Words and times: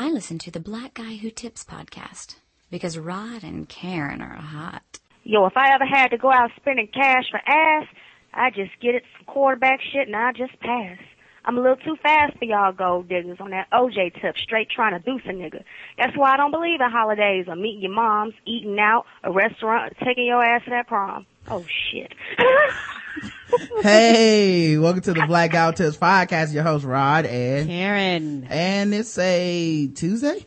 I 0.00 0.10
listen 0.10 0.38
to 0.38 0.52
the 0.52 0.60
Black 0.60 0.94
Guy 0.94 1.16
Who 1.16 1.28
Tips 1.28 1.64
podcast 1.64 2.36
because 2.70 2.96
Rod 2.96 3.42
and 3.42 3.68
Karen 3.68 4.22
are 4.22 4.36
hot. 4.36 5.00
Yo, 5.24 5.44
if 5.46 5.56
I 5.56 5.74
ever 5.74 5.84
had 5.84 6.12
to 6.12 6.18
go 6.18 6.30
out 6.30 6.52
spending 6.54 6.86
cash 6.86 7.24
for 7.28 7.40
ass, 7.44 7.84
I 8.32 8.50
just 8.50 8.70
get 8.80 8.94
it 8.94 9.02
some 9.16 9.26
quarterback 9.26 9.80
shit 9.92 10.06
and 10.06 10.14
I 10.14 10.30
just 10.30 10.56
pass. 10.60 10.98
I'm 11.44 11.58
a 11.58 11.60
little 11.60 11.78
too 11.78 11.96
fast 12.00 12.38
for 12.38 12.44
y'all 12.44 12.70
gold 12.70 13.08
diggers 13.08 13.38
on 13.40 13.50
that 13.50 13.68
OJ 13.72 14.22
tip, 14.22 14.36
straight 14.38 14.70
trying 14.70 14.92
to 14.92 15.04
deuce 15.04 15.22
a 15.26 15.30
nigga. 15.30 15.64
That's 15.98 16.16
why 16.16 16.32
I 16.32 16.36
don't 16.36 16.52
believe 16.52 16.80
in 16.80 16.90
holidays 16.92 17.46
or 17.48 17.56
meeting 17.56 17.82
your 17.82 17.92
moms, 17.92 18.34
eating 18.46 18.78
out, 18.78 19.04
a 19.24 19.32
restaurant, 19.32 19.94
taking 20.04 20.26
your 20.26 20.44
ass 20.44 20.62
to 20.66 20.70
that 20.70 20.86
prom. 20.86 21.26
Oh 21.48 21.66
shit. 21.90 22.14
hey, 23.82 24.78
welcome 24.78 25.00
to 25.02 25.14
the 25.14 25.26
Black 25.26 25.52
Guy 25.52 25.66
Who 25.66 25.72
Tips 25.72 25.96
podcast. 25.96 26.52
Your 26.52 26.62
host 26.62 26.84
Rod 26.84 27.26
and 27.26 27.68
Karen. 27.68 28.46
and 28.50 28.94
it's 28.94 29.16
a 29.18 29.88
Tuesday. 29.88 30.46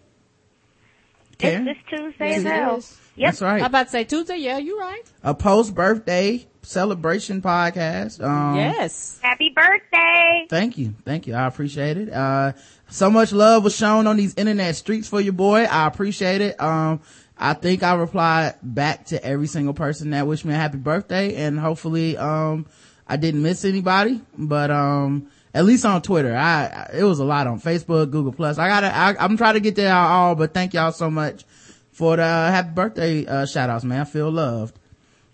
Karen? 1.37 1.67
It's 1.67 1.79
this 1.89 1.99
Tuesday 1.99 2.33
as 2.35 2.45
it 2.45 2.47
hell. 2.47 2.83
Yep. 3.15 3.27
That's 3.27 3.41
right. 3.41 3.61
I'm 3.61 3.65
about 3.65 3.83
to 3.83 3.89
say 3.89 4.03
Tuesday. 4.03 4.37
Yeah, 4.37 4.57
you 4.57 4.79
right. 4.79 5.03
a 5.23 5.33
post 5.33 5.75
birthday 5.75 6.47
celebration 6.61 7.41
podcast. 7.41 8.23
Um, 8.23 8.55
yes. 8.55 9.19
Happy 9.21 9.51
birthday. 9.55 10.45
Thank 10.49 10.77
you. 10.77 10.93
Thank 11.03 11.27
you. 11.27 11.33
I 11.33 11.47
appreciate 11.47 11.97
it. 11.97 12.11
Uh, 12.11 12.53
so 12.89 13.09
much 13.09 13.31
love 13.31 13.63
was 13.63 13.75
shown 13.75 14.07
on 14.07 14.17
these 14.17 14.35
internet 14.35 14.75
streets 14.75 15.07
for 15.07 15.19
your 15.19 15.33
boy. 15.33 15.63
I 15.63 15.87
appreciate 15.87 16.41
it. 16.41 16.61
Um, 16.61 17.01
I 17.41 17.53
think 17.53 17.81
I 17.83 17.95
replied 17.95 18.55
back 18.61 19.05
to 19.07 19.23
every 19.25 19.47
single 19.47 19.73
person 19.73 20.11
that 20.11 20.27
wished 20.27 20.45
me 20.45 20.53
a 20.53 20.57
happy 20.57 20.77
birthday 20.77 21.35
and 21.35 21.59
hopefully, 21.59 22.15
um, 22.17 22.67
I 23.07 23.17
didn't 23.17 23.41
miss 23.41 23.65
anybody, 23.65 24.21
but, 24.37 24.69
um, 24.71 25.27
at 25.53 25.65
least 25.65 25.83
on 25.83 26.01
Twitter, 26.01 26.33
I, 26.35 26.89
it 26.93 27.03
was 27.03 27.19
a 27.19 27.25
lot 27.25 27.47
on 27.47 27.59
Facebook, 27.59 28.09
Google 28.11 28.31
Plus. 28.31 28.57
I 28.57 28.67
gotta, 28.69 28.95
I, 28.95 29.15
I'm 29.19 29.35
trying 29.37 29.55
to 29.55 29.59
get 29.59 29.75
there 29.75 29.93
all, 29.93 30.35
but 30.35 30.53
thank 30.53 30.73
y'all 30.73 30.91
so 30.93 31.09
much 31.09 31.43
for 31.91 32.15
the 32.15 32.23
uh, 32.23 32.51
happy 32.51 32.69
birthday, 32.73 33.25
uh, 33.25 33.45
shout 33.45 33.69
outs, 33.69 33.83
man. 33.83 34.01
I 34.01 34.03
feel 34.05 34.31
loved. 34.31 34.75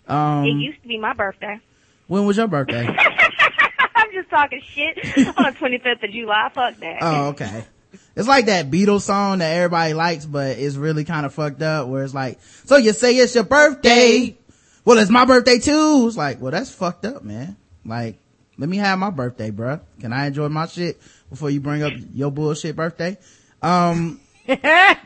it 0.08 0.10
Um, 0.12 0.44
used 0.46 0.82
to 0.82 0.88
be 0.88 0.98
my 0.98 1.12
birthday. 1.12 1.60
when 2.08 2.24
was 2.26 2.36
your 2.36 2.48
birthday? 2.48 2.84
I'm 3.94 4.12
just 4.12 4.30
talking 4.30 4.60
shit 4.64 4.96
on 5.36 5.44
the 5.44 5.52
25th 5.58 6.02
of 6.04 6.10
July. 6.10 6.50
Fuck 6.54 6.76
that. 6.78 6.98
Oh, 7.00 7.26
okay. 7.28 7.64
It's 8.18 8.28
like 8.28 8.46
that 8.46 8.70
Beatles 8.70 9.02
song 9.02 9.38
that 9.38 9.56
everybody 9.56 9.94
likes, 9.94 10.26
but 10.26 10.58
it's 10.58 10.76
really 10.76 11.04
kind 11.04 11.24
of 11.24 11.32
fucked 11.32 11.62
up 11.62 11.86
where 11.88 12.02
it's 12.02 12.12
like, 12.14 12.40
so 12.64 12.76
you 12.76 12.92
say 12.92 13.14
it's 13.16 13.34
your 13.34 13.44
birthday. 13.44 14.36
Well, 14.84 14.98
it's 14.98 15.10
my 15.10 15.24
birthday 15.24 15.58
too. 15.58 16.04
It's 16.08 16.16
like, 16.16 16.40
well, 16.40 16.50
that's 16.50 16.70
fucked 16.70 17.04
up, 17.06 17.22
man. 17.22 17.56
Like, 17.84 18.18
let 18.58 18.68
me 18.68 18.78
have 18.78 18.98
my 18.98 19.10
birthday, 19.10 19.50
bruh. 19.50 19.80
Can 20.00 20.12
I 20.12 20.26
enjoy 20.26 20.48
my 20.48 20.66
shit 20.66 21.00
before 21.30 21.48
you 21.50 21.60
bring 21.60 21.82
up 21.82 21.92
your 22.12 22.30
bullshit 22.32 22.74
birthday? 22.74 23.18
Um, 23.62 24.20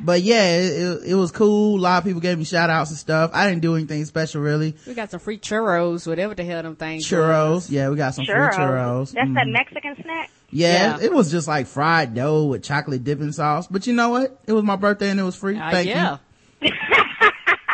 but 0.01 0.23
yeah, 0.23 0.57
it, 0.57 0.65
it, 0.73 1.03
it 1.09 1.15
was 1.15 1.33
cool. 1.33 1.79
A 1.79 1.83
lot 1.83 1.99
of 1.99 2.05
people 2.05 2.21
gave 2.21 2.39
me 2.39 2.45
shout 2.45 2.71
outs 2.71 2.91
and 2.91 2.99
stuff. 2.99 3.33
I 3.35 3.49
didn't 3.49 3.61
do 3.61 3.75
anything 3.77 4.05
special 4.05 4.41
really. 4.41 4.75
We 4.87 4.95
got 4.95 5.11
some 5.11 5.21
free 5.21 5.39
churros, 5.39 6.07
whatever 6.07 6.35
the 6.35 6.45
hell 6.45 6.63
them 6.63 6.77
things. 6.77 7.05
Churros. 7.07 7.51
was. 7.55 7.71
Yeah, 7.71 7.91
we 7.91 7.97
got 7.97 8.15
some 8.15 8.25
churros. 8.25 8.55
free 8.55 8.65
churros. 8.65 9.13
That's 9.13 9.35
that 9.35 9.47
Mhm. 9.47 9.53
Mexican 9.53 9.97
snack. 10.03 10.31
Yeah, 10.53 10.99
Yeah. 10.99 11.05
it 11.07 11.13
was 11.13 11.31
just 11.31 11.49
like 11.49 11.67
fried 11.67 12.15
dough 12.15 12.45
with 12.45 12.63
chocolate 12.63 13.03
dipping 13.03 13.33
sauce. 13.33 13.67
But 13.67 13.87
you 13.87 13.95
know 13.95 14.11
what? 14.11 14.39
It 14.47 14.53
was 14.53 14.63
my 14.65 14.77
birthday 14.77 15.11
and 15.11 15.19
it 15.19 15.23
was 15.25 15.35
free. 15.35 15.59
Uh, 15.59 15.71
Thank 15.71 15.89
yeah. 15.89 16.19
you. 16.61 16.71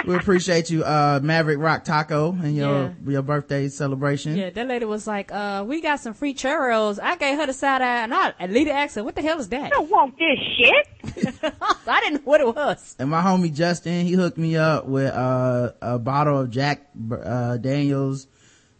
We 0.06 0.14
appreciate 0.14 0.70
you, 0.70 0.84
uh, 0.84 1.20
Maverick 1.22 1.58
Rock 1.58 1.84
Taco 1.84 2.32
and 2.32 2.56
your, 2.56 2.96
your 3.06 3.20
birthday 3.20 3.68
celebration. 3.68 4.36
Yeah, 4.38 4.48
that 4.48 4.66
lady 4.66 4.86
was 4.86 5.06
like, 5.06 5.30
uh, 5.30 5.64
we 5.66 5.82
got 5.82 6.00
some 6.00 6.14
free 6.14 6.32
churros. 6.32 6.98
I 7.02 7.16
gave 7.16 7.36
her 7.36 7.44
the 7.44 7.52
side 7.52 7.82
eye 7.82 8.04
and 8.04 8.14
I, 8.14 8.32
and 8.38 8.54
Lita 8.54 8.72
asked 8.72 8.94
her, 8.94 9.04
what 9.04 9.16
the 9.16 9.20
hell 9.22 9.38
is 9.38 9.50
that? 9.50 9.64
I 9.64 9.68
don't 9.68 9.90
want 9.90 10.14
this 10.18 10.38
shit. 10.56 11.52
I 11.86 12.00
didn't 12.00 12.14
know 12.14 12.20
what 12.24 12.40
it 12.40 12.46
was. 12.56 12.96
And 12.98 13.10
my 13.10 13.20
homie 13.20 13.52
Justin, 13.52 14.06
he 14.06 14.12
hooked 14.12 14.38
me 14.38 14.56
up 14.56 14.86
with, 14.86 15.12
uh, 15.12 15.72
a 15.82 15.98
bottle 15.98 16.40
of 16.40 16.50
Jack, 16.50 16.88
uh, 17.12 17.58
Daniels, 17.58 18.28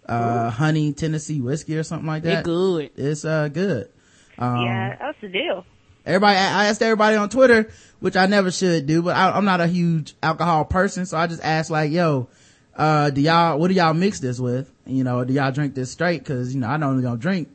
uh, 0.08 0.50
honey 0.50 0.92
Tennessee 0.92 1.40
whiskey 1.40 1.76
or 1.76 1.82
something 1.82 2.06
like 2.06 2.22
that. 2.22 2.36
that. 2.36 2.44
good. 2.44 2.90
It's, 2.96 3.24
uh, 3.24 3.48
good. 3.48 3.90
Um, 4.38 4.62
yeah, 4.64 4.96
that's 4.98 5.20
the 5.20 5.28
deal. 5.28 5.64
Everybody, 6.06 6.38
I 6.38 6.66
asked 6.66 6.80
everybody 6.80 7.16
on 7.16 7.28
Twitter, 7.28 7.68
which 8.00 8.16
I 8.16 8.26
never 8.26 8.50
should 8.50 8.86
do, 8.86 9.02
but 9.02 9.14
I, 9.14 9.30
I'm 9.30 9.44
not 9.44 9.60
a 9.60 9.66
huge 9.66 10.14
alcohol 10.22 10.64
person, 10.64 11.04
so 11.04 11.18
I 11.18 11.26
just 11.26 11.44
asked 11.44 11.70
like, 11.70 11.90
yo, 11.90 12.28
uh, 12.74 13.10
do 13.10 13.20
y'all, 13.20 13.58
what 13.58 13.68
do 13.68 13.74
y'all 13.74 13.92
mix 13.92 14.20
this 14.20 14.40
with? 14.40 14.72
You 14.86 15.04
know, 15.04 15.22
do 15.24 15.34
y'all 15.34 15.52
drink 15.52 15.74
this 15.74 15.90
straight? 15.90 16.24
Cause, 16.24 16.54
you 16.54 16.60
know, 16.60 16.68
I 16.68 16.78
don't 16.78 17.02
gonna 17.02 17.18
drink. 17.18 17.48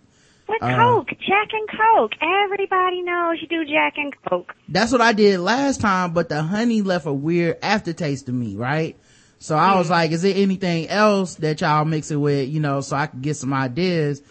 With 0.48 0.62
Uh, 0.62 0.76
Coke, 0.76 1.08
Jack 1.26 1.50
and 1.54 1.68
Coke. 1.70 2.12
Everybody 2.22 3.02
knows 3.02 3.38
you 3.42 3.48
do 3.48 3.66
Jack 3.66 3.94
and 3.98 4.14
Coke. 4.30 4.54
That's 4.68 4.92
what 4.92 5.02
I 5.02 5.14
did 5.14 5.40
last 5.40 5.82
time, 5.82 6.14
but 6.14 6.30
the 6.30 6.44
honey 6.44 6.82
left 6.82 7.08
a 7.08 7.14
weird 7.14 7.58
aftertaste 7.64 8.28
to 8.28 8.34
me, 8.34 8.56
right? 8.56 8.98
So 9.44 9.58
I 9.58 9.78
was 9.78 9.90
like, 9.90 10.12
is 10.12 10.22
there 10.22 10.34
anything 10.34 10.88
else 10.88 11.36
that 11.36 11.60
y'all 11.60 11.84
mix 11.84 12.10
it 12.12 12.16
with, 12.16 12.48
you 12.48 12.62
know, 12.62 12.80
so 12.80 12.96
I 12.96 13.08
could 13.08 13.22
get 13.22 13.36
some 13.36 13.54
ideas? 13.54 14.22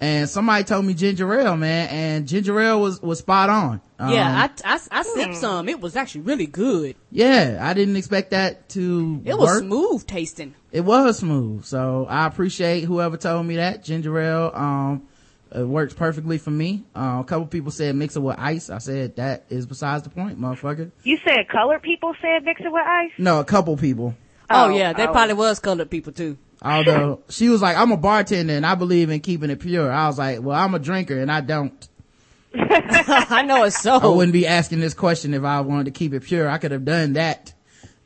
And 0.00 0.26
somebody 0.26 0.64
told 0.64 0.86
me 0.86 0.94
ginger 0.94 1.30
ale, 1.38 1.58
man, 1.58 1.88
and 1.90 2.26
ginger 2.26 2.58
ale 2.58 2.80
was, 2.80 2.98
was 3.02 3.18
spot 3.18 3.50
on. 3.50 3.82
Um, 3.98 4.14
yeah, 4.14 4.48
I, 4.64 4.74
I, 4.76 4.80
I 4.90 5.02
sipped 5.02 5.34
some. 5.36 5.68
It 5.68 5.78
was 5.78 5.94
actually 5.94 6.22
really 6.22 6.46
good. 6.46 6.96
yeah, 7.10 7.58
I 7.60 7.74
didn't 7.74 7.96
expect 7.96 8.30
that 8.30 8.70
to 8.70 9.20
It 9.26 9.34
was 9.36 9.46
work. 9.46 9.62
smooth 9.62 10.06
tasting. 10.06 10.54
It 10.72 10.80
was 10.80 11.18
smooth. 11.18 11.66
So 11.66 12.06
I 12.08 12.26
appreciate 12.26 12.84
whoever 12.84 13.18
told 13.18 13.44
me 13.44 13.56
that. 13.56 13.84
Ginger 13.84 14.18
ale, 14.18 14.52
um, 14.54 15.06
it 15.54 15.68
works 15.68 15.92
perfectly 15.92 16.38
for 16.38 16.50
me. 16.50 16.84
Uh, 16.96 17.18
a 17.20 17.24
couple 17.24 17.46
people 17.46 17.72
said 17.72 17.94
mix 17.94 18.16
it 18.16 18.20
with 18.20 18.38
ice. 18.38 18.70
I 18.70 18.78
said 18.78 19.16
that 19.16 19.44
is 19.50 19.66
besides 19.66 20.04
the 20.04 20.08
point, 20.08 20.40
motherfucker. 20.40 20.90
You 21.04 21.18
said 21.26 21.46
colored 21.50 21.82
people 21.82 22.14
said 22.22 22.42
mix 22.44 22.62
it 22.62 22.72
with 22.72 22.86
ice? 22.86 23.10
No, 23.18 23.38
a 23.38 23.44
couple 23.44 23.76
people. 23.76 24.14
Oh, 24.52 24.64
Oh, 24.66 24.68
yeah, 24.68 24.92
they 24.92 25.06
oh. 25.06 25.12
probably 25.12 25.34
was 25.34 25.58
colored 25.60 25.90
people 25.90 26.12
too. 26.12 26.38
Although 26.64 27.20
she 27.28 27.48
was 27.48 27.60
like, 27.60 27.76
I'm 27.76 27.90
a 27.90 27.96
bartender 27.96 28.54
and 28.54 28.64
I 28.64 28.76
believe 28.76 29.10
in 29.10 29.20
keeping 29.20 29.50
it 29.50 29.58
pure. 29.60 29.90
I 29.90 30.06
was 30.06 30.18
like, 30.18 30.40
well, 30.42 30.56
I'm 30.56 30.74
a 30.74 30.78
drinker 30.78 31.18
and 31.18 31.30
I 31.30 31.40
don't. 31.40 31.88
I 32.54 33.42
know 33.46 33.64
it's 33.64 33.80
so. 33.80 33.98
I 33.98 34.06
wouldn't 34.06 34.32
be 34.32 34.46
asking 34.46 34.80
this 34.80 34.94
question 34.94 35.34
if 35.34 35.42
I 35.42 35.60
wanted 35.62 35.86
to 35.86 35.90
keep 35.90 36.12
it 36.12 36.22
pure. 36.22 36.48
I 36.48 36.58
could 36.58 36.70
have 36.70 36.84
done 36.84 37.14
that 37.14 37.52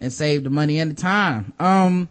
and 0.00 0.12
saved 0.12 0.44
the 0.44 0.50
money 0.50 0.78
and 0.78 0.92
the 0.92 0.94
time. 0.94 1.52
Um, 1.58 2.08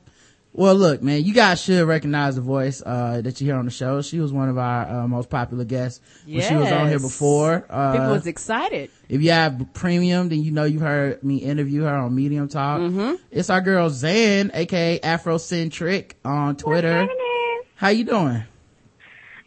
well, 0.58 0.74
look, 0.74 1.04
man, 1.04 1.24
you 1.26 1.34
guys 1.34 1.62
should 1.62 1.86
recognize 1.86 2.36
the 2.36 2.42
voice, 2.42 2.82
uh, 2.86 3.20
that 3.22 3.42
you 3.42 3.48
hear 3.48 3.58
on 3.58 3.66
the 3.66 3.72
show. 3.72 4.02
She 4.02 4.20
was 4.22 4.32
one 4.32 4.48
of 4.48 4.58
our, 4.58 4.88
uh, 5.04 5.08
most 5.08 5.30
popular 5.30 5.66
guests 5.66 6.00
when 6.26 6.42
she 6.42 6.56
was 6.56 6.72
on 6.72 6.88
here 6.88 7.00
before. 7.00 7.66
Uh, 7.70 7.92
People 7.92 8.12
was 8.14 8.26
excited. 8.26 8.90
if 9.10 9.22
you 9.22 9.32
have 9.32 9.66
premium, 9.74 10.30
then 10.30 10.42
you 10.44 10.52
know 10.52 10.64
you've 10.64 10.82
heard 10.82 11.22
me 11.24 11.38
interview 11.38 11.82
her 11.84 11.94
on 11.96 12.16
Medium 12.16 12.48
Talk. 12.48 12.80
Mm-hmm. 12.80 13.16
It's 13.32 13.50
our 13.50 13.60
girl 13.60 13.90
Xan, 13.90 14.52
aka 14.54 15.00
Afrosintrick 15.00 16.14
on 16.24 16.56
Twitter. 16.56 17.02
What's 17.02 17.12
happening? 17.12 17.62
How 17.76 17.90
you 17.90 18.06
doing? 18.06 18.44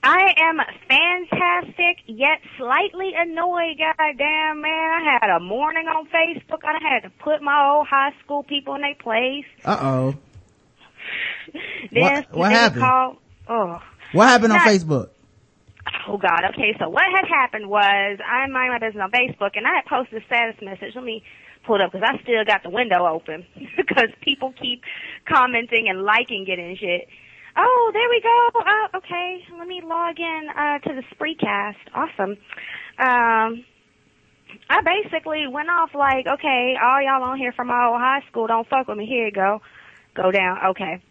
I 0.03 0.33
am 0.39 0.59
fantastic, 0.89 1.99
yet 2.07 2.39
slightly 2.57 3.13
annoyed. 3.17 3.79
Goddamn, 3.79 4.61
man! 4.61 4.91
I 4.93 5.19
had 5.21 5.31
a 5.37 5.41
morning 5.41 5.87
on 5.89 6.07
Facebook. 6.07 6.61
I 6.65 6.79
had 6.81 7.01
to 7.03 7.11
put 7.19 7.43
my 7.43 7.69
old 7.69 7.87
high 7.89 8.13
school 8.23 8.43
people 8.45 8.75
in 8.77 8.83
their 8.83 8.95
place. 8.95 9.45
Uh 9.65 9.79
oh. 9.81 10.15
Then 11.93 12.03
What- 12.03 12.33
what 12.33 12.53
happened? 12.53 12.83
Called, 12.83 13.17
oh, 13.49 13.79
What 14.13 14.29
happened 14.29 14.53
on 14.53 14.61
Facebook? 14.61 15.09
oh 16.09 16.17
God. 16.19 16.41
Okay, 16.53 16.75
so 16.79 16.89
what 16.89 17.05
had 17.05 17.27
happened 17.29 17.69
was 17.69 18.19
I'm 18.25 18.53
mind 18.53 18.73
my 18.73 18.79
business 18.79 19.03
on 19.03 19.11
Facebook, 19.11 19.57
and 19.57 19.67
I 19.67 19.77
had 19.77 19.87
posted 19.87 20.23
a 20.23 20.27
status 20.27 20.57
message. 20.63 20.95
Let 20.95 21.05
me 21.05 21.23
pull 21.67 21.77
it 21.77 21.83
up 21.83 21.93
because 21.93 22.09
I 22.09 22.21
still 22.23 22.45
got 22.47 22.63
the 22.63 22.71
window 22.71 23.07
open 23.07 23.45
because 23.77 24.09
people 24.23 24.53
keep 24.61 24.83
commenting 25.29 25.89
and 25.89 26.03
liking 26.03 26.47
it 26.49 26.59
and 26.59 26.77
shit. 26.79 27.09
Oh, 27.57 27.91
there 27.93 28.09
we 28.09 28.21
go. 28.21 28.61
Oh, 28.65 28.87
okay. 28.99 29.45
Let 29.59 29.67
me 29.67 29.81
log 29.85 30.19
in 30.19 30.49
uh, 30.57 30.79
to 30.79 30.95
the 30.95 31.03
Spreecast. 31.15 31.75
Awesome. 31.93 32.37
Um, 32.99 33.65
I 34.71 34.81
basically 34.83 35.47
went 35.49 35.69
off 35.69 35.91
like, 35.95 36.27
okay, 36.27 36.75
all 36.83 37.03
y'all 37.03 37.23
on 37.25 37.37
here 37.39 37.53
from 37.53 37.67
my 37.69 37.87
old 37.87 38.01
high 38.01 38.23
school, 38.31 38.47
don't 38.47 38.67
fuck 38.69 38.87
with 38.89 38.97
me. 38.99 39.07
Here 39.07 39.27
you 39.27 39.33
go. 39.33 39.61
Go 40.15 40.31
down. 40.31 40.59
Okay. 40.71 41.03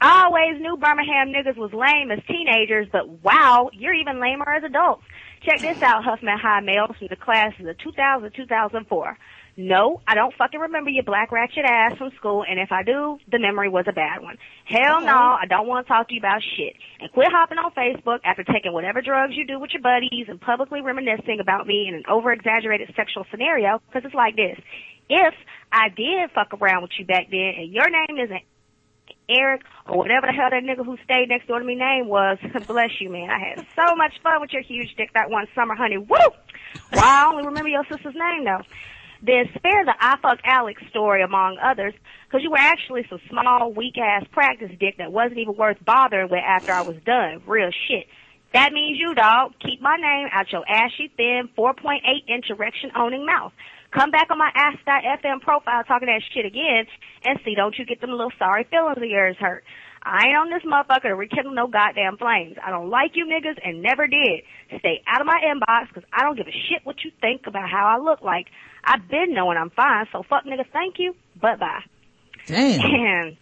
I 0.00 0.24
always 0.26 0.60
knew 0.60 0.76
Birmingham 0.76 1.32
niggas 1.32 1.56
was 1.56 1.72
lame 1.72 2.10
as 2.10 2.24
teenagers, 2.26 2.88
but 2.90 3.08
wow, 3.22 3.70
you're 3.72 3.94
even 3.94 4.20
lamer 4.20 4.48
as 4.52 4.64
adults. 4.64 5.04
Check 5.42 5.60
this 5.60 5.82
out, 5.82 6.04
Huffman 6.04 6.38
High 6.38 6.60
males 6.60 6.96
from 6.98 7.08
the 7.08 7.16
classes 7.16 7.66
of 7.66 7.76
2000 7.78 8.30
to 8.30 8.36
2004. 8.36 9.18
No, 9.56 10.00
I 10.06 10.14
don't 10.14 10.32
fucking 10.34 10.60
remember 10.60 10.88
your 10.88 11.02
black 11.02 11.30
ratchet 11.30 11.64
ass 11.66 11.98
from 11.98 12.10
school, 12.16 12.42
and 12.48 12.58
if 12.58 12.72
I 12.72 12.82
do, 12.82 13.18
the 13.30 13.38
memory 13.38 13.68
was 13.68 13.84
a 13.86 13.92
bad 13.92 14.22
one. 14.22 14.38
Hell 14.64 15.02
no, 15.02 15.14
I 15.14 15.44
don't 15.46 15.66
want 15.66 15.86
to 15.86 15.92
talk 15.92 16.08
to 16.08 16.14
you 16.14 16.20
about 16.20 16.40
shit. 16.56 16.74
And 17.00 17.12
quit 17.12 17.28
hopping 17.30 17.58
on 17.58 17.70
Facebook 17.72 18.20
after 18.24 18.44
taking 18.44 18.72
whatever 18.72 19.02
drugs 19.02 19.34
you 19.36 19.46
do 19.46 19.58
with 19.58 19.72
your 19.72 19.82
buddies 19.82 20.26
and 20.28 20.40
publicly 20.40 20.80
reminiscing 20.80 21.38
about 21.38 21.66
me 21.66 21.86
in 21.86 21.94
an 21.94 22.04
over-exaggerated 22.08 22.94
sexual 22.96 23.26
scenario, 23.30 23.82
because 23.88 24.06
it's 24.06 24.14
like 24.14 24.36
this. 24.36 24.58
If 25.10 25.34
I 25.72 25.88
did 25.88 26.30
fuck 26.34 26.52
around 26.54 26.82
with 26.82 26.92
you 26.98 27.06
back 27.06 27.28
then, 27.30 27.54
and 27.56 27.72
your 27.72 27.88
name 27.88 28.18
isn't 28.22 28.42
Eric 29.28 29.62
or 29.88 29.98
whatever 29.98 30.26
the 30.26 30.32
hell 30.32 30.50
that 30.50 30.62
nigga 30.62 30.84
who 30.84 30.96
stayed 31.04 31.28
next 31.28 31.48
door 31.48 31.58
to 31.58 31.64
me 31.64 31.74
name 31.74 32.08
was. 32.08 32.38
Bless 32.66 32.90
you, 33.00 33.10
man. 33.10 33.30
I 33.30 33.38
had 33.38 33.66
so 33.74 33.96
much 33.96 34.12
fun 34.22 34.40
with 34.40 34.52
your 34.52 34.62
huge 34.62 34.94
dick 34.96 35.10
that 35.14 35.30
one 35.30 35.46
summer, 35.54 35.74
honey. 35.74 35.98
Woo! 35.98 36.16
Well, 36.92 37.02
I 37.04 37.26
only 37.30 37.46
remember 37.46 37.68
your 37.68 37.84
sister's 37.90 38.14
name 38.14 38.44
though. 38.44 38.62
Then 39.22 39.46
spare 39.56 39.84
the 39.84 39.94
I 39.98 40.16
fuck 40.20 40.40
Alex 40.44 40.82
story 40.90 41.22
among 41.22 41.56
others, 41.62 41.94
because 42.26 42.42
you 42.42 42.50
were 42.50 42.58
actually 42.58 43.06
some 43.08 43.20
small, 43.30 43.72
weak 43.72 43.96
ass 43.96 44.24
practice 44.32 44.72
dick 44.80 44.98
that 44.98 45.12
wasn't 45.12 45.38
even 45.38 45.56
worth 45.56 45.78
bothering 45.84 46.28
with 46.28 46.42
after 46.44 46.72
I 46.72 46.82
was 46.82 46.96
done. 47.06 47.42
Real 47.46 47.70
shit. 47.88 48.06
That 48.52 48.72
means 48.72 48.98
you, 48.98 49.14
dog. 49.14 49.52
Keep 49.64 49.80
my 49.80 49.96
name 49.96 50.28
out 50.32 50.50
your 50.50 50.64
ashy, 50.68 51.10
thin, 51.16 51.48
4.8 51.56 52.00
inch 52.28 52.46
erection 52.50 52.90
owning 52.96 53.24
mouth. 53.24 53.52
Come 53.92 54.10
back 54.10 54.28
on 54.30 54.38
my 54.38 54.50
Ask.fm 54.54 55.40
profile 55.42 55.84
talking 55.84 56.06
that 56.06 56.22
shit 56.32 56.46
again 56.46 56.86
and 57.24 57.38
see 57.44 57.54
don't 57.54 57.76
you 57.78 57.84
get 57.84 58.00
them 58.00 58.10
little 58.10 58.32
sorry 58.38 58.66
feelings 58.70 58.96
of 58.96 59.04
yours 59.04 59.36
hurt. 59.38 59.64
I 60.02 60.26
ain't 60.26 60.36
on 60.36 60.50
this 60.50 60.62
motherfucker 60.64 61.10
to 61.10 61.14
rekindle 61.14 61.52
no 61.54 61.68
goddamn 61.68 62.16
flames. 62.16 62.56
I 62.64 62.70
don't 62.70 62.90
like 62.90 63.12
you 63.14 63.26
niggas 63.26 63.58
and 63.64 63.82
never 63.82 64.06
did. 64.06 64.42
Stay 64.80 65.02
out 65.06 65.20
of 65.20 65.26
my 65.26 65.38
inbox 65.44 65.88
because 65.88 66.04
I 66.12 66.22
don't 66.22 66.36
give 66.36 66.48
a 66.48 66.50
shit 66.50 66.84
what 66.84 67.04
you 67.04 67.12
think 67.20 67.42
about 67.46 67.68
how 67.68 67.86
I 67.86 68.02
look 68.02 68.22
like. 68.22 68.46
I've 68.82 69.08
been 69.08 69.32
knowing 69.32 69.58
I'm 69.58 69.70
fine, 69.70 70.06
so 70.10 70.24
fuck 70.28 70.44
niggas, 70.44 70.70
thank 70.72 70.96
you, 70.98 71.14
but 71.40 71.60
bye. 71.60 71.82
Damn. 72.46 72.80
And 72.80 73.36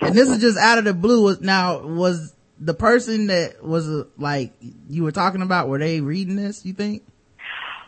And 0.00 0.14
this 0.14 0.28
is 0.28 0.38
just 0.38 0.58
out 0.58 0.78
of 0.78 0.84
the 0.84 0.94
blue. 0.94 1.22
Was 1.22 1.40
Now, 1.40 1.86
was 1.86 2.34
the 2.58 2.74
person 2.74 3.28
that 3.28 3.62
was 3.62 3.88
uh, 3.88 4.04
like 4.18 4.52
you 4.88 5.04
were 5.04 5.12
talking 5.12 5.42
about, 5.42 5.68
were 5.68 5.78
they 5.78 6.00
reading 6.00 6.36
this, 6.36 6.64
you 6.64 6.72
think? 6.72 7.02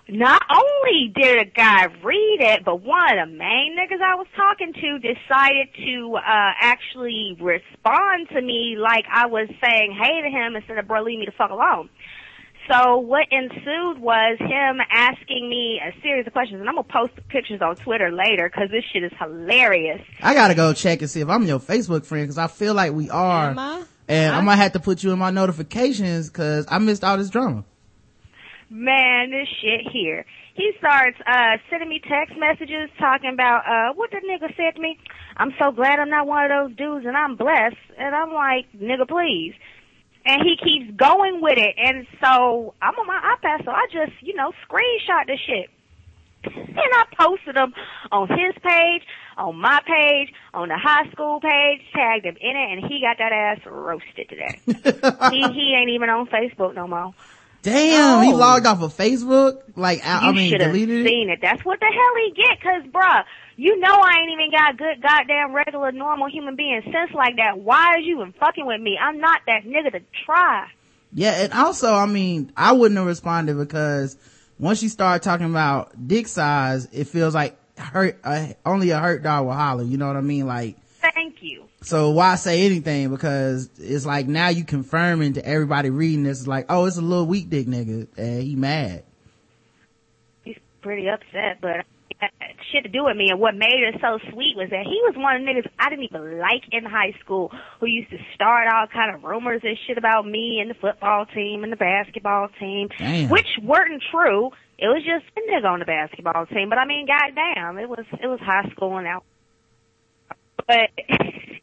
Not 0.08 0.42
only 0.50 1.12
did 1.14 1.38
a 1.38 1.44
guy 1.44 1.86
read 2.02 2.38
it, 2.40 2.64
but 2.64 2.82
one 2.82 3.18
of 3.18 3.28
the 3.28 3.34
main 3.36 3.76
niggas 3.78 4.02
I 4.02 4.16
was 4.16 4.26
talking 4.36 4.72
to 4.72 4.98
decided 4.98 5.68
to 5.76 6.16
uh 6.16 6.20
actually 6.60 7.36
respond 7.40 8.28
to 8.30 8.42
me 8.42 8.76
like 8.78 9.04
I 9.12 9.26
was 9.26 9.48
saying 9.64 9.96
hey 10.00 10.22
to 10.22 10.28
him 10.30 10.56
instead 10.56 10.78
of 10.78 10.88
bro 10.88 11.02
leave 11.02 11.18
me 11.20 11.26
the 11.26 11.32
fuck 11.32 11.50
alone. 11.50 11.88
So 12.70 12.98
what 12.98 13.26
ensued 13.32 13.98
was 13.98 14.38
him 14.38 14.78
asking 14.90 15.48
me 15.50 15.80
a 15.84 16.00
series 16.00 16.26
of 16.28 16.32
questions, 16.32 16.60
and 16.60 16.68
I'm 16.68 16.76
gonna 16.76 16.86
post 16.88 17.14
the 17.16 17.22
pictures 17.22 17.60
on 17.60 17.74
Twitter 17.76 18.10
later 18.12 18.48
because 18.48 18.70
this 18.70 18.84
shit 18.92 19.02
is 19.02 19.10
hilarious. 19.18 20.00
I 20.22 20.34
gotta 20.34 20.54
go 20.54 20.72
check 20.72 21.00
and 21.00 21.10
see 21.10 21.20
if 21.20 21.28
I'm 21.28 21.44
your 21.44 21.58
Facebook 21.58 22.04
friend 22.06 22.24
because 22.24 22.38
I 22.38 22.46
feel 22.46 22.74
like 22.74 22.92
we 22.92 23.10
are. 23.10 23.50
Am 23.50 23.58
I? 23.58 23.82
And 24.08 24.34
I 24.34 24.38
I- 24.38 24.42
might 24.42 24.56
have 24.56 24.72
to 24.72 24.80
put 24.80 25.02
you 25.02 25.10
in 25.12 25.18
my 25.18 25.30
notifications 25.30 26.28
because 26.28 26.66
I 26.68 26.78
missed 26.78 27.02
all 27.04 27.16
this 27.16 27.30
drama. 27.30 27.64
Man, 28.72 29.30
this 29.30 29.48
shit 29.60 29.82
here. 29.92 30.24
He 30.54 30.72
starts 30.78 31.18
uh 31.26 31.58
sending 31.68 31.90
me 31.90 32.00
text 32.00 32.32
messages 32.38 32.88
talking 32.98 33.28
about 33.34 33.68
uh 33.68 33.92
what 33.94 34.10
the 34.10 34.16
nigga 34.16 34.48
said 34.56 34.76
to 34.76 34.80
me. 34.80 34.98
I'm 35.36 35.52
so 35.60 35.72
glad 35.72 35.98
I'm 35.98 36.08
not 36.08 36.26
one 36.26 36.50
of 36.50 36.50
those 36.50 36.76
dudes 36.78 37.04
and 37.04 37.14
I'm 37.14 37.36
blessed. 37.36 37.76
And 37.98 38.14
I'm 38.14 38.32
like, 38.32 38.64
nigga, 38.72 39.06
please. 39.06 39.52
And 40.24 40.40
he 40.40 40.56
keeps 40.56 40.96
going 40.96 41.42
with 41.42 41.58
it. 41.58 41.74
And 41.76 42.06
so 42.24 42.72
I'm 42.80 42.94
on 42.94 43.06
my 43.06 43.36
iPad, 43.36 43.62
so 43.66 43.72
I 43.72 43.86
just, 43.92 44.12
you 44.22 44.34
know, 44.34 44.52
screenshot 44.66 45.26
the 45.26 45.36
shit. 45.36 45.68
And 46.44 46.78
I 46.78 47.04
posted 47.20 47.54
them 47.54 47.74
on 48.10 48.26
his 48.28 48.54
page, 48.62 49.02
on 49.36 49.56
my 49.56 49.80
page, 49.86 50.32
on 50.54 50.68
the 50.68 50.78
high 50.78 51.10
school 51.12 51.40
page, 51.40 51.82
tagged 51.94 52.24
him 52.24 52.36
in 52.40 52.56
it, 52.56 52.72
and 52.72 52.86
he 52.90 53.00
got 53.00 53.18
that 53.18 53.32
ass 53.32 53.60
roasted 53.66 54.28
today. 54.30 54.58
he 55.30 55.52
he 55.52 55.76
ain't 55.78 55.90
even 55.90 56.08
on 56.08 56.26
Facebook 56.26 56.74
no 56.74 56.88
more. 56.88 57.12
Damn, 57.62 58.24
he 58.24 58.32
logged 58.32 58.66
off 58.66 58.82
of 58.82 58.94
Facebook. 58.96 59.62
Like, 59.76 60.04
I, 60.04 60.28
I 60.28 60.32
mean, 60.32 60.58
deleted 60.58 61.06
it. 61.06 61.08
seen 61.08 61.30
it. 61.30 61.38
That's 61.40 61.64
what 61.64 61.78
the 61.78 61.86
hell 61.86 62.24
he 62.24 62.32
get, 62.32 62.60
cause 62.60 62.82
bruh, 62.92 63.24
you 63.56 63.78
know 63.78 63.94
I 63.94 64.18
ain't 64.20 64.32
even 64.32 64.50
got 64.50 64.76
good 64.76 65.00
goddamn 65.00 65.52
regular 65.52 65.92
normal 65.92 66.28
human 66.28 66.56
being 66.56 66.82
sense 66.84 67.12
like 67.14 67.36
that. 67.36 67.58
Why 67.58 67.98
is 67.98 68.06
you 68.06 68.20
even 68.20 68.32
fucking 68.32 68.66
with 68.66 68.80
me? 68.80 68.98
I'm 69.00 69.18
not 69.18 69.42
that 69.46 69.64
nigga 69.64 69.92
to 69.92 70.00
try. 70.26 70.68
Yeah, 71.12 71.32
and 71.32 71.52
also, 71.52 71.94
I 71.94 72.06
mean, 72.06 72.52
I 72.56 72.72
wouldn't 72.72 72.98
have 72.98 73.06
responded 73.06 73.56
because 73.56 74.16
once 74.58 74.82
you 74.82 74.88
start 74.88 75.22
talking 75.22 75.46
about 75.46 76.08
dick 76.08 76.26
size, 76.26 76.88
it 76.90 77.04
feels 77.04 77.34
like 77.34 77.56
hurt. 77.78 78.18
Uh, 78.24 78.48
only 78.64 78.90
a 78.90 78.98
hurt 78.98 79.22
dog 79.22 79.46
will 79.46 79.52
holler. 79.52 79.84
You 79.84 79.98
know 79.98 80.06
what 80.06 80.16
I 80.16 80.22
mean? 80.22 80.46
Like, 80.46 80.76
Thank 81.00 81.42
you. 81.42 81.64
So 81.82 82.10
why 82.10 82.36
say 82.36 82.64
anything? 82.64 83.10
Because 83.10 83.70
it's 83.78 84.06
like 84.06 84.26
now 84.28 84.48
you 84.48 84.64
confirming 84.64 85.34
to 85.34 85.44
everybody 85.44 85.90
reading 85.90 86.22
this 86.24 86.40
is 86.40 86.48
like, 86.48 86.66
oh, 86.68 86.86
it's 86.86 86.96
a 86.96 87.02
little 87.02 87.26
weak 87.26 87.50
dick 87.50 87.66
nigga, 87.66 88.08
and 88.16 88.42
he 88.42 88.56
mad. 88.56 89.04
He's 90.44 90.58
pretty 90.80 91.08
upset, 91.08 91.60
but 91.60 91.84
shit 92.70 92.84
to 92.84 92.88
do 92.88 93.04
with 93.04 93.16
me. 93.16 93.28
And 93.30 93.40
what 93.40 93.54
made 93.54 93.82
it 93.82 94.00
so 94.00 94.18
sweet 94.30 94.56
was 94.56 94.70
that 94.70 94.84
he 94.86 95.00
was 95.04 95.14
one 95.16 95.36
of 95.36 95.42
the 95.42 95.48
niggas 95.48 95.68
I 95.78 95.90
didn't 95.90 96.04
even 96.04 96.38
like 96.38 96.62
in 96.70 96.84
high 96.84 97.14
school 97.20 97.52
who 97.80 97.86
used 97.86 98.10
to 98.10 98.18
start 98.34 98.68
all 98.72 98.86
kind 98.86 99.14
of 99.14 99.24
rumors 99.24 99.60
and 99.64 99.76
shit 99.86 99.98
about 99.98 100.26
me 100.26 100.58
and 100.60 100.70
the 100.70 100.74
football 100.74 101.26
team 101.26 101.64
and 101.64 101.72
the 101.72 101.76
basketball 101.76 102.48
team, 102.58 102.88
Damn. 102.98 103.28
which 103.28 103.48
weren't 103.62 104.02
true. 104.10 104.50
It 104.78 104.86
was 104.86 105.02
just 105.04 105.24
a 105.36 105.40
nigga 105.50 105.66
on 105.66 105.78
the 105.78 105.84
basketball 105.84 106.46
team. 106.46 106.68
But 106.68 106.78
I 106.78 106.86
mean, 106.86 107.06
goddamn, 107.06 107.78
it 107.78 107.88
was 107.88 108.04
it 108.20 108.26
was 108.26 108.40
high 108.40 108.68
school 108.70 108.96
and 108.98 109.06
out. 109.06 109.24
But 110.66 110.90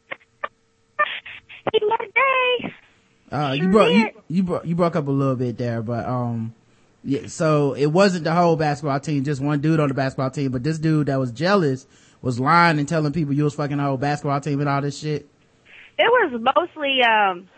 day. 1.72 2.74
Uh, 3.32 3.52
you 3.52 3.68
broke 3.68 3.92
you, 3.92 4.10
you 4.28 4.42
broke 4.42 4.66
you 4.66 4.74
broke 4.74 4.96
up 4.96 5.06
a 5.06 5.10
little 5.10 5.36
bit 5.36 5.56
there, 5.56 5.82
but 5.82 6.04
um, 6.04 6.54
yeah. 7.04 7.26
So 7.28 7.74
it 7.74 7.86
wasn't 7.86 8.24
the 8.24 8.32
whole 8.32 8.56
basketball 8.56 9.00
team, 9.00 9.24
just 9.24 9.40
one 9.40 9.60
dude 9.60 9.78
on 9.78 9.88
the 9.88 9.94
basketball 9.94 10.30
team. 10.30 10.50
But 10.50 10.64
this 10.64 10.78
dude 10.78 11.06
that 11.06 11.18
was 11.18 11.30
jealous 11.30 11.86
was 12.22 12.40
lying 12.40 12.78
and 12.78 12.88
telling 12.88 13.12
people 13.12 13.34
you 13.34 13.44
was 13.44 13.54
fucking 13.54 13.76
the 13.76 13.82
whole 13.82 13.96
basketball 13.96 14.40
team 14.40 14.60
and 14.60 14.68
all 14.68 14.80
this 14.80 14.98
shit. 14.98 15.28
It 15.98 16.04
was 16.04 16.40
mostly 16.56 17.02
um 17.02 17.48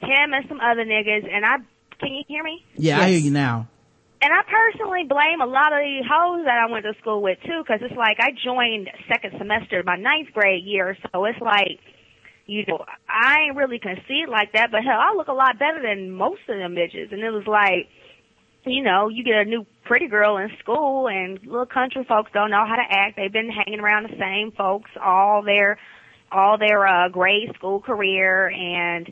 him 0.00 0.32
and 0.32 0.46
some 0.48 0.60
other 0.60 0.84
niggas. 0.84 1.28
And 1.28 1.44
I 1.44 1.56
can 1.98 2.14
you 2.14 2.22
hear 2.28 2.44
me? 2.44 2.64
Yeah, 2.76 3.00
I 3.00 3.08
hear 3.10 3.18
you 3.18 3.32
now. 3.32 3.66
And 4.20 4.32
I 4.32 4.42
personally 4.42 5.04
blame 5.04 5.40
a 5.40 5.46
lot 5.46 5.72
of 5.72 5.78
the 5.78 6.02
hoes 6.08 6.44
that 6.44 6.58
I 6.58 6.70
went 6.70 6.84
to 6.84 6.94
school 7.00 7.22
with 7.22 7.38
too, 7.44 7.62
because 7.62 7.80
it's 7.82 7.96
like 7.96 8.18
I 8.18 8.30
joined 8.32 8.90
second 9.08 9.34
semester 9.38 9.82
my 9.84 9.96
ninth 9.96 10.32
grade 10.32 10.64
year, 10.64 10.96
so 11.12 11.24
it's 11.24 11.40
like, 11.40 11.78
you 12.48 12.64
know, 12.66 12.82
I 13.06 13.42
ain't 13.46 13.56
really 13.56 13.78
conceited 13.78 14.30
like 14.30 14.52
that, 14.54 14.70
but 14.72 14.82
hell, 14.82 14.98
I 14.98 15.14
look 15.14 15.28
a 15.28 15.32
lot 15.34 15.58
better 15.58 15.82
than 15.82 16.10
most 16.10 16.40
of 16.48 16.56
them 16.56 16.74
bitches. 16.74 17.12
And 17.12 17.22
it 17.22 17.30
was 17.30 17.46
like, 17.46 17.88
you 18.64 18.82
know, 18.82 19.08
you 19.08 19.22
get 19.22 19.36
a 19.36 19.44
new 19.44 19.66
pretty 19.84 20.08
girl 20.08 20.38
in 20.38 20.48
school, 20.58 21.08
and 21.08 21.38
little 21.46 21.66
country 21.66 22.06
folks 22.08 22.30
don't 22.32 22.50
know 22.50 22.64
how 22.66 22.76
to 22.76 22.82
act. 22.88 23.16
They've 23.16 23.32
been 23.32 23.50
hanging 23.50 23.80
around 23.80 24.04
the 24.04 24.16
same 24.18 24.52
folks 24.56 24.90
all 25.00 25.42
their, 25.42 25.78
all 26.32 26.56
their 26.56 26.86
uh, 26.86 27.10
grade 27.10 27.50
school 27.54 27.80
career, 27.80 28.48
and 28.48 29.06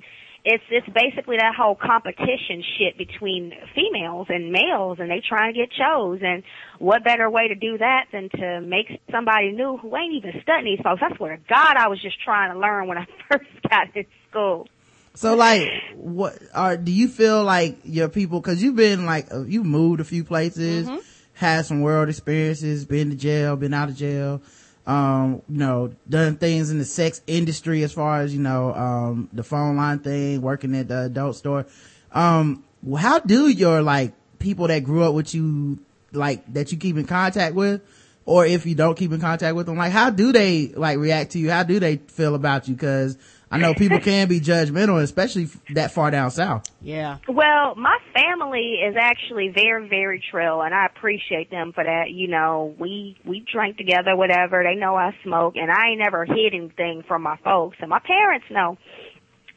it's 0.46 0.62
it's 0.70 0.86
basically 0.94 1.36
that 1.38 1.54
whole 1.58 1.74
competition 1.74 2.62
shit 2.78 2.96
between 2.96 3.52
females 3.74 4.28
and 4.30 4.52
males 4.52 4.98
and 5.00 5.10
they 5.10 5.20
trying 5.28 5.52
to 5.52 5.58
get 5.58 5.70
chose 5.72 6.20
and 6.22 6.44
what 6.78 7.02
better 7.02 7.28
way 7.28 7.48
to 7.48 7.56
do 7.56 7.76
that 7.78 8.04
than 8.12 8.28
to 8.30 8.60
make 8.60 8.86
somebody 9.10 9.50
new 9.50 9.76
who 9.76 9.94
ain't 9.96 10.14
even 10.14 10.40
studying 10.42 10.76
these 10.76 10.82
folks. 10.84 11.02
I 11.02 11.14
swear 11.16 11.36
to 11.36 11.42
God 11.48 11.76
I 11.76 11.88
was 11.88 12.00
just 12.00 12.22
trying 12.22 12.52
to 12.52 12.58
learn 12.60 12.86
when 12.86 12.96
I 12.96 13.06
first 13.30 13.44
got 13.68 13.94
in 13.96 14.06
school. 14.30 14.68
So 15.14 15.34
like, 15.34 15.68
what 15.96 16.38
are 16.54 16.76
do 16.76 16.92
you 16.92 17.08
feel 17.08 17.42
like 17.42 17.78
your 17.82 18.08
people? 18.08 18.40
Because 18.40 18.62
you've 18.62 18.76
been 18.76 19.04
like 19.04 19.32
uh, 19.34 19.42
you 19.42 19.64
moved 19.64 20.00
a 20.00 20.04
few 20.04 20.22
places, 20.22 20.88
had 21.32 21.66
some 21.66 21.80
world 21.80 22.08
experiences, 22.08 22.84
been 22.84 23.10
to 23.10 23.16
jail, 23.16 23.56
been 23.56 23.74
out 23.74 23.88
of 23.88 23.96
jail. 23.96 24.42
Um, 24.86 25.42
you 25.48 25.58
know, 25.58 25.92
done 26.08 26.36
things 26.36 26.70
in 26.70 26.78
the 26.78 26.84
sex 26.84 27.20
industry 27.26 27.82
as 27.82 27.92
far 27.92 28.20
as 28.20 28.32
you 28.32 28.40
know, 28.40 28.72
um, 28.74 29.28
the 29.32 29.42
phone 29.42 29.76
line 29.76 29.98
thing, 29.98 30.40
working 30.42 30.76
at 30.76 30.88
the 30.88 31.06
adult 31.06 31.36
store. 31.36 31.66
Um, 32.12 32.64
how 32.96 33.18
do 33.18 33.48
your 33.48 33.82
like 33.82 34.12
people 34.38 34.68
that 34.68 34.84
grew 34.84 35.02
up 35.02 35.14
with 35.14 35.34
you, 35.34 35.80
like 36.12 36.52
that 36.54 36.70
you 36.70 36.78
keep 36.78 36.96
in 36.96 37.04
contact 37.04 37.56
with, 37.56 37.82
or 38.24 38.46
if 38.46 38.64
you 38.66 38.74
don't 38.74 38.96
keep 38.96 39.12
in 39.12 39.20
contact 39.20 39.56
with 39.56 39.66
them, 39.66 39.76
like 39.76 39.92
how 39.92 40.10
do 40.10 40.32
they 40.32 40.68
like 40.68 40.98
react 40.98 41.32
to 41.32 41.38
you? 41.38 41.50
How 41.50 41.64
do 41.64 41.80
they 41.80 41.96
feel 41.96 42.34
about 42.34 42.68
you? 42.68 42.74
Because 42.74 43.18
I 43.50 43.58
know 43.58 43.74
people 43.74 44.00
can 44.00 44.26
be 44.28 44.40
judgmental, 44.40 45.00
especially 45.00 45.48
that 45.74 45.92
far 45.92 46.10
down 46.10 46.30
south. 46.32 46.64
Yeah. 46.80 47.18
Well, 47.28 47.76
my 47.76 47.96
family 48.12 48.80
is 48.86 48.96
actually 49.00 49.52
very, 49.54 49.88
very 49.88 50.22
trill, 50.30 50.62
and 50.62 50.74
I 50.74 50.86
appreciate 50.86 51.50
them 51.50 51.72
for 51.72 51.84
that. 51.84 52.10
You 52.10 52.28
know, 52.28 52.74
we 52.78 53.16
we 53.24 53.44
drink 53.52 53.76
together, 53.76 54.16
whatever. 54.16 54.64
They 54.64 54.78
know 54.78 54.96
I 54.96 55.16
smoke, 55.22 55.54
and 55.56 55.70
I 55.70 55.90
ain't 55.90 56.00
never 56.00 56.24
hid 56.24 56.54
anything 56.54 57.04
from 57.06 57.22
my 57.22 57.36
folks, 57.44 57.76
and 57.80 57.88
my 57.88 58.00
parents 58.00 58.46
know. 58.50 58.78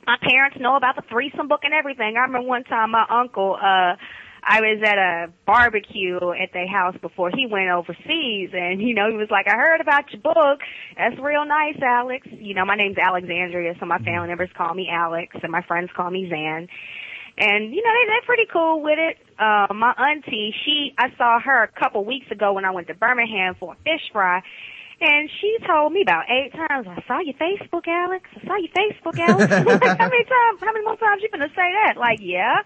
My 0.06 0.18
parents 0.22 0.58
know 0.60 0.76
about 0.76 0.96
the 0.96 1.04
threesome 1.10 1.48
book 1.48 1.60
and 1.64 1.74
everything. 1.74 2.16
I 2.18 2.22
remember 2.22 2.48
one 2.48 2.64
time 2.64 2.92
my 2.92 3.06
uncle, 3.10 3.58
uh, 3.62 3.96
I 4.44 4.62
was 4.62 4.82
at 4.84 4.98
a 4.98 5.32
barbecue 5.46 6.18
at 6.18 6.54
their 6.54 6.68
house 6.68 6.96
before 7.02 7.32
he 7.36 7.46
went 7.46 7.70
overseas, 7.70 8.50
and 8.54 8.82
you 8.82 8.94
know 8.94 9.10
he 9.10 9.18
was 9.18 9.30
like, 9.30 9.48
"I 9.48 9.56
heard 9.56 9.82
about 9.82 10.12
your 10.12 10.22
book. 10.22 10.60
That's 10.98 11.20
real 11.20 11.46
nice, 11.46 11.78
Alex." 11.82 12.28
You 12.32 12.54
know, 12.54 12.66
my 12.66 12.76
name's 12.76 12.98
Alexandria, 12.98 13.76
so 13.80 13.86
my 13.86 14.00
family 14.00 14.28
members 14.28 14.50
call 14.56 14.74
me 14.74 14.90
Alex, 14.92 15.36
and 15.42 15.52
my 15.52 15.62
friends 15.64 15.90
call 15.96 16.10
me 16.10 16.30
Xan 16.32 16.68
and 17.40 17.74
you 17.74 17.82
know 17.82 17.90
they 17.90 18.06
they're 18.08 18.26
pretty 18.26 18.46
cool 18.52 18.82
with 18.84 19.00
it. 19.00 19.18
Uh, 19.40 19.74
my 19.74 19.94
auntie, 19.98 20.54
she 20.66 20.94
I 20.98 21.08
saw 21.18 21.40
her 21.40 21.64
a 21.64 21.68
couple 21.80 22.04
weeks 22.04 22.30
ago 22.32 22.54
when 22.54 22.66
I 22.66 22.72
went 22.72 22.88
to 22.88 22.94
Birmingham 22.94 23.56
for 23.60 23.74
a 23.74 23.78
fish 23.78 24.04
fry, 24.12 24.42
and 25.00 25.30
she 25.40 25.58
told 25.66 25.94
me 25.94 26.02
about 26.02 26.26
eight 26.30 26.52
times. 26.52 26.86
I 26.88 27.02
saw 27.08 27.20
your 27.20 27.36
Facebook, 27.36 27.88
Alex. 27.88 28.30
I 28.36 28.46
saw 28.46 28.56
your 28.58 28.74
Facebook, 28.76 29.18
Alex. 29.18 29.52
How 30.00 30.10
many 30.10 30.26
times? 30.26 30.60
How 30.60 30.74
many 30.74 30.84
more 30.84 30.98
times 30.98 31.22
you 31.24 31.30
gonna 31.32 31.50
say 31.56 31.70
that? 31.86 31.96
Like, 31.98 32.20
yeah. 32.22 32.62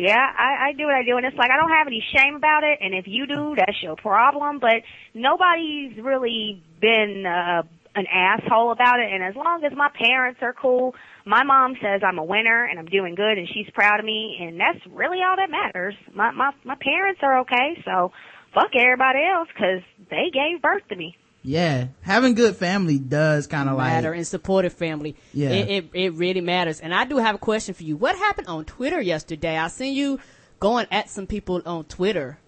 Yeah, 0.00 0.16
I, 0.16 0.70
I 0.70 0.72
do 0.72 0.84
what 0.84 0.94
I 0.94 1.04
do, 1.04 1.18
and 1.18 1.26
it's 1.26 1.36
like 1.36 1.50
I 1.50 1.60
don't 1.60 1.76
have 1.76 1.86
any 1.86 2.02
shame 2.16 2.34
about 2.34 2.64
it. 2.64 2.78
And 2.80 2.94
if 2.94 3.04
you 3.06 3.26
do, 3.26 3.54
that's 3.54 3.76
your 3.82 3.96
problem. 3.96 4.58
But 4.58 4.80
nobody's 5.12 5.92
really 6.02 6.62
been 6.80 7.26
uh, 7.26 7.62
an 7.94 8.06
asshole 8.08 8.72
about 8.72 9.00
it. 9.00 9.12
And 9.12 9.22
as 9.22 9.36
long 9.36 9.62
as 9.62 9.76
my 9.76 9.90
parents 9.92 10.40
are 10.40 10.54
cool, 10.54 10.94
my 11.26 11.44
mom 11.44 11.74
says 11.82 12.00
I'm 12.02 12.16
a 12.16 12.24
winner 12.24 12.64
and 12.64 12.78
I'm 12.78 12.86
doing 12.86 13.14
good, 13.14 13.36
and 13.36 13.46
she's 13.52 13.68
proud 13.74 14.00
of 14.00 14.06
me, 14.06 14.38
and 14.40 14.58
that's 14.58 14.80
really 14.90 15.18
all 15.20 15.36
that 15.36 15.50
matters. 15.50 15.94
My 16.14 16.30
my 16.30 16.52
my 16.64 16.76
parents 16.80 17.20
are 17.22 17.40
okay, 17.40 17.82
so 17.84 18.10
fuck 18.54 18.70
everybody 18.74 19.20
else 19.20 19.48
because 19.52 19.82
they 20.08 20.32
gave 20.32 20.62
birth 20.62 20.82
to 20.88 20.96
me. 20.96 21.14
Yeah, 21.42 21.86
having 22.02 22.34
good 22.34 22.56
family 22.56 22.98
does 22.98 23.46
kind 23.46 23.68
of 23.70 23.78
like 23.78 23.92
matter 23.92 24.12
and 24.12 24.26
supportive 24.26 24.74
family. 24.74 25.16
Yeah. 25.32 25.50
It, 25.50 25.70
it, 25.70 25.90
it 25.94 26.12
really 26.14 26.42
matters. 26.42 26.80
And 26.80 26.94
I 26.94 27.04
do 27.06 27.16
have 27.16 27.34
a 27.34 27.38
question 27.38 27.72
for 27.72 27.82
you. 27.82 27.96
What 27.96 28.16
happened 28.16 28.48
on 28.48 28.66
Twitter 28.66 29.00
yesterday? 29.00 29.56
I 29.56 29.68
seen 29.68 29.94
you 29.94 30.20
going 30.58 30.86
at 30.90 31.08
some 31.08 31.26
people 31.26 31.62
on 31.64 31.84
Twitter. 31.84 32.38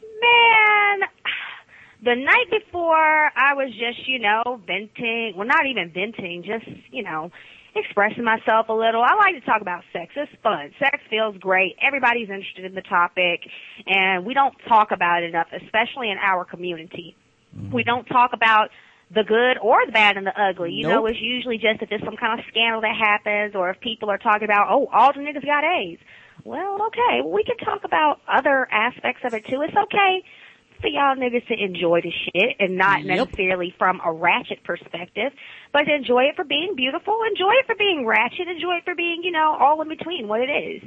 Man, 0.00 1.00
the 2.04 2.14
night 2.14 2.50
before, 2.50 2.94
I 2.94 3.54
was 3.54 3.72
just, 3.72 4.06
you 4.06 4.20
know, 4.20 4.60
venting. 4.64 5.34
Well, 5.36 5.48
not 5.48 5.66
even 5.66 5.90
venting, 5.92 6.44
just, 6.46 6.66
you 6.92 7.02
know, 7.02 7.32
expressing 7.74 8.22
myself 8.22 8.68
a 8.68 8.72
little. 8.72 9.02
I 9.02 9.14
like 9.14 9.34
to 9.34 9.40
talk 9.44 9.60
about 9.60 9.82
sex. 9.92 10.12
It's 10.14 10.30
fun. 10.40 10.70
Sex 10.78 10.98
feels 11.10 11.36
great. 11.38 11.74
Everybody's 11.82 12.30
interested 12.30 12.64
in 12.64 12.76
the 12.76 12.82
topic, 12.82 13.40
and 13.88 14.24
we 14.24 14.34
don't 14.34 14.54
talk 14.68 14.92
about 14.92 15.24
it 15.24 15.30
enough, 15.30 15.48
especially 15.52 16.12
in 16.12 16.18
our 16.18 16.44
community. 16.44 17.16
We 17.72 17.84
don't 17.84 18.04
talk 18.04 18.32
about 18.32 18.70
the 19.14 19.22
good 19.22 19.58
or 19.62 19.84
the 19.86 19.92
bad 19.92 20.16
and 20.16 20.26
the 20.26 20.32
ugly. 20.40 20.72
You 20.72 20.88
know, 20.88 21.06
it's 21.06 21.20
usually 21.20 21.56
just 21.58 21.82
if 21.82 21.88
there's 21.88 22.04
some 22.04 22.16
kind 22.16 22.38
of 22.38 22.44
scandal 22.48 22.80
that 22.80 22.96
happens 22.96 23.54
or 23.54 23.70
if 23.70 23.80
people 23.80 24.10
are 24.10 24.18
talking 24.18 24.44
about, 24.44 24.68
oh, 24.70 24.86
all 24.92 25.12
the 25.12 25.20
niggas 25.20 25.44
got 25.44 25.64
AIDS. 25.64 26.00
Well, 26.44 26.82
okay, 26.88 27.22
we 27.24 27.44
can 27.44 27.56
talk 27.58 27.84
about 27.84 28.20
other 28.28 28.66
aspects 28.70 29.22
of 29.24 29.34
it 29.34 29.46
too. 29.46 29.62
It's 29.62 29.76
okay 29.76 30.24
for 30.80 30.88
y'all 30.88 31.16
niggas 31.16 31.46
to 31.46 31.54
enjoy 31.54 32.00
the 32.02 32.10
shit 32.10 32.56
and 32.58 32.76
not 32.76 33.04
Yep. 33.04 33.28
necessarily 33.28 33.74
from 33.78 34.00
a 34.04 34.12
ratchet 34.12 34.62
perspective, 34.64 35.32
but 35.72 35.88
enjoy 35.88 36.24
it 36.24 36.36
for 36.36 36.44
being 36.44 36.74
beautiful, 36.76 37.16
enjoy 37.30 37.52
it 37.60 37.66
for 37.66 37.74
being 37.76 38.04
ratchet, 38.04 38.48
enjoy 38.48 38.76
it 38.76 38.84
for 38.84 38.94
being, 38.94 39.22
you 39.22 39.30
know, 39.30 39.56
all 39.58 39.80
in 39.80 39.88
between 39.88 40.28
what 40.28 40.40
it 40.40 40.50
is. 40.50 40.82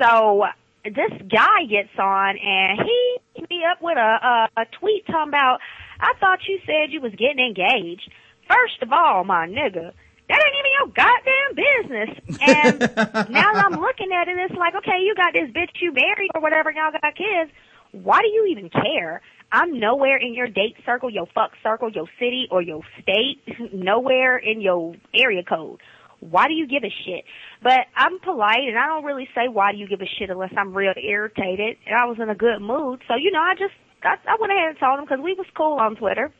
So 0.00 0.44
this 0.84 1.12
guy 1.30 1.64
gets 1.68 1.94
on 1.98 2.36
and 2.38 2.80
he 2.82 3.16
hit 3.34 3.50
me 3.50 3.62
up 3.70 3.80
with 3.80 3.96
a, 3.96 4.48
a, 4.56 4.62
a 4.62 4.64
tweet 4.78 5.06
talking 5.06 5.28
about, 5.28 5.60
I 6.00 6.12
thought 6.18 6.40
you 6.48 6.58
said 6.66 6.90
you 6.92 7.00
was 7.00 7.12
getting 7.12 7.38
engaged. 7.38 8.10
First 8.48 8.82
of 8.82 8.92
all, 8.92 9.22
my 9.24 9.46
nigga, 9.46 9.92
that 10.28 10.40
ain't 10.42 10.56
even 10.58 10.72
your 10.78 10.90
goddamn 10.90 11.52
business. 11.54 12.10
And 12.40 12.80
now 13.30 13.54
that 13.54 13.64
I'm 13.64 13.80
looking 13.80 14.10
at 14.12 14.28
it, 14.28 14.36
it's 14.38 14.58
like, 14.58 14.74
okay, 14.74 14.98
you 15.02 15.14
got 15.14 15.32
this 15.32 15.50
bitch 15.50 15.70
you 15.80 15.92
married 15.92 16.30
or 16.34 16.40
whatever, 16.40 16.70
y'all 16.70 16.90
got 16.90 17.14
kids. 17.14 17.52
Why 17.92 18.20
do 18.20 18.28
you 18.28 18.46
even 18.50 18.70
care? 18.70 19.20
I'm 19.52 19.78
nowhere 19.78 20.16
in 20.16 20.34
your 20.34 20.48
date 20.48 20.76
circle, 20.84 21.10
your 21.10 21.26
fuck 21.34 21.52
circle, 21.62 21.90
your 21.90 22.06
city, 22.18 22.48
or 22.50 22.62
your 22.62 22.80
state. 23.02 23.42
Nowhere 23.72 24.38
in 24.38 24.62
your 24.62 24.94
area 25.14 25.42
code. 25.44 25.80
Why 26.22 26.46
do 26.46 26.54
you 26.54 26.68
give 26.68 26.84
a 26.84 26.94
shit? 27.04 27.24
But 27.62 27.86
I'm 27.96 28.20
polite 28.20 28.68
and 28.68 28.78
I 28.78 28.86
don't 28.86 29.04
really 29.04 29.28
say 29.34 29.48
why 29.48 29.72
do 29.72 29.78
you 29.78 29.88
give 29.88 30.00
a 30.00 30.06
shit 30.18 30.30
unless 30.30 30.52
I'm 30.56 30.72
real 30.72 30.94
irritated 30.96 31.78
and 31.84 31.96
I 31.96 32.06
was 32.06 32.18
in 32.20 32.30
a 32.30 32.34
good 32.34 32.60
mood. 32.60 33.02
So, 33.08 33.16
you 33.16 33.32
know, 33.32 33.40
I 33.40 33.54
just, 33.54 33.74
I, 34.04 34.14
I 34.28 34.36
went 34.40 34.52
ahead 34.52 34.70
and 34.70 34.78
told 34.78 35.00
him 35.00 35.04
because 35.04 35.22
we 35.22 35.34
was 35.34 35.46
cool 35.56 35.78
on 35.80 35.96
Twitter. 35.96 36.32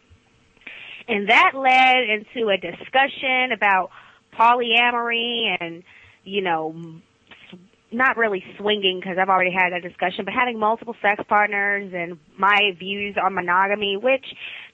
And 1.09 1.29
that 1.29 1.53
led 1.57 2.05
into 2.09 2.49
a 2.49 2.57
discussion 2.57 3.51
about 3.53 3.91
polyamory 4.39 5.57
and, 5.61 5.83
you 6.23 6.43
know, 6.43 6.77
not 7.91 8.17
really 8.17 8.45
swinging 8.59 9.01
because 9.01 9.19
I've 9.21 9.29
already 9.29 9.53
had 9.53 9.73
that 9.73 9.83
discussion, 9.83 10.25
but 10.25 10.33
having 10.33 10.61
multiple 10.61 10.95
sex 11.03 11.23
partners 11.29 11.93
and 11.93 12.19
my 12.39 12.71
views 12.79 13.17
on 13.23 13.35
monogamy, 13.35 13.97
which 13.97 14.25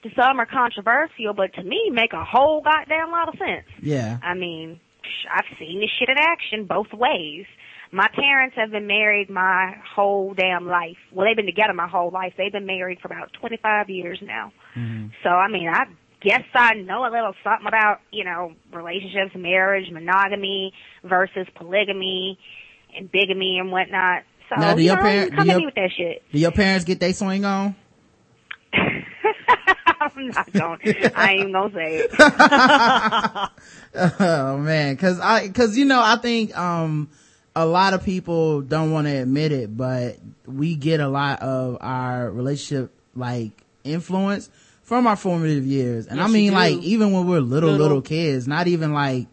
to 0.03 0.09
some 0.15 0.39
are 0.39 0.45
controversial, 0.45 1.33
but 1.35 1.53
to 1.55 1.63
me 1.63 1.89
make 1.91 2.13
a 2.13 2.23
whole 2.23 2.61
goddamn 2.61 3.09
lot 3.09 3.27
of 3.27 3.35
sense. 3.39 3.65
yeah. 3.81 4.19
I 4.21 4.35
mean, 4.35 4.79
I've 5.33 5.45
seen 5.57 5.79
this 5.79 5.89
shit 5.99 6.09
in 6.09 6.17
action 6.17 6.65
both 6.65 6.91
ways. 6.93 7.45
My 7.91 8.07
parents 8.13 8.55
have 8.55 8.71
been 8.71 8.85
married 8.87 9.29
my 9.29 9.75
whole 9.95 10.33
damn 10.35 10.67
life. 10.67 10.97
Well, 11.11 11.25
they've 11.25 11.35
been 11.35 11.47
together 11.47 11.73
my 11.73 11.87
whole 11.87 12.11
life. 12.11 12.33
They've 12.37 12.51
been 12.51 12.67
married 12.67 12.99
for 13.01 13.07
about 13.07 13.33
25 13.33 13.89
years 13.89 14.19
now. 14.21 14.51
Mm-hmm. 14.75 15.07
So, 15.23 15.29
I 15.29 15.47
mean, 15.47 15.67
I 15.69 15.85
guess 16.21 16.43
I 16.53 16.75
know 16.75 17.01
a 17.03 17.09
little 17.09 17.33
something 17.43 17.67
about, 17.67 18.01
you 18.11 18.25
know, 18.25 18.53
relationships, 18.71 19.31
marriage, 19.35 19.89
monogamy 19.91 20.73
versus 21.03 21.47
polygamy 21.55 22.37
and 22.95 23.11
bigamy 23.11 23.57
and 23.59 23.71
whatnot. 23.71 24.23
So, 24.49 24.59
Now, 24.61 24.75
do 24.75 24.81
you 24.81 24.87
your 24.87 24.95
know, 24.97 25.01
parent- 25.01 25.35
come 25.35 25.45
do 25.45 25.51
at 25.51 25.57
me 25.57 25.65
with 25.65 25.75
that 25.75 25.89
shit. 25.97 26.23
Do 26.31 26.39
your 26.39 26.51
parents 26.51 26.85
get 26.85 26.99
they 26.99 27.13
swing 27.13 27.45
on? 27.45 27.75
I'm 30.19 30.27
not 30.27 30.53
going 30.53 30.79
I 31.15 31.33
ain't 31.33 31.53
gonna 31.53 31.73
say 31.73 31.97
it. 32.03 32.11
oh 34.19 34.57
man, 34.57 34.97
cause 34.97 35.19
I, 35.19 35.49
cause 35.49 35.77
you 35.77 35.85
know, 35.85 36.01
I 36.01 36.17
think, 36.17 36.55
um, 36.57 37.09
a 37.55 37.65
lot 37.65 37.93
of 37.93 38.03
people 38.03 38.61
don't 38.61 38.91
want 38.91 39.07
to 39.07 39.15
admit 39.15 39.51
it, 39.51 39.75
but 39.75 40.17
we 40.45 40.75
get 40.75 40.99
a 40.99 41.07
lot 41.07 41.41
of 41.41 41.77
our 41.81 42.29
relationship, 42.31 42.91
like, 43.15 43.51
influence 43.83 44.49
from 44.83 45.07
our 45.07 45.15
formative 45.15 45.65
years. 45.65 46.07
And 46.07 46.19
I 46.19 46.23
Yes, 46.23 46.29
you 46.29 46.33
mean, 46.33 46.53
like, 46.53 46.77
even 46.77 47.11
when 47.11 47.27
we're 47.27 47.39
little, 47.39 47.71
little, 47.71 47.87
Little. 47.87 48.01
kids, 48.01 48.47
not 48.47 48.67
even 48.67 48.93
like, 48.93 49.27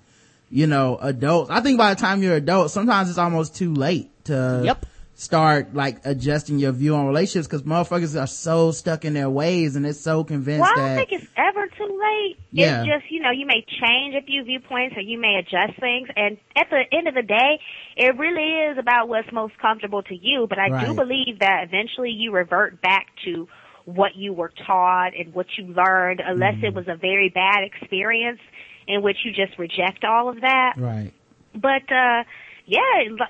you 0.51 0.67
know, 0.67 0.97
adults. 1.01 1.51
I 1.51 1.61
think 1.61 1.79
by 1.79 1.95
the 1.95 2.01
time 2.01 2.23
you're 2.23 2.37
adult, 2.37 2.71
sometimes 2.71 3.09
it's 3.11 3.19
almost 3.19 3.55
too 3.57 3.75
late 3.75 4.11
to 4.25 4.63
Yep. 4.65 4.87
Start, 5.19 5.73
like, 5.73 6.05
adjusting 6.05 6.59
your 6.59 6.73
view 6.73 6.95
on 6.95 7.07
relationships 7.07 7.47
because 7.47 7.63
motherfuckers 7.63 8.21
are 8.21 8.27
so 8.27 8.71
stuck 8.71 9.05
in 9.07 9.15
their 9.15 9.31
ways 9.31 9.75
and 9.75 9.87
it's 9.87 9.99
so 9.99 10.23
convinced 10.25 10.61
Well, 10.61 10.73
I 10.73 10.77
don't 10.77 10.89
that, 10.89 11.09
think 11.09 11.23
it's 11.23 11.33
ever 11.39 11.67
too 11.69 11.99
late. 12.01 12.37
Yeah. 12.53 12.83
It's 12.85 12.87
just, 13.03 13.11
you 13.11 13.21
know, 13.23 13.31
you 13.31 13.47
may 13.47 13.65
change 13.81 14.15
a 14.15 14.21
few 14.27 14.45
viewpoints 14.45 14.95
or 14.95 15.01
you 15.01 15.19
may 15.19 15.37
adjust 15.41 15.81
things. 15.81 16.09
And 16.15 16.37
at 16.55 16.69
the 16.69 16.83
end 16.93 17.09
of 17.09 17.15
the 17.15 17.23
day, 17.23 17.59
it 17.97 18.17
really 18.19 18.71
is 18.71 18.79
about 18.79 19.09
what's 19.09 19.33
most 19.33 19.57
comfortable 19.59 20.03
to 20.03 20.15
you. 20.15 20.47
But 20.49 20.59
I 20.59 20.85
do 20.85 20.93
believe 20.93 21.39
that 21.41 21.65
eventually 21.67 22.11
you 22.11 22.31
revert 22.31 22.83
back 22.83 23.07
to 23.25 23.49
what 23.87 24.17
you 24.17 24.35
were 24.35 24.53
taught 24.67 25.13
and 25.19 25.33
what 25.33 25.47
you 25.57 25.65
learned, 25.67 26.21
unless 26.25 26.57
Mm-hmm. 26.57 26.65
it 26.67 26.75
was 26.75 26.89
a 26.89 26.97
very 26.97 27.31
bad 27.31 27.65
experience 27.65 28.41
in 28.87 29.01
which 29.01 29.17
you 29.25 29.33
just 29.33 29.59
reject 29.59 30.05
all 30.05 30.29
of 30.29 30.43
that. 30.43 30.75
right. 30.77 31.13
But 31.55 31.91
uh 31.91 32.25
yeah, 32.67 32.81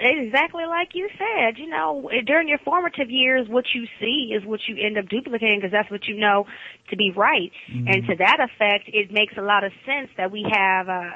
exactly 0.01 0.65
like 0.67 0.91
you 0.95 1.09
said. 1.19 1.59
You 1.59 1.69
know, 1.69 2.09
during 2.25 2.49
your 2.49 2.59
formative 2.59 3.11
years, 3.11 3.47
what 3.49 3.67
you 3.75 3.87
see 4.01 4.33
is 4.35 4.45
what 4.47 4.61
you 4.67 4.77
end 4.83 4.97
up 4.97 5.09
duplicating 5.09 5.59
because 5.61 5.73
that's 5.73 5.91
what 5.91 6.07
you 6.07 6.17
know 6.17 6.47
to 6.91 6.97
be 6.97 7.13
right. 7.15 7.53
And 7.69 8.07
to 8.07 8.17
that 8.17 8.39
effect, 8.41 8.89
it 8.89 9.13
makes 9.13 9.35
a 9.37 9.43
lot 9.43 9.63
of 9.63 9.73
sense 9.85 10.09
that 10.17 10.31
we 10.33 10.47
have 10.51 10.89
uh, 10.89 11.11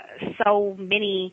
so 0.45 0.77
many, 0.79 1.33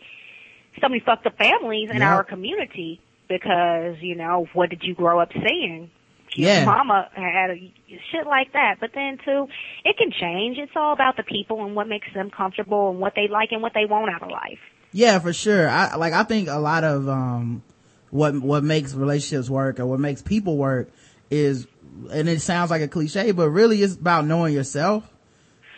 so 0.82 0.88
many 0.88 1.02
fucked 1.06 1.26
up 1.28 1.38
families 1.38 1.90
in 1.92 1.98
Yep. 1.98 2.08
our 2.10 2.24
community 2.24 3.02
because 3.28 3.96
you 4.00 4.16
know 4.16 4.48
what 4.54 4.70
did 4.70 4.84
you 4.84 4.96
grow 4.96 5.20
up 5.20 5.30
seeing? 5.34 5.92
Your 6.36 6.50
Yeah. 6.50 6.66
mama 6.66 7.10
had 7.14 7.50
a, 7.50 7.74
shit 8.12 8.26
like 8.28 8.54
that. 8.54 8.76
But 8.80 8.92
then 8.94 9.18
too, 9.26 9.48
it 9.84 9.98
can 9.98 10.12
change. 10.12 10.58
It's 10.58 10.72
all 10.76 10.94
about 10.94 11.18
the 11.18 11.24
people 11.24 11.66
and 11.66 11.76
what 11.76 11.90
makes 11.90 12.08
them 12.14 12.30
comfortable 12.30 12.92
and 12.92 13.00
what 13.00 13.14
they 13.16 13.28
like 13.28 13.52
and 13.52 13.62
what 13.62 13.74
they 13.74 13.86
want 13.86 14.14
out 14.14 14.24
of 14.24 14.30
life. 14.30 14.60
Yeah, 14.92 15.20
for 15.20 15.34
sure. 15.34 15.70
I 15.70 15.96
like 15.96 16.14
I 16.14 16.24
think 16.24 16.48
a 16.50 16.60
lot 16.60 16.84
of 16.84 17.08
um 17.10 17.64
what 18.10 18.40
what 18.42 18.64
makes 18.64 18.94
relationships 18.94 19.50
work 19.50 19.80
or 19.80 19.86
what 19.86 20.00
makes 20.00 20.22
people 20.22 20.58
work 20.58 20.90
is 21.30 21.68
and 22.12 22.30
it 22.30 22.42
sounds 22.42 22.72
like 22.72 22.82
a 22.82 22.88
cliche, 22.88 23.32
but 23.32 23.50
really 23.50 23.82
it's 23.82 23.96
about 23.96 24.26
knowing 24.26 24.54
yourself. 24.54 25.04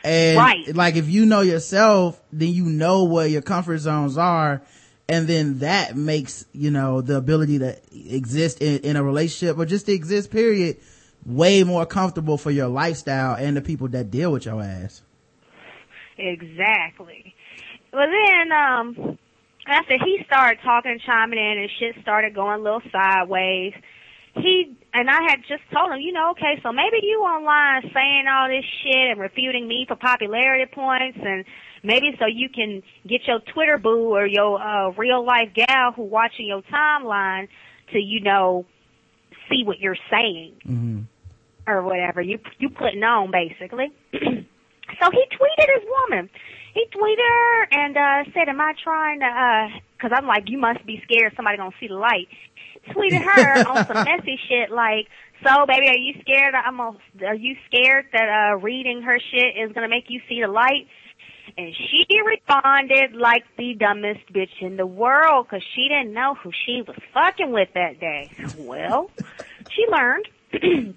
And 0.04 0.38
Right. 0.38 0.76
like 0.76 0.96
if 0.96 1.10
you 1.10 1.26
know 1.26 1.42
yourself, 1.42 2.22
then 2.32 2.50
you 2.50 2.66
know 2.66 3.06
where 3.06 3.28
your 3.28 3.42
comfort 3.42 3.80
zones 3.80 4.18
are 4.18 4.62
and 5.10 5.28
then 5.28 5.60
that 5.60 5.96
makes, 5.98 6.46
you 6.54 6.70
know, 6.70 7.02
the 7.02 7.16
ability 7.18 7.58
to 7.60 7.76
exist 7.92 8.62
in, 8.62 8.80
in 8.82 8.96
a 8.96 9.04
relationship 9.04 9.58
or 9.58 9.66
just 9.66 9.88
to 9.88 9.92
exist 9.92 10.30
period 10.30 10.78
way 11.26 11.64
more 11.64 11.86
comfortable 11.86 12.38
for 12.38 12.52
your 12.52 12.68
lifestyle 12.68 13.36
and 13.36 13.58
the 13.58 13.62
people 13.62 13.88
that 13.90 14.12
deal 14.12 14.32
with 14.32 14.46
your 14.46 14.62
ass. 14.62 15.02
Exactly. 16.18 17.34
Well 17.92 18.08
then, 18.08 18.52
um, 18.52 19.18
after 19.68 19.96
he 20.04 20.24
started 20.26 20.62
talking 20.64 20.92
and 20.92 21.02
chiming 21.02 21.40
in 21.40 21.58
and 21.60 21.70
shit 21.80 22.02
started 22.02 22.36
going 22.36 22.60
a 22.60 22.64
little 22.64 22.82
sideways, 22.92 23.74
he, 24.36 24.78
and 24.94 25.10
I 25.10 25.22
had 25.28 25.40
just 25.48 25.64
told 25.74 25.92
him, 25.92 26.00
you 26.00 26.14
know, 26.14 26.32
okay, 26.32 26.60
so 26.64 26.72
maybe 26.72 26.98
you 27.02 27.20
online 27.20 27.90
saying 27.94 28.26
all 28.30 28.48
this 28.48 28.66
shit 28.84 29.12
and 29.12 29.20
refuting 29.20 29.68
me 29.68 29.86
for 29.88 29.96
popularity 29.96 30.72
points 30.72 31.18
and 31.22 31.46
maybe 31.84 32.16
so 32.20 32.26
you 32.26 32.50
can 32.50 32.84
get 33.08 33.22
your 33.28 33.40
Twitter 33.54 33.78
boo 33.78 34.14
or 34.14 34.26
your, 34.26 34.62
uh, 34.62 34.92
real 34.92 35.26
life 35.26 35.50
gal 35.54 35.92
who 35.92 36.04
watching 36.04 36.48
your 36.48 36.62
timeline 36.72 37.48
to, 37.92 38.00
you 38.00 38.22
know, 38.22 38.66
see 39.50 39.64
what 39.64 39.80
you're 39.80 39.98
saying 40.12 40.54
hmm 40.64 41.02
or 41.68 41.84
whatever 41.84 42.22
you 42.22 42.40
you 42.58 42.70
putting 42.70 43.04
on 43.04 43.32
basically. 43.32 43.88
so 44.14 45.12
he 45.12 45.24
tweeted 45.38 45.68
his 45.76 45.84
woman. 45.88 46.30
He 46.74 46.86
tweeted 46.94 47.18
her 47.18 47.68
and 47.72 47.98
uh 47.98 48.32
said, 48.34 48.50
"Am 48.50 48.62
I 48.62 48.74
trying 48.84 49.20
to 49.20 49.26
uh 49.26 49.80
cause 50.00 50.12
I'm 50.14 50.28
like, 50.28 50.44
you 50.48 50.58
must 50.58 50.86
be 50.86 51.02
scared 51.04 51.34
somebody 51.36 51.58
gonna 51.58 51.76
see 51.80 51.88
the 51.88 51.96
light. 51.96 52.28
Tweeted 52.90 53.22
her 53.22 53.68
on 53.70 53.88
some 53.88 54.04
messy 54.04 54.40
shit 54.48 54.72
like, 54.72 55.08
so 55.44 55.66
baby, 55.68 55.88
are 55.90 55.98
you 55.98 56.14
scared? 56.22 56.54
I'm 56.56 56.80
a, 56.80 56.96
are 57.26 57.36
you 57.36 57.56
scared 57.68 58.06
that, 58.14 58.54
uh, 58.54 58.58
reading 58.58 59.02
her 59.04 59.20
shit 59.32 59.58
is 59.58 59.74
gonna 59.74 59.90
make 59.90 60.06
you 60.10 60.22
see 60.28 60.42
the 60.42 60.48
light? 60.48 60.88
And 61.58 61.74
she 61.76 62.06
responded 62.26 63.16
like 63.16 63.44
the 63.58 63.74
dumbest 63.74 64.32
bitch 64.32 64.62
in 64.62 64.78
the 64.78 64.86
world 64.86 65.48
because 65.48 65.64
she 65.76 65.90
didn't 65.90 66.14
know 66.14 66.36
who 66.36 66.52
she 66.66 66.84
was 66.86 66.96
fucking 67.14 67.52
with 67.52 67.70
that 67.74 68.00
day. 68.00 68.32
Well, 68.58 69.10
she 69.72 69.86
learned. 69.90 70.28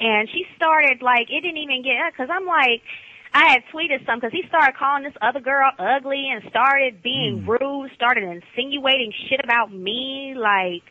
and 0.00 0.28
she 0.30 0.46
started 0.56 1.02
like, 1.02 1.28
it 1.30 1.40
didn't 1.42 1.58
even 1.58 1.82
get, 1.82 2.16
cause 2.16 2.28
I'm 2.30 2.46
like, 2.46 2.82
I 3.32 3.50
had 3.52 3.62
tweeted 3.72 4.06
some 4.06 4.20
because 4.20 4.32
he 4.32 4.42
started 4.48 4.76
calling 4.78 5.04
this 5.04 5.14
other 5.20 5.40
girl 5.40 5.70
ugly 5.78 6.30
and 6.32 6.42
started 6.50 7.02
being 7.02 7.42
hmm. 7.42 7.50
rude, 7.50 7.90
started 7.94 8.24
insinuating 8.24 9.12
shit 9.28 9.40
about 9.42 9.72
me 9.72 10.34
like, 10.36 10.82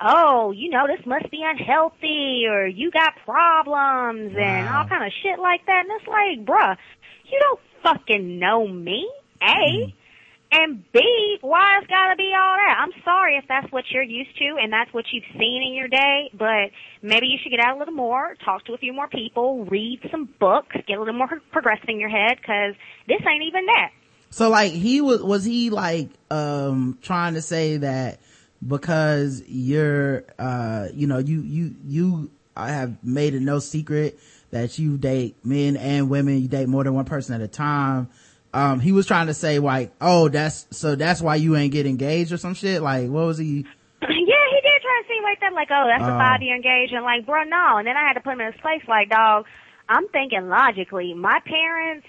oh, 0.00 0.52
you 0.52 0.70
know, 0.70 0.86
this 0.86 1.04
must 1.06 1.30
be 1.30 1.42
unhealthy 1.44 2.46
or 2.48 2.66
you 2.66 2.90
got 2.90 3.14
problems 3.24 4.34
and 4.36 4.68
all 4.68 4.86
kind 4.86 5.04
of 5.04 5.12
shit 5.22 5.38
like 5.38 5.64
that. 5.66 5.84
And 5.88 6.00
it's 6.00 6.08
like, 6.08 6.46
bruh, 6.46 6.76
you 7.24 7.38
don't 7.40 7.60
fucking 7.82 8.38
know 8.38 8.66
me, 8.66 9.10
A. 9.42 9.46
Hmm. 9.46 9.95
And 10.52 10.84
B, 10.92 11.00
why 11.40 11.78
it's 11.78 11.88
gotta 11.88 12.14
be 12.16 12.32
all 12.34 12.56
that? 12.56 12.76
I'm 12.78 12.92
sorry 13.04 13.36
if 13.36 13.44
that's 13.48 13.70
what 13.72 13.84
you're 13.90 14.02
used 14.02 14.36
to 14.38 14.56
and 14.62 14.72
that's 14.72 14.92
what 14.94 15.04
you've 15.12 15.24
seen 15.38 15.62
in 15.66 15.74
your 15.74 15.88
day, 15.88 16.30
but 16.32 16.70
maybe 17.02 17.26
you 17.26 17.38
should 17.42 17.50
get 17.50 17.60
out 17.60 17.76
a 17.76 17.78
little 17.78 17.94
more, 17.94 18.36
talk 18.44 18.64
to 18.66 18.74
a 18.74 18.78
few 18.78 18.92
more 18.92 19.08
people, 19.08 19.64
read 19.64 20.00
some 20.10 20.28
books, 20.38 20.76
get 20.86 20.96
a 20.96 20.98
little 21.00 21.14
more 21.14 21.28
progressive 21.50 21.88
in 21.88 21.98
your 21.98 22.08
head, 22.08 22.42
cause 22.44 22.74
this 23.08 23.20
ain't 23.28 23.42
even 23.42 23.66
that. 23.66 23.90
So 24.30 24.48
like 24.48 24.72
he 24.72 25.00
was, 25.00 25.22
was 25.22 25.44
he 25.44 25.70
like, 25.70 26.10
um, 26.30 26.98
trying 27.02 27.34
to 27.34 27.42
say 27.42 27.78
that 27.78 28.20
because 28.66 29.42
you're, 29.48 30.24
uh, 30.38 30.88
you 30.94 31.08
know, 31.08 31.18
you, 31.18 31.40
you, 31.42 31.74
you 31.84 32.30
have 32.56 33.02
made 33.04 33.34
it 33.34 33.42
no 33.42 33.58
secret 33.58 34.18
that 34.50 34.78
you 34.78 34.96
date 34.96 35.36
men 35.44 35.76
and 35.76 36.08
women, 36.08 36.40
you 36.40 36.48
date 36.48 36.68
more 36.68 36.84
than 36.84 36.94
one 36.94 37.04
person 37.04 37.34
at 37.34 37.40
a 37.40 37.48
time. 37.48 38.08
Um, 38.56 38.80
he 38.80 38.92
was 38.92 39.04
trying 39.06 39.26
to 39.26 39.34
say 39.34 39.58
like, 39.58 39.92
oh, 40.00 40.28
that's, 40.28 40.66
so 40.70 40.94
that's 40.96 41.20
why 41.20 41.34
you 41.36 41.56
ain't 41.56 41.72
get 41.72 41.84
engaged 41.86 42.32
or 42.32 42.38
some 42.38 42.54
shit. 42.54 42.80
Like, 42.80 43.10
what 43.10 43.26
was 43.26 43.36
he? 43.38 43.66
yeah, 44.02 44.08
he 44.08 44.10
did 44.64 44.80
try 44.82 45.02
to 45.02 45.08
seem 45.08 45.22
like 45.22 45.40
that, 45.40 45.52
like, 45.52 45.68
oh, 45.70 45.84
that's 45.86 46.02
a 46.08 46.14
Oh. 46.14 46.18
five 46.18 46.40
year 46.40 46.56
engagement. 46.56 47.04
Like, 47.04 47.26
bro, 47.26 47.44
no. 47.44 47.76
And 47.76 47.86
then 47.86 47.96
I 47.96 48.06
had 48.08 48.14
to 48.14 48.20
put 48.20 48.32
him 48.32 48.40
in 48.40 48.52
his 48.52 48.60
place, 48.62 48.82
like, 48.88 49.10
dog, 49.10 49.44
I'm 49.88 50.08
thinking 50.08 50.48
logically. 50.48 51.12
My 51.14 51.38
parents 51.44 52.06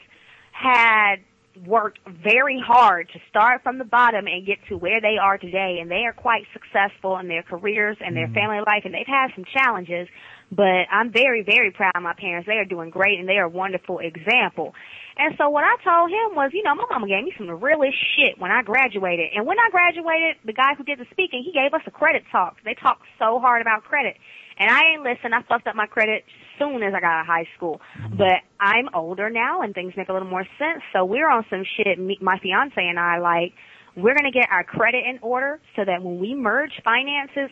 had 0.51 1.17
worked 1.65 1.99
very 2.23 2.61
hard 2.65 3.09
to 3.13 3.19
start 3.29 3.63
from 3.63 3.77
the 3.77 3.83
bottom 3.83 4.27
and 4.27 4.45
get 4.45 4.57
to 4.69 4.77
where 4.77 5.01
they 5.01 5.17
are 5.21 5.37
today, 5.37 5.79
and 5.81 5.89
they 5.91 6.05
are 6.05 6.13
quite 6.13 6.43
successful 6.53 7.17
in 7.17 7.27
their 7.27 7.43
careers 7.43 7.97
and 7.99 8.15
their 8.15 8.27
family 8.29 8.59
life, 8.59 8.83
and 8.85 8.93
they've 8.93 9.07
had 9.07 9.29
some 9.35 9.43
challenges. 9.53 10.07
But 10.51 10.85
I'm 10.91 11.11
very, 11.11 11.43
very 11.43 11.71
proud 11.71 11.91
of 11.95 12.03
my 12.03 12.13
parents. 12.13 12.47
They 12.47 12.57
are 12.57 12.65
doing 12.65 12.89
great, 12.89 13.19
and 13.19 13.27
they 13.27 13.37
are 13.37 13.45
a 13.45 13.49
wonderful 13.49 13.99
example. 13.99 14.73
And 15.17 15.33
so 15.37 15.49
what 15.49 15.63
I 15.63 15.75
told 15.83 16.11
him 16.11 16.35
was, 16.35 16.51
you 16.53 16.61
know, 16.61 16.75
my 16.75 16.85
mama 16.89 17.07
gave 17.07 17.23
me 17.23 17.33
some 17.37 17.49
realest 17.49 17.97
shit 18.15 18.37
when 18.37 18.51
I 18.51 18.61
graduated. 18.61 19.29
And 19.35 19.45
when 19.45 19.57
I 19.59 19.69
graduated, 19.71 20.37
the 20.45 20.53
guy 20.53 20.75
who 20.77 20.83
did 20.83 20.99
the 20.99 21.05
speaking, 21.11 21.41
he 21.43 21.51
gave 21.51 21.73
us 21.73 21.81
a 21.87 21.91
credit 21.91 22.23
talk. 22.31 22.57
They 22.63 22.75
talked 22.75 23.03
so 23.17 23.39
hard 23.39 23.61
about 23.61 23.83
credit. 23.83 24.15
And 24.59 24.69
I 24.69 24.93
ain't 24.93 25.03
listen. 25.03 25.33
I 25.33 25.41
fucked 25.43 25.67
up 25.67 25.75
my 25.75 25.87
credit 25.87 26.23
soon 26.59 26.83
as 26.83 26.93
I 26.93 26.99
got 26.99 27.11
out 27.11 27.21
of 27.21 27.27
high 27.27 27.47
school. 27.55 27.81
Mm-hmm. 27.99 28.17
But 28.17 28.45
I'm 28.59 28.89
older 28.93 29.29
now 29.29 29.61
and 29.61 29.73
things 29.73 29.93
make 29.97 30.09
a 30.09 30.13
little 30.13 30.27
more 30.27 30.45
sense. 30.57 30.83
So 30.93 31.03
we're 31.05 31.29
on 31.29 31.45
some 31.49 31.63
shit, 31.77 31.99
me, 31.99 32.17
my 32.21 32.37
fiance 32.39 32.73
and 32.77 32.99
I, 32.99 33.19
like, 33.19 33.53
we're 33.95 34.13
going 34.13 34.31
to 34.31 34.37
get 34.39 34.49
our 34.51 34.63
credit 34.63 35.03
in 35.05 35.17
order 35.23 35.59
so 35.75 35.83
that 35.83 36.03
when 36.03 36.19
we 36.19 36.35
merge 36.35 36.73
finances, 36.83 37.49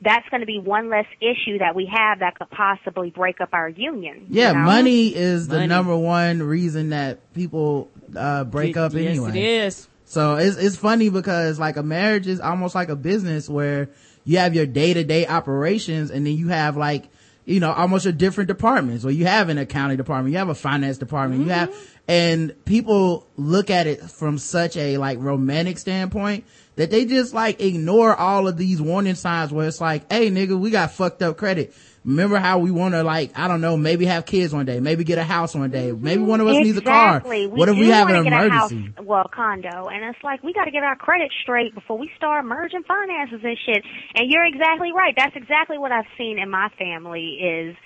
that's 0.00 0.28
going 0.30 0.40
to 0.40 0.46
be 0.46 0.58
one 0.58 0.88
less 0.90 1.06
issue 1.20 1.58
that 1.58 1.74
we 1.74 1.86
have 1.92 2.20
that 2.20 2.38
could 2.38 2.50
possibly 2.50 3.10
break 3.10 3.40
up 3.40 3.48
our 3.52 3.68
union. 3.68 4.26
you 4.28 4.40
Yeah, 4.42 4.52
know? 4.52 4.60
money 4.60 5.08
is 5.14 5.48
the 5.48 5.56
Money. 5.56 5.66
number 5.68 5.96
one 5.96 6.42
reason 6.42 6.90
that 6.90 7.32
people, 7.34 7.90
uh, 8.16 8.44
break 8.44 8.76
up 8.76 8.92
yes, 8.94 9.10
anyway. 9.18 9.30
it 9.30 9.36
is. 9.36 9.88
So 10.04 10.36
it's 10.36 10.56
it's 10.56 10.76
funny 10.76 11.10
because 11.10 11.58
like 11.58 11.76
a 11.76 11.82
marriage 11.82 12.26
is 12.26 12.40
almost 12.40 12.74
like 12.74 12.88
a 12.88 12.96
business 12.96 13.48
where 13.48 13.90
you 14.24 14.38
have 14.38 14.54
your 14.54 14.64
day 14.64 14.94
to 14.94 15.04
day 15.04 15.26
operations 15.26 16.10
and 16.10 16.24
then 16.26 16.34
you 16.34 16.48
have 16.48 16.76
like 16.78 17.08
you 17.44 17.60
know 17.60 17.72
almost 17.72 18.04
your 18.06 18.12
different 18.14 18.48
departments. 18.48 19.04
Or 19.04 19.10
you 19.10 19.26
have 19.26 19.50
an 19.50 19.58
accounting 19.58 19.98
department, 19.98 20.32
you 20.32 20.38
have 20.38 20.48
a 20.48 20.54
finance 20.54 20.96
department, 20.96 21.42
you 21.44 21.50
have 21.50 21.74
and 22.08 22.64
people 22.64 23.26
look 23.36 23.68
at 23.68 23.86
it 23.86 24.00
from 24.00 24.38
such 24.38 24.76
a 24.76 24.96
like 24.96 25.18
romantic 25.20 25.78
standpoint 25.78 26.44
that 26.76 26.90
they 26.90 27.04
just 27.04 27.34
like 27.34 27.60
ignore 27.60 28.16
all 28.16 28.48
of 28.48 28.56
these 28.56 28.80
warning 28.80 29.14
signs 29.14 29.52
where 29.52 29.68
it's 29.68 29.80
like, 29.80 30.10
hey 30.10 30.30
nigga, 30.30 30.58
we 30.58 30.70
got 30.70 30.92
fucked 30.92 31.22
up 31.22 31.36
credit. 31.36 31.74
Remember 32.04 32.38
how 32.38 32.60
we 32.60 32.70
want 32.70 32.94
to 32.94 33.02
like, 33.02 33.38
I 33.38 33.48
don't 33.48 33.60
know, 33.60 33.76
maybe 33.76 34.06
have 34.06 34.24
kids 34.24 34.54
one 34.54 34.64
day, 34.64 34.80
maybe 34.80 35.04
get 35.04 35.18
a 35.18 35.24
house 35.24 35.54
one 35.54 35.70
day, 35.70 35.90
mm-hmm. 35.90 36.02
maybe 36.02 36.22
one 36.22 36.40
of 36.40 36.46
us 36.46 36.56
needs 36.56 36.78
a 36.78 36.80
car. 36.80 37.20
We 37.26 37.46
what 37.46 37.68
if 37.68 37.76
we 37.76 37.88
have 37.88 38.08
an 38.08 38.26
a 38.26 38.30
house, 38.30 38.70
emergency? 38.70 39.02
well, 39.02 39.24
condo, 39.24 39.88
and 39.88 40.02
it's 40.04 40.24
like 40.24 40.42
we 40.42 40.54
got 40.54 40.64
to 40.64 40.70
get 40.70 40.84
our 40.84 40.96
credit 40.96 41.30
straight 41.42 41.74
before 41.74 41.98
we 41.98 42.10
start 42.16 42.46
merging 42.46 42.84
finances 42.84 43.40
and 43.44 43.58
shit. 43.66 43.84
And 44.14 44.30
you're 44.30 44.46
exactly 44.46 44.92
right. 44.92 45.12
That's 45.14 45.36
exactly 45.36 45.76
what 45.76 45.92
I've 45.92 46.06
seen 46.16 46.38
in 46.38 46.48
my 46.48 46.70
family 46.78 47.36
is 47.42 47.76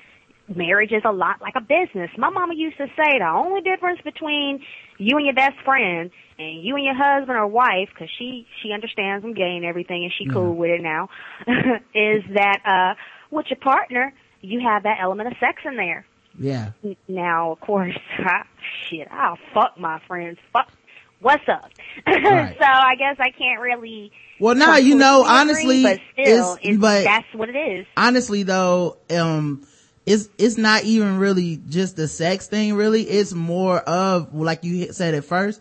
marriage 0.56 0.92
is 0.92 1.02
a 1.04 1.12
lot 1.12 1.40
like 1.40 1.54
a 1.56 1.60
business. 1.60 2.10
My 2.16 2.30
mama 2.30 2.54
used 2.54 2.76
to 2.78 2.86
say 2.96 3.18
the 3.18 3.28
only 3.28 3.60
difference 3.60 4.00
between 4.02 4.60
you 4.98 5.16
and 5.16 5.26
your 5.26 5.34
best 5.34 5.58
friend 5.64 6.10
and 6.38 6.62
you 6.64 6.76
and 6.76 6.84
your 6.84 6.94
husband 6.94 7.36
or 7.38 7.46
wife, 7.46 7.88
because 7.92 8.08
she 8.18 8.46
she 8.62 8.72
understands 8.72 9.24
I'm 9.24 9.34
gay 9.34 9.56
and 9.56 9.64
everything, 9.64 10.04
and 10.04 10.12
she 10.16 10.26
cool 10.32 10.54
with 10.54 10.70
it 10.70 10.82
now, 10.82 11.08
is 11.94 12.22
that 12.34 12.58
uh 12.64 12.94
with 13.30 13.46
your 13.50 13.58
partner 13.58 14.12
you 14.42 14.60
have 14.60 14.82
that 14.82 14.98
element 15.00 15.28
of 15.28 15.34
sex 15.38 15.62
in 15.64 15.76
there. 15.76 16.04
Yeah. 16.38 16.72
Now, 17.08 17.52
of 17.52 17.60
course, 17.60 17.96
I, 18.18 18.42
shit, 18.88 19.08
I'll 19.10 19.38
fuck 19.54 19.78
my 19.78 20.00
friends. 20.06 20.38
Fuck, 20.52 20.70
what's 21.20 21.48
up? 21.48 21.70
Right. 22.06 22.56
so 22.58 22.64
I 22.64 22.94
guess 22.96 23.16
I 23.18 23.30
can't 23.30 23.60
really. 23.60 24.10
Well, 24.40 24.54
now 24.54 24.76
you 24.76 24.96
know, 24.96 25.24
honestly, 25.24 25.82
but 25.82 26.00
still, 26.12 26.54
it's, 26.54 26.60
it's, 26.64 26.78
but 26.78 27.04
that's 27.04 27.26
what 27.34 27.48
it 27.48 27.56
is. 27.56 27.86
honestly 27.96 28.42
though, 28.42 28.96
um, 29.10 29.66
it's, 30.06 30.28
it's 30.38 30.56
not 30.58 30.84
even 30.84 31.18
really 31.18 31.60
just 31.68 31.96
the 31.96 32.08
sex 32.08 32.46
thing, 32.48 32.74
really. 32.74 33.02
It's 33.02 33.32
more 33.32 33.78
of, 33.78 34.34
like 34.34 34.64
you 34.64 34.92
said 34.92 35.14
at 35.14 35.24
first, 35.24 35.60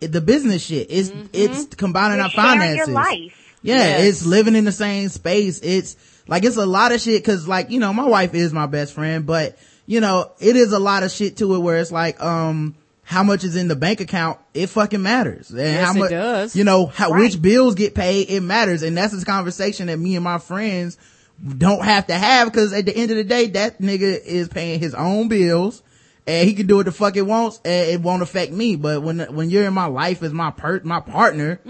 it- 0.00 0.12
the 0.12 0.20
business 0.20 0.62
shit. 0.64 0.86
It's, 0.90 1.12
it's 1.32 1.74
combining 1.74 2.16
You're 2.18 2.24
our 2.26 2.30
finances. 2.30 2.76
your 2.78 2.86
life. 2.88 3.56
Yeah, 3.62 3.76
Yes. 3.76 4.00
it's 4.08 4.26
living 4.26 4.56
in 4.56 4.64
the 4.64 4.72
same 4.72 5.08
space. 5.08 5.60
It's 5.62 5.96
like, 6.26 6.44
it's 6.44 6.56
a 6.56 6.66
lot 6.66 6.92
of 6.92 7.00
shit 7.00 7.24
cause 7.24 7.46
like, 7.46 7.70
you 7.70 7.78
know, 7.80 7.92
my 7.92 8.06
wife 8.06 8.34
is 8.34 8.52
my 8.52 8.66
best 8.66 8.92
friend, 8.94 9.24
but 9.26 9.56
you 9.86 10.00
know, 10.00 10.30
it 10.40 10.56
is 10.56 10.72
a 10.72 10.78
lot 10.78 11.02
of 11.02 11.10
shit 11.12 11.36
to 11.38 11.54
it 11.54 11.58
where 11.58 11.76
it's 11.78 11.92
like, 11.92 12.20
um, 12.22 12.74
how 13.04 13.22
much 13.24 13.44
is 13.44 13.56
in 13.56 13.68
the 13.68 13.76
bank 13.76 14.00
account? 14.00 14.38
It 14.54 14.68
fucking 14.68 15.02
matters. 15.02 15.50
And 15.50 15.58
Yes, 15.58 15.94
how 15.96 16.02
it 16.04 16.08
does. 16.10 16.56
you 16.56 16.64
know, 16.64 16.86
how, 16.86 17.10
Right. 17.10 17.20
which 17.20 17.42
bills 17.42 17.74
get 17.74 17.94
paid, 17.94 18.30
it 18.30 18.40
matters. 18.40 18.82
And 18.82 18.96
that's 18.96 19.12
this 19.12 19.24
conversation 19.24 19.88
that 19.88 19.98
me 19.98 20.14
and 20.14 20.24
my 20.24 20.38
friends 20.38 20.96
don't 21.46 21.84
have 21.84 22.06
to 22.06 22.14
have 22.14 22.50
because 22.52 22.72
at 22.72 22.86
the 22.86 22.96
end 22.96 23.10
of 23.10 23.16
the 23.16 23.24
day, 23.24 23.46
that 23.48 23.80
nigga 23.80 24.22
is 24.24 24.48
paying 24.48 24.78
his 24.80 24.94
own 24.94 25.28
bills 25.28 25.82
and 26.26 26.48
he 26.48 26.54
can 26.54 26.66
do 26.66 26.76
what 26.76 26.86
the 26.86 26.92
fuck 26.92 27.16
it 27.16 27.22
wants 27.22 27.60
and 27.64 27.90
it 27.90 28.00
won't 28.00 28.22
affect 28.22 28.52
me. 28.52 28.76
But 28.76 29.02
when, 29.02 29.20
when 29.34 29.50
you're 29.50 29.64
in 29.66 29.74
my 29.74 29.86
life 29.86 30.22
as 30.22 30.32
my 30.32 30.50
per, 30.52 30.80
my 30.84 31.00
partner, 31.00 31.60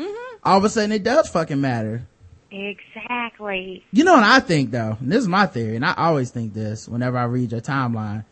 all 0.45 0.59
of 0.59 0.65
a 0.65 0.69
sudden 0.69 0.93
it 0.93 1.03
does 1.03 1.29
fucking 1.29 1.61
matter. 1.61 2.07
Exactly. 2.51 3.85
You 3.93 4.05
know 4.05 4.15
what 4.15 4.25
I 4.25 4.41
think 4.41 4.71
though? 4.73 4.97
And 5.01 5.11
this 5.11 5.21
is 5.21 5.29
my 5.29 5.47
theory, 5.47 5.77
and 5.77 5.85
I 5.87 5.95
always 5.95 6.31
think 6.31 6.53
this 6.53 6.87
whenever 6.89 7.17
I 7.17 7.25
read 7.25 7.53
your 7.53 7.61
timeline. 7.63 8.25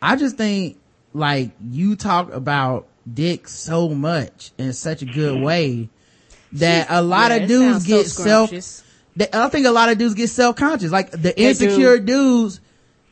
I 0.00 0.16
just 0.16 0.36
think 0.38 0.78
like 1.12 1.50
you 1.62 1.96
talk 1.96 2.32
about 2.32 2.86
dick 3.12 3.48
so 3.48 3.90
much 3.90 4.52
in 4.56 4.72
such 4.72 5.02
a 5.02 5.04
good 5.04 5.42
way 5.44 5.90
that 6.52 6.86
a 6.90 7.02
lot 7.02 7.30
Yeah, 7.30 7.36
of 7.38 7.48
dudes 7.48 7.86
sounds 7.86 7.86
so 7.86 7.96
get 7.96 8.06
self. 8.08 8.50
Scrumptious. 9.16 9.30
that- 9.32 9.34
I 9.34 9.48
think 9.48 9.66
a 9.66 9.70
lot 9.70 9.88
of 9.90 9.98
dudes 9.98 10.14
get 10.14 10.28
self 10.30 10.56
conscious. 10.56 10.90
Like 10.90 11.10
the 11.10 11.18
They 11.18 11.32
insecure 11.36 11.98
dudes 11.98 12.60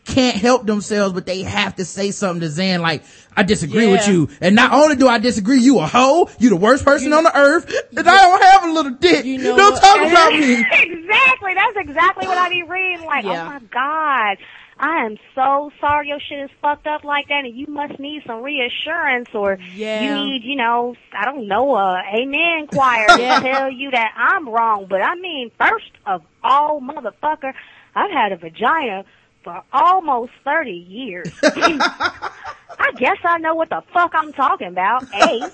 can't 0.05 0.37
help 0.37 0.65
themselves, 0.67 1.13
but 1.13 1.27
they 1.27 1.43
have 1.43 1.77
to 1.77 1.85
say 1.85 2.11
something 2.13 2.41
to 2.41 2.47
Xan 2.47 2.81
like, 2.81 3.03
I 3.37 3.43
disagree 3.43 3.87
with 3.89 4.09
you. 4.09 4.31
And 4.41 4.57
not 4.57 4.73
only 4.73 4.97
do 4.97 5.07
I 5.07 5.19
disagree, 5.19 5.61
you 5.61 5.79
a 5.81 5.87
hoe, 5.87 6.31
you 6.39 6.49
the 6.49 6.57
worst 6.57 6.83
person 6.85 7.13
on 7.13 7.25
the 7.25 7.37
earth, 7.37 7.71
and 7.95 8.09
I 8.09 8.17
don't 8.17 8.43
have 8.43 8.65
a 8.65 8.73
little 8.73 8.93
dick. 8.93 9.25
You 9.27 9.37
know 9.39 9.57
don't 9.57 9.73
what? 9.75 9.83
talk 9.83 9.97
about 10.11 10.33
me. 10.33 10.53
exactly. 10.73 11.55
That's 11.55 11.77
exactly 11.77 12.27
what 12.27 12.39
I 12.39 12.49
be 12.49 12.63
reading. 12.63 13.05
Like, 13.07 13.27
oh 13.27 13.33
Yeah. 13.33 13.43
oh 13.45 13.51
my 13.51 13.61
god, 13.71 14.39
I 14.81 15.05
am 15.07 15.17
so 15.35 15.71
sorry 15.81 16.09
your 16.09 16.21
shit 16.21 16.39
is 16.41 16.51
fucked 16.63 16.87
up 16.87 17.03
like 17.05 17.29
that, 17.29 17.45
and 17.45 17.57
you 17.57 17.67
must 17.69 17.99
need 17.99 18.23
some 18.27 18.43
reassurance, 18.43 19.29
or 19.35 19.59
Yeah. 19.75 20.03
you 20.03 20.27
need, 20.27 20.45
you 20.45 20.57
know, 20.57 20.95
I 21.13 21.25
don't 21.25 21.49
know, 21.49 21.75
a 21.77 22.03
amen 22.17 22.69
choir 22.69 23.07
Yeah. 23.19 23.41
to 23.41 23.47
tell 23.53 23.71
you 23.73 23.91
that 23.91 24.13
I'm 24.17 24.49
wrong. 24.49 24.87
But 24.89 25.03
I 25.03 25.15
mean, 25.17 25.51
first 25.59 25.91
of 26.07 26.23
all, 26.45 26.81
motherfucker, 26.81 27.53
I've 27.95 28.11
had 28.11 28.33
a 28.33 28.37
vagina 28.37 29.05
for 29.45 29.63
almost 29.73 30.33
thirty 30.45 30.71
years. 30.73 31.31
I 31.43 32.93
guess 32.97 33.17
I 33.25 33.39
know 33.39 33.55
what 33.55 33.71
the 33.71 33.83
fuck 33.93 34.13
I'm 34.15 34.33
talking 34.33 34.69
about. 34.69 35.03
A. 35.13 35.51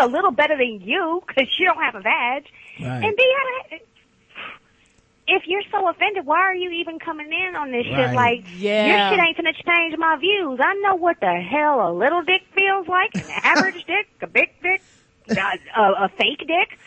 a 0.00 0.06
little 0.06 0.30
better 0.30 0.56
than 0.56 0.80
you 0.80 1.22
because 1.26 1.48
you 1.58 1.66
don't 1.66 1.82
have 1.82 1.94
a 1.94 2.00
badge. 2.00 2.46
Right. 2.80 3.04
And 3.04 3.16
B, 3.16 3.22
I- 3.22 3.80
if 5.32 5.42
you're 5.46 5.64
so 5.72 5.88
offended, 5.88 6.26
why 6.26 6.38
are 6.40 6.54
you 6.54 6.70
even 6.70 6.98
coming 6.98 7.32
in 7.32 7.56
on 7.56 7.72
this 7.72 7.86
Right. 7.88 8.08
shit? 8.10 8.16
Like, 8.16 8.44
Yeah. 8.60 8.86
your 8.86 8.98
shit 9.08 9.20
ain't 9.20 9.36
gonna 9.36 9.52
change 9.64 9.96
my 9.98 10.16
views. 10.20 10.60
I 10.62 10.74
know 10.84 10.94
what 10.96 11.16
the 11.20 11.32
hell 11.40 11.88
a 11.88 11.92
little 11.92 12.22
dick 12.22 12.42
feels 12.54 12.86
like, 12.88 13.12
an 13.16 13.30
average 13.42 13.80
dick, 13.86 14.06
a 14.20 14.26
big 14.26 14.48
dick, 14.62 14.82
a, 15.36 15.80
a, 15.80 15.84
a 16.06 16.08
fake 16.18 16.44
dick. 16.46 16.78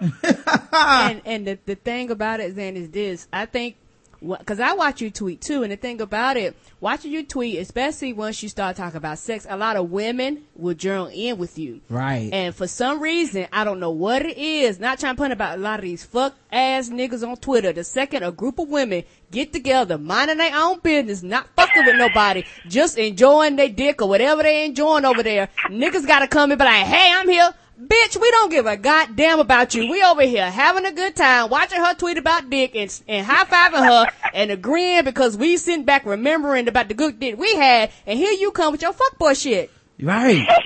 and 0.82 1.22
and 1.24 1.46
the, 1.46 1.58
the 1.66 1.74
thing 1.74 2.10
about 2.10 2.40
it, 2.40 2.56
Xan, 2.56 2.74
is 2.74 2.90
this. 2.90 3.28
I 3.32 3.46
think, 3.46 3.76
because 4.20 4.60
I 4.60 4.74
watch 4.74 5.00
you 5.00 5.10
tweet 5.10 5.40
too, 5.40 5.62
and 5.62 5.72
the 5.72 5.76
thing 5.76 6.00
about 6.00 6.36
it, 6.36 6.56
watching 6.80 7.12
you 7.12 7.24
tweet, 7.24 7.58
especially 7.58 8.12
once 8.12 8.42
you 8.42 8.48
start 8.48 8.76
talking 8.76 8.96
about 8.96 9.18
sex, 9.18 9.46
a 9.48 9.56
lot 9.56 9.76
of 9.76 9.90
women 9.90 10.44
will 10.54 10.74
journal 10.74 11.10
in 11.12 11.38
with 11.38 11.58
you. 11.58 11.80
Right. 11.88 12.30
And 12.32 12.54
for 12.54 12.66
some 12.66 13.00
reason, 13.00 13.46
I 13.52 13.64
don't 13.64 13.80
know 13.80 13.90
what 13.90 14.24
it 14.24 14.36
is, 14.36 14.78
not 14.78 14.98
trying 14.98 15.16
to 15.16 15.22
put 15.22 15.32
about 15.32 15.58
a 15.58 15.60
lot 15.60 15.78
of 15.78 15.84
these 15.84 16.04
fuck 16.04 16.34
ass 16.52 16.88
niggas 16.90 17.26
on 17.26 17.36
Twitter. 17.38 17.72
The 17.72 17.84
second 17.84 18.22
a 18.22 18.32
group 18.32 18.58
of 18.58 18.68
women 18.68 19.04
get 19.30 19.52
together, 19.52 19.96
minding 19.96 20.38
their 20.38 20.54
own 20.54 20.80
business, 20.80 21.22
not 21.22 21.48
fucking 21.56 21.86
with 21.86 21.96
nobody, 21.96 22.44
just 22.68 22.98
enjoying 22.98 23.56
their 23.56 23.68
dick 23.68 24.02
or 24.02 24.08
whatever 24.08 24.42
they 24.42 24.66
enjoying 24.66 25.04
over 25.04 25.22
there, 25.22 25.48
niggas 25.68 26.06
gotta 26.06 26.28
come 26.28 26.50
and 26.50 26.58
be 26.58 26.64
like, 26.64 26.86
hey, 26.86 27.12
I'm 27.14 27.28
here. 27.28 27.54
Bitch, 27.80 28.20
we 28.20 28.30
don't 28.30 28.50
give 28.50 28.66
a 28.66 28.76
goddamn 28.76 29.38
about 29.38 29.74
you. 29.74 29.90
We 29.90 30.02
over 30.02 30.22
here 30.22 30.50
having 30.50 30.84
a 30.84 30.92
good 30.92 31.16
time, 31.16 31.48
watching 31.48 31.78
her 31.78 31.94
tweet 31.94 32.18
about 32.18 32.50
dick 32.50 32.76
and, 32.76 33.02
and 33.08 33.24
high-fiving 33.26 33.86
her 33.86 34.12
and 34.34 34.50
agreeing 34.50 35.04
because 35.04 35.36
we 35.36 35.56
sitting 35.56 35.84
back 35.84 36.04
remembering 36.04 36.68
about 36.68 36.88
the 36.88 36.94
good 36.94 37.18
dick 37.18 37.38
we 37.38 37.54
had 37.54 37.90
and 38.06 38.18
here 38.18 38.32
you 38.32 38.50
come 38.50 38.72
with 38.72 38.82
your 38.82 38.92
fuckboy 38.92 39.40
shit. 39.40 39.70
right. 40.00 40.46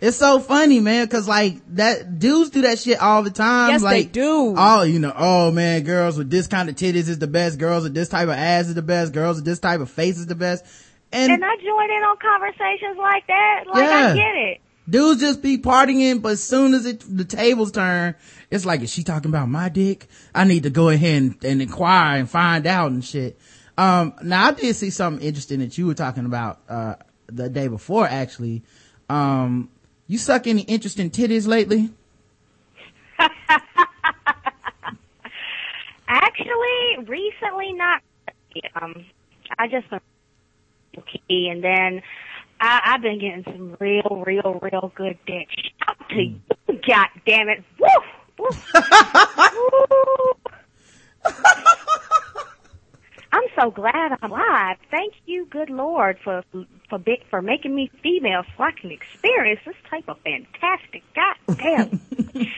It's 0.00 0.16
so 0.16 0.40
funny, 0.40 0.80
man, 0.80 1.06
cause 1.08 1.28
like 1.28 1.60
that 1.74 2.18
dudes 2.18 2.48
do 2.48 2.62
that 2.62 2.78
shit 2.78 2.98
all 2.98 3.22
the 3.22 3.30
time. 3.30 3.68
Yes, 3.68 3.82
they 3.82 3.86
like, 3.86 4.12
do. 4.12 4.54
Oh, 4.56 4.80
you 4.82 4.98
know, 4.98 5.12
oh 5.14 5.50
man, 5.50 5.82
girls 5.82 6.16
with 6.16 6.30
this 6.30 6.46
kind 6.46 6.70
of 6.70 6.74
titties 6.74 7.08
is 7.10 7.18
the 7.18 7.26
best. 7.26 7.58
Girls 7.58 7.82
with 7.82 7.92
this 7.92 8.08
type 8.08 8.28
of 8.28 8.30
ass 8.34 8.68
is 8.68 8.74
the 8.74 8.80
best. 8.80 9.12
Girls 9.12 9.36
with 9.36 9.44
this 9.44 9.58
type 9.58 9.80
of 9.80 9.90
face 9.90 10.16
is 10.16 10.26
the 10.26 10.34
best. 10.34 10.64
And, 11.12 11.30
And 11.30 11.44
I 11.44 11.54
join 11.56 11.90
in 11.90 12.02
on 12.02 12.16
conversations 12.16 12.96
like 12.96 13.26
that. 13.26 13.64
Like, 13.66 13.82
Yeah. 13.82 14.12
I 14.12 14.14
get 14.14 14.34
it. 14.36 14.60
Dudes 14.90 15.20
just 15.20 15.42
be 15.42 15.58
partying, 15.58 16.20
but 16.20 16.32
as 16.32 16.42
soon 16.42 16.74
as 16.74 16.86
it, 16.86 17.04
the 17.08 17.24
tables 17.24 17.72
turn, 17.72 18.14
it's 18.50 18.66
like, 18.66 18.82
is 18.82 18.92
she 18.92 19.02
talking 19.04 19.30
about 19.30 19.48
my 19.48 19.68
dick? 19.68 20.08
I 20.34 20.44
need 20.44 20.64
to 20.64 20.70
go 20.70 20.88
ahead 20.88 21.22
and, 21.22 21.44
and 21.44 21.62
inquire 21.62 22.18
and 22.18 22.28
find 22.28 22.66
out 22.66 22.90
and 22.90 23.04
shit. 23.04 23.38
Um, 23.78 24.14
now 24.22 24.48
I 24.48 24.52
did 24.52 24.74
see 24.76 24.90
something 24.90 25.26
interesting 25.26 25.60
that 25.60 25.78
you 25.78 25.86
were 25.86 25.94
talking 25.94 26.26
about, 26.26 26.60
uh, 26.68 26.96
the 27.26 27.48
day 27.48 27.68
before 27.68 28.06
actually. 28.06 28.62
Um, 29.08 29.70
you 30.06 30.18
suck 30.18 30.46
any 30.46 30.62
interesting 30.62 31.10
titties 31.10 31.46
lately? 31.46 31.90
Actually, 36.08 37.06
recently 37.06 37.72
not. 37.74 38.02
Um, 38.80 39.04
I 39.58 39.68
just 39.68 39.86
key, 41.28 41.48
and 41.48 41.62
then 41.62 42.02
I, 42.60 42.80
I've 42.84 43.02
been 43.02 43.18
getting 43.18 43.44
some 43.44 43.76
real, 43.80 44.22
real, 44.26 44.60
real 44.60 44.92
good 44.94 45.18
dick. 45.26 45.48
Shout 45.50 45.96
out 46.00 46.08
to 46.10 46.22
you, 46.22 46.40
God 46.86 47.08
damn 47.26 47.48
it! 47.48 47.64
Woo! 47.78 47.88
Woo! 48.38 48.48
Woo! 49.54 50.32
I'm 53.32 53.44
so 53.56 53.70
glad 53.70 54.18
I'm 54.20 54.30
alive. 54.30 54.76
Thank 54.90 55.14
you, 55.26 55.46
good 55.46 55.70
Lord, 55.70 56.18
for 56.22 56.42
for 56.88 56.98
big, 56.98 57.20
for 57.30 57.40
making 57.40 57.74
me 57.74 57.90
female 58.02 58.42
so 58.56 58.64
I 58.64 58.72
can 58.72 58.90
experience 58.90 59.60
this 59.64 59.76
type 59.88 60.04
of 60.08 60.18
fantastic 60.20 61.02
goddamn. 61.14 62.00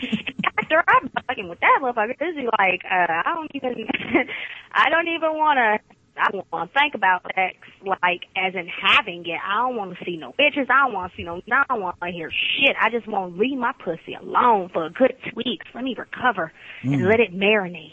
After 0.59 0.83
I'm 0.89 1.11
fucking 1.27 1.49
with 1.49 1.61
that 1.61 1.79
motherfucker, 1.83 2.19
this 2.19 2.37
is 2.37 2.49
like 2.59 2.83
uh, 2.91 3.07
I 3.09 3.35
don't 3.35 3.51
even 3.55 3.87
I 4.73 4.89
don't 4.89 5.09
even 5.09 5.37
want 5.37 5.59
to. 5.59 5.95
I 6.17 6.31
don't 6.31 6.47
want 6.53 6.73
to 6.73 6.79
think 6.79 6.95
about 6.95 7.23
sex 7.35 7.57
like 7.85 8.23
as 8.37 8.55
in 8.55 8.69
having 8.69 9.25
it. 9.27 9.39
I 9.45 9.63
don't 9.63 9.77
want 9.77 9.97
to 9.99 10.05
see 10.05 10.17
no 10.17 10.33
bitches. 10.33 10.71
I 10.71 10.85
don't 10.85 10.93
want 10.93 11.13
to 11.13 11.17
see 11.17 11.25
no. 11.25 11.41
I 11.51 11.65
don't 11.69 11.81
want 11.81 11.97
to 12.03 12.11
hear 12.11 12.31
shit. 12.31 12.77
I 12.81 12.91
just 12.91 13.07
want 13.07 13.35
to 13.35 13.41
leave 13.41 13.59
my 13.59 13.73
pussy 13.73 14.15
alone 14.15 14.71
for 14.73 14.87
a 14.87 14.91
good 14.91 15.15
two 15.25 15.33
weeks. 15.37 15.67
Let 15.75 15.85
me 15.85 15.95
recover 15.97 16.53
and 16.83 17.07
let 17.07 17.21
it 17.21 17.35
marinate. 17.35 17.93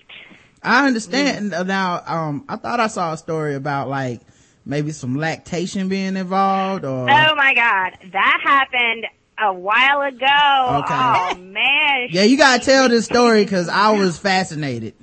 I 0.62 0.88
understand 0.88 1.52
now. 1.52 2.04
Um, 2.06 2.46
I 2.50 2.58
thought 2.58 2.80
I 2.80 2.88
saw 2.88 3.14
a 3.14 3.18
story 3.18 3.56
about 3.56 3.88
like 3.88 4.22
maybe 4.66 4.92
some 4.92 5.16
lactation 5.18 5.88
being 5.88 6.18
involved 6.18 6.84
or. 6.84 7.10
Oh 7.10 7.36
my 7.36 7.54
god, 7.54 7.98
that 8.12 8.42
happened 8.44 9.06
a 9.42 9.54
while 9.54 10.02
ago. 10.02 10.84
Okay. 10.84 10.94
Oh 10.94 11.36
man. 11.40 12.08
Yeah, 12.12 12.24
you 12.24 12.38
gotta 12.38 12.64
tell 12.64 12.90
this 12.90 13.06
story 13.06 13.44
because 13.44 13.70
I 13.70 13.92
was 13.98 14.18
fascinated. 14.20 14.94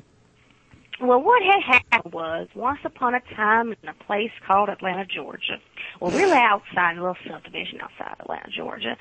Well, 1.01 1.21
what 1.23 1.43
had 1.43 1.63
happened 1.63 2.13
was 2.13 2.49
once 2.55 2.79
upon 2.85 3.15
a 3.15 3.21
time 3.35 3.75
in 3.83 3.89
a 3.89 4.05
place 4.05 4.31
called 4.47 4.71
Atlanta, 4.71 5.05
Georgia. 5.05 5.59
Well, 6.01 6.11
really 6.11 6.39
outside 6.39 6.97
a 6.97 7.01
little 7.01 7.17
subdivision 7.29 7.81
outside 7.83 8.17
Atlanta, 8.19 8.49
Georgia. 8.51 8.97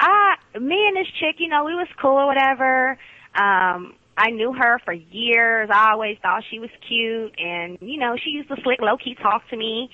I, 0.00 0.34
me 0.58 0.86
and 0.88 0.96
this 0.96 1.06
chick, 1.20 1.36
you 1.38 1.48
know, 1.48 1.64
we 1.64 1.74
was 1.74 1.88
cool 2.00 2.18
or 2.18 2.26
whatever. 2.26 2.98
Um, 3.34 3.94
I 4.16 4.30
knew 4.30 4.52
her 4.52 4.80
for 4.84 4.92
years. 4.92 5.70
I 5.72 5.92
always 5.92 6.18
thought 6.20 6.42
she 6.50 6.58
was 6.58 6.70
cute, 6.88 7.34
and 7.38 7.78
you 7.80 7.98
know, 7.98 8.16
she 8.16 8.30
used 8.30 8.48
to 8.48 8.56
slick 8.62 8.80
low 8.80 8.96
key 8.96 9.14
talk 9.14 9.48
to 9.50 9.56
me. 9.56 9.90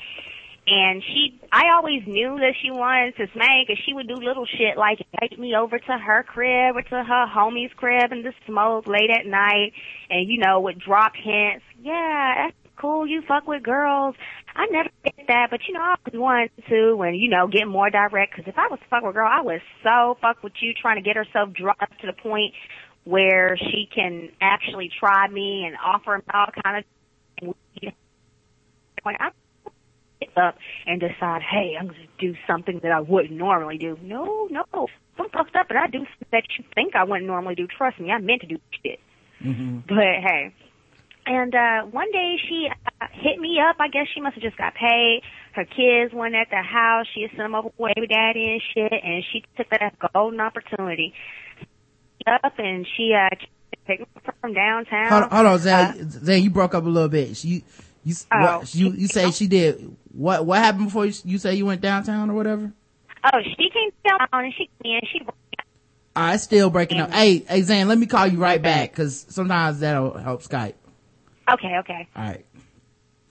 And 0.66 1.02
she, 1.02 1.38
I 1.52 1.76
always 1.76 2.06
knew 2.06 2.38
that 2.38 2.54
she 2.62 2.70
wanted 2.70 3.16
to 3.16 3.26
smoke, 3.34 3.68
and 3.68 3.78
she 3.84 3.92
would 3.92 4.08
do 4.08 4.14
little 4.14 4.46
shit 4.46 4.78
like 4.78 4.98
take 5.20 5.38
me 5.38 5.54
over 5.54 5.78
to 5.78 5.98
her 5.98 6.22
crib 6.22 6.76
or 6.76 6.80
to 6.80 7.04
her 7.04 7.26
homie's 7.28 7.72
crib 7.76 8.12
and 8.12 8.24
just 8.24 8.36
smoke 8.46 8.86
late 8.86 9.10
at 9.10 9.26
night, 9.26 9.72
and 10.08 10.26
you 10.26 10.38
know, 10.38 10.60
would 10.60 10.80
drop 10.80 11.12
hints. 11.16 11.64
Yeah, 11.82 12.46
that's 12.46 12.56
cool. 12.80 13.06
You 13.06 13.20
fuck 13.28 13.46
with 13.46 13.62
girls. 13.62 14.14
I 14.56 14.66
never 14.70 14.88
did 15.04 15.26
that, 15.28 15.48
but 15.50 15.60
you 15.68 15.74
know, 15.74 15.82
I 15.82 15.96
always 16.00 16.18
wanted 16.18 16.50
to, 16.70 17.02
and 17.02 17.14
you 17.14 17.28
know, 17.28 17.46
get 17.46 17.68
more 17.68 17.90
direct. 17.90 18.34
Because 18.34 18.48
if 18.48 18.58
I 18.58 18.68
was 18.68 18.78
fuck 18.88 19.02
with 19.02 19.10
a 19.10 19.14
girl, 19.14 19.28
I 19.30 19.42
would 19.42 19.60
so 19.82 20.16
fuck 20.22 20.42
with 20.42 20.54
you, 20.60 20.72
trying 20.72 20.96
to 20.96 21.02
get 21.02 21.16
herself 21.16 21.52
drunk 21.52 21.78
to 22.00 22.06
the 22.06 22.14
point 22.14 22.54
where 23.04 23.58
she 23.58 23.86
can 23.94 24.30
actually 24.40 24.90
try 24.98 25.28
me 25.28 25.66
and 25.66 25.76
offer 25.76 26.16
me 26.16 26.24
all 26.32 26.46
kind 26.64 26.78
of. 26.78 26.84
When 29.02 29.16
I 29.20 29.28
get 29.28 29.43
up 30.36 30.56
and 30.86 31.00
decide, 31.00 31.42
hey, 31.42 31.74
I'm 31.78 31.86
going 31.88 31.98
to 32.00 32.32
do 32.32 32.36
something 32.46 32.80
that 32.82 32.92
I 32.92 33.00
wouldn't 33.00 33.32
normally 33.32 33.78
do. 33.78 33.98
No, 34.02 34.48
no, 34.50 34.64
I'm 35.18 35.28
fucked 35.30 35.56
up, 35.56 35.70
and 35.70 35.78
I 35.78 35.86
do 35.86 35.98
something 35.98 36.28
that 36.32 36.44
you 36.58 36.64
think 36.74 36.96
I 36.96 37.04
wouldn't 37.04 37.26
normally 37.26 37.54
do. 37.54 37.66
Trust 37.66 38.00
me, 38.00 38.10
I 38.10 38.18
meant 38.18 38.40
to 38.42 38.46
do 38.46 38.58
shit. 38.82 39.00
But 39.86 39.96
hey, 39.98 40.54
and 41.26 41.54
uh 41.54 41.82
one 41.90 42.10
day 42.12 42.36
she 42.48 42.68
uh, 43.00 43.06
hit 43.12 43.38
me 43.38 43.58
up. 43.60 43.76
I 43.78 43.88
guess 43.88 44.06
she 44.14 44.20
must 44.20 44.34
have 44.34 44.42
just 44.42 44.56
got 44.56 44.74
paid. 44.74 45.22
Her 45.52 45.64
kids 45.64 46.14
weren't 46.14 46.34
at 46.34 46.48
the 46.50 46.62
house. 46.62 47.06
She 47.14 47.22
had 47.22 47.30
sent 47.30 47.40
them 47.40 47.54
over 47.54 47.68
with 47.76 47.94
baby 47.94 48.06
daddy 48.06 48.52
and 48.52 48.62
shit, 48.74 48.92
and 48.92 49.22
she 49.32 49.44
took 49.56 49.68
that 49.70 49.94
golden 50.14 50.40
opportunity. 50.40 51.12
Up 52.26 52.54
and 52.58 52.86
she 52.96 53.12
uh 53.12 53.28
picked 53.86 54.00
me 54.00 54.06
up 54.26 54.34
from 54.40 54.54
downtown. 54.54 55.08
Hold, 55.10 55.32
hold 55.32 55.46
on, 55.46 55.58
Zay. 55.58 55.72
Uh, 55.72 55.92
Zay, 56.08 56.38
you 56.38 56.50
broke 56.50 56.74
up 56.74 56.84
a 56.84 56.88
little 56.88 57.10
bit. 57.10 57.36
She, 57.36 57.64
you, 58.04 58.14
Oh. 58.32 58.40
what, 58.58 58.74
you, 58.74 58.92
you 58.92 59.08
say 59.08 59.30
she 59.30 59.46
did 59.46 59.96
what? 60.12 60.46
What 60.46 60.58
happened 60.58 60.86
before 60.86 61.06
you, 61.06 61.14
you 61.24 61.38
say 61.38 61.54
you 61.54 61.66
went 61.66 61.80
downtown 61.80 62.30
or 62.30 62.34
whatever? 62.34 62.72
oh, 63.32 63.38
she 63.42 63.70
came 63.70 63.90
down 64.06 64.28
and 64.32 64.52
she 64.56 64.68
came 64.82 64.96
in. 64.96 65.00
She 65.10 65.20
All 66.16 66.22
right, 66.22 66.40
still 66.40 66.70
breaking 66.70 67.00
up. 67.00 67.10
Hey, 67.10 67.38
hey, 67.38 67.60
Xan, 67.62 67.86
let 67.86 67.98
me 67.98 68.06
call 68.06 68.26
you 68.26 68.38
right 68.38 68.60
back 68.62 68.90
because 68.90 69.24
sometimes 69.28 69.80
that'll 69.80 70.16
help 70.18 70.42
Skype. 70.42 70.74
okay, 71.50 71.78
okay. 71.78 72.06
All 72.14 72.22
right. 72.22 72.44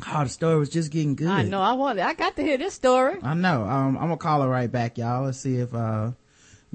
Oh, 0.05 0.23
the 0.23 0.29
story 0.29 0.57
was 0.59 0.69
just 0.69 0.91
getting 0.91 1.15
good. 1.15 1.29
I 1.29 1.43
know. 1.43 1.61
I 1.61 1.73
want. 1.73 1.97
I 1.99 2.13
got 2.13 2.35
to 2.35 2.41
hear 2.43 2.57
this 2.57 2.73
story. 2.73 3.19
I 3.23 3.35
know. 3.35 3.63
Um, 3.63 3.95
I'm 3.97 4.03
gonna 4.05 4.17
call 4.17 4.41
her 4.41 4.49
right 4.49 4.69
back, 4.69 4.97
y'all. 4.97 5.23
Let's 5.23 5.39
see 5.39 5.57
if 5.57 5.73
uh 5.73 6.11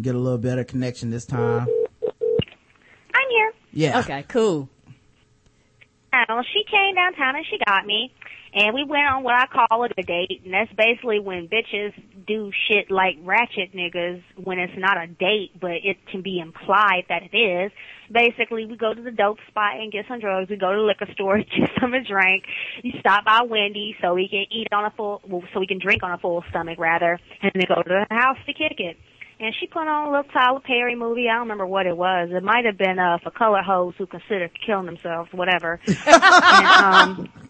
get 0.00 0.14
a 0.14 0.18
little 0.18 0.38
better 0.38 0.64
connection 0.64 1.10
this 1.10 1.26
time. 1.26 1.68
I'm 2.02 3.28
here. 3.30 3.52
Yeah. 3.72 4.00
Okay. 4.00 4.24
Cool. 4.28 4.70
Well, 6.12 6.42
she 6.52 6.64
came 6.70 6.94
downtown 6.94 7.36
and 7.36 7.44
she 7.50 7.58
got 7.66 7.84
me, 7.84 8.12
and 8.54 8.74
we 8.74 8.84
went 8.84 9.04
on 9.04 9.22
what 9.22 9.34
I 9.34 9.46
call 9.46 9.84
a 9.84 9.88
date, 10.02 10.40
and 10.44 10.54
that's 10.54 10.72
basically 10.72 11.20
when 11.20 11.48
bitches 11.48 11.92
do 12.26 12.50
shit 12.68 12.90
like 12.90 13.16
ratchet 13.22 13.74
niggas 13.74 14.22
when 14.42 14.58
it's 14.58 14.72
not 14.76 14.96
a 14.96 15.06
date, 15.06 15.52
but 15.60 15.84
it 15.84 15.96
can 16.10 16.22
be 16.22 16.38
implied 16.38 17.04
that 17.08 17.22
it 17.30 17.36
is. 17.36 17.72
Basically, 18.10 18.64
we 18.64 18.76
go 18.76 18.94
to 18.94 19.02
the 19.02 19.10
dope 19.10 19.38
spot 19.48 19.76
and 19.78 19.92
get 19.92 20.06
some 20.08 20.20
drugs. 20.20 20.48
We 20.48 20.56
go 20.56 20.72
to 20.72 20.78
the 20.78 20.82
liquor 20.82 21.12
store, 21.12 21.38
get 21.38 21.70
some 21.80 21.92
to 21.92 22.02
drink. 22.02 22.44
You 22.82 22.92
stop 23.00 23.24
by 23.24 23.42
Wendy 23.42 23.94
so 24.00 24.14
we 24.14 24.28
can 24.28 24.46
eat 24.50 24.68
on 24.72 24.86
a 24.86 24.90
full, 24.96 25.20
well, 25.28 25.42
so 25.52 25.60
we 25.60 25.66
can 25.66 25.78
drink 25.78 26.02
on 26.02 26.12
a 26.12 26.18
full 26.18 26.42
stomach 26.50 26.78
rather, 26.78 27.18
and 27.42 27.52
then 27.54 27.64
go 27.68 27.82
to 27.82 28.06
the 28.08 28.14
house 28.14 28.38
to 28.46 28.52
kick 28.54 28.76
it 28.78 28.96
and 29.40 29.54
she 29.58 29.66
put 29.66 29.86
on 29.86 30.08
a 30.08 30.10
little 30.10 30.30
Tyler 30.32 30.60
Perry 30.60 30.96
movie. 30.96 31.28
I 31.28 31.34
don't 31.34 31.42
remember 31.42 31.66
what 31.66 31.86
it 31.86 31.96
was. 31.96 32.30
It 32.32 32.42
might 32.42 32.64
have 32.64 32.76
been 32.76 32.98
uh 32.98 33.18
for 33.22 33.30
color 33.30 33.62
hoes 33.62 33.94
who 33.98 34.06
consider 34.06 34.50
killing 34.66 34.86
themselves, 34.86 35.32
whatever. 35.32 35.80
and, 35.86 36.66
um, 36.66 37.28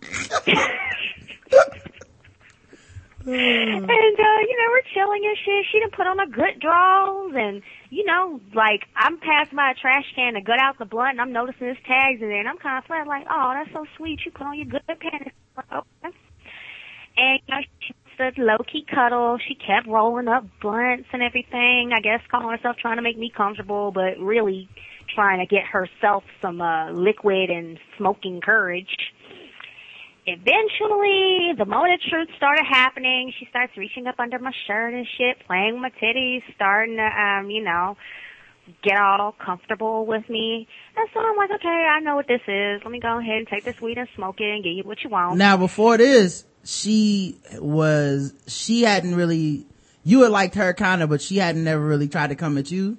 and 3.26 3.90
uh, 3.90 4.40
you 4.40 4.56
know, 4.56 4.68
we're 4.70 4.88
chilling 4.94 5.24
and 5.24 5.36
shit. 5.44 5.66
She 5.72 5.80
done 5.80 5.90
put 5.90 6.06
on 6.06 6.20
a 6.20 6.26
good 6.26 6.60
draws 6.60 7.32
and 7.34 7.62
you 7.90 8.04
know, 8.04 8.40
like 8.54 8.86
I'm 8.94 9.18
passing 9.18 9.56
by 9.56 9.70
a 9.70 9.74
trash 9.74 10.04
can 10.14 10.34
to 10.34 10.40
gut 10.40 10.58
out 10.60 10.78
the 10.78 10.84
blunt 10.84 11.12
and 11.12 11.20
I'm 11.20 11.32
noticing 11.32 11.68
his 11.68 11.78
tags 11.86 12.20
in 12.20 12.28
there 12.28 12.40
and 12.40 12.48
I'm 12.48 12.58
kinda 12.58 12.82
flat 12.86 13.06
like, 13.06 13.26
Oh, 13.30 13.52
that's 13.54 13.72
so 13.72 13.86
sweet, 13.96 14.20
you 14.24 14.30
put 14.32 14.46
on 14.46 14.56
your 14.56 14.66
good 14.66 14.82
pants. 14.86 15.34
And 17.16 17.40
you 17.48 17.54
know, 17.54 17.60
she 17.80 17.94
the 18.18 18.32
low 18.38 18.58
key 18.70 18.84
cuddle. 18.84 19.38
She 19.46 19.54
kept 19.54 19.86
rolling 19.86 20.28
up 20.28 20.44
blunts 20.60 21.08
and 21.12 21.22
everything. 21.22 21.92
I 21.94 22.00
guess 22.00 22.20
calling 22.30 22.50
herself 22.56 22.76
trying 22.76 22.96
to 22.96 23.02
make 23.02 23.18
me 23.18 23.32
comfortable, 23.34 23.92
but 23.92 24.18
really 24.20 24.68
trying 25.14 25.38
to 25.38 25.46
get 25.46 25.64
herself 25.64 26.24
some 26.42 26.60
uh 26.60 26.92
liquid 26.92 27.50
and 27.50 27.78
smoking 27.96 28.40
courage 28.40 28.90
eventually, 30.28 31.54
the 31.56 31.64
moment 31.64 31.94
of 31.94 32.00
truth 32.10 32.28
started 32.36 32.64
happening, 32.68 33.32
she 33.38 33.46
starts 33.48 33.72
reaching 33.76 34.06
up 34.06 34.16
under 34.18 34.38
my 34.38 34.52
shirt 34.66 34.92
and 34.92 35.06
shit, 35.16 35.38
playing 35.46 35.74
with 35.74 35.82
my 35.82 35.92
titties, 36.02 36.42
starting 36.54 36.96
to, 36.96 37.02
um, 37.02 37.50
you 37.50 37.64
know, 37.64 37.96
get 38.82 38.98
all 38.98 39.32
comfortable 39.32 40.04
with 40.04 40.28
me. 40.28 40.68
And 40.96 41.08
so 41.14 41.20
I'm 41.20 41.36
like, 41.36 41.50
okay, 41.50 41.68
I 41.90 42.00
know 42.00 42.16
what 42.16 42.28
this 42.28 42.42
is. 42.46 42.82
Let 42.84 42.90
me 42.90 43.00
go 43.00 43.18
ahead 43.18 43.38
and 43.38 43.48
take 43.48 43.64
this 43.64 43.80
weed 43.80 43.96
and 43.96 44.08
smoke 44.14 44.40
it 44.40 44.50
and 44.50 44.62
get 44.62 44.70
you 44.70 44.82
what 44.84 45.02
you 45.02 45.10
want. 45.10 45.38
Now, 45.38 45.56
before 45.56 45.96
this, 45.96 46.44
she 46.68 47.38
was, 47.54 48.34
she 48.46 48.82
hadn't 48.82 49.14
really, 49.14 49.66
you 50.04 50.22
had 50.22 50.30
liked 50.30 50.54
her 50.54 50.74
kind 50.74 51.02
of, 51.02 51.08
but 51.08 51.22
she 51.22 51.38
hadn't 51.38 51.64
never 51.64 51.84
really 51.84 52.08
tried 52.08 52.28
to 52.28 52.34
come 52.34 52.58
at 52.58 52.70
you 52.70 52.98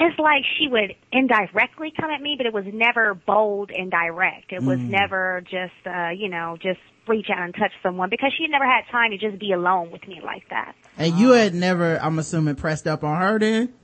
it's 0.00 0.18
like 0.18 0.44
she 0.58 0.66
would 0.66 0.94
indirectly 1.12 1.92
come 1.94 2.10
at 2.10 2.22
me, 2.22 2.34
but 2.36 2.46
it 2.46 2.54
was 2.54 2.64
never 2.72 3.14
bold 3.14 3.70
and 3.70 3.90
direct. 3.90 4.50
It 4.50 4.62
was 4.62 4.78
mm. 4.78 4.88
never 4.88 5.42
just, 5.42 5.74
uh, 5.86 6.08
you 6.08 6.30
know, 6.30 6.56
just 6.60 6.80
reach 7.06 7.26
out 7.30 7.42
and 7.42 7.54
touch 7.54 7.72
someone 7.82 8.08
because 8.08 8.32
she 8.36 8.46
never 8.48 8.64
had 8.64 8.84
time 8.90 9.10
to 9.10 9.18
just 9.18 9.38
be 9.38 9.52
alone 9.52 9.90
with 9.90 10.06
me 10.08 10.20
like 10.24 10.48
that. 10.48 10.74
And 10.96 11.18
you 11.18 11.32
had 11.32 11.54
never, 11.54 11.98
I'm 11.98 12.18
assuming, 12.18 12.54
pressed 12.54 12.86
up 12.86 13.04
on 13.04 13.20
her 13.20 13.38
then? 13.38 13.74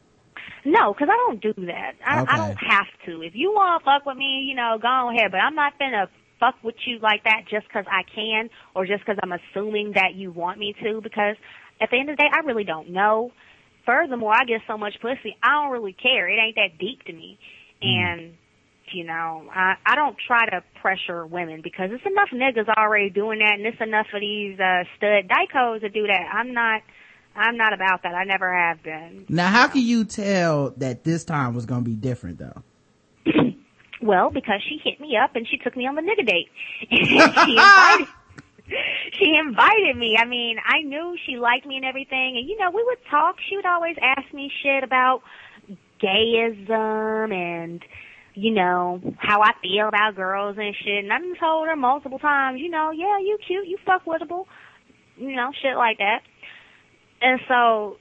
No, 0.64 0.94
because 0.94 1.08
I 1.10 1.16
don't 1.16 1.42
do 1.42 1.66
that. 1.66 1.96
I, 2.04 2.22
okay. 2.22 2.32
I 2.32 2.36
don't 2.38 2.56
have 2.56 2.86
to. 3.04 3.22
If 3.22 3.34
you 3.34 3.52
want 3.52 3.82
to 3.82 3.84
fuck 3.84 4.06
with 4.06 4.16
me, 4.16 4.46
you 4.48 4.54
know, 4.54 4.78
go 4.80 5.10
ahead. 5.10 5.30
But 5.30 5.38
I'm 5.38 5.54
not 5.54 5.78
gonna 5.78 6.08
fuck 6.40 6.54
with 6.62 6.76
you 6.86 6.98
like 6.98 7.24
that 7.24 7.44
just 7.50 7.66
because 7.68 7.84
I 7.90 8.02
can 8.14 8.50
or 8.74 8.86
just 8.86 9.00
because 9.04 9.18
I'm 9.22 9.32
assuming 9.32 9.92
that 9.94 10.14
you 10.14 10.30
want 10.30 10.58
me 10.58 10.74
to. 10.82 11.00
Because 11.00 11.36
at 11.80 11.90
the 11.90 11.98
end 11.98 12.10
of 12.10 12.16
the 12.16 12.22
day, 12.22 12.28
I 12.32 12.46
really 12.46 12.64
don't 12.64 12.90
know 12.90 13.32
furthermore, 13.86 14.34
I 14.34 14.44
get 14.44 14.60
so 14.66 14.76
much 14.76 14.94
pussy, 15.00 15.36
I 15.42 15.62
don't 15.62 15.72
really 15.72 15.94
care. 15.94 16.28
It 16.28 16.38
ain't 16.38 16.56
that 16.56 16.78
deep 16.78 17.04
to 17.04 17.12
me. 17.12 17.38
Mm. 17.82 17.88
And, 17.88 18.34
you 18.92 19.04
know, 19.04 19.48
I, 19.54 19.74
I 19.86 19.94
don't 19.94 20.16
try 20.26 20.44
to 20.46 20.62
pressure 20.82 21.24
women 21.24 21.60
because 21.62 21.90
it's 21.92 22.04
enough 22.04 22.28
niggas 22.34 22.68
already 22.68 23.10
doing 23.10 23.38
that 23.38 23.54
and 23.54 23.64
it's 23.64 23.80
enough 23.80 24.06
of 24.12 24.20
these, 24.20 24.58
uh, 24.58 24.84
stud 24.96 25.30
dicos 25.30 25.80
to 25.80 25.88
do 25.88 26.06
that. 26.06 26.30
I'm 26.34 26.52
not, 26.52 26.82
I'm 27.34 27.56
not 27.56 27.72
about 27.72 28.02
that. 28.02 28.14
I 28.14 28.24
never 28.24 28.52
have 28.52 28.82
been. 28.82 29.26
Now, 29.28 29.48
how 29.48 29.68
can 29.68 29.82
you 29.82 30.04
tell 30.04 30.70
that 30.78 31.04
this 31.04 31.24
time 31.24 31.54
was 31.54 31.66
going 31.66 31.84
to 31.84 31.90
be 31.90 31.96
different 31.96 32.38
though? 32.38 32.62
Well, 34.02 34.30
because 34.30 34.60
she 34.68 34.78
hit 34.82 35.00
me 35.00 35.16
up 35.16 35.36
and 35.36 35.46
she 35.48 35.58
took 35.58 35.76
me 35.76 35.86
on 35.86 35.94
the 35.94 36.02
nigga 36.02 36.26
date. 36.26 36.48
she 36.80 37.56
invited, 37.56 38.08
she 39.18 39.34
invited 39.34 39.96
me. 39.96 40.16
I 40.18 40.26
mean, 40.26 40.58
I 40.64 40.82
knew 40.82 41.16
she 41.26 41.36
liked 41.36 41.66
me 41.66 41.76
and 41.76 41.84
everything. 41.84 42.36
And, 42.36 42.48
you 42.48 42.58
know, 42.58 42.70
we 42.70 42.82
would 42.84 42.98
talk. 43.10 43.36
She 43.48 43.56
would 43.56 43.66
always 43.66 43.96
ask 44.02 44.32
me 44.34 44.50
shit 44.62 44.84
about 44.84 45.22
gayism 46.02 47.32
and, 47.32 47.82
you 48.34 48.52
know, 48.52 49.00
how 49.18 49.40
I 49.40 49.52
feel 49.62 49.88
about 49.88 50.16
girls 50.16 50.56
and 50.58 50.74
shit. 50.84 51.04
And 51.04 51.12
I 51.12 51.18
told 51.40 51.68
her 51.68 51.76
multiple 51.76 52.18
times, 52.18 52.60
you 52.60 52.70
know, 52.70 52.90
yeah, 52.90 53.18
you 53.18 53.38
cute, 53.46 53.66
you 53.66 53.78
fuck 53.86 54.04
withable, 54.04 54.44
you 55.16 55.34
know, 55.34 55.50
shit 55.62 55.76
like 55.76 55.98
that. 55.98 56.20
And 57.22 57.40
so 57.48 57.96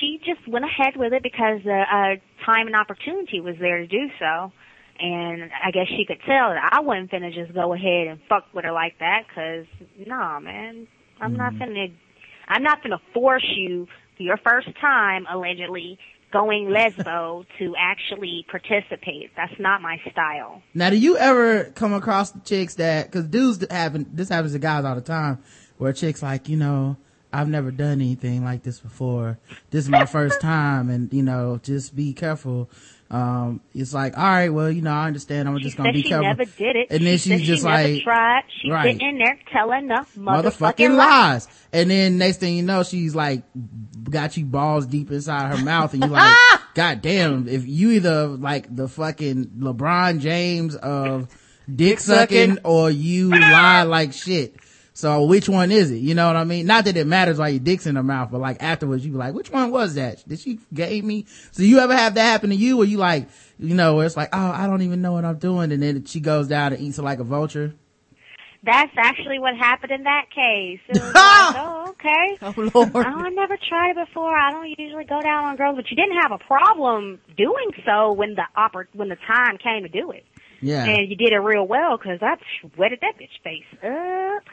she 0.00 0.18
just 0.24 0.46
went 0.48 0.64
ahead 0.64 0.96
with 0.96 1.12
it 1.12 1.22
because 1.22 1.60
the 1.64 1.82
uh, 1.82 2.44
time 2.44 2.66
and 2.66 2.74
opportunity 2.74 3.40
was 3.40 3.54
there 3.60 3.78
to 3.78 3.86
do 3.86 4.08
so. 4.18 4.52
And 4.98 5.50
I 5.64 5.70
guess 5.70 5.86
she 5.88 6.04
could 6.06 6.20
tell 6.24 6.50
that 6.50 6.70
I 6.72 6.80
wasn't 6.80 7.10
finna 7.10 7.34
just 7.34 7.52
go 7.52 7.72
ahead 7.72 8.06
and 8.06 8.20
fuck 8.28 8.44
with 8.54 8.64
her 8.64 8.72
like 8.72 8.98
that, 9.00 9.24
cause 9.34 9.66
nah, 10.06 10.40
man, 10.40 10.86
I'm 11.20 11.34
mm. 11.34 11.36
not 11.36 11.52
mm-hmm. 11.52 11.62
finna, 11.62 11.92
I'm 12.48 12.62
not 12.62 12.82
finna 12.82 12.98
force 13.12 13.46
you 13.56 13.86
for 14.16 14.22
your 14.22 14.38
first 14.38 14.68
time 14.80 15.26
allegedly 15.30 15.98
going 16.32 16.66
lesbo 16.66 17.44
to 17.58 17.74
actually 17.78 18.46
participate. 18.50 19.30
That's 19.36 19.58
not 19.58 19.82
my 19.82 20.00
style. 20.10 20.62
Now, 20.74 20.90
do 20.90 20.96
you 20.96 21.16
ever 21.16 21.64
come 21.74 21.92
across 21.92 22.32
chicks 22.44 22.74
that, 22.76 23.10
cause 23.10 23.24
dudes 23.24 23.64
happen, 23.70 24.06
this 24.12 24.28
happens 24.28 24.52
to 24.52 24.58
guys 24.58 24.84
all 24.84 24.94
the 24.94 25.00
time, 25.00 25.38
where 25.78 25.92
chicks 25.92 26.22
like, 26.22 26.48
you 26.48 26.56
know, 26.56 26.96
I've 27.32 27.48
never 27.48 27.70
done 27.70 28.00
anything 28.00 28.44
like 28.44 28.62
this 28.62 28.80
before. 28.80 29.38
This 29.70 29.84
is 29.84 29.90
my 29.90 30.06
first 30.06 30.40
time 30.40 30.88
and, 30.88 31.12
you 31.12 31.22
know, 31.22 31.60
just 31.62 31.94
be 31.94 32.14
careful 32.14 32.70
um, 33.08 33.60
it's 33.72 33.94
like, 33.94 34.18
all 34.18 34.24
right, 34.24 34.48
well, 34.48 34.70
you 34.70 34.82
know, 34.82 34.90
I 34.90 35.06
understand. 35.06 35.48
I'm 35.48 35.56
she 35.58 35.64
just 35.64 35.76
gonna 35.76 35.92
be 35.92 36.02
she 36.02 36.08
careful. 36.08 36.26
never 36.26 36.44
did 36.44 36.74
it. 36.74 36.88
And 36.90 37.06
then 37.06 37.18
she's 37.18 37.40
she 37.40 37.46
just 37.46 37.62
like, 37.62 38.02
tried. 38.02 38.42
She's 38.60 38.72
right. 38.72 38.92
sitting 38.92 39.08
in 39.08 39.18
there 39.18 39.38
telling 39.52 39.86
the 39.86 40.04
motherfucking, 40.18 40.42
motherfucking 40.42 40.96
lies. 40.96 41.48
And 41.72 41.90
then 41.90 42.18
next 42.18 42.38
thing 42.38 42.56
you 42.56 42.62
know, 42.64 42.82
she's 42.82 43.14
like, 43.14 43.44
got 44.10 44.36
you 44.36 44.44
balls 44.44 44.86
deep 44.86 45.12
inside 45.12 45.56
her 45.56 45.64
mouth, 45.64 45.92
and 45.92 46.02
you're 46.02 46.10
like, 46.12 46.34
God 46.74 47.00
damn! 47.00 47.46
If 47.46 47.66
you 47.66 47.92
either 47.92 48.26
like 48.26 48.74
the 48.74 48.88
fucking 48.88 49.52
LeBron 49.58 50.20
James 50.20 50.74
of 50.74 51.28
dick 51.72 52.00
sucking, 52.00 52.58
or 52.64 52.90
you 52.90 53.30
lie 53.30 53.84
like 53.84 54.12
shit. 54.12 54.56
So 54.96 55.24
which 55.24 55.46
one 55.46 55.72
is 55.72 55.90
it? 55.90 55.98
You 55.98 56.14
know 56.14 56.26
what 56.26 56.36
I 56.36 56.44
mean? 56.44 56.64
Not 56.64 56.86
that 56.86 56.96
it 56.96 57.06
matters 57.06 57.36
why 57.38 57.48
your 57.48 57.60
dick's 57.60 57.86
in 57.86 57.96
her 57.96 58.02
mouth, 58.02 58.30
but 58.30 58.40
like 58.40 58.62
afterwards 58.62 59.04
you 59.04 59.12
be 59.12 59.18
like, 59.18 59.34
which 59.34 59.50
one 59.50 59.70
was 59.70 59.94
that? 59.96 60.26
Did 60.26 60.40
she 60.40 60.58
gave 60.72 61.04
me? 61.04 61.26
So 61.52 61.62
you 61.64 61.80
ever 61.80 61.94
have 61.94 62.14
that 62.14 62.22
happen 62.22 62.48
to 62.48 62.56
you 62.56 62.78
where 62.78 62.86
you 62.86 62.96
like, 62.96 63.28
you 63.58 63.74
know, 63.74 63.96
where 63.96 64.06
it's 64.06 64.16
like, 64.16 64.30
oh, 64.32 64.50
I 64.50 64.66
don't 64.66 64.80
even 64.80 65.02
know 65.02 65.12
what 65.12 65.26
I'm 65.26 65.36
doing. 65.36 65.70
And 65.70 65.82
then 65.82 66.06
she 66.06 66.18
goes 66.18 66.48
down 66.48 66.72
and 66.72 66.80
eats 66.80 66.98
it 66.98 67.02
like 67.02 67.18
a 67.18 67.24
vulture? 67.24 67.74
That's 68.62 68.90
actually 68.96 69.38
what 69.38 69.54
happened 69.54 69.92
in 69.92 70.04
that 70.04 70.30
case. 70.34 70.80
It 70.88 70.94
was 70.94 71.14
like, 71.14 71.14
oh, 71.58 71.90
okay. 71.90 72.38
Oh, 72.40 72.54
Lord. 72.56 72.96
Oh, 72.96 73.20
I 73.20 73.28
never 73.28 73.58
tried 73.68 73.90
it 73.90 74.06
before. 74.08 74.34
I 74.34 74.50
don't 74.50 74.74
usually 74.78 75.04
go 75.04 75.20
down 75.20 75.44
on 75.44 75.56
girls, 75.56 75.76
but 75.76 75.90
you 75.90 75.96
didn't 75.96 76.16
have 76.22 76.32
a 76.32 76.38
problem 76.38 77.20
doing 77.36 77.68
so 77.84 78.12
when 78.12 78.34
the 78.34 78.44
oppor- 78.56 78.86
when 78.94 79.10
the 79.10 79.18
time 79.26 79.58
came 79.58 79.82
to 79.82 79.90
do 79.90 80.10
it. 80.12 80.24
Yeah. 80.62 80.86
And 80.86 81.10
you 81.10 81.16
did 81.16 81.32
it 81.32 81.38
real 81.38 81.66
well 81.66 81.98
because 81.98 82.20
I 82.22 82.36
sweated 82.74 83.00
that 83.02 83.18
bitch 83.20 83.42
face 83.44 83.66
up 83.84 84.44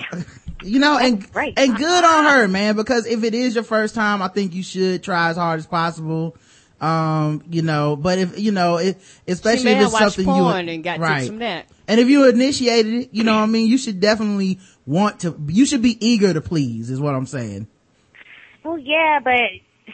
you 0.62 0.78
know, 0.78 0.98
and 0.98 1.34
right. 1.34 1.52
and 1.56 1.76
good 1.76 2.04
on 2.04 2.24
her, 2.24 2.48
man. 2.48 2.76
Because 2.76 3.06
if 3.06 3.24
it 3.24 3.34
is 3.34 3.54
your 3.54 3.64
first 3.64 3.94
time, 3.94 4.22
I 4.22 4.28
think 4.28 4.54
you 4.54 4.62
should 4.62 5.02
try 5.02 5.30
as 5.30 5.36
hard 5.36 5.58
as 5.58 5.66
possible. 5.66 6.36
Um, 6.80 7.44
you 7.48 7.62
know, 7.62 7.94
but 7.94 8.18
if 8.18 8.38
you 8.38 8.50
know, 8.50 8.78
it, 8.78 9.00
especially 9.28 9.72
if 9.72 9.82
it's 9.82 9.98
something 9.98 10.26
you 10.26 10.46
and 10.48 10.82
got 10.82 10.98
right. 10.98 11.28
from 11.28 11.38
that. 11.38 11.66
And 11.86 12.00
if 12.00 12.08
you 12.08 12.28
initiated 12.28 12.94
it, 12.94 13.08
you 13.12 13.24
know, 13.24 13.36
what 13.36 13.42
I 13.42 13.46
mean, 13.46 13.68
you 13.68 13.78
should 13.78 14.00
definitely 14.00 14.58
want 14.86 15.20
to. 15.20 15.36
You 15.48 15.64
should 15.64 15.82
be 15.82 16.04
eager 16.04 16.32
to 16.32 16.40
please, 16.40 16.90
is 16.90 17.00
what 17.00 17.14
I'm 17.14 17.26
saying. 17.26 17.68
Well, 18.64 18.78
yeah, 18.78 19.20
but 19.22 19.40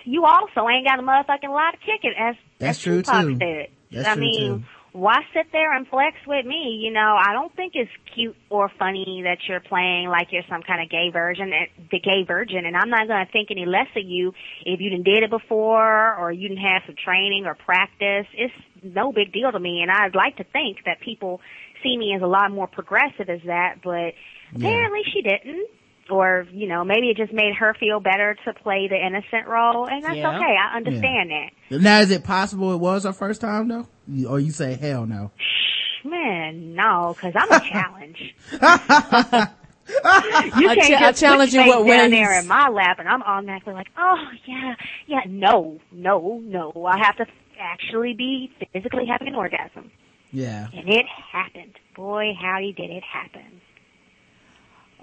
you 0.05 0.25
also 0.25 0.69
ain't 0.69 0.87
got 0.87 0.99
a 0.99 1.03
motherfucking 1.03 1.51
lot 1.51 1.75
of 1.75 1.81
chicken. 1.81 2.13
As 2.19 2.37
that's 2.59 2.79
true 2.79 3.03
too. 3.03 3.37
Said. 3.39 3.69
That's 3.91 4.09
I 4.09 4.15
true 4.15 4.21
mean, 4.21 4.59
too 4.61 4.65
why 4.93 5.19
sit 5.35 5.53
there 5.53 5.75
and 5.75 5.87
flex 5.87 6.17
with 6.27 6.47
me? 6.47 6.81
You 6.83 6.93
know, 6.93 7.17
I 7.19 7.33
don't 7.33 7.55
think 7.55 7.73
it's 7.75 7.91
cute 8.15 8.37
or 8.51 8.71
funny 8.79 9.23
that 9.25 9.39
you're 9.49 9.61
playing 9.61 10.09
like 10.09 10.29
you're 10.31 10.45
some 10.49 10.63
kind 10.63 10.83
of 10.83 10.91
gay 10.91 11.11
virgin, 11.13 11.53
eh, 11.53 11.67
the 11.91 12.01
gay 12.01 12.25
virgin, 12.27 12.65
and 12.65 12.77
I'm 12.77 12.91
not 12.91 13.07
going 13.07 13.25
to 13.25 13.33
think 13.33 13.51
any 13.51 13.67
less 13.67 13.89
of 13.97 14.05
you 14.05 14.33
if 14.65 14.81
you 14.81 14.91
didn't 14.91 15.05
did 15.05 15.23
it 15.23 15.31
before 15.31 16.15
or 16.17 16.33
you 16.33 16.49
didn't 16.49 16.65
have 16.65 16.83
some 16.87 16.97
training 17.03 17.45
or 17.47 17.55
practice. 17.55 18.27
It's 18.35 18.55
no 18.83 19.13
big 19.13 19.33
deal 19.33 19.53
to 19.53 19.61
me, 19.61 19.83
and 19.83 19.91
I'd 19.91 20.15
like 20.15 20.37
to 20.39 20.45
think 20.45 20.79
that 20.87 21.01
people 21.01 21.41
see 21.83 21.97
me 21.97 22.15
as 22.17 22.23
a 22.23 22.27
lot 22.27 22.51
more 22.51 22.67
progressive 22.67 23.29
as 23.29 23.41
that, 23.47 23.77
but 23.85 24.15
apparently 24.55 25.03
she 25.13 25.23
didn't 25.23 25.69
or 26.11 26.47
you 26.53 26.67
know 26.67 26.85
maybe 26.85 27.09
it 27.09 27.17
just 27.17 27.33
made 27.33 27.55
her 27.55 27.75
feel 27.75 28.01
better 28.01 28.37
to 28.45 28.55
play 28.55 28.89
the 28.89 28.97
innocent 28.97 29.47
role 29.47 29.87
and 29.87 30.05
that's 30.05 30.17
yeah. 30.17 30.37
okay. 30.37 30.57
I 30.57 30.77
understand 30.77 31.31
yeah. 31.31 31.49
that 31.71 31.81
now 31.81 32.01
is 32.01 32.11
it 32.11 32.25
possible 32.25 32.73
it 32.73 32.79
was 32.79 33.05
her 33.05 33.13
first 33.13 33.41
time 33.41 33.69
though? 33.69 33.87
Or 34.29 34.41
you 34.41 34.51
say 34.51 34.75
hell 34.75 35.07
no. 35.07 35.31
Shh, 35.37 36.05
man 36.05 36.75
no 36.75 37.15
because 37.15 37.35
i'm 37.37 37.51
a 37.53 37.61
challenge. 37.69 39.49
You 39.89 40.69
can't 40.69 40.83
ch- 40.83 41.01
just 41.01 41.21
challenge 41.21 41.55
you 41.55 41.67
what 41.67 41.87
down 41.87 42.11
there 42.11 42.39
in 42.39 42.47
my 42.47 42.69
lap 42.69 42.99
and 42.99 43.09
i'm 43.09 43.23
automatically 43.23 43.73
like 43.73 43.89
oh 43.97 44.17
yeah 44.47 44.75
yeah 45.07 45.21
no 45.27 45.81
no 45.93 46.41
no. 46.45 46.85
I 46.85 46.99
have 46.99 47.17
to 47.17 47.27
actually 47.59 48.13
be 48.13 48.53
physically 48.73 49.07
having 49.07 49.29
an 49.29 49.35
orgasm. 49.35 49.91
Yeah. 50.31 50.69
And 50.75 50.91
it 50.91 51.07
happened. 51.07 51.79
Boy 51.97 52.35
howdy 52.39 52.75
did 52.75 52.91
it 52.91 53.03
happen 53.03 53.63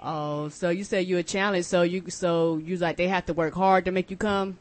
Oh, 0.08 0.48
so 0.50 0.70
you 0.70 0.84
said 0.84 1.06
you're 1.06 1.18
a 1.18 1.24
challenge. 1.24 1.64
So 1.64 1.82
you, 1.82 2.04
so 2.08 2.58
you 2.58 2.76
like 2.76 2.96
they 2.96 3.08
have 3.08 3.26
to 3.26 3.34
work 3.34 3.54
hard 3.54 3.86
to 3.86 3.90
make 3.90 4.08
you 4.08 4.16
come. 4.16 4.56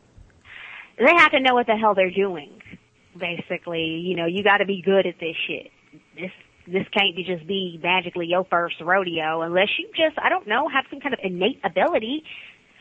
They 0.98 1.14
have 1.18 1.32
to 1.34 1.40
know 1.40 1.54
what 1.54 1.68
the 1.68 1.76
hell 1.76 1.94
they're 1.94 2.10
doing. 2.10 2.60
Basically, 3.16 4.02
you 4.04 4.16
know, 4.16 4.26
you 4.26 4.44
got 4.44 4.58
to 4.58 4.66
be 4.66 4.82
good 4.84 5.06
at 5.06 5.20
this 5.20 5.36
shit. 5.48 5.72
This 6.16 6.32
this 6.68 6.88
can't 6.98 7.16
be 7.16 7.24
just 7.24 7.46
be 7.46 7.80
magically 7.82 8.26
your 8.26 8.44
first 8.46 8.82
rodeo 8.82 9.44
unless 9.44 9.68
you 9.78 9.88
just, 9.90 10.18
I 10.18 10.30
don't 10.30 10.48
know, 10.48 10.68
have 10.68 10.86
some 10.90 11.00
kind 11.00 11.14
of 11.14 11.20
innate 11.22 11.60
ability. 11.64 12.24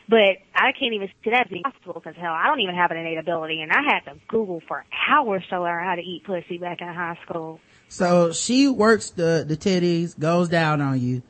But 0.09 0.37
I 0.55 0.71
can't 0.71 0.93
even 0.93 1.09
see 1.23 1.29
that 1.31 1.49
being 1.49 1.63
possible 1.63 1.93
because 1.93 2.15
hell, 2.15 2.33
I 2.33 2.47
don't 2.47 2.61
even 2.61 2.75
have 2.75 2.89
an 2.89 2.97
innate 2.97 3.19
ability, 3.19 3.61
and 3.61 3.71
I 3.71 3.81
had 3.81 4.11
to 4.11 4.19
Google 4.27 4.61
for 4.67 4.83
hours 5.07 5.43
to 5.51 5.61
learn 5.61 5.83
how 5.83 5.95
to 5.95 6.01
eat 6.01 6.23
pussy 6.25 6.57
back 6.57 6.81
in 6.81 6.87
high 6.87 7.17
school. 7.27 7.59
So 7.89 8.31
she 8.31 8.67
works 8.67 9.11
the 9.11 9.45
the 9.47 9.55
titties, 9.55 10.17
goes 10.17 10.49
down 10.49 10.81
on 10.81 10.99
you. 10.99 11.21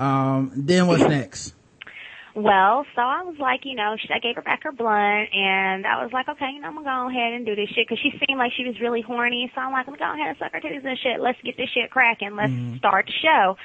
Um, 0.00 0.50
then 0.56 0.86
what's 0.86 1.02
next? 1.02 1.54
Well, 2.34 2.86
so 2.94 3.02
I 3.02 3.22
was 3.22 3.36
like, 3.38 3.64
you 3.64 3.74
know, 3.74 3.96
she, 4.00 4.08
I 4.14 4.18
gave 4.18 4.36
her 4.36 4.42
back 4.42 4.62
her 4.62 4.72
blunt, 4.72 5.28
and 5.34 5.86
I 5.86 6.02
was 6.02 6.12
like, 6.12 6.28
okay, 6.28 6.50
you 6.54 6.60
know, 6.60 6.68
I'm 6.68 6.74
gonna 6.82 6.86
go 6.86 7.08
ahead 7.10 7.34
and 7.34 7.44
do 7.44 7.54
this 7.54 7.68
shit 7.68 7.86
because 7.86 7.98
she 8.00 8.12
seemed 8.24 8.38
like 8.38 8.52
she 8.56 8.64
was 8.64 8.80
really 8.80 9.02
horny. 9.02 9.50
So 9.54 9.60
I'm 9.60 9.72
like, 9.72 9.86
I'm 9.88 9.94
gonna 9.94 10.14
go 10.14 10.14
ahead 10.14 10.30
and 10.30 10.38
suck 10.38 10.52
her 10.52 10.60
titties 10.60 10.86
and 10.86 10.98
shit. 10.98 11.20
Let's 11.20 11.40
get 11.42 11.56
this 11.56 11.68
shit 11.70 11.90
cracking. 11.90 12.36
Let's 12.36 12.52
start 12.78 13.06
the 13.06 13.12
show. 13.20 13.56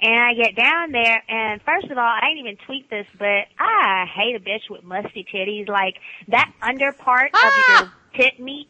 And 0.00 0.14
I 0.14 0.34
get 0.34 0.54
down 0.54 0.92
there, 0.92 1.22
and 1.28 1.62
first 1.62 1.90
of 1.90 1.98
all, 1.98 2.04
I 2.04 2.20
didn't 2.28 2.46
even 2.46 2.56
tweet 2.66 2.90
this, 2.90 3.06
but 3.18 3.46
I 3.58 4.04
hate 4.14 4.36
a 4.36 4.40
bitch 4.40 4.68
with 4.68 4.84
musty 4.84 5.24
titties. 5.32 5.68
Like 5.68 5.96
that 6.28 6.52
under 6.60 6.92
part 6.92 7.32
of 7.32 7.52
your 7.68 7.92
tit 8.14 8.38
meat 8.38 8.68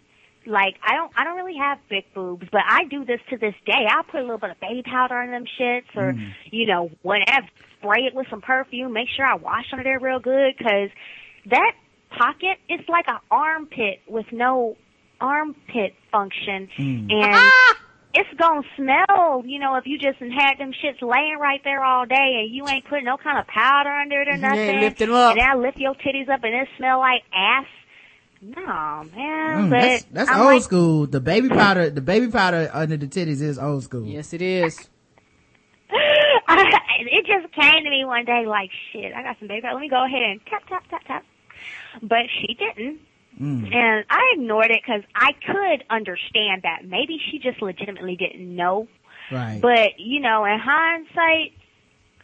like 0.48 0.76
I 0.82 0.94
don't 0.94 1.12
I 1.16 1.24
don't 1.24 1.36
really 1.36 1.58
have 1.58 1.78
big 1.88 2.04
boobs, 2.14 2.46
but 2.50 2.62
I 2.68 2.84
do 2.84 3.04
this 3.04 3.20
to 3.30 3.36
this 3.36 3.54
day. 3.66 3.86
I'll 3.90 4.04
put 4.04 4.20
a 4.20 4.22
little 4.22 4.38
bit 4.38 4.50
of 4.50 4.60
baby 4.60 4.82
powder 4.82 5.16
on 5.16 5.30
them 5.30 5.44
shits 5.60 5.94
or 5.94 6.12
mm. 6.12 6.32
you 6.50 6.66
know, 6.66 6.90
whatever. 7.02 7.46
Spray 7.78 8.06
it 8.06 8.14
with 8.14 8.26
some 8.28 8.40
perfume, 8.40 8.92
make 8.92 9.08
sure 9.14 9.24
I 9.24 9.36
wash 9.36 9.66
under 9.72 9.84
there 9.84 10.00
real 10.00 10.20
good 10.20 10.58
cuz 10.58 10.90
that 11.46 11.72
pocket 12.10 12.58
is 12.68 12.80
like 12.88 13.06
an 13.08 13.18
armpit 13.30 14.00
with 14.08 14.26
no 14.32 14.76
armpit 15.20 15.94
function 16.10 16.68
mm. 16.78 17.12
and 17.12 17.34
ah! 17.34 17.74
it's 18.14 18.28
gonna 18.38 18.62
smell, 18.76 19.42
you 19.44 19.58
know, 19.58 19.76
if 19.76 19.86
you 19.86 19.98
just 19.98 20.18
had 20.18 20.58
them 20.58 20.72
shits 20.72 21.02
laying 21.02 21.38
right 21.38 21.60
there 21.64 21.84
all 21.84 22.06
day 22.06 22.40
and 22.40 22.54
you 22.54 22.66
ain't 22.66 22.84
putting 22.86 23.04
no 23.04 23.16
kind 23.16 23.38
of 23.38 23.46
powder 23.46 23.90
under 23.90 24.22
it 24.22 24.28
or 24.28 24.32
ain't 24.32 24.40
nothing. 24.40 24.80
lifting 24.80 25.08
'em 25.08 25.14
up. 25.14 25.30
And 25.32 25.40
then 25.40 25.48
I 25.48 25.54
lift 25.54 25.78
your 25.78 25.94
titties 25.94 26.28
up 26.28 26.42
and 26.42 26.54
it 26.54 26.68
smell 26.76 26.98
like 26.98 27.22
ass. 27.32 27.66
No, 28.40 29.04
man. 29.14 29.64
Mm, 29.64 29.70
but 29.70 29.80
that's 29.80 30.04
that's 30.12 30.30
old 30.30 30.46
like, 30.46 30.62
school. 30.62 31.06
The 31.06 31.20
baby 31.20 31.48
powder, 31.48 31.90
the 31.90 32.00
baby 32.00 32.28
powder 32.28 32.70
under 32.72 32.96
the 32.96 33.06
titties 33.06 33.42
is 33.42 33.58
old 33.58 33.82
school. 33.84 34.04
Yes, 34.04 34.32
it 34.32 34.42
is. 34.42 34.88
it 36.48 37.26
just 37.26 37.52
came 37.52 37.84
to 37.84 37.90
me 37.90 38.04
one 38.04 38.24
day 38.24 38.44
like, 38.46 38.70
shit, 38.92 39.12
I 39.12 39.22
got 39.22 39.38
some 39.38 39.48
baby 39.48 39.62
powder. 39.62 39.74
Let 39.74 39.80
me 39.80 39.88
go 39.88 40.04
ahead 40.04 40.22
and 40.22 40.40
tap, 40.46 40.68
tap, 40.68 40.84
tap, 40.88 41.04
tap. 41.06 41.24
But 42.02 42.26
she 42.40 42.54
didn't. 42.54 43.00
Mm. 43.40 43.74
And 43.74 44.04
I 44.10 44.34
ignored 44.34 44.70
it 44.70 44.82
because 44.84 45.02
I 45.14 45.32
could 45.32 45.84
understand 45.90 46.62
that. 46.62 46.84
Maybe 46.84 47.20
she 47.30 47.38
just 47.38 47.62
legitimately 47.62 48.16
didn't 48.16 48.54
know. 48.54 48.88
Right. 49.30 49.60
But, 49.60 49.98
you 49.98 50.20
know, 50.20 50.44
in 50.44 50.58
hindsight, 50.58 51.52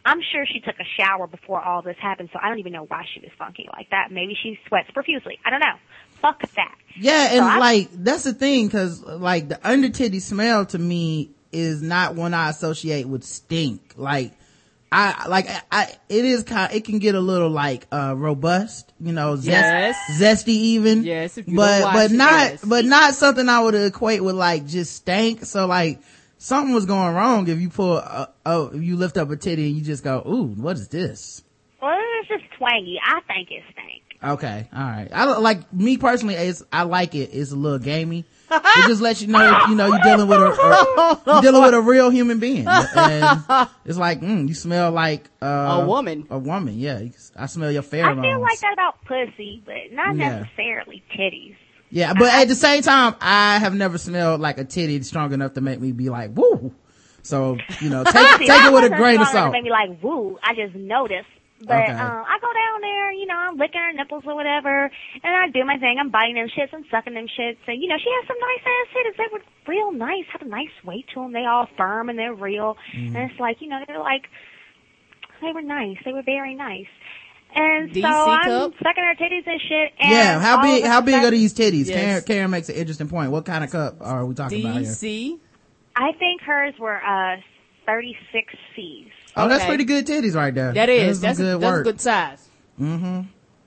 I'm 0.05 0.19
sure 0.31 0.45
she 0.45 0.59
took 0.59 0.75
a 0.79 0.85
shower 1.01 1.25
before 1.27 1.59
all 1.61 1.81
this 1.81 1.97
happened, 1.99 2.29
so 2.31 2.39
I 2.41 2.47
don't 2.49 2.59
even 2.59 2.73
know 2.73 2.85
why 2.87 3.03
she 3.13 3.19
was 3.21 3.31
funky 3.39 3.67
like 3.75 3.89
that. 3.89 4.11
Maybe 4.11 4.37
she 4.41 4.59
sweats 4.67 4.89
profusely. 4.93 5.39
I 5.43 5.49
don't 5.49 5.59
know. 5.61 5.75
Fuck 6.21 6.41
that. 6.55 6.75
Yeah, 6.97 7.27
and 7.31 7.39
So 7.39 7.43
I- 7.45 7.57
like 7.57 7.89
that's 7.91 8.23
the 8.23 8.33
thing, 8.33 8.69
cause 8.69 9.01
like 9.01 9.49
the 9.49 9.59
under 9.67 9.89
titty 9.89 10.19
smell 10.19 10.65
to 10.67 10.77
me 10.77 11.31
is 11.51 11.81
not 11.81 12.15
one 12.15 12.33
I 12.33 12.49
associate 12.49 13.07
with 13.07 13.23
stink. 13.23 13.93
Like 13.97 14.31
I 14.91 15.27
like 15.27 15.49
I, 15.49 15.61
I 15.71 15.93
it 16.07 16.23
is 16.23 16.43
kind 16.43 16.71
it 16.73 16.85
can 16.85 16.99
get 16.99 17.15
a 17.15 17.19
little 17.19 17.49
like 17.49 17.87
uh 17.91 18.13
robust, 18.15 18.93
you 18.99 19.11
know, 19.11 19.35
zest, 19.35 19.47
Yes. 20.19 20.21
zesty 20.21 20.49
even. 20.49 21.03
Yes, 21.03 21.37
if 21.37 21.47
you 21.47 21.55
but 21.57 21.79
don't 21.79 21.83
wash 21.83 21.95
but 21.95 22.11
not 22.11 22.31
yes. 22.51 22.65
but 22.65 22.85
not 22.85 23.13
something 23.15 23.49
I 23.49 23.59
would 23.61 23.75
equate 23.75 24.23
with 24.23 24.35
like 24.35 24.65
just 24.67 24.95
stank. 24.95 25.43
So 25.45 25.65
like 25.65 25.99
something 26.45 26.73
was 26.73 26.85
going 26.85 27.15
wrong 27.15 27.47
if 27.47 27.59
you 27.59 27.69
pull 27.69 27.97
a, 27.97 28.29
oh 28.45 28.67
if 28.67 28.81
you 28.83 28.95
lift 28.97 29.17
up 29.17 29.29
a 29.31 29.35
titty 29.35 29.67
and 29.67 29.75
you 29.77 29.83
just 29.83 30.03
go 30.03 30.21
ooh 30.27 30.45
what 30.61 30.75
is 30.77 30.87
this? 30.89 31.43
Well, 31.81 31.97
it's 32.19 32.27
just 32.29 32.43
twangy. 32.57 32.99
I 33.03 33.19
think 33.21 33.51
it 33.51 33.63
stank. 33.71 34.01
Okay, 34.23 34.67
all 34.73 34.81
right. 34.83 35.07
I 35.13 35.37
like 35.37 35.71
me 35.71 35.97
personally. 35.97 36.33
It's, 36.33 36.63
I 36.73 36.81
like 36.83 37.13
it. 37.13 37.29
It's 37.31 37.51
a 37.51 37.55
little 37.55 37.77
gamey. 37.77 38.25
It 38.49 38.87
just 38.87 39.01
lets 39.01 39.21
you 39.21 39.27
know, 39.27 39.59
you 39.69 39.75
know, 39.75 39.87
you're 39.87 39.99
dealing 39.99 40.27
with 40.27 40.39
a, 40.39 40.45
a 40.47 41.21
you're 41.33 41.41
dealing 41.41 41.61
with 41.61 41.73
a 41.75 41.81
real 41.81 42.09
human 42.09 42.39
being, 42.39 42.65
and 42.67 43.67
it's 43.85 43.97
like, 43.99 44.21
mm, 44.21 44.47
you 44.47 44.53
smell 44.55 44.91
like 44.91 45.29
uh, 45.43 45.81
A 45.81 45.85
woman. 45.85 46.25
A 46.31 46.39
woman, 46.39 46.79
yeah. 46.79 47.01
I 47.35 47.45
smell 47.47 47.71
your 47.71 47.83
pheromones. 47.83 48.19
I 48.19 48.21
feel 48.21 48.41
like 48.41 48.59
that 48.61 48.73
about 48.73 49.03
pussy, 49.05 49.61
but 49.65 49.91
not 49.91 50.15
Yeah. 50.15 50.39
necessarily 50.39 51.03
titties. 51.15 51.55
Yeah, 51.95 52.13
but 52.13 52.27
at 52.27 52.49
the 52.49 52.55
same 52.55 52.81
time, 52.83 53.15
I 53.21 53.57
have 53.59 53.73
never 53.73 53.97
smelled 53.97 54.41
like 54.41 54.57
a 54.57 54.65
titty 54.65 55.01
strong 55.03 55.31
enough 55.31 55.53
to 55.53 55.61
make 55.61 55.79
me 55.79 55.93
be 55.93 56.09
like, 56.09 56.31
woo. 56.35 56.73
So 57.23 57.57
you 57.79 57.89
know, 57.89 58.03
take 58.11 58.27
See, 58.35 58.45
take 58.47 58.63
it 58.65 58.73
with 58.73 58.83
a 58.83 58.89
grain 58.89 59.21
of 59.21 59.27
strong 59.27 59.27
enough 59.27 59.27
to 59.31 59.31
salt. 59.31 59.51
Make 59.53 59.63
me 59.63 59.69
like 59.71 60.03
woo. 60.03 60.37
I 60.43 60.53
just 60.55 60.75
noticed. 60.75 61.31
But 61.61 61.71
Okay. 61.87 61.93
um, 61.93 62.23
I 62.27 62.35
go 62.41 62.51
down 62.51 62.81
there, 62.81 63.11
you 63.13 63.25
know, 63.27 63.37
I'm 63.39 63.55
licking 63.55 63.79
her 63.79 63.93
nipples 63.93 64.23
or 64.27 64.35
whatever, 64.35 64.91
and 65.23 65.31
I 65.37 65.47
do 65.47 65.63
my 65.63 65.77
thing. 65.77 65.95
I'm 65.97 66.09
biting 66.11 66.35
them 66.35 66.49
shits 66.51 66.73
and 66.73 66.83
sucking 66.91 67.13
them 67.13 67.27
shits, 67.31 67.63
and 67.65 67.81
you 67.81 67.87
know, 67.87 67.95
she 67.97 68.11
has 68.11 68.27
some 68.27 68.37
nice 68.43 68.65
ass 68.67 68.87
titties. 68.91 69.15
They 69.17 69.29
were 69.31 69.41
real 69.65 69.93
nice, 69.93 70.25
have 70.33 70.41
a 70.41 70.49
nice 70.51 70.75
weight 70.83 71.05
to 71.13 71.21
them. 71.21 71.31
They 71.31 71.45
all 71.45 71.65
firm 71.77 72.09
and 72.09 72.19
they're 72.19 72.33
real, 72.35 72.75
Mm-hmm. 72.93 73.15
and 73.15 73.31
it's 73.31 73.39
like, 73.39 73.61
you 73.61 73.69
know, 73.69 73.79
they're 73.87 73.99
like, 73.99 74.23
they 75.41 75.53
were 75.53 75.61
nice. 75.61 75.95
They 76.03 76.11
were 76.11 76.23
very 76.23 76.55
nice. 76.55 76.91
And 77.55 77.89
DC 77.91 78.01
so 78.01 78.07
I'm 78.07 78.43
cup? 78.43 78.73
sucking 78.83 79.03
her 79.03 79.15
titties 79.15 79.47
and 79.47 79.61
shit. 79.61 79.93
And 79.99 80.11
Yeah, 80.11 80.39
how 80.39 80.61
big? 80.61 80.83
How 80.83 81.01
big 81.01 81.15
are 81.23 81.31
these 81.31 81.53
titties? 81.53 81.87
Yes. 81.87 81.95
Karen, 81.95 82.23
Karen 82.23 82.51
makes 82.51 82.69
an 82.69 82.75
interesting 82.75 83.07
point. 83.07 83.31
What 83.31 83.45
kind 83.45 83.63
of 83.63 83.71
cup 83.71 83.97
are 84.01 84.25
we 84.25 84.35
talking 84.35 84.61
about 84.61 84.81
here? 84.81 84.91
DC. 84.91 85.39
I 85.95 86.11
think 86.19 86.41
hers 86.41 86.73
were 86.79 87.01
uh 87.03 87.37
36 87.85 88.53
C's. 88.75 89.07
Oh, 89.37 89.47
that's 89.47 89.65
pretty 89.65 89.83
good 89.85 90.05
titties 90.05 90.35
right 90.35 90.53
there. 90.53 90.73
That 90.73 90.89
is. 90.89 91.19
some 91.19 91.27
That's, 91.27 91.39
a, 91.39 91.43
good 91.43 91.61
that's 91.61 91.79
a 91.79 91.83
good 91.83 92.01
size. 92.01 92.47
Mm-hmm. 92.79 93.21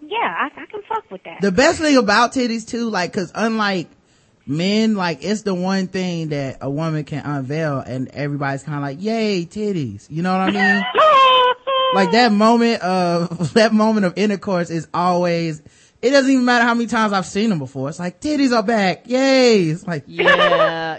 Yeah, 0.07 0.17
I, 0.39 0.47
I 0.47 0.67
can 0.67 0.83
fuck 0.89 1.11
with 1.11 1.23
that. 1.25 1.41
the 1.41 1.53
best 1.53 1.81
thing 1.81 1.97
about 1.97 2.33
titties 2.33 2.67
too, 2.67 2.89
like, 2.89 3.13
cause 3.13 3.31
unlike 3.35 3.89
men, 4.47 4.95
like, 4.97 5.23
it's 5.23 5.43
the 5.43 5.55
one 5.55 5.89
thing 5.89 6.31
that 6.31 6.59
a 6.63 6.71
woman 6.71 7.05
can 7.05 7.25
unveil 7.25 7.79
and 7.81 8.09
everybody's 8.09 8.63
kind 8.63 8.77
of 8.79 8.83
like, 8.83 9.03
yay, 9.03 9.45
titties. 9.45 10.07
You 10.09 10.23
know 10.23 10.33
what 10.33 10.49
I 10.49 10.51
mean? 10.51 10.83
like 11.95 12.13
that 12.13 12.33
moment 12.33 12.83
of, 12.83 13.53
that 13.55 13.73
moment 13.73 14.07
of 14.07 14.15
intercourse 14.17 14.71
is 14.71 14.89
always, 14.95 15.61
it 16.03 16.11
doesn't 16.11 16.31
even 16.31 16.45
matter 16.45 16.65
how 16.65 16.75
many 16.75 16.87
times 16.87 17.13
I've 17.13 17.27
seen 17.27 17.51
them 17.51 17.59
before. 17.59 17.89
It's 17.89 17.99
like, 17.99 18.21
titties 18.21 18.57
are 18.57 18.63
back. 18.63 19.09
Yay. 19.09 19.65
It's 19.65 19.87
like, 19.87 20.05
Yeah, 20.07 20.25
yeah. 20.37 20.95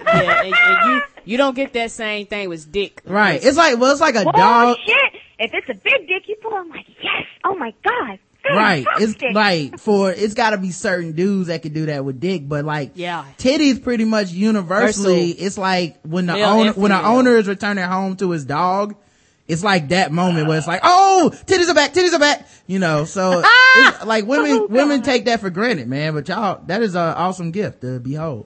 And, 0.46 0.54
and 0.56 0.92
you 0.94 1.02
you 1.26 1.38
don't 1.38 1.56
get 1.56 1.74
that 1.74 1.92
same 1.92 2.26
thing 2.26 2.50
with 2.50 2.72
dick. 2.72 3.02
right. 3.06 3.44
It's 3.44 3.58
like, 3.58 3.78
well, 3.80 3.92
it's 3.92 4.02
like 4.02 4.16
a 4.16 4.24
Whoa, 4.24 4.32
dog. 4.32 4.78
shit! 4.86 5.22
If 5.38 5.54
it's 5.54 5.70
a 5.70 5.74
big 5.76 6.08
dick 6.08 6.24
you 6.28 6.36
pull, 6.42 6.54
I'm 6.56 6.70
like, 6.70 6.88
yes! 7.02 7.26
Oh 7.44 7.56
my 7.56 7.74
god! 7.84 8.20
Right. 8.52 8.86
It's 9.00 9.14
Fantastic. 9.14 9.36
like 9.36 9.80
for 9.80 10.12
it's 10.12 10.34
got 10.34 10.52
to 10.52 10.58
be 10.58 10.72
certain 10.72 11.12
dudes 11.12 11.48
that 11.50 11.62
can 11.62 11.72
do 11.74 11.86
that 11.88 12.04
with 12.04 12.20
dick, 12.20 12.48
but 12.50 12.66
like 12.66 12.92
Yeah. 12.96 13.26
titties 13.38 13.84
pretty 13.84 14.06
much 14.06 14.32
universally. 14.32 15.34
Versatile. 15.34 15.46
It's 15.46 15.58
like 15.58 16.00
when 16.04 16.26
the 16.26 16.34
Male 16.34 16.46
owner 16.48 16.70
and 16.72 16.78
when 16.82 16.92
the 16.92 17.06
owner 17.06 17.36
is 17.38 17.48
returning 17.48 17.84
home 17.84 18.16
to 18.18 18.32
his 18.32 18.46
dog. 18.46 18.96
It's 19.50 19.64
like 19.64 19.90
that 19.90 20.12
moment 20.12 20.48
where 20.48 20.58
it's 20.60 20.68
like, 20.68 20.82
oh, 20.84 21.32
titties 21.46 21.68
are 21.70 21.74
back, 21.74 21.92
titties 21.92 22.14
are 22.14 22.20
back, 22.20 22.48
you 22.68 22.78
know. 22.78 23.04
So 23.04 23.44
like 24.06 24.26
women 24.28 24.52
Oh, 24.52 24.68
women 24.68 25.02
take 25.02 25.26
that 25.26 25.40
for 25.42 25.50
granted, 25.50 25.88
man. 25.88 26.14
But 26.14 26.28
y'all, 26.30 26.64
that 26.68 26.84
is 26.84 26.94
an 26.96 27.02
awesome 27.02 27.50
gift 27.50 27.82
to 27.82 28.00
behold. 28.00 28.46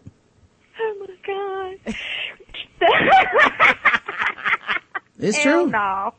Oh 0.80 1.06
my 1.08 1.78
god! 1.86 1.96
It's 5.20 5.38
Hell 5.38 5.64
true. 5.64 5.72
no. 5.72 6.14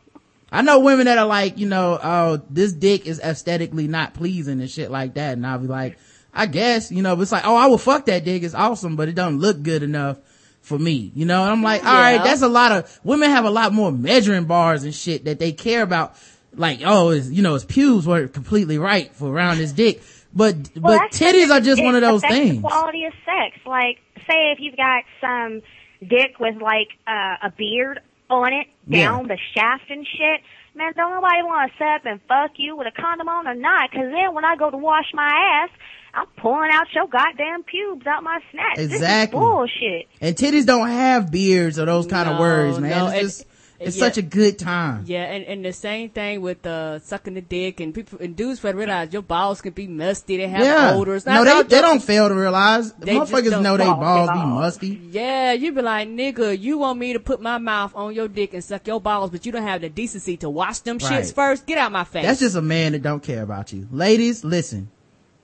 I 0.53 0.63
know 0.63 0.81
women 0.81 1.07
that 1.07 1.19
are 1.19 1.27
like, 1.27 1.59
you 1.59 1.67
know, 1.69 1.99
oh, 2.03 2.41
this 2.49 2.73
dick 2.73 3.07
is 3.07 3.21
aesthetically 3.21 3.89
not 3.89 4.15
pleasing 4.15 4.61
and 4.61 4.71
shit 4.71 4.91
like 4.91 5.15
that. 5.15 5.33
And 5.33 5.47
I'll 5.47 5.59
be 5.59 5.67
like, 5.67 5.99
I 6.33 6.47
guess, 6.47 6.91
you 6.93 7.03
know, 7.03 7.15
but 7.17 7.23
it's 7.23 7.33
like, 7.33 7.45
oh, 7.47 7.57
I 7.57 7.67
will 7.67 7.77
fuck 7.77 8.07
that 8.07 8.25
dick. 8.25 8.43
It's 8.45 8.55
awesome, 8.55 8.97
but 8.97 9.09
it 9.09 9.15
don't 9.15 9.41
look 9.41 9.63
good 9.63 9.83
enough 9.83 10.19
for 10.65 10.79
me, 10.79 11.13
you 11.15 11.25
know? 11.27 11.43
And 11.43 11.53
I'm 11.53 11.63
like, 11.63 11.85
all 11.85 11.93
right, 11.95 12.15
Yeah. 12.17 12.25
that's 12.25 12.43
a 12.43 12.49
lot 12.49 12.73
of, 12.73 13.01
women 13.05 13.31
have 13.31 13.45
a 13.45 13.51
lot 13.51 13.73
more 13.73 13.93
measuring 13.93 14.45
bars 14.47 14.83
and 14.85 14.95
shit 14.95 15.25
that 15.27 15.39
they 15.39 15.53
care 15.53 15.83
about. 15.83 16.17
Like, 16.57 16.81
oh, 16.85 17.11
it's, 17.11 17.31
you 17.31 17.43
know, 17.43 17.55
his 17.55 17.65
pubes 17.65 18.07
were 18.07 18.29
completely 18.29 18.79
right 18.79 19.13
for 19.15 19.29
around 19.31 19.59
his 19.59 19.73
dick. 19.73 20.03
But, 20.35 20.57
Well, 20.77 20.99
but 20.99 21.11
titties 21.13 21.51
are 21.51 21.61
just 21.61 21.83
one 21.83 21.95
of 21.95 22.01
those 22.01 22.23
things. 22.23 22.57
The 22.57 22.69
quality 22.69 23.05
of 23.05 23.13
sex. 23.25 23.59
Like, 23.67 23.99
say 24.29 24.53
if 24.53 24.59
you've 24.61 24.77
got 24.77 25.03
some 25.21 25.63
dick 26.07 26.39
with 26.41 26.57
like 26.61 26.89
uh, 27.07 27.37
a 27.47 27.53
beard 27.57 28.01
on 28.31 28.53
it 28.53 28.67
Yeah. 28.89 29.11
down 29.11 29.29
the 29.29 29.39
shaft 29.55 29.85
and 29.91 30.07
shit. 30.07 30.41
Man, 30.77 30.93
don't 30.97 31.11
nobody 31.13 31.43
want 31.43 31.71
to 31.71 31.79
set 31.79 31.89
up 31.89 32.07
and 32.07 32.21
fuck 32.27 32.53
you 32.57 32.77
with 32.77 32.89
a 32.89 32.91
condom 33.01 33.29
on 33.29 33.47
or 33.47 33.55
not. 33.55 33.93
Cause 33.93 34.11
then 34.13 34.35
when 34.35 34.45
I 34.45 34.57
go 34.57 34.71
to 34.71 34.77
wash 34.77 35.07
my 35.15 35.63
ass, 35.63 35.71
I'm 36.15 36.27
pulling 36.41 36.71
out 36.73 36.87
your 36.95 37.07
goddamn 37.09 37.63
pubes 37.65 38.07
out 38.07 38.23
my 38.23 38.41
snatch. 38.53 38.79
Exactly. 38.79 38.99
This 38.99 39.27
is 39.29 39.31
bullshit. 39.31 40.09
And 40.21 40.37
titties 40.37 40.67
don't 40.67 40.89
have 40.89 41.31
beards 41.31 41.79
or 41.79 41.87
those 41.87 42.07
kind 42.07 42.29
of 42.29 42.39
words, 42.39 42.79
man. 42.79 42.91
no, 42.91 43.07
it's 43.07 43.13
and- 43.15 43.23
just, 43.23 43.47
It's 43.81 43.97
Yeah. 43.97 44.05
such 44.07 44.19
a 44.19 44.23
good 44.23 44.57
time. 44.57 45.03
Yeah, 45.07 45.25
and, 45.25 45.45
and 45.45 45.65
the 45.65 45.73
same 45.73 46.09
thing 46.09 46.41
with 46.41 46.65
uh, 46.65 47.01
sucking 47.01 47.35
the 47.35 47.41
dick 47.41 47.81
and 47.81 47.93
people 47.93 48.19
and 48.21 48.35
dudes 48.37 48.61
fail 48.61 48.71
to 48.71 48.79
realize 48.79 49.13
your 49.13 49.21
balls 49.21 49.61
can 49.61 49.73
be 49.73 49.89
musty. 49.89 50.37
They 50.37 50.47
have 50.47 50.63
Yeah. 50.63 50.93
odors. 50.95 51.27
No, 51.27 51.45
they, 51.45 51.63
they 51.65 51.81
don't 51.83 52.01
fail 52.03 52.29
to 52.29 52.35
realize. 52.37 52.93
They 52.93 53.17
Motherfuckers 53.17 53.61
know 53.61 53.77
they 53.77 53.85
balls 53.85 54.29
balls 54.29 54.31
be 54.31 54.47
musty. 54.47 55.01
Yeah, 55.11 55.53
you 55.53 55.73
be 55.73 55.83
like, 55.83 56.09
nigga, 56.09 56.59
you 56.59 56.79
want 56.79 57.01
me 57.01 57.15
to 57.15 57.21
put 57.21 57.43
my 57.43 57.59
mouth 57.59 57.93
on 57.97 58.15
your 58.15 58.29
dick 58.29 58.55
and 58.55 58.63
suck 58.63 58.87
your 58.87 59.01
balls, 59.01 59.31
but 59.31 59.45
you 59.45 59.51
don't 59.51 59.65
have 59.65 59.81
the 59.81 59.89
decency 59.91 60.37
to 60.39 60.49
wash 60.49 60.79
them 60.79 60.99
Right. 60.99 61.25
shits 61.25 61.35
first. 61.35 61.67
Get 61.67 61.77
out 61.77 61.91
my 61.91 62.05
face. 62.05 62.25
That's 62.25 62.41
just 62.41 62.55
a 62.57 62.63
man 62.63 62.93
that 62.93 63.03
don't 63.03 63.25
care 63.25 63.43
about 63.43 63.73
you. 63.73 63.89
Ladies, 63.91 64.45
listen. 64.45 64.89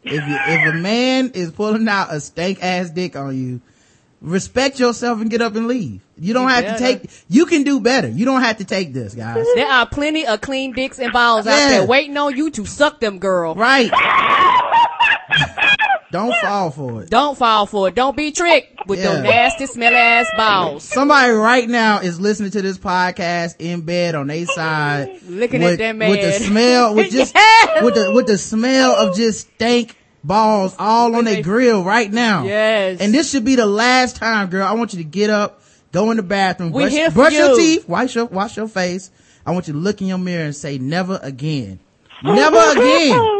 If 0.03 0.13
you, 0.15 0.21
if 0.39 0.75
a 0.75 0.79
man 0.79 1.33
is 1.35 1.51
pulling 1.51 1.87
out 1.89 2.13
a 2.13 2.21
stank 2.21 2.63
ass 2.63 2.91
dick 2.91 3.17
on 3.17 3.37
you, 3.37 3.61
respect 4.23 4.79
yourself 4.81 5.21
and 5.21 5.31
get 5.31 5.43
up 5.43 5.55
and 5.57 5.67
leave. 5.67 6.01
You 6.19 6.35
don't 6.35 6.45
You 6.45 6.49
have 6.49 6.65
better. 6.65 6.79
to 6.79 6.85
take, 7.07 7.11
you 7.29 7.47
can 7.47 7.65
do 7.65 7.81
better. 7.81 8.09
You 8.09 8.25
don't 8.25 8.43
have 8.43 8.59
to 8.59 8.65
take 8.65 8.93
this, 8.93 9.15
guys. 9.15 9.47
there 9.55 9.67
are 9.67 9.87
plenty 9.87 10.27
of 10.27 10.41
clean 10.41 10.73
dicks 10.73 10.99
and 10.99 11.13
balls 11.13 11.47
out 11.47 11.57
there 11.69 11.87
waiting 11.87 12.17
on 12.17 12.37
you 12.37 12.51
to 12.53 12.67
suck 12.67 13.01
them, 13.01 13.19
girl. 13.19 13.55
Right. 13.55 13.91
don't 16.13 16.35
fall 16.43 16.71
for 16.71 17.03
it. 17.03 17.11
Don't 17.11 17.39
fall 17.39 17.67
for 17.67 17.89
it. 17.89 17.95
Don't 17.95 18.17
be 18.17 18.33
tricked 18.33 18.87
with 18.87 18.99
Yeah. 18.99 19.15
your 19.15 19.23
nasty, 19.23 19.67
smelly 19.67 19.95
ass 19.97 20.27
balls. 20.37 20.83
Somebody 20.85 21.33
right 21.33 21.69
now 21.69 21.99
is 22.01 22.21
listening 22.21 22.51
to 22.53 22.63
this 22.63 22.79
podcast 22.79 23.57
in 23.61 23.83
bed 23.83 24.15
on 24.15 24.27
their 24.27 24.47
side. 24.47 25.21
Looking 25.29 25.63
at 25.63 25.79
with, 25.79 25.97
man. 25.97 26.11
With 26.11 26.21
the 26.23 26.33
smell, 26.45 26.95
with 26.95 27.11
just, 27.13 27.35
Yeah. 27.35 27.85
with 27.85 27.95
the, 27.95 28.13
with 28.13 28.27
the 28.27 28.39
smell 28.39 28.93
of 28.97 29.15
just 29.17 29.49
stank 29.55 29.97
balls 30.25 30.75
all 30.79 31.15
on 31.17 31.25
their 31.25 31.43
grill 31.43 31.85
right 31.85 32.13
now. 32.13 32.45
Yes. 32.45 33.01
And 33.01 33.15
this 33.15 33.31
should 33.31 33.45
be 33.45 33.55
the 33.55 33.67
last 33.67 34.17
time, 34.17 34.49
girl. 34.51 34.67
I 34.67 34.73
want 34.73 34.93
you 34.93 34.99
to 34.99 35.05
get 35.09 35.31
up, 35.31 35.63
go 35.93 36.11
in 36.11 36.17
the 36.17 36.23
bathroom, 36.23 36.73
We 36.73 36.83
brush, 36.83 36.93
here 36.93 37.11
for 37.11 37.15
brush 37.17 37.33
your 37.35 37.57
teeth, 37.57 37.89
wash 37.89 38.15
your, 38.17 38.27
wash 38.27 38.57
your 38.57 38.69
face. 38.69 39.11
I 39.47 39.53
want 39.53 39.69
you 39.69 39.73
to 39.75 39.79
look 39.79 40.01
in 40.03 40.09
your 40.09 40.19
mirror 40.19 40.45
and 40.47 40.57
say, 40.57 40.77
never 40.79 41.19
again. 41.23 41.79
Never 42.23 42.59
again. 42.73 43.37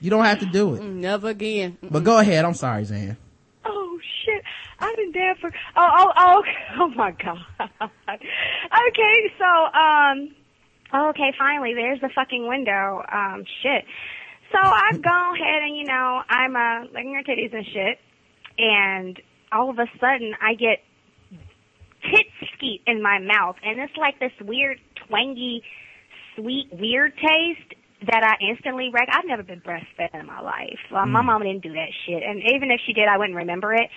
God. 0.00 0.04
You 0.04 0.10
don't 0.10 0.24
have 0.24 0.40
to 0.40 0.46
do 0.46 0.74
it. 0.74 0.82
Never 0.82 1.28
again. 1.28 1.78
But 1.82 2.04
go 2.04 2.18
ahead. 2.18 2.44
I'm 2.44 2.54
sorry, 2.54 2.84
Xan. 2.84 3.16
Oh 3.64 3.98
shit! 4.24 4.42
I've 4.78 4.96
been 4.96 5.12
dead 5.12 5.36
for. 5.40 5.52
Oh 5.76 5.88
oh 5.98 6.12
oh. 6.16 6.38
okay. 6.40 6.50
Oh 6.80 6.88
my 6.88 7.10
god. 7.10 7.38
okay, 8.08 9.32
so 9.38 9.78
um. 9.78 10.34
Okay, 10.92 11.32
finally, 11.38 11.74
there's 11.74 12.00
the 12.00 12.10
fucking 12.14 12.48
window. 12.48 13.02
Um, 13.12 13.44
shit. 13.62 13.84
So 14.52 14.58
I've 14.58 15.00
gone 15.02 15.36
ahead 15.36 15.62
and 15.62 15.76
you 15.76 15.84
know 15.84 16.22
I'm 16.28 16.56
uh 16.56 16.86
licking 16.92 17.14
her 17.14 17.22
titties 17.22 17.54
and 17.54 17.66
shit, 17.66 17.98
and 18.58 19.20
all 19.52 19.70
of 19.70 19.78
a 19.78 19.86
sudden 20.00 20.34
I 20.40 20.54
get 20.54 20.82
tit 22.02 22.26
skeet 22.56 22.82
in 22.86 23.02
my 23.02 23.18
mouth, 23.18 23.56
and 23.62 23.78
it's 23.78 23.96
like 23.96 24.18
this 24.18 24.32
weird 24.40 24.78
twangy, 25.06 25.62
sweet, 26.36 26.68
weird 26.72 27.12
taste 27.16 27.74
that 28.06 28.22
I 28.24 28.44
instantly 28.50 28.90
rec. 28.92 29.08
I've 29.12 29.26
never 29.26 29.42
been 29.42 29.60
breastfed 29.60 30.14
in 30.18 30.26
my 30.26 30.40
life. 30.40 30.78
Well, 30.90 31.06
My 31.06 31.22
mama 31.22 31.44
didn't 31.44 31.62
do 31.62 31.72
that 31.72 31.88
shit, 32.06 32.22
and 32.22 32.40
even 32.54 32.70
if 32.70 32.80
she 32.86 32.92
did, 32.92 33.08
I 33.08 33.18
wouldn't 33.18 33.36
remember 33.36 33.74
it. 33.74 33.88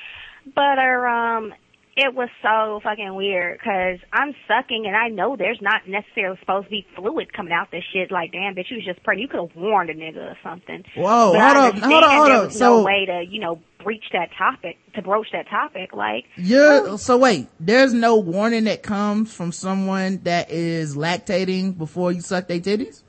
But 0.53 0.77
uh, 0.77 1.07
um, 1.07 1.53
it 1.95 2.13
was 2.13 2.29
so 2.41 2.79
fucking 2.83 3.13
weird 3.15 3.59
because 3.59 3.99
I'm 4.11 4.33
sucking, 4.47 4.85
and 4.87 4.95
I 4.95 5.07
know 5.09 5.35
there's 5.37 5.61
not 5.61 5.87
necessarily 5.87 6.37
supposed 6.39 6.65
to 6.65 6.69
be 6.71 6.85
fluid 6.95 7.31
coming 7.31 7.53
out 7.53 7.71
this 7.71 7.83
shit. 7.93 8.11
Like, 8.11 8.31
damn, 8.31 8.55
bitch, 8.55 8.71
you 8.71 8.77
was 8.77 8.85
just 8.85 9.03
pregnant. 9.03 9.21
You 9.21 9.27
could 9.39 9.49
have 9.49 9.55
warned 9.61 9.89
a 9.89 9.93
nigga 9.93 10.31
or 10.31 10.37
something. 10.43 10.83
Whoa, 10.95 11.33
But 11.33 11.55
hold 11.55 11.75
up, 11.75 11.83
hold 11.83 12.03
up, 12.03 12.11
hold 12.11 12.31
up. 12.31 12.51
So- 12.51 12.77
no 12.79 12.83
way 12.83 13.05
to, 13.05 13.23
you 13.29 13.39
know, 13.39 13.61
breach 13.83 14.05
that 14.13 14.29
topic, 14.37 14.77
to 14.95 15.01
broach 15.01 15.27
that 15.33 15.47
topic. 15.49 15.93
Like, 15.93 16.25
You're, 16.35 16.97
so 16.97 17.17
wait, 17.17 17.47
there's 17.59 17.93
no 17.93 18.15
warning 18.17 18.63
that 18.63 18.81
comes 18.81 19.33
from 19.33 19.51
someone 19.51 20.21
that 20.23 20.49
is 20.51 20.95
lactating 20.95 21.77
before 21.77 22.11
you 22.11 22.21
suck 22.21 22.47
their 22.47 22.59
titties? 22.59 23.02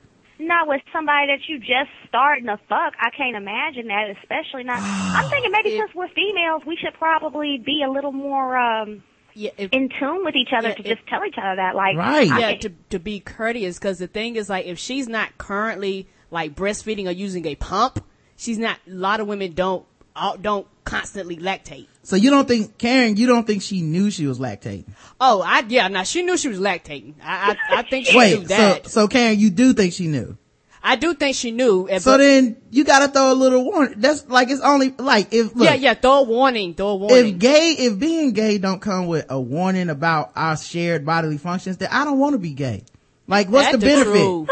Not 0.47 0.67
with 0.67 0.81
somebody 0.93 1.27
that 1.27 1.39
you 1.47 1.59
just 1.59 1.89
starting 2.07 2.45
to 2.45 2.57
fuck. 2.69 2.93
I 2.99 3.09
can't 3.15 3.35
imagine 3.35 3.87
that, 3.87 4.09
especially 4.21 4.63
not. 4.63 4.79
I'm 4.81 5.29
thinking 5.29 5.51
maybe 5.51 5.69
It- 5.69 5.79
since 5.79 5.91
we're 5.95 6.07
females, 6.09 6.61
we 6.65 6.77
should 6.77 6.93
probably 6.95 7.61
be 7.63 7.83
a 7.87 7.91
little 7.91 8.11
more 8.11 8.57
um 8.57 9.03
Yeah, 9.33 9.51
if, 9.57 9.71
in 9.71 9.89
tune 9.99 10.23
with 10.23 10.35
each 10.35 10.49
other 10.57 10.69
Yeah, 10.69 10.75
to 10.75 10.81
it- 10.81 10.95
just 10.97 11.07
tell 11.07 11.25
each 11.25 11.35
other 11.37 11.55
that. 11.57 11.75
Like, 11.75 11.97
Right. 11.97 12.31
I 12.31 12.39
yeah, 12.39 12.57
to 12.57 12.69
to 12.91 12.99
be 12.99 13.19
courteous, 13.19 13.77
because 13.77 13.99
the 13.99 14.07
thing 14.07 14.35
is, 14.35 14.49
like, 14.49 14.65
if 14.65 14.77
she's 14.79 15.07
not 15.07 15.37
currently 15.37 16.07
like 16.31 16.55
breastfeeding 16.55 17.07
or 17.07 17.11
using 17.11 17.45
a 17.45 17.55
pump, 17.55 18.03
she's 18.37 18.57
not. 18.57 18.77
A 18.87 18.91
lot 18.91 19.19
of 19.19 19.27
women 19.27 19.53
don't 19.53 19.85
uh, 20.15 20.37
don't 20.37 20.67
constantly 20.85 21.37
lactate. 21.37 21.87
So 22.05 22.15
you 22.15 22.29
don't 22.29 22.47
think, 22.47 22.77
Karen, 22.77 23.17
you 23.17 23.25
don't 23.25 23.47
think 23.47 23.61
she 23.63 23.81
knew 23.81 24.11
she 24.11 24.27
was 24.27 24.37
lactating? 24.39 24.85
Oh, 25.19 25.41
I 25.41 25.63
yeah, 25.67 25.87
now 25.87 26.03
she 26.03 26.21
knew 26.21 26.37
she 26.37 26.47
was 26.47 26.59
lactating. 26.59 27.15
I 27.23 27.57
I, 27.71 27.79
I 27.79 27.81
think 27.81 28.05
she 28.05 28.13
knew 28.13 28.19
Wait, 28.19 28.41
so, 28.41 28.47
that. 28.55 28.87
so 28.87 29.07
Karen, 29.07 29.39
you 29.39 29.49
do 29.49 29.73
think 29.73 29.91
she 29.93 30.07
knew? 30.07 30.37
I 30.83 30.97
do 30.97 31.15
think 31.15 31.35
she 31.35 31.49
knew. 31.49 31.87
and- 31.87 31.99
So 32.03 32.11
but- 32.11 32.17
then 32.17 32.57
you 32.69 32.83
gotta 32.83 33.07
throw 33.11 33.31
a 33.31 33.33
little 33.33 33.65
warning. 33.65 33.95
That's 33.97 34.27
like, 34.29 34.51
it's 34.51 34.61
only, 34.61 34.91
like, 34.99 35.33
if, 35.33 35.55
look, 35.55 35.65
yeah, 35.65 35.73
yeah, 35.73 35.93
throw 35.95 36.19
a 36.19 36.23
warning, 36.23 36.75
throw 36.75 36.89
a 36.89 36.95
warning. 36.95 37.25
if 37.33 37.39
gay, 37.39 37.75
if 37.79 37.97
being 37.97 38.33
gay 38.33 38.59
don't 38.59 38.79
come 38.79 39.07
with 39.07 39.25
a 39.29 39.41
warning 39.41 39.89
about 39.89 40.31
our 40.35 40.55
shared 40.57 41.03
bodily 41.03 41.39
functions, 41.39 41.77
then 41.77 41.89
I 41.91 42.05
don't 42.05 42.19
want 42.19 42.33
to 42.33 42.37
be 42.39 42.53
gay. 42.53 42.83
Like, 43.27 43.49
what's 43.49 43.71
That's 43.71 43.77
the 43.83 43.85
benefit? 43.87 44.13
truth. 44.13 44.49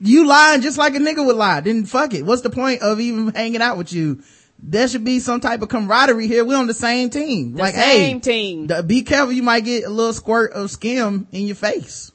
You 0.00 0.26
lying 0.26 0.62
just 0.62 0.78
like 0.78 0.94
a 0.94 0.98
nigga 0.98 1.24
would 1.24 1.36
lie. 1.36 1.60
Then 1.60 1.84
fuck 1.84 2.14
it. 2.14 2.24
What's 2.24 2.40
the 2.42 2.50
point 2.50 2.80
of 2.80 2.98
even 2.98 3.28
hanging 3.34 3.60
out 3.60 3.76
with 3.76 3.92
you? 3.92 4.22
There 4.66 4.88
should 4.88 5.04
be 5.04 5.20
some 5.20 5.40
type 5.40 5.60
of 5.60 5.68
camaraderie 5.68 6.26
here. 6.26 6.44
We're 6.44 6.56
on 6.56 6.66
the 6.66 6.74
same 6.74 7.10
team. 7.10 7.52
The 7.52 7.62
like, 7.62 7.74
same 7.74 8.16
hey, 8.16 8.20
team. 8.20 8.66
the- 8.66 8.82
be 8.82 9.02
careful. 9.02 9.32
You 9.32 9.42
might 9.42 9.64
get 9.64 9.84
a 9.84 9.90
little 9.90 10.14
squirt 10.14 10.52
of 10.52 10.70
skim 10.70 11.26
in 11.32 11.42
your 11.46 11.54
face. 11.56 12.12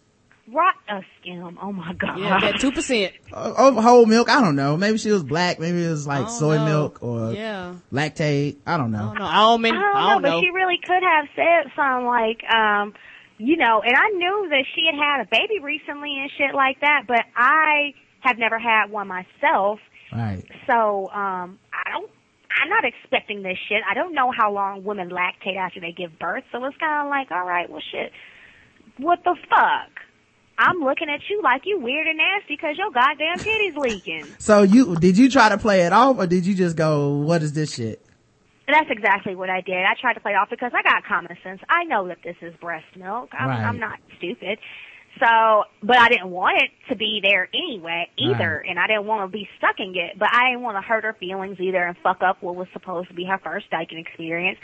rot 0.51 0.73
a 0.89 1.01
skim. 1.21 1.59
Oh 1.61 1.71
my 1.71 1.93
god. 1.93 2.17
Yeah, 2.19 2.39
that 2.39 2.59
two 2.59 2.71
percent. 2.71 3.13
Uh, 3.31 3.53
Of 3.55 3.75
whole 3.75 4.07
milk. 4.07 4.29
I 4.29 4.41
don't 4.41 4.55
know. 4.55 4.77
Maybe 4.77 4.97
she 4.97 5.11
was 5.11 5.23
black. 5.23 5.59
Maybe 5.59 5.85
it 5.85 5.89
was 5.89 6.07
like 6.07 6.27
soy 6.29 6.57
milk 6.65 7.03
or 7.03 7.33
yeah. 7.33 7.75
lactate. 7.93 8.57
I 8.65 8.77
don't 8.77 8.91
know. 8.91 8.97
I 8.97 9.01
don't 9.03 9.19
know. 9.19 9.25
I 9.25 9.35
don't, 9.35 9.65
I 9.65 9.69
don't, 9.69 9.95
I 9.95 10.15
know, 10.15 10.21
but 10.21 10.39
she 10.41 10.49
really 10.49 10.79
could 10.83 11.03
have 11.03 11.27
said 11.35 11.71
something 11.75 12.07
like, 12.07 12.43
um, 12.51 12.93
you 13.37 13.57
know, 13.57 13.81
and 13.85 13.95
I 13.95 14.09
knew 14.09 14.47
that 14.49 14.65
she 14.73 14.87
had 14.87 14.95
had 14.95 15.21
a 15.21 15.29
baby 15.29 15.59
recently 15.63 16.17
and 16.19 16.31
shit 16.35 16.55
like 16.55 16.81
that, 16.81 17.03
but 17.07 17.21
I 17.37 17.93
have 18.21 18.37
never 18.39 18.57
had 18.57 18.87
one 18.89 19.07
myself. 19.07 19.79
Right. 20.11 20.43
So, 20.67 21.09
um, 21.13 21.59
I 21.71 21.91
don't, 21.91 22.09
I'm 22.61 22.69
not 22.69 22.83
expecting 22.85 23.43
this 23.43 23.57
shit. 23.67 23.81
I 23.89 23.93
don't 23.93 24.13
know 24.13 24.31
how 24.31 24.51
long 24.51 24.83
women 24.83 25.09
lactate 25.09 25.57
after 25.57 25.79
they 25.79 25.91
give 25.91 26.17
birth. 26.19 26.43
So 26.51 26.63
it's 26.65 26.77
kind 26.77 27.05
of 27.05 27.09
like, 27.09 27.31
all 27.31 27.45
right, 27.45 27.69
well 27.69 27.81
shit. 27.91 28.11
What 28.97 29.19
the 29.23 29.35
fuck? 29.49 29.91
I'm 30.57 30.79
looking 30.79 31.09
at 31.09 31.21
you 31.29 31.41
like 31.41 31.61
you 31.63 31.79
weird 31.79 32.05
and 32.07 32.17
nasty 32.17 32.55
because 32.55 32.77
your 32.77 32.91
goddamn 32.91 33.37
titties 33.37 33.77
leaking. 33.77 34.27
So 34.39 34.61
you, 34.63 34.95
did 34.97 35.17
you 35.17 35.29
try 35.29 35.49
to 35.49 35.57
play 35.57 35.81
it 35.85 35.93
off 35.93 36.17
or 36.17 36.27
did 36.27 36.45
you 36.45 36.53
just 36.53 36.75
go, 36.75 37.09
what 37.17 37.41
is 37.41 37.53
this 37.53 37.75
shit? 37.75 38.03
That's 38.67 38.89
exactly 38.89 39.35
what 39.35 39.49
I 39.49 39.61
did. 39.61 39.77
I 39.77 39.93
tried 39.99 40.13
to 40.13 40.19
play 40.19 40.33
it 40.33 40.35
off 40.35 40.49
because 40.49 40.71
I 40.75 40.83
got 40.83 41.03
common 41.05 41.35
sense. 41.43 41.61
I 41.69 41.85
know 41.85 42.07
that 42.09 42.19
this 42.23 42.35
is 42.41 42.53
breast 42.61 42.85
milk. 42.95 43.29
I'm, 43.33 43.47
Right. 43.47 43.63
I'm 43.63 43.79
not 43.79 43.99
stupid. 44.17 44.59
So, 45.19 45.63
but 45.83 45.97
I 45.97 46.07
didn't 46.09 46.29
want 46.29 46.61
it 46.61 46.71
to 46.89 46.95
be 46.95 47.19
there 47.21 47.49
anyway 47.53 48.09
either, 48.17 48.57
Right. 48.61 48.69
and 48.69 48.79
I 48.79 48.87
didn't 48.87 49.05
want 49.05 49.29
to 49.29 49.37
be 49.37 49.49
stuck 49.57 49.75
in 49.79 49.93
it. 49.95 50.17
But 50.17 50.29
I 50.31 50.49
didn't 50.51 50.61
want 50.61 50.77
to 50.77 50.81
hurt 50.81 51.03
her 51.03 51.13
feelings 51.19 51.59
either 51.59 51.83
and 51.83 51.97
fuck 52.03 52.21
up 52.21 52.41
what 52.41 52.55
was 52.55 52.67
supposed 52.73 53.09
to 53.09 53.13
be 53.13 53.25
her 53.25 53.37
first 53.43 53.69
dyking 53.71 53.99
experience. 53.99 54.59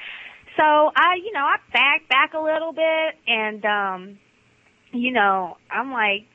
So 0.55 0.63
I, 0.63 1.15
you 1.23 1.33
know, 1.33 1.43
I 1.43 1.57
backed 1.73 2.07
back 2.09 2.33
a 2.33 2.39
little 2.39 2.71
bit, 2.71 3.15
and 3.27 3.65
um, 3.65 4.19
you 4.93 5.11
know, 5.11 5.57
I'm 5.69 5.91
like, 5.91 6.27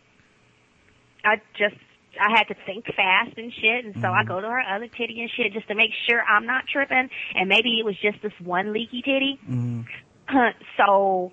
I 1.24 1.36
just 1.56 1.76
I 2.20 2.36
had 2.36 2.44
to 2.48 2.54
think 2.66 2.84
fast 2.94 3.38
and 3.38 3.52
shit, 3.52 3.84
and 3.86 3.94
so 4.02 4.08
I 4.10 4.24
go 4.24 4.40
to 4.40 4.46
her 4.46 4.60
other 4.60 4.88
titty 4.88 5.20
and 5.22 5.30
shit 5.34 5.52
just 5.54 5.68
to 5.68 5.74
make 5.74 5.90
sure 6.06 6.20
I'm 6.22 6.44
not 6.44 6.64
tripping, 6.70 7.08
and 7.34 7.48
maybe 7.48 7.78
it 7.78 7.84
was 7.86 7.96
just 8.02 8.20
this 8.22 8.32
one 8.42 8.72
leaky 8.74 9.00
titty. 9.02 9.38
so 10.76 11.32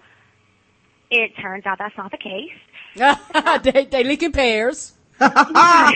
it 1.10 1.32
turns 1.42 1.66
out 1.66 1.78
that's 1.80 1.98
not 1.98 2.12
the 2.12 2.18
case. 2.18 2.52
they 3.64 3.86
they 3.86 4.04
leak 4.04 4.24
in 4.24 4.32
pairs. 4.32 4.94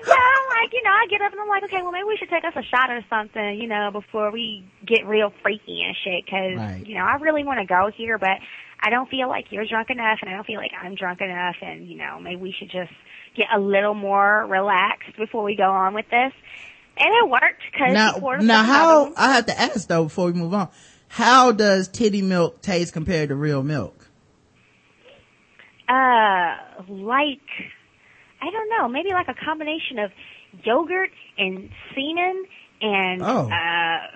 So 0.00 0.12
I'm 0.14 0.46
like, 0.62 0.72
you 0.72 0.82
know, 0.82 0.90
I 0.90 1.06
get 1.10 1.20
up 1.22 1.32
and 1.32 1.40
I'm 1.40 1.48
like, 1.48 1.64
okay, 1.64 1.82
well 1.82 1.90
maybe 1.92 2.04
we 2.04 2.16
should 2.18 2.28
take 2.30 2.44
us 2.44 2.52
a 2.54 2.62
shot 2.62 2.90
or 2.90 3.02
something, 3.10 3.58
you 3.60 3.66
know, 3.66 3.90
before 3.92 4.30
we 4.30 4.64
get 4.86 5.06
real 5.06 5.32
freaky 5.42 5.82
and 5.86 5.96
shit, 6.04 6.24
because 6.24 6.56
Right. 6.56 6.86
you 6.86 6.94
know 6.96 7.04
I 7.04 7.14
really 7.16 7.44
want 7.44 7.58
to 7.60 7.66
go 7.66 7.90
here, 7.94 8.18
but 8.18 8.38
I 8.80 8.90
don't 8.90 9.08
feel 9.10 9.28
like 9.28 9.46
you're 9.50 9.66
drunk 9.66 9.90
enough, 9.90 10.18
and 10.20 10.30
I 10.30 10.34
don't 10.34 10.46
feel 10.46 10.58
like 10.58 10.70
I'm 10.80 10.94
drunk 10.94 11.20
enough, 11.20 11.56
and 11.62 11.86
you 11.88 11.96
know 11.96 12.20
maybe 12.20 12.40
we 12.40 12.54
should 12.58 12.70
just 12.70 12.92
get 13.36 13.46
a 13.54 13.58
little 13.58 13.94
more 13.94 14.46
relaxed 14.46 15.16
before 15.16 15.42
we 15.44 15.56
go 15.56 15.70
on 15.70 15.94
with 15.94 16.06
this. 16.10 16.32
And 17.00 17.08
it 17.24 17.28
worked 17.30 17.62
because 17.72 17.94
Now, 17.94 18.18
now 18.40 18.62
how, 18.64 19.12
I 19.16 19.34
have 19.34 19.46
to 19.46 19.58
ask 19.58 19.88
though 19.88 20.04
before 20.04 20.26
we 20.26 20.32
move 20.32 20.52
on, 20.54 20.68
how 21.08 21.52
does 21.52 21.88
titty 21.88 22.22
milk 22.22 22.60
taste 22.60 22.92
compared 22.92 23.30
to 23.30 23.34
real 23.34 23.62
milk? 23.62 23.97
Uh, 25.88 26.56
like, 26.88 27.40
I 28.42 28.50
don't 28.50 28.68
know, 28.70 28.88
maybe 28.88 29.10
like 29.12 29.28
a 29.28 29.34
combination 29.34 29.98
of 29.98 30.10
yogurt 30.64 31.10
and 31.38 31.70
semen 31.94 32.44
and 32.80 33.22
Oh. 33.22 33.50
uh, 33.50 34.06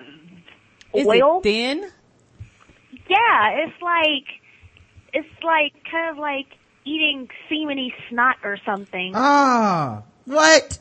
Is 0.93 1.07
oil. 1.07 1.39
it 1.39 1.43
thin? 1.43 1.91
Yeah, 3.09 3.49
it's 3.65 3.81
like 3.81 4.27
it's 5.13 5.43
like 5.43 5.73
kind 5.91 6.09
of 6.11 6.17
like 6.17 6.45
eating 6.85 7.27
semeny 7.49 7.91
snot 8.09 8.35
or 8.43 8.57
something. 8.65 9.11
Ah, 9.15 10.03
what? 10.25 10.79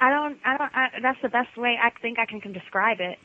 I 0.00 0.10
don't, 0.10 0.38
I 0.44 0.56
don't, 0.56 0.74
I, 0.74 0.88
that's 1.02 1.20
the 1.22 1.28
best 1.28 1.56
way 1.56 1.76
I 1.82 1.90
think 2.00 2.18
I 2.18 2.24
can, 2.26 2.40
can 2.40 2.52
describe 2.52 3.00
it. 3.00 3.18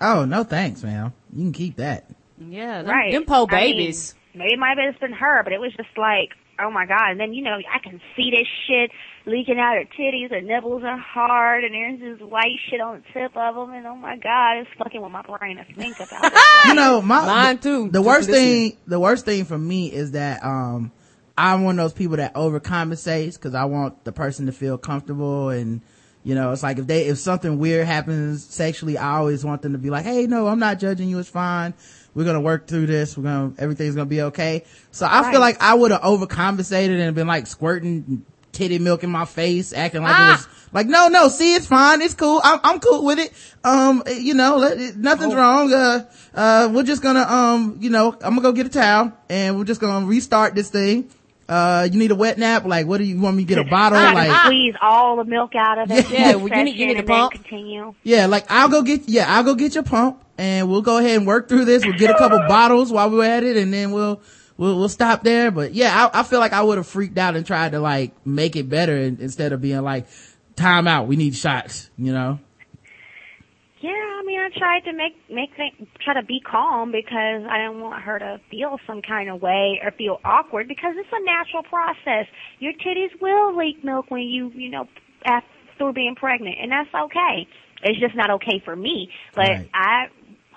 Oh, 0.00 0.24
no 0.24 0.44
thanks, 0.44 0.82
man. 0.82 1.12
You 1.34 1.44
can 1.44 1.52
keep 1.52 1.76
that. 1.76 2.08
Yeah, 2.38 2.82
them, 2.82 2.90
right. 2.90 3.12
them 3.12 3.24
poor 3.26 3.46
I 3.50 3.66
mean, 3.66 3.76
babies. 3.76 4.14
maybe 4.34 4.54
it 4.54 4.58
might 4.58 4.78
have 4.78 4.98
been 4.98 5.12
her, 5.12 5.42
but 5.44 5.52
it 5.52 5.60
was 5.60 5.72
just 5.76 5.96
like, 5.96 6.30
oh 6.60 6.70
my 6.70 6.86
god. 6.86 7.10
And 7.12 7.20
then, 7.20 7.32
you 7.32 7.42
know, 7.42 7.56
I 7.56 7.78
can 7.78 8.00
see 8.16 8.30
this 8.30 8.46
shit 8.66 8.90
leaking 9.26 9.58
out 9.58 9.76
her 9.76 9.84
titties, 9.98 10.30
her 10.30 10.40
nipples 10.40 10.82
are 10.84 10.98
hard, 10.98 11.64
and 11.64 11.72
there's 11.74 12.18
this 12.18 12.28
white 12.28 12.56
shit 12.68 12.80
on 12.80 12.96
the 13.02 13.20
tip 13.20 13.36
of 13.36 13.54
them, 13.54 13.72
and 13.72 13.86
oh 13.86 13.94
my 13.96 14.16
god, 14.16 14.58
it's 14.58 14.70
fucking 14.76 15.00
with 15.00 15.12
my 15.12 15.22
brain 15.22 15.56
to 15.58 15.64
think 15.74 15.96
about 16.00 16.24
it. 16.24 16.32
You 16.66 16.74
know, 16.74 17.02
my, 17.02 17.24
Mine 17.26 17.58
too. 17.58 17.86
The 17.88 17.98
Just 17.98 18.06
worst 18.06 18.28
listen. 18.28 18.44
thing, 18.44 18.76
the 18.86 19.00
worst 19.00 19.24
thing 19.24 19.44
for 19.44 19.58
me 19.58 19.92
is 19.92 20.12
that, 20.12 20.44
um, 20.44 20.92
I'm 21.36 21.64
one 21.64 21.78
of 21.78 21.84
those 21.84 21.92
people 21.92 22.18
that 22.18 22.34
overcompensates 22.34 23.34
because 23.34 23.54
I 23.54 23.64
want 23.64 24.04
the 24.04 24.12
person 24.12 24.46
to 24.46 24.52
feel 24.52 24.76
comfortable 24.78 25.48
and, 25.48 25.80
you 26.24 26.34
know, 26.34 26.52
it's 26.52 26.62
like 26.62 26.78
if 26.78 26.86
they, 26.86 27.06
if 27.06 27.18
something 27.18 27.58
weird 27.58 27.86
happens 27.86 28.44
sexually, 28.44 28.96
I 28.98 29.16
always 29.16 29.44
want 29.44 29.62
them 29.62 29.72
to 29.72 29.78
be 29.78 29.90
like, 29.90 30.04
hey, 30.04 30.26
no, 30.26 30.46
I'm 30.46 30.58
not 30.60 30.78
judging 30.78 31.08
you. 31.08 31.18
It's 31.18 31.28
fine. 31.28 31.74
We're 32.14 32.24
gonna 32.24 32.40
work 32.40 32.66
through 32.66 32.86
this. 32.86 33.16
We're 33.16 33.24
gonna, 33.24 33.52
everything's 33.58 33.94
gonna 33.94 34.06
be 34.06 34.22
okay. 34.22 34.64
So 34.90 35.06
I 35.10 35.30
feel 35.30 35.40
like 35.40 35.62
I 35.62 35.74
would 35.74 35.90
have 35.92 36.02
overcompensated 36.02 37.00
and 37.00 37.14
been 37.14 37.26
like 37.26 37.46
squirting 37.46 38.24
titty 38.52 38.78
milk 38.78 39.02
in 39.02 39.10
my 39.10 39.24
face, 39.24 39.72
acting 39.72 40.02
like 40.02 40.14
Ah. 40.14 40.28
it 40.28 40.32
was 40.32 40.48
like, 40.74 40.86
no, 40.86 41.08
no, 41.08 41.28
see, 41.28 41.54
it's 41.54 41.66
fine. 41.66 42.02
It's 42.02 42.12
cool. 42.14 42.40
I'm, 42.44 42.60
I'm 42.64 42.80
cool 42.80 43.04
with 43.04 43.18
it. 43.18 43.32
Um, 43.64 44.02
you 44.14 44.34
know, 44.34 44.56
let, 44.58 44.96
nothing's 44.96 45.32
Oh. 45.32 45.36
wrong. 45.36 45.72
Uh, 45.72 46.04
uh, 46.34 46.70
we're 46.72 46.82
just 46.82 47.02
gonna, 47.02 47.22
um, 47.22 47.78
you 47.80 47.88
know, 47.88 48.12
I'm 48.12 48.34
gonna 48.36 48.42
go 48.42 48.52
get 48.52 48.66
a 48.66 48.70
towel 48.70 49.12
and 49.30 49.56
we're 49.56 49.64
just 49.64 49.80
gonna 49.80 50.04
restart 50.06 50.54
this 50.54 50.68
thing. 50.70 51.08
Uh, 51.48 51.88
you 51.90 51.98
need 51.98 52.10
a 52.10 52.14
wet 52.14 52.38
nap? 52.38 52.64
Like, 52.64 52.86
what 52.86 52.98
do 52.98 53.04
you, 53.04 53.16
you 53.16 53.20
want 53.20 53.36
me 53.36 53.44
to 53.44 53.48
get 53.48 53.58
a 53.58 53.64
bottle? 53.68 53.98
To 53.98 54.04
Like, 54.14 54.44
squeeze 54.44 54.74
all 54.80 55.16
the 55.16 55.24
milk 55.24 55.54
out 55.54 55.78
of 55.78 55.90
it. 55.90 56.08
Yeah, 56.10 56.34
well, 56.36 56.48
you 56.48 56.64
need- 56.64 56.76
you 56.76 56.86
need 56.86 56.98
a 56.98 57.02
pump. 57.02 57.32
Continue. 57.32 57.94
yeah, 58.02 58.26
like 58.26 58.46
I'll 58.50 58.68
go 58.68 58.82
get, 58.82 59.08
yeah, 59.08 59.26
I'll 59.28 59.44
go 59.44 59.54
get 59.54 59.74
your 59.74 59.82
pump 59.84 60.24
and 60.38 60.68
we'll 60.70 60.82
go 60.82 60.98
ahead 60.98 61.16
and 61.18 61.26
work 61.26 61.48
through 61.48 61.64
this. 61.66 61.84
We'll 61.84 61.98
get 61.98 62.10
a 62.10 62.18
couple 62.18 62.38
bottles 62.48 62.90
while 62.92 63.10
we're 63.10 63.24
at 63.24 63.42
it 63.44 63.56
and 63.56 63.72
then 63.72 63.92
we'll, 63.92 64.20
we'll, 64.56 64.78
we'll 64.78 64.88
stop 64.88 65.24
there. 65.24 65.50
But 65.50 65.74
yeah, 65.74 66.08
I, 66.14 66.20
I 66.20 66.22
feel 66.22 66.38
like 66.40 66.52
I 66.52 66.62
would 66.62 66.78
have 66.78 66.86
freaked 66.86 67.18
out 67.18 67.36
and 67.36 67.44
tried 67.46 67.72
to 67.72 67.80
like 67.80 68.12
make 68.26 68.56
it 68.56 68.68
better 68.68 68.96
instead 68.96 69.52
of 69.52 69.60
being 69.60 69.82
like, 69.82 70.06
time 70.56 70.86
out. 70.86 71.06
We 71.06 71.16
need 71.16 71.34
shots, 71.34 71.90
you 71.98 72.12
know? 72.12 72.38
I 74.22 74.24
mean, 74.24 74.38
I 74.38 74.50
tried 74.56 74.84
to 74.84 74.92
make 74.92 75.14
make 75.28 75.50
th- 75.56 75.88
try 76.04 76.14
to 76.14 76.22
be 76.22 76.38
calm 76.40 76.92
because 76.92 77.42
I 77.50 77.58
didn't 77.58 77.80
want 77.80 78.02
her 78.02 78.18
to 78.20 78.40
feel 78.50 78.78
some 78.86 79.02
kind 79.02 79.28
of 79.28 79.42
way 79.42 79.80
or 79.82 79.90
feel 79.90 80.20
awkward 80.24 80.68
because 80.68 80.94
it's 80.96 81.08
a 81.12 81.24
natural 81.24 81.64
process. 81.64 82.30
Your 82.60 82.72
titties 82.72 83.10
will 83.20 83.56
leak 83.56 83.82
milk 83.84 84.10
when 84.10 84.22
you 84.22 84.52
you 84.54 84.70
know 84.70 84.86
after 85.26 85.92
being 85.92 86.14
pregnant, 86.14 86.56
and 86.60 86.70
that's 86.70 86.94
okay. 86.94 87.48
It's 87.82 87.98
just 87.98 88.14
not 88.14 88.30
okay 88.30 88.62
for 88.64 88.76
me. 88.76 89.10
But 89.34 89.42
Right. 89.42 89.70
I, 89.74 90.06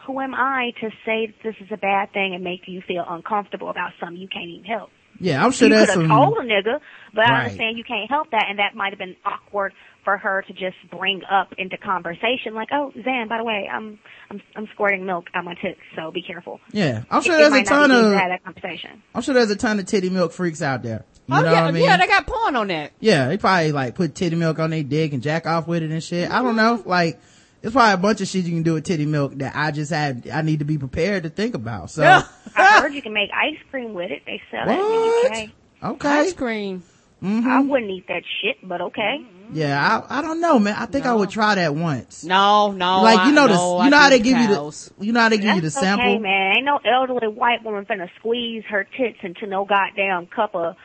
who 0.06 0.20
am 0.20 0.36
I 0.36 0.72
to 0.82 0.92
say 1.04 1.28
that 1.28 1.42
this 1.44 1.56
is 1.60 1.72
a 1.72 1.78
bad 1.78 2.14
thing 2.14 2.36
and 2.36 2.44
make 2.44 2.68
you 2.68 2.84
feel 2.88 3.04
uncomfortable 3.08 3.70
about 3.70 3.94
something 4.00 4.18
you 4.18 4.28
can't 4.28 4.46
even 4.46 4.66
help? 4.66 4.92
Yeah, 5.20 5.44
I'm 5.44 5.52
sure 5.52 5.70
you 5.70 5.74
there's 5.74 5.88
could 5.88 6.00
have 6.02 6.10
some, 6.10 6.18
told 6.18 6.38
a 6.38 6.42
nigga, 6.42 6.80
but 7.14 7.22
Right. 7.22 7.32
I 7.32 7.44
understand 7.46 7.78
you 7.78 7.84
can't 7.84 8.10
help 8.10 8.32
that, 8.32 8.46
and 8.50 8.60
that 8.60 8.76
might 8.76 8.92
have 8.92 9.00
been 9.00 9.16
awkward 9.26 9.74
for 10.06 10.18
her 10.18 10.44
to 10.44 10.54
just 10.54 10.78
bring 10.90 11.22
up 11.30 11.54
into 11.58 11.78
conversation, 11.78 12.54
like, 12.54 12.70
"Oh, 12.72 12.94
Xan, 12.96 13.28
by 13.28 13.40
the 13.40 13.44
way, 13.44 13.68
I'm 13.70 14.00
I'm 14.30 14.42
I'm 14.56 14.68
squirting 14.74 15.06
milk 15.06 15.26
out 15.34 15.44
my 15.44 15.56
tits, 15.56 15.80
so 15.96 16.12
be 16.12 16.22
careful." 16.22 16.62
yeah, 16.72 17.04
I'm 17.12 17.22
sure 17.22 17.34
It- 17.34 17.48
it 17.48 17.50
there's 17.50 17.62
a 17.62 17.66
ton 17.66 17.92
of, 17.92 18.12
that 18.12 18.44
conversation. 18.44 19.02
I'm 19.14 19.22
sure 19.22 19.34
there's 19.34 19.52
a 19.52 19.56
ton 19.58 19.80
of 19.80 19.86
titty 19.88 20.10
milk 20.10 20.32
freaks 20.32 20.62
out 20.62 20.84
there. 20.84 21.04
You 21.28 21.36
oh 21.36 21.42
know 21.42 21.52
yeah, 21.52 21.62
what 21.64 21.68
I 21.68 21.72
mean? 21.72 21.84
yeah, 21.84 21.98
they 21.98 22.08
got 22.08 22.28
porn 22.28 22.56
on 22.56 22.68
that. 22.68 22.92
Yeah, 23.00 23.28
they 23.28 23.38
probably 23.38 23.72
like 23.72 23.96
put 23.96 24.14
titty 24.14 24.36
milk 24.36 24.60
on 24.60 24.70
their 24.70 24.84
dick 24.84 25.12
and 25.12 25.24
jack 25.24 25.48
off 25.48 25.68
with 25.68 25.82
it 25.82 25.92
and 25.92 26.04
shit. 26.04 26.30
I 26.30 26.42
don't 26.44 26.56
mm-hmm. 26.56 26.58
know. 26.58 26.84
Like, 26.86 27.20
there's 27.62 27.74
probably 27.74 27.94
a 27.96 27.98
bunch 27.98 28.22
of 28.22 28.28
shit 28.28 28.46
you 28.46 28.54
can 28.54 28.62
do 28.62 28.76
with 28.76 28.84
titty 28.84 29.08
milk 29.08 29.34
that 29.40 29.56
I 29.56 29.72
just 29.72 29.92
had, 29.92 30.30
I 30.32 30.44
need 30.44 30.60
to 30.60 30.66
be 30.66 30.78
prepared 30.78 31.24
to 31.24 31.30
think 31.30 31.56
about. 31.56 31.90
So, 31.90 32.04
I 32.56 32.82
heard 32.82 32.94
you 32.94 33.02
can 33.02 33.14
make 33.14 33.32
ice 33.34 33.58
cream 33.72 33.96
with 33.96 34.12
it. 34.12 34.22
They 34.28 34.40
sell 34.52 34.70
it 34.70 34.74
in 34.74 34.78
what? 34.78 35.34
the 35.34 35.44
UK. 35.44 35.50
Okay. 35.94 36.10
Ice 36.10 36.34
cream. 36.34 36.84
Mm-hmm. 37.26 37.48
I 37.50 37.60
wouldn't 37.62 37.90
eat 37.92 38.08
that 38.08 38.24
shit, 38.42 38.58
but 38.68 38.82
okay. 38.82 39.18
Mm-hmm. 39.22 39.56
Yeah, 39.56 40.04
I, 40.10 40.20
I 40.20 40.22
don't 40.22 40.42
know, 40.42 40.60
man. 40.60 40.76
I 40.78 40.86
think 40.86 41.06
I 41.06 41.14
would 41.14 41.30
try 41.30 41.56
that 41.56 41.74
once. 41.76 42.24
No, 42.24 42.72
no. 42.72 43.02
like, 43.02 43.28
you 43.28 43.34
know, 43.34 43.46
I, 43.46 43.48
the, 43.48 43.54
no, 43.54 43.84
you 43.84 43.90
know 43.90 43.98
I 43.98 44.02
how 44.02 44.10
they 44.10 44.16
think 44.20 44.24
give 44.26 44.38
you 44.38 44.48
the, 44.48 44.92
you 45.06 45.12
know 45.14 45.20
how 45.22 45.30
they 45.30 45.38
give 45.38 45.56
you 45.56 45.62
the 45.62 45.72
sample? 45.72 46.06
okay, 46.06 46.20
man. 46.20 46.58
Ain't 46.58 46.66
no 46.66 46.80
elderly 46.86 47.28
white 47.28 47.64
woman 47.64 47.86
finna 47.86 48.10
squeeze 48.20 48.64
her 48.70 48.84
tits 48.98 49.18
into 49.24 49.48
no 49.48 49.66
goddamn 49.66 50.28
cup 50.28 50.56
of 50.56 50.76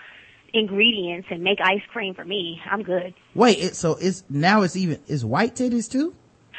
ingredients 0.52 1.28
and 1.30 1.42
make 1.42 1.58
ice 1.62 1.82
cream 1.92 2.14
for 2.14 2.24
me. 2.24 2.60
I'm 2.70 2.82
good. 2.82 3.14
Wait, 3.34 3.58
it, 3.58 3.76
so 3.76 3.96
it's, 4.00 4.24
now 4.28 4.62
it's 4.62 4.76
even, 4.76 5.00
is 5.06 5.24
white 5.24 5.54
titties 5.54 5.90
too? 5.90 6.14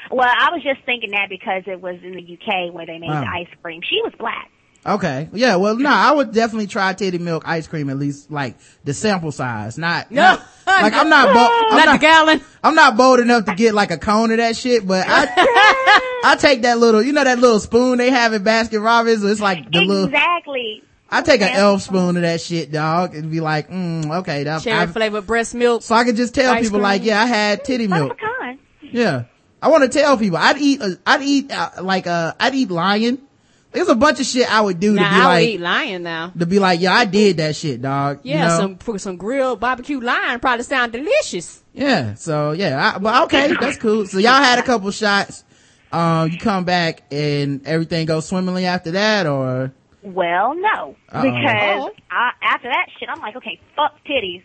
Well, 0.10 0.28
I 0.28 0.50
was 0.52 0.64
just 0.64 0.84
thinking 0.86 1.12
that 1.12 1.28
because 1.30 1.64
it 1.68 1.80
was 1.82 1.96
in 2.04 2.14
the 2.14 2.22
UK 2.38 2.74
where 2.74 2.86
they 2.86 2.98
made 3.00 3.10
Oh. 3.10 3.22
the 3.22 3.28
ice 3.28 3.48
cream. 3.62 3.82
She 3.88 4.00
was 4.04 4.14
black. 4.18 4.50
Okay. 4.86 5.30
Yeah, 5.32 5.58
well, 5.58 5.76
no, 5.76 5.90
I 5.92 6.12
would 6.12 6.32
definitely 6.32 6.66
try 6.68 6.94
titty 6.94 7.20
milk 7.20 7.44
ice 7.46 7.68
cream 7.68 7.90
at 7.92 8.00
least, 8.00 8.32
like, 8.32 8.56
the 8.84 8.94
sample 8.96 9.32
size. 9.32 9.78
Not, 9.78 10.10
No. 10.12 10.22
not 10.22 10.42
like, 10.66 10.94
I'm 10.94 11.08
not, 11.10 11.34
bo- 11.34 11.68
I'm 11.70 11.78
Not, 11.78 11.86
not, 11.86 11.92
the 11.94 11.98
gallon. 12.00 12.42
I'm 12.64 12.74
not 12.76 12.98
bold 12.98 13.20
enough 13.20 13.46
to 13.46 13.54
get 13.56 13.74
like 13.76 13.92
a 13.92 13.98
cone 14.00 14.32
of 14.32 14.38
that 14.38 14.56
shit, 14.56 14.88
but 14.88 15.06
I, 15.08 16.22
I 16.24 16.36
take 16.40 16.64
that 16.64 16.80
little, 16.80 17.04
you 17.04 17.14
know 17.14 17.24
that 17.24 17.38
little 17.40 17.60
spoon 17.60 18.00
they 18.00 18.10
have 18.10 18.34
in 18.34 18.44
Baskin 18.44 18.84
Robbins? 18.84 19.24
It's 19.24 19.40
like 19.42 19.72
the 19.72 19.82
little, 19.82 20.06
exactly. 20.06 20.84
I 21.12 21.22
take 21.22 21.42
an 21.42 21.50
elf 21.50 21.82
spoon 21.84 22.16
of 22.16 22.22
that 22.24 22.42
shit, 22.42 22.72
dog, 22.72 23.14
and 23.16 23.30
be 23.30 23.40
like, 23.42 23.70
mm, 23.70 24.10
okay, 24.22 24.44
that, 24.46 24.62
Cherry 24.64 24.80
I, 24.80 24.86
flavored 24.88 25.28
breast 25.28 25.54
milk. 25.54 25.84
so 25.84 25.94
I 25.94 26.06
can 26.06 26.16
just 26.16 26.34
tell 26.34 26.56
people 26.60 26.80
like, 26.80 27.04
yeah, 27.04 27.22
I 27.22 27.26
had 27.28 27.64
titty 27.66 27.84
of 27.84 27.90
milk. 27.92 28.20
a. 28.22 28.58
Yeah. 28.82 29.24
I 29.62 29.68
want 29.68 29.84
to 29.84 29.90
tell 30.00 30.18
people, 30.18 30.38
I'd 30.38 30.58
eat, 30.58 30.82
uh, 30.82 30.90
I'd 31.06 31.22
eat, 31.22 31.52
uh, 31.52 31.70
like, 31.84 32.08
uh, 32.08 32.34
I'd 32.40 32.56
eat 32.56 32.72
lion. 32.72 33.22
There's 33.72 33.88
a 33.88 33.96
bunch 33.96 34.20
of 34.20 34.26
shit 34.26 34.52
I 34.52 34.60
would 34.62 34.80
do 34.80 34.94
Now 34.94 35.04
to 35.04 35.16
be 35.16 35.22
I 35.22 35.26
would 35.28 35.34
like, 35.34 35.48
eat 35.50 35.60
lion 35.62 36.04
now. 36.04 36.34
to 36.38 36.46
be 36.46 36.60
like, 36.60 36.82
yeah, 36.82 36.94
I 36.94 37.06
did 37.06 37.38
that 37.38 37.56
shit, 37.56 37.82
dog. 37.82 38.20
You 38.24 38.34
Yeah, 38.34 38.48
know? 38.50 38.58
some 38.58 38.76
put 38.78 39.00
some 39.02 39.16
grilled 39.18 39.60
barbecue 39.62 40.00
lion 40.00 40.40
probably 40.42 40.64
sound 40.64 40.92
delicious. 40.92 41.64
Yeah. 41.74 42.16
So 42.16 42.52
yeah, 42.52 42.94
I, 42.96 42.98
but 43.00 43.24
okay, 43.24 43.54
that's 43.60 43.78
cool. 43.78 44.06
So 44.08 44.18
y'all 44.18 44.34
had 44.44 44.60
a 44.60 44.64
couple 44.64 44.92
shots. 44.92 45.44
Um, 45.92 46.30
you 46.32 46.38
come 46.38 46.64
back 46.66 47.04
and 47.12 47.66
everything 47.68 48.06
goes 48.06 48.26
swimmingly 48.28 48.66
after 48.66 48.92
that, 48.92 49.26
or 49.28 49.72
Well, 50.02 50.54
no, 50.56 50.96
Uh-oh. 51.10 51.22
because 51.22 51.82
Oh. 51.82 51.92
I, 52.10 52.32
after 52.42 52.70
that 52.70 52.88
shit, 53.00 53.10
I'm 53.10 53.20
like, 53.22 53.36
okay, 53.38 53.60
fuck 53.76 53.94
titties. 54.06 54.44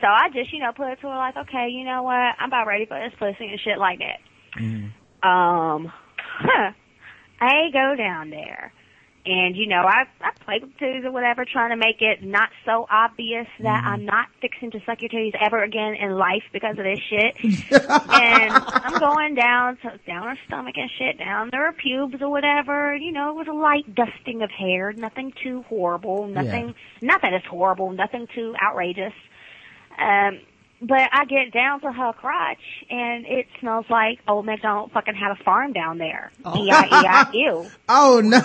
So 0.00 0.06
I 0.08 0.28
just, 0.34 0.52
you 0.52 0.60
know, 0.60 0.72
put 0.72 0.88
it 0.92 1.00
to 1.00 1.08
her 1.08 1.16
like, 1.16 1.36
okay, 1.36 1.68
you 1.70 1.84
know 1.84 2.02
what? 2.02 2.12
I'm 2.38 2.48
about 2.48 2.66
ready 2.66 2.86
for 2.86 2.98
this 2.98 3.12
pussy 3.18 3.50
and 3.50 3.60
shit 3.60 3.78
like 3.78 4.00
that. 4.00 4.18
Um, 5.26 5.92
huh. 6.18 6.72
I 7.44 7.70
go 7.72 7.94
down 7.96 8.30
there. 8.30 8.72
And, 9.26 9.56
you 9.56 9.66
know, 9.66 9.80
I, 9.86 10.04
I 10.20 10.32
play 10.44 10.58
with 10.60 10.76
titties 10.76 11.04
or 11.06 11.10
whatever, 11.10 11.46
trying 11.50 11.70
to 11.70 11.76
make 11.76 12.02
it 12.02 12.22
not 12.22 12.50
so 12.66 12.86
obvious 12.90 13.46
that 13.60 13.82
I'm 13.86 14.04
not 14.04 14.26
fixing 14.42 14.70
to 14.72 14.80
suck 14.84 15.00
your 15.00 15.08
titties 15.08 15.32
ever 15.40 15.62
again 15.62 15.94
in 15.94 16.12
life 16.12 16.42
because 16.52 16.76
of 16.78 16.84
this 16.84 16.98
shit. 17.08 17.34
and 17.72 18.52
I'm 18.52 19.00
going 19.00 19.34
down 19.34 19.78
to, 19.78 19.98
down 20.06 20.24
her 20.24 20.38
stomach 20.46 20.74
and 20.76 20.90
shit, 20.98 21.16
down 21.18 21.48
there 21.50 21.64
her 21.64 21.72
pubes 21.72 22.20
or 22.20 22.28
whatever. 22.28 22.94
You 22.94 23.12
know, 23.12 23.30
it 23.30 23.36
was 23.36 23.48
a 23.48 23.56
light 23.56 23.94
dusting 23.94 24.42
of 24.42 24.50
hair, 24.50 24.92
nothing 24.92 25.32
too 25.42 25.62
horrible, 25.70 26.26
nothing, 26.26 26.74
nothing 27.00 27.32
is 27.32 27.42
horrible, 27.48 27.92
nothing 27.92 28.26
too 28.34 28.54
outrageous. 28.62 29.14
Um, 29.98 30.40
but 30.82 31.08
I 31.12 31.24
get 31.24 31.52
down 31.52 31.80
to 31.82 31.92
her 31.92 32.12
crotch 32.12 32.58
and 32.90 33.24
it 33.26 33.46
smells 33.60 33.86
like 33.88 34.18
oh, 34.28 34.34
old 34.34 34.46
McDonald 34.46 34.92
fucking 34.92 35.14
had 35.14 35.32
a 35.32 35.42
farm 35.44 35.72
down 35.72 35.98
there. 35.98 36.30
Oh. 36.44 36.56
E-I-E-I-U. 36.64 37.66
oh 37.88 38.20
no, 38.24 38.40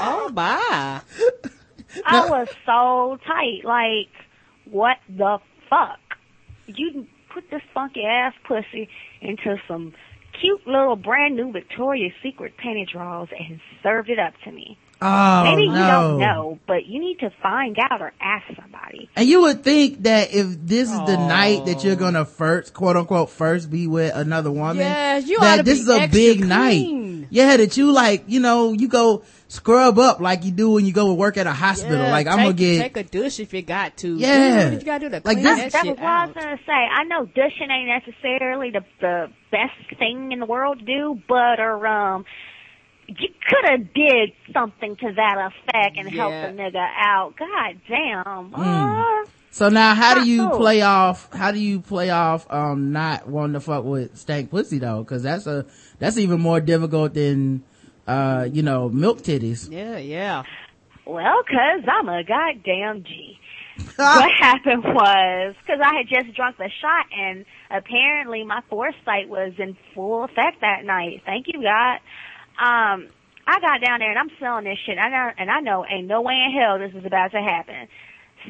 Oh, 0.00 0.30
bye. 0.32 1.00
I 2.04 2.28
was 2.28 2.48
so 2.66 3.18
tight. 3.26 3.64
Like, 3.64 4.08
what 4.70 4.98
the 5.08 5.38
fuck? 5.68 5.98
You 6.66 7.06
put 7.32 7.50
this 7.50 7.62
funky 7.74 8.04
ass 8.04 8.34
pussy 8.46 8.88
into 9.20 9.56
some 9.66 9.94
cute 10.40 10.66
little 10.66 10.96
brand 10.96 11.36
new 11.36 11.52
Victoria's 11.52 12.12
Secret 12.22 12.54
panty 12.62 12.88
drawers 12.88 13.28
and 13.38 13.60
served 13.82 14.10
it 14.10 14.18
up 14.18 14.34
to 14.44 14.52
me. 14.52 14.78
Oh 15.02 15.44
Maybe 15.44 15.68
no. 15.68 15.74
you 15.74 15.86
don't 15.86 16.18
know, 16.18 16.58
but 16.66 16.86
you 16.86 17.00
need 17.00 17.18
to 17.20 17.30
find 17.42 17.76
out 17.78 18.00
or 18.00 18.12
ask 18.20 18.44
somebody. 18.60 19.08
And 19.16 19.28
you 19.28 19.42
would 19.42 19.62
think 19.62 20.02
that 20.04 20.32
if 20.34 20.46
this 20.66 20.90
is 20.90 20.98
the 21.06 21.16
Oh. 21.16 21.28
night 21.28 21.66
that 21.66 21.84
you're 21.84 21.96
gonna 21.96 22.24
first, 22.24 22.74
quote 22.74 22.96
unquote, 22.96 23.30
first 23.30 23.70
be 23.70 23.86
with 23.86 24.14
another 24.14 24.50
woman, 24.50 24.78
Yes, 24.78 25.28
you 25.28 25.36
ought 25.38 25.42
that 25.42 25.56
to 25.58 25.62
this 25.64 25.78
be 25.78 25.82
is 25.82 25.88
a 25.88 26.00
extra 26.00 26.12
big 26.18 26.38
clean. 26.38 26.48
night. 26.48 27.28
Yeah, 27.30 27.56
that 27.58 27.76
you 27.76 27.92
like, 27.92 28.24
you 28.26 28.40
know, 28.40 28.72
you 28.72 28.88
go 28.88 29.22
scrub 29.48 29.98
up 29.98 30.20
like 30.20 30.44
you 30.44 30.50
do 30.50 30.70
when 30.70 30.86
you 30.86 30.92
go 30.92 31.08
to 31.08 31.14
work 31.14 31.36
at 31.36 31.46
a 31.46 31.52
hospital. 31.52 31.98
Yeah, 31.98 32.10
like 32.10 32.26
I'm 32.26 32.36
take, 32.38 32.44
gonna 32.44 32.52
get, 32.54 32.78
take 32.82 32.96
a 32.96 33.02
douche 33.04 33.40
if 33.40 33.52
you 33.52 33.62
got 33.62 33.96
to. 33.98 34.16
Yeah. 34.16 34.64
Do 34.64 34.70
what 34.72 34.80
you 34.80 34.86
gotta 34.86 35.00
do 35.00 35.08
to 35.10 35.22
Like 35.24 35.36
clean 35.36 35.42
this- 35.44 35.58
that 35.58 35.72
That 35.72 35.84
shit 35.84 35.90
was 35.96 36.00
what 36.00 36.08
I 36.08 36.24
was 36.26 36.34
gonna 36.34 36.58
say. 36.66 36.72
I 36.72 37.04
know 37.04 37.24
douching 37.26 37.70
ain't 37.70 37.88
necessarily 38.06 38.70
the 38.70 38.84
the 39.00 39.28
best 39.50 39.98
thing 39.98 40.32
in 40.32 40.40
the 40.40 40.46
world 40.46 40.78
to 40.80 40.84
do, 40.84 41.20
but 41.28 41.60
or 41.60 41.86
um, 41.86 42.24
you 43.08 43.28
could 43.48 43.70
have 43.70 43.94
did 43.94 44.32
something 44.52 44.94
to 44.96 45.12
that 45.16 45.50
effect 45.50 45.96
and 45.96 46.10
helped 46.10 46.42
the 46.42 46.62
nigga 46.62 46.86
out. 46.98 47.34
God 47.38 47.80
damn. 47.88 48.54
Uh, 48.54 49.26
So 49.50 49.70
now 49.70 49.94
how 49.94 50.22
do 50.22 50.28
you 50.28 50.50
cool. 50.50 50.58
play 50.58 50.82
off, 50.82 51.28
how 51.32 51.50
do 51.50 51.58
you 51.58 51.80
play 51.80 52.10
off, 52.10 52.46
um, 52.52 52.92
not 52.92 53.26
wanting 53.26 53.54
to 53.54 53.60
fuck 53.60 53.84
with 53.84 54.16
stank 54.16 54.50
pussy 54.50 54.78
though? 54.78 55.02
Cause 55.04 55.22
that's 55.22 55.46
a, 55.46 55.64
that's 55.98 56.18
even 56.18 56.40
more 56.40 56.60
difficult 56.60 57.14
than, 57.14 57.64
uh, 58.06 58.46
you 58.52 58.62
know, 58.62 58.90
milk 58.90 59.22
titties. 59.22 59.70
Yeah, 59.72 59.96
yeah. 59.96 60.42
well, 61.06 61.42
cause 61.48 61.82
I'm 61.90 62.08
a 62.08 62.22
goddamn 62.24 63.04
G. 63.04 63.38
what 63.96 64.28
happened 64.40 64.82
was 64.84 65.54
because 65.64 65.80
I 65.82 65.98
had 65.98 66.08
just 66.08 66.36
drunk 66.36 66.56
the 66.56 66.68
shot, 66.80 67.06
and 67.16 67.44
apparently 67.70 68.44
my 68.44 68.60
foresight 68.68 69.28
was 69.28 69.52
in 69.58 69.76
full 69.94 70.24
effect 70.24 70.60
that 70.62 70.84
night. 70.84 71.22
Thank 71.24 71.46
you, 71.46 71.62
God. 71.62 72.00
Um, 72.58 73.08
I 73.46 73.60
got 73.60 73.80
down 73.80 74.00
there 74.00 74.10
and 74.10 74.18
I'm 74.18 74.30
selling 74.40 74.64
this 74.64 74.78
shit. 74.84 74.98
I 74.98 75.08
know, 75.08 75.30
and 75.38 75.50
I 75.50 75.60
know, 75.60 75.84
ain't 75.88 76.06
no 76.06 76.20
way 76.20 76.34
in 76.34 76.52
hell 76.52 76.78
this 76.78 76.92
is 76.94 77.06
about 77.06 77.30
to 77.32 77.40
happen. 77.40 77.88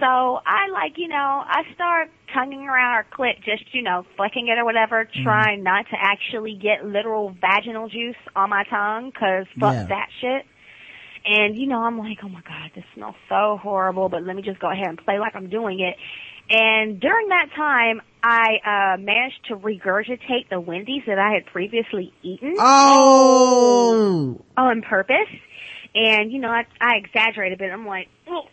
So 0.01 0.07
I 0.07 0.69
like, 0.73 0.99
you 0.99 1.09
know, 1.09 1.15
I 1.47 1.63
start 1.75 2.11
tonguing 2.35 2.67
around 2.69 2.97
her 2.97 3.07
clit, 3.17 3.37
just 3.45 3.75
you 3.75 3.83
know, 3.83 4.05
flicking 4.17 4.49
it 4.49 4.59
or 4.59 4.65
whatever, 4.65 5.09
trying 5.25 5.63
not 5.63 5.87
to 5.91 5.97
actually 5.99 6.55
get 6.61 6.85
literal 6.85 7.35
vaginal 7.41 7.89
juice 7.89 8.17
on 8.37 8.51
my 8.51 8.65
tongue, 8.65 9.13
cause 9.13 9.47
fuck 9.59 9.75
Yeah. 9.75 9.87
that 9.89 10.09
shit. 10.21 10.47
And 11.25 11.57
you 11.57 11.67
know, 11.67 11.83
I'm 11.83 11.99
like, 11.99 12.19
oh 12.23 12.29
my 12.29 12.43
god, 12.43 12.71
this 12.75 12.85
smells 12.95 13.17
so 13.29 13.59
horrible, 13.63 14.09
but 14.09 14.23
let 14.23 14.37
me 14.37 14.43
just 14.43 14.61
go 14.61 14.71
ahead 14.71 14.87
and 14.89 14.99
play 14.99 15.19
like 15.19 15.35
I'm 15.35 15.49
doing 15.49 15.81
it. 15.81 15.97
And 16.51 17.01
during 17.01 17.29
that 17.29 17.51
time, 17.55 18.01
I 18.23 18.95
uh 18.95 18.97
managed 18.99 19.45
to 19.49 19.57
regurgitate 19.57 20.49
the 20.51 20.61
Wendy's 20.61 21.03
that 21.07 21.19
I 21.19 21.33
had 21.35 21.47
previously 21.47 22.13
eaten 22.23 22.57
Oh, 22.59 24.41
on 24.57 24.83
purpose. 24.83 25.29
And 25.95 26.33
you 26.33 26.41
know, 26.41 26.49
I, 26.51 26.67
I 26.81 26.97
exaggerate 26.97 27.53
a 27.53 27.57
bit. 27.57 27.71
I'm 27.73 27.87
like, 27.87 28.09
"Oh," 28.29 28.47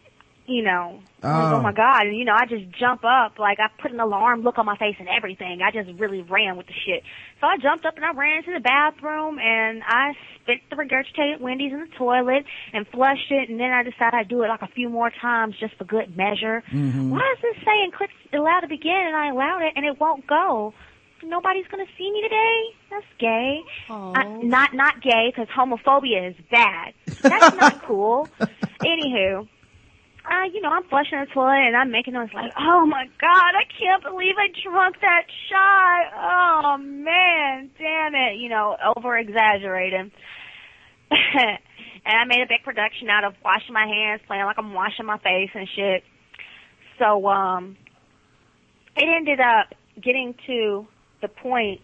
you 0.47 0.61
know, 0.63 0.99
I'm 1.23 1.29
like, 1.31 1.53
Oh. 1.53 1.55
oh 1.55 1.61
my 1.61 1.71
god, 1.73 2.05
and 2.07 2.15
you 2.15 2.23
know, 2.25 2.33
I 2.35 2.45
just 2.45 2.69
jump 2.79 3.03
up, 3.03 3.39
like 3.39 3.57
I 3.59 3.67
put 3.81 3.91
an 3.91 3.99
alarm 3.99 4.41
look 4.41 4.57
on 4.59 4.65
my 4.65 4.77
face 4.77 4.95
and 4.99 5.07
everything. 5.09 5.61
I 5.65 5.71
just 5.71 5.89
really 5.99 6.21
ran 6.21 6.55
with 6.57 6.67
the 6.67 6.73
shit. 6.85 7.03
So 7.41 7.47
I 7.47 7.57
jumped 7.57 7.85
up 7.85 7.95
and 7.95 8.05
I 8.05 8.11
ran 8.13 8.43
to 8.43 8.53
the 8.53 8.59
bathroom 8.59 9.39
and 9.39 9.81
I 9.87 10.13
spit 10.41 10.57
the 10.69 10.75
regurgitated 10.75 11.39
Wendy's 11.41 11.73
in 11.73 11.79
the 11.79 11.95
toilet 11.97 12.45
and 12.73 12.87
flushed 12.87 13.31
it, 13.31 13.49
and 13.49 13.59
then 13.59 13.71
I 13.71 13.81
decided 13.83 14.13
I'd 14.13 14.27
do 14.29 14.43
it 14.43 14.47
like 14.49 14.61
a 14.61 14.67
few 14.67 14.89
more 14.89 15.11
times 15.21 15.55
just 15.59 15.75
for 15.77 15.85
good 15.85 16.15
measure. 16.15 16.63
Why 16.71 17.33
is 17.35 17.41
this 17.41 17.63
saying 17.65 17.91
click 17.97 18.11
allowed 18.33 18.61
to 18.61 18.67
begin 18.67 18.91
and 19.07 19.15
I 19.15 19.29
allowed 19.29 19.63
it 19.63 19.73
and 19.75 19.85
it 19.85 19.99
won't 19.99 20.27
go? 20.27 20.73
Nobody's 21.23 21.65
gonna 21.71 21.85
see 21.97 22.11
me 22.11 22.21
today. 22.21 22.63
That's 22.91 23.05
gay. 23.17 23.61
Aw. 23.89 24.11
Uh, 24.13 24.23
not 24.43 24.75
not 24.75 25.01
gay 25.01 25.33
because 25.33 25.47
homophobia 25.47 26.29
is 26.29 26.35
bad. 26.51 26.93
That's 27.23 27.55
not 27.55 27.81
cool. 27.87 28.29
Anywho, 28.81 29.47
uh, 30.29 30.45
you 30.51 30.61
know, 30.61 30.69
I'm 30.69 30.83
flushing 30.85 31.19
the 31.19 31.27
toilet 31.33 31.67
and 31.67 31.75
I'm 31.75 31.91
making 31.91 32.13
noise 32.13 32.29
like, 32.33 32.51
oh 32.57 32.85
my 32.85 33.05
god, 33.19 33.53
I 33.53 33.63
can't 33.77 34.03
believe 34.03 34.35
I 34.37 34.47
drunk 34.63 34.95
that 35.01 35.25
shot. 35.49 36.05
Oh 36.15 36.77
man, 36.77 37.69
damn 37.77 38.15
it. 38.15 38.37
You 38.37 38.49
know, 38.49 38.75
over 38.95 39.17
exaggerating. 39.17 40.11
and 41.11 42.17
I 42.17 42.25
made 42.25 42.41
a 42.41 42.47
big 42.47 42.63
production 42.63 43.09
out 43.09 43.23
of 43.23 43.33
washing 43.43 43.73
my 43.73 43.85
hands, 43.85 44.21
playing 44.27 44.45
like 44.45 44.57
I'm 44.57 44.73
washing 44.73 45.05
my 45.05 45.19
face 45.19 45.51
and 45.53 45.67
shit. 45.75 46.03
So, 46.99 47.27
um, 47.27 47.77
it 48.95 49.05
ended 49.05 49.39
up 49.39 49.73
getting 50.01 50.33
to 50.47 50.87
the 51.21 51.27
point 51.27 51.81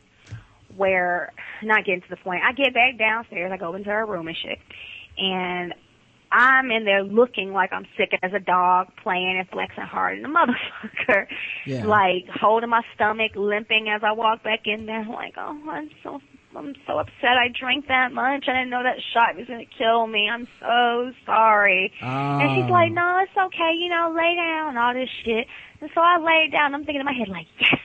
where, 0.76 1.34
not 1.62 1.86
getting 1.86 2.02
to 2.02 2.10
the 2.10 2.18
point, 2.18 2.42
I 2.44 2.54
get 2.54 2.74
back 2.74 2.98
downstairs, 2.98 3.52
I 3.52 3.58
go 3.58 3.76
into 3.76 3.90
her 3.90 4.06
room 4.06 4.28
and 4.28 4.38
shit, 4.38 4.58
and 5.18 5.74
I'm 6.32 6.72
in 6.72 6.86
there 6.86 7.04
looking 7.04 7.52
like 7.52 7.74
I'm 7.74 7.86
sick 7.98 8.12
as 8.24 8.32
a 8.34 8.40
dog, 8.40 8.88
playing 9.04 9.38
and 9.40 9.48
flexing 9.50 9.84
hard 9.84 10.18
in 10.18 10.24
the 10.24 10.30
motherfucker. 10.38 11.26
Yeah. 11.66 11.86
Like 11.86 12.26
holding 12.34 12.70
my 12.70 12.82
stomach, 12.96 13.32
limping 13.36 13.88
as 13.90 14.02
I 14.04 14.14
walk 14.14 14.44
back 14.44 14.62
in 14.66 14.86
there, 14.86 15.06
like, 15.10 15.34
oh, 15.38 15.60
I'm 15.70 15.90
so, 16.04 16.20
I'm 16.56 16.74
so 16.88 17.00
upset 17.00 17.38
I 17.38 17.48
drank 17.58 17.88
that 17.88 18.12
much. 18.14 18.46
I 18.48 18.54
didn't 18.60 18.70
know 18.70 18.84
that 18.84 18.98
shot 19.14 19.36
was 19.36 19.48
gonna 19.48 19.64
kill 19.78 20.08
me. 20.08 20.30
I'm 20.32 20.48
so 20.60 21.12
sorry. 21.26 21.92
And 22.02 22.56
she's 22.56 22.70
Oh. 22.70 22.74
like, 22.74 22.92
no, 22.92 23.20
it's 23.24 23.38
okay, 23.38 23.74
you 23.78 23.90
know, 23.90 24.14
lay 24.16 24.36
down, 24.36 24.78
all 24.78 24.94
this 24.94 25.10
shit. 25.26 25.48
And 25.82 25.90
so 25.96 26.02
I 26.02 26.18
laid 26.20 26.52
down. 26.52 26.74
I'm 26.76 26.86
thinking 26.86 27.02
in 27.02 27.06
my 27.06 27.14
head, 27.14 27.28
like, 27.30 27.48
yes, 27.60 27.80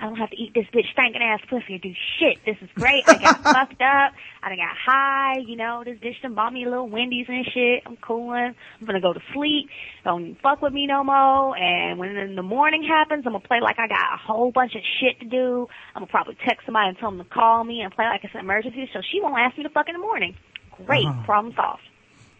I 0.00 0.04
don't 0.06 0.16
have 0.16 0.30
to 0.30 0.36
eat 0.36 0.54
this 0.54 0.64
bitch 0.72 0.90
stinking 0.92 1.20
ass 1.22 1.40
pussy 1.48 1.74
or 1.74 1.78
do 1.78 1.92
shit. 2.18 2.38
This 2.46 2.56
is 2.62 2.70
great. 2.74 3.04
I 3.06 3.18
got 3.18 3.42
fucked 3.42 3.82
up. 3.82 4.14
I 4.42 4.48
done 4.48 4.56
got 4.56 4.74
high, 4.74 5.36
you 5.46 5.56
know, 5.56 5.82
this 5.84 5.98
bitch 5.98 6.20
done 6.22 6.34
bought 6.34 6.54
me 6.54 6.64
a 6.64 6.70
little 6.70 6.88
Wendy's 6.88 7.26
and 7.28 7.44
shit. 7.44 7.82
I'm 7.84 7.96
cooling. 7.96 8.54
I'm 8.80 8.86
gonna 8.86 9.02
go 9.02 9.12
to 9.12 9.20
sleep. 9.34 9.68
Don't 10.02 10.40
fuck 10.40 10.62
with 10.62 10.72
me 10.72 10.86
no 10.86 11.04
more. 11.04 11.54
And 11.56 11.98
when 11.98 12.16
in 12.16 12.34
the 12.34 12.42
morning 12.42 12.82
happens, 12.82 13.24
I'm 13.26 13.32
gonna 13.32 13.44
play 13.46 13.60
like 13.60 13.78
I 13.78 13.88
got 13.88 14.14
a 14.14 14.16
whole 14.16 14.50
bunch 14.50 14.74
of 14.74 14.80
shit 15.00 15.20
to 15.20 15.26
do. 15.26 15.68
I'm 15.94 16.00
gonna 16.00 16.10
probably 16.10 16.38
text 16.46 16.64
somebody 16.64 16.88
and 16.88 16.98
tell 16.98 17.10
them 17.10 17.18
to 17.18 17.28
call 17.28 17.62
me 17.64 17.82
and 17.82 17.92
play 17.92 18.06
like 18.06 18.24
it's 18.24 18.34
an 18.34 18.40
emergency 18.40 18.88
so 18.94 19.00
she 19.12 19.20
won't 19.20 19.38
ask 19.38 19.58
me 19.58 19.64
to 19.64 19.70
fuck 19.70 19.88
in 19.88 19.94
the 19.94 20.00
morning. 20.00 20.34
Great. 20.86 21.06
Uh-huh. 21.06 21.24
Problem 21.26 21.54
solved. 21.54 21.82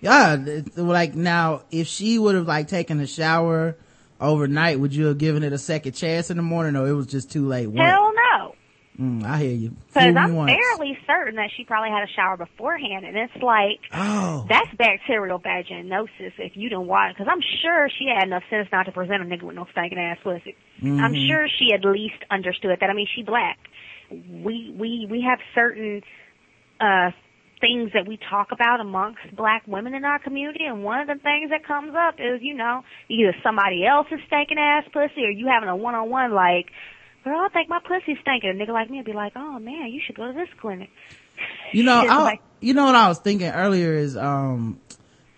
Yeah, 0.01 0.39
like 0.77 1.15
now, 1.15 1.65
if 1.71 1.87
she 1.87 2.19
would 2.19 2.35
have 2.35 2.49
like 2.49 2.69
taken 2.69 3.01
a 3.01 3.07
shower 3.07 3.77
overnight, 4.21 4.79
would 4.81 4.95
you 4.95 5.07
have 5.07 5.19
given 5.19 5.43
it 5.43 5.53
a 5.53 5.59
second 5.59 5.93
chance 5.93 6.31
in 6.31 6.37
the 6.37 6.43
morning, 6.43 6.77
or 6.77 6.89
it 6.89 6.93
was 6.93 7.07
just 7.07 7.31
too 7.31 7.47
late? 7.47 7.67
Once? 7.69 7.81
Hell 7.91 8.13
no. 8.13 8.55
Mm, 9.01 9.25
I 9.25 9.39
hear 9.39 9.55
you. 9.55 9.71
Because 9.87 10.15
I'm 10.15 10.35
once. 10.35 10.53
fairly 10.53 10.99
certain 11.07 11.37
that 11.37 11.49
she 11.57 11.65
probably 11.65 11.89
had 11.89 12.03
a 12.03 12.13
shower 12.15 12.37
beforehand, 12.37 13.07
and 13.07 13.17
it's 13.17 13.43
like 13.43 13.81
Oh, 13.95 14.45
that's 14.49 14.69
bacterial 14.77 15.41
vaginosis 15.41 16.33
if 16.39 16.53
you 16.55 16.69
don't 16.69 16.87
watch. 16.87 17.15
Because 17.17 17.31
I'm 17.31 17.41
sure 17.63 17.89
she 17.99 18.09
had 18.15 18.27
enough 18.27 18.43
sense 18.51 18.69
not 18.71 18.85
to 18.85 18.93
present 18.93 19.23
a 19.23 19.25
nigga 19.25 19.43
with 19.45 19.57
no 19.57 19.67
stinking 19.73 19.99
ass 19.99 20.19
pussy. 20.23 20.55
I'm 20.83 21.15
sure 21.15 21.49
she 21.59 21.73
at 21.73 21.83
least 21.85 22.17
understood 22.31 22.79
that. 22.79 22.91
I 22.91 22.93
mean, 22.93 23.07
she 23.15 23.23
black. 23.23 23.59
We 24.11 24.75
we 24.77 25.07
we 25.11 25.23
have 25.27 25.39
certain 25.55 26.03
uh 26.79 27.11
things 27.61 27.91
that 27.95 28.07
we 28.07 28.19
talk 28.31 28.49
about 28.53 28.81
amongst 28.81 29.21
black 29.37 29.63
women 29.67 29.95
in 29.95 30.05
our 30.05 30.19
community, 30.19 30.65
and 30.65 30.83
one 30.83 31.01
of 31.01 31.07
the 31.09 31.23
things 31.23 31.51
that 31.51 31.65
comes 31.67 31.93
up 31.97 32.15
is 32.19 32.41
you 32.43 32.55
know 32.55 32.83
either 33.09 33.35
somebody 33.43 33.85
else's 33.87 34.21
stinking 34.27 34.59
ass 34.59 34.85
pussy 34.93 35.25
or 35.25 35.31
you 35.31 35.47
having 35.49 35.69
a 35.69 35.77
one 35.77 35.95
on 35.95 36.09
one 36.11 36.33
like. 36.33 36.67
Girl, 37.23 37.39
I 37.39 37.49
think 37.53 37.69
my 37.69 37.81
pussy's 37.87 38.17
stinking. 38.23 38.49
A 38.49 38.55
nigga 38.55 38.73
like 38.73 38.89
me 38.89 38.97
would 38.97 39.05
be 39.05 39.13
like, 39.13 39.33
"Oh 39.37 39.59
man, 39.59 39.89
you 39.93 40.01
should 40.07 40.17
go 40.17 40.27
to 40.27 40.33
this 40.33 40.49
clinic." 40.59 40.89
you 41.73 41.83
know, 41.83 42.05
I, 42.09 42.23
like- 42.23 42.43
you 42.61 42.73
know 42.75 42.87
what 42.87 42.95
I 42.95 43.09
was 43.09 43.19
thinking 43.19 43.49
earlier 43.49 43.93
is, 43.95 44.17
um, 44.17 44.81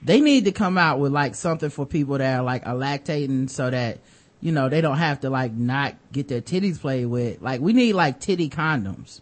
they 0.00 0.20
need 0.20 0.44
to 0.44 0.52
come 0.52 0.78
out 0.78 0.98
with 0.98 1.12
like 1.12 1.34
something 1.34 1.70
for 1.70 1.86
people 1.86 2.18
that 2.18 2.38
are 2.40 2.42
like 2.42 2.66
are 2.66 2.74
lactating 2.74 3.48
so 3.50 3.70
that, 3.70 3.98
you 4.40 4.52
know, 4.52 4.68
they 4.68 4.80
don't 4.80 4.96
have 4.98 5.20
to 5.20 5.30
like 5.30 5.52
not 5.52 5.94
get 6.12 6.28
their 6.28 6.40
titties 6.40 6.80
played 6.80 7.06
with. 7.06 7.40
Like 7.40 7.60
we 7.60 7.72
need 7.72 7.92
like 7.94 8.20
titty 8.20 8.48
condoms, 8.48 9.20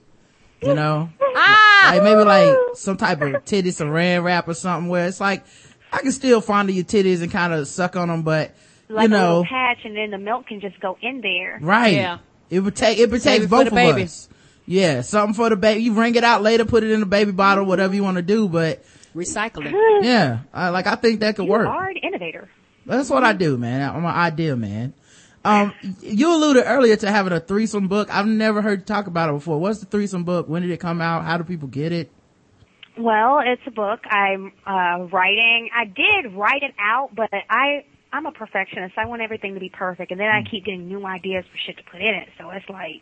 you 0.62 0.74
know? 0.74 1.10
Like 1.84 2.02
maybe 2.02 2.22
like 2.24 2.56
some 2.74 2.96
type 2.96 3.20
of 3.22 3.44
titty 3.44 3.70
saran 3.70 4.22
wrap 4.22 4.48
or 4.48 4.54
something 4.54 4.88
where 4.88 5.06
it's 5.06 5.20
like, 5.20 5.44
I 5.92 5.98
can 5.98 6.12
still 6.12 6.40
fondle 6.40 6.74
your 6.74 6.84
titties 6.84 7.22
and 7.22 7.30
kind 7.32 7.52
of 7.52 7.66
suck 7.68 7.96
on 7.96 8.08
them, 8.08 8.22
but 8.22 8.54
like 8.88 9.04
you 9.04 9.08
know, 9.08 9.28
little 9.38 9.44
patch, 9.44 9.78
and 9.84 9.96
then 9.96 10.10
the 10.10 10.18
milk 10.18 10.46
can 10.46 10.60
just 10.60 10.78
go 10.80 10.96
in 11.00 11.20
there. 11.20 11.58
right. 11.62 11.94
Yeah. 11.94 12.18
It 12.50 12.60
would 12.60 12.74
take, 12.74 12.98
it 12.98 13.10
would 13.10 13.22
take 13.22 13.40
it 13.42 13.44
for 13.44 13.48
both 13.50 13.64
the 13.66 13.70
of 13.70 13.74
baby. 13.74 14.02
us. 14.04 14.28
Yeah, 14.66 15.00
something 15.02 15.34
for 15.34 15.48
the 15.50 15.56
baby. 15.56 15.82
You 15.82 15.92
wring 15.94 16.14
it 16.16 16.24
out 16.24 16.42
later, 16.42 16.64
put 16.64 16.82
it 16.82 16.90
in 16.90 17.00
the 17.00 17.06
baby 17.06 17.30
bottle, 17.32 17.64
whatever 17.64 17.94
you 17.94 18.02
want 18.02 18.16
to 18.16 18.22
do, 18.22 18.48
but 18.48 18.84
Recycling. 19.14 19.72
yeah, 20.04 20.40
I, 20.52 20.68
like 20.70 20.86
I 20.86 20.94
think 20.96 21.20
that 21.20 21.36
could 21.36 21.44
You 21.46 21.50
work. 21.52 21.66
are 21.68 21.88
an 21.88 21.96
innovator. 21.96 22.48
That's 22.86 23.10
what 23.10 23.22
I 23.24 23.32
do, 23.32 23.56
man. 23.56 23.88
I'm 23.88 24.04
an 24.04 24.06
idea, 24.06 24.56
man. 24.56 24.94
Um, 25.44 25.72
you 26.00 26.34
alluded 26.34 26.64
earlier 26.66 26.96
to 26.96 27.10
having 27.10 27.32
a 27.32 27.40
threesome 27.40 27.88
book. 27.88 28.08
I've 28.12 28.26
never 28.26 28.60
heard 28.60 28.80
you 28.80 28.84
talk 28.84 29.06
about 29.06 29.30
it 29.30 29.32
before. 29.32 29.58
What's 29.58 29.80
the 29.80 29.86
threesome 29.86 30.24
book? 30.24 30.48
When 30.48 30.62
did 30.62 30.70
it 30.70 30.80
come 30.80 31.00
out? 31.00 31.24
How 31.24 31.38
do 31.38 31.44
people 31.44 31.68
get 31.68 31.92
it? 31.92 32.10
Well, 32.98 33.40
it's 33.44 33.62
a 33.66 33.70
book 33.70 34.00
I'm 34.10 34.52
uh 34.66 35.04
writing. 35.10 35.70
I 35.74 35.86
did 35.86 36.34
write 36.34 36.62
it 36.62 36.74
out, 36.78 37.14
but 37.14 37.30
I 37.32 37.84
I'm 38.12 38.26
a 38.26 38.32
perfectionist. 38.32 38.98
I 38.98 39.06
want 39.06 39.22
everything 39.22 39.54
to 39.54 39.60
be 39.60 39.70
perfect, 39.70 40.10
and 40.10 40.20
then 40.20 40.28
I 40.28 40.42
keep 40.42 40.64
getting 40.64 40.88
new 40.88 41.06
ideas 41.06 41.44
for 41.50 41.56
shit 41.66 41.78
to 41.78 41.90
put 41.90 42.00
in 42.00 42.14
it. 42.14 42.28
So 42.38 42.50
it's 42.50 42.68
like 42.68 43.00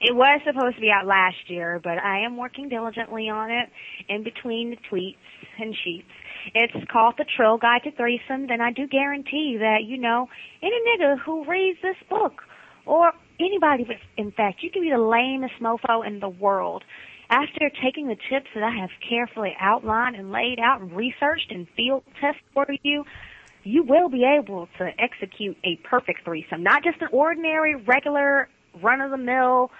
it 0.00 0.14
was 0.14 0.40
supposed 0.44 0.74
to 0.74 0.80
be 0.80 0.90
out 0.90 1.06
last 1.06 1.48
year, 1.48 1.80
but 1.82 1.98
I 1.98 2.24
am 2.24 2.36
working 2.36 2.68
diligently 2.68 3.28
on 3.28 3.50
it 3.50 3.70
in 4.08 4.24
between 4.24 4.70
the 4.70 4.76
tweets 4.90 5.14
and 5.58 5.74
sheets. 5.84 6.08
It's 6.54 6.74
called 6.90 7.14
The 7.18 7.24
Trill 7.36 7.58
Guide 7.58 7.82
to 7.84 7.92
Threesomes, 7.92 8.50
and 8.50 8.62
I 8.62 8.72
do 8.72 8.86
guarantee 8.86 9.56
that, 9.60 9.84
you 9.84 9.98
know, 9.98 10.28
any 10.62 10.76
nigga 10.88 11.18
who 11.18 11.44
reads 11.44 11.78
this 11.82 11.96
book, 12.08 12.42
or 12.86 13.12
anybody, 13.38 13.86
in 14.16 14.32
fact, 14.32 14.62
you 14.62 14.70
can 14.70 14.82
be 14.82 14.90
the 14.90 14.98
lamest 14.98 15.54
mofo 15.60 16.06
in 16.06 16.20
the 16.20 16.28
world. 16.28 16.84
After 17.30 17.70
taking 17.82 18.08
the 18.08 18.16
tips 18.28 18.48
that 18.54 18.62
I 18.62 18.76
have 18.76 18.90
carefully 19.08 19.54
outlined 19.58 20.16
and 20.16 20.32
laid 20.32 20.58
out 20.58 20.80
and 20.80 20.92
researched 20.92 21.50
and 21.50 21.66
field 21.76 22.02
tested 22.20 22.42
for 22.52 22.66
you, 22.82 23.04
you 23.64 23.84
will 23.84 24.08
be 24.08 24.24
able 24.24 24.68
to 24.78 24.90
execute 24.98 25.56
a 25.64 25.76
perfect 25.88 26.24
threesome. 26.24 26.62
Not 26.62 26.82
just 26.82 27.00
an 27.00 27.08
ordinary, 27.12 27.76
regular, 27.76 28.48
run-of-the-mill, 28.82 29.70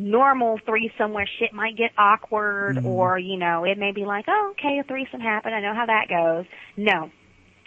normal 0.00 0.58
threesome 0.64 1.12
where 1.12 1.28
shit 1.38 1.52
might 1.52 1.76
get 1.76 1.90
awkward 1.98 2.84
or, 2.84 3.18
you 3.18 3.36
know, 3.36 3.64
it 3.64 3.78
may 3.78 3.92
be 3.92 4.04
like, 4.04 4.24
oh, 4.28 4.54
okay, 4.58 4.78
a 4.78 4.84
threesome 4.84 5.20
happened. 5.20 5.54
I 5.54 5.60
know 5.60 5.74
how 5.74 5.86
that 5.86 6.08
goes. 6.08 6.46
No. 6.76 7.10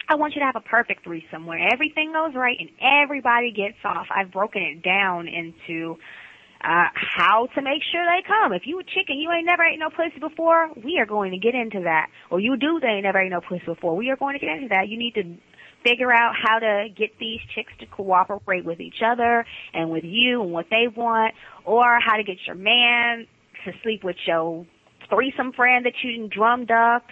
I 0.08 0.16
want 0.16 0.34
you 0.34 0.40
to 0.40 0.46
have 0.46 0.56
a 0.56 0.60
perfect 0.60 1.04
threesome 1.04 1.46
where 1.46 1.58
everything 1.72 2.12
goes 2.12 2.34
right 2.34 2.56
and 2.58 2.68
everybody 2.80 3.52
gets 3.52 3.78
off. 3.84 4.06
I've 4.14 4.32
broken 4.32 4.62
it 4.62 4.82
down 4.82 5.28
into 5.28 5.96
uh, 6.60 6.88
how 6.94 7.48
to 7.54 7.62
make 7.62 7.82
sure 7.90 8.04
they 8.04 8.26
come. 8.26 8.52
If 8.52 8.62
you 8.66 8.80
a 8.80 8.84
chicken, 8.84 9.18
you 9.18 9.30
ain't 9.30 9.46
never 9.46 9.62
ate 9.64 9.78
no 9.78 9.88
pussy 9.90 10.18
before, 10.20 10.70
we 10.76 10.98
are 10.98 11.06
going 11.06 11.30
to 11.32 11.38
get 11.38 11.54
into 11.54 11.80
that. 11.84 12.08
Or 12.30 12.40
you 12.40 12.56
do, 12.56 12.80
they 12.80 12.88
ain't 12.88 13.04
never 13.04 13.20
ate 13.20 13.30
no 13.30 13.40
pussy 13.40 13.64
before, 13.64 13.96
we 13.96 14.10
are 14.10 14.16
going 14.16 14.38
to 14.38 14.44
get 14.44 14.56
into 14.56 14.68
that. 14.68 14.88
You 14.88 14.98
need 14.98 15.14
to 15.14 15.22
figure 15.84 16.10
out 16.12 16.34
how 16.42 16.58
to 16.58 16.88
get 16.96 17.10
these 17.20 17.40
chicks 17.54 17.72
to 17.78 17.86
cooperate 17.86 18.64
with 18.64 18.80
each 18.80 19.02
other 19.04 19.44
and 19.72 19.90
with 19.90 20.04
you 20.04 20.42
and 20.42 20.50
what 20.50 20.66
they 20.70 20.88
want, 20.88 21.34
or 21.64 21.98
how 22.00 22.16
to 22.16 22.24
get 22.24 22.38
your 22.46 22.56
man 22.56 23.26
to 23.64 23.72
sleep 23.82 24.02
with 24.02 24.16
your 24.26 24.66
threesome 25.08 25.52
friend 25.52 25.84
that 25.86 25.92
you 26.02 26.26
drummed 26.28 26.70
up, 26.70 27.04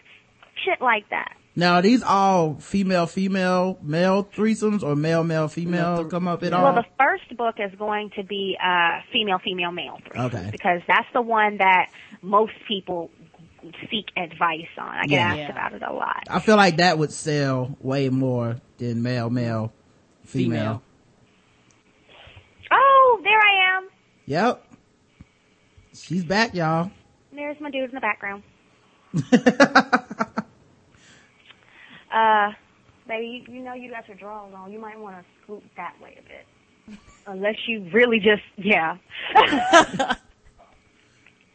shit 0.65 0.81
like 0.81 1.09
that. 1.11 1.37
Now, 1.55 1.75
are 1.75 1.83
these 1.83 2.03
all 2.03 2.55
female, 2.55 3.07
female, 3.07 3.79
male 3.83 4.25
threesomes 4.25 4.83
or 4.83 4.97
male, 4.97 5.23
male, 5.23 5.49
female 5.49 6.07
come 6.07 6.27
up 6.27 6.43
at 6.43 6.55
all? 6.55 6.65
Well, 6.65 6.75
the 6.75 6.87
first 6.99 7.37
book 7.37 7.57
is 7.59 7.71
going 7.79 8.11
to 8.17 8.25
be 8.25 8.57
uh, 8.63 9.01
female, 9.13 9.39
female, 9.39 9.71
male 9.71 9.99
Okay. 10.17 10.49
because 10.51 10.81
that's 10.89 11.07
the 11.13 11.21
one 11.21 11.59
that 11.59 11.91
most 12.23 12.55
people 12.67 13.11
seek 13.91 14.07
advice 14.17 14.67
on. 14.79 14.89
I 14.89 15.03
get 15.07 15.11
Yeah. 15.17 15.27
asked 15.29 15.39
Yeah. 15.39 15.51
about 15.53 15.73
it 15.75 15.83
a 15.83 15.93
lot. 15.93 16.23
I 16.29 16.41
feel 16.41 16.57
like 16.57 16.77
that 16.79 16.99
would 16.99 17.13
sell 17.13 17.77
way 17.81 18.09
more 18.09 18.57
than 18.79 19.03
male, 19.03 19.31
male, 19.31 19.73
female. 20.25 20.59
Female. 20.59 20.83
Oh, 22.71 23.21
there 23.23 23.39
I 23.39 23.77
am. 23.79 23.89
Yep. 24.27 24.65
She's 25.95 26.25
back, 26.25 26.55
y'all. 26.55 26.91
There's 27.33 27.61
my 27.61 27.71
dude 27.71 27.91
in 27.91 27.95
the 27.95 28.01
background. 28.01 28.43
uh, 32.13 32.53
baby, 33.07 33.45
you, 33.49 33.55
you 33.57 33.63
know 33.63 33.75
you 33.75 33.91
got 33.91 34.07
your 34.09 34.17
drawers 34.17 34.53
on. 34.55 34.73
You 34.73 34.79
might 34.79 34.99
want 34.99 35.17
to 35.17 35.25
scoot 35.43 35.63
that 35.77 35.95
way 36.03 36.19
a 36.19 36.23
bit. 36.23 36.99
Unless 37.27 37.57
you 37.69 37.89
really 37.93 38.19
just, 38.19 38.43
yeah. 38.57 38.97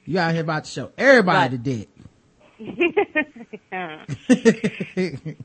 You 0.10 0.18
out 0.20 0.32
here 0.32 0.42
about 0.42 0.64
to 0.64 0.72
show 0.72 0.92
everybody 0.98 1.38
Right. 1.38 1.52
the 1.52 1.58
dick. 1.58 1.90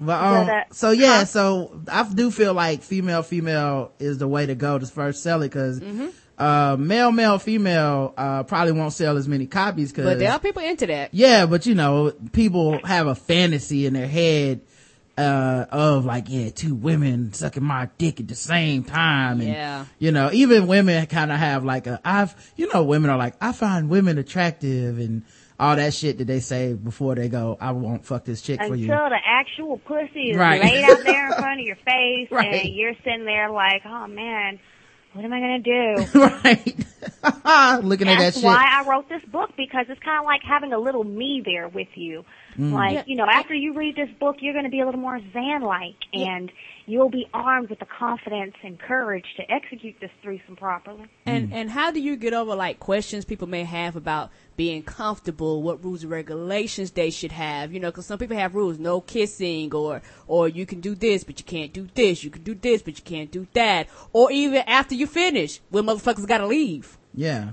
But 0.00 0.24
um, 0.24 0.46
But, 0.46 0.48
uh, 0.48 0.64
so 0.72 0.90
yeah, 0.90 1.24
so 1.24 1.80
I 1.88 2.08
do 2.12 2.30
feel 2.32 2.54
like 2.54 2.82
female 2.82 3.22
female 3.22 3.92
is 4.00 4.18
the 4.18 4.26
way 4.26 4.46
to 4.46 4.54
go 4.56 4.78
to 4.78 4.86
first 4.86 5.22
sell 5.22 5.42
it 5.42 5.48
because 5.50 5.78
Mm-hmm. 5.80 6.08
uh, 6.38 6.76
male 6.76 7.12
male 7.12 7.38
female 7.38 8.12
uh 8.16 8.42
probably 8.42 8.72
won't 8.72 8.92
sell 8.94 9.16
as 9.16 9.28
many 9.28 9.46
copies 9.46 9.92
because 9.92 10.06
But 10.06 10.18
there 10.18 10.32
are 10.32 10.40
people 10.40 10.62
into 10.62 10.86
that. 10.88 11.10
yeah, 11.14 11.46
but 11.46 11.66
you 11.66 11.76
know 11.76 12.12
people 12.32 12.84
have 12.84 13.06
a 13.06 13.14
fantasy 13.14 13.86
in 13.86 13.92
their 13.92 14.08
head 14.08 14.62
uh 15.18 15.66
of 15.70 16.04
like 16.06 16.24
yeah 16.28 16.48
two 16.50 16.74
women 16.74 17.32
sucking 17.34 17.62
my 17.62 17.88
dick 17.98 18.18
at 18.18 18.26
the 18.26 18.34
same 18.34 18.82
time 18.82 19.40
and 19.42 19.50
Yeah. 19.50 19.84
you 19.98 20.10
know 20.10 20.30
even 20.32 20.66
women 20.66 21.04
kind 21.06 21.30
of 21.30 21.38
have 21.38 21.66
like 21.66 21.86
a 21.86 22.00
i've 22.02 22.34
you 22.56 22.72
know 22.72 22.82
women 22.82 23.10
are 23.10 23.18
like 23.18 23.34
i 23.38 23.52
find 23.52 23.90
women 23.90 24.16
attractive 24.16 24.98
and 24.98 25.22
all 25.60 25.76
that 25.76 25.94
shit 25.94 26.18
that 26.18 26.26
they 26.26 26.40
say 26.40 26.72
before 26.74 27.14
they 27.14 27.28
go 27.28 27.56
i 27.60 27.70
won't 27.72 28.04
fuck 28.04 28.24
this 28.24 28.42
chick 28.42 28.60
for 28.62 28.74
you. 28.74 28.90
Until 28.92 29.08
the 29.10 29.18
actual 29.24 29.78
pussy 29.78 30.30
is 30.30 30.36
Right. 30.38 30.60
laid 30.60 30.84
out 30.84 31.02
there 31.04 31.28
in 31.28 31.34
front 31.34 31.60
of 31.60 31.66
your 31.66 31.76
face 31.84 32.28
Right. 32.30 32.64
and 32.64 32.74
you're 32.74 32.94
sitting 33.04 33.24
there 33.24 33.50
like, 33.50 33.82
oh 33.86 34.06
man, 34.06 34.58
what 35.12 35.24
am 35.24 35.32
I 35.32 35.40
gonna 35.40 35.58
do? 35.60 36.06
right 36.18 37.82
looking 37.84 38.08
at 38.08 38.18
that 38.18 38.34
shit. 38.34 38.42
That's 38.42 38.42
why 38.42 38.64
I 38.82 38.88
wrote 38.88 39.08
this 39.08 39.22
book 39.30 39.50
because 39.56 39.86
it's 39.88 40.00
kind 40.02 40.18
of 40.18 40.24
like 40.24 40.40
having 40.42 40.72
a 40.72 40.78
little 40.78 41.04
me 41.04 41.42
there 41.44 41.68
with 41.68 41.88
you. 41.94 42.24
Mm. 42.58 42.72
Like, 42.72 42.92
Yeah. 42.94 43.02
you 43.06 43.16
know, 43.16 43.26
after 43.26 43.54
you 43.54 43.72
read 43.74 43.96
this 43.96 44.10
book, 44.20 44.36
you're 44.40 44.52
going 44.52 44.64
to 44.64 44.70
be 44.70 44.80
a 44.80 44.84
little 44.86 45.00
more 45.00 45.18
Xan-like 45.18 45.96
and 46.12 46.50
you'll 46.86 47.08
be 47.10 47.26
armed 47.32 47.70
with 47.70 47.78
the 47.78 47.86
confidence 47.86 48.54
and 48.64 48.78
courage 48.78 49.24
to 49.36 49.50
execute 49.50 49.94
this 50.00 50.10
threesome 50.22 50.56
properly. 50.56 51.04
And 51.24 51.50
Mm. 51.50 51.54
and 51.54 51.70
how 51.70 51.90
do 51.92 52.00
you 52.00 52.16
get 52.16 52.32
over 52.34 52.54
like 52.56 52.78
questions 52.80 53.24
people 53.24 53.48
may 53.48 53.64
have 53.64 53.94
about 53.96 54.30
being 54.56 54.82
comfortable, 54.82 55.62
what 55.62 55.82
rules 55.82 56.02
and 56.02 56.10
regulations 56.10 56.90
they 56.90 57.10
should 57.10 57.32
have? 57.32 57.72
You 57.72 57.80
know, 57.80 57.90
because 57.90 58.06
some 58.06 58.18
people 58.18 58.36
have 58.36 58.54
rules, 58.54 58.78
no 58.78 59.00
kissing, 59.00 59.72
or 59.74 60.02
or 60.26 60.48
you 60.48 60.66
can 60.66 60.80
do 60.80 60.94
this 60.94 61.24
but 61.24 61.38
you 61.38 61.44
can't 61.46 61.72
do 61.72 61.88
this, 61.94 62.22
you 62.24 62.30
can 62.30 62.42
do 62.42 62.54
this 62.54 62.82
but 62.82 62.96
you 62.98 63.04
can't 63.04 63.30
do 63.30 63.46
that, 63.54 63.86
or 64.12 64.30
even 64.32 64.62
after 64.66 64.94
you 64.94 65.06
finish, 65.06 65.60
when 65.70 65.84
motherfuckers 65.84 66.26
got 66.26 66.38
to 66.38 66.46
leave. 66.46 66.98
yeah 67.14 67.52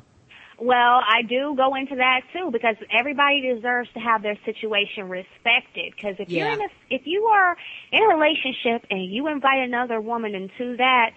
Well, 0.61 0.99
I 1.07 1.21
do 1.27 1.55
go 1.55 1.75
into 1.75 1.95
that 1.95 2.21
too 2.33 2.49
because 2.51 2.75
everybody 2.91 3.41
deserves 3.41 3.89
to 3.93 3.99
have 3.99 4.21
their 4.21 4.37
situation 4.45 5.07
respected. 5.07 5.93
Because 5.95 6.15
if 6.19 6.29
you're 6.29 6.51
in 6.51 6.61
a, 6.61 6.67
if 6.89 7.03
you 7.05 7.23
are 7.25 7.55
in 7.91 8.03
a 8.03 8.07
relationship 8.07 8.85
and 8.89 9.05
you 9.05 9.27
invite 9.27 9.63
another 9.63 10.01
woman 10.01 10.35
into 10.35 10.77
that, 10.77 11.11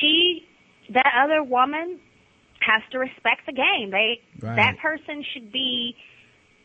she, 0.00 0.46
that 0.90 1.12
other 1.22 1.42
woman 1.42 2.00
has 2.60 2.82
to 2.90 2.98
respect 2.98 3.46
the 3.46 3.52
game. 3.52 3.90
They, 3.90 4.20
Right. 4.40 4.56
that 4.56 4.78
person 4.78 5.24
should 5.32 5.52
be, 5.52 5.96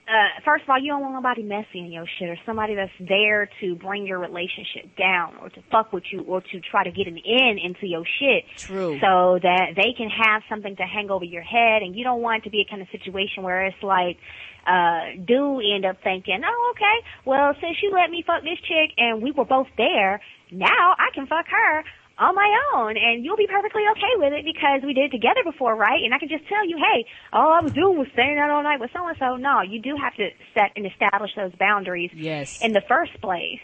uh, 0.10 0.41
first 0.43 0.64
of 0.64 0.70
all, 0.72 0.82
you 0.82 0.89
don't 0.89 1.01
want 1.01 1.14
nobody 1.14 1.43
messy 1.43 1.80
in 1.80 1.91
your 1.91 2.05
shit 2.18 2.30
or 2.30 2.38
somebody 2.43 2.74
that's 2.74 2.91
there 2.99 3.47
to 3.62 3.76
bring 3.76 4.07
your 4.07 4.18
relationship 4.18 4.97
down 4.97 5.36
or 5.39 5.49
to 5.49 5.62
fuck 5.72 5.93
with 5.93 6.03
you 6.12 6.22
or 6.22 6.41
to 6.41 6.60
try 6.72 6.84
to 6.84 6.91
get 6.91 7.07
an 7.07 7.18
in 7.18 7.60
into 7.64 7.86
your 7.86 8.03
shit. 8.20 8.45
True. 8.57 8.99
so 8.99 9.39
that 9.41 9.74
they 9.76 9.93
can 9.95 10.10
have 10.10 10.41
something 10.49 10.76
to 10.76 10.84
hang 10.84 11.12
over 11.12 11.26
your 11.26 11.43
head 11.43 11.84
and 11.84 11.95
you 11.95 12.03
don't 12.03 12.22
want 12.22 12.41
it 12.41 12.43
to 12.45 12.49
be 12.49 12.66
a 12.66 12.70
kind 12.70 12.82
of 12.82 12.88
situation 12.91 13.43
where 13.43 13.66
it's 13.66 13.84
like 13.84 14.18
uh 14.66 15.16
do 15.26 15.60
end 15.60 15.86
up 15.86 15.97
thinking 16.03 16.41
oh 16.43 16.74
okay. 16.76 17.07
Well 17.26 17.53
since 17.62 17.78
you 17.82 17.91
let 17.91 18.10
me 18.10 18.24
fuck 18.26 18.43
this 18.43 18.60
chick 18.60 18.91
and 18.97 19.22
we 19.22 19.32
were 19.32 19.45
both 19.45 19.68
there 19.78 20.22
now 20.51 20.95
i 20.97 21.10
can 21.14 21.28
fuck 21.28 21.45
her 21.47 21.84
on 22.20 22.36
my 22.36 22.49
own 22.76 22.95
and 22.97 23.24
you'll 23.24 23.38
be 23.38 23.47
perfectly 23.47 23.82
okay 23.91 24.13
with 24.17 24.34
it 24.34 24.43
because 24.45 24.82
we 24.86 24.93
did 24.93 25.05
it 25.05 25.11
together 25.11 25.39
before 25.45 25.76
right 25.76 26.03
and 26.03 26.13
i 26.13 26.20
can 26.20 26.28
just 26.30 26.45
tell 26.47 26.67
you 26.67 26.78
hey 26.78 27.05
all 27.34 27.51
i 27.53 27.61
was 27.61 27.72
doing 27.72 27.97
was 27.97 28.07
staying 28.13 28.38
out 28.38 28.49
all 28.49 28.61
night 28.61 28.80
with 28.80 28.89
so 28.93 29.07
and 29.07 29.17
so 29.17 29.38
no 29.38 29.61
you 29.61 29.82
do 29.82 29.95
have 29.95 30.13
to 30.15 30.28
set 30.53 30.72
and 30.76 30.86
establish 30.86 31.32
those 31.36 31.53
boundaries 31.57 32.11
Yes. 32.13 32.61
in 32.61 32.74
the 32.74 32.82
first 32.88 33.20
place 33.22 33.59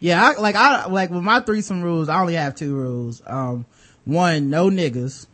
Yeah, 0.00 0.22
I, 0.22 0.40
like 0.40 0.54
I 0.54 0.86
like 0.86 1.08
with 1.10 1.22
my 1.22 1.40
threesome 1.40 1.82
rules, 1.82 2.08
I 2.10 2.20
only 2.20 2.34
have 2.34 2.54
two 2.54 2.74
rules. 2.76 3.22
Um, 3.26 3.64
one, 4.04 4.50
no 4.50 4.68
niggas. 4.68 5.26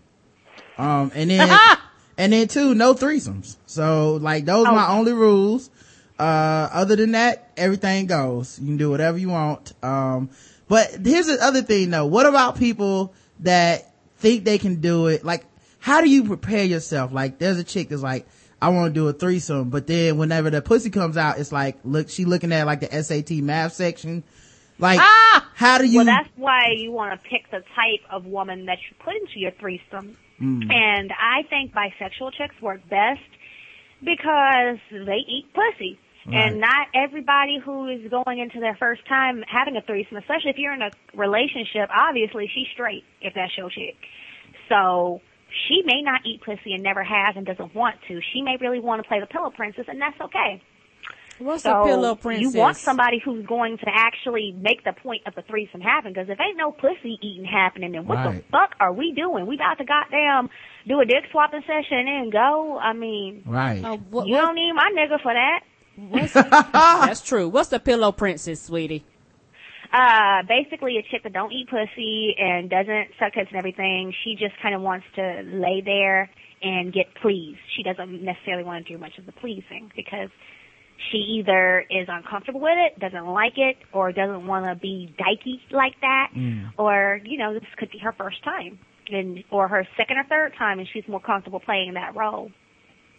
Um, 0.79 1.11
and 1.14 1.29
then 1.31 1.59
and 2.18 2.33
then 2.33 2.47
two, 2.47 2.75
no 2.75 2.95
threesomes. 2.95 3.57
So 3.66 4.14
like 4.23 4.45
those 4.45 4.66
are 4.66 4.73
my 4.75 4.89
only 4.97 5.12
rules. 5.12 5.71
Uh, 6.18 6.68
other 6.73 6.95
than 6.95 7.12
that, 7.12 7.51
everything 7.57 8.07
goes. 8.07 8.59
You 8.61 8.66
can 8.66 8.77
do 8.77 8.91
whatever 8.91 9.18
you 9.18 9.31
want. 9.31 9.73
Um, 9.83 10.29
but 10.71 11.05
here's 11.05 11.27
the 11.27 11.37
other 11.43 11.62
thing 11.62 11.91
though. 11.91 12.07
What 12.07 12.27
about 12.27 12.57
people 12.57 13.12
that 13.41 13.93
think 14.18 14.45
they 14.45 14.57
can 14.57 14.81
do 14.81 15.09
it? 15.09 15.25
Like, 15.25 15.45
how 15.81 16.01
do 16.01 16.09
you 16.09 16.23
prepare 16.23 16.62
yourself? 16.62 17.12
Like, 17.12 17.41
there's 17.41 17.59
a 17.59 17.64
chick 17.64 17.89
that's 17.89 18.03
like, 18.03 18.29
I 18.62 18.68
want 18.68 18.95
to 18.95 19.01
do 19.01 19.09
a 19.09 19.12
threesome, 19.12 19.71
but 19.71 19.89
then 19.89 20.16
whenever 20.16 20.49
the 20.49 20.62
pussy 20.62 20.91
comes 20.91 21.16
out, 21.16 21.41
it's 21.41 21.51
like, 21.51 21.79
look, 21.83 22.09
she 22.09 22.25
looking 22.25 22.53
at 22.53 22.66
like 22.66 22.89
the 22.89 23.03
SAT 23.03 23.43
math 23.43 23.73
section. 23.73 24.23
Like, 24.79 25.01
ah! 25.01 25.51
how 25.57 25.79
do 25.79 25.87
you? 25.87 25.97
Well, 25.97 26.07
that's 26.07 26.31
why 26.37 26.68
you 26.77 26.93
want 26.93 27.21
to 27.21 27.29
pick 27.29 27.51
the 27.51 27.64
type 27.75 28.09
of 28.09 28.25
woman 28.27 28.66
that 28.66 28.79
you 28.89 28.97
put 29.05 29.16
into 29.16 29.41
your 29.41 29.51
threesome. 29.51 30.16
And 30.71 31.12
I 31.12 31.43
think 31.51 31.75
bisexual 31.75 32.33
chicks 32.39 32.55
work 32.62 32.89
best 32.89 33.21
because 34.05 34.79
they 34.91 35.18
eat 35.29 35.47
pussy. 35.53 35.99
Right. 36.27 36.35
And 36.53 36.61
not 36.61 36.89
everybody 36.95 37.59
who 37.64 37.89
is 37.89 38.09
going 38.11 38.39
into 38.41 38.61
their 38.61 38.77
first 38.77 39.07
time 39.09 39.43
having 39.51 39.77
a 39.77 39.81
threesome, 39.83 40.18
especially 40.18 40.51
if 40.51 40.59
you're 40.59 40.75
in 40.75 40.83
a 40.83 40.91
relationship, 41.14 41.89
obviously 41.97 42.51
she's 42.55 42.66
straight 42.75 43.05
if 43.23 43.35
that's 43.35 43.57
your 43.57 43.71
chick. 43.71 43.97
So 44.68 45.21
she 45.68 45.83
may 45.85 46.03
not 46.03 46.21
eat 46.27 46.43
pussy 46.43 46.75
and 46.75 46.83
never 46.83 47.03
has 47.03 47.37
and 47.37 47.47
doesn't 47.47 47.75
want 47.75 47.97
to. 48.09 48.21
She 48.33 48.43
may 48.43 48.57
really 48.61 48.81
want 48.81 49.03
to 49.03 49.09
play 49.09 49.21
the 49.21 49.27
pillow 49.27 49.51
princess 49.51 49.87
and 49.89 50.01
that's 50.01 50.21
okay. 50.21 50.62
What's 51.39 51.62
So 51.62 51.81
a 51.81 51.87
pillow 51.87 52.14
princess? 52.16 52.43
you 52.53 52.61
want 52.61 52.77
somebody 52.77 53.18
who's 53.25 53.47
going 53.47 53.79
to 53.79 53.87
actually 53.89 54.53
make 54.61 54.85
the 54.85 54.93
point 54.93 55.23
of 55.27 55.35
the 55.35 55.41
threesome 55.41 55.81
happen. 55.81 56.12
Because 56.12 56.29
if 56.29 56.39
ain't 56.39 56.59
no 56.59 56.71
pussy 56.71 57.18
eating 57.23 57.47
happening, 57.47 57.93
then 57.93 58.07
what 58.07 58.16
Right. 58.18 58.37
the 58.37 58.43
fuck 58.53 58.75
are 58.79 58.93
we 58.93 59.12
doing? 59.12 59.47
We 59.47 59.55
about 59.55 59.79
to 59.79 59.85
goddamn 59.85 60.51
do 60.87 61.01
a 61.01 61.07
dick 61.07 61.25
swapping 61.31 61.62
session 61.62 62.07
and 62.09 62.31
go. 62.31 62.79
I 62.79 62.93
mean, 62.93 63.43
right. 63.47 63.83
Uh, 63.83 63.97
what, 64.11 64.27
you 64.27 64.35
what- 64.35 64.41
don't 64.43 64.55
need 64.55 64.73
my 64.75 64.93
nigga 64.95 65.18
for 65.23 65.33
that. 65.33 65.61
that's 66.35 67.21
true. 67.23 67.49
What's 67.49 67.69
the 67.69 67.81
pillow 67.81 68.13
princess, 68.13 68.63
sweetie? 68.63 69.05
Uh, 69.93 70.43
basically 70.49 70.99
a 70.99 71.03
chick 71.11 71.23
that 71.25 71.33
don't 71.33 71.53
eat 71.53 71.69
pussy 71.69 72.35
and 72.39 72.71
doesn't 72.71 73.09
suck 73.19 73.35
tits 73.35 73.49
and 73.51 73.59
everything. 73.59 74.15
She 74.25 74.37
just 74.37 74.55
kind 74.63 74.75
of 74.75 74.83
wants 74.83 75.05
to 75.17 75.43
lay 75.45 75.83
there 75.85 76.31
and 76.63 76.93
get 76.93 77.07
pleased. 77.21 77.59
She 77.77 77.83
doesn't 77.83 78.23
necessarily 78.23 78.63
want 78.65 78.87
to 78.87 78.93
do 78.93 78.99
much 78.99 79.19
of 79.19 79.27
the 79.27 79.33
pleasing 79.33 79.91
because 79.97 80.29
she 81.11 81.17
either 81.41 81.81
is 81.91 82.07
uncomfortable 82.09 82.61
with 82.61 82.77
it, 82.77 83.01
doesn't 83.01 83.27
like 83.27 83.55
it, 83.57 83.79
or 83.93 84.13
doesn't 84.13 84.47
want 84.47 84.67
to 84.67 84.75
be 84.81 85.13
dykey 85.19 85.59
like 85.73 85.99
that, 86.03 86.31
or, 86.79 87.21
you 87.25 87.39
know, 87.39 87.55
this 87.55 87.65
could 87.79 87.91
be 87.91 87.99
her 87.99 88.13
first 88.13 88.45
time. 88.45 88.79
and 89.11 89.43
or 89.51 89.67
her 89.67 89.89
second 89.97 90.19
or 90.19 90.25
third 90.25 90.53
time, 90.57 90.79
and 90.79 90.87
she's 90.93 91.03
more 91.09 91.21
comfortable 91.21 91.59
playing 91.59 91.95
that 91.95 92.15
role. 92.15 92.51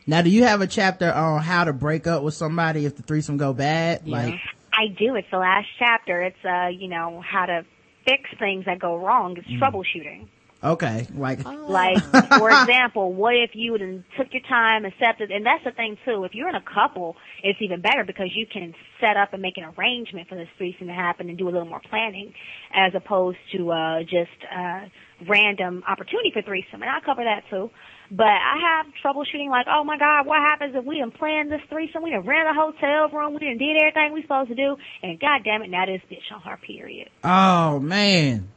Now, 0.07 0.21
do 0.21 0.29
you 0.29 0.43
have 0.43 0.61
a 0.61 0.67
chapter 0.67 1.11
on 1.11 1.41
how 1.41 1.63
to 1.63 1.73
break 1.73 2.07
up 2.07 2.23
with 2.23 2.33
somebody 2.33 2.85
if 2.85 2.95
the 2.95 3.03
threesome 3.03 3.37
go 3.37 3.53
bad? 3.53 4.01
Yeah. 4.05 4.17
Like, 4.17 4.33
I 4.73 4.87
do. 4.87 5.15
It's 5.15 5.27
the 5.31 5.37
last 5.37 5.67
chapter. 5.77 6.21
It's 6.23 6.43
uh, 6.45 6.67
you 6.67 6.87
know, 6.87 7.21
how 7.21 7.45
to 7.45 7.65
fix 8.05 8.23
things 8.39 8.65
that 8.65 8.79
go 8.79 8.97
wrong. 8.97 9.37
It's 9.37 9.47
troubleshooting. 9.61 10.27
okay, 10.63 11.07
like, 11.15 11.39
Oh. 11.45 11.65
Like, 11.69 11.99
for 12.37 12.49
example, 12.61 13.13
what 13.13 13.35
if 13.35 13.51
you 13.53 13.73
would 13.73 13.81
have 13.81 14.03
took 14.17 14.33
your 14.33 14.41
time, 14.43 14.85
accepted, 14.85 15.29
and 15.31 15.45
that's 15.45 15.63
the 15.63 15.71
thing 15.71 15.97
too. 16.05 16.23
If 16.23 16.33
you're 16.33 16.49
in 16.49 16.55
a 16.55 16.63
couple, 16.63 17.15
it's 17.43 17.59
even 17.61 17.81
better 17.81 18.03
because 18.03 18.29
you 18.33 18.47
can 18.51 18.73
set 18.99 19.17
up 19.17 19.33
and 19.33 19.41
make 19.41 19.57
an 19.57 19.65
arrangement 19.77 20.29
for 20.29 20.35
this 20.35 20.47
threesome 20.57 20.87
to 20.87 20.93
happen 20.93 21.29
and 21.29 21.37
do 21.37 21.45
a 21.47 21.51
little 21.51 21.67
more 21.67 21.81
planning, 21.89 22.33
as 22.73 22.93
opposed 22.95 23.37
to 23.55 23.71
uh, 23.71 23.99
just 24.01 24.31
uh, 24.55 24.81
random 25.27 25.83
opportunity 25.87 26.31
for 26.33 26.41
threesome. 26.41 26.81
And 26.81 26.89
I 26.89 26.99
cover 27.05 27.23
that 27.23 27.43
too. 27.49 27.69
But 28.11 28.27
I 28.27 28.57
have 28.59 28.85
troubleshooting 29.03 29.49
like, 29.49 29.67
oh 29.69 29.85
my 29.85 29.97
God, 29.97 30.25
what 30.27 30.39
happens 30.39 30.75
if 30.75 30.83
we 30.83 30.99
done 30.99 31.11
planned 31.11 31.49
this 31.49 31.61
threesome? 31.69 32.03
We 32.03 32.11
done 32.11 32.25
rented 32.25 32.47
a 32.47 32.53
hotel 32.53 33.09
room, 33.17 33.33
we 33.33 33.39
done 33.39 33.57
did 33.57 33.77
everything 33.77 34.13
we 34.13 34.21
supposed 34.21 34.49
to 34.49 34.55
do, 34.55 34.75
and 35.01 35.17
God 35.19 35.41
damn 35.45 35.61
it, 35.61 35.69
now 35.69 35.85
this 35.85 36.01
bitch 36.11 36.29
on 36.35 36.41
her 36.41 36.57
period. 36.57 37.09
oh 37.23 37.79
man. 37.79 38.49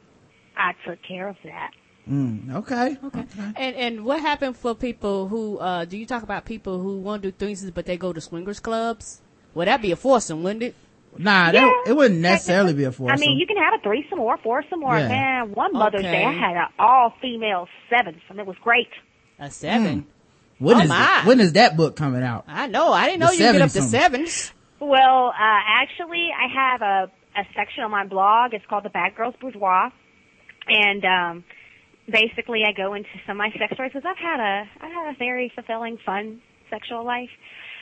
I 0.57 0.73
took 0.87 0.99
care 1.07 1.29
of 1.29 1.37
that. 1.45 1.71
Mm, 2.09 2.55
okay. 2.57 2.97
Okay. 3.03 3.25
And 3.57 3.75
and 3.77 4.05
what 4.05 4.21
happened 4.21 4.57
for 4.57 4.75
people 4.75 5.29
who 5.29 5.59
uh 5.59 5.85
do 5.85 5.97
you 5.97 6.05
talk 6.07 6.23
about 6.23 6.45
people 6.45 6.81
who 6.81 6.99
want 6.99 7.23
to 7.23 7.31
do 7.31 7.47
threesomes 7.47 7.73
but 7.73 7.87
they 7.87 7.97
go 7.97 8.13
to 8.13 8.21
swingers 8.21 8.61
clubs? 8.61 9.21
Well, 9.55 9.67
that'd 9.67 9.83
be 9.83 9.93
a 9.93 9.97
foursome, 9.97 10.43
wouldn't 10.43 10.63
it? 10.65 10.75
Nah, 11.17 11.47
Yeah, 11.47 11.61
that, 11.61 11.85
it 11.87 11.97
wouldn't 11.97 12.21
necessarily 12.21 12.73
be 12.75 12.85
a 12.85 12.93
foursome. 12.93 13.15
I 13.15 13.17
mean, 13.21 13.39
you 13.39 13.47
can 13.47 13.57
have 13.57 13.75
a 13.79 13.83
threesome 13.83 14.19
or 14.21 14.35
a 14.35 14.39
foursome 14.39 14.83
or 14.83 14.99
Yeah. 14.99 15.09
man, 15.09 15.53
one 15.53 15.73
Mother's 15.73 16.01
Okay. 16.01 16.11
Day 16.11 16.25
I 16.25 16.33
had 16.33 16.57
an 16.57 16.67
all 16.79 17.15
female 17.23 17.69
sevensome. 17.91 18.39
It 18.39 18.47
was 18.47 18.57
great. 18.63 18.89
A 19.39 19.51
seven. 19.51 20.07
when 20.59 20.77
oh 20.77 20.81
is 20.81 20.89
my. 20.89 21.23
when 21.25 21.41
is 21.41 21.53
that 21.55 21.77
book 21.77 21.97
coming 21.97 22.23
out? 22.23 22.45
I 22.47 22.67
know. 22.69 22.93
I 22.93 23.07
didn't 23.07 23.21
know 23.21 23.29
The 23.29 23.37
you 23.37 23.47
could 23.47 23.53
get 23.53 23.63
up 23.63 23.71
to 23.71 23.83
seven-some. 23.83 24.27
sevens. 24.27 24.53
Well, 24.81 25.29
uh, 25.29 25.61
actually, 25.83 26.29
I 26.31 26.47
have 26.53 26.83
a, 26.83 27.41
a 27.41 27.45
section 27.57 27.83
on 27.85 27.91
my 27.91 28.07
blog. 28.07 28.55
It's 28.55 28.65
called 28.67 28.85
the 28.85 28.91
Bad 28.91 29.17
Girls 29.17 29.35
Bourgeois, 29.41 29.91
and 30.69 31.05
um, 31.05 31.45
basically, 32.09 32.63
I 32.67 32.73
go 32.73 32.95
into 32.95 33.09
some 33.27 33.37
of 33.37 33.39
my 33.39 33.51
sex 33.59 33.75
stories 33.75 33.93
because 33.95 34.07
I've 34.09 34.19
had 34.23 34.41
a 34.41 34.69
I've 34.81 34.93
had 34.93 35.15
a 35.15 35.19
very 35.19 35.51
fulfilling, 35.55 35.99
fun 36.05 36.41
sexual 36.71 37.05
life, 37.05 37.31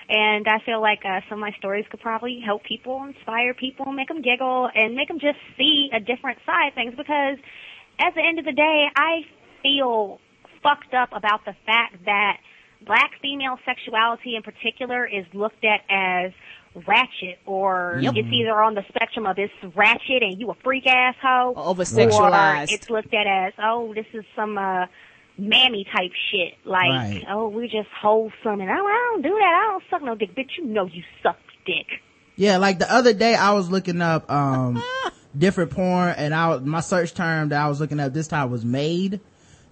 and 0.09 0.46
I 0.48 0.59
feel 0.64 0.80
like 0.80 1.00
uh, 1.05 1.20
some 1.28 1.38
of 1.38 1.40
my 1.40 1.53
stories 1.59 1.84
could 1.90 2.00
probably 2.00 2.40
help 2.44 2.64
people, 2.64 3.05
inspire 3.05 3.53
people, 3.55 3.92
make 3.92 4.09
them 4.09 4.22
giggle, 4.22 4.70
and 4.74 4.94
make 4.94 5.09
them 5.09 5.18
just 5.20 5.38
see 5.59 5.90
a 5.92 6.00
different 6.00 6.38
side 6.46 6.68
of 6.68 6.74
things. 6.74 6.94
Because 6.96 7.36
at 7.98 8.14
the 8.14 8.22
end 8.22 8.38
of 8.38 8.44
the 8.44 8.53
day, 8.53 8.86
I 8.96 9.22
feel 9.62 10.18
fucked 10.62 10.94
up 10.94 11.10
about 11.12 11.44
the 11.44 11.54
fact 11.66 11.96
that 12.04 12.38
black 12.86 13.10
female 13.20 13.58
sexuality 13.64 14.34
in 14.36 14.42
particular 14.42 15.06
is 15.06 15.24
looked 15.34 15.64
at 15.64 15.80
as 15.88 16.32
ratchet 16.86 17.38
or 17.46 17.98
Yep. 18.00 18.14
it's 18.16 18.28
either 18.32 18.60
on 18.60 18.74
the 18.74 18.82
spectrum 18.88 19.26
of 19.26 19.38
it's 19.38 19.52
ratchet 19.76 20.22
and 20.22 20.40
you 20.40 20.50
a 20.50 20.54
freak 20.64 20.86
asshole 20.86 21.52
Over 21.56 21.82
or 21.82 21.84
sexualized. 21.84 22.72
it's 22.72 22.88
looked 22.88 23.12
at 23.12 23.26
as 23.26 23.52
oh 23.62 23.92
this 23.94 24.06
is 24.14 24.24
some 24.34 24.56
uh 24.56 24.86
mammy 25.38 25.84
type 25.94 26.12
shit 26.30 26.54
like 26.64 26.88
Right. 26.90 27.24
oh 27.28 27.48
we're 27.48 27.66
just 27.66 27.88
wholesome 28.00 28.60
and 28.60 28.70
oh, 28.70 28.72
I 28.86 29.10
don't 29.12 29.22
do 29.22 29.28
that 29.30 29.64
I 29.66 29.70
don't 29.70 29.84
suck 29.90 30.02
no 30.02 30.14
dick 30.14 30.34
bitch 30.34 30.56
you 30.58 30.64
know 30.66 30.86
you 30.86 31.02
suck 31.22 31.36
dick 31.66 31.86
Yeah, 32.36 32.56
like 32.56 32.78
the 32.78 32.90
other 32.92 33.12
day 33.12 33.34
I 33.34 33.52
was 33.52 33.70
looking 33.70 34.00
up 34.00 34.30
um 34.30 34.82
different 35.36 35.70
porn 35.72 36.14
and 36.16 36.34
I 36.34 36.48
was- 36.48 36.62
my 36.62 36.80
search 36.80 37.12
term 37.14 37.50
that 37.50 37.62
I 37.62 37.68
was 37.68 37.80
looking 37.80 38.00
up 38.00 38.12
this 38.14 38.28
time 38.28 38.50
was 38.50 38.64
maid 38.64 39.20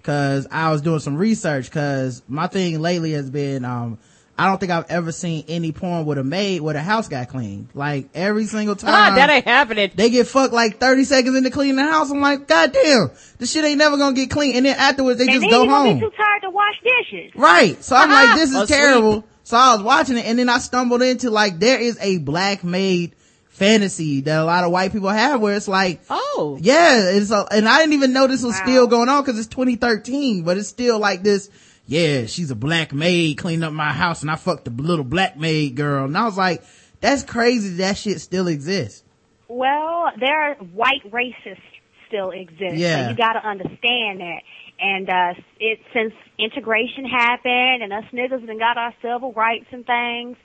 cuz 0.02 0.46
I 0.50 0.70
was 0.70 0.82
doing 0.82 1.00
some 1.00 1.16
research 1.16 1.70
cuz 1.70 2.22
my 2.28 2.46
thing 2.46 2.80
lately 2.80 3.12
has 3.12 3.30
been 3.30 3.64
um 3.64 3.98
I 4.38 4.46
don't 4.46 4.58
think 4.58 4.72
I've 4.72 4.90
ever 4.90 5.12
seen 5.12 5.44
any 5.48 5.70
porn 5.70 6.06
with 6.06 6.16
a 6.16 6.24
maid 6.24 6.62
where 6.62 6.72
the 6.72 6.80
house 6.80 7.08
got 7.08 7.28
cleaned. 7.28 7.68
Like 7.74 8.08
every 8.14 8.46
single 8.46 8.74
time 8.76 9.12
Ah, 9.12 9.14
that 9.16 9.28
ain't 9.28 9.44
happening. 9.44 9.90
they 9.94 10.08
get 10.08 10.26
fucked 10.26 10.54
like 10.54 10.78
30 10.78 11.04
seconds 11.04 11.36
into 11.36 11.50
cleaning 11.50 11.76
the 11.76 11.84
house. 11.84 12.10
I'm 12.10 12.22
like, 12.22 12.48
God 12.48 12.72
damn, 12.72 13.10
this 13.38 13.52
shit 13.52 13.64
ain't 13.66 13.76
never 13.78 13.98
gonna 13.98 14.14
get 14.16 14.30
clean. 14.30 14.56
And 14.56 14.64
then 14.64 14.76
afterwards 14.78 15.18
they 15.18 15.24
and 15.24 15.32
just 15.32 15.42
then 15.42 15.50
go 15.50 15.62
you 15.64 15.68
gonna 15.68 15.90
home. 15.90 15.98
be 15.98 16.06
too 16.06 16.12
tired 16.16 16.42
to 16.42 16.50
wash 16.50 16.74
dishes 16.82 17.32
Right. 17.36 17.84
So 17.84 17.94
I'm 17.96 18.10
like, 18.10 18.34
this 18.36 18.50
is 18.50 18.56
Asleep. 18.62 18.68
terrible. 18.78 19.24
So 19.42 19.56
I 19.58 19.74
was 19.74 19.82
watching 19.82 20.16
it 20.16 20.24
and 20.24 20.38
then 20.38 20.48
I 20.48 20.56
stumbled 20.58 21.02
into 21.02 21.28
like, 21.28 21.58
there 21.58 21.78
is 21.78 21.98
a 22.00 22.16
black 22.18 22.64
maid 22.64 23.14
fantasy 23.60 24.22
that 24.22 24.40
a 24.40 24.44
lot 24.44 24.64
of 24.64 24.72
white 24.72 24.90
people 24.90 25.10
have 25.10 25.40
where 25.40 25.54
it's 25.54 25.68
like, 25.68 26.00
Oh. 26.08 26.58
yeah, 26.60 27.10
it's 27.10 27.30
a, 27.30 27.46
and 27.52 27.68
I 27.68 27.78
didn't 27.78 27.92
even 27.92 28.12
know 28.14 28.26
this 28.26 28.42
was 28.42 28.54
Wow. 28.54 28.62
still 28.64 28.86
going 28.86 29.08
on 29.10 29.22
because 29.22 29.38
it's 29.38 29.48
2013, 29.48 30.42
but 30.42 30.56
it's 30.56 30.68
still 30.68 30.98
like 30.98 31.22
this, 31.22 31.50
yeah, 31.86 32.24
she's 32.26 32.50
a 32.50 32.54
black 32.56 32.92
maid 32.94 33.36
cleaning 33.36 33.62
up 33.62 33.72
my 33.74 33.92
house 33.92 34.22
and 34.22 34.30
I 34.30 34.36
fucked 34.36 34.64
the 34.64 34.70
little 34.70 35.04
black 35.04 35.36
maid 35.36 35.76
girl. 35.76 36.06
And 36.06 36.16
I 36.16 36.24
was 36.24 36.38
like, 36.38 36.62
that's 37.02 37.22
crazy 37.22 37.74
that 37.76 37.98
shit 37.98 38.20
still 38.20 38.48
exists. 38.48 39.04
Well, 39.48 40.06
there 40.18 40.52
are 40.52 40.54
white 40.56 41.02
racists 41.10 41.60
still 42.08 42.30
exist. 42.30 42.76
Yeah. 42.76 43.04
So 43.04 43.10
you 43.10 43.16
got 43.16 43.34
to 43.34 43.46
understand 43.46 44.20
that. 44.20 44.40
And 44.82 45.08
uh 45.10 45.34
it 45.58 45.78
since 45.92 46.12
integration 46.38 47.04
happened 47.04 47.82
and 47.82 47.92
us 47.92 48.04
niggas 48.12 48.46
done 48.46 48.58
got 48.58 48.76
our 48.78 48.94
civil 49.02 49.32
rights 49.32 49.66
and 49.72 49.84
things 49.84 50.36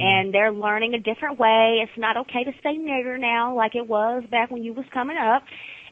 and 0.00 0.32
they're 0.34 0.52
learning 0.52 0.94
a 0.94 0.98
different 0.98 1.38
way. 1.38 1.80
It's 1.82 1.96
not 1.98 2.16
okay 2.18 2.44
to 2.44 2.52
say 2.62 2.76
nigger 2.78 3.18
now 3.20 3.54
like 3.56 3.74
it 3.74 3.86
was 3.88 4.24
back 4.30 4.50
when 4.50 4.62
you 4.64 4.72
was 4.72 4.84
coming 4.92 5.16
up. 5.16 5.42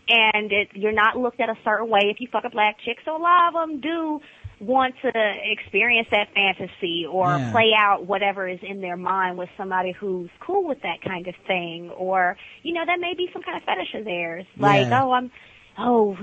And 0.09 0.51
it, 0.51 0.69
you're 0.75 0.93
not 0.93 1.17
looked 1.17 1.41
at 1.41 1.49
a 1.49 1.55
certain 1.65 1.89
way 1.89 2.01
if 2.05 2.17
you 2.21 2.27
fuck 2.31 2.43
a 2.45 2.51
black 2.51 2.77
chick. 2.85 2.99
So 3.05 3.17
a 3.17 3.23
lot 3.23 3.49
of 3.49 3.55
them 3.55 3.81
do 3.81 4.19
want 4.61 4.95
to 5.03 5.11
experience 5.45 6.09
that 6.11 6.29
fantasy 6.35 7.07
or 7.11 7.39
Yeah. 7.39 7.51
play 7.51 7.71
out 7.77 8.07
whatever 8.07 8.49
is 8.49 8.61
in 8.63 8.81
their 8.81 8.97
mind 8.97 9.37
with 9.39 9.49
somebody 9.57 9.93
who's 9.93 10.31
cool 10.41 10.65
with 10.67 10.79
that 10.83 11.01
kind 11.03 11.27
of 11.27 11.35
thing 11.47 11.91
or 11.91 12.37
you 12.63 12.73
know 12.73 12.83
that 12.87 13.01
may 13.01 13.15
be 13.17 13.29
some 13.33 13.43
kind 13.43 13.57
of 13.57 13.65
fetish 13.65 13.95
of 13.95 14.05
theirs 14.05 14.47
like 14.59 14.87
Yeah. 14.89 15.03
oh 15.03 15.11
i'm 15.13 15.31
oh 15.79 16.17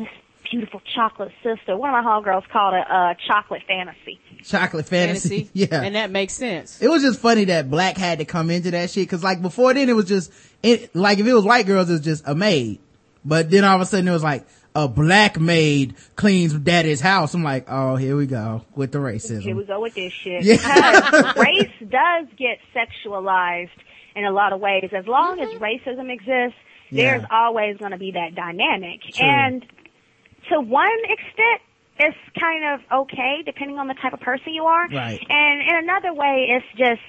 beautiful 0.52 0.82
chocolate 0.96 1.32
sister 1.44 1.78
one 1.78 1.94
of 1.94 2.04
my 2.04 2.10
homegirls 2.10 2.48
called 2.50 2.74
it 2.74 2.86
uh 2.90 3.14
chocolate 3.28 3.62
fantasy 3.68 4.20
Chocolate 4.44 4.86
fantasy. 4.86 5.30
Fantasy. 5.44 5.52
yeah. 5.70 5.82
And 5.82 5.96
that 5.96 6.12
makes 6.12 6.32
sense. 6.34 6.82
It 6.82 6.88
was 6.88 7.02
just 7.02 7.20
funny 7.20 7.44
that 7.46 7.70
black 7.70 7.98
had 7.98 8.20
to 8.20 8.26
come 8.26 8.50
into 8.50 8.72
that 8.72 8.90
shit 8.90 9.04
because 9.06 9.22
like 9.22 9.42
before 9.42 9.74
then 9.74 9.90
it 9.90 9.94
was 9.98 10.06
just 10.06 10.32
it 10.64 10.96
like 10.96 11.20
if 11.20 11.28
it 11.28 11.34
was 11.34 11.44
white 11.44 11.66
girls 11.66 11.90
it 11.90 11.94
was 11.94 12.02
just 12.02 12.24
a 12.26 12.34
maid, 12.34 12.80
but 13.26 13.50
then 13.52 13.66
all 13.66 13.76
of 13.76 13.82
a 13.82 13.86
sudden 13.86 14.08
it 14.08 14.12
was 14.12 14.24
like 14.24 14.48
a 14.74 14.88
black 14.88 15.38
maid 15.42 15.96
cleans 16.16 16.54
daddy's 16.54 17.02
house. 17.02 17.34
I'm 17.34 17.44
like, 17.44 17.66
oh 17.68 17.98
here 17.98 18.16
we 18.16 18.28
go 18.28 18.64
with 18.76 18.94
the 18.94 19.00
racism. 19.00 19.42
here 19.42 19.58
we 19.58 19.66
go 19.66 19.82
with 19.82 19.94
this 19.96 20.14
shit 20.14 20.42
Yeah. 20.44 21.34
race 21.38 21.70
does 21.82 22.28
get 22.38 22.60
sexualized 22.74 23.70
in 24.16 24.24
a 24.24 24.32
lot 24.32 24.54
of 24.54 24.62
ways 24.62 24.90
as 24.96 25.06
long 25.06 25.42
as 25.42 25.50
racism 25.60 26.10
exists 26.12 26.58
there's 26.92 27.24
always 27.30 27.78
going 27.78 27.92
to 27.92 27.98
be 27.98 28.12
that 28.12 28.34
dynamic 28.36 29.02
True. 29.02 29.28
and 29.28 29.66
to 30.50 30.60
one 30.62 30.90
extent 31.04 31.62
it's 32.02 32.18
kind 32.40 32.64
of 32.74 33.02
okay 33.06 33.42
depending 33.46 33.78
on 33.78 33.88
the 33.88 33.94
type 33.96 34.14
of 34.14 34.20
person 34.22 34.54
you 34.54 34.64
are 34.64 34.88
Right. 34.88 35.20
and 35.30 35.62
in 35.62 35.76
another 35.90 36.14
way 36.14 36.48
it's 36.50 36.66
just 36.78 37.02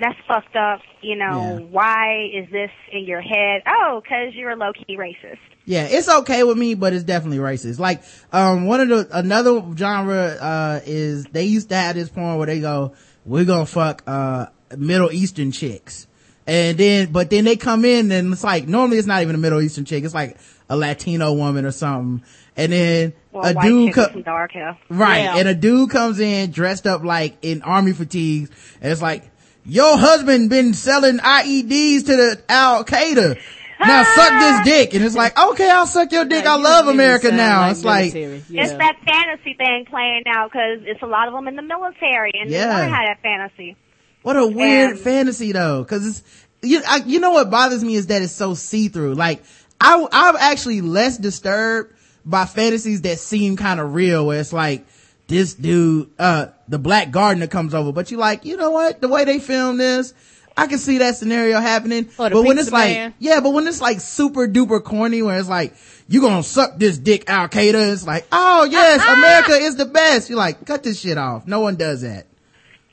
that's 0.00 0.18
fucked 0.26 0.56
up 0.56 0.80
you 1.02 1.14
know 1.16 1.58
Yeah. 1.60 1.66
why 1.70 2.30
is 2.32 2.50
this 2.50 2.70
in 2.92 3.04
your 3.04 3.20
head 3.20 3.62
oh 3.66 4.00
because 4.02 4.34
you're 4.34 4.50
a 4.50 4.56
low-key 4.56 4.96
racist 4.96 5.38
Yeah, 5.66 5.84
it's 5.90 6.08
okay 6.08 6.42
with 6.42 6.56
me, 6.58 6.74
but 6.74 6.92
it's 6.94 7.04
definitely 7.04 7.38
racist. 7.38 7.78
Like, 7.78 8.02
um, 8.32 8.64
one 8.66 8.80
of 8.80 8.88
the, 8.88 9.08
another 9.16 9.62
genre, 9.76 10.36
uh, 10.40 10.80
is 10.86 11.26
they 11.26 11.44
used 11.44 11.68
to 11.68 11.76
have 11.76 11.94
this 11.94 12.08
porn 12.08 12.38
where 12.38 12.46
they 12.46 12.60
go, 12.60 12.94
we're 13.24 13.44
gonna 13.44 13.66
fuck, 13.66 14.02
uh, 14.06 14.46
Middle 14.76 15.12
Eastern 15.12 15.52
chicks. 15.52 16.08
And 16.46 16.76
then, 16.78 17.12
but 17.12 17.28
then 17.30 17.44
they 17.44 17.56
come 17.56 17.84
in 17.84 18.10
and 18.10 18.32
it's 18.32 18.42
like, 18.42 18.66
normally 18.66 18.98
it's 18.98 19.06
not 19.06 19.22
even 19.22 19.34
a 19.34 19.38
Middle 19.38 19.60
Eastern 19.60 19.84
chick, 19.84 20.02
it's 20.02 20.14
like 20.14 20.38
a 20.68 20.76
Latino 20.76 21.34
woman 21.34 21.64
or 21.66 21.72
something. 21.72 22.24
And 22.56 22.72
then 22.72 23.12
or 23.32 23.46
a 23.48 23.54
dude 23.54 23.94
co- 23.94 24.08
some 24.10 24.22
dark 24.22 24.52
hair 24.52 24.76
Right. 24.88 25.22
Yeah. 25.22 25.36
And 25.36 25.48
a 25.48 25.54
dude 25.54 25.90
comes 25.90 26.18
in 26.20 26.50
dressed 26.50 26.86
up 26.86 27.04
like 27.04 27.36
in 27.42 27.62
army 27.62 27.92
fatigues 27.92 28.50
and 28.80 28.90
it's 28.92 29.00
like, 29.02 29.24
your 29.64 29.96
husband 29.98 30.50
been 30.50 30.74
selling 30.74 31.18
IEDs 31.18 32.00
to 32.06 32.16
the 32.16 32.42
Al 32.48 32.84
Qaeda. 32.84 33.38
Now 33.78 34.02
suck 34.04 34.30
this 34.40 34.64
dick. 34.64 34.94
And 34.94 35.04
it's 35.04 35.14
like, 35.14 35.38
okay, 35.38 35.70
I'll 35.70 35.86
suck 35.86 36.10
your 36.12 36.24
dick. 36.24 36.44
Like, 36.44 36.46
I 36.54 36.56
you 36.56 36.62
love 36.64 36.88
America 36.88 37.30
now. 37.30 37.60
like 37.62 37.70
it's 37.72 37.84
like. 37.84 38.14
Yeah. 38.14 38.62
It's 38.62 38.72
that 38.72 38.96
fantasy 39.06 39.54
thing 39.54 39.86
playing 39.88 40.24
out 40.26 40.50
because 40.50 40.80
it's 40.82 41.02
a 41.02 41.06
lot 41.06 41.28
of 41.28 41.34
them 41.34 41.46
in 41.46 41.56
the 41.56 41.62
military 41.62 42.32
and 42.40 42.50
Yeah. 42.50 42.66
they 42.66 42.90
want 42.90 43.02
to 43.02 43.14
that 43.14 43.22
fantasy. 43.22 43.76
what 44.22 44.36
a 44.36 44.46
weird 44.46 44.90
And- 44.92 44.98
fantasy 45.00 45.52
though. 45.52 45.84
Cause 45.84 46.06
it's, 46.06 46.22
you, 46.62 46.82
I, 46.86 46.96
you 47.06 47.20
know 47.20 47.30
what 47.30 47.50
bothers 47.50 47.82
me 47.84 47.94
is 47.94 48.08
that 48.08 48.20
it's 48.22 48.32
so 48.32 48.52
see-through. 48.54 49.14
Like, 49.14 49.42
I, 49.80 50.06
I'm 50.12 50.36
actually 50.36 50.80
less 50.82 51.16
disturbed 51.16 51.94
by 52.24 52.44
fantasies 52.44 53.02
that 53.02 53.18
seem 53.18 53.56
kind 53.56 53.80
of 53.80 53.94
real 53.94 54.26
where 54.26 54.40
it's 54.40 54.52
like, 54.52 54.86
this 55.28 55.54
dude, 55.54 56.10
uh, 56.18 56.46
the 56.68 56.78
black 56.78 57.10
gardener 57.12 57.46
comes 57.46 57.72
over, 57.72 57.92
but 57.92 58.10
you 58.10 58.16
like, 58.16 58.44
you 58.44 58.56
know 58.56 58.70
what? 58.72 59.00
The 59.00 59.06
way 59.08 59.24
they 59.24 59.38
film 59.38 59.76
this, 59.78 60.12
I 60.56 60.66
can 60.66 60.78
see 60.78 60.98
that 60.98 61.16
scenario 61.16 61.60
happening. 61.60 62.06
Or 62.18 62.30
but 62.30 62.42
when 62.42 62.56
pizza 62.56 62.60
it's 62.62 62.70
like, 62.72 62.90
man. 62.96 63.14
yeah, 63.20 63.38
but 63.40 63.50
when 63.50 63.66
it's 63.68 63.80
like 63.80 64.00
super 64.00 64.48
duper 64.48 64.82
corny, 64.82 65.22
where 65.22 65.38
it's 65.38 65.48
like, 65.48 65.74
you 66.08 66.20
gonna 66.20 66.42
suck 66.42 66.76
this 66.78 66.98
dick, 66.98 67.30
Al 67.30 67.48
Qaeda. 67.48 67.92
It's 67.92 68.04
like, 68.04 68.26
oh 68.32 68.64
yes, 68.64 69.00
America 69.04 69.52
is 69.64 69.76
the 69.76 69.84
best. 69.86 70.28
You're 70.28 70.38
like, 70.38 70.66
cut 70.66 70.82
this 70.82 70.98
shit 70.98 71.16
off. 71.16 71.46
No 71.46 71.60
one 71.60 71.76
does 71.76 72.00
that. 72.02 72.26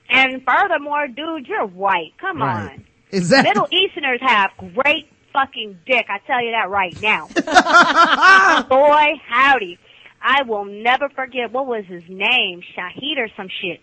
And 0.09 0.41
furthermore, 0.45 1.07
dude, 1.07 1.47
you're 1.47 1.65
white. 1.65 2.13
Come 2.19 2.41
Right. 2.41 2.73
on. 2.73 2.85
Exactly. 3.11 3.49
Middle 3.49 3.67
Easterners 3.71 4.19
have 4.21 4.51
great 4.75 5.09
fucking 5.37 5.79
dick. 5.85 6.07
I 6.09 6.17
tell 6.25 6.43
you 6.43 6.51
that 6.51 6.69
right 6.69 6.99
now. 7.01 7.27
Boy, 8.69 9.21
howdy. 9.27 9.77
I 10.21 10.43
will 10.43 10.65
never 10.65 11.09
forget, 11.09 11.51
what 11.51 11.67
was 11.67 11.85
his 11.87 12.03
name? 12.09 12.61
Shahid 12.75 13.17
or 13.19 13.27
some 13.37 13.47
shit. 13.61 13.79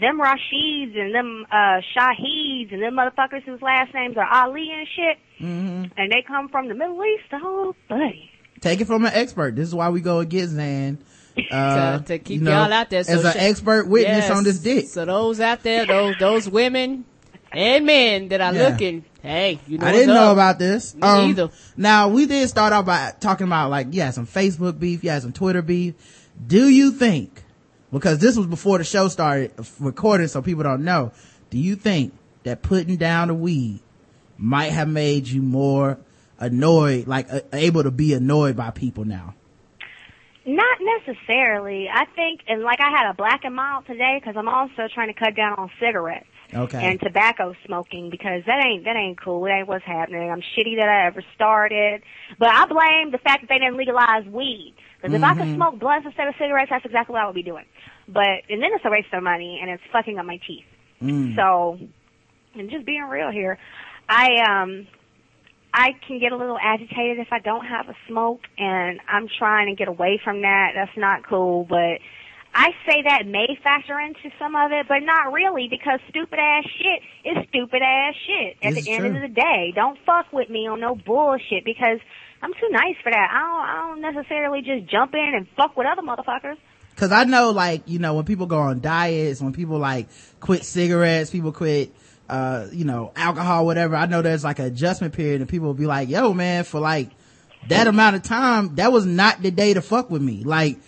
Them 0.00 0.20
Rashids 0.20 0.96
and 0.98 1.14
them, 1.14 1.44
uh, 1.50 1.80
Shahids 1.96 2.72
and 2.72 2.82
them 2.82 2.94
motherfuckers 2.94 3.42
whose 3.42 3.60
last 3.60 3.92
names 3.92 4.16
are 4.16 4.26
Ali 4.26 4.70
and 4.72 4.86
shit. 4.96 5.18
Mm-hmm. 5.44 5.84
And 6.00 6.12
they 6.12 6.22
come 6.26 6.48
from 6.48 6.68
the 6.68 6.74
Middle 6.74 7.04
East. 7.04 7.24
Oh, 7.32 7.74
buddy. 7.88 8.30
Take 8.60 8.80
it 8.80 8.86
from 8.86 9.04
an 9.04 9.12
expert. 9.12 9.54
This 9.56 9.68
is 9.68 9.74
why 9.74 9.90
we 9.90 10.00
go 10.00 10.20
against 10.20 10.54
Xan. 10.56 10.98
Uh, 11.52 11.98
to, 12.00 12.04
to 12.04 12.18
keep 12.18 12.40
you 12.40 12.44
know, 12.44 12.50
y'all 12.50 12.72
out 12.72 12.90
there. 12.90 13.04
So 13.04 13.12
as 13.12 13.24
an 13.24 13.34
expert 13.36 13.86
witness 13.86 14.26
Yes. 14.26 14.30
on 14.36 14.42
this 14.42 14.58
dick. 14.58 14.88
So 14.88 15.04
those 15.04 15.38
out 15.38 15.62
there, 15.62 15.86
those 15.86 16.16
those 16.18 16.48
women 16.48 17.04
and 17.52 17.86
men 17.86 18.28
that 18.28 18.40
are 18.40 18.54
Yeah. 18.54 18.68
looking, 18.68 19.04
hey, 19.22 19.58
you 19.66 19.78
know 19.78 19.86
I 19.86 19.92
didn't 19.92 20.14
know 20.14 20.32
about 20.32 20.58
this. 20.58 20.94
Me 20.94 21.02
Um, 21.02 21.30
either. 21.30 21.50
Now 21.76 22.08
we 22.08 22.26
did 22.26 22.48
start 22.48 22.72
off 22.72 22.86
by 22.86 23.12
talking 23.20 23.46
about 23.46 23.70
like, 23.70 23.88
yeah, 23.90 24.10
some 24.10 24.26
Facebook 24.26 24.78
beef, 24.78 25.02
yeah, 25.04 25.18
some 25.18 25.32
Twitter 25.32 25.62
beef. 25.62 25.94
Do 26.46 26.68
you 26.68 26.90
think, 26.92 27.42
because 27.92 28.18
this 28.18 28.36
was 28.36 28.46
before 28.46 28.78
the 28.78 28.84
show 28.84 29.08
started 29.08 29.52
recording 29.80 30.28
so 30.28 30.42
people 30.42 30.62
don't 30.62 30.84
know, 30.84 31.12
do 31.50 31.58
you 31.58 31.74
think 31.74 32.12
that 32.44 32.62
putting 32.62 32.96
down 32.96 33.28
the 33.28 33.34
weed 33.34 33.80
might 34.36 34.70
have 34.72 34.88
made 34.88 35.26
you 35.26 35.42
more 35.42 35.98
annoyed, 36.38 37.06
like 37.08 37.32
uh, 37.32 37.40
able 37.52 37.82
to 37.82 37.90
be 37.90 38.12
annoyed 38.14 38.56
by 38.56 38.70
people 38.70 39.04
now? 39.04 39.34
Not 40.46 40.78
necessarily. 40.80 41.88
I 41.92 42.04
think, 42.14 42.40
and 42.48 42.62
like 42.62 42.80
I 42.80 42.90
had 42.90 43.10
a 43.10 43.14
black 43.14 43.44
and 43.44 43.54
mild 43.54 43.86
today 43.86 44.18
because 44.20 44.36
I'm 44.36 44.48
also 44.48 44.88
trying 44.94 45.08
to 45.08 45.14
cut 45.18 45.34
down 45.34 45.54
on 45.58 45.70
cigarettes. 45.80 46.26
Okay. 46.54 46.78
and 46.82 46.98
tobacco 47.00 47.54
smoking 47.66 48.08
because 48.10 48.42
that 48.46 48.64
ain't 48.64 48.84
that 48.84 48.96
ain't 48.96 49.20
cool. 49.20 49.42
That 49.42 49.58
ain't 49.58 49.68
what's 49.68 49.84
happening. 49.84 50.30
I'm 50.30 50.40
shitty 50.40 50.76
that 50.76 50.88
I 50.88 51.06
ever 51.06 51.22
started, 51.34 52.02
but 52.38 52.48
I 52.48 52.64
blame 52.66 53.10
the 53.12 53.18
fact 53.18 53.42
that 53.42 53.48
they 53.48 53.58
didn't 53.58 53.76
legalize 53.76 54.24
weed. 54.26 54.74
Because 54.96 55.14
if 55.14 55.22
I 55.22 55.34
could 55.34 55.54
smoke 55.54 55.78
blunts 55.78 56.06
instead 56.06 56.26
of 56.26 56.34
cigarettes, 56.38 56.70
that's 56.70 56.84
exactly 56.84 57.12
what 57.12 57.22
I 57.22 57.26
would 57.26 57.34
be 57.34 57.42
doing. 57.42 57.66
But 58.08 58.48
and 58.48 58.62
then 58.62 58.70
it's 58.72 58.84
a 58.84 58.90
waste 58.90 59.12
of 59.12 59.22
money 59.22 59.58
and 59.60 59.70
it's 59.70 59.82
fucking 59.92 60.18
up 60.18 60.24
my 60.24 60.40
teeth. 60.46 60.64
So, 61.36 61.78
and 62.54 62.70
just 62.70 62.86
being 62.86 63.04
real 63.04 63.30
here, 63.30 63.58
I 64.08 64.28
um. 64.48 64.86
I 65.70 65.90
can 66.08 66.18
get 66.18 66.32
a 66.32 66.36
little 66.36 66.58
agitated 66.58 67.18
if 67.18 67.28
I 67.30 67.40
don't 67.40 67.64
have 67.66 67.90
a 67.90 67.94
smoke 68.08 68.40
and 68.56 69.00
I'm 69.06 69.28
trying 69.38 69.68
to 69.68 69.74
get 69.74 69.86
away 69.86 70.18
from 70.24 70.40
that. 70.40 70.72
That's 70.74 70.96
not 70.96 71.26
cool, 71.28 71.66
but 71.68 72.00
I 72.54 72.70
say 72.86 73.02
that 73.02 73.26
may 73.26 73.46
factor 73.62 73.98
into 74.00 74.30
some 74.38 74.56
of 74.56 74.72
it, 74.72 74.86
but 74.88 75.00
not 75.00 75.32
really 75.32 75.68
because 75.68 76.00
stupid 76.08 76.38
ass 76.38 76.64
shit 76.78 77.02
is 77.24 77.48
stupid 77.48 77.82
ass 77.82 78.14
shit. 78.26 78.56
At 78.62 78.74
This 78.74 78.84
the 78.84 78.90
end 78.92 79.00
true. 79.04 79.16
of 79.16 79.22
the 79.22 79.28
day, 79.28 79.72
don't 79.74 79.98
fuck 80.04 80.32
with 80.32 80.50
me 80.50 80.66
on 80.66 80.80
no 80.80 80.94
bullshit 80.96 81.64
because 81.64 81.98
I'm 82.42 82.52
too 82.54 82.68
nice 82.70 82.96
for 83.02 83.10
that. 83.10 83.28
I 83.30 83.38
don't, 83.38 83.68
I 83.68 83.88
don't 84.02 84.14
necessarily 84.14 84.62
just 84.62 84.90
jump 84.90 85.14
in 85.14 85.32
and 85.34 85.46
fuck 85.56 85.76
with 85.76 85.86
other 85.86 86.02
motherfuckers. 86.02 86.56
Cause 86.96 87.12
I 87.12 87.24
know 87.24 87.50
like, 87.50 87.82
you 87.86 88.00
know, 88.00 88.14
when 88.14 88.24
people 88.24 88.46
go 88.46 88.58
on 88.58 88.80
diets, 88.80 89.40
when 89.40 89.52
people 89.52 89.78
like 89.78 90.08
quit 90.40 90.64
cigarettes, 90.64 91.30
people 91.30 91.52
quit, 91.52 91.92
uh, 92.28 92.66
you 92.72 92.84
know, 92.84 93.12
alcohol, 93.14 93.66
whatever, 93.66 93.94
I 93.94 94.06
know 94.06 94.20
there's 94.20 94.42
like 94.42 94.58
an 94.58 94.64
adjustment 94.64 95.14
period 95.14 95.40
and 95.40 95.48
people 95.48 95.68
will 95.68 95.74
be 95.74 95.86
like, 95.86 96.08
yo 96.08 96.32
man, 96.34 96.64
for 96.64 96.80
like 96.80 97.10
that 97.68 97.86
amount 97.86 98.16
of 98.16 98.24
time, 98.24 98.74
that 98.76 98.90
was 98.90 99.06
not 99.06 99.42
the 99.42 99.52
day 99.52 99.74
to 99.74 99.80
fuck 99.82 100.10
with 100.10 100.22
me. 100.22 100.42
Like 100.42 100.78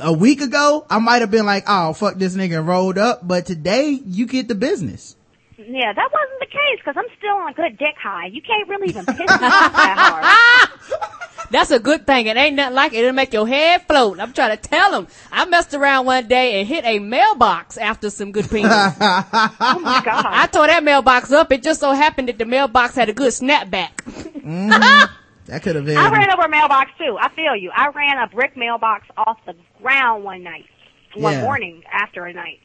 a 0.00 0.12
week 0.12 0.40
ago, 0.40 0.86
I 0.90 0.98
might 0.98 1.22
have 1.22 1.30
been 1.30 1.46
like, 1.46 1.64
oh 1.66 1.92
fuck 1.92 2.16
this 2.16 2.36
nigga 2.36 2.58
and 2.58 2.68
rolled 2.68 2.98
up, 2.98 3.26
but 3.26 3.46
today 3.46 4.00
you 4.04 4.26
get 4.26 4.48
the 4.48 4.54
business. 4.54 5.16
Yeah, 5.56 5.92
that 5.92 6.10
wasn't 6.12 6.40
the 6.40 6.46
case 6.46 6.78
because 6.78 6.94
I'm 6.96 7.16
still 7.18 7.34
on 7.34 7.50
a 7.50 7.54
good 7.54 7.78
dick 7.78 7.96
high. 8.00 8.26
You 8.26 8.40
can't 8.40 8.68
really 8.68 8.88
even 8.88 9.04
piss 9.04 9.18
me 9.18 9.24
off 9.24 9.40
that 9.40 9.96
hard. 9.98 11.08
That's 11.50 11.70
a 11.70 11.80
good 11.80 12.06
thing. 12.06 12.26
It 12.26 12.36
ain't 12.36 12.56
nothing 12.56 12.74
like 12.74 12.92
it. 12.92 12.98
It'll 12.98 13.12
make 13.12 13.32
your 13.32 13.48
head 13.48 13.86
float. 13.86 14.20
I'm 14.20 14.32
trying 14.32 14.56
to 14.56 14.62
tell 14.62 14.90
them. 14.90 15.08
I 15.32 15.46
messed 15.46 15.74
around 15.74 16.06
one 16.06 16.28
day 16.28 16.60
and 16.60 16.68
hit 16.68 16.84
a 16.84 16.98
mailbox 16.98 17.76
after 17.76 18.10
some 18.10 18.32
good 18.32 18.48
penis. 18.50 18.70
Oh 18.70 19.80
my 19.82 20.02
god. 20.04 20.26
I 20.26 20.46
tore 20.46 20.66
that 20.66 20.84
mailbox 20.84 21.32
up. 21.32 21.50
It 21.50 21.62
just 21.62 21.80
so 21.80 21.92
happened 21.92 22.28
that 22.28 22.38
the 22.38 22.44
mailbox 22.44 22.94
had 22.94 23.08
a 23.08 23.12
good 23.14 23.32
snapback. 23.32 23.94
Mm. 23.96 25.10
That 25.48 25.62
could 25.62 25.76
have 25.76 25.86
been. 25.86 25.96
I 25.96 26.10
ran 26.10 26.30
over 26.30 26.42
a 26.42 26.48
mailbox 26.48 26.90
too. 26.98 27.16
I 27.20 27.30
feel 27.34 27.56
you. 27.56 27.70
I 27.74 27.88
ran 27.88 28.18
a 28.18 28.26
brick 28.28 28.56
mailbox 28.56 29.06
off 29.16 29.38
the 29.46 29.54
ground 29.82 30.22
one 30.22 30.42
night, 30.42 30.66
one 31.14 31.32
Yeah. 31.34 31.40
morning 31.42 31.82
after 31.90 32.26
a 32.26 32.32
night. 32.34 32.60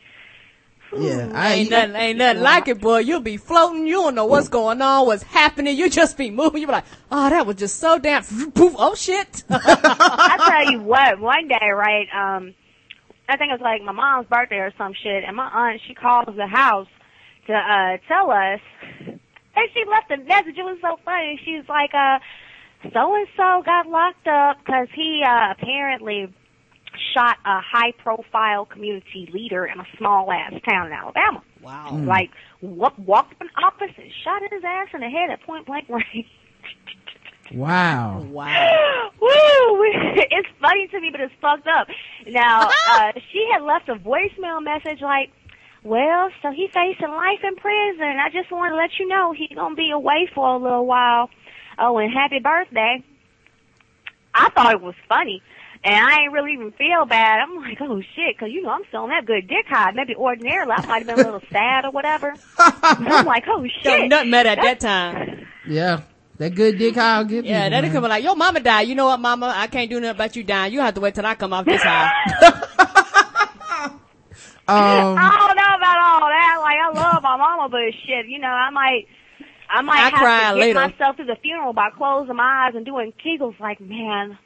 yeah, 0.96 1.32
I 1.34 1.54
Ain't 1.54 1.72
nothing, 1.72 1.96
ain't 1.96 2.18
nothing 2.20 2.44
like 2.44 2.68
it, 2.68 2.80
boy. 2.80 3.00
You'll 3.00 3.20
be 3.22 3.38
floating. 3.38 3.88
You 3.88 3.96
don't 3.96 4.16
know 4.16 4.26
what's 4.26 4.50
going 4.50 4.80
on, 4.82 5.08
what's 5.08 5.24
happening. 5.24 5.76
You 5.76 5.90
just 5.90 6.18
be 6.18 6.30
moving. 6.30 6.62
You 6.62 6.68
be 6.68 6.74
like, 6.74 6.84
oh, 7.12 7.30
that 7.30 7.48
was 7.48 7.56
just 7.56 7.80
so 7.80 7.98
damn. 7.98 8.22
Poof. 8.24 8.76
Oh 8.78 8.94
shit. 8.94 9.44
I 9.50 10.46
tell 10.50 10.72
you 10.72 10.82
what, 10.84 11.20
one 11.20 11.48
day, 11.48 11.70
right, 11.74 12.08
um, 12.14 12.54
I 13.30 13.38
think 13.38 13.50
it 13.50 13.54
was 13.54 13.62
like 13.62 13.82
my 13.82 13.94
mom's 13.94 14.28
birthday 14.28 14.58
or 14.58 14.72
some 14.78 14.94
shit, 15.02 15.24
and 15.24 15.36
my 15.38 15.48
aunt, 15.48 15.82
she 15.88 15.94
calls 15.96 16.36
the 16.36 16.46
house 16.48 16.88
to, 17.48 17.54
uh, 17.54 17.98
tell 18.08 18.30
us, 18.30 18.60
and 19.08 19.70
she 19.74 19.84
left 19.90 20.12
a 20.12 20.18
message. 20.18 20.58
It 20.58 20.64
was 20.64 20.78
so 20.82 21.00
funny. 21.06 21.40
She's 21.46 21.68
like, 21.70 21.94
uh, 21.94 22.20
so 22.92 23.16
and 23.16 23.28
so 23.38 23.62
got 23.66 23.88
locked 23.88 24.28
up 24.28 24.58
because 24.66 24.88
he, 24.96 25.24
uh, 25.26 25.52
apparently 25.52 26.34
shot 27.14 27.38
a 27.46 27.60
high 27.62 27.92
profile 28.04 28.66
community 28.66 29.30
leader 29.34 29.66
in 29.66 29.80
a 29.80 29.86
small 29.98 30.32
ass 30.32 30.54
town 30.68 30.88
in 30.88 30.94
Alabama. 30.94 31.42
wow. 31.62 31.98
Like, 31.98 32.30
wa- 32.62 32.92
walked 32.98 33.34
up 33.34 33.42
in 33.42 33.48
office 33.64 33.96
and 33.98 34.12
shot 34.24 34.42
his 34.52 34.64
ass 34.64 34.90
in 34.94 35.02
the 35.02 35.10
head 35.10 35.30
at 35.32 35.42
point 35.42 35.66
blank 35.66 35.88
range. 35.90 36.28
wow. 37.54 38.22
Wow. 38.30 39.10
Woo! 39.22 39.30
It's 40.16 40.50
funny 40.62 40.88
to 40.88 41.00
me, 41.00 41.10
but 41.12 41.22
it's 41.22 41.34
fucked 41.42 41.68
up. 41.68 41.88
Now, 42.28 42.70
uh, 42.92 43.12
she 43.32 43.48
had 43.52 43.62
left 43.64 43.90
a 43.90 43.96
voicemail 43.96 44.64
message 44.64 45.02
like, 45.02 45.32
well, 45.84 46.30
so 46.42 46.52
he 46.52 46.68
facing 46.74 47.10
life 47.10 47.40
in 47.44 47.56
prison. 47.56 48.18
I 48.20 48.30
just 48.32 48.52
want 48.52 48.72
to 48.72 48.76
let 48.78 48.92
you 49.00 49.08
know 49.08 49.34
he's 49.34 49.50
gonna 49.56 49.76
be 49.76 49.92
away 49.92 50.30
for 50.34 50.56
a 50.56 50.58
little 50.58 50.86
while. 50.86 51.30
Oh, 51.80 51.98
and 51.98 52.12
happy 52.14 52.40
birthday. 52.40 53.04
I 54.34 54.50
thought 54.50 54.74
it 54.74 54.82
was 54.82 54.96
funny. 55.08 55.42
And 55.86 55.96
I 55.96 56.22
ain't 56.22 56.32
really 56.32 56.54
even 56.54 56.72
feel 56.72 57.06
bad. 57.06 57.40
I'm 57.42 57.58
like, 57.58 57.78
oh 57.82 58.02
shit, 58.16 58.38
'cause 58.40 58.50
you 58.52 58.62
know 58.64 58.70
I'm 58.70 58.84
still 58.88 59.02
on 59.02 59.10
that 59.10 59.26
good 59.26 59.48
dick 59.48 59.66
high. 59.68 59.92
Maybe 59.92 60.16
ordinarily 60.16 60.72
I 60.72 60.82
might 60.88 61.00
have 61.00 61.08
been 61.08 61.20
a 61.20 61.22
little 61.22 61.42
sad 61.52 61.84
or 61.86 61.92
whatever. 61.92 62.38
I'm 62.58 63.26
like, 63.26 63.44
oh 63.48 63.68
Don't 63.84 64.00
shit. 64.02 64.10
nothing 64.10 64.30
matter 64.30 64.50
at 64.50 64.62
that 64.62 64.80
time. 64.80 65.48
Yeah. 65.68 66.02
That 66.38 66.56
good 66.56 66.78
dick 66.80 66.96
high 66.96 67.20
will 67.20 67.26
give 67.26 67.46
Yeah, 67.46 67.66
people, 67.66 67.82
that'll 67.82 68.02
come 68.02 68.10
like, 68.10 68.24
yo, 68.24 68.34
mama 68.34 68.60
died. 68.62 68.88
You 68.88 68.96
know 68.96 69.06
what, 69.08 69.20
mama? 69.20 69.54
I 69.56 69.68
can't 69.68 69.90
do 69.90 70.00
nothing 70.00 70.16
about 70.16 70.36
you 70.36 70.44
dying. 70.44 70.74
You 70.74 70.80
have 70.82 70.94
to 70.96 71.02
wait 71.02 71.14
till 71.16 71.26
I 71.26 71.36
come 71.36 71.54
off 71.54 71.66
this 71.66 71.82
high. 71.84 72.10
Um, 74.66 74.76
I 75.20 75.30
don't 75.46 75.58
know 75.58 75.76
about 75.76 75.98
all 76.00 76.30
that. 76.30 76.58
Like 76.62 76.78
I 76.80 76.90
love 76.96 77.22
my 77.22 77.36
mama, 77.36 77.68
but 77.70 77.82
shit, 78.08 78.28
you 78.28 78.40
know, 78.40 78.48
I 78.48 78.70
might, 78.70 79.08
I 79.74 79.82
might 79.82 79.98
I 79.98 80.10
have 80.10 80.54
to 80.54 80.60
get 80.60 80.68
later. 80.68 80.80
myself 80.80 81.18
to 81.18 81.24
the 81.24 81.36
funeral 81.42 81.74
by 81.74 81.90
closing 81.90 82.36
my 82.36 82.68
eyes 82.68 82.76
and 82.76 82.86
doing 82.86 83.12
kegels. 83.26 83.60
Like, 83.60 83.82
man, 83.82 84.38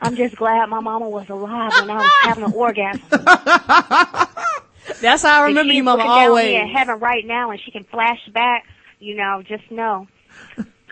I'm 0.00 0.16
just 0.16 0.34
glad 0.34 0.68
my 0.68 0.80
mama 0.80 1.08
was 1.08 1.28
alive 1.28 1.70
when 1.80 1.90
I 1.90 1.98
was 1.98 2.10
having 2.22 2.44
an 2.44 2.52
orgasm. 2.52 3.00
That's 5.00 5.22
how 5.22 5.42
I 5.42 5.46
remember 5.46 5.72
you, 5.72 5.84
mama, 5.84 6.02
down 6.02 6.10
always. 6.10 6.46
me 6.46 6.56
in 6.56 6.68
heaven 6.68 6.98
right 6.98 7.24
now, 7.24 7.52
and 7.52 7.60
she 7.60 7.70
can 7.70 7.84
flash 7.84 8.18
back. 8.34 8.64
You 8.98 9.14
know, 9.14 9.40
just 9.46 9.70
know, 9.70 10.08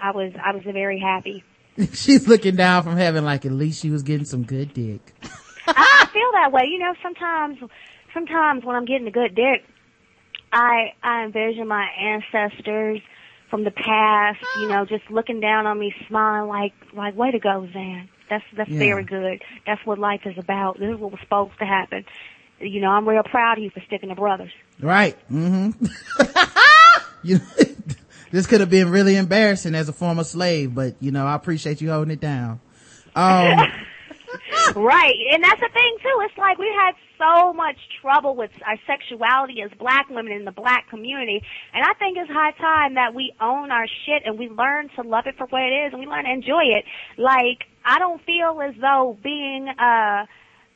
I 0.01 0.13
was, 0.13 0.33
I 0.41 0.53
was 0.53 0.63
very 0.63 1.01
happy. 1.01 1.43
she's 1.95 2.29
looking 2.29 2.55
down 2.55 2.85
from 2.85 2.97
heaven 2.97 3.25
like 3.25 3.45
at 3.45 3.51
least 3.51 3.83
she 3.83 3.91
was 3.91 4.05
getting 4.05 4.25
some 4.25 4.45
good 4.45 4.73
dick. 4.73 5.01
I, 5.67 6.03
I 6.03 6.07
feel 6.13 6.31
that 6.35 6.53
way. 6.53 6.67
You 6.67 6.79
know, 6.79 6.95
sometimes, 7.03 7.59
sometimes 8.13 8.65
when 8.65 8.77
I'm 8.77 8.85
getting 8.85 9.09
a 9.09 9.11
good 9.11 9.35
dick, 9.35 9.65
I 10.53 10.93
I 11.03 11.25
envision 11.25 11.67
my 11.67 11.89
ancestors 11.99 13.01
from 13.51 13.65
the 13.65 13.71
past. 13.71 14.41
You 14.61 14.69
know, 14.69 14.85
just 14.85 15.11
looking 15.11 15.41
down 15.41 15.67
on 15.67 15.79
me, 15.79 15.95
smiling 16.09 16.49
like 16.49 16.73
like 16.95 17.17
way 17.17 17.31
to 17.31 17.39
go, 17.39 17.69
Xan. 17.73 18.09
That's 18.31 18.45
that's 18.57 18.71
Yeah. 18.71 18.79
very 18.79 19.05
good. 19.05 19.43
That's 19.67 19.85
what 19.87 19.99
life 19.99 20.23
is 20.25 20.39
about. 20.39 20.79
This 20.79 20.95
is 20.95 20.99
what 21.01 21.11
was 21.13 21.21
supposed 21.21 21.59
to 21.59 21.67
happen. 21.67 22.05
You 22.61 22.81
know, 22.81 22.89
I'm 22.89 23.07
real 23.09 23.23
proud 23.23 23.59
of 23.59 23.65
you 23.65 23.71
for 23.71 23.81
sticking 23.87 24.09
to 24.11 24.15
brothers. 24.15 24.53
Right. 24.81 25.17
Mm-hmm. 25.31 25.85
you, 27.23 27.41
this 28.31 28.47
could 28.47 28.61
have 28.61 28.71
been 28.71 28.91
really 28.91 29.17
embarrassing 29.17 29.75
as 29.75 29.89
a 29.89 29.93
former 29.93 30.25
slave, 30.25 30.75
but 30.75 30.95
you 31.01 31.11
know, 31.11 31.27
I 31.27 31.35
appreciate 31.35 31.81
you 31.81 31.91
holding 31.91 32.13
it 32.13 32.21
down. 32.21 32.61
Um, 33.15 33.67
right. 34.77 35.15
And 35.33 35.43
that's 35.43 35.61
the 35.61 35.69
thing 35.73 35.97
too. 36.03 36.19
It's 36.23 36.39
like 36.39 36.59
we 36.59 36.73
had 36.75 36.95
so 37.19 37.53
much 37.53 37.77
trouble 38.01 38.35
with 38.35 38.51
our 38.67 38.77
sexuality 38.87 39.63
as 39.63 39.71
black 39.79 40.09
women 40.11 40.33
in 40.33 40.45
the 40.45 40.53
black 40.53 40.89
community. 40.89 41.43
And 41.73 41.85
I 41.85 41.95
think 41.95 42.17
it's 42.19 42.31
high 42.31 42.53
time 42.53 42.95
that 42.95 43.15
we 43.15 43.33
own 43.41 43.71
our 43.71 43.87
shit 44.07 44.23
and 44.25 44.39
we 44.39 44.49
learn 44.49 44.89
to 44.97 45.03
love 45.03 45.27
it 45.27 45.37
for 45.37 45.47
what 45.47 45.63
it 45.63 45.87
is 45.87 45.93
and 45.93 46.01
we 46.01 46.07
learn 46.07 46.25
to 46.25 46.31
enjoy 46.31 46.65
it. 46.65 46.85
Like, 47.19 47.65
I 47.85 47.99
don't 47.99 48.23
feel 48.25 48.61
as 48.63 48.75
though 48.81 49.19
being, 49.23 49.69
uh, 49.69 50.27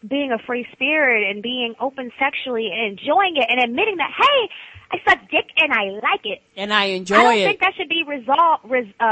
being 0.07 0.33
a 0.33 0.39
free 0.39 0.67
spirit 0.73 1.31
and 1.31 1.43
being 1.43 1.75
open 1.81 2.13
sexually 2.19 2.71
and 2.73 2.99
enjoying 2.99 3.37
it 3.37 3.47
and 3.49 3.61
admitting 3.61 3.97
that, 3.97 4.13
hey, 4.17 4.49
I 4.91 4.97
suck 5.07 5.18
dick 5.30 5.45
and 5.59 5.72
I 5.72 5.91
like 6.03 6.24
it. 6.24 6.41
And 6.57 6.72
I 6.72 6.84
enjoy 6.86 7.16
it. 7.16 7.18
I 7.18 7.22
don't 7.24 7.39
it. 7.39 7.45
think 7.47 7.61
that 7.61 7.74
should 7.76 7.89
be 7.89 8.05
resolved. 8.07 8.64
Res, 8.64 8.86
uh, 8.99 9.05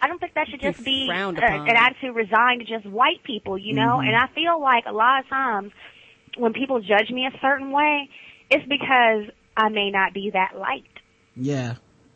I 0.00 0.06
don't 0.06 0.18
think 0.18 0.34
that 0.34 0.48
should 0.48 0.60
just 0.60 0.82
be 0.82 1.08
uh, 1.12 1.14
an 1.14 1.76
attitude 1.76 2.14
resigned 2.14 2.60
to 2.60 2.64
just 2.66 2.86
white 2.86 3.22
people, 3.24 3.58
you 3.58 3.74
know. 3.74 3.98
Mm-hmm. 3.98 4.08
And 4.08 4.16
I 4.16 4.28
feel 4.34 4.60
like 4.60 4.84
a 4.86 4.92
lot 4.92 5.20
of 5.22 5.28
times 5.28 5.72
when 6.38 6.52
people 6.54 6.80
judge 6.80 7.10
me 7.10 7.26
a 7.26 7.38
certain 7.40 7.72
way, 7.72 8.08
it's 8.50 8.66
because 8.66 9.24
I 9.56 9.68
may 9.68 9.90
not 9.90 10.14
be 10.14 10.30
that 10.30 10.58
liked. 10.58 11.00
Yeah. 11.36 11.74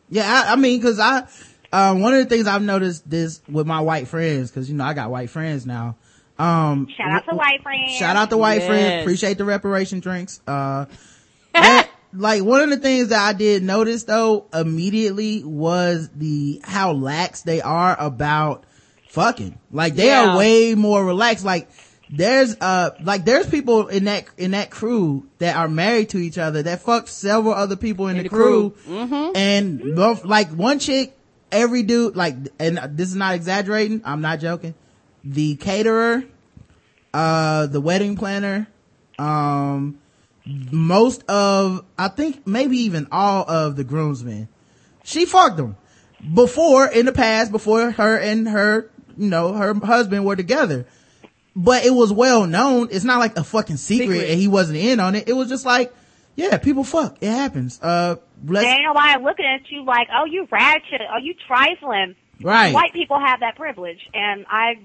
Yeah, 0.09 0.23
I, 0.47 0.53
I 0.53 0.55
mean, 0.55 0.81
cause 0.81 0.99
I, 0.99 1.27
um, 1.71 2.01
one 2.01 2.13
of 2.13 2.19
the 2.19 2.25
things 2.35 2.47
I've 2.47 2.61
noticed 2.61 3.09
this 3.09 3.41
with 3.49 3.67
my 3.67 3.81
white 3.81 4.07
friends, 4.07 4.49
cause 4.51 4.69
you 4.69 4.75
know, 4.75 4.83
I 4.85 4.93
got 4.93 5.11
white 5.11 5.29
friends 5.29 5.65
now. 5.65 5.97
Um, 6.39 6.87
Shout 6.97 7.11
out 7.11 7.25
to 7.29 7.35
white 7.35 7.61
friends. 7.61 7.91
shout 7.95 8.15
out 8.15 8.29
to 8.31 8.37
white 8.37 8.59
Yes. 8.61 8.67
friends. 8.67 9.03
Appreciate 9.03 9.37
the 9.37 9.45
reparation 9.45 9.99
drinks. 9.99 10.41
Uh, 10.47 10.85
and, 11.53 11.87
like 12.13 12.43
one 12.43 12.61
of 12.61 12.69
the 12.69 12.77
things 12.77 13.09
that 13.09 13.21
I 13.27 13.33
did 13.33 13.63
notice 13.63 14.03
though 14.03 14.45
immediately 14.53 15.43
was 15.43 16.09
the, 16.15 16.61
how 16.63 16.91
lax 16.93 17.41
they 17.41 17.61
are 17.61 17.95
about 17.99 18.63
fucking. 19.09 19.57
Like 19.71 19.95
they 19.95 20.07
Yeah. 20.07 20.31
are 20.33 20.37
way 20.37 20.75
more 20.75 21.03
relaxed. 21.05 21.43
Like, 21.45 21.69
there's 22.15 22.55
uh 22.61 22.91
like 23.01 23.25
there's 23.25 23.47
people 23.49 23.87
in 23.87 24.03
that 24.03 24.25
in 24.37 24.51
that 24.51 24.69
crew 24.69 25.25
that 25.39 25.55
are 25.55 25.67
married 25.67 26.09
to 26.09 26.19
each 26.19 26.37
other 26.37 26.61
that 26.61 26.81
fuck 26.81 27.07
several 27.07 27.53
other 27.55 27.75
people 27.75 28.07
in, 28.07 28.17
the, 28.17 28.23
the 28.23 28.29
crew, 28.29 28.69
crew. 28.85 28.93
Mm-hmm. 29.07 29.35
and 29.35 29.95
both 29.95 30.23
like 30.23 30.49
one 30.51 30.77
chick 30.77 31.17
every 31.51 31.81
dude 31.81 32.15
like 32.15 32.35
and 32.59 32.77
this 32.95 33.09
is 33.09 33.15
not 33.15 33.33
exaggerating 33.33 34.01
i'm 34.05 34.21
not 34.21 34.39
joking 34.39 34.75
the 35.23 35.55
caterer 35.55 36.23
uh 37.15 37.65
the 37.67 37.81
wedding 37.81 38.15
planner 38.15 38.67
um 39.17 39.97
most 40.45 41.23
of 41.29 41.85
i 41.97 42.07
think 42.07 42.45
maybe 42.45 42.77
even 42.77 43.07
all 43.11 43.49
of 43.49 43.75
the 43.75 43.83
groomsmen. 43.83 44.47
She 45.05 45.25
fucked 45.25 45.57
them 45.57 45.75
before 46.33 46.87
in 46.87 47.05
the 47.05 47.11
past 47.11 47.51
before 47.51 47.91
her 47.91 48.17
and 48.17 48.47
her 48.47 48.89
you 49.17 49.29
know 49.29 49.53
her 49.53 49.73
husband 49.73 50.25
were 50.25 50.35
together. 50.35 50.85
But 51.55 51.85
it 51.85 51.91
was 51.93 52.11
well 52.11 52.47
known. 52.47 52.87
It's 52.89 53.05
not 53.05 53.19
like 53.19 53.37
a 53.37 53.43
fucking 53.43 53.77
secret, 53.77 54.07
Secret. 54.07 54.29
and 54.31 54.39
he 54.39 54.47
wasn't 54.47 54.77
in 54.79 54.99
on 54.99 55.13
it. 55.15 55.27
It 55.29 55.33
was 55.33 55.49
just 55.49 55.65
like 55.65 55.93
yeah 56.35 56.57
people 56.57 56.83
fuck. 56.83 57.17
It 57.21 57.29
happens. 57.29 57.79
Uh 57.81 58.15
let's 58.45 58.65
There 58.65 58.73
ain't 58.73 58.83
nobody 58.85 59.23
looking 59.23 59.45
at 59.45 59.69
you 59.69 59.85
like, 59.85 60.07
oh, 60.13 60.25
you 60.25 60.47
ratchet, 60.51 61.01
oh, 61.13 61.17
you 61.21 61.33
trifling. 61.47 62.15
right. 62.41 62.73
White 62.73 62.93
people 62.93 63.19
have 63.19 63.39
that 63.41 63.55
privilege, 63.55 63.99
and 64.13 64.45
I, 64.49 64.79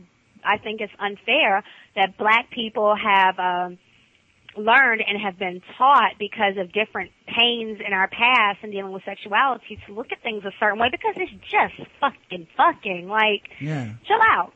I 0.45 0.59
think 0.59 0.81
it's 0.81 0.93
unfair 0.99 1.65
that 1.97 2.17
black 2.19 2.51
people 2.51 2.95
have 2.95 3.39
um, 3.39 3.79
learned 4.59 5.03
and 5.07 5.21
have 5.21 5.39
been 5.39 5.63
taught 5.77 6.13
because 6.19 6.57
of 6.59 6.73
different 6.73 7.11
pains 7.27 7.79
in 7.87 7.93
our 7.93 8.09
past 8.09 8.59
and 8.63 8.73
dealing 8.73 8.93
with 8.93 9.03
sexuality 9.05 9.79
to 9.87 9.93
look 9.95 10.13
at 10.13 10.23
things 10.23 10.45
a 10.45 10.53
certain 10.61 10.79
way 10.79 10.89
because 10.91 11.15
it's 11.17 11.33
just 11.51 11.89
fucking 12.01 12.47
fucking 12.57 13.09
like 13.09 13.43
yeah 13.61 13.93
chill 14.07 14.21
out. 14.23 14.53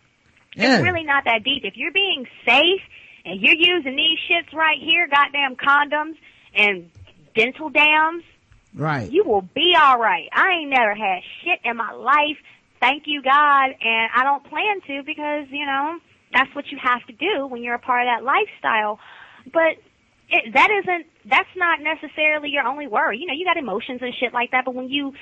yeah 0.56 0.76
It's 0.76 0.84
really 0.84 1.04
not 1.04 1.24
that 1.24 1.44
deep. 1.44 1.64
If 1.64 1.74
you're 1.76 1.92
being 1.92 2.26
safe 2.46 2.82
and 3.24 3.40
you're 3.40 3.54
using 3.56 3.96
these 3.96 4.18
shits 4.28 4.52
right 4.52 4.78
here, 4.80 5.08
goddamn 5.08 5.56
condoms 5.56 6.16
and 6.54 6.90
dental 7.34 7.70
dams, 7.70 8.24
right 8.74 9.10
you 9.10 9.24
will 9.24 9.42
be 9.42 9.74
all 9.80 9.98
right. 9.98 10.28
I 10.32 10.60
ain't 10.60 10.70
never 10.70 10.94
had 10.94 11.20
shit 11.44 11.60
in 11.64 11.76
my 11.76 11.92
life. 11.92 12.38
Thank 12.80 13.04
you, 13.06 13.22
God, 13.22 13.66
and 13.80 14.10
I 14.14 14.24
don't 14.24 14.44
plan 14.44 14.80
to 14.88 15.02
because 15.06 15.46
you 15.50 15.64
know 15.66 15.98
that's 16.32 16.52
what 16.54 16.64
you 16.72 16.78
have 16.82 17.04
to 17.06 17.12
do 17.12 17.46
when 17.46 17.62
you're 17.62 17.74
a 17.74 17.78
part 17.78 18.06
of 18.06 18.08
that 18.08 18.24
lifestyle. 18.24 18.98
But 19.52 19.76
it, 20.32 20.54
that 20.54 20.68
isn't. 20.82 21.06
That's 21.26 21.48
not 21.56 21.78
necessarily 21.80 22.48
your 22.50 22.64
only 22.66 22.86
worry. 22.86 23.18
You 23.18 23.26
know, 23.26 23.34
you 23.34 23.44
got 23.44 23.56
emotions 23.56 24.00
and 24.02 24.12
shit 24.18 24.32
like 24.32 24.50
that. 24.52 24.64
But 24.64 24.74
when 24.74 24.88
you 24.88 25.12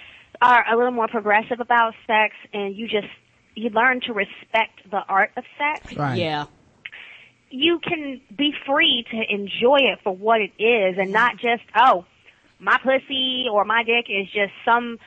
are 0.40 0.64
a 0.72 0.76
little 0.76 0.92
more 0.92 1.08
progressive 1.08 1.60
about 1.60 1.94
sex 2.06 2.34
and 2.54 2.74
you 2.74 2.86
just 2.88 3.08
you 3.54 3.68
learn 3.70 4.00
to 4.06 4.12
respect 4.12 4.88
the 4.90 5.00
art 5.08 5.32
of 5.36 5.44
sex, 5.58 5.96
right 5.96 6.16
Yeah. 6.16 6.46
you 7.50 7.80
can 7.80 8.20
be 8.34 8.54
free 8.64 9.04
to 9.10 9.34
enjoy 9.34 9.78
it 9.92 9.98
for 10.04 10.14
what 10.16 10.40
it 10.40 10.52
is 10.62 10.96
and 10.98 11.10
not 11.12 11.36
just, 11.36 11.62
oh, 11.74 12.04
my 12.60 12.78
pussy 12.82 13.46
or 13.50 13.64
my 13.64 13.82
dick 13.82 14.06
is 14.08 14.26
just 14.28 14.52
some 14.64 14.98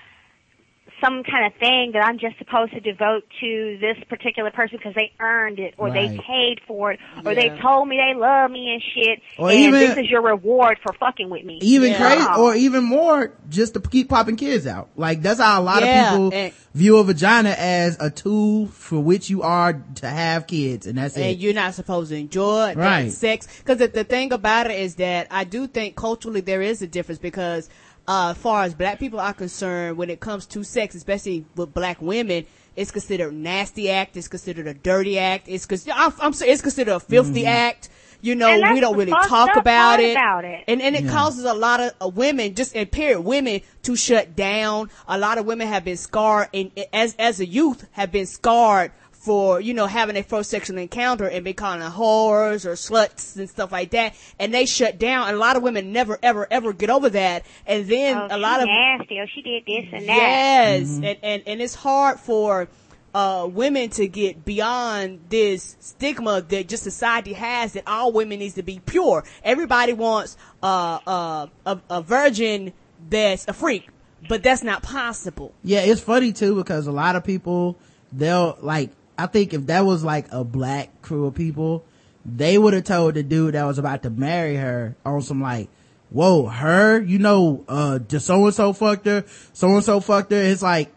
some 1.04 1.24
kind 1.24 1.46
of 1.46 1.54
thing 1.60 1.92
that 1.94 2.04
I'm 2.06 2.18
just 2.20 2.38
supposed 2.38 2.72
to 2.74 2.80
devote 2.80 3.24
to 3.42 3.78
this 3.82 3.98
particular 4.08 4.52
person 4.52 4.78
because 4.78 4.94
they 4.96 5.12
earned 5.20 5.60
it 5.60 5.74
or 5.78 5.92
they 5.92 6.08
paid 6.26 6.62
for 6.68 6.92
it 6.94 7.00
or 7.26 7.34
Yeah. 7.34 7.50
they 7.50 7.62
told 7.62 7.88
me 7.88 7.98
they 7.98 8.18
love 8.18 8.50
me 8.52 8.72
and 8.74 8.82
shit 8.94 9.20
Or 9.38 9.50
and 9.50 9.60
even- 9.60 9.80
this 9.80 9.98
is 9.98 10.10
your 10.10 10.22
reward 10.22 10.78
for 10.82 10.94
fucking 10.94 11.30
with 11.30 11.44
me. 11.44 11.60
even 11.62 11.92
Yeah. 11.92 11.98
crazy 11.98 12.28
or 12.40 12.56
even 12.56 12.84
more 12.86 13.34
just 13.50 13.74
to 13.74 13.80
keep 13.82 14.08
popping 14.10 14.36
kids 14.38 14.66
out 14.66 14.90
like 14.96 15.22
that's 15.22 15.40
how 15.42 15.62
a 15.62 15.64
lot 15.64 15.84
Yeah, 15.84 16.06
of 16.06 16.12
people 16.14 16.34
and- 16.40 16.54
view 16.74 16.98
a 16.98 17.04
vagina 17.04 17.54
as 17.58 17.98
a 18.00 18.10
tool 18.10 18.68
for 18.68 19.00
which 19.00 19.30
you 19.30 19.42
are 19.44 19.74
to 19.96 20.08
have 20.08 20.48
kids 20.48 20.88
and 20.88 20.98
that's 20.98 21.16
and 21.16 21.26
it 21.26 21.38
you're 21.38 21.54
not 21.54 21.74
supposed 21.74 22.10
to 22.12 22.18
enjoy 22.18 22.68
that 22.68 22.78
Right. 22.78 23.12
sex. 23.12 23.48
Because 23.60 23.78
the, 23.78 23.88
the 23.88 24.04
thing 24.04 24.32
about 24.32 24.68
it 24.72 24.80
is 24.80 24.96
that 24.96 25.28
I 25.30 25.44
do 25.44 25.68
think 25.68 25.96
culturally 25.96 26.42
there 26.42 26.62
is 26.62 26.82
a 26.82 26.88
difference 26.88 27.20
because 27.20 27.70
uh, 28.08 28.32
as 28.32 28.38
far 28.38 28.64
as 28.64 28.74
black 28.74 29.00
people 29.00 29.20
are 29.20 29.34
concerned, 29.34 29.98
when 29.98 30.10
it 30.10 30.20
comes 30.20 30.46
to 30.48 30.64
sex, 30.64 30.96
especially 30.96 31.46
with 31.56 31.74
black 31.74 32.02
women, 32.02 32.46
it's 32.76 32.92
considered 32.92 33.32
a 33.32 33.36
nasty 33.36 33.90
act. 33.90 34.18
It's 34.18 34.28
considered 34.28 34.68
a 34.68 34.74
dirty 34.74 35.20
act. 35.20 35.48
It's 35.48 35.66
considered, 35.66 35.96
I'm, 35.98 36.14
I'm 36.20 36.34
sorry, 36.34 36.52
it's 36.52 36.62
considered 36.62 36.94
a 36.94 37.00
filthy 37.00 37.46
act. 37.46 37.90
You 38.20 38.36
know, 38.36 38.58
we 38.72 38.80
don't 38.80 38.98
really 38.98 39.12
talk 39.12 39.58
about 39.58 40.00
it. 40.00 40.14
about 40.14 40.46
it. 40.46 40.64
And, 40.68 40.82
and 40.82 40.96
it 40.96 41.04
Yeah. 41.04 41.12
causes 41.12 41.44
a 41.44 41.54
lot 41.54 41.82
of 41.82 41.92
uh, 42.02 42.08
women, 42.08 42.56
just 42.56 42.74
impaired 42.74 43.20
women 43.20 43.60
to 43.84 43.96
shut 43.98 44.34
down. 44.36 44.90
A 45.10 45.18
lot 45.18 45.38
of 45.38 45.46
women 45.46 45.68
have 45.68 45.84
been 45.84 45.98
scarred 45.98 46.48
and 46.54 46.72
as, 46.94 47.16
as 47.20 47.42
a 47.42 47.46
youth 47.46 47.86
have 47.92 48.12
been 48.14 48.26
scarred 48.26 48.92
for, 49.24 49.60
you 49.62 49.74
know, 49.74 49.86
having 49.88 50.18
a 50.18 50.24
first 50.24 50.50
sexual 50.50 50.78
encounter 50.78 51.26
and 51.26 51.46
be 51.46 51.54
calling 51.54 51.80
them 51.80 51.92
whores 51.92 52.66
or 52.66 52.74
sluts 52.74 53.38
and 53.38 53.50
stuff 53.50 53.72
like 53.72 53.92
that. 53.92 54.16
And 54.38 54.54
they 54.54 54.66
shut 54.66 55.00
down. 55.00 55.28
And 55.30 55.38
a 55.38 55.40
lot 55.40 55.56
of 55.56 55.64
women 55.64 55.94
never, 55.94 56.20
ever, 56.22 56.46
ever 56.52 56.74
get 56.74 56.90
over 56.90 57.10
that. 57.10 57.46
And 57.66 57.88
then 57.88 58.18
oh, 58.18 58.28
a 58.30 58.38
lot 58.38 58.62
of, 58.62 58.68
nasty. 58.68 59.20
Oh, 59.22 59.26
she 59.34 59.42
did 59.42 59.64
this 59.66 59.86
and 59.94 60.10
that. 60.10 60.18
Yes, 60.18 60.88
Mm-hmm. 60.90 61.04
and, 61.06 61.18
and 61.24 61.44
and 61.48 61.62
it's 61.62 61.76
hard 61.76 62.20
for 62.20 62.68
uh 63.16 63.48
women 63.52 63.90
to 63.92 64.08
get 64.08 64.44
beyond 64.44 65.20
this 65.30 65.78
stigma 65.80 66.42
that 66.42 66.68
just 66.68 66.84
society 66.84 67.34
has 67.34 67.74
that 67.74 67.84
all 67.88 68.12
women 68.12 68.40
needs 68.40 68.56
to 68.56 68.64
be 68.64 68.82
pure. 68.86 69.24
Everybody 69.44 69.94
wants 69.94 70.36
uh 70.64 71.00
uh 71.08 71.48
a, 71.66 71.80
a 71.90 72.02
virgin 72.02 72.74
that's 73.10 73.48
a 73.48 73.54
freak, 73.54 73.88
but 74.28 74.42
that's 74.44 74.64
not 74.64 74.82
possible. 74.84 75.54
yeah 75.64 75.82
it's 75.82 76.02
funny 76.02 76.34
too 76.34 76.56
because 76.56 76.88
a 76.88 76.92
lot 76.92 77.16
of 77.16 77.24
people 77.24 77.78
they'll 78.12 78.58
like 78.62 78.90
i 79.18 79.26
think 79.26 79.54
if 79.54 79.66
that 79.68 79.82
was 79.86 80.04
like 80.04 80.26
a 80.32 80.44
black 80.44 81.02
crew 81.02 81.26
of 81.26 81.36
people 81.36 81.84
they 82.26 82.58
would 82.58 82.74
have 82.74 82.86
told 82.86 83.14
the 83.14 83.24
dude 83.24 83.54
that 83.54 83.66
was 83.66 83.78
about 83.78 84.04
to 84.04 84.10
marry 84.10 84.56
her 84.56 84.96
on 85.06 85.22
some 85.22 85.42
like 85.42 85.70
whoa 86.10 86.46
her 86.46 87.02
you 87.02 87.20
know 87.20 87.64
uh 87.68 88.00
just 88.00 88.26
so 88.26 88.46
and 88.46 88.54
so 88.54 88.72
fucked 88.74 89.06
her 89.06 89.24
so 89.54 89.68
and 89.76 89.84
so 89.84 90.00
fucked 90.00 90.32
her 90.32 90.42
it's 90.42 90.62
like 90.62 90.94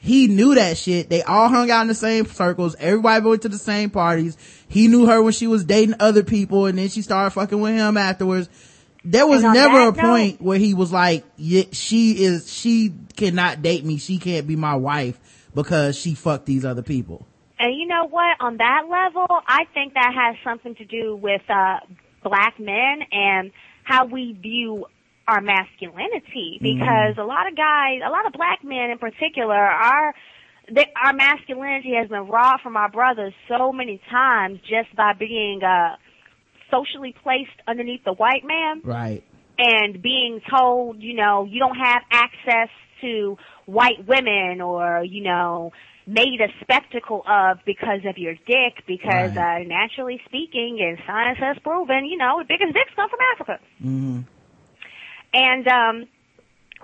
he 0.00 0.28
knew 0.28 0.54
that 0.54 0.76
shit. 0.76 1.10
They 1.10 1.22
all 1.22 1.48
hung 1.48 1.70
out 1.70 1.82
in 1.82 1.88
the 1.88 1.94
same 1.94 2.26
circles. 2.26 2.76
Everybody 2.78 3.26
went 3.26 3.42
to 3.42 3.48
the 3.48 3.58
same 3.58 3.90
parties. 3.90 4.36
He 4.68 4.88
knew 4.88 5.06
her 5.06 5.22
when 5.22 5.32
she 5.32 5.46
was 5.46 5.64
dating 5.64 5.96
other 5.98 6.22
people 6.22 6.66
and 6.66 6.78
then 6.78 6.88
she 6.88 7.02
started 7.02 7.30
fucking 7.32 7.60
with 7.60 7.74
him 7.74 7.96
afterwards. 7.96 8.48
There 9.04 9.26
was 9.26 9.42
never 9.42 9.80
a 9.80 9.84
note- 9.86 9.96
point 9.96 10.42
where 10.42 10.58
he 10.58 10.74
was 10.74 10.92
like, 10.92 11.24
yeah, 11.36 11.64
she 11.72 12.22
is, 12.22 12.52
she 12.52 12.94
cannot 13.16 13.62
date 13.62 13.84
me. 13.84 13.96
She 13.98 14.18
can't 14.18 14.46
be 14.46 14.56
my 14.56 14.76
wife 14.76 15.18
because 15.54 15.96
she 15.98 16.14
fucked 16.14 16.46
these 16.46 16.64
other 16.64 16.82
people. 16.82 17.26
And 17.58 17.74
you 17.76 17.86
know 17.86 18.06
what? 18.08 18.36
On 18.40 18.56
that 18.58 18.82
level, 18.88 19.26
I 19.46 19.64
think 19.74 19.94
that 19.94 20.12
has 20.14 20.36
something 20.44 20.74
to 20.76 20.84
do 20.84 21.16
with 21.16 21.42
uh 21.48 21.78
black 22.22 22.58
men 22.58 23.00
and 23.12 23.50
how 23.84 24.04
we 24.06 24.32
view 24.40 24.86
our 25.26 25.40
masculinity. 25.40 26.58
Because 26.60 27.16
a 27.18 27.24
lot 27.24 27.46
of 27.48 27.56
guys, 27.56 28.00
a 28.06 28.10
lot 28.10 28.26
of 28.26 28.32
black 28.32 28.60
men 28.64 28.90
in 28.90 28.98
particular, 28.98 29.54
are 29.54 30.14
they, 30.72 30.86
our 31.02 31.12
masculinity 31.12 31.94
has 31.98 32.08
been 32.08 32.26
robbed 32.28 32.62
from 32.62 32.76
our 32.76 32.90
brothers 32.90 33.32
so 33.48 33.72
many 33.72 34.00
times 34.10 34.60
just 34.60 34.94
by 34.96 35.12
being 35.18 35.62
uh 35.62 35.96
socially 36.70 37.14
placed 37.22 37.50
underneath 37.66 38.04
the 38.04 38.12
white 38.12 38.44
man 38.44 38.82
Right. 38.84 39.24
and 39.58 40.02
being 40.02 40.40
told, 40.50 41.02
you 41.02 41.14
know, 41.14 41.44
you 41.44 41.58
don't 41.60 41.76
have 41.76 42.02
access 42.10 42.68
to 43.00 43.38
white 43.64 44.06
women 44.06 44.60
or, 44.60 45.02
you 45.02 45.22
know, 45.22 45.72
made 46.08 46.40
a 46.40 46.48
spectacle 46.62 47.22
of 47.28 47.58
because 47.66 48.00
of 48.08 48.16
your 48.16 48.34
dick, 48.46 48.82
because 48.86 49.32
Right. 49.36 49.60
uh, 49.60 49.68
naturally 49.68 50.20
speaking, 50.24 50.78
and 50.80 50.98
science 51.06 51.38
has 51.38 51.58
proven, 51.62 52.06
you 52.06 52.16
know, 52.16 52.38
the 52.38 52.46
biggest 52.48 52.72
dicks 52.72 52.90
come 52.96 53.10
from 53.10 53.18
Africa. 53.34 53.58
hmm 53.80 54.20
And 55.34 55.68
um, 55.68 56.08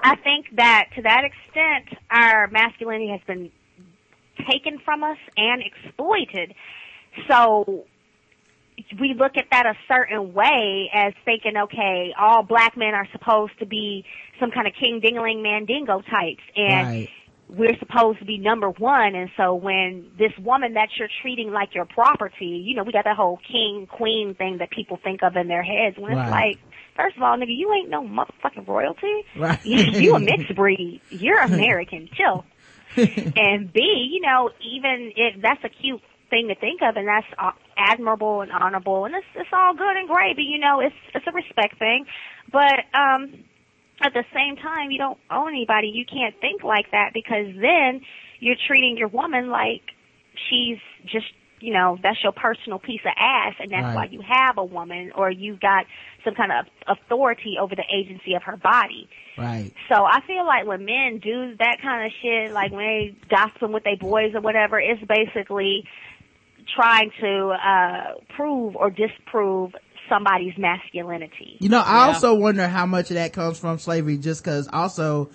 I 0.02 0.16
think 0.16 0.46
that 0.56 0.90
to 0.96 1.02
that 1.02 1.22
extent, 1.24 1.98
our 2.10 2.48
masculinity 2.48 3.08
has 3.08 3.22
been 3.26 3.50
taken 4.50 4.78
from 4.84 5.02
us 5.02 5.18
and 5.38 5.62
exploited. 5.62 6.54
So 7.30 7.86
we 9.00 9.14
look 9.14 9.32
at 9.38 9.46
that 9.52 9.64
a 9.64 9.74
certain 9.88 10.34
way 10.34 10.90
as 10.92 11.14
thinking, 11.24 11.56
okay, 11.56 12.12
all 12.18 12.42
black 12.42 12.76
men 12.76 12.92
are 12.92 13.08
supposed 13.12 13.58
to 13.60 13.66
be 13.66 14.04
some 14.38 14.50
kind 14.50 14.66
of 14.66 14.74
king 14.78 15.00
dingling 15.00 15.42
mandingo 15.42 16.02
types, 16.02 16.42
and 16.56 16.88
Right. 16.88 17.08
We're 17.48 17.76
supposed 17.78 18.18
to 18.20 18.24
be 18.24 18.38
number 18.38 18.70
one. 18.70 19.14
And 19.14 19.30
so 19.36 19.54
when 19.54 20.10
this 20.18 20.32
woman 20.38 20.74
that 20.74 20.88
you're 20.98 21.08
treating 21.22 21.50
like 21.52 21.74
your 21.74 21.84
property, 21.84 22.62
you 22.64 22.74
know, 22.74 22.82
we 22.82 22.92
got 22.92 23.04
that 23.04 23.16
whole 23.16 23.38
king 23.50 23.86
queen 23.86 24.34
thing 24.34 24.58
that 24.58 24.70
people 24.70 24.98
think 25.02 25.22
of 25.22 25.36
in 25.36 25.48
their 25.48 25.62
heads. 25.62 25.96
When 25.98 26.12
it's 26.12 26.30
like, 26.30 26.58
first 26.96 27.16
of 27.16 27.22
all, 27.22 27.36
nigga, 27.36 27.56
you 27.56 27.72
ain't 27.72 27.90
no 27.90 28.02
motherfucking 28.02 28.66
royalty. 28.66 29.24
Right. 29.36 29.64
You, 29.64 29.78
you 30.00 30.14
a 30.14 30.20
mixed 30.20 30.54
breed. 30.56 31.00
You're 31.10 31.40
American. 31.40 32.08
Chill. 32.14 32.44
and 32.96 33.72
B, 33.72 34.08
you 34.12 34.20
know, 34.20 34.50
even 34.60 35.12
if 35.16 35.42
that's 35.42 35.62
a 35.64 35.68
cute 35.68 36.00
thing 36.30 36.48
to 36.48 36.54
think 36.54 36.80
of, 36.82 36.96
and 36.96 37.08
that's 37.08 37.26
uh, 37.38 37.50
admirable 37.76 38.40
and 38.40 38.52
honorable, 38.52 39.04
and 39.04 39.14
it's 39.14 39.26
it's 39.34 39.50
all 39.52 39.74
good 39.74 39.96
and 39.96 40.08
great. 40.08 40.36
But 40.36 40.44
you 40.44 40.58
know, 40.58 40.80
it's 40.80 40.94
it's 41.12 41.26
a 41.26 41.32
respect 41.32 41.78
thing. 41.78 42.06
But 42.52 42.84
um, 42.94 43.44
at 44.02 44.12
the 44.12 44.24
same 44.34 44.56
time, 44.56 44.90
you 44.90 44.98
don't 44.98 45.18
own 45.30 45.48
anybody. 45.48 45.88
You 45.88 46.04
can't 46.04 46.34
think 46.40 46.62
like 46.62 46.90
that 46.92 47.10
because 47.14 47.46
then 47.54 48.00
you're 48.40 48.56
treating 48.66 48.96
your 48.98 49.08
woman 49.08 49.48
like 49.50 49.82
she's 50.48 50.78
just 51.04 51.26
you 51.60 51.72
know 51.72 51.96
that's 52.02 52.18
your 52.22 52.32
personal 52.32 52.78
piece 52.78 53.00
of 53.06 53.12
ass, 53.16 53.54
and 53.60 53.70
that's 53.72 53.84
Right. 53.84 53.94
why 53.94 54.04
you 54.10 54.20
have 54.28 54.58
a 54.58 54.64
woman 54.64 55.12
or 55.16 55.30
you've 55.30 55.60
got 55.60 55.86
some 56.24 56.34
kind 56.34 56.52
of 56.52 56.66
authority 56.86 57.56
over 57.60 57.74
the 57.74 57.84
agency 57.94 58.34
of 58.34 58.42
her 58.42 58.56
body. 58.56 59.08
Right. 59.38 59.72
So 59.88 60.04
I 60.04 60.20
feel 60.26 60.44
like 60.46 60.66
when 60.66 60.84
men 60.84 61.20
do 61.22 61.56
that 61.58 61.78
kind 61.82 62.06
of 62.06 62.12
shit, 62.20 62.52
like 62.52 62.72
when 62.72 62.84
they 62.86 63.16
gossip 63.30 63.70
with 63.70 63.84
their 63.84 63.96
boys 63.96 64.34
or 64.34 64.40
whatever, 64.40 64.78
it's 64.78 65.02
basically 65.04 65.84
trying 66.74 67.10
to 67.20 67.48
uh 67.50 68.14
prove 68.36 68.74
or 68.76 68.90
disprove 68.90 69.72
somebody's 70.08 70.56
masculinity. 70.58 71.56
You 71.60 71.68
know, 71.68 71.80
I 71.84 72.06
Yeah. 72.06 72.06
also 72.06 72.34
wonder 72.34 72.68
how 72.68 72.86
much 72.86 73.10
of 73.10 73.14
that 73.16 73.32
comes 73.32 73.58
from 73.58 73.78
slavery 73.78 74.18
just 74.18 74.44
cause 74.44 74.68
also 74.72 75.30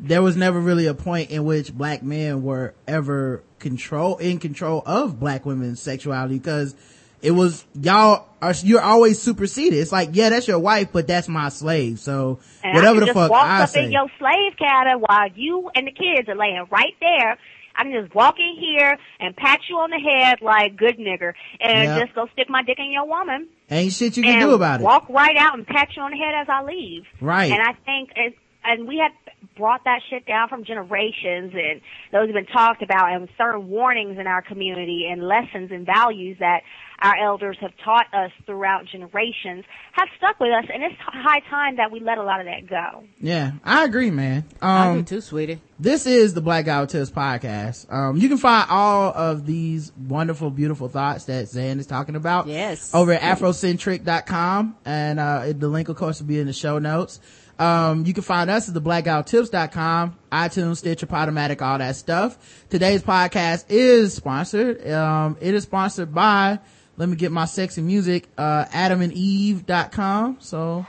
there 0.00 0.22
was 0.22 0.36
never 0.36 0.60
really 0.60 0.86
a 0.86 0.94
point 0.94 1.30
in 1.30 1.44
which 1.44 1.74
black 1.74 2.02
men 2.02 2.42
were 2.42 2.72
ever 2.86 3.42
control, 3.58 4.16
in 4.18 4.38
control 4.38 4.82
of 4.86 5.18
black 5.18 5.44
women's 5.44 5.80
sexuality 5.82 6.38
because 6.38 6.74
it 7.20 7.32
was, 7.32 7.64
y'all 7.80 8.28
are, 8.40 8.54
you're 8.62 8.80
always 8.80 9.20
superseded. 9.20 9.74
It's 9.74 9.90
like, 9.90 10.10
yeah, 10.12 10.28
that's 10.28 10.46
your 10.46 10.60
wife, 10.60 10.90
but 10.92 11.08
that's 11.08 11.26
my 11.28 11.48
slave. 11.48 11.98
So 11.98 12.38
And 12.62 12.76
whatever 12.76 13.00
I 13.00 13.00
the 13.00 13.06
can 13.06 13.14
fuck 13.14 13.22
just 13.24 13.30
walk 13.32 13.44
I 13.48 13.62
up 13.64 13.68
say. 13.70 13.84
in 13.86 13.92
your 13.92 14.06
slave 14.20 14.56
cabin 14.56 15.00
while 15.00 15.28
you 15.34 15.68
and 15.74 15.86
the 15.88 15.90
kids 15.92 16.28
are 16.28 16.36
laying 16.36 16.64
right 16.70 16.94
there. 17.00 17.36
I 17.74 17.82
can 17.84 17.92
just 17.92 18.14
walk 18.14 18.36
in 18.38 18.56
here 18.58 18.96
and 19.20 19.36
pat 19.36 19.60
you 19.68 19.76
on 19.78 19.90
the 19.90 19.98
head 20.00 20.38
like 20.42 20.76
good 20.76 20.98
nigger 20.98 21.32
and 21.60 21.88
Yeah. 21.88 22.00
just 22.04 22.14
go 22.14 22.26
stick 22.32 22.48
my 22.48 22.62
dick 22.62 22.78
in 22.78 22.90
your 22.92 23.06
woman. 23.06 23.48
Ain't 23.70 23.92
shit 23.92 24.16
you 24.16 24.22
can 24.22 24.40
do 24.40 24.54
about 24.54 24.80
it. 24.80 24.84
walk 24.84 25.08
right 25.08 25.36
out 25.36 25.54
and 25.56 25.66
pat 25.66 25.88
you 25.94 26.02
on 26.02 26.10
the 26.10 26.16
head 26.16 26.34
as 26.34 26.46
I 26.48 26.62
leave. 26.62 27.04
Right. 27.20 27.52
And 27.52 27.60
I 27.60 27.72
think, 27.84 28.10
it, 28.16 28.34
and 28.64 28.88
we 28.88 28.98
have 28.98 29.12
brought 29.56 29.84
that 29.84 30.00
shit 30.08 30.26
down 30.26 30.48
from 30.48 30.64
generations, 30.64 31.52
and 31.54 31.80
those 32.12 32.28
have 32.28 32.34
been 32.34 32.46
talked 32.46 32.82
about, 32.82 33.12
and 33.12 33.28
certain 33.36 33.68
warnings 33.68 34.18
in 34.18 34.26
our 34.26 34.42
community 34.42 35.08
and 35.10 35.22
lessons 35.22 35.70
and 35.70 35.84
values 35.84 36.38
that 36.40 36.60
our 37.00 37.16
elders 37.16 37.56
have 37.60 37.70
taught 37.84 38.06
us 38.12 38.30
throughout 38.46 38.86
generations 38.86 39.64
have 39.92 40.08
stuck 40.16 40.38
with 40.40 40.50
us, 40.52 40.64
and 40.72 40.82
it's 40.82 40.94
high 40.98 41.40
time 41.50 41.76
that 41.76 41.90
we 41.92 42.00
let 42.00 42.18
a 42.18 42.22
lot 42.22 42.40
of 42.40 42.46
that 42.46 42.66
go. 42.68 43.04
yeah, 43.20 43.52
I 43.64 43.84
agree, 43.84 44.10
man. 44.10 44.44
I 44.62 44.88
Um, 44.88 44.96
do 44.98 45.02
too, 45.04 45.20
sweetie. 45.20 45.60
This 45.80 46.06
is 46.06 46.34
the 46.34 46.40
Black 46.40 46.64
Guy 46.64 46.80
Who 46.80 46.86
Tips 46.86 47.10
podcast. 47.10 47.92
Um, 47.92 48.16
you 48.16 48.28
can 48.28 48.38
find 48.38 48.68
all 48.70 49.12
of 49.14 49.46
these 49.46 49.92
wonderful, 50.08 50.50
beautiful 50.50 50.88
thoughts 50.88 51.24
that 51.26 51.46
Xan 51.46 51.78
is 51.78 51.86
talking 51.86 52.16
about. 52.16 52.46
Yes. 52.48 52.92
Over 52.94 53.12
at 53.12 53.38
afrosintrick.com. 53.38 54.76
And, 54.84 55.20
uh, 55.20 55.42
it- 55.46 55.60
the 55.60 55.68
link, 55.68 55.88
of 55.88 55.96
course, 55.96 56.20
will 56.20 56.26
be 56.28 56.40
in 56.40 56.46
the 56.46 56.52
show 56.52 56.78
notes. 56.78 57.20
Um, 57.60 58.04
you 58.06 58.14
can 58.14 58.22
find 58.22 58.48
us 58.50 58.68
at 58.68 58.74
the 58.74 58.80
blackguywhotips.com, 58.80 60.16
iTunes, 60.30 60.76
Stitcher, 60.76 61.06
Podomatic, 61.06 61.60
all 61.60 61.78
that 61.78 61.96
stuff. 61.96 62.38
Today's 62.70 63.02
podcast 63.02 63.64
is 63.68 64.14
sponsored. 64.14 64.88
Um, 64.88 65.36
it 65.40 65.54
is 65.54 65.64
sponsored 65.64 66.14
by, 66.14 66.60
let 66.98 67.08
me 67.08 67.16
get 67.16 67.32
my 67.32 67.46
sexy 67.46 67.80
music, 67.80 68.28
uh, 68.36 68.66
adamandeve.com. 68.66 70.36
So, 70.40 70.84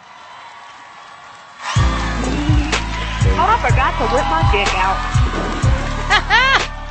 Oh, 3.42 3.46
I 3.48 3.58
forgot 3.70 3.92
to 4.00 4.06
whip 4.14 4.26
my 4.26 4.42
dick 4.52 4.68
out. 4.76 4.98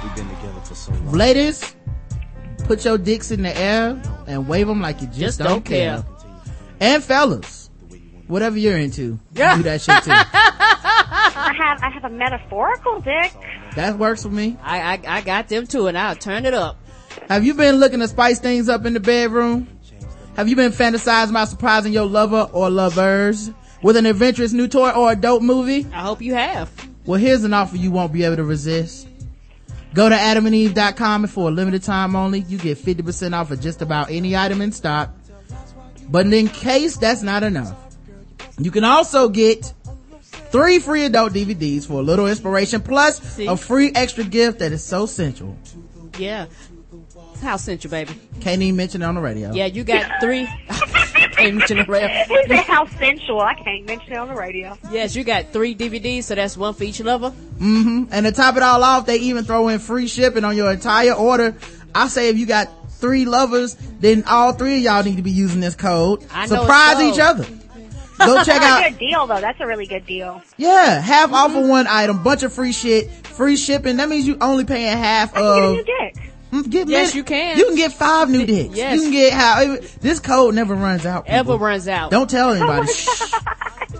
We've 0.02 0.14
been 0.16 0.28
together 0.36 0.60
for 0.60 0.74
so 0.74 0.92
long. 0.92 1.12
ladies, 1.12 1.74
put 2.64 2.84
your 2.84 2.96
dicks 2.96 3.30
in 3.30 3.42
the 3.42 3.54
air 3.56 4.00
and 4.26 4.48
wave 4.48 4.66
them 4.66 4.80
like 4.80 5.00
you 5.02 5.08
just, 5.08 5.18
Just 5.18 5.38
don't, 5.40 5.48
don't 5.48 5.64
care. 5.64 6.02
care. 6.02 6.04
And 6.80 7.02
fellas, 7.04 7.68
whatever 8.28 8.56
you're 8.58 8.78
into, 8.78 9.18
Yeah. 9.34 9.56
do 9.56 9.62
that 9.64 9.80
shit 9.82 10.02
too. 10.04 10.10
I 10.14 11.52
have 11.56 11.82
I 11.82 11.90
have 11.90 12.04
a 12.04 12.10
metaphorical 12.10 13.00
dick. 13.00 13.32
that 13.74 13.98
works 13.98 14.22
for 14.22 14.28
me. 14.30 14.56
I, 14.62 14.94
I 14.94 15.00
I 15.18 15.20
got 15.22 15.48
them 15.48 15.66
too, 15.66 15.86
and 15.88 15.98
I'll 15.98 16.16
turn 16.16 16.46
it 16.46 16.54
up. 16.54 16.78
Have 17.28 17.44
you 17.44 17.54
been 17.54 17.76
looking 17.76 18.00
to 18.00 18.08
spice 18.08 18.38
things 18.38 18.68
up 18.68 18.86
in 18.86 18.94
the 18.94 19.00
bedroom? 19.00 19.68
Have 20.36 20.48
you 20.48 20.56
been 20.56 20.72
fantasizing 20.72 21.30
about 21.30 21.48
surprising 21.48 21.92
your 21.92 22.06
lover 22.06 22.48
or 22.52 22.70
lovers 22.70 23.50
with 23.82 23.96
an 23.96 24.06
adventurous 24.06 24.52
new 24.52 24.68
toy 24.68 24.90
or 24.90 25.12
a 25.12 25.16
dope 25.16 25.42
movie? 25.42 25.86
I 25.92 26.00
hope 26.02 26.22
you 26.22 26.34
have. 26.34 26.70
Well, 27.04 27.18
here's 27.18 27.44
an 27.44 27.52
offer 27.54 27.76
you 27.76 27.90
won't 27.90 28.12
be 28.12 28.24
able 28.24 28.36
to 28.36 28.44
resist. 28.44 29.08
Go 29.94 30.08
to 30.08 30.14
adamandeve.com 30.14 31.24
and 31.24 31.32
for 31.32 31.48
a 31.48 31.50
limited 31.50 31.82
time 31.82 32.14
only, 32.14 32.40
you 32.40 32.58
get 32.58 32.78
50% 32.78 33.34
off 33.34 33.50
of 33.50 33.60
just 33.60 33.82
about 33.82 34.10
any 34.10 34.36
item 34.36 34.60
in 34.60 34.70
stock. 34.72 35.10
But 36.08 36.26
in 36.26 36.48
case 36.48 36.96
that's 36.96 37.22
not 37.22 37.42
enough, 37.42 37.76
you 38.58 38.70
can 38.70 38.84
also 38.84 39.28
get 39.28 39.72
three 40.22 40.78
free 40.78 41.04
adult 41.04 41.32
DVDs 41.32 41.86
for 41.86 41.94
a 41.94 42.02
little 42.02 42.26
inspiration 42.26 42.80
plus 42.80 43.20
See? 43.34 43.46
a 43.46 43.56
free 43.56 43.92
extra 43.94 44.24
gift 44.24 44.60
that 44.60 44.72
is 44.72 44.84
so 44.84 45.06
sensual. 45.06 45.56
Yeah. 46.18 46.46
It's 47.39 47.47
House 47.47 47.62
Central, 47.62 47.93
baby. 47.93 48.15
Can't 48.40 48.60
even 48.62 48.74
mention 48.74 49.01
it 49.01 49.05
on 49.05 49.15
the 49.15 49.20
radio. 49.20 49.52
Yeah, 49.52 49.66
you 49.66 49.85
got 49.85 50.20
three. 50.20 50.48
Can't 50.69 51.55
mention 51.55 51.77
the 51.77 51.85
rail. 51.85 52.09
He 52.09 52.48
said 52.48 52.65
how 52.65 52.85
sensual. 52.98 53.40
I 53.40 53.55
can't 53.55 53.86
mention 53.86 54.12
it 54.15 54.16
on 54.16 54.27
the 54.27 54.35
radio. 54.35 54.77
Yes, 54.90 55.15
you 55.15 55.23
got 55.23 55.52
three 55.52 55.73
DVDs, 55.73 56.24
so 56.24 56.35
that's 56.35 56.56
one 56.56 56.74
for 56.74 56.82
each 56.82 56.98
lover. 56.98 57.31
Mm-hmm. 57.31 58.06
And 58.10 58.27
to 58.27 58.32
top 58.32 58.56
it 58.56 58.65
all 58.65 58.82
off, 58.82 59.06
they 59.06 59.19
even 59.19 59.44
throw 59.44 59.69
in 59.69 59.78
free 59.78 60.09
shipping 60.09 60.43
on 60.43 60.56
your 60.56 60.73
entire 60.73 61.12
order. 61.12 61.55
I 61.94 62.09
say 62.09 62.28
if 62.28 62.39
you 62.39 62.47
got 62.47 62.69
three 62.90 63.24
lovers, 63.24 63.77
then 64.01 64.24
all 64.27 64.52
three 64.52 64.78
of 64.78 64.82
y'all 64.82 65.05
need 65.05 65.19
to 65.19 65.23
be 65.23 65.31
using 65.31 65.60
this 65.60 65.77
code. 65.77 66.27
I 66.32 66.47
know 66.47 66.62
Surprise 66.62 66.98
it's 66.98 67.01
so. 67.01 67.15
each 67.15 67.20
other. 67.20 67.44
Go 68.19 68.36
check 68.39 68.47
That's 68.47 68.65
a 68.65 68.65
out, 68.65 68.90
good 68.90 68.98
deal, 68.98 69.27
though. 69.28 69.40
That's 69.40 69.60
a 69.60 69.66
really 69.66 69.86
good 69.86 70.06
deal. 70.06 70.43
yeah, 70.56 71.01
half 71.01 71.32
off 71.32 71.55
of 71.55 71.69
one 71.69 71.86
item, 71.86 72.20
bunch 72.24 72.43
of 72.43 72.52
free 72.52 72.73
shit, 72.73 73.09
free 73.28 73.56
shipping. 73.56 73.98
That 73.98 74.09
means 74.09 74.27
you 74.27 74.39
only 74.40 74.65
paying 74.65 74.97
half 74.97 75.36
I 75.36 75.40
of. 75.40 75.56
get 75.56 75.65
a 75.65 75.73
new 75.73 75.85
dick. 75.85 76.32
Mm, 76.52 76.70
Get 76.70 76.88
Yes, 76.88 77.08
many- 77.08 77.16
you 77.18 77.24
can. 77.24 77.58
You 77.58 77.64
can 77.66 77.74
get 77.76 77.92
five 77.92 78.30
new 78.30 78.46
dicks. 78.46 78.74
Yes. 78.74 78.94
You 78.96 79.02
can 79.02 79.10
get 79.12 79.32
how 79.34 79.76
this 80.00 80.18
code 80.18 80.54
never 80.54 80.74
runs 80.74 81.04
out. 81.04 81.24
Ever 81.26 81.56
runs 81.56 81.86
out. 81.88 82.10
Don't 82.10 82.28
tell 82.30 82.50
anybody. 82.52 82.90
Shh. 82.92 83.34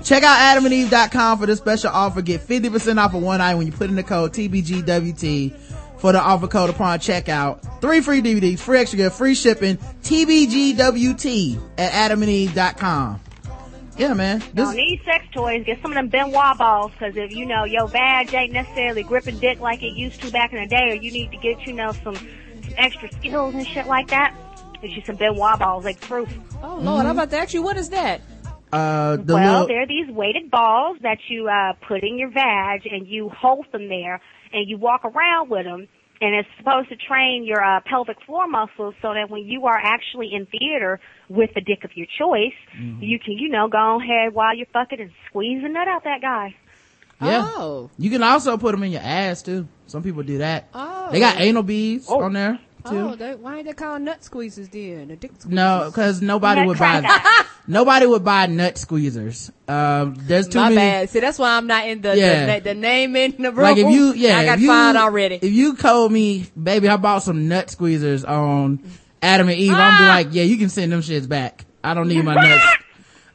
Check 0.04 0.22
out 0.22 0.38
adamandeve.com 0.56 1.38
for 1.38 1.46
this 1.46 1.58
special 1.58 1.90
offer. 1.90 2.22
Get 2.22 2.40
50% 2.46 2.98
off 2.98 3.14
of 3.14 3.22
one 3.22 3.40
item 3.40 3.58
when 3.58 3.66
you 3.66 3.72
put 3.72 3.90
in 3.90 3.96
the 3.96 4.02
code 4.02 4.32
TBGWT 4.32 5.52
for 5.98 6.12
the 6.12 6.20
offer 6.20 6.46
code 6.46 6.70
upon 6.70 6.98
checkout. 7.00 7.80
Three 7.80 8.00
free 8.00 8.22
DVDs, 8.22 8.60
free 8.60 8.78
extra 8.78 8.96
gift, 8.96 9.16
free 9.16 9.34
shipping, 9.34 9.76
TBGWT 10.02 11.60
at 11.78 12.10
adamandeve.com. 12.10 13.20
Yeah, 13.98 14.14
man. 14.14 14.38
This, 14.38 14.52
Don't 14.54 14.76
need 14.76 15.02
sex 15.04 15.26
toys. 15.32 15.64
Get 15.66 15.82
some 15.82 15.90
of 15.90 15.96
them 15.96 16.08
Ben 16.08 16.30
Wa 16.30 16.54
balls, 16.54 16.92
because 16.92 17.16
if 17.16 17.32
you 17.32 17.44
know 17.44 17.64
your 17.64 17.88
vag 17.88 18.32
ain't 18.32 18.52
necessarily 18.52 19.02
gripping 19.02 19.38
dick 19.40 19.60
like 19.60 19.82
it 19.82 19.94
used 19.94 20.22
to 20.22 20.30
back 20.30 20.52
in 20.52 20.60
the 20.60 20.68
day, 20.68 20.90
or 20.90 20.94
you 20.94 21.10
need 21.10 21.32
to 21.32 21.36
get 21.38 21.66
you 21.66 21.72
know 21.72 21.92
some, 21.92 22.14
some 22.14 22.74
extra 22.76 23.12
skills 23.12 23.54
and 23.54 23.66
shit 23.66 23.86
like 23.86 24.08
that, 24.08 24.34
get 24.80 24.90
you 24.92 25.02
some 25.04 25.16
Ben 25.16 25.34
Wa 25.34 25.56
balls, 25.56 25.84
like 25.84 26.00
proof. 26.00 26.32
Oh 26.62 26.78
Lord, 26.80 27.06
I'm 27.06 27.18
about 27.18 27.30
to 27.30 27.38
ask 27.38 27.52
you, 27.52 27.62
what 27.62 27.76
is 27.76 27.90
that? 27.90 28.20
uh, 28.72 29.16
the 29.16 29.34
well, 29.34 29.52
little, 29.52 29.66
they're 29.66 29.86
these 29.86 30.08
weighted 30.10 30.50
balls 30.50 30.98
that 31.02 31.18
you 31.28 31.48
uh, 31.48 31.72
put 31.86 32.02
in 32.02 32.18
your 32.18 32.30
vag, 32.30 32.86
and 32.86 33.06
you 33.06 33.28
hold 33.30 33.66
them 33.72 33.88
there, 33.88 34.20
and 34.52 34.68
you 34.68 34.78
walk 34.78 35.04
around 35.04 35.50
with 35.50 35.64
them. 35.64 35.88
And 36.20 36.34
it's 36.34 36.48
supposed 36.58 36.88
to 36.88 36.96
train 36.96 37.44
your 37.44 37.62
uh, 37.64 37.80
pelvic 37.86 38.16
floor 38.26 38.48
muscles 38.48 38.94
so 39.00 39.14
that 39.14 39.30
when 39.30 39.44
you 39.44 39.66
are 39.66 39.76
actually 39.78 40.30
in 40.34 40.46
theater 40.46 40.98
with 41.28 41.50
the 41.54 41.60
dick 41.60 41.84
of 41.84 41.90
your 41.96 42.06
choice, 42.18 42.52
Mm-hmm. 42.76 43.02
you 43.02 43.18
can, 43.18 43.34
you 43.34 43.48
know, 43.48 43.68
go 43.68 44.00
ahead 44.00 44.34
while 44.34 44.54
you're 44.56 44.66
fucking 44.72 45.00
and 45.00 45.10
squeeze 45.28 45.62
the 45.62 45.68
nut 45.68 45.86
out 45.88 46.04
that 46.04 46.20
guy. 46.20 46.54
Yeah. 47.20 47.42
Oh. 47.56 47.90
You 47.98 48.10
can 48.10 48.22
also 48.22 48.56
put 48.58 48.72
them 48.72 48.82
in 48.84 48.92
your 48.92 49.00
ass 49.02 49.42
too. 49.42 49.66
Some 49.86 50.02
people 50.02 50.22
do 50.22 50.38
that. 50.38 50.68
Oh. 50.74 51.08
They 51.10 51.18
got 51.20 51.40
anal 51.40 51.62
beads 51.64 52.06
Oh. 52.08 52.20
on 52.22 52.32
there 52.32 52.58
too. 52.90 52.98
Oh, 52.98 53.15
they, 53.16 53.35
why 53.35 53.56
ain't 53.59 53.66
they 53.66 53.73
called 53.73 54.02
nut 54.02 54.20
squeezers 54.20 54.70
then? 54.70 55.09
The 55.09 55.16
dick 55.16 55.32
squeezers? 55.35 55.47
No, 55.48 55.85
because 55.86 56.23
nobody 56.23 56.60
Nut 56.60 56.69
would 56.69 56.78
buy 56.78 57.01
cracker. 57.01 57.48
nobody 57.66 58.06
would 58.06 58.24
buy 58.24 58.47
nut 58.47 58.74
squeezers. 58.77 59.51
Um, 59.69 60.15
there's 60.19 60.48
too 60.48 60.59
My 60.59 60.70
many. 60.70 60.77
bad. 60.77 61.10
See, 61.10 61.20
that's 61.20 61.39
why 61.39 61.56
I'm 61.56 61.66
not 61.66 61.86
in 61.86 62.01
the, 62.02 62.16
Yeah. 62.16 62.59
the, 62.59 62.65
the 62.65 62.74
name 62.74 63.16
in 63.16 63.35
the 63.43 63.51
room. 63.52 63.62
Like 63.62 63.77
if 63.78 63.90
you, 63.90 64.12
yeah, 64.15 64.39
I 64.39 64.44
got 64.44 64.55
if 64.59 64.60
you, 64.62 64.69
fined 64.69 64.97
already. 64.98 65.36
If 65.43 65.52
you 65.52 65.77
told 65.77 66.12
me, 66.12 66.47
baby, 66.60 66.89
I 66.89 66.97
bought 66.97 67.23
some 67.23 67.48
nut 67.48 67.69
squeezers 67.69 68.28
on 68.28 68.81
Adam 69.23 69.48
and 69.48 69.59
Eve, 69.59 69.73
I'm 69.73 69.98
be 70.01 70.05
Ah! 70.05 70.09
like, 70.09 70.28
yeah, 70.31 70.44
you 70.44 70.56
can 70.56 70.69
send 70.69 70.93
them 70.93 71.01
shits 71.01 71.28
back. 71.28 71.65
I 71.82 71.94
don't 71.94 72.09
need 72.09 72.24
my 72.24 72.35
nuts. 72.48 72.65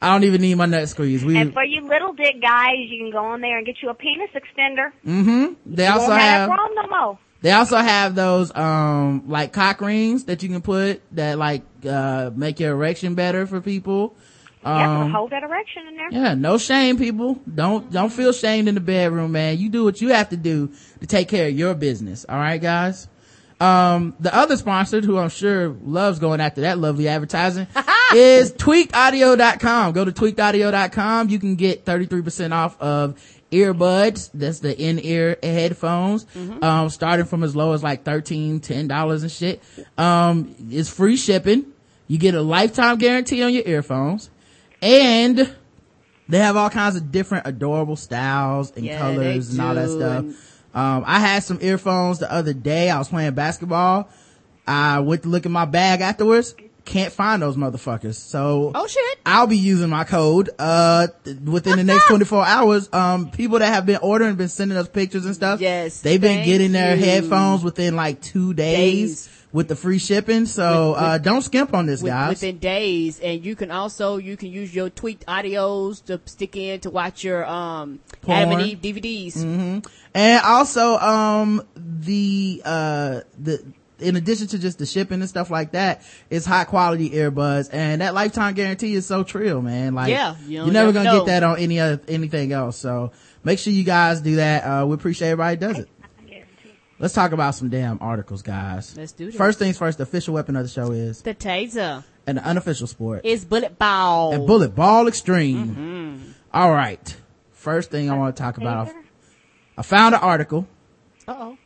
I 0.02 0.12
don't 0.12 0.26
even 0.26 0.42
need 0.42 0.56
my 0.56 0.66
nut 0.66 0.90
squeeze. 0.90 1.24
We, 1.24 1.38
And 1.38 1.54
for 1.54 1.64
you 1.64 1.88
little 1.88 2.12
dick 2.14 2.42
guys, 2.42 2.76
you 2.90 2.98
can 3.04 3.12
go 3.12 3.20
on 3.20 3.40
there 3.40 3.58
and 3.58 3.66
get 3.66 3.78
you 3.82 3.90
a 3.90 3.94
penis 3.94 4.30
extender. 4.36 4.92
mm-hmm. 5.06 5.54
They 5.66 5.86
You 5.86 5.92
also 5.92 6.10
won't 6.10 6.22
have 6.22 6.50
have, 6.50 6.60
no 6.76 6.88
more. 6.90 7.20
They 7.44 7.52
also 7.52 7.78
have 7.78 8.16
those, 8.16 8.54
um, 8.56 9.26
like 9.28 9.54
cock 9.54 9.80
rings 9.82 10.24
that 10.24 10.42
you 10.42 10.50
can 10.50 10.62
put 10.64 11.02
that 11.16 11.38
like, 11.38 11.62
uh, 11.88 12.32
make 12.36 12.60
your 12.60 12.72
erection 12.72 13.14
better 13.14 13.46
for 13.46 13.62
people. 13.62 14.16
yeah, 14.64 15.02
Um, 15.04 15.12
hold 15.12 15.30
that 15.32 15.44
erection 15.44 15.84
in 15.90 15.96
there. 15.98 16.08
Yeah, 16.12 16.34
no 16.34 16.58
shame, 16.58 16.98
people. 16.98 17.40
Don't 17.54 17.92
don't 17.92 18.12
feel 18.12 18.32
shamed 18.34 18.68
in 18.68 18.76
the 18.76 18.82
bedroom, 18.82 19.34
man. 19.34 19.58
You 19.60 19.70
do 19.70 19.84
what 19.84 20.02
you 20.02 20.10
have 20.10 20.30
to 20.30 20.38
do 20.38 20.72
to 21.02 21.06
take 21.06 21.28
care 21.28 21.48
of 21.50 21.54
your 21.54 21.74
business. 21.76 22.26
All 22.28 22.38
right, 22.38 22.60
guys. 22.62 23.08
Um, 23.60 24.14
the 24.20 24.34
other 24.36 24.58
sponsor, 24.58 25.00
who 25.00 25.18
I'm 25.18 25.30
sure 25.30 25.70
loves 25.84 26.20
going 26.20 26.42
after 26.42 26.62
that 26.62 26.80
lovely 26.80 27.08
advertising, 27.08 27.68
is 28.16 28.52
tweakedaudio.com. 28.54 29.94
Go 29.94 30.06
to 30.06 30.12
tweakedaudio.com. 30.12 31.30
You 31.30 31.40
can 31.40 31.56
get 31.56 31.86
33% 31.86 32.52
off 32.52 32.80
of 32.82 33.22
earbuds. 33.54 34.30
That's 34.34 34.60
the 34.60 34.78
in-ear 34.78 35.38
headphones. 35.42 36.26
Um, 36.62 36.90
starting 36.90 37.26
from 37.26 37.44
as 37.44 37.56
low 37.56 37.74
as 37.74 37.84
like 37.84 38.04
13 38.04 38.60
$10 38.60 39.22
and 39.22 39.32
shit. 39.32 39.62
Um, 39.98 40.56
it's 40.70 40.90
free 40.90 41.16
shipping. 41.18 41.66
You 42.08 42.18
get 42.18 42.34
a 42.36 42.42
lifetime 42.42 42.98
guarantee 42.98 43.42
on 43.44 43.54
your 43.54 43.64
earphones. 43.66 44.30
And 44.82 45.56
they 46.28 46.38
have 46.40 46.58
all 46.58 46.70
kinds 46.70 46.96
of 46.96 47.12
different 47.12 47.48
adorable 47.48 47.96
styles 47.96 48.72
and 48.76 48.86
Yeah, 48.86 49.00
colors 49.00 49.52
and 49.52 49.62
all 49.62 49.76
that 49.76 49.90
stuff. 49.90 50.26
Um, 50.76 51.04
I 51.06 51.20
had 51.20 51.44
some 51.44 51.60
earphones 51.62 52.20
the 52.20 52.32
other 52.32 52.54
day. 52.54 52.90
I 52.90 52.98
was 52.98 53.08
playing 53.10 53.34
basketball. 53.34 54.10
I 54.68 55.00
went 55.00 55.24
to 55.24 55.30
look 55.30 55.46
in 55.46 55.52
my 55.52 55.66
bag 55.66 56.02
afterwards. 56.02 56.56
Can't 56.86 57.14
find 57.14 57.42
those 57.42 57.56
motherfuckers. 57.56 58.16
So 58.16 58.72
oh 58.76 58.88
shit. 58.88 59.20
I'll 59.26 59.48
be 59.48 59.58
using 59.58 59.90
my 59.90 60.04
code, 60.04 60.50
uh, 60.60 61.08
th- 61.24 61.38
within 61.40 61.78
the 61.78 61.84
next 61.84 62.06
24 62.10 62.46
hours. 62.46 62.90
Um, 62.92 63.32
people 63.32 63.60
that 63.60 63.74
have 63.74 63.86
been 63.86 64.00
ordering, 64.02 64.36
been 64.36 64.50
sending 64.50 64.78
us 64.78 64.90
pictures 64.90 65.26
and 65.26 65.34
stuff. 65.34 65.62
Yes, 65.62 66.02
They've 66.02 66.20
been 66.20 66.44
getting 66.46 66.74
their 66.74 66.96
you. 66.98 67.04
headphones 67.06 67.64
within 67.64 67.96
like 67.96 68.22
two 68.22 68.54
days, 68.54 69.28
Days. 69.28 69.30
with 69.54 69.70
the 69.70 69.78
free 69.78 69.98
shipping. 69.98 70.46
So, 70.46 70.90
With- 70.92 71.00
uh, 71.02 71.18
don't 71.20 71.42
skimp 71.42 71.74
on 71.74 71.86
this, 71.86 72.04
with- 72.04 72.12
guys. 72.12 72.30
within 72.32 72.58
days 72.58 73.20
and 73.22 73.46
you 73.46 73.56
can 73.56 73.72
also 73.72 74.18
you 74.18 74.36
can 74.36 74.50
use 74.52 74.76
your 74.76 74.90
tweaked 74.90 75.26
audios 75.26 76.04
to 76.06 76.20
stick 76.26 76.58
in 76.58 76.82
to 76.82 76.90
watch 76.90 77.24
your 77.24 77.46
um 77.46 78.00
Adam 78.28 78.60
and 78.60 78.62
Eve 78.62 78.80
DVDs. 78.82 79.38
Mm-hmm. 79.38 79.80
And 80.16 80.44
also, 80.46 80.98
um, 80.98 81.64
the, 81.76 82.62
uh, 82.66 83.22
the, 83.42 83.64
in 84.04 84.16
addition 84.16 84.48
to 84.48 84.60
just 84.60 84.78
the 84.80 84.86
shipping 84.86 85.22
and 85.22 85.30
stuff 85.30 85.50
like 85.50 85.72
that, 85.72 86.04
it's 86.30 86.46
high 86.46 86.64
quality 86.66 87.10
earbuds 87.12 87.70
and 87.74 88.02
that 88.02 88.14
lifetime 88.14 88.54
guarantee 88.54 88.94
is 88.94 89.06
so 89.06 89.24
trill, 89.24 89.62
man. 89.62 89.96
Like, 89.96 90.10
Yeah, 90.10 90.36
you 90.46 90.64
you're 90.64 90.66
never 90.66 90.72
never 90.72 90.92
gonna 90.94 91.04
know. 91.06 91.20
get 91.20 91.26
that 91.28 91.44
on 91.44 91.58
any 91.60 91.80
other, 91.80 92.02
anything 92.08 92.52
else. 92.52 92.78
So 92.78 93.12
make 93.44 93.60
sure 93.60 93.74
you 93.74 93.84
guys 93.84 94.22
do 94.22 94.36
that. 94.36 94.64
Uh, 94.64 94.86
we 94.86 94.94
appreciate 94.94 95.30
everybody 95.30 95.58
does 95.58 95.80
it. 95.80 95.90
Let's 97.00 97.14
talk 97.14 97.32
about 97.34 97.56
some 97.56 97.70
damn 97.70 97.98
articles, 98.02 98.42
guys. 98.44 98.96
Let's 98.96 99.12
do 99.12 99.26
this. 99.26 99.36
First 99.36 99.60
things 99.60 99.78
first, 99.78 99.98
the 99.98 100.04
official 100.04 100.36
weapon 100.36 100.56
of 100.56 100.64
the 100.64 100.70
show 100.70 100.92
is, 100.92 101.22
The 101.22 101.34
taser 101.36 102.04
and 102.26 102.38
the 102.38 102.44
unofficial 102.46 102.88
sport, 102.88 103.26
is 103.26 103.44
bullet 103.44 103.78
ball. 103.78 104.32
and 104.34 104.48
bullet 104.48 104.74
ball 104.74 105.08
extreme. 105.10 105.68
Mm-hmm. 105.68 106.32
All 106.54 106.72
right. 106.72 107.14
First 107.52 107.92
thing 107.92 108.10
I 108.10 108.16
want 108.18 108.36
to 108.38 108.42
talk 108.42 108.58
about, 108.58 108.90
I 109.78 109.82
found 109.82 110.16
an 110.16 110.22
article 110.22 110.66
Uh 111.28 111.36
oh. 111.38 111.58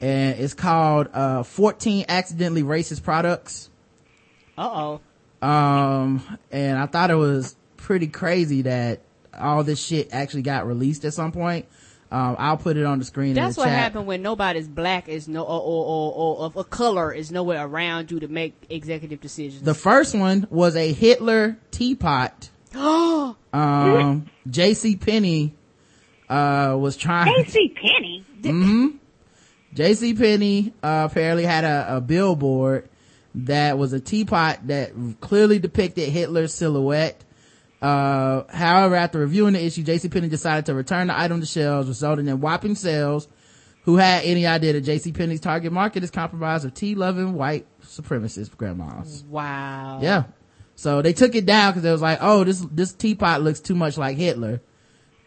And 0.00 0.38
it's 0.38 0.54
called 0.54 1.08
uh 1.12 1.42
14 1.42 2.04
accidentally 2.08 2.62
racist 2.62 3.02
products 3.02 3.70
Uh 4.58 4.98
oh. 5.42 5.46
um 5.48 6.22
and 6.50 6.78
i 6.78 6.86
thought 6.86 7.10
it 7.10 7.14
was 7.16 7.56
pretty 7.76 8.06
crazy 8.06 8.62
that 8.62 9.00
all 9.38 9.62
this 9.64 9.82
shit 9.84 10.08
actually 10.12 10.42
got 10.42 10.66
released 10.66 11.04
at 11.04 11.12
some 11.14 11.32
point 11.32 11.66
um 12.10 12.36
i'll 12.38 12.56
put 12.56 12.76
it 12.76 12.84
on 12.84 12.98
the 12.98 13.04
screen 13.04 13.34
That's 13.34 13.56
in 13.56 13.60
the 13.62 13.66
what 13.66 13.66
chat. 13.72 13.78
happened 13.78 14.06
when 14.06 14.22
nobody's 14.22 14.68
black 14.68 15.08
is 15.08 15.28
no 15.28 15.42
or 15.42 15.60
or, 15.60 15.84
or, 15.84 16.12
or 16.14 16.44
of 16.46 16.56
a 16.56 16.64
color 16.64 17.12
is 17.12 17.30
nowhere 17.30 17.64
around 17.66 18.10
you 18.10 18.20
to 18.20 18.28
make 18.28 18.54
executive 18.70 19.20
decisions. 19.20 19.62
the 19.62 19.74
first 19.74 20.14
one 20.14 20.46
was 20.50 20.76
a 20.76 20.92
hitler 20.92 21.58
teapot 21.70 22.50
um 22.74 24.26
jc 24.48 25.00
Penney 25.00 25.54
uh 26.28 26.76
was 26.78 26.96
trying 26.96 27.32
Casey 27.44 27.68
Penny. 27.74 28.24
JC 29.76 30.18
Penney 30.18 30.72
uh, 30.82 31.06
apparently 31.10 31.44
had 31.44 31.64
a, 31.64 31.96
a 31.96 32.00
billboard 32.00 32.88
that 33.34 33.76
was 33.76 33.92
a 33.92 34.00
teapot 34.00 34.66
that 34.68 34.92
clearly 35.20 35.58
depicted 35.58 36.08
Hitler's 36.08 36.54
silhouette. 36.54 37.22
Uh, 37.82 38.44
however, 38.48 38.94
after 38.94 39.18
reviewing 39.18 39.52
the 39.52 39.62
issue, 39.62 39.84
JC 39.84 40.10
Penney 40.10 40.28
decided 40.28 40.66
to 40.66 40.74
return 40.74 41.08
the 41.08 41.18
item 41.18 41.40
to 41.40 41.46
shelves, 41.46 41.88
resulting 41.88 42.26
in 42.26 42.40
whopping 42.40 42.74
sales. 42.74 43.28
Who 43.82 43.96
had 43.96 44.24
any 44.24 44.46
idea 44.46 44.72
that 44.72 44.84
JC 44.84 45.14
Penney's 45.14 45.40
target 45.40 45.70
market 45.70 46.02
is 46.02 46.10
comprised 46.10 46.64
of 46.64 46.74
tea-loving 46.74 47.34
white 47.34 47.66
supremacist 47.82 48.56
grandmas? 48.56 49.22
wow. 49.28 50.00
Yeah. 50.02 50.24
So 50.74 51.02
they 51.02 51.12
took 51.12 51.34
it 51.36 51.46
down 51.46 51.72
because 51.72 51.84
it 51.84 51.92
was 51.92 52.02
like, 52.02 52.18
oh, 52.20 52.42
this 52.42 52.60
this 52.72 52.92
teapot 52.92 53.42
looks 53.42 53.60
too 53.60 53.74
much 53.74 53.96
like 53.96 54.16
Hitler, 54.16 54.60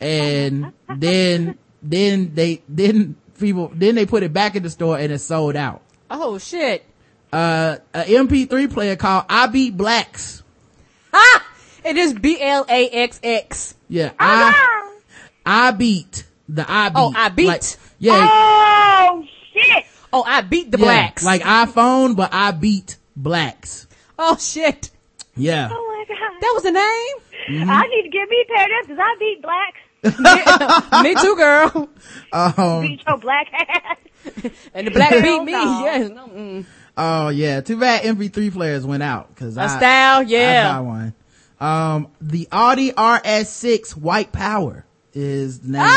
and 0.01 0.73
then 0.97 1.57
then 1.81 2.33
they 2.35 2.61
then 2.67 3.15
people 3.39 3.71
then 3.73 3.95
they 3.95 4.05
put 4.05 4.23
it 4.23 4.33
back 4.33 4.55
in 4.55 4.63
the 4.63 4.69
store 4.69 4.97
and 4.97 5.11
it 5.11 5.19
sold 5.19 5.55
out. 5.55 5.81
Oh 6.09 6.37
shit. 6.37 6.85
Uh, 7.31 7.77
a 7.93 8.03
MP3 8.03 8.71
player 8.73 8.95
called 8.95 9.25
"I 9.29 9.47
Beat 9.47 9.77
Blacks." 9.77 10.43
Ah! 11.13 11.45
It 11.83 11.95
is 11.97 12.13
B 12.13 12.41
L 12.41 12.65
A 12.67 12.89
X 12.89 13.19
X. 13.23 13.75
Yeah, 13.87 14.11
I 14.19 14.97
I 15.45 15.71
beat 15.71 16.25
the 16.47 16.65
I 16.69 16.89
beat. 16.89 16.95
Oh, 16.97 17.13
I 17.15 17.29
beat. 17.29 17.47
Like, 17.47 17.63
yeah, 17.99 18.27
Oh 18.29 19.23
shit! 19.53 19.85
Oh, 20.11 20.23
I 20.23 20.41
beat 20.41 20.71
the 20.71 20.77
yeah, 20.79 20.85
blacks. 20.85 21.23
like 21.23 21.41
iPhone, 21.41 22.15
but 22.15 22.33
I 22.33 22.51
beat 22.51 22.97
blacks. 23.15 23.87
oh 24.17 24.37
shit. 24.37 24.89
Yeah. 25.35 25.69
Oh 25.71 26.05
my 26.07 26.15
god! 26.15 26.41
That 26.41 26.51
was 26.55 26.63
the 26.63 26.71
name? 26.71 27.61
Mm-hmm. 27.61 27.69
I 27.69 27.81
need 27.87 28.03
to 28.03 28.09
get 28.09 28.27
me 28.29 28.45
paired 28.47 28.71
up 28.79 28.87
because 28.87 28.99
I 28.99 29.15
beat 29.19 29.41
blacks. 29.41 29.79
Me 31.03 31.15
too, 31.15 31.35
girl. 31.35 31.89
Um, 32.31 32.81
beat 32.81 33.01
your 33.07 33.17
black 33.17 33.47
ass. 33.53 33.97
And 34.73 34.87
the 34.87 34.91
black 34.91 35.11
beat 35.23 35.43
me. 35.43 35.51
no. 35.51 35.81
Yes. 35.85 36.09
No, 36.11 36.27
mm. 36.27 36.65
oh 36.97 37.29
yeah. 37.29 37.61
Too 37.61 37.79
bad 37.79 38.03
MP3 38.03 38.51
players 38.53 38.85
went 38.85 39.01
out 39.03 39.29
because 39.33 39.57
A 39.57 39.61
I 39.61 39.67
style, 39.67 40.19
I 40.19 40.23
yeah. 40.23 40.63
got 40.73 40.85
one. 40.85 41.13
Um, 41.59 42.07
the 42.21 42.47
Audi 42.51 42.91
RS6 42.91 43.95
White 43.97 44.31
Power 44.31 44.85
is 45.13 45.63
now 45.63 45.87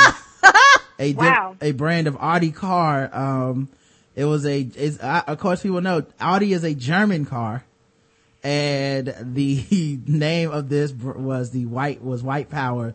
name. 0.43 0.53
a, 0.99 1.13
di- 1.13 1.19
Wow. 1.19 1.57
a 1.61 1.73
brand 1.73 2.07
of 2.07 2.17
Audi 2.19 2.51
car. 2.51 3.11
Um, 3.13 3.69
it 4.17 4.25
was 4.25 4.45
a, 4.47 4.61
it's, 4.61 4.99
uh, 5.01 5.23
of 5.27 5.39
course 5.39 5.63
people 5.63 5.81
know 5.81 6.05
Audi 6.21 6.53
is 6.53 6.65
a 6.65 6.75
German 6.75 7.25
car. 7.27 7.65
And 8.45 9.15
the 9.21 9.99
name 10.07 10.51
of 10.51 10.69
this 10.69 10.93
was 10.93 11.51
the 11.51 11.67
white, 11.67 12.03
was 12.03 12.23
White 12.25 12.51
Power. 12.51 12.95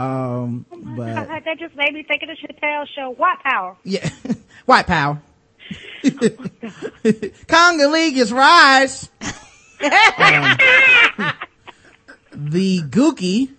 Um, 0.00 0.64
but 0.70 1.14
God, 1.28 1.42
that 1.44 1.58
just 1.58 1.76
made 1.76 1.92
me 1.92 2.02
think 2.02 2.22
of 2.22 2.28
the 2.28 2.36
Chappelle 2.36 2.84
show. 2.96 3.10
White 3.10 3.38
Power. 3.44 3.76
yeah, 3.84 4.08
White 4.66 4.86
Power. 4.86 5.20
Congolese 7.46 8.32
rise. 8.32 9.08
Um, 9.82 10.56
the 12.32 12.80
Gookie, 12.82 13.50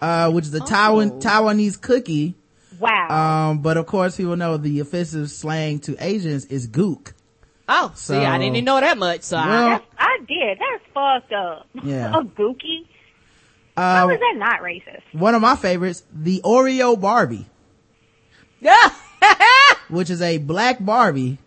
uh, 0.00 0.30
which 0.30 0.46
is 0.46 0.54
a 0.54 0.60
Taiwan, 0.60 1.12
Oh. 1.12 1.18
Taiwanese 1.18 1.80
cookie. 1.80 2.34
Wow. 2.78 3.50
Um, 3.50 3.58
but 3.62 3.76
of 3.76 3.86
course 3.86 4.16
people 4.16 4.36
know 4.36 4.56
the 4.56 4.80
offensive 4.80 5.30
slang 5.30 5.80
to 5.80 5.96
Asians 5.98 6.44
is 6.46 6.68
gook. 6.68 7.12
Oh, 7.68 7.92
see, 7.94 8.14
I 8.16 8.38
didn't 8.38 8.54
even 8.54 8.64
know 8.64 8.80
that 8.80 8.96
much. 8.96 9.22
So 9.22 9.36
I, 9.36 9.46
Well, 9.46 9.68
That's, 9.70 9.84
I 9.98 10.18
did. 10.26 10.58
That's 10.58 10.84
fucked 10.94 11.32
up. 11.32 11.66
Yeah. 11.84 12.10
A 12.18 12.22
gookie. 12.22 12.86
How 13.78 14.08
uh, 14.08 14.12
is 14.12 14.18
that 14.18 14.34
not 14.36 14.60
racist? 14.60 15.02
one 15.12 15.34
of 15.34 15.40
my 15.40 15.54
favorites, 15.56 16.02
the 16.12 16.40
Oreo 16.44 17.00
Barbie, 17.00 17.46
yeah. 18.60 18.90
which 19.88 20.10
is 20.10 20.20
a 20.20 20.38
black 20.38 20.84
Barbie 20.84 21.38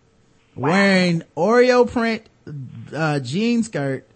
wearing 0.54 1.22
Oreo 1.36 1.90
print, 1.90 2.22
uh, 2.94 3.20
jean 3.20 3.62
skirt, 3.62 4.06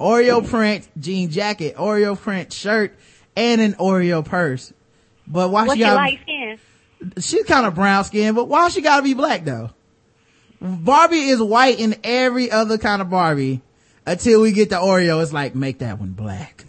Oreo 0.00 0.46
print 0.48 0.88
jean 0.98 1.30
jacket, 1.30 1.76
Oreo 1.76 2.18
print 2.18 2.52
shirt, 2.52 2.98
and 3.36 3.60
an 3.60 3.74
Oreo 3.74 4.24
purse. 4.24 4.72
But 5.26 5.50
why 5.50 5.62
What's 5.62 5.74
she 5.74 5.80
your 5.80 5.90
got 5.90 5.96
light 5.96 6.18
skin? 6.22 6.58
she's 7.18 7.44
kind 7.44 7.66
of 7.66 7.74
brown 7.74 8.04
skin, 8.04 8.34
but 8.34 8.48
why 8.48 8.68
she 8.68 8.80
gotta 8.80 9.02
be 9.02 9.14
black 9.14 9.44
though? 9.44 9.70
Barbie 10.60 11.28
is 11.28 11.40
white 11.40 11.78
in 11.78 11.96
every 12.04 12.50
other 12.50 12.78
kind 12.78 13.00
of 13.00 13.08
Barbie 13.10 13.62
until 14.06 14.42
we 14.42 14.52
get 14.52 14.70
to 14.70 14.76
Oreo. 14.76 15.22
It's 15.22 15.32
like, 15.32 15.54
make 15.54 15.78
that 15.78 15.98
one 15.98 16.10
black. 16.10 16.64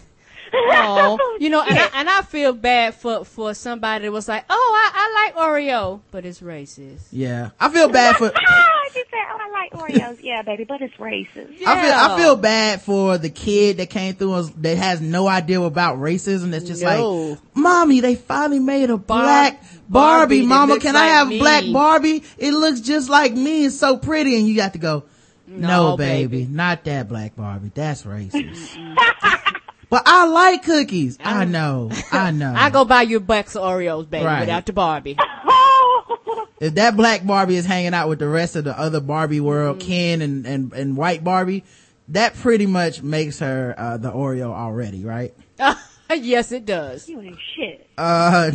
Oh, 0.53 1.37
you 1.39 1.49
know, 1.49 1.61
and 1.61 1.77
I, 1.77 1.89
and 1.95 2.09
I 2.09 2.21
feel 2.23 2.53
bad 2.53 2.95
for 2.95 3.23
for 3.25 3.53
somebody 3.53 4.05
that 4.05 4.11
was 4.11 4.27
like, 4.27 4.45
oh, 4.49 4.73
I, 4.75 4.91
I 4.93 5.25
like 5.25 5.35
Oreo, 5.47 6.01
but 6.11 6.25
it's 6.25 6.41
racist. 6.41 7.01
Yeah. 7.11 7.51
I 7.59 7.69
feel 7.69 7.89
bad 7.89 8.15
for, 8.17 8.31
Ah, 8.35 8.65
she 8.93 8.99
said, 8.99 9.19
"Oh, 9.31 9.37
I 9.39 9.49
like 9.49 9.71
Oreos." 9.73 10.19
yeah, 10.21 10.41
baby, 10.41 10.63
but 10.65 10.81
it's 10.81 10.93
racist. 10.95 11.59
Yeah. 11.59 11.69
I 11.71 11.81
feel, 11.81 11.93
I 11.93 12.17
feel 12.17 12.35
bad 12.35 12.81
for 12.81 13.17
the 13.17 13.29
kid 13.29 13.77
that 13.77 13.89
came 13.89 14.15
through 14.15 14.33
us 14.33 14.49
that 14.57 14.77
has 14.77 14.99
no 15.01 15.27
idea 15.27 15.61
about 15.61 15.97
racism. 15.99 16.51
That's 16.51 16.65
just 16.65 16.81
No. 16.83 17.11
like, 17.31 17.39
mommy, 17.55 17.99
they 18.01 18.15
finally 18.15 18.59
made 18.59 18.89
a 18.89 18.97
Bar- 18.97 19.23
black 19.23 19.61
Barbie. 19.61 20.41
Barbie 20.41 20.45
Mama, 20.45 20.73
looks 20.73 20.83
can 20.85 20.95
I 20.95 21.05
have 21.07 21.27
me." 21.27 21.39
black 21.39 21.63
Barbie? 21.71 22.23
It 22.37 22.51
looks 22.53 22.81
just 22.81 23.09
like 23.09 23.33
me. 23.33 23.65
It's 23.65 23.77
so 23.79 23.97
pretty. 23.97 24.35
And 24.37 24.47
you 24.47 24.55
got 24.55 24.73
to 24.73 24.79
go, 24.79 25.03
no, 25.47 25.91
No, 25.91 25.97
baby, 25.97 26.39
baby. 26.43 26.51
not 26.51 26.83
that 26.85 27.07
black 27.09 27.35
Barbie. 27.35 27.71
That's 27.73 28.03
racist. 28.03 28.77
but 29.91 30.01
I 30.07 30.25
like 30.25 30.63
cookies. 30.63 31.19
I 31.23 31.45
know. 31.45 31.91
I 32.11 32.31
know. 32.31 32.51
I 32.57 32.69
go 32.71 32.85
buy 32.85 33.03
you 33.03 33.17
a 33.17 33.19
box 33.19 33.55
of 33.55 33.61
Oreos, 33.63 34.09
baby, 34.09 34.25
Right. 34.25 34.39
without 34.39 34.65
the 34.65 34.73
Barbie. 34.73 35.17
if 36.59 36.75
that 36.75 36.95
black 36.95 37.25
Barbie 37.27 37.57
is 37.57 37.65
hanging 37.65 37.93
out 37.93 38.07
with 38.09 38.17
the 38.19 38.27
rest 38.27 38.55
of 38.55 38.63
the 38.63 38.77
other 38.79 38.99
Barbie 39.01 39.41
world, 39.41 39.77
Mm-hmm. 39.79 39.87
Ken 39.87 40.21
and, 40.21 40.45
and, 40.47 40.73
and 40.73 40.97
white 40.97 41.23
Barbie, 41.23 41.63
that 42.07 42.35
pretty 42.35 42.65
much 42.65 43.03
makes 43.03 43.39
her, 43.39 43.75
uh, 43.77 43.97
the 43.97 44.11
Oreo 44.11 44.51
already, 44.51 45.03
right? 45.05 45.33
yes, 46.09 46.51
it 46.51 46.65
does. 46.65 47.07
you 47.09 47.21
ain't 47.21 47.37
shit. 47.55 47.87
Uh, 47.97 48.49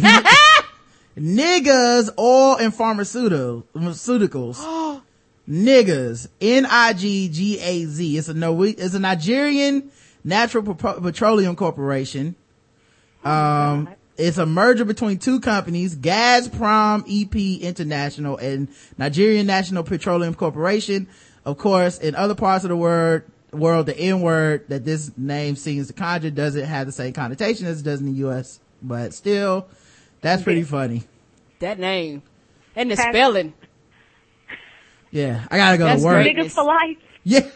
niggas, 1.16 2.10
oil 2.18 2.56
and 2.56 2.72
pharmaceuticals. 2.72 3.64
niggas, 5.48 6.28
N-I-G-G-A-Z. 6.40 8.18
It's 8.18 8.28
a 8.28 8.34
no, 8.34 8.62
it's 8.62 8.94
a 8.94 8.98
Nigerian 8.98 9.90
natural 10.26 10.74
petroleum 10.74 11.56
corporation. 11.56 12.34
Um, 13.24 13.88
it's 14.18 14.38
a 14.38 14.46
merger 14.46 14.84
between 14.84 15.18
two 15.18 15.40
companies, 15.40 15.96
Gazprom 15.96 17.04
EP 17.08 17.62
International 17.62 18.36
and 18.36 18.68
Nigerian 18.98 19.46
National 19.46 19.82
Petroleum 19.84 20.34
Corporation. 20.34 21.08
Of 21.44 21.58
course, 21.58 21.98
in 21.98 22.14
other 22.14 22.34
parts 22.34 22.64
of 22.64 22.70
the 22.70 22.76
world, 22.76 23.22
world, 23.52 23.86
the 23.86 23.96
N 23.98 24.20
word 24.20 24.68
that 24.68 24.84
this 24.84 25.12
name 25.16 25.54
seems 25.56 25.86
to 25.86 25.92
conjure 25.92 26.30
doesn't 26.30 26.64
have 26.64 26.86
the 26.86 26.92
same 26.92 27.12
connotation 27.12 27.66
as 27.66 27.80
it 27.80 27.84
does 27.84 28.00
in 28.00 28.06
the 28.06 28.18
U.S., 28.20 28.58
but 28.82 29.14
still, 29.14 29.66
that's 30.20 30.42
pretty 30.42 30.62
funny. 30.64 31.04
That 31.60 31.78
name. 31.78 32.22
And 32.74 32.90
the 32.90 32.96
spelling. 32.96 33.54
Yeah, 35.10 35.46
I 35.50 35.56
gotta 35.56 35.78
go 35.78 35.84
That's 35.84 36.02
to 36.02 36.06
work. 36.06 36.24
great. 36.24 36.36
Niggas 36.36 36.50
for 36.50 36.64
life. 36.64 36.96
Yeah, 37.22 37.48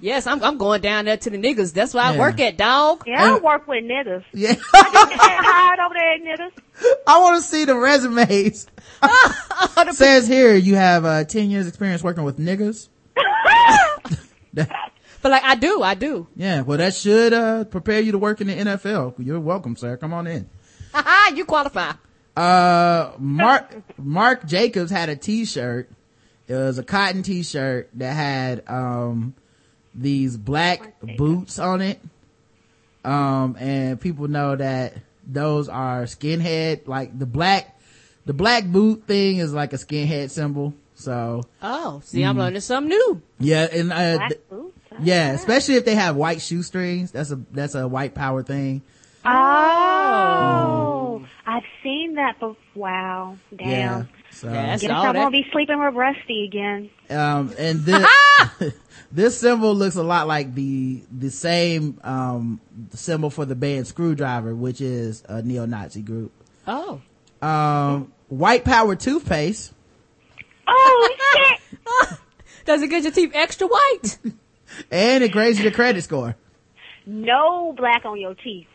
Yes, 0.00 0.26
I'm, 0.26 0.42
I'm 0.42 0.58
going 0.58 0.80
down 0.80 1.04
there 1.04 1.16
to 1.16 1.30
the 1.30 1.36
niggas. 1.38 1.72
That's 1.72 1.94
where 1.94 2.04
I 2.04 2.18
work 2.18 2.40
at, 2.40 2.56
dog. 2.56 3.04
Yeah, 3.06 3.34
I 3.34 3.38
work 3.38 3.66
with 3.68 3.84
niggas. 3.84 4.24
yeah. 4.32 4.54
Hide 4.72 5.78
over 5.84 5.94
there, 5.94 6.18
niggas. 6.18 6.52
I 7.06 7.18
want 7.20 7.42
to 7.42 7.48
see 7.48 7.64
the 7.64 7.76
resumes. 7.76 8.66
Says 9.96 10.26
here 10.26 10.54
you 10.54 10.74
have 10.76 11.04
uh, 11.04 11.24
ten 11.24 11.50
years 11.50 11.66
experience 11.68 12.02
working 12.02 12.24
with 12.24 12.38
niggas. 12.38 12.88
But 15.22 15.30
like, 15.30 15.44
I 15.44 15.54
do, 15.54 15.82
I 15.82 15.94
do. 15.94 16.26
Yeah, 16.34 16.62
well, 16.62 16.78
that 16.78 16.94
should 16.94 17.32
uh, 17.32 17.62
prepare 17.64 18.00
you 18.00 18.10
to 18.10 18.18
work 18.18 18.40
in 18.40 18.48
the 18.48 18.54
NFL. 18.56 19.14
You're 19.18 19.38
welcome, 19.38 19.76
sir. 19.76 19.96
Come 19.96 20.12
on 20.12 20.26
in. 20.26 20.50
Haha, 20.92 21.34
you 21.36 21.44
qualify. 21.44 21.92
Uh, 22.36 23.12
Marc 23.18 23.72
Marc 23.96 24.46
Jacobs 24.46 24.90
had 24.90 25.08
a 25.08 25.16
T-shirt. 25.16 25.88
It 26.48 26.54
was 26.54 26.78
a 26.78 26.82
cotton 26.82 27.22
T-shirt 27.22 27.90
that 27.94 28.12
had 28.14 28.68
um 28.68 29.34
these 29.94 30.36
black 30.36 30.94
boots 31.16 31.58
on 31.58 31.80
it. 31.80 32.00
Um, 33.04 33.56
and 33.58 34.00
people 34.00 34.28
know 34.28 34.54
that 34.56 34.94
those 35.26 35.68
are 35.68 36.02
skinhead. 36.04 36.86
Like 36.86 37.18
the 37.18 37.26
black, 37.26 37.78
the 38.26 38.32
black 38.32 38.64
boot 38.64 39.04
thing 39.06 39.38
is 39.38 39.52
like 39.52 39.72
a 39.72 39.76
skinhead 39.76 40.30
symbol. 40.30 40.74
So 40.94 41.42
Oh, 41.60 42.00
see, 42.04 42.22
I'm 42.22 42.38
learning 42.38 42.60
something 42.60 42.90
new. 42.90 43.20
yeah, 43.40 43.66
and 43.72 43.92
uh, 43.92 44.16
Black 44.18 44.28
th- 44.28 44.40
boots. 44.48 44.78
yeah, 45.00 45.32
especially 45.32 45.74
if 45.74 45.84
they 45.84 45.96
have 45.96 46.14
white 46.16 46.40
shoestrings. 46.40 47.10
That's 47.10 47.32
a 47.32 47.40
that's 47.50 47.74
a 47.74 47.88
white 47.88 48.14
power 48.14 48.42
thing. 48.44 48.82
Oh, 49.24 51.24
I've 51.46 51.62
seen 51.82 52.14
that. 52.14 52.36
But 52.40 52.56
wow, 52.74 53.36
damn. 53.56 53.68
Yeah. 53.68 54.04
So 54.42 54.48
Yeah, 54.48 54.66
that's 54.66 54.82
Guess 54.82 54.90
all 54.90 55.06
I 55.06 55.12
that. 55.12 55.18
won't 55.20 55.32
be 55.32 55.46
sleeping 55.52 55.78
with 55.78 55.94
Rusty 55.94 56.44
again. 56.46 56.90
um 57.10 57.52
and 57.58 57.80
this 57.80 58.04
this 59.12 59.38
symbol 59.38 59.72
looks 59.72 59.94
a 59.94 60.02
lot 60.02 60.26
like 60.26 60.52
the 60.54 61.00
the 61.16 61.30
same 61.30 62.00
um 62.02 62.60
symbol 62.90 63.30
for 63.30 63.44
the 63.44 63.54
band 63.54 63.86
Skrewdriver, 63.86 64.56
which 64.56 64.80
is 64.80 65.22
a 65.28 65.42
neo-Nazi 65.42 66.02
group. 66.02 66.32
Oh. 66.66 67.00
Um 67.40 68.12
white 68.28 68.64
power 68.64 68.96
toothpaste. 68.96 69.72
Oh 70.66 71.14
shit! 72.08 72.18
Does 72.64 72.82
it 72.82 72.88
get 72.88 73.04
your 73.04 73.12
teeth 73.12 73.30
extra 73.34 73.68
white? 73.68 74.18
And 74.90 75.22
it 75.22 75.34
raises 75.36 75.62
your 75.62 75.72
credit 75.72 76.02
score. 76.02 76.34
No 77.06 77.72
black 77.76 78.04
on 78.04 78.18
your 78.20 78.34
teeth. 78.34 78.66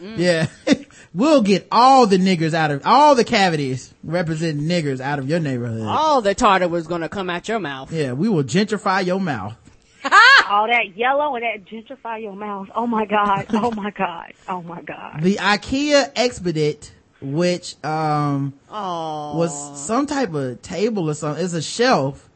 Yeah. 0.00 0.46
we'll 1.14 1.42
get 1.42 1.66
all 1.70 2.06
the 2.06 2.16
niggers 2.18 2.54
out 2.54 2.70
of 2.70 2.82
all 2.86 3.14
the 3.14 3.24
cavities 3.24 3.92
representing 4.02 4.66
niggers 4.66 5.00
out 5.00 5.18
of 5.18 5.28
your 5.28 5.40
neighborhood. 5.40 5.82
All 5.86 6.20
the 6.22 6.34
tartar 6.34 6.68
was 6.68 6.86
gonna 6.86 7.08
come 7.08 7.28
out 7.30 7.48
your 7.48 7.60
mouth. 7.60 7.92
Yeah, 7.92 8.12
we 8.12 8.28
will 8.28 8.44
gentrify 8.44 9.04
your 9.04 9.20
mouth. 9.20 9.56
All 10.50 10.66
that 10.66 10.94
yellow 10.98 11.34
and 11.34 11.42
that 11.44 11.64
gentrify 11.64 12.20
your 12.22 12.34
mouth. 12.36 12.68
Oh 12.74 12.86
my 12.86 13.06
god. 13.06 13.46
Oh 13.50 13.70
my 13.70 13.90
god. 13.96 14.34
Oh 14.46 14.60
my 14.62 14.82
god. 14.82 15.22
The 15.22 15.36
IKEA 15.36 16.12
Expedit, 16.14 16.90
which 17.22 17.82
um 17.82 18.52
Oh. 18.70 19.38
was 19.38 19.80
some 19.86 20.06
type 20.06 20.34
of 20.34 20.60
table 20.60 21.08
or 21.08 21.14
something. 21.14 21.42
It's 21.42 21.54
a 21.54 21.62
shelf. 21.62 22.28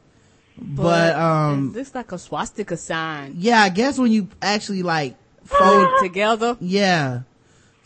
But, 0.60 1.14
um 1.16 1.72
it 1.74 1.78
looks 1.78 1.94
like 1.94 2.10
a 2.12 2.18
swastika 2.18 2.76
sign. 2.78 3.34
yeah, 3.36 3.62
I 3.62 3.68
guess 3.68 3.98
when 3.98 4.10
you 4.12 4.28
actually 4.40 4.82
like 4.82 5.16
fold 5.44 5.88
Together. 6.00 6.56
yeah. 6.60 7.20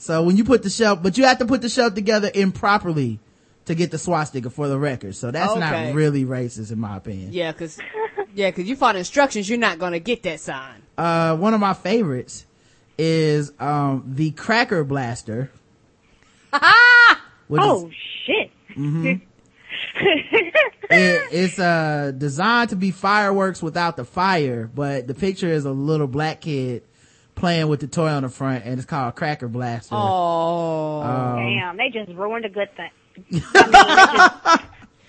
So 0.03 0.25
when 0.25 0.37
you 0.37 0.43
put 0.43 0.65
the 0.65 0.69
shelf, 0.71 1.01
but 1.01 1.17
you 1.17 1.23
have 1.27 1.39
to 1.39 1.47
put 1.47 1.63
the 1.63 1.69
shelf 1.69 1.95
together 1.95 2.29
improperly 2.35 3.21
to 3.67 3.75
get 3.77 3.93
the 3.93 3.99
swastika 3.99 4.51
for 4.51 4.67
the 4.67 4.77
record. 4.77 5.15
So 5.15 5.31
that's 5.31 5.53
Okay. 5.53 5.61
not 5.61 5.95
really 5.95 6.25
racist 6.25 6.73
in 6.73 6.81
my 6.81 6.97
opinion. 6.97 7.33
Yeah, 7.33 7.53
cause, 7.53 7.79
yeah, 8.35 8.51
cause 8.51 8.65
you 8.65 8.75
follow 8.75 8.99
instructions, 8.99 9.49
you're 9.49 9.61
not 9.61 9.79
gonna 9.79 10.01
get 10.01 10.25
that 10.25 10.41
sign. 10.41 10.83
Uh 10.99 11.37
one 11.37 11.55
of 11.55 11.61
my 11.61 11.73
favorites 11.73 12.47
is 12.99 13.53
um 13.61 14.03
the 14.05 14.33
Cracker 14.33 14.83
Blaster. 14.83 15.53
which 17.47 17.63
is- 17.63 17.69
Oh 17.69 17.89
shit. 18.27 18.51
it, 19.95 21.23
it's 21.31 21.59
uh 21.61 22.11
designed 22.19 22.71
to 22.71 22.77
be 22.77 22.91
fireworks 22.91 23.63
without 23.63 23.97
the 23.97 24.05
fire, 24.05 24.69
but 24.75 25.07
the 25.07 25.15
picture 25.15 25.49
is 25.49 25.65
a 25.65 25.71
little 25.71 26.09
black 26.09 26.41
kid 26.41 26.83
playing 27.35 27.69
with 27.69 27.81
the 27.81 27.87
toy 27.87 28.09
on 28.09 28.23
the 28.23 28.29
front, 28.29 28.65
and 28.65 28.75
it's 28.79 28.85
called 28.87 29.15
Cracker 29.15 29.49
Blaster. 29.49 29.95
Oh. 29.95 31.01
Um, 31.03 31.37
Damn, 31.37 31.77
they 31.77 31.89
just 31.91 32.11
ruined 32.17 32.45
a 32.45 32.49
good 32.49 32.69
thing. 32.77 32.91
I 33.55 33.65
mean, 33.65 33.73
they 33.73 34.17
just, 34.17 34.63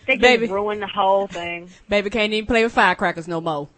they 0.07 0.13
just 0.15 0.21
Baby. 0.21 0.47
ruined 0.47 0.81
the 0.81 0.87
whole 0.87 1.27
thing. 1.27 1.69
Baby 1.89 2.09
can't 2.09 2.33
even 2.33 2.45
play 2.47 2.63
with 2.63 2.73
firecrackers 2.73 3.27
no 3.27 3.39
more. 3.41 3.69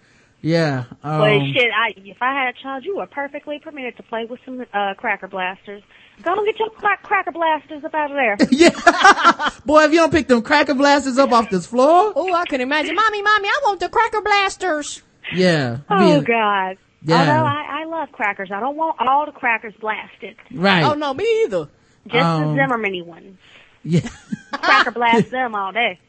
yeah. 0.41 0.85
Um, 1.03 1.19
But 1.19 1.39
shit, 1.53 1.71
I 1.71 1.93
if 1.97 2.17
I 2.21 2.33
had 2.33 2.55
a 2.55 2.63
child, 2.63 2.85
you 2.85 2.97
were 2.97 3.05
perfectly 3.07 3.59
permitted 3.59 3.97
to 3.97 4.03
play 4.03 4.25
with 4.25 4.39
some 4.45 4.65
uh, 4.73 4.93
cracker 4.95 5.27
blasters. 5.27 5.83
Go 6.23 6.33
and 6.33 6.45
get 6.45 6.57
your 6.57 6.69
crack- 6.69 7.03
cracker 7.03 7.31
blasters 7.33 7.83
up 7.83 7.93
out 7.93 8.09
of 8.09 8.15
there. 8.15 8.37
yeah. 8.51 9.49
Boy, 9.65 9.83
if 9.83 9.91
you 9.91 9.97
don't 9.97 10.11
pick 10.11 10.27
them 10.29 10.41
Cracker 10.41 10.73
Blasters 10.73 11.17
up 11.17 11.33
off 11.33 11.49
this 11.49 11.67
floor, 11.67 12.13
Oh, 12.15 12.33
I 12.33 12.45
can 12.45 12.61
imagine. 12.61 12.95
Mommy, 12.95 13.21
mommy, 13.21 13.49
I 13.49 13.59
want 13.65 13.81
the 13.81 13.89
cracker 13.89 14.21
blasters. 14.21 15.01
yeah. 15.33 15.79
Oh 15.89 15.99
Being- 15.99 16.23
God. 16.23 16.77
Yeah. 17.05 17.19
Although 17.19 17.45
I, 17.45 17.81
I 17.81 17.85
love 17.85 18.11
crackers, 18.11 18.49
I 18.51 18.59
don't 18.59 18.75
want 18.75 18.97
all 18.99 19.25
the 19.25 19.31
crackers 19.31 19.73
blasted. 19.79 20.35
Right. 20.51 20.83
Oh 20.83 20.93
no, 20.95 21.13
me 21.13 21.43
either. 21.43 21.69
Just 22.07 22.25
Um, 22.25 22.55
the 22.55 22.63
Zimmerman 22.63 23.05
ones. 23.05 23.37
Yeah. 23.83 24.09
Cracker 24.51 24.91
blast 24.91 25.29
them 25.29 25.53
all 25.55 25.71
day. 25.71 25.99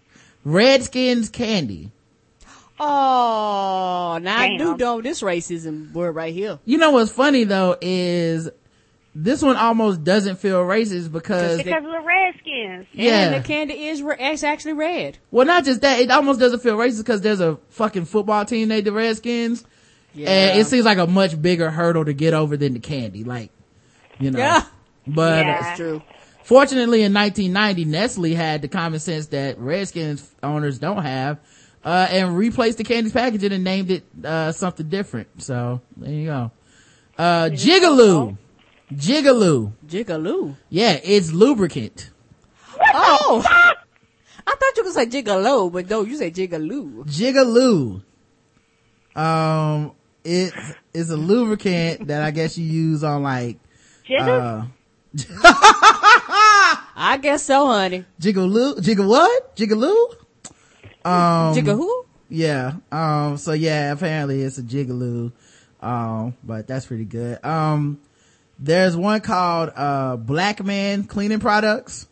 Redskins 0.44 1.28
candy. 1.28 1.90
Oh, 2.78 4.18
now 4.22 4.38
I 4.38 4.56
do 4.56 4.58
Damn. 4.58 4.76
know 4.76 5.00
this 5.02 5.22
racism 5.22 5.92
word 5.92 6.14
right 6.14 6.32
here. 6.32 6.58
You 6.64 6.78
know 6.78 6.90
what's 6.90 7.10
funny 7.10 7.44
though 7.44 7.76
is 7.80 8.48
this 9.14 9.40
one 9.42 9.56
almost 9.56 10.04
doesn't 10.04 10.36
feel 10.36 10.62
racist 10.62 11.10
because 11.10 11.56
Because 11.58 11.84
of 11.84 11.90
the 11.90 12.00
Redskins. 12.04 12.86
yeah. 12.92 13.28
And 13.32 13.42
the 13.42 13.46
candy 13.46 13.86
is 13.86 14.02
it's 14.04 14.42
actually 14.42 14.74
red. 14.74 15.16
Well, 15.30 15.46
not 15.46 15.64
just 15.64 15.80
that, 15.80 16.00
it 16.00 16.10
almost 16.10 16.38
doesn't 16.38 16.60
feel 16.60 16.76
racist 16.76 16.98
because 16.98 17.22
there's 17.22 17.40
a 17.40 17.58
fucking 17.70 18.04
football 18.04 18.44
team 18.44 18.68
named 18.68 18.86
the 18.86 18.92
Redskins. 18.92 19.64
Yeah. 20.16 20.28
And 20.30 20.60
it 20.60 20.66
seems 20.66 20.84
like 20.84 20.98
a 20.98 21.06
much 21.06 21.40
bigger 21.40 21.70
hurdle 21.70 22.04
to 22.06 22.12
get 22.12 22.34
over 22.34 22.56
than 22.56 22.72
the 22.72 22.80
candy. 22.80 23.22
Like, 23.22 23.50
you 24.18 24.30
know. 24.30 24.38
Yeah. 24.38 24.64
But 25.06 25.44
Yeah. 25.46 25.52
uh, 25.58 25.62
That's 25.62 25.76
true. 25.78 26.02
Fortunately, 26.42 27.02
in 27.02 27.12
1990, 27.12 27.84
Nestle 27.84 28.34
had 28.34 28.62
the 28.62 28.68
common 28.68 28.98
sense 29.00 29.26
that 29.28 29.58
Redskins 29.58 30.28
owners 30.42 30.78
don't 30.78 31.02
have, 31.02 31.38
uh, 31.84 32.06
and 32.10 32.36
replaced 32.36 32.78
the 32.78 32.84
candy's 32.84 33.12
packaging 33.12 33.52
and 33.52 33.62
named 33.64 33.90
it, 33.90 34.04
uh, 34.24 34.52
something 34.52 34.88
different. 34.88 35.42
So, 35.42 35.80
there 35.96 36.10
you 36.12 36.26
go. 36.26 36.50
Uh, 37.18 37.50
Jigaloo. 37.52 38.36
Jigaloo. 38.94 39.72
Jigaloo. 39.88 40.54
Yeah, 40.70 40.98
it's 41.02 41.32
lubricant. 41.32 42.10
Oh. 42.80 43.42
I 43.48 44.54
thought 44.54 44.76
you 44.76 44.84
could 44.84 44.92
say 44.92 45.06
gigolo, 45.06 45.72
but 45.72 45.90
no, 45.90 46.04
you 46.04 46.16
say 46.16 46.30
jigaloo. 46.30 47.04
Jigaloo. 47.06 48.02
Um, 49.20 49.92
it 50.26 50.52
is 50.92 51.10
a 51.10 51.16
lubricant 51.16 52.08
that 52.08 52.22
I 52.22 52.32
guess 52.32 52.58
you 52.58 52.64
use 52.66 53.04
on 53.04 53.22
like, 53.22 53.58
Jigga? 54.08 54.62
uh, 54.62 54.66
I 56.96 57.18
guess 57.22 57.44
so, 57.44 57.66
honey. 57.68 58.04
Jigaloo, 58.20 58.78
Jigga 58.78 59.06
what? 59.06 59.56
Jigaloo? 59.56 60.14
Um, 61.04 61.54
Jigga 61.54 61.76
who? 61.76 62.04
yeah. 62.28 62.74
Um, 62.90 63.36
so 63.36 63.52
yeah, 63.52 63.92
apparently 63.92 64.42
it's 64.42 64.58
a 64.58 64.62
Jigaloo. 64.62 65.32
Um, 65.80 66.34
but 66.42 66.66
that's 66.66 66.86
pretty 66.86 67.04
good. 67.04 67.44
Um, 67.44 68.00
there's 68.58 68.96
one 68.96 69.20
called, 69.20 69.70
uh, 69.76 70.16
Black 70.16 70.64
Man 70.64 71.04
Cleaning 71.04 71.40
Products. 71.40 72.08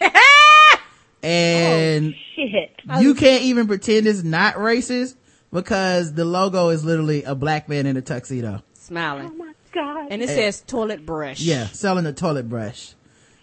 and 1.22 2.14
Shit. 2.34 2.80
you 3.00 3.14
can't 3.14 3.44
even 3.44 3.66
pretend 3.66 4.06
it's 4.06 4.22
not 4.22 4.54
racist 4.56 5.14
because 5.52 6.14
the 6.14 6.24
logo 6.24 6.68
is 6.68 6.84
literally 6.84 7.22
a 7.24 7.34
black 7.34 7.68
man 7.68 7.86
in 7.86 7.96
a 7.96 8.02
tuxedo. 8.02 8.58
Oh 8.60 8.62
Smiling. 8.74 9.36
my 9.38 9.52
god. 9.72 10.08
And 10.10 10.22
it 10.22 10.28
says 10.28 10.62
toilet 10.66 11.04
brush. 11.06 11.40
Yeah, 11.40 11.66
selling 11.66 12.06
a 12.06 12.12
toilet 12.12 12.48
brush. 12.48 12.94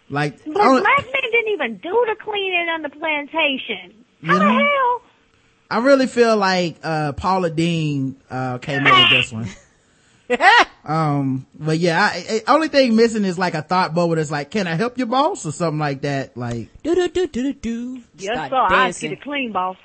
Like, 0.10 0.44
but 0.46 0.58
I, 0.62 0.80
black 0.80 1.06
men 1.06 1.32
didn't 1.32 1.54
even 1.54 1.78
do 1.78 2.06
the 2.08 2.16
cleaning 2.24 2.68
on 2.70 2.82
the 2.82 2.90
plantation. 2.90 4.06
How 4.24 4.34
You 4.34 4.40
the 4.40 4.52
hell? 4.52 5.02
I 5.70 5.80
really 5.80 6.08
feel 6.08 6.38
like, 6.38 6.78
uh, 6.82 7.12
Paula 7.12 7.50
Deen, 7.50 8.16
uh, 8.30 8.58
came 8.60 8.88
up 8.88 9.12
with 9.12 9.20
this 9.22 9.32
one. 9.34 9.50
Um, 10.84 11.46
but 11.58 11.80
yeah, 11.80 12.02
I, 12.02 12.42
I, 12.48 12.54
only 12.54 12.70
thing 12.70 12.96
missing 12.96 13.26
is 13.26 13.38
like 13.38 13.54
a 13.54 13.62
thought 13.62 13.94
bubble 13.94 14.16
that's 14.16 14.32
like, 14.32 14.50
can 14.52 14.68
I 14.68 14.76
help 14.76 14.98
your 14.98 15.08
boss 15.08 15.46
or 15.46 15.52
something 15.52 15.80
like 15.80 16.02
that? 16.02 16.38
Like, 16.38 16.70
Do 16.84 16.96
do 16.96 17.10
do 17.10 17.28
do 17.28 17.44
do 17.44 17.54
do. 17.54 18.04
Yes, 18.18 18.36
Start 18.36 18.50
sir. 18.50 18.56
I 18.76 18.84
dancing. 18.86 19.10
get 19.10 19.20
it 19.20 19.22
clean, 19.24 19.52
boss. 19.52 19.76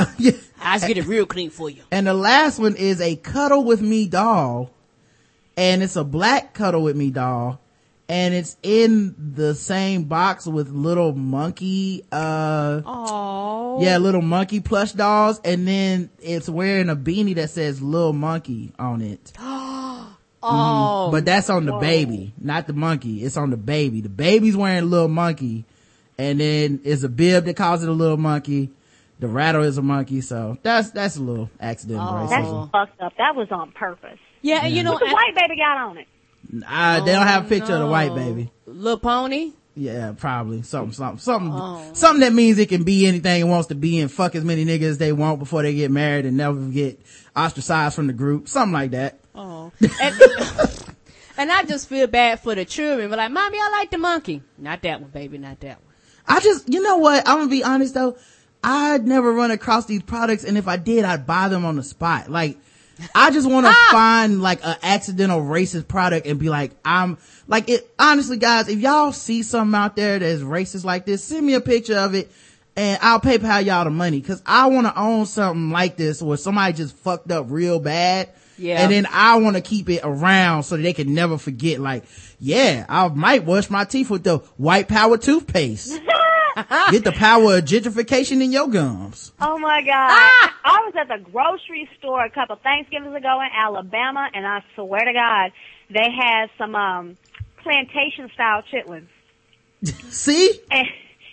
Uh, 0.00 0.06
yeah. 0.18 0.32
I 0.60 0.76
just 0.76 0.86
get 0.86 0.98
it 0.98 1.06
real 1.06 1.26
clean 1.26 1.50
for 1.50 1.68
you. 1.70 1.82
And 1.90 2.06
the 2.06 2.14
last 2.14 2.58
one 2.58 2.76
is 2.76 3.00
a 3.00 3.16
cuddle 3.16 3.64
with 3.64 3.80
me 3.80 4.06
doll. 4.06 4.70
And 5.56 5.82
it's 5.82 5.96
a 5.96 6.04
black 6.04 6.54
cuddle 6.54 6.82
with 6.82 6.96
me 6.96 7.10
doll. 7.10 7.60
And 8.08 8.34
it's 8.34 8.56
in 8.62 9.14
the 9.34 9.54
same 9.54 10.04
box 10.04 10.46
with 10.46 10.68
little 10.68 11.14
monkey, 11.14 12.04
uh, 12.12 12.82
Oh. 12.84 13.78
yeah, 13.82 13.96
little 13.98 14.22
monkey 14.22 14.60
plush 14.60 14.92
dolls. 14.92 15.40
And 15.44 15.66
then 15.66 16.10
it's 16.20 16.48
wearing 16.48 16.90
a 16.90 16.96
beanie 16.96 17.34
that 17.36 17.50
says 17.50 17.80
little 17.80 18.12
monkey 18.12 18.72
on 18.78 19.00
it. 19.00 19.32
Oh. 20.44 21.10
But 21.12 21.24
that's 21.24 21.48
on 21.50 21.66
the 21.66 21.76
baby, 21.78 22.34
not 22.36 22.66
the 22.66 22.72
monkey. 22.72 23.22
It's 23.22 23.36
on 23.36 23.50
the 23.50 23.56
baby. 23.56 24.00
The 24.00 24.08
baby's 24.08 24.56
wearing 24.56 24.82
a 24.82 24.86
little 24.86 25.06
monkey. 25.06 25.64
And 26.18 26.40
then 26.40 26.80
it's 26.82 27.04
a 27.04 27.08
bib 27.08 27.44
that 27.44 27.54
calls 27.56 27.84
it 27.84 27.88
a 27.88 27.92
little 27.92 28.16
monkey. 28.16 28.70
The 29.22 29.28
rattle 29.28 29.62
is 29.62 29.78
a 29.78 29.82
monkey. 29.82 30.20
So 30.20 30.58
that's, 30.62 30.90
that's 30.90 31.16
a 31.16 31.22
little 31.22 31.48
accidental 31.60 32.04
Oh. 32.08 32.26
That's 32.28 32.70
fucked 32.72 33.00
up. 33.00 33.12
That 33.18 33.36
was 33.36 33.46
on 33.52 33.70
purpose. 33.70 34.18
yeah, 34.42 34.64
and 34.64 34.74
you 34.74 34.82
know, 34.82 34.92
What 34.94 35.00
the 35.06 35.12
white 35.14 35.32
baby 35.36 35.56
got 35.56 35.76
on 35.78 35.98
it? 35.98 36.08
Uh, 36.68 37.04
they 37.04 37.12
don't 37.12 37.26
have 37.28 37.46
a 37.46 37.48
picture 37.48 37.74
of 37.74 37.78
the 37.80 37.86
white 37.86 38.14
baby. 38.16 38.50
Little 38.66 38.98
pony. 38.98 39.52
Yeah, 39.76 40.12
probably 40.18 40.62
something, 40.62 40.92
something, 40.92 41.20
something, 41.20 41.52
Oh. 41.54 41.90
something 41.94 42.20
that 42.20 42.32
means 42.32 42.58
it 42.58 42.68
can 42.68 42.82
be 42.82 43.06
anything 43.06 43.40
it 43.40 43.44
wants 43.44 43.68
to 43.68 43.76
be 43.76 44.00
and 44.00 44.10
fuck 44.10 44.34
as 44.34 44.44
many 44.44 44.64
niggas 44.66 44.82
as 44.82 44.98
they 44.98 45.12
want 45.12 45.38
before 45.38 45.62
they 45.62 45.72
get 45.72 45.90
married 45.92 46.26
and 46.26 46.36
never 46.36 46.58
get 46.66 47.00
ostracized 47.36 47.94
from 47.94 48.08
the 48.08 48.12
group. 48.12 48.48
Something 48.48 48.72
like 48.74 48.90
that. 48.90 49.20
Oh. 49.36 49.70
And, 51.38 51.48
and 51.48 51.52
I 51.52 51.62
just 51.64 51.88
feel 51.88 52.06
bad 52.08 52.40
for 52.40 52.54
the 52.54 52.64
children. 52.64 53.08
But 53.08 53.18
like, 53.18 53.30
mommy, 53.30 53.58
I 53.58 53.70
like 53.70 53.90
the 53.90 53.98
monkey. 53.98 54.42
Not 54.58 54.82
that 54.82 55.00
one, 55.00 55.10
baby. 55.10 55.38
Not 55.38 55.60
that 55.60 55.80
one. 55.82 55.94
I 56.26 56.40
just, 56.40 56.68
you 56.68 56.82
know 56.82 56.98
what? 56.98 57.26
I'm 57.26 57.38
gonna 57.38 57.50
be 57.50 57.64
honest 57.64 57.94
though. 57.94 58.16
I'd 58.64 59.06
never 59.06 59.32
run 59.32 59.50
across 59.50 59.86
these 59.86 60.02
products 60.02 60.44
and 60.44 60.56
if 60.56 60.68
I 60.68 60.76
did, 60.76 61.04
I'd 61.04 61.26
buy 61.26 61.48
them 61.48 61.64
on 61.64 61.76
the 61.76 61.82
spot. 61.82 62.30
Like, 62.30 62.58
I 63.14 63.30
just 63.30 63.50
want 63.50 63.66
to 63.66 63.72
ah! 63.72 63.88
find 63.90 64.42
like 64.42 64.64
an 64.64 64.76
accidental 64.82 65.40
racist 65.40 65.88
product 65.88 66.26
and 66.26 66.38
be 66.38 66.48
like, 66.48 66.72
I'm 66.84 67.18
like 67.48 67.68
it. 67.68 67.92
Honestly, 67.98 68.36
guys, 68.36 68.68
if 68.68 68.78
y'all 68.78 69.12
see 69.12 69.42
something 69.42 69.74
out 69.74 69.96
there 69.96 70.18
that's 70.18 70.42
racist 70.42 70.84
like 70.84 71.06
this, 71.06 71.24
send 71.24 71.44
me 71.44 71.54
a 71.54 71.60
picture 71.60 71.96
of 71.96 72.14
it 72.14 72.30
and 72.76 72.98
I'll 73.02 73.20
PayPal 73.20 73.64
y'all 73.64 73.84
the 73.84 73.90
money 73.90 74.20
because 74.20 74.42
I 74.46 74.66
want 74.66 74.86
to 74.86 74.98
own 74.98 75.26
something 75.26 75.70
like 75.70 75.96
this 75.96 76.22
where 76.22 76.36
somebody 76.36 76.72
just 76.74 76.96
fucked 76.96 77.30
up 77.30 77.46
real 77.48 77.80
bad. 77.80 78.30
Yeah. 78.58 78.82
And 78.82 78.92
then 78.92 79.06
I 79.10 79.38
want 79.38 79.56
to 79.56 79.62
keep 79.62 79.88
it 79.90 80.02
around 80.04 80.62
so 80.62 80.76
that 80.76 80.82
they 80.82 80.92
can 80.92 81.14
never 81.14 81.36
forget. 81.36 81.80
Like, 81.80 82.04
yeah, 82.38 82.86
I 82.88 83.08
might 83.08 83.44
wash 83.44 83.70
my 83.70 83.84
teeth 83.84 84.08
with 84.08 84.24
the 84.24 84.38
white 84.56 84.88
power 84.88 85.18
toothpaste. 85.18 86.00
Get 86.90 87.04
the 87.04 87.12
power 87.12 87.56
of 87.58 87.64
gentrification 87.64 88.42
in 88.42 88.52
your 88.52 88.68
gums. 88.68 89.32
Oh 89.40 89.58
my 89.58 89.82
god. 89.82 90.10
I 90.64 90.84
was 90.86 90.94
at 91.00 91.08
the 91.08 91.22
grocery 91.30 91.88
store 91.98 92.24
a 92.24 92.30
couple 92.30 92.56
Thanksgivings 92.56 93.14
ago 93.14 93.40
in 93.40 93.48
Alabama 93.56 94.28
and 94.34 94.46
I 94.46 94.62
swear 94.74 95.00
to 95.04 95.12
God, 95.12 95.52
they 95.90 96.10
had 96.10 96.50
some 96.58 96.74
um 96.74 97.16
plantation 97.62 98.30
style 98.34 98.62
chitlins. 98.72 99.08
See? 99.84 100.60
And, 100.70 100.86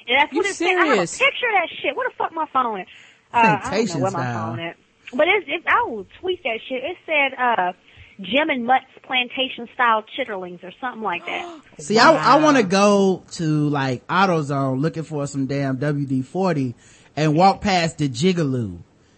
and 0.07 0.17
that's 0.19 0.33
what 0.33 0.45
You 0.45 0.51
it 0.51 0.55
said. 0.55 0.67
I 0.77 0.85
have 0.85 0.97
a 0.97 1.01
picture 1.01 1.25
of 1.25 1.53
that 1.53 1.69
shit. 1.81 1.95
Where 1.95 2.09
the 2.09 2.15
fuck 2.17 2.31
my 2.33 2.45
phone 2.51 2.79
at? 2.81 2.87
Uh, 3.31 3.37
I 3.37 3.41
don't 3.41 3.51
know 3.53 3.59
Plantation 3.69 4.01
where 4.01 4.11
my 4.11 4.19
style. 4.21 4.47
phone 4.49 4.59
at. 4.59 4.75
But 5.13 5.27
it's, 5.27 5.47
it, 5.47 5.63
I 5.67 5.83
will 5.89 6.05
tweet 6.21 6.43
that 6.43 6.59
shit. 6.67 6.83
It 6.83 6.97
said, 7.05 7.37
uh, 7.37 7.73
Jim 8.21 8.49
and 8.49 8.65
Mutt's 8.65 8.85
plantation 9.09 9.67
style 9.73 10.03
chitterlings 10.15 10.63
or 10.63 10.71
something 10.79 11.01
like 11.01 11.25
that. 11.25 11.61
See, 11.79 11.97
I, 11.97 12.35
I 12.35 12.39
want 12.43 12.57
to 12.57 12.63
go 12.63 13.23
to 13.31 13.67
like 13.69 14.05
AutoZone 14.05 14.79
looking 14.79 15.01
for 15.01 15.25
some 15.25 15.47
damn 15.47 15.79
WD-40 15.79 16.75
and 17.15 17.35
walk 17.35 17.61
past 17.61 17.97
the 17.97 18.07
Jigaloo. 18.07 18.77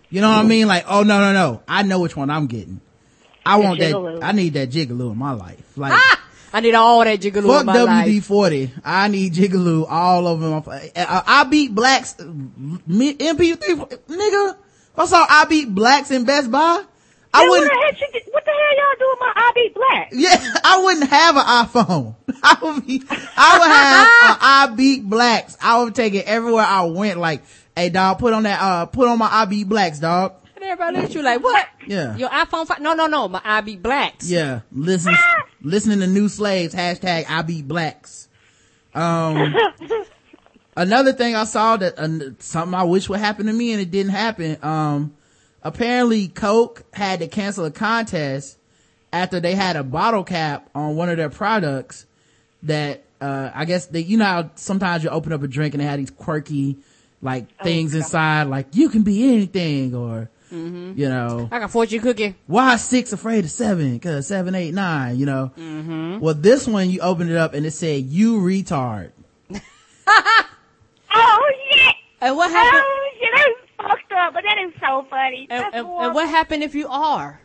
You 0.10 0.22
know 0.22 0.30
what 0.30 0.38
I 0.38 0.44
mean? 0.44 0.68
Like, 0.68 0.86
oh 0.88 1.04
no, 1.04 1.20
no, 1.20 1.34
no. 1.34 1.64
I 1.68 1.84
know 1.84 2.00
which 2.00 2.16
one 2.16 2.30
I'm 2.30 2.48
getting. 2.48 2.80
I 3.46 3.58
want 3.58 3.82
Jigaloo. 3.82 4.22
that. 4.22 4.26
I 4.28 4.32
need 4.32 4.54
that 4.54 4.70
Jigaloo 4.70 5.12
in 5.12 5.18
my 5.18 5.34
life. 5.34 5.78
Like, 5.78 5.92
ah! 5.94 6.24
I 6.54 6.62
need 6.62 6.74
all 6.74 7.04
that 7.04 7.20
jigaloo 7.20 7.48
fuck 7.48 7.62
in 7.62 7.66
my 7.66 7.82
life. 7.82 8.08
WD-40. 8.08 8.82
I 8.84 9.08
need 9.08 9.34
Jigaloo 9.34 9.86
all 9.90 10.28
over 10.28 10.50
my, 10.50 10.92
I, 10.96 11.24
I 11.26 11.44
beat 11.46 11.74
blacks, 11.74 12.16
MP3, 12.16 13.58
nigga. 14.08 14.58
I 14.96 15.06
saw 15.06 15.26
I 15.30 15.46
beat 15.46 15.74
blacks 15.74 16.12
in 16.12 16.26
Best 16.26 16.52
Buy. 16.52 16.84
I 17.34 17.48
wouldn't, 17.48 17.72
the 17.72 17.76
hell 17.76 18.22
what 18.32 18.46
the 18.46 18.52
hell 18.52 18.78
y'all 18.78 19.00
do 19.00 19.08
with 19.10 19.20
my 19.20 19.34
I 19.36 19.52
Beat 19.56 19.76
Black? 19.76 20.10
Yeah, 20.12 20.54
I 20.64 20.84
wouldn't 20.84 21.10
have 21.10 21.36
an 21.38 21.44
iPhone. 21.44 22.16
I 22.44 22.58
would 22.62 22.86
be, 22.86 23.02
I 23.10 23.60
would 23.60 23.68
have 23.68 24.08
a 24.08 24.44
I 24.44 24.74
beat 24.76 25.10
blacks. 25.10 25.58
I 25.62 25.84
would 25.84 25.96
take 25.96 26.14
it 26.14 26.26
everywhere 26.26 26.66
I 26.66 26.86
went. 26.86 27.20
Like, 27.20 27.44
hey 27.76 27.90
dog, 27.90 28.20
put 28.20 28.34
on 28.34 28.44
that, 28.44 28.62
uh, 28.62 28.86
put 28.88 29.08
on 29.08 29.18
my 29.18 29.30
I 29.32 29.46
beat 29.46 29.70
blacks, 29.70 30.00
dog. 30.00 30.34
And 30.56 30.64
everybody 30.66 30.98
look 30.98 31.06
at 31.06 31.16
you 31.16 31.24
like, 31.24 31.44
what? 31.44 31.68
Yeah. 31.88 32.16
Your 32.18 32.30
iPhone 32.30 32.68
5? 32.68 32.82
No, 32.82 32.94
no, 32.94 33.08
no. 33.08 33.28
My 33.28 33.42
IB 33.44 33.78
Blacks. 33.78 34.30
Yeah, 34.30 34.62
listen, 34.72 35.16
listening 35.62 36.02
to 36.02 36.08
new 36.08 36.30
slaves, 36.30 36.76
hashtag 36.76 37.26
I 37.28 37.42
beat 37.42 37.68
blacks. 37.68 38.28
Um, 38.94 39.56
another 40.78 41.14
thing 41.14 41.36
I 41.36 41.46
saw 41.46 41.78
that, 41.78 41.98
uh, 41.98 42.36
something 42.40 42.76
I 42.76 42.84
wish 42.84 43.10
would 43.10 43.20
happen 43.20 43.48
to 43.48 43.54
me 43.54 43.72
and 43.72 43.82
it 43.82 43.90
didn't 43.90 44.12
happen. 44.12 44.58
Um, 44.62 45.16
apparently 45.64 46.28
Coke 46.28 46.84
had 46.94 47.20
to 47.20 47.28
cancel 47.28 47.66
a 47.66 47.72
contest 47.72 48.58
after 49.14 49.40
they 49.40 49.56
had 49.56 49.76
a 49.76 49.84
bottle 49.84 50.24
cap 50.24 50.70
on 50.74 50.96
one 50.96 51.10
of 51.10 51.18
their 51.18 51.30
products 51.30 52.06
that, 52.64 53.04
uh, 53.20 53.52
I 53.54 53.66
guess 53.66 53.88
they, 53.88 54.00
you 54.02 54.18
know 54.18 54.26
how 54.26 54.52
sometimes 54.56 55.04
you 55.04 55.10
open 55.10 55.34
up 55.34 55.44
a 55.44 55.48
drink 55.48 55.74
and 55.74 55.82
they 55.82 55.86
have 55.86 56.00
these 56.00 56.12
quirky, 56.12 56.78
like 57.22 57.46
things 57.62 57.94
inside, 57.94 58.44
like 58.44 58.68
you 58.76 58.90
can 58.90 59.04
be 59.04 59.24
anything 59.34 59.94
or, 59.96 60.30
you 60.50 61.08
know, 61.08 61.48
I 61.52 61.60
got 61.60 61.72
fortune 61.72 62.02
cookie. 62.02 62.36
why 62.48 62.76
six 62.76 63.14
afraid 63.14 63.46
of 63.46 63.52
seven? 63.52 63.98
Cause 64.00 64.28
seven, 64.28 64.54
eight, 64.56 64.74
nine, 64.74 65.18
you 65.18 65.26
know? 65.26 65.52
Well, 66.22 66.34
this 66.34 66.68
one 66.68 66.90
you 66.90 67.00
opened 67.00 67.32
it 67.32 67.38
up 67.38 67.54
and 67.54 67.66
it 67.66 67.72
said, 67.72 68.04
you 68.06 68.38
retard. 68.40 69.12
Oh 71.14 71.52
shit! 71.72 71.96
And 72.22 72.36
what 72.38 72.50
happened? 72.52 72.84
Oh 72.86 73.10
shit! 73.20 73.61
That's 73.82 73.94
fucked 73.94 74.12
up, 74.14 74.34
but 74.34 74.44
that 74.44 74.58
is 74.68 74.74
so 74.80 75.06
funny. 75.10 75.48
And, 75.50 75.66
and, 75.74 75.88
and 75.88 76.14
what 76.16 76.28
happened 76.30 76.64
if 76.64 76.76
you 76.76 76.88
are? 76.88 77.40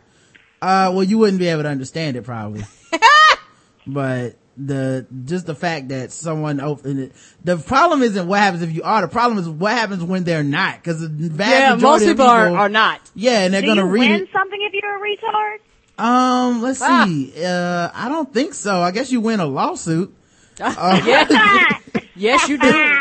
Uh, 0.61 0.91
well, 0.93 1.03
you 1.03 1.17
wouldn't 1.17 1.39
be 1.39 1.47
able 1.47 1.63
to 1.63 1.69
understand 1.69 2.17
it 2.17 2.23
probably. 2.23 2.63
but 3.87 4.35
the, 4.57 5.05
just 5.25 5.45
the 5.45 5.53
fact 5.55 5.89
that 5.89 6.11
someone 6.11 6.59
opened 6.59 6.99
it, 6.99 7.11
the 7.43 7.57
problem 7.57 8.01
isn't 8.01 8.27
what 8.27 8.39
happens 8.39 8.63
if 8.63 8.73
you 8.73 8.83
are, 8.83 9.01
the 9.01 9.07
problem 9.07 9.37
is 9.39 9.47
what 9.47 9.71
happens 9.73 10.03
when 10.03 10.23
they're 10.23 10.43
not. 10.43 10.83
Cause 10.83 10.99
the 11.01 11.07
vast 11.09 11.51
Yeah, 11.51 11.69
most 11.71 11.81
majority 11.81 12.05
of 12.05 12.11
people 12.17 12.25
are, 12.25 12.57
are 12.57 12.69
not. 12.69 13.01
Yeah, 13.15 13.41
and 13.43 13.53
they're 13.53 13.61
Do 13.61 13.67
gonna 13.67 13.81
you 13.85 13.87
read 13.89 13.99
win 14.11 14.21
it. 14.23 14.29
something 14.33 14.59
if 14.61 14.73
you're 14.73 14.95
a 14.95 14.99
retard? 14.99 15.57
Um, 15.99 16.61
let's 16.61 16.81
Ah. 16.81 17.05
see. 17.05 17.33
Uh, 17.43 17.89
I 17.93 18.09
don't 18.09 18.31
think 18.33 18.53
so. 18.53 18.81
I 18.81 18.91
guess 18.91 19.11
you 19.11 19.21
win 19.21 19.39
a 19.39 19.45
lawsuit. 19.45 20.13
yes, 20.59 21.81
yes, 22.15 22.49
you 22.49 22.57
do. 22.57 22.97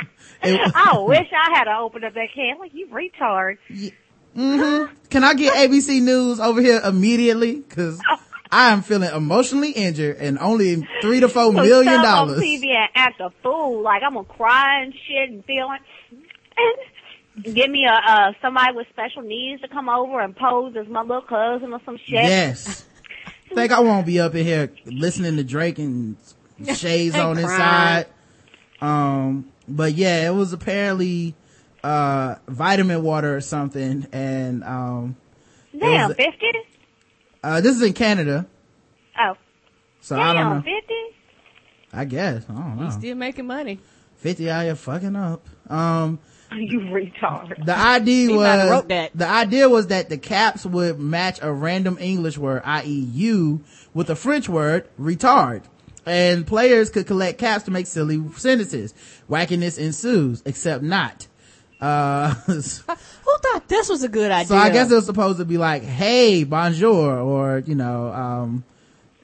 I 0.75 0.99
wish 1.01 1.29
I 1.33 1.57
had 1.57 1.65
to 1.65 1.77
open 1.79 2.05
up 2.05 2.15
that 2.15 2.29
can. 2.35 2.59
Like 2.59 2.73
you 2.75 2.89
retard. 2.89 3.59
Mhm. 4.37 4.91
Can 5.11 5.25
I 5.25 5.35
get 5.35 5.55
ABC 5.55 6.01
News 6.03 6.41
over 6.41 6.61
here 6.61 6.81
immediately? 6.85 7.63
Cause 7.63 8.01
I 8.53 8.71
am 8.73 8.83
feeling 8.83 9.11
emotionally 9.15 9.71
injured 9.73 10.17
and 10.19 10.39
only 10.39 10.87
three 11.01 11.21
to 11.21 11.29
four 11.29 11.53
million 11.53 11.95
Stuff 11.95 12.07
on 12.07 12.29
dollars. 12.29 12.41
TV 12.43 12.67
and 12.77 12.89
act 12.95 13.21
a 13.21 13.31
fool. 13.43 13.83
Like 13.83 14.03
I'm 14.03 14.15
gonna 14.15 14.25
cry 14.27 14.83
and 14.83 14.93
shit 14.95 15.31
and 15.31 15.45
feeling. 15.45 15.79
And 16.57 17.55
give 17.55 17.71
me 17.71 17.87
a 17.87 17.93
uh 17.93 18.33
somebody 18.43 18.75
with 18.75 18.87
special 18.91 19.23
needs 19.23 19.63
to 19.63 19.69
come 19.69 19.89
over 19.89 20.21
and 20.21 20.37
pose 20.37 20.75
as 20.77 20.87
my 20.89 21.01
little 21.03 21.23
cousin 21.23 21.73
or 21.73 21.81
some 21.85 21.97
shit. 21.99 22.25
Yes. 22.25 22.85
Think 23.55 23.73
I 23.73 23.81
won't 23.81 24.05
be 24.07 24.21
up 24.21 24.35
in 24.35 24.45
here 24.45 24.71
listening 24.85 25.37
to 25.37 25.45
Drake 25.45 25.79
and 25.79 26.17
shades 26.75 27.15
on 27.17 27.39
inside. 27.39 28.07
Um, 28.81 29.51
but 29.69 29.95
yeah, 29.95 30.27
it 30.29 30.35
was 30.35 30.53
apparently, 30.53 31.35
uh, 31.85 32.37
vitamin 32.49 33.03
water 33.03 33.37
or 33.37 33.41
something. 33.41 34.07
And, 34.13 34.65
um, 34.65 35.17
Damn, 35.79 36.09
was- 36.09 36.17
fifty. 36.17 36.53
uh, 37.45 37.61
this 37.61 37.77
is 37.77 37.83
in 37.83 37.93
Canada. 37.93 38.47
Oh, 39.19 39.35
So 40.01 40.17
I 40.19 40.33
don't 40.33 40.37
damn, 40.37 40.57
know. 40.57 40.63
fifty. 40.63 40.95
I 41.93 42.05
guess. 42.05 42.45
I 42.49 42.53
don't 42.53 42.81
know. 42.81 42.91
Still 42.91 43.15
making 43.17 43.47
money. 43.47 43.79
50 44.19 44.51
out 44.51 44.65
here 44.65 44.75
fucking 44.75 45.15
up. 45.17 45.47
Um, 45.71 46.19
You 46.53 46.81
retard. 46.81 47.65
the 47.65 47.77
idea 47.77 48.29
He 48.29 48.35
was 48.37 48.71
wrote 48.71 48.89
that. 48.89 49.11
the 49.15 49.27
idea 49.29 49.69
was 49.69 49.89
that 49.89 50.09
the 50.09 50.17
caps 50.19 50.65
would 50.65 50.99
match 50.99 51.39
a 51.43 51.53
random 51.53 51.99
English 52.01 52.39
word, 52.39 52.63
i.e., 52.65 52.89
you, 53.13 53.63
with 53.95 54.09
a 54.11 54.17
French 54.17 54.49
word, 54.49 54.89
retard, 54.99 55.63
and 56.07 56.47
players 56.47 56.91
could 56.91 57.07
collect 57.07 57.39
caps 57.39 57.65
to 57.65 57.71
make 57.71 57.87
silly 57.87 58.23
sentences. 58.37 58.95
Wackiness 59.29 59.79
ensues, 59.79 60.43
except 60.47 60.83
not. 60.83 61.27
Uh, 61.81 62.35
Who 62.47 62.63
thought 62.63 63.65
this 63.69 63.89
was 63.89 64.03
a 64.03 64.09
good 64.09 64.31
idea? 64.31 64.47
So 64.47 64.57
I 64.57 64.71
guess 64.71 64.91
it 64.91 64.95
was 64.95 65.05
supposed 65.05 65.39
to 65.39 65.45
be 65.45 65.59
like, 65.59 65.83
"Hey, 65.83 66.45
bonjour," 66.45 67.19
or 67.19 67.59
you 67.67 67.75
know, 67.75 68.13
um, 68.13 68.65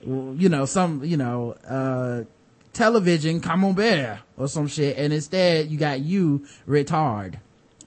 you 0.04 0.48
know, 0.48 0.66
some, 0.66 1.02
you 1.04 1.16
know, 1.16 1.52
uh, 1.66 2.24
television 2.72 3.40
camembert 3.40 4.18
or 4.36 4.48
some 4.48 4.66
shit, 4.66 4.98
and 4.98 5.12
instead 5.12 5.70
you 5.70 5.78
got 5.78 6.00
you 6.00 6.46
retard. 6.68 7.36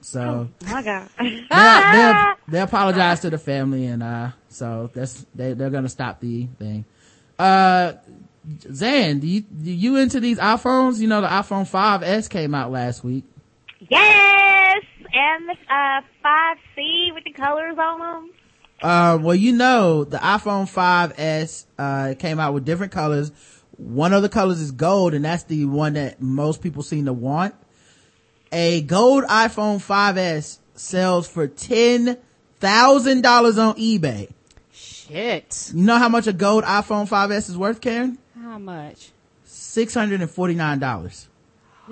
So 0.06 0.50
My 0.68 0.84
God. 0.84 1.10
they, 1.20 1.42
they, 1.50 2.34
they 2.48 2.62
apologize 2.62 3.22
to 3.22 3.32
the 3.32 3.40
family 3.40 3.88
and 3.88 4.04
uh 4.04 4.30
so 4.50 4.92
that's 4.94 5.26
they, 5.34 5.54
they're 5.54 5.72
gonna 5.72 5.90
stop 5.90 6.20
the 6.20 6.46
thing 6.60 6.86
uh 7.40 7.94
Xan 8.48 9.20
do 9.22 9.28
you 9.28 9.42
do 9.42 9.72
you 9.72 9.96
into 9.98 10.20
these 10.20 10.38
iphones 10.38 11.00
you 11.00 11.08
know 11.08 11.22
the 11.22 11.28
iphone 11.28 11.64
5s 11.70 12.30
came 12.30 12.54
out 12.54 12.72
last 12.72 13.04
week 13.04 13.24
yes, 13.90 14.82
and 15.14 15.50
the 15.50 15.54
uh, 15.74 16.02
five 16.22 16.58
C 16.76 17.12
with 17.14 17.24
the 17.24 17.32
colors 17.32 17.78
on 17.78 18.00
them. 18.00 18.32
uh 18.84 19.18
well 19.22 19.36
you 19.36 19.52
know 19.52 20.04
the 20.04 20.18
iphone 20.18 20.66
5s 20.72 21.66
uh 21.80 22.14
came 22.20 22.40
out 22.40 22.54
with 22.54 22.66
different 22.66 22.92
colors 22.92 23.32
one 23.78 24.14
of 24.14 24.22
the 24.22 24.30
colors 24.30 24.62
is 24.62 24.72
gold 24.72 25.14
and 25.14 25.26
that's 25.26 25.44
the 25.44 25.66
one 25.66 25.94
that 25.94 26.22
most 26.22 26.62
people 26.62 26.84
seem 26.84 27.06
to 27.06 27.14
want 27.14 27.56
a 28.52 28.82
gold 28.84 29.24
iphone 29.26 29.78
5s 29.78 30.60
sells 30.76 31.28
for 31.28 31.48
ten 31.48 32.18
thousand 32.60 33.22
dollars 33.22 33.58
on 33.58 33.76
ebay 33.76 34.30
Shit. 34.72 35.72
You 35.74 35.84
know 35.84 35.98
how 35.98 36.10
much 36.10 36.26
a 36.28 36.34
gold 36.34 36.64
iPhone 36.64 37.08
5S 37.08 37.50
is 37.50 37.58
worth, 37.58 37.80
Karen? 37.80 38.18
How 38.56 38.60
much? 38.60 39.12
$649. 39.46 41.28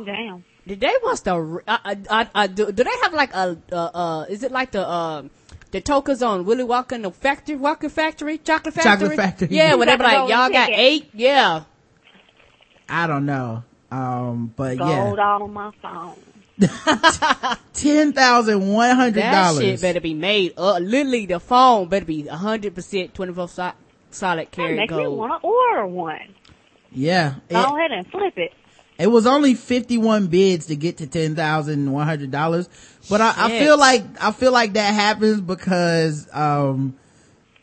Damn. 0.06 0.45
Did 0.65 0.80
they 0.80 0.94
want 1.03 1.19
have? 1.19 1.61
Uh, 1.68 1.77
uh, 1.84 1.95
uh, 2.10 2.26
uh, 2.34 2.48
do, 2.48 2.72
do 2.72 2.85
they 2.85 2.90
have 3.02 3.14
like 3.14 3.34
a? 3.34 3.57
Uh, 3.69 3.76
uh, 3.76 4.26
is 4.30 4.44
it 4.44 4.52
like 4.53 4.72
the 4.72 4.88
uh, 4.88 5.23
the 5.72 5.81
tokens 5.81 6.23
on 6.23 6.45
Willy 6.45 6.64
Wonka 6.64 6.94
and 6.94 7.03
the 7.03 7.11
factory, 7.11 7.57
Walker 7.57 7.90
Factory, 7.90 8.38
Chocolate 8.38 8.76
Factory? 8.76 8.91
Chocolate 8.94 9.18
Factory. 9.18 9.49
Yeah, 9.52 9.72
You 9.72 9.77
when 9.77 9.90
they 9.90 9.98
be 9.98 10.03
like, 10.03 10.30
y'all 10.30 10.49
got 10.49 10.68
ticket. 10.68 10.80
eight. 10.80 11.10
Yeah. 11.14 11.64
I 12.88 13.07
don't 13.07 13.26
know. 13.26 13.65
Um, 13.91 14.53
but 14.56 14.77
Gold 14.77 15.18
yeah. 15.18 15.35
on 15.35 15.52
my 15.52 15.69
phone. 15.81 16.15
$10,100. 16.61 19.14
That 19.15 19.56
shit 19.60 19.81
better 19.81 19.99
be 19.99 20.14
made. 20.14 20.53
Uh, 20.57 20.77
literally, 20.77 21.26
the 21.26 21.41
phone 21.41 21.90
better 21.90 22.06
be 22.06 22.26
hundred 22.27 22.73
percent 22.73 23.14
twenty 23.14 23.34
four 23.34 23.49
solid 24.14 24.45
That 24.45 24.52
carry 24.52 24.76
makes 24.76 24.94
me 24.94 25.07
want 25.07 25.41
to 25.41 25.48
order 25.48 25.88
one. 25.88 26.35
Yeah. 26.94 27.36
Go 27.49 27.60
It, 27.60 27.65
ahead 27.65 27.91
and 27.91 28.07
flip 28.11 28.34
it. 28.38 28.52
it 28.98 29.07
was 29.07 29.26
only 29.28 29.53
51 29.56 30.28
bids 30.28 30.68
to 30.68 30.76
get 30.76 30.98
to 30.98 31.07
$10,100. 31.07 32.70
But 33.10 33.22
I, 33.22 33.34
I 33.38 33.49
feel 33.60 33.78
like, 33.78 34.03
I 34.24 34.32
feel 34.32 34.52
like 34.52 34.74
that 34.74 34.94
happens 34.94 35.41
because, 35.41 36.28
um, 36.34 36.95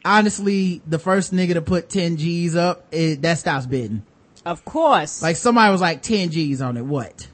honestly, 0.05 0.83
the 0.87 0.99
first 0.99 1.33
nigga 1.33 1.55
to 1.55 1.63
put 1.63 1.89
10 1.89 2.17
G's 2.17 2.57
up, 2.57 2.87
it, 2.93 3.23
that 3.23 3.39
stops 3.39 3.67
bidding. 3.67 4.03
Of 4.45 4.65
course. 4.65 5.23
Like 5.23 5.37
somebody 5.37 5.71
was 5.73 5.81
like 5.81 6.03
10 6.03 6.31
G's 6.31 6.61
on 6.63 6.77
it. 6.77 6.85
What? 6.85 7.29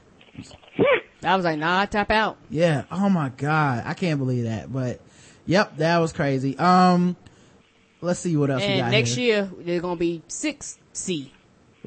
I 1.23 1.35
was 1.35 1.43
like, 1.45 1.57
nah, 1.57 1.85
tap 1.85 2.11
out. 2.11 2.37
Yeah. 2.49 2.83
Oh 2.91 3.09
my 3.09 3.29
God. 3.29 3.83
I 3.85 3.93
can't 3.95 4.19
believe 4.19 4.43
that. 4.43 4.71
But 4.71 5.01
yep, 5.45 5.77
that 5.77 5.97
was 5.97 6.13
crazy. 6.13 6.57
Um, 6.57 7.15
let's 8.01 8.19
see 8.19 8.37
what 8.37 8.51
else 8.51 8.61
we 8.61 8.67
And 8.67 8.81
got 8.81 8.91
next 8.91 9.15
here. 9.15 9.49
year 9.49 9.51
they're 9.65 9.81
gonna 9.81 9.95
be 9.95 10.21
six 10.27 10.77
C. 10.93 11.33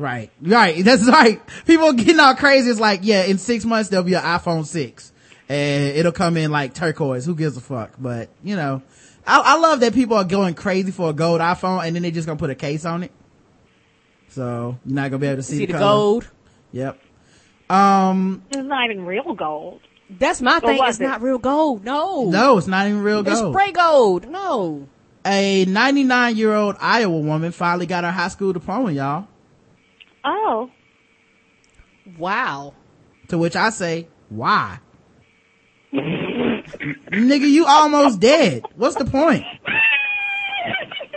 Right. 0.00 0.30
Right. 0.40 0.82
That's 0.84 1.06
right. 1.06 1.40
People 1.66 1.92
getting 1.92 2.18
all 2.20 2.34
crazy. 2.34 2.70
It's 2.70 2.80
like, 2.80 3.00
yeah, 3.02 3.24
in 3.24 3.36
six 3.36 3.64
months 3.66 3.90
there'll 3.90 4.04
be 4.04 4.14
an 4.14 4.22
iPhone 4.22 4.64
6 4.64 5.12
and 5.48 5.96
it'll 5.96 6.12
come 6.12 6.38
in 6.38 6.50
like 6.50 6.72
turquoise. 6.72 7.26
Who 7.26 7.34
gives 7.34 7.56
a 7.56 7.60
fuck? 7.60 7.92
But 7.98 8.30
you 8.42 8.56
know, 8.56 8.82
I, 9.26 9.40
I 9.40 9.58
love 9.58 9.80
that 9.80 9.92
people 9.92 10.16
are 10.16 10.24
going 10.24 10.54
crazy 10.54 10.90
for 10.90 11.10
a 11.10 11.12
gold 11.12 11.42
iPhone 11.42 11.84
and 11.86 11.94
then 11.94 12.02
they're 12.02 12.10
just 12.12 12.26
gonna 12.26 12.38
put 12.38 12.48
a 12.50 12.54
case 12.54 12.86
on 12.86 13.02
it. 13.02 13.12
So 14.30 14.78
you're 14.86 14.94
not 14.94 15.10
gonna 15.10 15.20
be 15.20 15.26
able 15.26 15.36
to 15.36 15.42
see, 15.42 15.58
See 15.58 15.66
the 15.66 15.74
color. 15.74 15.82
gold. 15.84 16.30
Yep. 16.72 16.98
Um, 17.68 18.42
It's 18.50 18.56
not 18.62 18.90
even 18.90 19.04
real 19.04 19.34
gold. 19.34 19.80
That's 20.08 20.40
my 20.40 20.60
thing. 20.60 20.80
It's 20.82 20.98
it? 20.98 21.04
not 21.04 21.20
real 21.20 21.38
gold. 21.38 21.84
No. 21.84 22.24
no, 22.24 22.56
it's 22.58 22.66
not 22.66 22.86
even 22.86 23.02
real 23.02 23.22
gold. 23.22 23.28
It's 23.32 23.40
gold. 23.40 23.54
spray 23.54 23.72
gold. 23.72 24.28
No. 24.28 24.88
a 25.26 25.66
99 25.66 26.36
year 26.36 26.54
old 26.54 26.76
Iowa 26.80 27.18
woman 27.20 27.52
finally 27.52 27.86
got 27.86 28.04
her 28.04 28.10
high 28.10 28.28
school 28.28 28.52
diploma, 28.54 28.92
y'all. 28.92 29.26
Oh. 30.24 30.70
Wow. 32.18 32.74
To 33.28 33.38
which 33.38 33.56
I 33.56 33.70
say, 33.70 34.08
why? 34.28 34.80
Nigga, 35.92 37.48
you 37.48 37.66
almost 37.66 38.20
dead. 38.20 38.62
What's 38.76 38.96
the 38.96 39.04
point? 39.04 39.44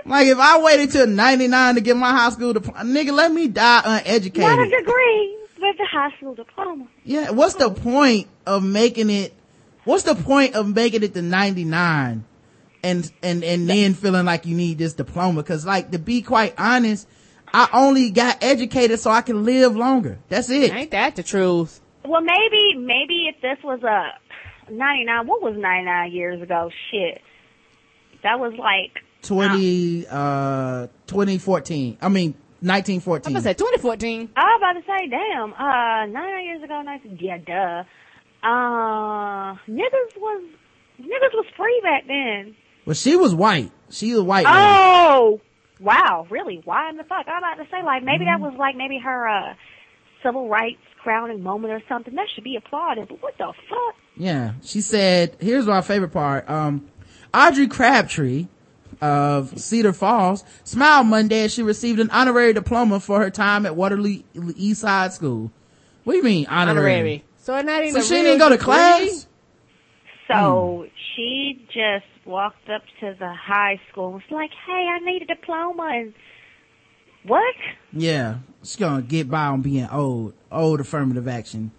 Like 0.05 0.27
if 0.27 0.37
I 0.37 0.61
waited 0.61 0.91
till 0.91 1.07
99 1.07 1.75
to 1.75 1.81
get 1.81 1.95
my 1.95 2.11
high 2.11 2.29
school 2.31 2.53
diploma, 2.53 2.83
nigga, 2.83 3.13
let 3.13 3.31
me 3.31 3.47
die 3.47 3.81
uneducated. 3.85 4.41
Not 4.41 4.59
a 4.59 4.61
uneducated. 4.63 4.85
degree, 4.85 5.37
with 5.59 5.79
a 5.79 5.85
high 5.85 6.15
school 6.17 6.35
diploma. 6.35 6.87
Yeah, 7.03 7.31
what's 7.31 7.55
the 7.55 7.71
point 7.71 8.27
of 8.45 8.63
making 8.63 9.09
it, 9.09 9.33
what's 9.85 10.03
the 10.03 10.15
point 10.15 10.55
of 10.55 10.75
making 10.75 11.03
it 11.03 11.13
to 11.13 11.21
99 11.21 12.25
and, 12.83 13.11
and, 13.23 13.43
and 13.43 13.69
then 13.69 13.93
feeling 13.93 14.25
like 14.25 14.45
you 14.45 14.55
need 14.55 14.77
this 14.77 14.93
diploma? 14.93 15.41
Cause 15.43 15.65
like, 15.65 15.91
to 15.91 15.99
be 15.99 16.21
quite 16.21 16.53
honest, 16.57 17.07
I 17.53 17.69
only 17.73 18.09
got 18.09 18.43
educated 18.43 18.99
so 18.99 19.11
I 19.11 19.21
can 19.21 19.45
live 19.45 19.75
longer. 19.75 20.17
That's 20.27 20.49
it. 20.49 20.73
Ain't 20.73 20.91
that 20.91 21.15
the 21.15 21.23
truth? 21.23 21.81
Well, 22.03 22.21
maybe, 22.21 22.75
maybe 22.77 23.27
if 23.33 23.41
this 23.41 23.63
was 23.63 23.83
a 23.83 24.71
99, 24.71 25.27
what 25.27 25.41
was 25.41 25.55
99 25.55 26.11
years 26.11 26.41
ago? 26.41 26.71
Shit. 26.91 27.21
That 28.23 28.39
was 28.39 28.53
like, 28.57 29.03
20, 29.21 30.07
uh, 30.09 30.87
2014. 31.07 31.97
I 32.01 32.09
mean, 32.09 32.33
1914. 32.61 33.27
I'm 33.27 33.33
1914. 33.33 33.33
gonna 33.33 33.43
say 33.43 33.53
2014. 33.53 34.29
I 34.35 34.41
was 34.41 34.57
about 34.57 34.73
to 34.73 34.85
say, 34.87 35.07
damn, 35.09 35.53
uh, 35.53 36.05
99 36.07 36.45
years 36.45 36.63
ago, 36.63 36.81
19, 36.81 37.17
yeah, 37.21 37.37
duh. 37.37 37.83
Uh, 38.45 39.55
niggas 39.69 40.17
was, 40.17 40.43
niggas 40.99 41.33
was 41.33 41.45
free 41.55 41.79
back 41.83 42.07
then. 42.07 42.55
Well, 42.85 42.95
she 42.95 43.15
was 43.15 43.33
white. 43.35 43.71
She 43.89 44.13
was 44.13 44.23
white. 44.23 44.45
lady. 44.45 44.57
Oh, 44.57 45.39
wow, 45.83 46.25
really? 46.29 46.61
Why 46.63 46.89
in 46.89 46.97
the 46.97 47.03
fuck? 47.03 47.27
I'm 47.27 47.37
about 47.37 47.63
to 47.63 47.69
say, 47.69 47.83
like, 47.83 48.03
maybe 48.03 48.25
that 48.25 48.39
was 48.39 48.53
like 48.57 48.75
maybe 48.75 48.97
her, 48.99 49.27
uh, 49.27 49.53
civil 50.23 50.47
rights 50.47 50.81
crowning 51.01 51.43
moment 51.43 51.73
or 51.73 51.81
something. 51.87 52.15
That 52.15 52.27
should 52.33 52.43
be 52.43 52.55
applauded, 52.55 53.09
but 53.09 53.21
what 53.21 53.37
the 53.37 53.53
fuck? 53.69 53.95
Yeah. 54.15 54.53
She 54.63 54.81
said, 54.81 55.35
here's 55.39 55.65
my 55.65 55.81
favorite 55.81 56.11
part. 56.11 56.49
Um, 56.49 56.89
Audrey 57.33 57.67
Crabtree 57.67 58.47
of 59.01 59.59
Cedar 59.59 59.91
Falls 59.91 60.45
smiled 60.63 61.07
Monday 61.07 61.43
as 61.43 61.53
she 61.53 61.61
received 61.61 61.99
an 61.99 62.09
honorary 62.11 62.53
diploma 62.53 62.99
for 62.99 63.19
her 63.19 63.29
time 63.29 63.65
at 63.65 63.75
Waterloo 63.75 64.21
East 64.55 64.81
Side 64.81 65.11
School. 65.11 65.51
What 66.05 66.13
do 66.13 66.17
you 66.17 66.23
mean 66.23 66.45
honorary? 66.47 66.93
Honorary. 66.93 67.23
So 67.37 67.57
it 67.57 67.65
not 67.65 67.83
even. 67.83 68.01
So 68.01 68.15
she 68.15 68.21
didn't 68.21 68.39
go 68.39 68.49
to 68.49 68.57
class? 68.57 69.27
So 70.27 70.87
she 71.15 71.67
just 71.73 72.05
walked 72.25 72.69
up 72.69 72.83
to 72.99 73.15
the 73.17 73.33
high 73.33 73.79
school 73.91 74.05
and 74.07 74.15
was 74.15 74.23
like, 74.31 74.51
"Hey, 74.65 74.87
I 74.91 74.99
need 74.99 75.21
a 75.23 75.25
diploma." 75.25 75.89
And 75.93 76.13
what? 77.25 77.55
Yeah. 77.91 78.37
She's 78.63 78.75
gonna 78.75 79.01
get 79.01 79.29
by 79.29 79.45
on 79.47 79.61
being 79.61 79.87
old. 79.89 80.33
old 80.51 80.79
affirmative 80.79 81.27
action. 81.27 81.71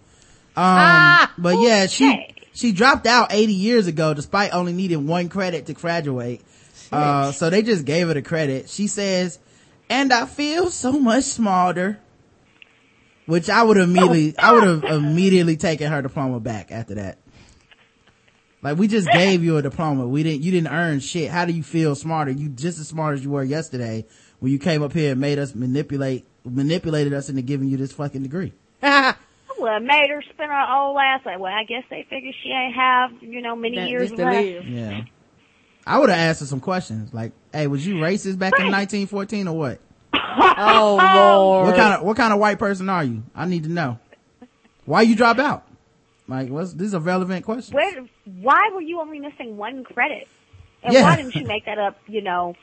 Um, 0.57 0.63
Ah, 0.67 1.33
but 1.37 1.59
yeah, 1.59 1.87
she, 1.87 2.33
she 2.53 2.71
dropped 2.71 3.05
out 3.07 3.27
80 3.33 3.53
years 3.53 3.87
ago 3.87 4.13
despite 4.13 4.53
only 4.53 4.71
needing 4.73 5.05
one 5.07 5.27
credit 5.29 5.65
to 5.65 5.73
graduate. 5.73 6.41
Uh, 6.91 7.31
so 7.31 7.49
they 7.49 7.61
just 7.61 7.83
gave 7.85 8.07
her 8.07 8.13
the 8.13 8.21
credit. 8.21 8.69
She 8.69 8.87
says, 8.87 9.39
and 9.89 10.13
I 10.13 10.25
feel 10.25 10.69
so 10.69 10.93
much 10.93 11.25
smarter. 11.25 11.99
Which 13.25 13.49
I 13.49 13.63
would 13.63 13.77
immediately, 13.77 14.37
I 14.37 14.53
would 14.53 14.63
have 14.63 14.83
immediately 14.83 15.57
taken 15.57 15.91
her 15.91 16.01
diploma 16.03 16.39
back 16.39 16.71
after 16.71 16.93
that. 16.95 17.17
Like 18.65 18.79
we 18.79 18.87
just 18.87 19.07
gave 19.11 19.43
you 19.43 19.57
a 19.57 19.61
diploma. 19.61 20.07
We 20.07 20.23
didn't, 20.23 20.41
you 20.41 20.49
didn't 20.51 20.73
earn 20.73 20.99
shit. 20.99 21.29
How 21.29 21.45
do 21.45 21.53
you 21.53 21.61
feel 21.61 21.93
smarter? 21.93 22.31
You 22.31 22.49
just 22.49 22.79
as 22.79 22.87
smart 22.87 23.13
as 23.13 23.23
you 23.23 23.29
were 23.29 23.43
yesterday 23.43 24.07
when 24.39 24.51
you 24.51 24.57
came 24.57 24.81
up 24.81 24.91
here 24.91 25.11
and 25.11 25.21
made 25.21 25.37
us 25.37 25.53
manipulate, 25.53 26.25
manipulated 26.43 27.13
us 27.13 27.29
into 27.29 27.43
giving 27.43 27.67
you 27.67 27.77
this 27.77 27.91
fucking 27.93 28.23
degree. 28.23 28.53
Well, 29.57 29.79
made 29.79 30.09
her 30.09 30.21
spend 30.33 30.51
her 30.51 30.75
old 30.75 30.97
ass 30.97 31.21
like, 31.25 31.39
well, 31.39 31.51
I 31.51 31.63
guess 31.63 31.83
they 31.89 32.05
figure 32.09 32.31
she 32.43 32.49
ain't 32.49 32.75
have, 32.75 33.11
you 33.23 33.41
know, 33.41 33.55
many 33.55 33.77
That- 33.77 33.89
years 33.89 34.09
just 34.09 34.21
left. 34.21 34.35
live. 34.35 34.67
Yeah. 34.67 35.01
I 35.87 35.97
would 35.97 36.09
have 36.09 36.19
asked 36.19 36.41
her 36.41 36.45
some 36.45 36.59
questions 36.59 37.13
like, 37.13 37.31
hey, 37.53 37.65
was 37.67 37.87
you 37.87 37.95
racist 37.95 38.37
back 38.37 38.59
in 38.59 38.65
1914 38.69 39.47
or 39.47 39.57
what? 39.57 39.79
Oh 40.13 40.97
lord. 40.99 41.67
What 41.67 41.75
kind 41.77 41.93
of, 41.93 42.01
what 42.05 42.17
kind 42.17 42.33
of 42.33 42.39
white 42.39 42.59
person 42.59 42.89
are 42.89 43.03
you? 43.03 43.23
I 43.33 43.45
need 43.45 43.63
to 43.63 43.69
know. 43.69 43.97
Why 44.83 45.03
you 45.03 45.15
drop 45.15 45.39
out? 45.39 45.65
Like, 46.27 46.49
what's, 46.49 46.73
this 46.73 46.87
is 46.87 46.93
a 46.93 46.99
relevant 46.99 47.45
question. 47.45 47.75
Where, 47.75 48.03
why 48.41 48.69
were 48.73 48.81
you 48.81 48.99
only 48.99 49.19
missing 49.19 49.57
one 49.57 49.83
credit? 49.83 50.27
And 50.83 50.93
Yeah. 50.93 51.03
why 51.03 51.15
didn't 51.17 51.35
you 51.35 51.45
make 51.47 51.65
that 51.65 51.77
up, 51.77 51.97
you 52.07 52.21
know, 52.21 52.55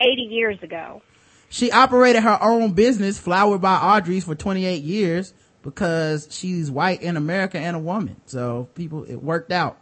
80 0.00 0.22
years 0.22 0.62
ago? 0.62 1.02
She 1.48 1.70
operated 1.70 2.22
her 2.22 2.38
own 2.42 2.72
business, 2.72 3.18
Flowered 3.18 3.60
by 3.60 3.76
Audrey's, 3.76 4.24
for 4.24 4.34
28 4.34 4.82
years 4.82 5.32
because 5.62 6.28
she's 6.30 6.70
white 6.70 7.02
in 7.02 7.16
America 7.16 7.58
and 7.58 7.76
a 7.76 7.80
woman. 7.80 8.16
So 8.26 8.68
people, 8.74 9.04
it 9.04 9.16
worked 9.22 9.52
out. 9.52 9.78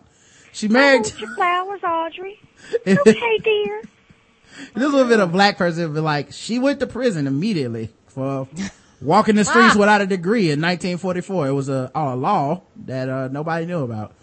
She 0.52 0.68
married, 0.68 1.02
want 1.02 1.20
your 1.20 1.30
flowers, 1.34 1.80
Audrey. 1.82 2.38
Okay, 2.86 3.38
dear. 3.42 3.82
this 4.74 4.92
would 4.92 5.00
have 5.00 5.08
been 5.08 5.20
a 5.20 5.26
black 5.26 5.58
person 5.58 5.92
be 5.92 6.00
like, 6.00 6.32
she 6.32 6.58
went 6.58 6.80
to 6.80 6.86
prison 6.86 7.26
immediately 7.26 7.90
for 8.06 8.48
walking 9.04 9.36
the 9.36 9.44
streets 9.44 9.76
without 9.76 10.00
a 10.00 10.06
degree 10.06 10.50
in 10.50 10.60
1944. 10.60 11.48
It 11.48 11.52
was 11.52 11.68
a, 11.68 11.90
a 11.94 12.16
law 12.16 12.62
that, 12.86 13.08
uh, 13.08 13.28
nobody 13.28 13.66
knew 13.66 13.82
about. 13.82 14.14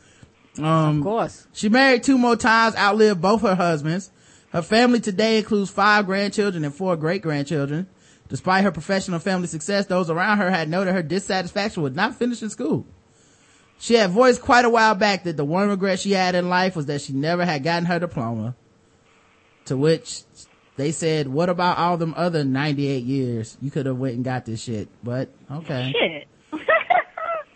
Um, 0.58 0.98
Of 0.98 1.04
course. 1.04 1.48
She 1.54 1.70
married 1.70 2.04
two 2.04 2.18
more 2.18 2.36
times, 2.36 2.76
outlived 2.76 3.22
both 3.22 3.42
her 3.42 3.56
husbands. 3.56 4.12
Her 4.52 4.62
family 4.62 5.00
today 5.00 5.38
includes 5.38 5.72
five 5.72 6.06
grandchildren 6.06 6.66
and 6.66 6.76
four 6.76 6.98
great 6.98 7.22
grandchildren. 7.22 7.88
Despite 8.28 8.64
her 8.64 8.72
professional 8.72 9.20
family 9.20 9.48
success, 9.48 9.86
those 9.86 10.10
around 10.10 10.38
her 10.38 10.50
had 10.50 10.70
noted 10.70 10.94
her 10.94 11.04
dissatisfaction 11.04 11.84
with 11.84 11.96
not 11.96 12.16
finishing 12.16 12.50
school. 12.50 12.86
She 13.80 13.96
had 13.96 14.12
voiced 14.12 14.42
quite 14.42 14.64
a 14.64 14.70
while 14.70 14.96
back 14.96 15.24
that 15.24 15.38
the 15.38 15.44
one 15.46 15.68
regret 15.70 16.00
she 16.00 16.12
had 16.12 16.36
in 16.36 16.50
life 16.50 16.76
was 16.76 16.86
that 16.86 17.02
she 17.02 17.14
never 17.14 17.46
had 17.46 17.64
gotten 17.64 17.86
her 17.86 18.00
diploma. 18.00 18.56
To 19.66 19.76
which 19.78 20.22
they 20.78 20.92
said, 20.92 21.28
what 21.28 21.50
about 21.50 21.78
all 21.78 21.98
them 21.98 22.14
other 22.18 22.44
98 22.44 23.04
years? 23.04 23.58
You 23.62 23.70
could 23.72 23.86
have 23.86 23.98
went 23.98 24.16
and 24.16 24.24
got 24.24 24.46
this 24.46 24.62
shit. 24.64 24.88
But, 25.04 25.30
okay. 25.52 25.94
Shit. 25.98 26.28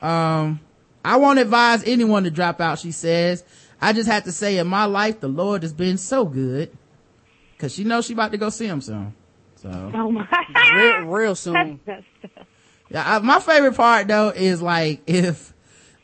Um, 0.02 0.60
I 1.04 1.16
won't 1.18 1.40
advise 1.40 1.84
anyone 1.84 2.26
to 2.26 2.30
drop 2.30 2.62
out, 2.62 2.78
she 2.78 2.92
says. 2.92 3.44
I 3.82 3.92
just 3.92 4.08
have 4.08 4.26
to 4.26 4.32
say 4.32 4.60
in 4.60 4.68
my 4.68 4.86
life, 4.86 5.20
the 5.20 5.28
Lord 5.28 5.64
has 5.64 5.74
been 5.74 5.98
so 5.98 6.26
good. 6.26 6.70
Cause 7.58 7.74
she 7.74 7.86
knows 7.86 8.06
she 8.06 8.14
about 8.14 8.32
to 8.32 8.38
go 8.38 8.50
see 8.50 8.68
him 8.68 8.82
soon. 8.82 9.16
So, 9.56 9.92
Oh 9.96 10.12
my. 10.12 10.28
Real, 10.76 11.06
real 11.08 11.36
soon. 11.36 11.80
yeah, 12.90 13.16
I, 13.16 13.20
my 13.20 13.40
favorite 13.40 13.76
part 13.76 14.08
though 14.08 14.30
is 14.30 14.62
like 14.62 15.02
if, 15.08 15.54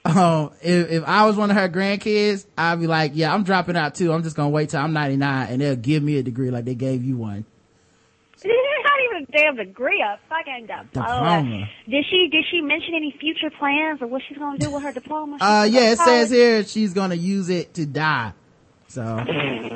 um, 0.06 0.52
if, 0.62 0.90
if 0.92 1.04
I 1.06 1.26
was 1.26 1.36
one 1.36 1.52
of 1.52 1.58
her 1.58 1.70
grandkids, 1.70 2.46
I'd 2.58 2.80
be 2.80 2.88
like, 2.88 3.12
yeah, 3.16 3.34
I'm 3.34 3.44
dropping 3.44 3.76
out 3.78 3.96
too. 3.96 4.12
I'm 4.12 4.24
just 4.24 4.36
gonna 4.36 4.50
wait 4.50 4.70
till 4.70 4.80
I'm 4.82 4.94
99 4.94 5.48
and 5.50 5.62
they'll 5.62 5.76
give 5.76 6.02
me 6.04 6.18
a 6.18 6.24
degree 6.24 6.50
like 6.52 6.66
they 6.66 6.76
gave 6.76 7.04
you 7.04 7.18
one. 7.18 7.46
Not 8.44 9.00
even 9.06 9.24
a 9.24 9.32
damn 9.32 9.56
degree, 9.58 10.02
a 10.02 10.18
fucking 10.28 10.66
diploma. 10.66 10.86
Diploma. 11.44 11.70
Did 11.88 12.06
she 12.10 12.28
did 12.32 12.44
she 12.50 12.62
mention 12.62 12.96
any 12.96 13.16
future 13.20 13.52
plans 13.52 14.02
or 14.02 14.08
what 14.08 14.24
she's 14.28 14.38
gonna 14.38 14.58
do 14.58 14.72
with 14.72 14.82
her 14.84 14.92
diploma? 14.92 15.38
Uh, 15.40 15.68
yeah, 15.70 15.80
gonna 15.82 15.92
it 15.92 15.98
says 16.00 16.30
here 16.32 16.64
she's 16.64 16.94
gonna 16.94 17.16
use 17.16 17.50
it 17.50 17.74
to 17.76 17.86
die. 17.86 18.34
So, 18.88 19.02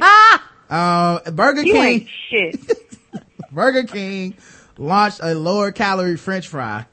Ah! 0.02 0.52
uh, 0.69 1.31
Burger 1.31 1.61
You 1.64 1.73
King. 1.73 2.10
shit. 2.30 2.57
Burger 3.52 3.84
King 3.84 4.35
launched 4.77 5.19
a 5.22 5.35
lower 5.35 5.72
calorie 5.72 6.18
french 6.18 6.47
fry. 6.47 6.85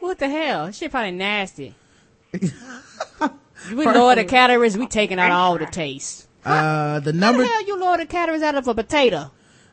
What 0.00 0.18
the 0.18 0.28
hell? 0.28 0.72
Shit 0.72 0.90
probably 0.90 1.12
nasty. 1.12 1.74
We 2.32 3.84
lower 3.86 4.14
the 4.14 4.24
calories, 4.24 4.76
we 4.76 4.86
taking 4.86 5.18
out 5.18 5.30
all 5.30 5.58
the 5.58 5.66
taste. 5.66 6.28
Uh, 6.44 6.98
the 7.00 7.12
How 7.12 7.18
number, 7.18 7.42
the 7.42 7.48
hell 7.48 7.66
you 7.66 7.78
lower 7.80 7.98
the 7.98 8.06
calories 8.06 8.42
out 8.42 8.54
of 8.56 8.66
a 8.68 8.74
potato? 8.74 9.30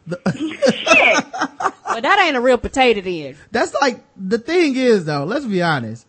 shit. 0.08 1.26
Well, 1.90 2.02
that 2.02 2.20
ain't 2.24 2.38
a 2.38 2.40
real 2.42 2.60
potato 2.60 3.02
then. 3.02 3.36
that's 3.52 3.74
like, 3.82 4.04
the 4.16 4.38
thing 4.38 4.76
is 4.76 5.06
though, 5.06 5.24
let's 5.24 5.46
be 5.46 5.64
honest. 5.64 6.06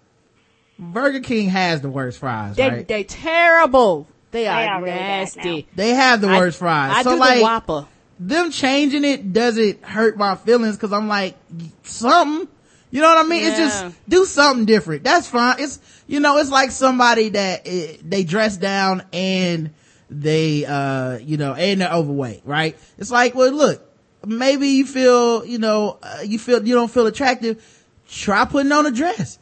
Burger 0.79 1.21
King 1.21 1.49
has 1.49 1.81
the 1.81 1.89
worst 1.89 2.19
fries, 2.19 2.57
They 2.57 2.69
right? 2.69 2.87
they 2.87 3.03
terrible. 3.03 4.07
They 4.31 4.47
are, 4.47 4.63
are 4.63 4.83
really 4.83 4.91
bad 4.99 5.21
nasty. 5.21 5.67
They 5.75 5.91
have 5.95 6.21
the 6.21 6.29
I- 6.29 6.39
worst 6.39 6.59
fries. 6.59 6.93
I 6.97 7.03
so 7.03 7.13
do 7.15 7.19
like, 7.19 7.39
the 7.39 7.43
Whopper. 7.45 7.87
them 8.19 8.51
changing 8.51 9.05
it 9.05 9.33
doesn't 9.33 9.83
hurt 9.83 10.19
my 10.19 10.35
feelings 10.37 10.77
cause 10.77 10.93
I'm 10.93 11.09
like, 11.09 11.35
something, 11.83 12.47
you 12.91 13.01
know 13.01 13.09
what 13.09 13.25
I 13.25 13.29
mean? 13.29 13.45
It's 13.45 13.57
just, 13.59 14.09
do 14.09 14.25
something 14.25 14.65
different. 14.65 15.05
That's 15.05 15.29
fine. 15.29 15.57
It's, 15.59 15.79
you 16.07 16.21
know, 16.21 16.39
it's 16.39 16.51
like 16.51 16.71
somebody 16.71 17.31
that 17.31 17.63
eh, 17.65 17.97
they 18.05 18.25
dress 18.25 18.57
down 18.57 19.05
and 19.13 19.71
they, 20.09 20.65
uh, 20.67 21.19
you 21.19 21.37
know, 21.37 21.55
and 21.55 21.81
they're 21.81 21.93
overweight, 21.93 22.43
right? 22.45 22.77
It's 22.99 23.11
like, 23.11 23.35
well, 23.35 23.53
look, 23.53 23.83
maybe 24.27 24.69
you 24.69 24.87
feel, 24.87 25.45
you 25.45 25.59
know, 25.59 25.99
uh, 26.03 26.19
you 26.25 26.39
feel, 26.39 26.67
you 26.67 26.75
don't 26.75 26.91
feel 26.91 27.07
attractive. 27.07 27.65
Try 28.09 28.45
putting 28.45 28.73
on 28.73 28.87
a 28.87 28.91
dress. 28.91 29.39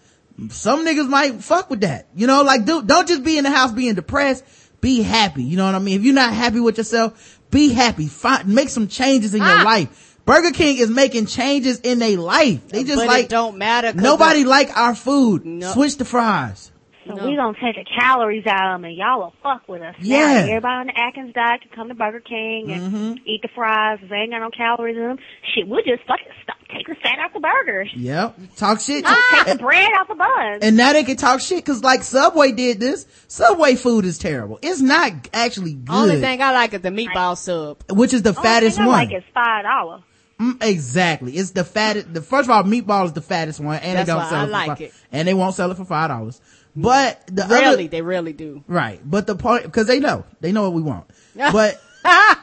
Some 0.50 0.86
niggas 0.86 1.08
might 1.08 1.42
fuck 1.42 1.70
with 1.70 1.80
that. 1.80 2.06
You 2.14 2.26
know, 2.26 2.42
like, 2.42 2.64
do, 2.64 2.82
don't 2.82 3.08
just 3.08 3.24
be 3.24 3.38
in 3.38 3.44
the 3.44 3.50
house 3.50 3.72
being 3.72 3.94
depressed. 3.94 4.44
Be 4.80 5.02
happy. 5.02 5.42
You 5.42 5.56
know 5.56 5.66
what 5.66 5.74
I 5.74 5.80
mean? 5.80 5.98
If 5.98 6.04
you're 6.04 6.14
not 6.14 6.32
happy 6.32 6.60
with 6.60 6.78
yourself, 6.78 7.40
be 7.50 7.70
happy. 7.72 8.06
Find, 8.06 8.46
make 8.46 8.68
some 8.68 8.86
changes 8.86 9.34
in 9.34 9.40
your 9.40 9.48
Ah. 9.58 9.62
life. 9.64 10.07
Burger 10.28 10.50
King 10.52 10.76
is 10.78 10.90
making 10.90 11.26
changes 11.26 11.80
in 11.80 11.98
their 11.98 12.16
life. 12.18 12.68
They 12.68 12.84
just 12.84 12.98
but 12.98 13.06
like, 13.09 13.24
it 13.24 13.30
don't 13.30 13.56
matter. 13.59 13.92
nobody 13.94 14.44
like 14.44 14.76
our 14.76 14.94
food. 14.94 15.44
No. 15.46 15.72
Switch 15.72 15.96
the 15.96 16.05
fries. 16.05 16.70
So 17.06 17.14
No. 17.14 17.26
we 17.26 17.36
gonna 17.36 17.56
take 17.59 17.76
the 17.76 17.86
calories 17.98 18.44
out 18.46 18.74
of 18.74 18.74
them 18.74 18.84
and 18.84 18.94
y'all 18.94 19.20
will 19.20 19.34
fuck 19.42 19.66
with 19.66 19.80
us. 19.80 19.94
Yeah. 19.98 20.34
Now, 20.34 20.40
everybody 20.40 20.66
on 20.66 20.86
the 20.88 21.00
Atkins 21.00 21.32
diet 21.32 21.62
can 21.62 21.70
come 21.74 21.88
to 21.88 21.94
Burger 21.94 22.20
King 22.20 22.70
and 22.70 22.92
Mm-hmm. 22.92 23.14
eat 23.24 23.40
the 23.40 23.48
fries. 23.55 23.98
They 24.10 24.16
ain't 24.16 24.30
got 24.32 24.40
no 24.40 24.50
calories 24.50 24.96
in 24.98 25.02
them. 25.02 25.18
Shit, 25.55 25.66
we'll 25.66 25.82
just 25.82 26.02
fucking 26.06 26.26
stop. 26.42 26.56
Take 26.70 26.86
the 26.86 26.96
fat 27.02 27.18
out 27.18 27.32
the 27.32 27.40
burgers. 27.40 27.88
Yep. 27.96 28.38
Talk 28.56 28.80
shit. 28.80 29.06
Take 29.06 29.46
the 29.46 29.55
bread 29.59 29.88
out 29.98 30.09
the 30.09 30.14
buns. 30.16 30.59
And 30.62 30.76
now 30.76 30.92
they 30.92 31.02
can 31.05 31.16
talk 31.16 31.40
shit 31.40 31.64
cause 31.64 31.82
like 31.82 32.02
Subway 32.02 32.52
did 32.52 32.78
this. 32.78 33.06
Subway 33.26 33.74
food 33.76 34.05
is 34.05 34.18
terrible. 34.18 34.59
It's 34.60 34.82
not 34.82 35.12
actually 35.32 35.72
good. 35.72 35.94
Only 35.94 36.20
thing 36.20 36.42
I 36.42 36.52
like 36.52 36.74
is 36.74 36.82
the 36.82 36.90
meatball 36.90 37.38
sub. 37.38 37.82
which 37.90 38.12
is 38.12 38.20
the 38.20 38.30
Only 38.36 38.42
fattest 38.42 38.76
thing 38.76 38.84
I 38.84 38.88
one. 38.88 38.98
like 39.09 39.16
is 39.16 39.24
five 39.32 39.64
dollars. 39.64 40.02
Mm, 40.40 40.62
exactly. 40.62 41.32
It's 41.36 41.51
the 41.51 41.65
fattest. 41.65 42.15
The 42.15 42.23
first 42.23 42.48
of 42.48 42.51
all, 42.51 42.62
meatball 42.62 43.06
is 43.06 43.12
the 43.12 43.20
fattest 43.23 43.59
one, 43.60 43.77
and 43.81 43.98
That's 43.98 44.06
they 44.06 44.12
don't 44.12 44.28
sell 44.28 44.39
I 44.39 44.43
it 44.43 44.47
for 44.47 44.52
like 44.52 44.66
five, 44.69 44.81
it. 44.82 44.94
and 45.12 45.27
they 45.28 45.35
won't 45.35 45.55
sell 45.55 45.70
it 45.70 45.77
for 45.77 45.85
five 45.85 46.10
dollars. 46.10 46.40
But 46.77 47.27
the 47.27 47.44
Really, 47.48 47.65
other, 47.66 47.89
they 47.89 48.02
really 48.02 48.32
do. 48.32 48.62
right? 48.69 49.01
But 49.05 49.27
the 49.27 49.35
point, 49.35 49.65
because 49.65 49.89
they 49.89 49.98
know, 49.98 50.24
they 50.40 50.52
know 50.52 50.62
what 50.62 50.74
we 50.74 50.82
want. 50.82 51.06
but 51.35 51.81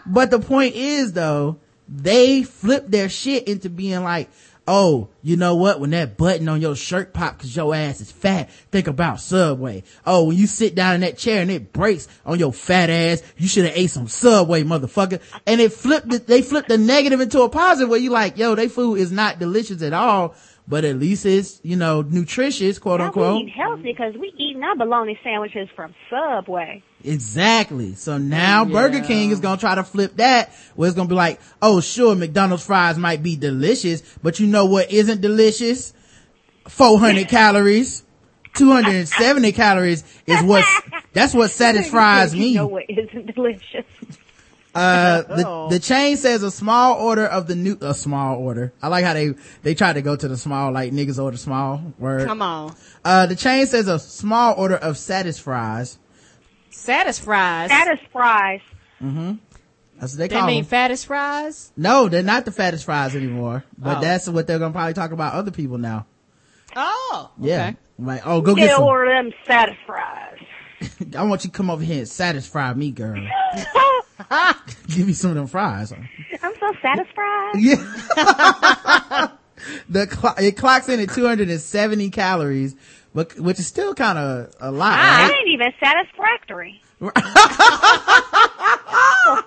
but 0.06 0.30
the 0.30 0.40
point 0.40 0.76
is 0.76 1.14
though, 1.14 1.58
they 1.88 2.44
flip 2.44 2.86
their 2.88 3.08
shit 3.08 3.48
into 3.48 3.70
being 3.70 4.04
like, 4.04 4.30
oh, 4.68 5.10
you 5.22 5.36
know 5.36 5.56
what? 5.56 5.80
When 5.80 5.92
that 5.92 6.18
button 6.18 6.50
on 6.50 6.62
your 6.62 6.76
shirt 6.76 7.14
pop 7.14 7.38
because 7.38 7.56
your 7.56 7.74
ass 7.76 8.02
is 8.02 8.12
fat, 8.12 8.50
think 8.72 8.88
about 8.88 9.20
Subway. 9.20 9.84
Oh, 10.06 10.26
when 10.26 10.38
you 10.38 10.48
sit 10.48 10.76
down 10.76 10.96
in 10.96 11.02
that 11.02 11.18
chair 11.18 11.42
and 11.42 11.52
it 11.52 11.72
breaks 11.74 12.08
on 12.26 12.40
your 12.40 12.54
fat 12.54 12.90
ass, 12.90 13.22
you 13.38 13.48
should 13.48 13.66
have 13.66 13.78
ate 13.78 13.92
some 13.92 14.08
Subway, 14.08 14.64
motherfucker. 14.64 15.22
And 15.46 15.62
it 15.62 15.74
flipped, 15.74 16.12
it, 16.14 16.28
they 16.28 16.42
flipped 16.42 16.70
the 16.70 16.78
negative 16.78 17.22
into 17.22 17.42
a 17.42 17.50
positive 17.50 17.90
where 17.90 18.00
you 18.00 18.10
like, 18.10 18.38
yo, 18.38 18.56
they 18.56 18.68
food 18.68 18.96
is 18.96 19.12
not 19.12 19.40
delicious 19.40 19.82
at 19.82 19.94
all, 19.94 20.36
but 20.68 20.84
at 20.84 20.98
least 20.98 21.26
it's, 21.26 21.60
you 21.64 21.76
know, 21.76 22.02
nutritious, 22.02 22.80
quote 22.80 23.00
Now 23.00 23.06
we 23.06 23.08
unquote. 23.08 23.42
eat 23.44 23.50
healthy 23.52 23.84
because 23.84 24.16
we 24.18 24.34
eating 24.38 24.64
our 24.64 24.76
bologna 24.76 25.20
sandwiches 25.24 25.70
from 25.76 25.94
Subway. 26.10 26.82
Exactly. 27.07 27.95
So 27.95 28.18
now 28.18 28.65
Burger 28.65 29.02
King 29.02 29.32
is 29.32 29.40
gonna 29.40 29.60
try 29.60 29.76
to 29.76 29.84
flip 29.84 30.15
that 30.18 30.53
where 30.76 30.88
it's 30.88 30.95
gonna 30.95 31.10
be 31.10 31.15
like, 31.15 31.40
oh 31.61 31.82
sure, 31.82 32.15
McDonald's 32.15 32.65
fries 32.65 32.98
might 32.98 33.22
be 33.23 33.36
delicious, 33.36 34.02
but 34.23 34.40
you 34.40 34.48
know 34.48 34.65
what 34.65 34.91
isn't 34.91 35.22
delicious? 35.22 35.94
400 36.68 37.27
calories. 37.30 38.03
270 38.56 39.52
calories 39.53 40.03
is 40.26 40.41
what, 40.44 40.64
that's 41.14 41.34
what 41.34 41.52
satisfies 41.52 42.34
You 42.34 42.40
me. 42.41 42.53
know 42.56 42.68
what 42.68 42.86
isn't 42.90 43.34
delicious. 43.36 43.86
Uh, 44.73 45.22
the, 45.22 45.48
Oh. 45.48 45.69
the 45.69 45.80
chain 45.80 46.18
says 46.18 46.44
a 46.44 46.52
small 46.52 46.95
order 46.99 47.26
of 47.26 47.48
the 47.48 47.56
new, 47.56 47.77
a 47.82 47.94
small 47.94 48.38
order. 48.38 48.73
I 48.82 48.90
like 48.90 49.06
how 49.06 49.14
they, 49.14 49.34
they 49.64 49.73
tried 49.73 49.94
to 49.94 50.02
go 50.02 50.15
to 50.18 50.27
the 50.27 50.36
small, 50.38 50.72
like 50.73 50.91
niggas 50.91 51.22
order 51.22 51.38
small 51.38 51.94
word. 51.98 52.27
Come 52.27 52.41
on. 52.41 52.76
Uh, 53.03 53.26
the 53.26 53.36
chain 53.38 53.65
says 53.68 53.88
a 53.88 53.99
small 53.99 54.53
order 54.57 54.76
of 54.76 54.98
Satisfries. 56.76 56.84
Satis 56.84 57.19
fries. 57.19 57.69
Status 57.72 57.99
fries. 58.11 58.61
That's 59.99 60.14
what 60.14 60.18
they 60.18 60.27
They 60.27 60.35
call 60.35 60.47
mean 60.47 60.64
them. 60.64 60.69
fattest 60.69 61.06
fries? 61.06 61.72
No, 61.77 62.10
they're 62.10 62.22
not 62.23 62.43
the 62.45 62.52
fattest 62.52 62.84
fries 62.85 63.15
anymore. 63.15 63.64
But 63.77 63.97
Oh. 63.97 64.02
that's 64.02 64.27
what 64.27 64.45
they're 64.45 64.60
gonna 64.60 64.73
probably 64.73 64.93
talk 64.93 65.11
about 65.11 65.34
other 65.34 65.52
people 65.52 65.77
now. 65.77 66.06
Oh. 66.76 67.31
Yeah. 67.39 67.68
Okay. 67.69 67.77
Like, 67.97 68.22
oh, 68.26 68.41
go 68.41 68.56
Get 68.56 68.68
get 68.68 68.76
some. 68.76 68.84
order 68.84 69.10
them 69.11 69.31
status 69.45 69.76
fries. 69.85 70.39
I 71.18 71.23
want 71.23 71.45
you 71.45 71.49
to 71.49 71.56
come 71.57 71.69
over 71.69 71.81
here 71.84 71.99
and 71.99 72.07
satisfy 72.07 72.73
me, 72.73 72.91
girl. 72.91 73.15
Give 74.88 75.07
me 75.07 75.14
some 75.14 75.31
of 75.31 75.35
them 75.38 75.47
fries. 75.47 75.93
I'm 75.93 76.53
so 76.60 76.73
satisfied. 76.81 77.53
Yeah. 77.56 79.27
the 79.89 80.07
clock, 80.07 80.41
it 80.41 80.57
clocks 80.57 80.89
in 80.89 80.99
at 80.99 81.10
270 81.10 82.10
calories, 82.10 82.76
but, 83.16 83.40
which 83.40 83.60
is 83.60 83.66
still 83.66 83.96
kind 83.96 84.20
of 84.20 84.54
a 84.60 84.72
lot, 84.72 84.92
I 84.92 85.24
right? 85.24 85.34
ain't 85.34 85.48
even 85.48 85.74
satisfactory. 85.80 86.82
the 87.00 87.12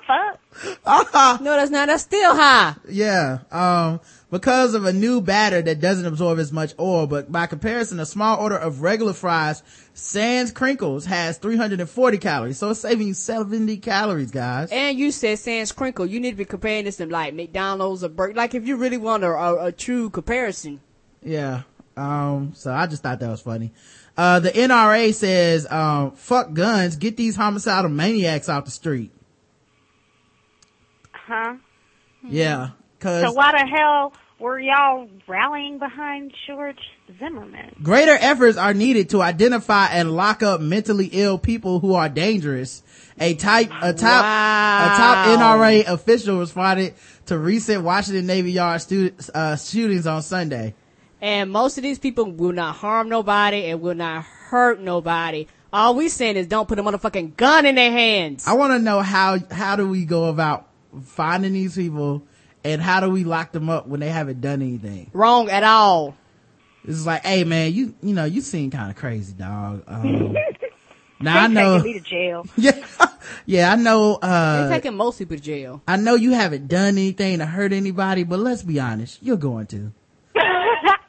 fuck? 0.06 1.40
No, 1.40 1.56
that's 1.56 1.70
not. 1.70 1.86
That's 1.88 2.02
still 2.02 2.34
high. 2.34 2.74
Yeah. 2.88 3.38
Um, 3.50 4.00
because 4.30 4.74
of 4.74 4.84
a 4.84 4.92
new 4.92 5.20
batter 5.20 5.62
that 5.62 5.80
doesn't 5.80 6.06
absorb 6.06 6.38
as 6.38 6.52
much 6.52 6.74
oil, 6.78 7.06
but 7.06 7.30
by 7.30 7.46
comparison, 7.46 8.00
a 8.00 8.06
small 8.06 8.38
order 8.38 8.56
of 8.56 8.82
regular 8.82 9.12
fries, 9.12 9.62
Sans 9.94 10.52
Crinkles 10.52 11.06
has 11.06 11.38
340 11.38 12.18
calories. 12.18 12.58
So 12.58 12.70
it's 12.70 12.80
saving 12.80 13.08
you 13.08 13.14
70 13.14 13.76
calories, 13.78 14.30
guys. 14.30 14.70
And 14.70 14.98
you 14.98 15.10
said 15.10 15.38
sans 15.38 15.72
crinkle. 15.72 16.06
You 16.06 16.20
need 16.20 16.32
to 16.32 16.36
be 16.36 16.44
comparing 16.44 16.84
this 16.84 16.96
to 16.96 17.06
like 17.06 17.34
McDonald's 17.34 18.04
or 18.04 18.08
Burger. 18.08 18.34
Like 18.34 18.54
if 18.54 18.66
you 18.66 18.76
really 18.76 18.98
want 18.98 19.24
a, 19.24 19.28
a, 19.28 19.64
a 19.66 19.72
true 19.72 20.10
comparison. 20.10 20.80
Yeah. 21.22 21.62
Um, 21.98 22.52
so 22.54 22.72
I 22.72 22.86
just 22.86 23.02
thought 23.02 23.20
that 23.20 23.28
was 23.28 23.40
funny. 23.42 23.72
Uh, 24.16 24.40
the 24.40 24.50
NRA 24.50 25.12
says, 25.14 25.70
um, 25.70 26.12
fuck 26.12 26.52
guns, 26.52 26.96
get 26.96 27.16
these 27.16 27.36
homicidal 27.36 27.90
maniacs 27.90 28.48
off 28.48 28.64
the 28.64 28.70
street. 28.70 29.10
Huh? 31.12 31.56
Yeah. 32.26 32.70
Cause 33.00 33.22
So 33.22 33.32
why 33.32 33.52
the 33.52 33.66
hell 33.66 34.12
were 34.40 34.58
y'all 34.58 35.08
rallying 35.26 35.78
behind 35.78 36.32
George 36.46 36.78
Zimmerman? 37.18 37.76
greater 37.82 38.16
efforts 38.18 38.56
are 38.56 38.74
needed 38.74 39.10
to 39.10 39.22
identify 39.22 39.86
and 39.86 40.12
lock 40.12 40.42
up 40.42 40.60
mentally 40.60 41.08
ill 41.12 41.38
people 41.38 41.80
who 41.80 41.94
are 41.94 42.08
dangerous. 42.08 42.82
A 43.20 43.34
type, 43.34 43.70
a 43.82 43.92
top, 43.92 44.24
a 44.24 44.96
top 44.96 45.38
NRA 45.38 45.86
official 45.86 46.38
responded 46.38 46.94
to 47.26 47.36
recent 47.38 47.82
Washington 47.84 48.26
Navy 48.26 48.52
Yard 48.52 48.80
stu- 48.80 49.12
uh, 49.34 49.56
shootings 49.56 50.06
on 50.06 50.22
Sunday. 50.22 50.74
And 51.20 51.50
most 51.50 51.76
of 51.78 51.82
these 51.82 51.98
people 51.98 52.30
will 52.30 52.52
not 52.52 52.76
harm 52.76 53.08
nobody 53.08 53.66
and 53.66 53.80
will 53.80 53.94
not 53.94 54.24
hurt 54.24 54.80
nobody. 54.80 55.48
All 55.72 55.94
we 55.94 56.08
saying 56.08 56.36
is 56.36 56.46
don't 56.46 56.68
put 56.68 56.78
a 56.78 56.82
motherfucking 56.82 57.36
gun 57.36 57.66
in 57.66 57.74
their 57.74 57.90
hands. 57.90 58.46
I 58.46 58.54
want 58.54 58.72
to 58.72 58.78
know 58.78 59.00
how, 59.00 59.38
how 59.50 59.76
do 59.76 59.88
we 59.88 60.04
go 60.04 60.26
about 60.26 60.68
finding 61.04 61.52
these 61.52 61.74
people 61.76 62.22
and 62.64 62.80
how 62.80 63.00
do 63.00 63.10
we 63.10 63.24
lock 63.24 63.52
them 63.52 63.68
up 63.68 63.86
when 63.86 64.00
they 64.00 64.08
haven't 64.08 64.40
done 64.40 64.62
anything? 64.62 65.10
Wrong 65.12 65.50
at 65.50 65.64
all. 65.64 66.16
It's 66.84 67.04
like, 67.04 67.24
hey 67.24 67.44
man, 67.44 67.72
you, 67.74 67.94
you 68.02 68.14
know, 68.14 68.24
you 68.24 68.40
seem 68.40 68.70
kind 68.70 68.90
of 68.90 68.96
crazy, 68.96 69.34
dog. 69.34 69.82
Um, 69.86 70.34
now 71.20 71.44
I 71.44 71.48
They 71.48 71.54
know, 71.54 71.76
taking 71.78 71.92
me 71.92 71.98
to 71.98 72.04
jail. 72.04 72.46
yeah, 72.56 72.84
yeah, 73.46 73.72
I 73.72 73.76
know, 73.76 74.18
They're 74.22 74.30
uh, 74.30 74.68
taking 74.70 74.94
most 74.94 75.18
people 75.18 75.36
to 75.36 75.42
jail. 75.42 75.82
I 75.86 75.96
know 75.96 76.14
you 76.14 76.32
haven't 76.32 76.68
done 76.68 76.96
anything 76.96 77.38
to 77.38 77.46
hurt 77.46 77.72
anybody, 77.74 78.22
but 78.22 78.38
let's 78.38 78.62
be 78.62 78.80
honest, 78.80 79.22
you're 79.22 79.36
going 79.36 79.66
to. 79.66 79.92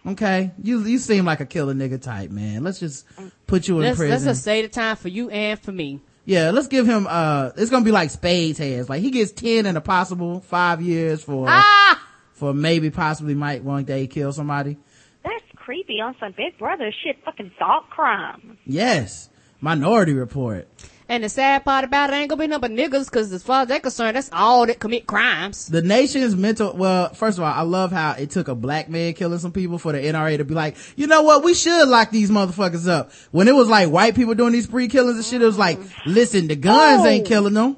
Okay, 0.10 0.52
you 0.64 0.84
you 0.86 0.98
seem 0.98 1.26
like 1.26 1.40
a 1.40 1.45
killer 1.45 1.73
nigga 1.73 2.02
type, 2.02 2.31
man. 2.31 2.64
Let's 2.64 2.80
just 2.80 3.06
put 3.48 3.68
you 3.68 3.76
in 3.76 3.81
Let's, 3.81 3.99
let's 3.99 4.10
prison. 4.10 4.27
just 4.30 4.44
say 4.44 4.61
the 4.61 4.68
time 4.69 4.95
for 4.95 5.07
you 5.07 5.30
and 5.30 5.60
for 5.60 5.72
me. 5.72 5.99
yeah, 6.26 6.52
let's 6.52 6.68
give 6.68 6.88
him. 6.88 7.06
uh 7.10 7.52
It's 7.57 7.69
gonna 7.72 7.86
be 7.86 7.91
like 7.91 8.10
Spades 8.10 8.57
has. 8.60 8.90
Like 8.90 9.02
he 9.02 9.11
gets 9.11 9.31
ten 9.31 9.65
and 9.65 9.77
a 9.77 9.81
possible 9.81 10.40
five 10.41 10.81
years 10.81 11.23
for 11.23 11.45
Ah! 11.49 12.02
for 12.34 12.53
maybe 12.53 12.90
possibly 12.90 13.36
might 13.36 13.64
one 13.64 13.84
day 13.84 14.07
kill 14.07 14.31
somebody. 14.34 14.77
That's 15.23 15.44
creepy 15.56 15.99
on 16.02 16.15
some 16.19 16.34
Big 16.36 16.57
Brother 16.57 16.91
shit. 17.03 17.18
Fucking 17.26 17.52
thought 17.60 17.90
crime. 17.90 18.57
Yes, 18.65 19.30
Minority 19.61 20.14
Report. 20.14 20.68
And 21.10 21.23
the 21.23 21.30
sad 21.30 21.65
part 21.65 21.84
about 21.84 22.11
it 22.11 22.14
ain't 22.14 22.30
gonna 22.30 22.40
be 22.40 22.45
nothing 22.48 22.61
but 22.61 22.72
niggas, 22.72 23.11
cause 23.11 23.31
as 23.34 23.41
far 23.41 23.64
as 23.64 23.68
they're 23.68 23.80
concerned, 23.80 24.15
that's 24.15 24.30
all 24.31 24.68
that 24.68 24.80
commit 24.80 25.07
crimes. 25.07 25.65
The 25.68 25.81
nation's 25.81 26.36
mental, 26.36 26.76
well, 26.77 27.11
first 27.15 27.40
of 27.40 27.44
all, 27.44 27.52
I 27.52 27.61
love 27.64 27.91
how 27.91 28.11
it 28.11 28.30
took 28.30 28.48
a 28.48 28.53
black 28.53 28.90
man 28.90 29.14
killing 29.14 29.40
some 29.40 29.52
people 29.52 29.80
for 29.80 29.91
the 29.91 29.98
NRA 29.98 30.38
to 30.38 30.45
be 30.45 30.53
like, 30.53 30.77
you 30.95 31.07
know 31.07 31.23
what, 31.23 31.44
we 31.44 31.56
should 31.56 31.90
lock 31.90 32.11
these 32.11 32.30
motherfuckers 32.30 32.88
up. 32.88 33.11
When 33.31 33.48
it 33.48 33.56
was 33.56 33.68
like 33.68 33.90
white 33.90 34.14
people 34.15 34.36
doing 34.36 34.53
these 34.53 34.65
spree 34.65 34.88
killings 34.88 35.15
and 35.18 35.26
shit, 35.26 35.41
it 35.41 35.45
was 35.45 35.57
like, 35.57 35.80
listen, 36.06 36.48
the 36.48 36.56
guns 36.56 37.02
Oh. 37.03 37.07
ain't 37.07 37.26
killing 37.26 37.56
them. 37.56 37.77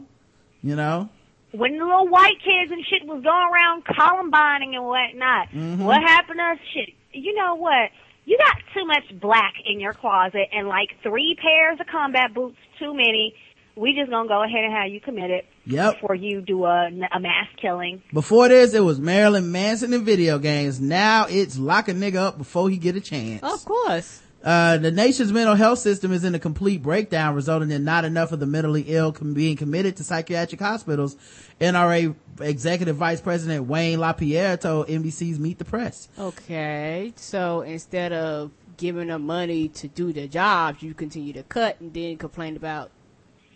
You 0.61 0.75
know? 0.75 1.07
When 1.53 1.77
the 1.77 1.85
little 1.85 2.09
white 2.09 2.37
kids 2.43 2.69
and 2.71 2.85
shit 2.85 3.07
was 3.07 3.23
going 3.23 3.49
around 3.53 3.85
columbining 3.85 4.75
and 4.75 4.83
whatnot, 4.83 5.47
Mm-hmm. 5.51 5.83
what 5.85 6.01
happened 6.01 6.39
to 6.39 6.43
us? 6.43 6.57
Shit, 6.73 6.89
you 7.13 7.33
know 7.33 7.55
what? 7.55 7.91
You 8.25 8.37
got 8.37 8.57
too 8.73 8.85
much 8.85 9.03
black 9.21 9.53
in 9.65 9.79
your 9.79 9.93
closet 9.93 10.47
and 10.51 10.67
like 10.67 10.89
three 11.01 11.35
pairs 11.41 11.79
of 11.79 11.87
combat 11.87 12.33
boots 12.33 12.57
too 12.81 12.93
many. 12.93 13.35
We 13.75 13.93
just 13.93 14.09
gonna 14.09 14.27
go 14.27 14.43
ahead 14.43 14.65
and 14.65 14.73
have 14.73 14.89
you 14.91 14.99
committed 14.99 15.45
Yep. 15.65 15.93
before 16.01 16.15
you 16.15 16.41
do 16.41 16.65
a, 16.65 16.87
a 17.11 17.19
mass 17.19 17.47
killing. 17.61 18.01
Before 18.13 18.49
this, 18.49 18.73
it 18.73 18.81
was 18.83 18.99
Marilyn 18.99 19.51
Manson 19.51 19.93
in 19.93 20.03
video 20.03 20.39
games. 20.39 20.81
Now 20.81 21.27
it's 21.29 21.57
lock 21.57 21.87
a 21.87 21.93
nigga 21.93 22.15
up 22.17 22.37
before 22.37 22.69
he 22.69 22.77
get 22.77 22.95
a 22.97 23.01
chance. 23.01 23.41
Of 23.43 23.63
course. 23.63 24.21
Uh, 24.43 24.77
the 24.77 24.89
nation's 24.91 25.31
mental 25.31 25.53
health 25.53 25.77
system 25.77 26.11
is 26.11 26.23
in 26.23 26.33
a 26.33 26.39
complete 26.39 26.81
breakdown, 26.81 27.35
resulting 27.35 27.69
in 27.69 27.83
not 27.83 28.05
enough 28.05 28.31
of 28.31 28.39
the 28.39 28.47
mentally 28.47 28.81
ill 28.87 29.11
com- 29.11 29.35
being 29.35 29.55
committed 29.55 29.95
to 29.97 30.03
psychiatric 30.03 30.59
hospitals. 30.59 31.15
NRA 31.61 32.15
Executive 32.39 32.95
Vice 32.95 33.21
President 33.21 33.67
Wayne 33.67 33.99
LaPierre 33.99 34.57
told 34.57 34.87
NBC's 34.87 35.37
Meet 35.39 35.59
the 35.59 35.65
Press. 35.65 36.09
Okay, 36.17 37.13
so 37.15 37.61
instead 37.61 38.13
of 38.13 38.49
giving 38.81 39.07
them 39.07 39.27
money 39.27 39.69
to 39.69 39.87
do 39.87 40.11
their 40.11 40.27
jobs, 40.27 40.81
you 40.81 40.93
continue 40.95 41.31
to 41.33 41.43
cut 41.43 41.79
and 41.79 41.93
then 41.93 42.17
complain 42.17 42.57
about 42.57 42.89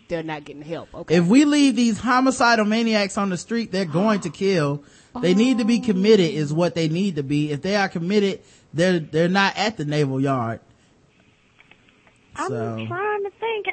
they're 0.08 0.22
not 0.22 0.44
getting 0.44 0.62
help. 0.62 0.88
Okay. 0.94 1.16
If 1.16 1.26
we 1.26 1.44
leave 1.44 1.74
these 1.74 1.98
homicidal 1.98 2.64
maniacs 2.64 3.18
on 3.18 3.28
the 3.30 3.36
street, 3.36 3.72
they're 3.72 3.84
going 3.84 4.20
to 4.20 4.30
kill. 4.30 4.84
They 5.20 5.34
need 5.34 5.58
to 5.58 5.64
be 5.64 5.80
committed 5.80 6.30
is 6.30 6.52
what 6.52 6.76
they 6.76 6.88
need 6.88 7.16
to 7.16 7.24
be. 7.24 7.50
If 7.50 7.62
they 7.62 7.74
are 7.74 7.88
committed, 7.88 8.40
they're, 8.72 9.00
they're 9.00 9.28
not 9.28 9.56
at 9.56 9.76
the 9.76 9.84
naval 9.84 10.20
yard. 10.20 10.60
I'm 12.36 12.48
So, 12.48 12.86
trying 12.86 13.24
to 13.24 13.30
think. 13.40 13.66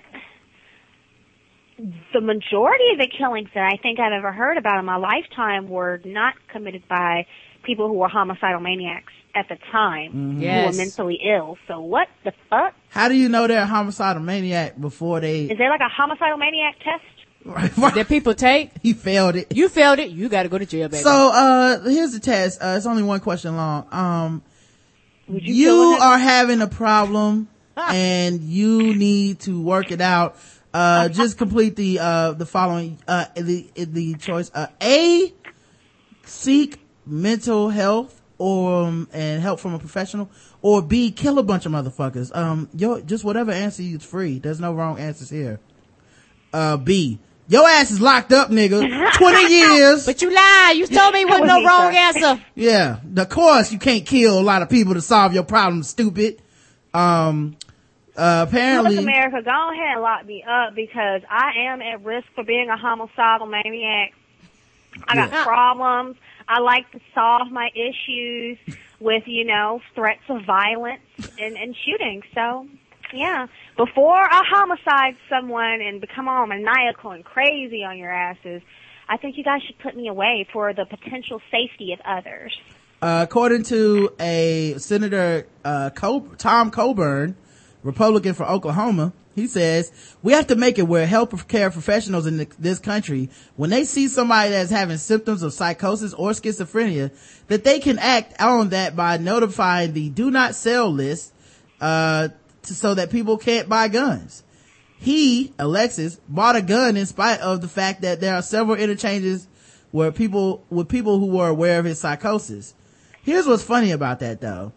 The 2.13 2.21
majority 2.21 2.85
of 2.93 2.99
the 2.99 3.11
killings 3.15 3.49
that 3.53 3.69
I 3.71 3.77
think 3.77 3.99
I've 3.99 4.13
ever 4.13 4.31
heard 4.31 4.57
about 4.57 4.79
in 4.79 4.85
my 4.85 4.95
lifetime 4.95 5.69
were 5.69 6.01
not 6.03 6.33
committed 6.47 6.87
by 6.87 7.27
people 7.63 7.87
who 7.89 7.95
were 7.95 8.07
homicidal 8.07 8.59
maniacs 8.59 9.13
at 9.35 9.49
the 9.49 9.57
time, 9.71 10.35
who 10.37 10.41
Yes. 10.41 10.71
were 10.71 10.77
mentally 10.77 11.19
ill. 11.23 11.57
So 11.67 11.79
what 11.81 12.07
the 12.23 12.33
fuck? 12.49 12.73
how 12.89 13.07
do 13.07 13.15
you 13.15 13.27
know 13.29 13.47
they're 13.47 13.63
a 13.63 13.65
homicidal 13.65 14.21
maniac 14.21 14.79
before 14.79 15.19
they, 15.19 15.45
Is 15.45 15.57
there 15.57 15.69
like 15.69 15.81
a 15.81 15.89
homicidal 15.89 16.37
maniac 16.37 16.75
test? 16.83 17.95
that 17.95 18.07
people 18.07 18.33
take, 18.33 18.71
he 18.83 18.93
failed 18.93 19.35
it? 19.35 19.55
you 19.55 19.67
failed 19.69 19.99
it, 19.99 20.11
you 20.11 20.29
gotta 20.29 20.49
go 20.49 20.57
to 20.57 20.65
jail, 20.65 20.87
baby. 20.89 21.03
So, 21.03 21.31
uh, 21.33 21.79
here's 21.81 22.11
the 22.13 22.19
test. 22.19 22.61
Uh, 22.61 22.75
it's 22.77 22.85
only 22.85 23.03
one 23.03 23.19
question 23.19 23.55
long. 23.55 23.87
Um, 23.91 24.43
Would 25.27 25.43
you, 25.43 25.53
you, 25.53 25.97
are 25.99 26.17
having 26.19 26.61
a 26.61 26.67
problem 26.67 27.49
and 27.77 28.39
you 28.41 28.93
need 28.93 29.39
to 29.41 29.59
work 29.61 29.91
it 29.91 30.01
out. 30.01 30.37
Uh, 30.73 31.09
just 31.09 31.37
complete 31.37 31.75
the, 31.75 31.99
uh, 31.99 32.31
the 32.33 32.45
following, 32.45 32.97
uh, 33.07 33.25
the, 33.35 33.67
the 33.75 34.15
choice, 34.15 34.49
uh, 34.53 34.67
A, 34.81 35.33
seek 36.25 36.79
mental 37.05 37.69
health 37.69 38.21
or, 38.43 38.83
um, 38.87 39.07
and 39.13 39.41
help 39.41 39.57
from 39.61 39.73
a 39.73 39.79
professional 39.79 40.29
or 40.61 40.81
B, 40.81 41.11
kill 41.11 41.39
a 41.39 41.43
bunch 41.43 41.65
of 41.65 41.71
motherfuckers. 41.71 42.35
Um, 42.35 42.67
yo, 42.75 42.99
just 42.99 43.23
whatever 43.23 43.51
answer 43.53 43.81
you 43.83 43.95
is 43.95 44.03
free. 44.03 44.39
There's 44.39 44.59
no 44.59 44.73
wrong 44.73 44.99
answers 44.99 45.29
here. 45.29 45.61
Uh, 46.51 46.75
B, 46.75 47.19
your 47.47 47.65
ass 47.65 47.89
is 47.91 48.01
locked 48.01 48.33
up, 48.33 48.49
nigga. 48.49 49.13
20 49.17 49.47
years. 49.53 50.05
but 50.05 50.21
you 50.21 50.29
lied. 50.33 50.75
You 50.75 50.87
told 50.87 51.13
me 51.13 51.21
it 51.21 51.29
wasn't 51.29 51.47
no 51.47 51.63
wrong 51.63 51.95
answer. 51.95 52.43
Yeah, 52.53 52.97
of 53.15 53.29
course 53.29 53.71
you 53.71 53.79
can't 53.79 54.05
kill 54.05 54.37
a 54.37 54.41
lot 54.43 54.61
of 54.61 54.69
people 54.69 54.93
to 54.95 55.01
solve 55.01 55.33
your 55.33 55.43
problem, 55.43 55.81
stupid. 55.83 56.41
Um, 56.93 57.55
uh, 58.17 58.41
Look, 58.41 58.49
apparently, 58.49 58.97
America, 58.97 59.41
go 59.41 59.71
ahead 59.71 59.93
and 59.93 60.01
lock 60.01 60.25
me 60.25 60.43
up 60.43 60.75
because 60.75 61.21
I 61.29 61.69
am 61.71 61.81
at 61.81 62.03
risk 62.03 62.27
for 62.35 62.43
being 62.43 62.69
a 62.69 62.75
homicidal 62.77 63.47
maniac. 63.47 64.13
I 65.07 65.15
got 65.15 65.31
Yeah. 65.31 65.43
problems. 65.43 66.17
I 66.47 66.59
like 66.59 66.89
to 66.91 66.99
solve 67.13 67.51
my 67.51 67.69
issues 67.75 68.57
with, 68.99 69.23
you 69.25 69.45
know, 69.45 69.81
threats 69.95 70.23
of 70.29 70.45
violence 70.45 71.01
and, 71.39 71.57
and 71.57 71.75
shooting. 71.85 72.21
So, 72.33 72.67
yeah. 73.13 73.47
Before 73.77 74.21
I 74.21 74.41
homicide 74.49 75.17
someone 75.29 75.81
and 75.81 76.01
become 76.01 76.27
all 76.27 76.45
maniacal 76.45 77.11
and 77.11 77.23
crazy 77.23 77.83
on 77.83 77.97
your 77.97 78.11
asses, 78.11 78.61
I 79.09 79.17
think 79.17 79.37
you 79.37 79.43
guys 79.43 79.61
should 79.65 79.79
put 79.79 79.95
me 79.95 80.07
away 80.07 80.47
for 80.51 80.73
the 80.73 80.85
potential 80.85 81.41
safety 81.51 81.93
of 81.93 81.99
others. 82.05 82.57
Uh, 83.01 83.25
according 83.27 83.63
to 83.63 84.13
a 84.19 84.75
Senator 84.77 85.47
uh, 85.65 85.89
Tom 85.89 86.71
Coburn, 86.71 87.35
Republican 87.83 88.33
for 88.33 88.45
Oklahoma, 88.45 89.11
he 89.35 89.47
says 89.47 89.91
we 90.21 90.33
have 90.33 90.47
to 90.47 90.55
make 90.55 90.77
it 90.77 90.83
where 90.83 91.07
health 91.07 91.47
care 91.47 91.71
professionals 91.71 92.25
in 92.27 92.47
this 92.59 92.79
country, 92.79 93.29
when 93.55 93.69
they 93.69 93.83
see 93.83 94.07
somebody 94.07 94.51
that's 94.51 94.69
having 94.71 94.97
symptoms 94.97 95.41
of 95.41 95.53
psychosis 95.53 96.13
or 96.13 96.31
schizophrenia, 96.31 97.11
that 97.47 97.63
they 97.63 97.79
can 97.79 97.99
act 97.99 98.39
on 98.41 98.69
that 98.69 98.95
by 98.95 99.17
notifying 99.17 99.93
the 99.93 100.09
do 100.09 100.29
not 100.29 100.55
sell 100.55 100.89
list, 100.89 101.33
uh, 101.81 102.29
to, 102.63 102.73
so 102.73 102.93
that 102.93 103.09
people 103.09 103.37
can't 103.37 103.67
buy 103.67 103.87
guns. 103.87 104.43
He, 104.97 105.53
Alexis, 105.59 106.19
bought 106.29 106.55
a 106.55 106.61
gun 106.61 106.95
in 106.95 107.05
spite 107.05 107.41
of 107.41 107.59
the 107.59 107.67
fact 107.67 108.01
that 108.03 108.21
there 108.21 108.35
are 108.35 108.41
several 108.41 108.77
interchanges 108.77 109.47
where 109.91 110.11
people, 110.11 110.63
with 110.69 110.87
people 110.87 111.19
who 111.19 111.25
were 111.27 111.49
aware 111.49 111.77
of 111.79 111.85
his 111.85 111.99
psychosis. 111.99 112.73
Here's 113.21 113.45
what's 113.45 113.63
funny 113.63 113.91
about 113.91 114.19
that 114.19 114.41
though. 114.41 114.71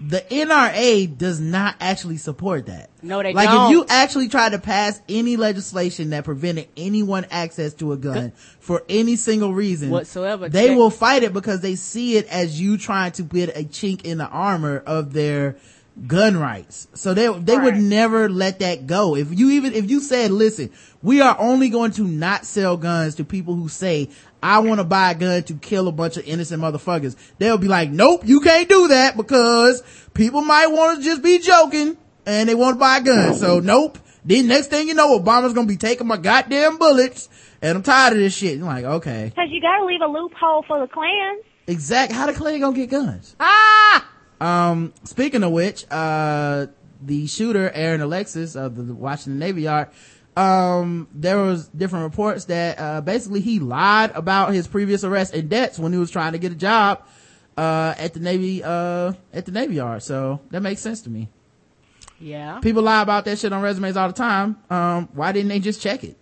The 0.00 0.20
NRA 0.20 1.18
does 1.18 1.40
not 1.40 1.74
actually 1.80 2.18
support 2.18 2.66
that. 2.66 2.90
No, 3.02 3.20
they 3.20 3.32
like 3.32 3.48
don't. 3.48 3.56
Like, 3.56 3.70
if 3.70 3.72
you 3.72 3.86
actually 3.88 4.28
try 4.28 4.48
to 4.48 4.58
pass 4.60 5.00
any 5.08 5.36
legislation 5.36 6.10
that 6.10 6.24
prevented 6.24 6.68
anyone 6.76 7.26
access 7.32 7.74
to 7.74 7.92
a 7.92 7.96
gun 7.96 8.32
for 8.60 8.84
any 8.88 9.16
single 9.16 9.52
reason 9.52 9.90
Whatsoever, 9.90 10.48
they 10.48 10.74
will 10.74 10.90
fight 10.90 11.24
it 11.24 11.32
because 11.32 11.62
they 11.62 11.74
see 11.74 12.16
it 12.16 12.28
as 12.28 12.60
you 12.60 12.78
trying 12.78 13.12
to 13.12 13.24
put 13.24 13.48
a 13.48 13.64
chink 13.64 14.02
in 14.02 14.18
the 14.18 14.28
armor 14.28 14.78
of 14.86 15.12
their 15.12 15.56
gun 16.06 16.36
rights. 16.36 16.86
So 16.94 17.12
they 17.12 17.26
they 17.40 17.58
would 17.58 17.76
never 17.76 18.28
let 18.28 18.60
that 18.60 18.86
go. 18.86 19.16
If 19.16 19.36
you 19.36 19.50
even 19.50 19.72
if 19.74 19.90
you 19.90 20.00
said, 20.00 20.30
listen, 20.30 20.70
we 21.02 21.20
are 21.20 21.36
only 21.38 21.70
going 21.70 21.90
to 21.92 22.04
not 22.04 22.46
sell 22.46 22.76
guns 22.76 23.16
to 23.16 23.24
people 23.24 23.54
who 23.54 23.68
say 23.68 24.10
I 24.42 24.60
want 24.60 24.80
to 24.80 24.84
buy 24.84 25.10
a 25.10 25.14
gun 25.14 25.42
to 25.44 25.54
kill 25.54 25.88
a 25.88 25.92
bunch 25.92 26.16
of 26.16 26.26
innocent 26.26 26.62
motherfuckers. 26.62 27.16
They'll 27.38 27.58
be 27.58 27.68
like, 27.68 27.90
nope, 27.90 28.22
you 28.24 28.40
can't 28.40 28.68
do 28.68 28.88
that 28.88 29.16
because 29.16 29.82
people 30.14 30.42
might 30.42 30.68
want 30.68 30.98
to 30.98 31.04
just 31.04 31.22
be 31.22 31.38
joking 31.38 31.96
and 32.26 32.48
they 32.48 32.54
want 32.54 32.76
to 32.76 32.78
buy 32.78 32.98
a 32.98 33.02
gun. 33.02 33.34
So 33.34 33.60
nope. 33.60 33.98
Then 34.24 34.46
next 34.46 34.68
thing 34.68 34.88
you 34.88 34.94
know, 34.94 35.18
Obama's 35.18 35.54
going 35.54 35.66
to 35.66 35.72
be 35.72 35.78
taking 35.78 36.06
my 36.06 36.16
goddamn 36.16 36.78
bullets 36.78 37.28
and 37.62 37.76
I'm 37.76 37.82
tired 37.82 38.12
of 38.12 38.18
this 38.18 38.34
shit. 38.34 38.58
I'm 38.60 38.66
like, 38.66 38.84
okay. 38.84 39.32
Because 39.34 39.50
you 39.50 39.60
got 39.60 39.78
to 39.78 39.84
leave 39.84 40.00
a 40.00 40.06
loophole 40.06 40.64
for 40.66 40.80
the 40.80 40.86
Klan. 40.86 41.40
Exact. 41.66 42.12
How 42.12 42.26
the 42.26 42.32
Klan 42.32 42.60
gonna 42.60 42.74
get 42.74 42.90
guns? 42.90 43.36
Ah! 43.38 44.08
Um, 44.40 44.94
speaking 45.04 45.42
of 45.42 45.52
which, 45.52 45.84
uh, 45.90 46.68
the 47.02 47.26
shooter, 47.26 47.70
Aaron 47.70 48.00
Alexis 48.00 48.56
of 48.56 48.76
the 48.76 48.94
Washington 48.94 49.38
Navy 49.38 49.62
Yard, 49.62 49.88
um, 50.38 51.08
there 51.12 51.38
was 51.38 51.68
different 51.68 52.04
reports 52.04 52.44
that, 52.46 52.78
uh, 52.78 53.00
basically 53.00 53.40
he 53.40 53.58
lied 53.58 54.10
about 54.14 54.52
his 54.52 54.66
previous 54.68 55.02
arrest 55.04 55.34
and 55.34 55.48
debts 55.48 55.78
when 55.78 55.92
he 55.92 55.98
was 55.98 56.10
trying 56.10 56.32
to 56.32 56.38
get 56.38 56.52
a 56.52 56.54
job, 56.54 57.02
uh, 57.56 57.94
at 57.98 58.14
the 58.14 58.20
Navy, 58.20 58.62
uh, 58.62 59.12
at 59.32 59.46
the 59.46 59.52
Navy 59.52 59.74
Yard. 59.76 60.02
So 60.02 60.40
that 60.50 60.60
makes 60.62 60.80
sense 60.80 61.00
to 61.02 61.10
me. 61.10 61.28
Yeah, 62.20 62.58
People 62.60 62.82
lie 62.82 63.02
about 63.02 63.24
that 63.26 63.38
shit 63.38 63.52
on 63.52 63.62
resumes 63.62 63.96
all 63.96 64.08
the 64.08 64.14
time. 64.14 64.56
Um, 64.70 65.08
why 65.12 65.30
didn't 65.32 65.48
they 65.50 65.60
just 65.60 65.80
check 65.80 66.02
it? 66.02 66.16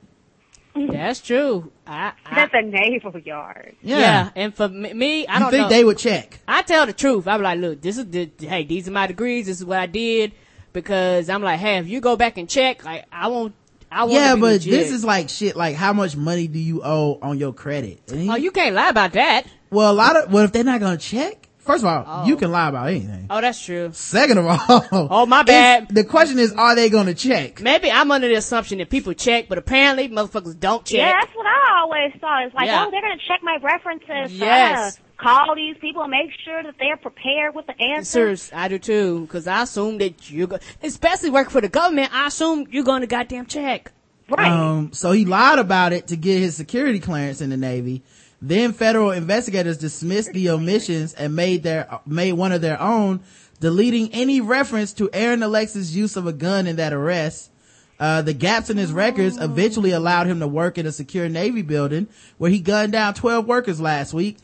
that's 0.74 1.22
true. 1.22 1.72
I, 1.86 2.12
I, 2.26 2.34
That's 2.34 2.52
a 2.52 2.60
naval 2.60 3.18
yard. 3.20 3.76
yeah. 3.80 4.28
and 4.36 4.54
for 4.54 4.68
me, 4.68 4.92
me 4.92 5.26
I 5.26 5.34
You 5.34 5.40
don't 5.40 5.50
think 5.50 5.62
know. 5.62 5.68
they 5.70 5.84
would 5.84 5.96
check? 5.96 6.40
I 6.46 6.60
tell 6.62 6.84
the 6.84 6.92
truth. 6.92 7.26
I'm 7.26 7.40
like, 7.40 7.58
look, 7.58 7.80
this 7.80 7.96
is 7.96 8.04
the, 8.10 8.30
hey, 8.40 8.64
these 8.64 8.86
are 8.86 8.90
my 8.90 9.06
degrees. 9.06 9.46
This 9.46 9.58
is 9.58 9.64
what 9.64 9.78
I 9.78 9.86
did 9.86 10.32
because 10.74 11.30
I'm 11.30 11.42
like, 11.42 11.60
hey, 11.60 11.78
if 11.78 11.88
you 11.88 12.02
go 12.02 12.14
back 12.16 12.36
and 12.36 12.46
check, 12.46 12.84
like, 12.84 13.06
I 13.10 13.28
won't, 13.28 13.54
I 13.54 13.54
want 13.54 13.54
Yeah, 13.90 14.34
be 14.34 14.40
but 14.40 14.46
legit. 14.52 14.70
this 14.72 14.90
is 14.90 15.04
like 15.04 15.28
shit, 15.28 15.56
like 15.56 15.74
how 15.76 15.92
much 15.92 16.16
money 16.16 16.48
do 16.48 16.58
you 16.58 16.82
owe 16.84 17.18
on 17.22 17.38
your 17.38 17.52
credit? 17.52 18.00
Oh, 18.10 18.16
he- 18.16 18.30
oh, 18.30 18.36
you 18.36 18.50
can't 18.50 18.74
lie 18.74 18.88
about 18.90 19.12
that. 19.12 19.46
Well, 19.70 19.90
a 19.90 19.94
lot 19.94 20.16
of, 20.16 20.32
well, 20.32 20.44
if 20.44 20.52
they're 20.52 20.64
not 20.64 20.80
gonna 20.80 20.96
check, 20.96 21.48
first 21.58 21.82
of 21.82 21.88
all, 21.88 22.04
Oh. 22.06 22.26
you 22.26 22.36
can 22.36 22.52
lie 22.52 22.68
about 22.68 22.88
anything. 22.88 23.26
Oh, 23.30 23.40
that's 23.40 23.64
true. 23.64 23.90
Second 23.92 24.38
of 24.38 24.46
all, 24.46 25.08
Oh, 25.10 25.26
my 25.26 25.42
bad. 25.42 25.88
The 25.88 26.04
question 26.04 26.38
is, 26.38 26.52
are 26.52 26.74
they 26.76 26.88
gonna 26.90 27.14
check? 27.14 27.60
Maybe 27.60 27.90
I'm 27.90 28.10
under 28.10 28.28
the 28.28 28.34
assumption 28.34 28.78
that 28.78 28.90
people 28.90 29.12
check, 29.14 29.48
but 29.48 29.58
apparently 29.58 30.08
motherfuckers 30.08 30.58
don't 30.58 30.84
check. 30.84 30.98
Yeah, 30.98 31.12
that's 31.20 31.34
what 31.36 31.46
I 31.46 31.80
always 31.80 32.12
thought. 32.20 32.44
It's 32.46 32.54
like, 32.54 32.66
Yeah. 32.66 32.84
oh, 32.86 32.90
they're 32.90 33.00
going 33.02 33.18
to 33.18 33.24
check 33.26 33.40
my 33.42 33.58
references. 33.62 34.32
Yes. 34.38 34.98
I'm 34.98 35.02
gonna 35.02 35.05
call 35.16 35.54
these 35.54 35.76
people 35.78 36.02
and 36.02 36.10
make 36.10 36.30
sure 36.44 36.62
that 36.62 36.74
they're 36.78 36.96
prepared 36.96 37.54
with 37.54 37.66
the 37.66 37.80
answers. 37.80 38.50
Answers, 38.50 38.50
I 38.54 38.68
do 38.68 38.78
too, 38.78 39.20
because 39.22 39.46
I 39.46 39.62
assume 39.62 39.98
that 39.98 40.30
you're, 40.30 40.46
go- 40.46 40.58
especially 40.82 41.30
working 41.30 41.50
for 41.50 41.60
the 41.60 41.68
government, 41.68 42.14
I 42.14 42.26
assume 42.26 42.66
you're 42.70 42.84
going 42.84 43.00
to 43.00 43.06
goddamn 43.06 43.46
check. 43.46 43.92
Right. 44.28 44.50
Um, 44.50 44.92
so 44.92 45.12
he 45.12 45.24
lied 45.24 45.58
about 45.58 45.92
it 45.92 46.08
to 46.08 46.16
get 46.16 46.40
his 46.40 46.56
security 46.56 46.98
clearance 46.98 47.40
in 47.40 47.50
the 47.50 47.56
Navy. 47.56 48.02
Then 48.42 48.72
federal 48.72 49.12
investigators 49.12 49.78
dismissed 49.78 50.32
the 50.32 50.50
omissions 50.50 51.14
and 51.14 51.34
made 51.34 51.62
their, 51.62 52.00
made 52.04 52.32
one 52.32 52.52
of 52.52 52.60
their 52.60 52.80
own, 52.80 53.20
deleting 53.60 54.10
any 54.12 54.40
reference 54.40 54.92
to 54.94 55.08
Aaron 55.12 55.42
Alexis' 55.42 55.94
use 55.94 56.16
of 56.16 56.26
a 56.26 56.32
gun 56.32 56.66
in 56.66 56.76
that 56.76 56.92
arrest. 56.92 57.50
Uh, 57.98 58.20
the 58.20 58.34
gaps 58.34 58.68
in 58.68 58.76
his 58.76 58.92
records 58.92 59.38
eventually 59.38 59.90
allowed 59.90 60.26
him 60.26 60.40
to 60.40 60.46
work 60.46 60.76
in 60.76 60.84
a 60.86 60.92
secure 60.92 61.28
Navy 61.30 61.62
building 61.62 62.06
where 62.36 62.50
he 62.50 62.58
gunned 62.58 62.92
down 62.92 63.14
12 63.14 63.46
workers 63.46 63.80
last 63.80 64.12
week, 64.12 64.36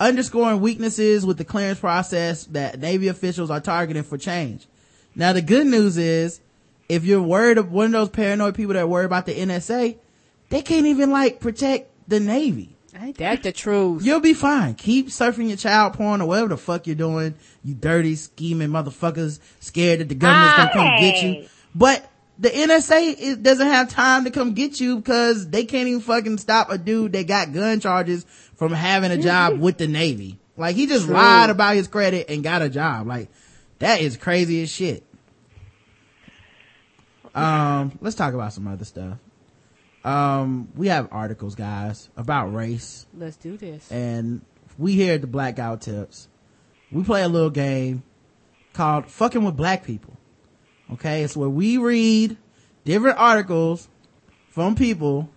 underscoring 0.00 0.60
weaknesses 0.60 1.24
with 1.26 1.36
the 1.38 1.44
clearance 1.44 1.78
process 1.78 2.44
that 2.46 2.80
Navy 2.80 3.08
officials 3.08 3.50
are 3.50 3.60
targeting 3.60 4.02
for 4.02 4.18
change. 4.18 4.66
Now 5.14 5.32
the 5.32 5.42
good 5.42 5.66
news 5.66 5.98
is, 5.98 6.40
if 6.88 7.04
you're 7.04 7.22
worried 7.22 7.58
of 7.58 7.70
one 7.70 7.86
of 7.86 7.92
those 7.92 8.08
paranoid 8.08 8.54
people 8.56 8.74
that 8.74 8.88
worry 8.88 9.04
about 9.04 9.26
the 9.26 9.34
NSA, 9.34 9.96
they 10.48 10.62
can't 10.62 10.86
even 10.86 11.10
like 11.10 11.38
protect 11.38 11.90
the 12.08 12.18
Navy. 12.18 12.74
Ain't 12.98 13.18
that 13.18 13.44
the 13.44 13.52
truth? 13.52 14.04
You'll 14.04 14.20
be 14.20 14.34
fine. 14.34 14.74
Keep 14.74 15.08
surfing 15.08 15.48
your 15.48 15.56
child 15.56 15.94
porn 15.94 16.20
or 16.20 16.26
whatever 16.26 16.48
the 16.48 16.56
fuck 16.56 16.86
you're 16.86 16.96
doing. 16.96 17.34
You 17.62 17.74
dirty, 17.74 18.16
scheming 18.16 18.70
motherfuckers 18.70 19.38
scared 19.60 20.00
that 20.00 20.08
the 20.08 20.16
government's 20.16 20.56
gonna 20.56 20.72
come 20.72 20.98
get 20.98 21.22
you. 21.22 21.46
But 21.74 22.09
the 22.40 22.48
NSA 22.48 23.18
is, 23.18 23.36
doesn't 23.36 23.66
have 23.66 23.90
time 23.90 24.24
to 24.24 24.30
come 24.30 24.54
get 24.54 24.80
you 24.80 24.96
because 24.96 25.48
they 25.50 25.64
can't 25.66 25.86
even 25.88 26.00
fucking 26.00 26.38
stop 26.38 26.70
a 26.70 26.78
dude 26.78 27.12
that 27.12 27.26
got 27.26 27.52
gun 27.52 27.80
charges 27.80 28.24
from 28.56 28.72
having 28.72 29.10
a 29.10 29.18
job 29.18 29.60
with 29.60 29.76
the 29.76 29.86
Navy. 29.86 30.38
Like 30.56 30.74
he 30.74 30.86
just 30.86 31.04
True. 31.04 31.14
lied 31.14 31.50
about 31.50 31.76
his 31.76 31.86
credit 31.86 32.30
and 32.30 32.42
got 32.42 32.62
a 32.62 32.70
job. 32.70 33.06
Like 33.06 33.28
that 33.78 34.00
is 34.00 34.16
crazy 34.16 34.62
as 34.62 34.70
shit. 34.70 35.04
Um, 37.34 37.98
let's 38.00 38.16
talk 38.16 38.32
about 38.32 38.54
some 38.54 38.66
other 38.66 38.84
stuff. 38.86 39.18
Um, 40.02 40.68
we 40.74 40.88
have 40.88 41.08
articles, 41.12 41.54
guys, 41.54 42.08
about 42.16 42.54
race 42.54 43.06
Let's 43.14 43.36
do 43.36 43.58
this. 43.58 43.92
and 43.92 44.40
we 44.78 44.94
here 44.94 45.12
at 45.14 45.20
the 45.20 45.26
Black 45.26 45.56
Guy 45.56 45.68
Who 45.70 45.76
Tips, 45.76 46.28
we 46.90 47.04
play 47.04 47.22
a 47.22 47.28
little 47.28 47.50
game 47.50 48.02
called 48.72 49.06
Fucking 49.10 49.44
with 49.44 49.58
Black 49.58 49.84
People. 49.84 50.16
Okay, 50.92 51.22
it's 51.22 51.36
where 51.36 51.48
we 51.48 51.78
read 51.78 52.36
different 52.84 53.18
articles 53.18 53.88
from 54.50 54.74
people 54.74 55.30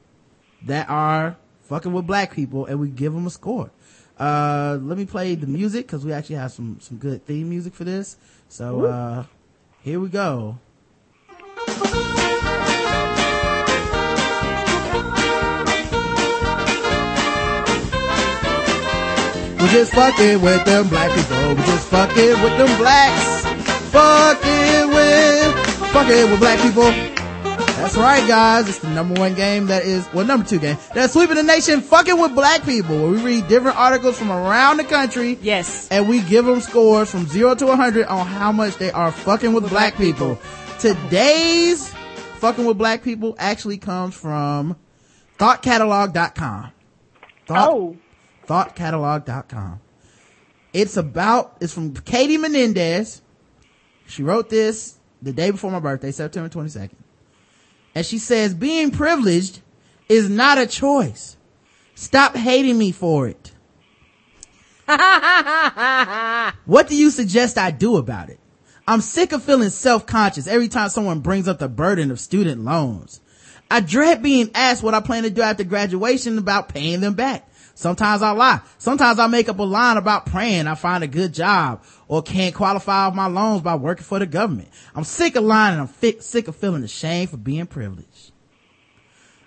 that 0.66 0.90
are 0.90 1.38
fucking 1.62 1.94
with 1.94 2.08
black 2.08 2.34
people 2.34 2.66
and 2.66 2.80
we 2.80 2.90
give 2.90 3.14
them 3.14 3.28
a 3.28 3.30
score. 3.30 3.72
Uh, 4.20 4.80
let 4.82 4.98
me 4.98 5.06
play 5.06 5.36
the 5.36 5.48
music 5.48 5.86
because 5.86 6.06
we 6.06 6.14
actually 6.14 6.38
have 6.38 6.52
some, 6.52 6.78
some 6.80 6.98
good 6.98 7.26
theme 7.26 7.50
music 7.50 7.74
for 7.74 7.84
this. 7.84 8.18
So, 8.48 8.86
uh, 8.86 9.26
here 9.82 10.00
we 10.00 10.10
go. 10.10 10.58
We're 19.60 19.72
just 19.72 19.94
fucking 19.94 20.42
with 20.42 20.66
them 20.66 20.88
black 20.90 21.12
people. 21.16 21.56
We're 21.56 21.66
just 21.66 21.88
fucking 21.88 22.42
with 22.44 22.58
them 22.58 22.78
blacks. 22.78 23.43
Fucking 23.94 24.88
with, 24.90 25.56
fucking 25.94 26.32
with 26.32 26.40
black 26.40 26.60
people. 26.62 26.86
That's 27.78 27.96
right, 27.96 28.28
guys. 28.28 28.68
It's 28.68 28.80
the 28.80 28.90
number 28.90 29.20
one 29.20 29.36
game 29.36 29.68
that 29.68 29.84
is, 29.84 30.08
well, 30.14 30.26
number 30.26 30.46
two 30.48 30.58
game 30.58 30.78
that's 30.96 31.14
sweeping 31.14 31.36
the 31.36 31.44
nation. 31.44 31.80
Fucking 31.82 32.20
with 32.20 32.34
black 32.34 32.64
people. 32.64 32.98
Where 32.98 33.12
we 33.12 33.22
read 33.22 33.48
different 33.48 33.78
articles 33.78 34.18
from 34.18 34.32
around 34.32 34.78
the 34.78 34.84
country 34.84 35.38
Yes. 35.42 35.88
and 35.92 36.08
we 36.10 36.22
give 36.22 36.46
them 36.46 36.60
scores 36.62 37.12
from 37.12 37.28
zero 37.28 37.54
to 37.56 37.66
100 37.68 38.08
on 38.08 38.26
how 38.26 38.52
much 38.52 38.78
they 38.78 38.90
are 38.92 39.12
fucking 39.12 39.54
with, 39.54 39.70
black, 39.70 39.96
black 39.96 39.98
people. 39.98 40.40
Today's 40.80 41.90
fucking 42.40 42.66
with 42.66 42.78
black 42.78 43.04
people 43.04 43.36
actually 43.38 43.78
comes 43.78 44.16
from 44.16 44.76
thoughtcatalog.com. 45.38 46.72
Thought, 47.46 47.70
oh, 47.70 47.98
thoughtcatalog.com. 48.48 49.82
It's 50.72 50.98
about, 50.98 51.58
it's 51.62 51.74
from 51.74 51.94
Katie 51.94 52.38
Menendez. 52.38 53.22
She 54.14 54.22
wrote 54.22 54.48
this 54.48 55.00
the 55.24 55.34
day 55.34 55.50
before 55.50 55.72
my 55.72 55.80
birthday, 55.80 56.12
September 56.12 56.48
22nd. 56.48 56.92
And 57.96 58.06
she 58.06 58.20
says, 58.20 58.54
being 58.54 58.92
privileged 58.92 59.60
is 60.08 60.30
not 60.30 60.60
a 60.60 60.68
choice. 60.68 61.36
Stop 61.96 62.36
hating 62.36 62.78
me 62.78 62.92
for 62.92 63.28
it. 63.28 63.52
What 66.66 66.88
do 66.88 66.96
you 66.96 67.10
suggest 67.10 67.58
I 67.58 67.72
do 67.72 67.98
about 67.98 68.30
it? 68.30 68.40
I'm 68.88 69.02
sick 69.02 69.32
of 69.32 69.42
feeling 69.42 69.72
self-conscious 69.72 70.46
every 70.46 70.68
time 70.68 70.90
someone 70.90 71.22
brings 71.22 71.48
up 71.48 71.58
the 71.58 71.68
burden 71.68 72.12
of 72.12 72.20
student 72.20 72.64
loans. 72.64 73.20
I 73.72 73.80
dread 73.80 74.22
being 74.22 74.52
asked 74.54 74.84
what 74.84 74.94
I 74.94 75.00
plan 75.00 75.24
to 75.24 75.32
do 75.32 75.42
after 75.42 75.64
graduation 75.64 76.38
about 76.38 76.70
paying 76.70 77.02
them 77.02 77.16
back. 77.16 77.50
Sometimes 77.76 78.22
I 78.22 78.32
lie. 78.32 78.62
Sometimes 78.78 79.18
I 79.18 79.28
make 79.28 79.50
up 79.50 79.58
a 79.58 79.64
line 79.64 79.98
about 79.98 80.28
praying 80.28 80.68
I 80.68 80.76
find 80.76 81.04
a 81.04 81.08
good 81.08 81.34
job 81.34 81.84
or 82.14 82.22
can't 82.22 82.54
qualify 82.54 83.08
off 83.08 83.16
my 83.16 83.26
loans 83.26 83.64
by 83.64 83.74
working 83.74 84.04
for 84.04 84.20
the 84.20 84.28
government. 84.28 84.70
I'm 84.94 85.04
sick 85.04 85.36
of 85.36 85.44
lying 85.44 85.74
and 85.74 85.82
I'm 85.82 85.88
fi- 85.88 86.20
sick 86.20 86.48
of 86.48 86.56
feeling 86.56 86.84
ashamed 86.84 87.32
for 87.32 87.38
being 87.38 87.66
privileged. 87.66 88.32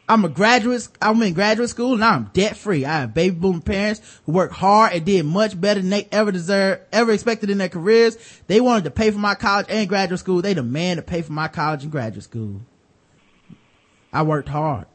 I'm 0.08 0.24
a 0.24 0.28
graduate, 0.28 0.88
I'm 1.00 1.22
in 1.22 1.32
graduate 1.32 1.70
school 1.70 1.96
now 1.96 2.14
I'm 2.14 2.30
debt 2.32 2.56
free. 2.56 2.84
I 2.84 3.02
have 3.02 3.14
baby 3.14 3.36
boom 3.36 3.62
parents 3.62 4.00
who 4.24 4.32
worked 4.32 4.54
hard 4.54 4.94
and 4.94 5.04
did 5.04 5.24
much 5.26 5.60
better 5.60 5.80
than 5.80 5.90
they 5.90 6.08
ever 6.10 6.32
deserved, 6.32 6.82
ever 6.90 7.12
expected 7.12 7.50
in 7.50 7.58
their 7.58 7.68
careers. 7.68 8.18
They 8.48 8.60
wanted 8.60 8.82
to 8.82 8.90
pay 8.90 9.12
for 9.12 9.18
my 9.18 9.36
college 9.36 9.66
and 9.68 9.88
graduate 9.88 10.18
school. 10.18 10.42
They 10.42 10.54
demand 10.54 10.98
to 10.98 11.02
pay 11.02 11.22
for 11.22 11.32
my 11.32 11.46
college 11.46 11.84
and 11.84 11.92
graduate 11.92 12.24
school. 12.24 12.62
I 14.12 14.22
worked 14.22 14.48
hard. 14.48 14.86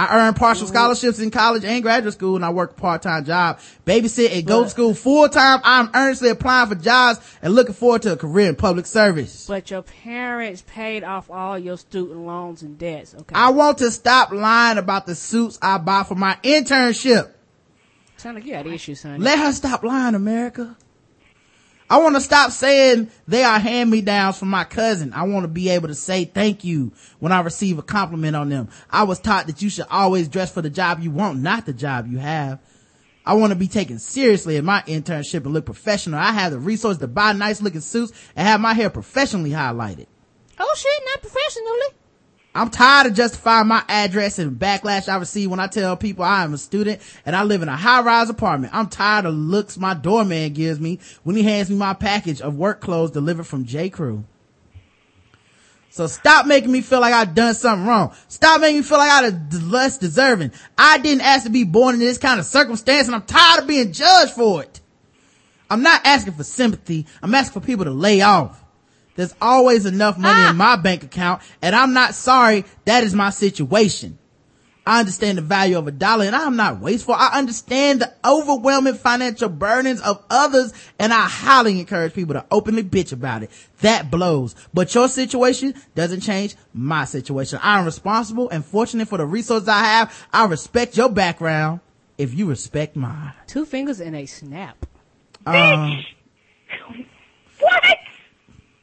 I 0.00 0.16
earned 0.16 0.36
partial 0.36 0.64
mm-hmm. 0.64 0.74
scholarships 0.74 1.18
in 1.18 1.30
college 1.30 1.62
and 1.62 1.82
graduate 1.82 2.14
school 2.14 2.34
and 2.34 2.42
I 2.42 2.48
work 2.48 2.70
a 2.70 2.74
part-time 2.74 3.26
job. 3.26 3.58
Babysit 3.84 4.32
and 4.32 4.46
go 4.46 4.64
to 4.64 4.70
school 4.70 4.94
full-time. 4.94 5.60
I'm 5.62 5.90
earnestly 5.92 6.30
applying 6.30 6.70
for 6.70 6.74
jobs 6.74 7.20
and 7.42 7.54
looking 7.54 7.74
forward 7.74 8.00
to 8.02 8.12
a 8.12 8.16
career 8.16 8.48
in 8.48 8.56
public 8.56 8.86
service. 8.86 9.46
But 9.46 9.70
your 9.70 9.82
parents 9.82 10.64
paid 10.66 11.04
off 11.04 11.30
all 11.30 11.58
your 11.58 11.76
student 11.76 12.20
loans 12.20 12.62
and 12.62 12.78
debts. 12.78 13.14
Okay. 13.14 13.34
I 13.34 13.50
want 13.50 13.76
to 13.78 13.90
stop 13.90 14.32
lying 14.32 14.78
about 14.78 15.04
the 15.04 15.14
suits 15.14 15.58
I 15.60 15.76
buy 15.76 16.04
for 16.04 16.14
my 16.14 16.38
internship. 16.42 17.32
Sound 18.16 18.36
like 18.36 18.46
you 18.46 18.52
got 18.52 18.66
issues, 18.66 19.02
honey. 19.02 19.18
Let 19.18 19.38
her 19.38 19.52
stop 19.52 19.82
lying, 19.82 20.14
America. 20.14 20.78
I 21.90 21.98
want 21.98 22.14
to 22.14 22.20
stop 22.20 22.52
saying 22.52 23.10
they 23.26 23.42
are 23.42 23.58
hand-me-downs 23.58 24.38
from 24.38 24.48
my 24.48 24.62
cousin. 24.62 25.12
I 25.12 25.24
want 25.24 25.42
to 25.42 25.48
be 25.48 25.70
able 25.70 25.88
to 25.88 25.94
say 25.96 26.24
thank 26.24 26.62
you 26.62 26.92
when 27.18 27.32
I 27.32 27.40
receive 27.40 27.78
a 27.78 27.82
compliment 27.82 28.36
on 28.36 28.48
them. 28.48 28.68
I 28.88 29.02
was 29.02 29.18
taught 29.18 29.48
that 29.48 29.60
you 29.60 29.68
should 29.68 29.86
always 29.90 30.28
dress 30.28 30.52
for 30.52 30.62
the 30.62 30.70
job 30.70 31.00
you 31.00 31.10
want, 31.10 31.40
not 31.40 31.66
the 31.66 31.72
job 31.72 32.06
you 32.06 32.18
have. 32.18 32.60
I 33.26 33.34
want 33.34 33.50
to 33.50 33.58
be 33.58 33.66
taken 33.66 33.98
seriously 33.98 34.54
in 34.54 34.64
my 34.64 34.82
internship 34.82 35.44
and 35.44 35.52
look 35.52 35.66
professional. 35.66 36.20
I 36.20 36.30
have 36.30 36.52
the 36.52 36.60
resources 36.60 36.98
to 37.00 37.08
buy 37.08 37.32
nice 37.32 37.60
looking 37.60 37.80
suits 37.80 38.12
and 38.36 38.46
have 38.46 38.60
my 38.60 38.72
hair 38.72 38.88
professionally 38.88 39.50
highlighted. 39.50 40.06
oh 40.60 40.74
shit, 40.76 41.02
not 41.06 41.22
professionally. 41.22 41.99
I'm 42.54 42.68
tired 42.68 43.06
of 43.06 43.14
justifying 43.14 43.68
my 43.68 43.84
address 43.88 44.40
and 44.40 44.58
backlash 44.58 45.08
I 45.08 45.16
receive 45.16 45.50
when 45.50 45.60
I 45.60 45.68
tell 45.68 45.96
people 45.96 46.24
I 46.24 46.42
am 46.42 46.52
a 46.52 46.58
student 46.58 47.00
and 47.24 47.36
I 47.36 47.44
live 47.44 47.62
in 47.62 47.68
a 47.68 47.76
high 47.76 48.02
rise 48.02 48.28
apartment. 48.28 48.74
I'm 48.74 48.88
tired 48.88 49.24
of 49.24 49.34
looks 49.34 49.78
my 49.78 49.94
doorman 49.94 50.52
gives 50.52 50.80
me 50.80 50.98
when 51.22 51.36
he 51.36 51.44
hands 51.44 51.70
me 51.70 51.76
my 51.76 51.94
package 51.94 52.40
of 52.40 52.56
work 52.56 52.80
clothes 52.80 53.12
delivered 53.12 53.46
from 53.46 53.66
J. 53.66 53.88
Crew. 53.88 54.24
So 55.90 56.08
stop 56.08 56.46
making 56.46 56.72
me 56.72 56.80
feel 56.80 57.00
like 57.00 57.14
I've 57.14 57.34
done 57.34 57.54
something 57.54 57.86
wrong. 57.86 58.14
Stop 58.28 58.60
making 58.60 58.78
me 58.78 58.82
feel 58.82 58.98
like 58.98 59.10
I'm 59.10 59.70
less 59.70 59.98
deserving. 59.98 60.52
I 60.76 60.98
didn't 60.98 61.22
ask 61.22 61.44
to 61.44 61.50
be 61.50 61.64
born 61.64 61.94
in 61.94 62.00
this 62.00 62.18
kind 62.18 62.40
of 62.40 62.46
circumstance 62.46 63.06
and 63.06 63.14
I'm 63.14 63.22
tired 63.22 63.62
of 63.62 63.68
being 63.68 63.92
judged 63.92 64.32
for 64.32 64.62
it. 64.62 64.80
I'm 65.68 65.82
not 65.82 66.04
asking 66.04 66.32
for 66.32 66.42
sympathy. 66.42 67.06
I'm 67.22 67.34
asking 67.34 67.60
for 67.60 67.64
people 67.66 67.84
to 67.84 67.92
lay 67.92 68.22
off. 68.22 68.59
There's 69.20 69.34
always 69.40 69.84
enough 69.86 70.16
money 70.18 70.42
Ah. 70.46 70.50
in 70.50 70.56
my 70.56 70.76
bank 70.76 71.02
account 71.04 71.42
and 71.62 71.76
I'm 71.76 71.92
not 71.92 72.14
sorry 72.14 72.64
that 72.86 73.04
is 73.04 73.14
my 73.14 73.30
situation. 73.30 74.16
I 74.86 75.00
understand 75.00 75.36
the 75.38 75.42
value 75.42 75.76
of 75.78 75.86
a 75.86 75.90
dollar 75.90 76.24
and 76.24 76.34
I'm 76.34 76.56
not 76.56 76.80
wasteful. 76.80 77.14
I 77.14 77.38
understand 77.38 78.00
the 78.00 78.12
overwhelming 78.24 78.94
financial 78.94 79.50
burdens 79.50 80.00
of 80.00 80.24
others 80.30 80.72
and 80.98 81.12
I 81.12 81.26
highly 81.28 81.78
encourage 81.78 82.14
people 82.14 82.32
to 82.34 82.44
openly 82.50 82.82
bitch 82.82 83.12
about 83.12 83.42
it. 83.42 83.50
That 83.82 84.10
blows. 84.10 84.56
But 84.72 84.92
your 84.94 85.06
situation 85.08 85.74
doesn't 85.94 86.22
change 86.22 86.56
my 86.72 87.04
situation. 87.04 87.60
I 87.62 87.78
am 87.78 87.84
responsible 87.84 88.48
and 88.48 88.64
fortunate 88.64 89.06
for 89.08 89.18
the 89.18 89.26
resources 89.26 89.68
I 89.68 89.80
have. 89.80 90.26
I 90.32 90.46
respect 90.46 90.96
your 90.96 91.10
background 91.10 91.80
if 92.16 92.32
you 92.34 92.46
respect 92.46 92.96
mine. 92.96 93.34
Two 93.46 93.66
fingers 93.66 94.00
and 94.00 94.16
a 94.16 94.24
snap. 94.26 94.86
Um, 95.46 96.02
What? 97.60 97.84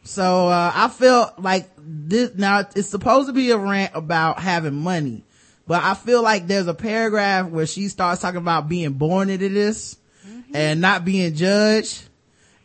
So 0.07 0.47
uh, 0.47 0.71
I 0.73 0.87
felt 0.87 1.37
like 1.37 1.69
this 1.77 2.33
now 2.35 2.59
it's 2.59 2.87
supposed 2.87 3.27
to 3.27 3.33
be 3.33 3.51
a 3.51 3.57
rant 3.57 3.91
about 3.93 4.39
having 4.39 4.73
money, 4.73 5.25
but 5.67 5.83
I 5.83 5.95
feel 5.95 6.23
like 6.23 6.47
there's 6.47 6.67
a 6.67 6.73
paragraph 6.73 7.49
where 7.49 7.65
she 7.65 7.89
starts 7.89 8.21
talking 8.21 8.37
about 8.37 8.69
being 8.69 8.93
born 8.93 9.29
into 9.29 9.49
this 9.49 9.97
and 10.53 10.79
not 10.79 11.03
being 11.03 11.35
judged. 11.35 12.03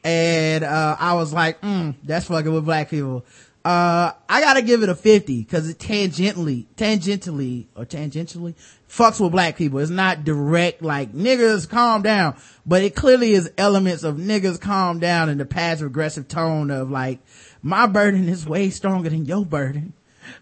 And 0.05 0.63
uh, 0.63 0.97
I 0.99 1.15
was 1.15 1.33
like, 1.33 1.61
mm, 1.61 1.95
that's 2.05 2.27
fucking 2.27 2.53
with 2.53 2.65
black 2.65 2.91
people. 2.91 3.25
Uh, 3.65 4.13
I 4.29 4.41
gotta 4.41 4.63
give 4.63 4.85
it 4.85 4.89
a 4.89 4.95
50 4.95 5.45
cause 5.45 5.69
it 5.69 5.79
tangentially, 5.79 6.67
tangentially 6.77 7.67
or 7.77 7.85
tangentially 7.85 8.55
fucks 8.93 9.19
with 9.19 9.33
black 9.33 9.57
people. 9.57 9.79
It's 9.79 9.91
not 9.91 10.25
direct 10.25 10.83
like 10.83 11.13
niggas 11.13 11.69
calm 11.69 12.03
down, 12.03 12.37
but 12.67 12.83
it 12.83 12.95
clearly 12.95 13.33
is 13.33 13.51
elements 13.57 14.05
of 14.05 14.17
niggas 14.17 14.61
calm 14.61 15.01
down 15.01 15.31
in 15.31 15.39
the 15.39 15.47
passive 15.47 15.87
aggressive 15.87 16.29
tone 16.29 16.71
of 16.71 16.91
like, 16.91 17.21
my 17.63 17.87
burden 17.87 18.29
is 18.29 18.47
way 18.47 18.69
stronger 18.71 19.09
than 19.09 19.25
your 19.25 19.47
burden. 19.47 19.95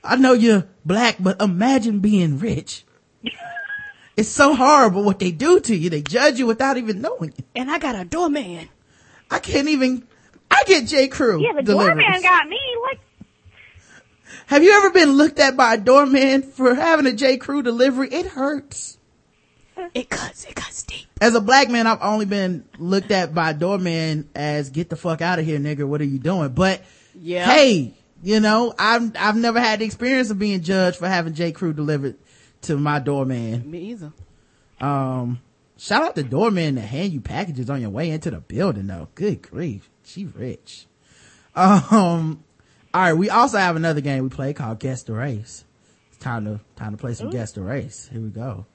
I 0.03 0.17
know 0.17 0.33
you're 0.33 0.67
black, 0.85 1.17
but 1.21 1.41
imagine 1.41 2.01
being 2.01 2.39
rich. 2.39 2.85
It's 4.17 4.29
so 4.29 4.55
horrible 4.55 5.05
what 5.05 5.21
they 5.21 5.31
do 5.31 5.61
to 5.61 5.75
you. 5.75 5.89
They 5.89 6.03
judge 6.03 6.39
you 6.39 6.47
without 6.47 6.77
even 6.77 7.01
knowing 7.01 7.33
you. 7.37 7.45
And 7.55 7.71
I 7.71 7.79
got 7.79 7.95
a 7.95 8.05
doorman. 8.05 8.69
I 9.31 9.39
can't 9.39 9.69
even, 9.69 10.07
I 10.51 10.65
get 10.67 10.87
J. 10.87 11.09
Crew. 11.09 11.41
Yeah, 11.41 11.53
the 11.55 11.63
deliveries. 11.63 12.05
doorman 12.05 12.23
got 12.23 12.49
me. 12.49 12.61
Like, 12.83 13.01
Have 14.51 14.65
you 14.65 14.73
ever 14.79 14.91
been 14.91 15.11
looked 15.13 15.39
at 15.39 15.57
by 15.57 15.75
a 15.75 15.79
doorman 15.79 16.43
for 16.43 16.75
having 16.75 17.07
a 17.07 17.13
J. 17.13 17.37
Crew 17.37 17.63
delivery? 17.63 18.09
It 18.09 18.27
hurts. 18.27 18.99
It 19.95 20.11
cuts. 20.11 20.45
It 20.45 20.57
cuts 20.57 20.83
deep. 20.83 21.07
As 21.21 21.37
a 21.37 21.41
black 21.41 21.69
man, 21.71 21.87
I've 21.87 22.03
only 22.03 22.27
been 22.27 22.65
looked 22.77 23.13
at 23.13 23.33
by 23.33 23.51
a 23.51 23.55
doorman 23.55 24.29
as 24.35 24.71
get 24.71 24.91
the 24.91 24.97
fuck 24.97 25.21
out 25.23 25.39
of 25.39 25.45
here, 25.45 25.61
nigga. 25.61 25.87
What 25.87 26.01
are 26.01 26.05
you 26.05 26.19
doing? 26.19 26.49
But 26.49 26.83
Yeah. 27.15 27.45
hey, 27.45 27.95
you 28.25 28.41
know, 28.41 28.75
I've, 28.77 29.13
I've 29.17 29.37
never 29.37 29.61
had 29.61 29.79
the 29.79 29.85
experience 29.85 30.31
of 30.31 30.41
being 30.41 30.63
judged 30.63 30.97
for 30.99 31.07
having 31.07 31.33
J. 31.35 31.53
Crew 31.53 31.73
delivered 31.73 32.17
to 32.63 32.77
my 32.77 32.99
doorman. 32.99 33.71
Me 33.71 33.79
either. 33.93 34.13
Um, 34.81 35.41
shout 35.77 36.03
out 36.03 36.17
the 36.17 36.25
doorman 36.25 36.75
that 36.75 36.81
hand 36.81 37.13
you 37.13 37.21
packages 37.21 37.71
on 37.71 37.81
your 37.81 37.91
way 37.91 38.11
into 38.11 38.33
the 38.33 38.41
building 38.41 38.89
though. 38.89 39.07
Good 39.15 39.43
grief. 39.43 39.89
She 40.03 40.25
rich. 40.25 40.87
Um, 41.57 42.43
all 42.93 43.01
right. 43.01 43.13
We 43.13 43.31
also 43.31 43.59
have 43.59 43.77
another 43.77 44.01
game 44.01 44.25
we 44.25 44.31
play 44.31 44.53
called 44.53 44.81
Guess 44.81 45.05
the 45.05 45.13
Race. 45.13 45.65
It's 46.09 46.19
time 46.19 46.45
to, 46.45 46.61
time 46.77 46.93
to 46.93 46.97
play 46.97 47.15
some 47.15 47.31
Guess 47.31 47.53
the 47.53 47.63
Race. 47.63 48.09
Here 48.13 48.21
we 48.21 48.31
go. 48.31 48.67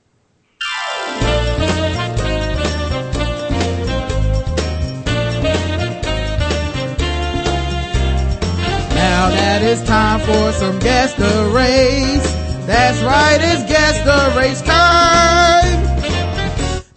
Now 8.95 9.29
that 9.29 9.61
it's 9.63 9.81
time 9.83 10.21
for 10.21 10.51
some 10.53 10.79
Guess 10.79 11.13
the 11.15 11.51
Race. 11.53 12.33
That's 12.65 13.01
right, 13.03 13.37
it's 13.41 13.69
Guess 13.69 14.03
the 14.05 14.39
Race 14.39 14.61
time. 14.61 15.85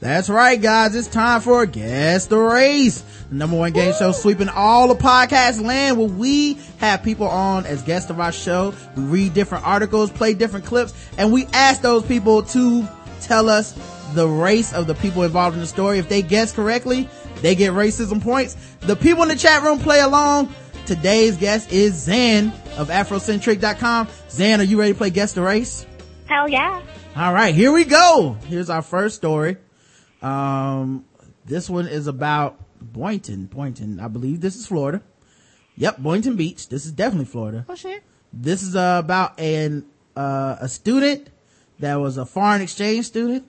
That's 0.01 0.31
right, 0.31 0.61
guys. 0.61 0.95
It's 0.95 1.09
time 1.09 1.41
for 1.41 1.67
Guess 1.67 2.27
the 2.27 2.39
Race. 2.39 3.03
The 3.31 3.35
number 3.35 3.57
one 3.57 3.73
game 3.73 3.93
show 3.93 4.13
sweeping 4.13 4.49
all 4.49 4.89
the 4.89 4.95
podcast 4.95 5.63
land 5.63 5.99
where 5.99 6.09
we 6.09 6.59
have 6.79 7.03
people 7.03 7.27
on 7.27 7.67
as 7.67 7.83
guests 7.83 8.09
of 8.11 8.21
our 8.21 8.33
show. 8.33 8.73
We 8.97 9.03
read 9.03 9.35
different 9.35 9.67
articles, 9.67 10.11
play 10.11 10.33
different 10.35 10.65
clips, 10.65 10.95
and 11.19 11.33
we 11.33 11.47
ask 11.53 11.83
those 11.83 12.05
people 12.07 12.43
to 12.45 12.89
tell 13.21 13.51
us 13.51 13.73
the 14.15 14.27
race 14.27 14.73
of 14.73 14.87
the 14.87 14.95
people 14.95 15.25
involved 15.25 15.55
in 15.55 15.61
the 15.61 15.67
story. 15.67 15.99
If 15.99 16.09
they 16.09 16.23
guess 16.23 16.53
correctly, 16.53 17.09
they 17.43 17.55
get 17.55 17.73
racism 17.75 18.23
points. 18.23 18.57
The 18.81 18.97
people 18.97 19.23
in 19.25 19.29
the 19.29 19.37
chat 19.37 19.63
room 19.63 19.79
play 19.79 20.01
along. 20.01 20.55
Today's 20.87 21.37
guest 21.37 21.71
is 21.71 22.09
Xan 22.09 22.47
of 22.79 22.89
Afrosintrick.com. 22.89 24.07
Xan, 24.07 24.59
are 24.61 24.63
you 24.63 24.81
ready 24.81 24.93
to 24.93 24.99
play 24.99 25.11
Guess 25.11 25.35
the 25.35 25.43
Race? 25.43 25.85
hell 26.27 26.49
yeah. 26.49 26.83
All 27.17 27.33
right, 27.33 27.55
here 27.55 27.73
we 27.73 27.85
go. 27.85 28.37
Here's 28.47 28.71
our 28.71 28.81
first 28.83 29.17
story. 29.17 29.57
Um, 30.23 31.05
this 31.45 31.69
one 31.69 31.87
is 31.89 32.07
about 32.07 32.59
Boynton. 32.81 33.47
Boynton, 33.47 34.01
I 34.01 34.09
believe 34.09 34.41
this 34.41 34.57
is 34.57 34.67
Florida. 34.67 35.03
Yep, 35.77 35.99
Boynton 35.99 36.37
Beach. 36.37 36.69
This 36.69 36.87
is 36.87 36.93
definitely 36.93 37.27
Florida. 37.27 37.65
Oh 37.69 37.75
shit. 37.75 38.03
This 38.33 38.63
is 38.63 38.75
uh, 38.77 39.01
about 39.03 39.39
an 39.39 39.85
uh, 40.17 40.57
a 40.61 40.69
student 40.69 41.31
that 41.79 41.97
was 41.97 42.19
a 42.19 42.27
foreign 42.27 42.61
exchange 42.61 43.07
student 43.07 43.47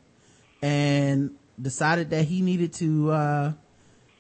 and 0.62 1.32
decided 1.60 2.12
that 2.12 2.26
he 2.26 2.42
needed 2.42 2.72
to 2.74 3.12
uh, 3.12 3.54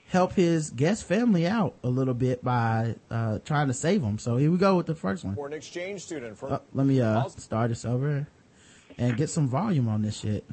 help 0.07 0.33
his 0.33 0.71
guest 0.71 1.03
family 1.03 1.45
out 1.45 1.75
a 1.83 1.89
little 1.89 2.15
bit 2.15 2.43
by 2.43 2.95
uh, 3.11 3.39
trying 3.45 3.67
to 3.67 3.73
save 3.73 4.01
them. 4.01 4.17
So 4.17 4.37
here 4.37 4.49
we 4.51 4.57
go 4.57 4.75
with 4.75 4.87
the 4.87 4.95
first 4.95 5.23
one. 5.23 5.35
Foreign 5.35 5.53
exchange 5.53 6.01
student 6.01 6.37
from 6.37 6.53
Uh, 6.53 6.59
let 6.73 6.87
me 6.87 6.99
uh 7.01 7.27
start 7.29 7.69
this 7.69 7.85
over 7.85 8.27
and 8.97 9.15
get 9.15 9.29
some 9.29 9.47
volume 9.47 9.87
on 9.87 10.01
this 10.01 10.19
shit. 10.19 10.43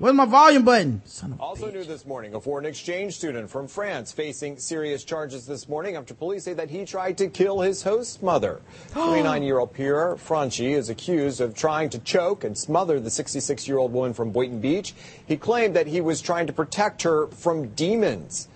Where's 0.00 0.14
my 0.14 0.26
volume 0.26 0.64
button? 0.64 1.02
Son 1.06 1.32
of 1.32 1.40
Also 1.40 1.72
new 1.72 1.82
this 1.82 2.06
morning, 2.06 2.32
a 2.32 2.40
foreign 2.40 2.66
exchange 2.66 3.16
student 3.16 3.50
from 3.50 3.66
France 3.66 4.12
facing 4.12 4.56
serious 4.56 5.02
charges 5.02 5.44
this 5.44 5.68
morning 5.68 5.96
after 5.96 6.14
police 6.14 6.44
say 6.44 6.52
that 6.52 6.70
he 6.70 6.84
tried 6.84 7.18
to 7.18 7.26
kill 7.26 7.62
his 7.62 7.82
host's 7.82 8.22
mother. 8.22 8.60
29-year-old 8.92 9.74
Pierre 9.74 10.16
Franchi 10.16 10.72
is 10.72 10.88
accused 10.88 11.40
of 11.40 11.52
trying 11.56 11.90
to 11.90 11.98
choke 11.98 12.44
and 12.44 12.56
smother 12.56 13.00
the 13.00 13.10
66-year-old 13.10 13.92
woman 13.92 14.14
from 14.14 14.30
Boynton 14.30 14.60
Beach. 14.60 14.94
He 15.26 15.36
claimed 15.36 15.74
that 15.74 15.88
he 15.88 16.00
was 16.00 16.20
trying 16.20 16.46
to 16.46 16.52
protect 16.52 17.02
her 17.02 17.26
from 17.26 17.70
demons. 17.70 18.46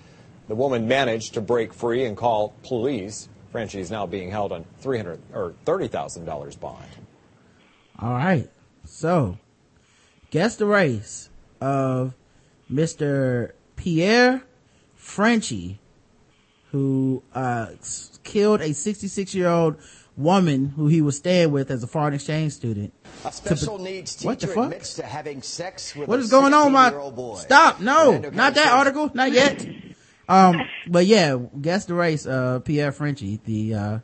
The 0.47 0.55
woman 0.55 0.87
managed 0.87 1.35
to 1.35 1.41
break 1.41 1.75
free 1.75 2.05
and 2.05 2.17
call 2.17 2.55
police. 2.63 3.29
Franchi 3.51 3.81
is 3.81 3.91
now 3.91 4.07
being 4.07 4.31
held 4.31 4.53
on 4.53 4.65
300 4.79 5.19
or 5.35 5.55
$30,000 5.67 6.61
bond. 6.61 6.87
All 7.99 8.13
right. 8.13 8.49
So, 8.85 9.39
guess 10.31 10.55
the 10.55 10.67
race 10.67 11.31
of 11.63 12.15
Mr. 12.71 13.53
Pierre 13.77 14.43
Frenchy, 14.97 15.79
who 16.73 17.23
uh, 17.35 17.67
killed 18.25 18.61
a 18.61 18.73
66 18.75 19.35
year 19.35 19.49
old 19.49 19.77
woman 20.17 20.71
who 20.77 20.89
he 20.89 21.01
was 21.01 21.17
staying 21.17 21.53
with 21.53 21.71
as 21.71 21.83
a 21.83 21.87
foreign 21.87 22.15
exchange 22.15 22.53
student. 22.53 22.93
A 23.25 23.33
special 23.33 23.79
needs 23.79 24.23
What 24.23 24.41
the 24.41 24.47
teacher 24.47 24.55
fuck? 24.55 24.65
admits 24.65 24.95
to 24.95 25.03
having 25.05 25.41
sex 25.43 25.95
with 25.95 26.09
What 26.09 26.19
a 26.19 26.23
is 26.23 26.31
going 26.31 26.53
on, 26.53 26.73
my? 26.73 26.89
16-year-old 26.91 27.17
boy. 27.17 27.37
Stop! 27.37 27.81
No, 27.81 28.19
not 28.19 28.55
that 28.55 28.73
article, 28.73 29.11
not 29.15 29.33
yet. 29.33 29.65
Um, 30.29 30.61
but 30.89 31.07
yeah, 31.07 31.37
guess 31.61 31.85
the 31.87 31.95
race. 31.95 32.27
Uh, 32.27 32.59
Pierre 32.61 32.93
Frenchy, 32.93 33.41
the 33.45 33.75
uh, 33.75 33.99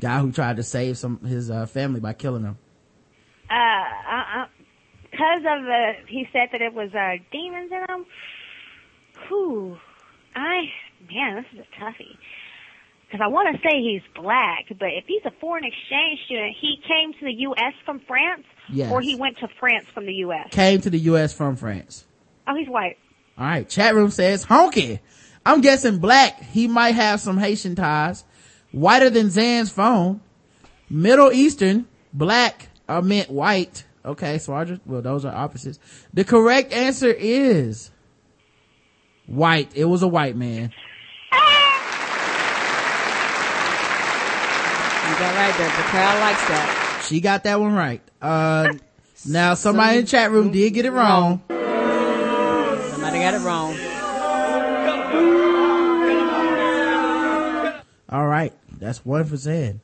guy 0.00 0.20
who 0.20 0.30
tried 0.32 0.56
to 0.56 0.62
save 0.62 0.98
some 0.98 1.20
his 1.24 1.50
uh, 1.50 1.66
family 1.66 2.00
by 2.00 2.12
killing 2.12 2.42
them. 2.42 2.58
Uh, 3.50 3.54
uh, 3.54 4.46
because 5.14 5.38
of 5.46 5.64
the, 5.64 5.92
he 6.08 6.26
said 6.32 6.48
that 6.52 6.60
it 6.60 6.74
was 6.74 6.92
uh, 6.94 7.16
demons 7.30 7.70
in 7.70 7.78
him. 7.94 8.06
Whew, 9.28 9.78
I 10.34 10.62
man, 11.12 11.36
this 11.36 11.44
is 11.52 11.58
a 11.60 11.80
toughie. 11.82 12.16
Because 13.06 13.20
I 13.22 13.28
want 13.28 13.54
to 13.54 13.62
say 13.62 13.80
he's 13.80 14.02
black, 14.20 14.64
but 14.70 14.88
if 14.88 15.04
he's 15.06 15.22
a 15.24 15.30
foreign 15.40 15.64
exchange 15.64 16.20
student, 16.26 16.56
he 16.60 16.76
came 16.88 17.12
to 17.12 17.24
the 17.24 17.32
U.S. 17.42 17.74
from 17.84 18.00
France, 18.00 18.42
Yes. 18.68 18.90
or 18.90 19.00
he 19.00 19.14
went 19.14 19.38
to 19.38 19.48
France 19.60 19.86
from 19.94 20.06
the 20.06 20.14
U.S. 20.14 20.48
Came 20.50 20.80
to 20.80 20.90
the 20.90 20.98
U.S. 21.00 21.32
from 21.32 21.54
France. 21.54 22.06
Oh, 22.48 22.56
he's 22.56 22.68
white. 22.68 22.96
All 23.38 23.44
right. 23.44 23.68
Chat 23.68 23.94
room 23.94 24.10
says 24.10 24.44
honky. 24.46 24.98
I'm 25.46 25.60
guessing 25.60 25.98
black. 25.98 26.42
He 26.42 26.66
might 26.66 26.94
have 26.96 27.20
some 27.20 27.36
Haitian 27.38 27.76
ties. 27.76 28.24
Whiter 28.72 29.10
than 29.10 29.28
Xan's 29.30 29.70
phone. 29.70 30.20
Middle 30.90 31.30
Eastern. 31.30 31.86
Black. 32.12 32.68
I 32.88 33.00
meant 33.00 33.30
white. 33.30 33.84
Okay, 34.04 34.36
so 34.38 34.52
I 34.54 34.64
just, 34.64 34.82
well, 34.84 35.00
those 35.00 35.24
are 35.24 35.34
opposites. 35.34 35.78
The 36.12 36.24
correct 36.24 36.72
answer 36.72 37.10
is 37.10 37.90
white. 39.26 39.70
It 39.74 39.86
was 39.86 40.02
a 40.02 40.08
white 40.08 40.36
man. 40.36 40.72
You 45.04 45.20
got 45.20 45.34
right 45.34 45.56
there. 45.56 45.68
The 45.68 45.82
crowd 45.84 46.20
likes 46.20 46.46
that. 46.48 47.06
She 47.08 47.20
got 47.20 47.44
that 47.44 47.60
one 47.60 47.74
right. 47.74 48.02
Uh, 48.20 48.74
now 49.26 49.54
somebody 49.54 49.98
in 49.98 50.04
the 50.04 50.10
chat 50.10 50.30
room 50.30 50.50
did 50.50 50.74
get 50.74 50.84
it 50.84 50.90
wrong. 50.90 51.42
Somebody 51.48 53.18
got 53.20 53.34
it 53.34 53.40
wrong. 53.40 53.74
All 58.10 58.26
right. 58.26 58.52
That's 58.78 59.04
one 59.04 59.24
for 59.24 59.36
Xan. 59.36 59.80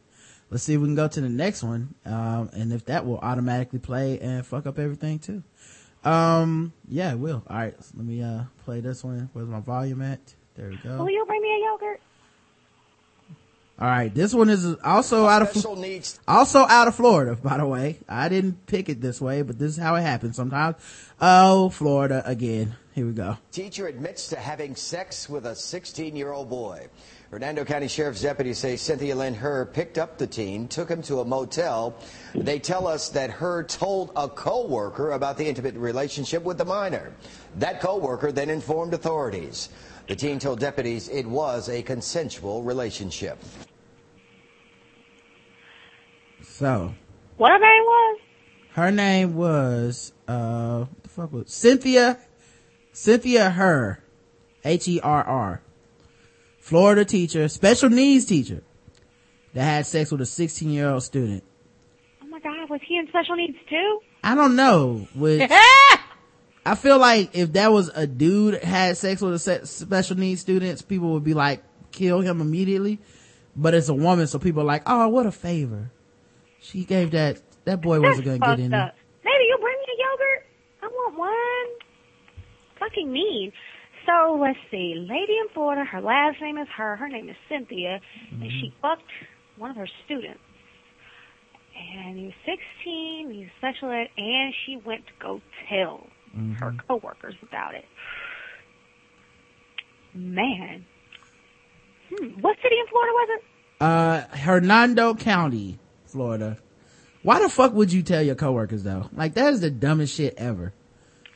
Let's 0.50 0.64
see 0.64 0.74
if 0.74 0.80
we 0.80 0.88
can 0.88 0.96
go 0.96 1.06
to 1.06 1.20
the 1.20 1.28
next 1.28 1.62
one. 1.62 1.94
Um, 2.04 2.50
and 2.52 2.72
if 2.72 2.84
that 2.86 3.06
will 3.06 3.18
automatically 3.18 3.78
play 3.78 4.18
and 4.18 4.44
fuck 4.44 4.66
up 4.66 4.78
everything 4.78 5.20
too. 5.20 5.42
Um, 6.04 6.72
yeah, 6.88 7.12
it 7.12 7.18
will. 7.18 7.42
All 7.48 7.56
right. 7.56 7.74
So 7.82 7.92
let 7.96 8.06
me, 8.06 8.22
uh, 8.22 8.44
play 8.64 8.80
this 8.80 9.04
one. 9.04 9.30
Where's 9.32 9.48
my 9.48 9.60
volume 9.60 10.02
at? 10.02 10.20
There 10.56 10.68
we 10.68 10.76
go. 10.76 10.98
Will 10.98 11.10
you 11.10 11.24
bring 11.26 11.40
me 11.40 11.56
a 11.56 11.70
yogurt? 11.70 12.00
All 13.78 13.88
right. 13.88 14.12
This 14.12 14.34
one 14.34 14.50
is 14.50 14.76
also 14.84 15.26
out 15.26 15.42
of, 15.42 15.78
needs 15.78 16.18
also 16.28 16.66
out 16.68 16.88
of 16.88 16.94
Florida, 16.96 17.36
by 17.36 17.56
the 17.56 17.66
way. 17.66 17.98
I 18.08 18.28
didn't 18.28 18.66
pick 18.66 18.88
it 18.88 19.00
this 19.00 19.20
way, 19.20 19.42
but 19.42 19.58
this 19.58 19.72
is 19.72 19.78
how 19.78 19.94
it 19.94 20.02
happens 20.02 20.36
sometimes. 20.36 20.76
Oh, 21.20 21.70
Florida 21.70 22.22
again. 22.26 22.76
Here 22.92 23.06
we 23.06 23.12
go. 23.12 23.38
teacher 23.52 23.86
admits 23.86 24.28
to 24.28 24.36
having 24.36 24.74
sex 24.74 25.28
with 25.28 25.46
a 25.46 25.52
16-year-old 25.52 26.50
boy. 26.50 26.88
Hernando 27.30 27.64
County 27.64 27.86
Sheriff's 27.86 28.22
deputies 28.22 28.58
say 28.58 28.76
Cynthia 28.76 29.14
Lynn 29.14 29.34
Herr 29.34 29.64
picked 29.64 29.98
up 29.98 30.18
the 30.18 30.26
teen, 30.26 30.66
took 30.66 30.88
him 30.88 31.00
to 31.02 31.20
a 31.20 31.24
motel. 31.24 31.94
They 32.34 32.58
tell 32.58 32.88
us 32.88 33.08
that 33.10 33.30
Herr 33.30 33.62
told 33.62 34.10
a 34.16 34.28
co-worker 34.28 35.12
about 35.12 35.38
the 35.38 35.46
intimate 35.46 35.76
relationship 35.76 36.42
with 36.42 36.58
the 36.58 36.64
minor. 36.64 37.12
That 37.58 37.80
co-worker 37.80 38.32
then 38.32 38.50
informed 38.50 38.94
authorities. 38.94 39.68
The 40.08 40.16
teen 40.16 40.40
told 40.40 40.58
deputies 40.58 41.08
it 41.08 41.24
was 41.24 41.68
a 41.68 41.82
consensual 41.82 42.64
relationship. 42.64 43.38
So, 46.42 46.94
What 47.36 47.52
her 47.52 47.58
name 47.60 47.82
was? 47.84 48.20
her 48.72 48.90
name 48.90 49.34
was 49.36 50.12
uh 50.28 50.80
what 50.80 51.02
the 51.04 51.08
fuck 51.08 51.32
was 51.32 51.52
Cynthia 51.52 52.18
Cynthia 52.92 53.50
Herr 53.50 54.02
H 54.64 54.88
E 54.88 55.00
R 55.00 55.22
R 55.24 55.62
Florida 56.60 57.04
teacher 57.04 57.48
special 57.48 57.90
needs 57.90 58.24
teacher 58.24 58.62
that 59.54 59.64
had 59.64 59.86
sex 59.86 60.12
with 60.12 60.20
a 60.20 60.26
16 60.26 60.70
year 60.70 60.88
old 60.88 61.02
student 61.02 61.42
Oh 62.22 62.26
my 62.26 62.40
God, 62.40 62.70
was 62.70 62.80
he 62.86 62.96
in 62.96 63.08
special 63.08 63.36
needs 63.36 63.58
too? 63.68 64.00
I 64.22 64.34
don't 64.34 64.56
know 64.56 65.08
which 65.14 65.50
I 66.66 66.74
feel 66.76 66.98
like 66.98 67.30
if 67.34 67.54
that 67.54 67.72
was 67.72 67.90
a 67.94 68.06
dude 68.06 68.62
had 68.62 68.96
sex 68.96 69.20
with 69.20 69.34
a 69.46 69.66
special 69.66 70.16
needs 70.16 70.40
students 70.40 70.82
people 70.82 71.12
would 71.12 71.24
be 71.24 71.34
like 71.34 71.62
kill 71.90 72.20
him 72.20 72.40
immediately 72.40 73.00
but 73.56 73.74
it's 73.74 73.88
a 73.88 73.94
woman 73.94 74.26
so 74.26 74.38
people 74.38 74.62
are 74.62 74.66
like 74.66 74.82
oh 74.86 75.08
what 75.08 75.26
a 75.26 75.32
favor 75.32 75.90
she 76.60 76.84
gave 76.84 77.10
that 77.12 77.40
that 77.64 77.80
boy 77.80 78.00
wasn't 78.00 78.24
gonna 78.24 78.38
get 78.38 78.60
in. 78.60 78.70
Maybe 78.70 79.44
you'll 79.48 79.60
bring 79.60 79.76
me 79.78 79.86
a 79.86 79.98
yogurt. 80.02 80.46
I 80.82 80.86
want 80.88 81.18
one. 81.18 81.78
Fucking 82.78 83.12
mean. 83.12 83.52
So 84.10 84.38
let's 84.40 84.58
see. 84.70 84.94
Lady 84.96 85.36
in 85.40 85.48
Florida. 85.54 85.84
Her 85.84 86.00
last 86.00 86.40
name 86.40 86.58
is 86.58 86.68
her. 86.76 86.96
Her 86.96 87.08
name 87.08 87.28
is 87.28 87.36
Cynthia, 87.48 88.00
and 88.32 88.50
she 88.50 88.74
fucked 88.82 89.02
one 89.56 89.70
of 89.70 89.76
her 89.76 89.88
students. 90.04 90.40
And 91.96 92.18
he 92.18 92.24
was 92.24 92.34
16. 92.44 93.30
He 93.30 93.38
was 93.40 93.48
special 93.58 93.90
ed, 93.90 94.08
and 94.16 94.54
she 94.66 94.76
went 94.84 95.06
to 95.06 95.12
go 95.20 95.40
tell 95.68 96.06
her 96.58 96.74
coworkers 96.88 97.34
about 97.42 97.74
it. 97.74 97.84
Man. 100.14 100.84
Hmm. 102.10 102.40
What 102.40 102.56
city 102.62 102.76
in 102.78 102.86
Florida 102.88 103.12
was 103.12 103.28
it? 103.38 103.44
Uh, 103.80 104.36
Hernando 104.36 105.14
County, 105.14 105.78
Florida. 106.06 106.58
Why 107.22 107.40
the 107.40 107.48
fuck 107.48 107.72
would 107.74 107.92
you 107.92 108.02
tell 108.02 108.22
your 108.22 108.34
coworkers 108.34 108.82
though? 108.82 109.08
Like 109.12 109.34
that 109.34 109.52
is 109.52 109.60
the 109.60 109.70
dumbest 109.70 110.16
shit 110.16 110.34
ever. 110.36 110.72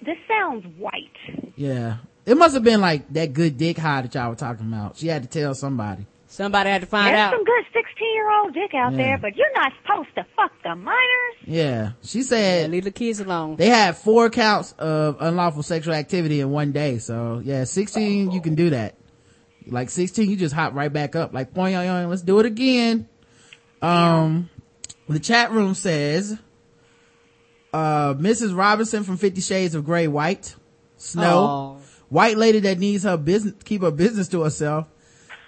This 0.05 0.17
sounds 0.29 0.67
white. 0.77 1.53
Yeah. 1.57 1.99
It 2.27 2.37
must 2.37 2.55
have 2.55 2.63
been 2.65 2.81
like 2.81 3.13
that 3.13 3.33
good 3.35 3.59
dick 3.59 3.77
high 3.79 4.03
that 4.03 4.15
y'all 4.15 4.31
were 4.31 4.35
talking 4.37 4.67
about. 4.67 4.97
She 4.97 5.09
had 5.09 5.23
to 5.23 5.29
tell 5.29 5.55
somebody. 5.55 6.07
Somebody 6.27 6.71
had 6.71 6.81
to 6.81 6.87
find 6.87 7.09
There's 7.09 7.19
out. 7.21 7.31
There's 7.31 7.39
some 7.39 7.45
good 7.45 7.65
16 7.73 8.15
year 8.15 8.31
old 8.31 8.55
dick 8.55 8.75
out 8.75 8.93
Yeah. 8.93 8.97
there, 8.99 9.19
but 9.19 9.37
you're 9.37 9.53
not 9.55 9.73
supposed 9.83 10.09
to 10.17 10.25
fuck 10.35 10.51
the 10.65 10.75
minors. 10.75 10.99
Yeah. 11.45 11.93
She 12.03 12.19
Yeah, 12.19 12.25
said 12.25 12.71
leave 12.71 12.85
the 12.85 12.91
kids 12.91 13.21
alone. 13.21 13.57
they 13.57 13.69
had 13.69 13.97
four 13.97 14.31
counts 14.31 14.73
of 14.79 15.19
unlawful 15.21 15.63
sexual 15.63 15.95
activity 15.95 16.41
in 16.41 16.51
one 16.51 16.73
day. 16.73 16.99
So 16.99 17.41
yeah, 17.45 17.65
16, 17.65 18.31
you 18.33 18.41
can 18.41 18.55
do 18.57 18.71
that. 18.71 18.95
Like 19.67 19.91
16, 19.91 20.29
you 20.29 20.37
just 20.37 20.55
hop 20.55 20.75
right 20.75 20.93
back 20.93 21.15
up. 21.15 21.33
Like, 21.33 21.55
boing, 21.55 21.73
yoing, 21.73 21.87
yoing, 21.87 22.09
let's 22.11 22.23
do 22.23 22.39
it 22.41 22.47
again. 22.47 23.07
Um, 23.81 24.51
the 25.09 25.21
chat 25.21 25.53
room 25.53 25.75
says, 25.75 26.37
uh, 27.73 28.15
Mrs. 28.15 28.57
Robinson 28.57 29.05
from 29.05 29.17
Fifty 29.19 29.41
Shades 29.41 29.75
of 29.75 29.85
Grey 29.85 30.07
White. 30.09 30.55
Snow. 30.97 31.39
Aw. 31.45 31.74
White 32.15 32.37
lady 32.39 32.61
that 32.61 32.79
needs 32.79 33.03
her 33.03 33.17
business, 33.17 33.55
keep 33.65 33.83
her 33.83 33.91
business 33.91 34.29
to 34.29 34.43
herself. 34.43 34.87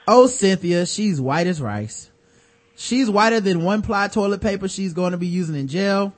Oh, 0.08 0.26
Cynthia, 0.26 0.84
she's 0.84 1.20
white 1.20 1.46
as 1.46 1.62
rice. 1.62 2.10
She's 2.74 3.08
whiter 3.08 3.38
than 3.38 3.62
one 3.62 3.82
ply 3.82 4.08
toilet 4.08 4.40
paper 4.40 4.66
she's 4.66 4.92
going 4.92 5.12
to 5.12 5.16
be 5.16 5.28
using 5.28 5.54
in 5.54 5.68
jail. 5.68 6.12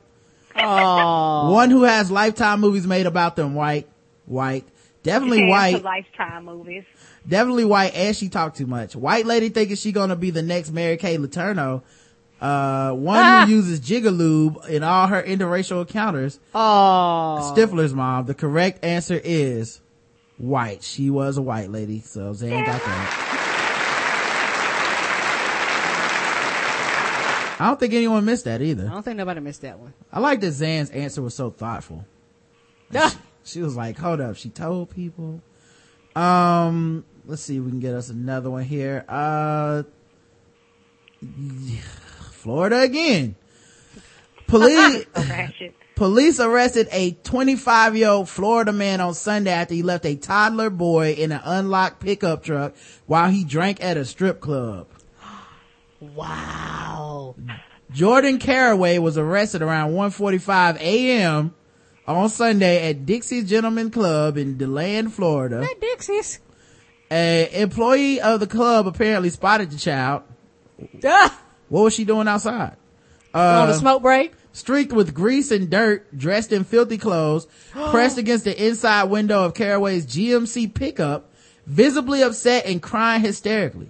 Aw. 0.56 1.50
One 1.52 1.68
who 1.70 1.82
has 1.82 2.10
lifetime 2.10 2.60
movies 2.60 2.86
made 2.86 3.04
about 3.04 3.36
them 3.36 3.54
white, 3.54 3.88
white, 4.24 4.64
definitely 5.02 5.42
Yeah, 5.44 5.50
white, 5.50 5.82
Lifetime 5.84 6.46
movies. 6.46 6.84
definitely 7.28 7.66
white, 7.66 7.94
and 7.94 8.16
she 8.16 8.30
talked 8.30 8.56
too 8.56 8.66
much. 8.66 8.96
White 8.96 9.26
lady 9.26 9.50
thinking 9.50 9.76
she 9.76 9.92
gonna 9.92 10.16
be 10.16 10.30
the 10.30 10.40
next 10.42 10.70
Mary 10.72 10.96
Kay 10.96 11.18
Letourneau. 11.18 11.82
Uh, 12.40 12.92
one 12.92 13.18
Ah. 13.18 13.44
who 13.46 13.52
uses 13.52 13.80
Jigalube 13.80 14.66
in 14.68 14.82
all 14.82 15.08
her 15.08 15.22
interracial 15.22 15.80
encounters. 15.82 16.38
Oh. 16.54 17.52
Stifler's 17.54 17.92
mom. 17.92 18.24
The 18.24 18.34
correct 18.34 18.82
answer 18.82 19.20
is 19.22 19.80
white. 20.38 20.82
She 20.82 21.10
was 21.10 21.36
a 21.36 21.42
white 21.42 21.70
lady, 21.70 22.00
so 22.00 22.32
Xan 22.32 22.64
got 22.64 22.82
that. 22.82 23.34
I 27.60 27.66
don't 27.66 27.80
think 27.80 27.92
anyone 27.92 28.24
missed 28.24 28.44
that 28.44 28.62
either. 28.62 28.86
I 28.86 28.90
don't 28.92 29.02
think 29.02 29.16
nobody 29.16 29.40
missed 29.40 29.62
that 29.62 29.78
one. 29.80 29.92
I 30.12 30.20
like 30.20 30.40
that 30.40 30.52
Xan's 30.52 30.90
answer 30.90 31.20
was 31.22 31.34
so 31.34 31.50
thoughtful. 31.50 32.04
Ah, 32.94 33.14
She 33.44 33.60
was 33.60 33.76
like, 33.76 33.98
hold 33.98 34.18
up. 34.20 34.36
She 34.36 34.48
told 34.48 34.88
people. 34.88 35.42
Um, 36.16 37.04
let's 37.26 37.42
see 37.42 37.58
if 37.58 37.62
we 37.62 37.68
can 37.70 37.80
get 37.80 37.94
us 37.94 38.08
another 38.08 38.48
one 38.50 38.62
here. 38.64 39.04
Uh, 39.06 39.82
Florida 42.32 42.80
again. 42.80 43.34
Police, 44.46 45.04
Ratchet. 45.14 45.74
Police 45.98 46.38
arrested 46.38 46.88
a 46.92 47.10
25 47.10 47.96
year 47.96 48.08
old 48.08 48.28
Florida 48.28 48.72
man 48.72 49.00
on 49.00 49.14
Sunday 49.14 49.50
after 49.50 49.74
he 49.74 49.82
left 49.82 50.06
a 50.06 50.14
toddler 50.14 50.70
boy 50.70 51.12
in 51.12 51.32
an 51.32 51.40
unlocked 51.44 52.00
pickup 52.00 52.44
truck 52.44 52.74
while 53.06 53.28
he 53.30 53.44
drank 53.44 53.82
at 53.82 53.96
a 53.96 54.04
strip 54.04 54.40
club. 54.40 54.86
Wow. 56.00 57.34
Jordan 57.90 58.38
Caraway 58.38 58.98
was 58.98 59.18
arrested 59.18 59.62
around 59.62 59.94
1:45 59.94 60.76
a.m. 60.78 61.52
on 62.06 62.28
Sunday 62.28 62.88
at 62.88 63.04
Dixie's 63.04 63.48
Gentleman 63.50 63.90
Club 63.90 64.36
in 64.36 64.56
DeLand, 64.56 65.12
Florida. 65.12 65.58
That 65.58 65.80
Dixie's. 65.80 66.38
A 67.10 67.48
employee 67.62 68.20
of 68.20 68.38
the 68.38 68.46
club 68.46 68.86
apparently 68.86 69.30
spotted 69.30 69.72
the 69.72 69.76
child. 69.78 70.22
Ah, 71.04 71.36
What 71.68 71.82
was 71.82 71.94
she 71.94 72.04
doing 72.04 72.28
outside? 72.28 72.76
on 73.34 73.70
a 73.70 73.74
smoke 73.74 74.02
break. 74.02 74.34
Streaked 74.58 74.92
with 74.92 75.14
grease 75.14 75.52
and 75.52 75.70
dirt, 75.70 76.18
dressed 76.18 76.50
in 76.50 76.64
filthy 76.64 76.98
clothes, 76.98 77.46
pressed 77.70 78.18
against 78.18 78.42
the 78.42 78.66
inside 78.66 79.04
window 79.04 79.44
of 79.44 79.54
Caraway's 79.54 80.04
GMC 80.04 80.74
pickup, 80.74 81.30
visibly 81.64 82.22
upset 82.22 82.66
and 82.66 82.82
crying 82.82 83.22
hysterically. 83.22 83.88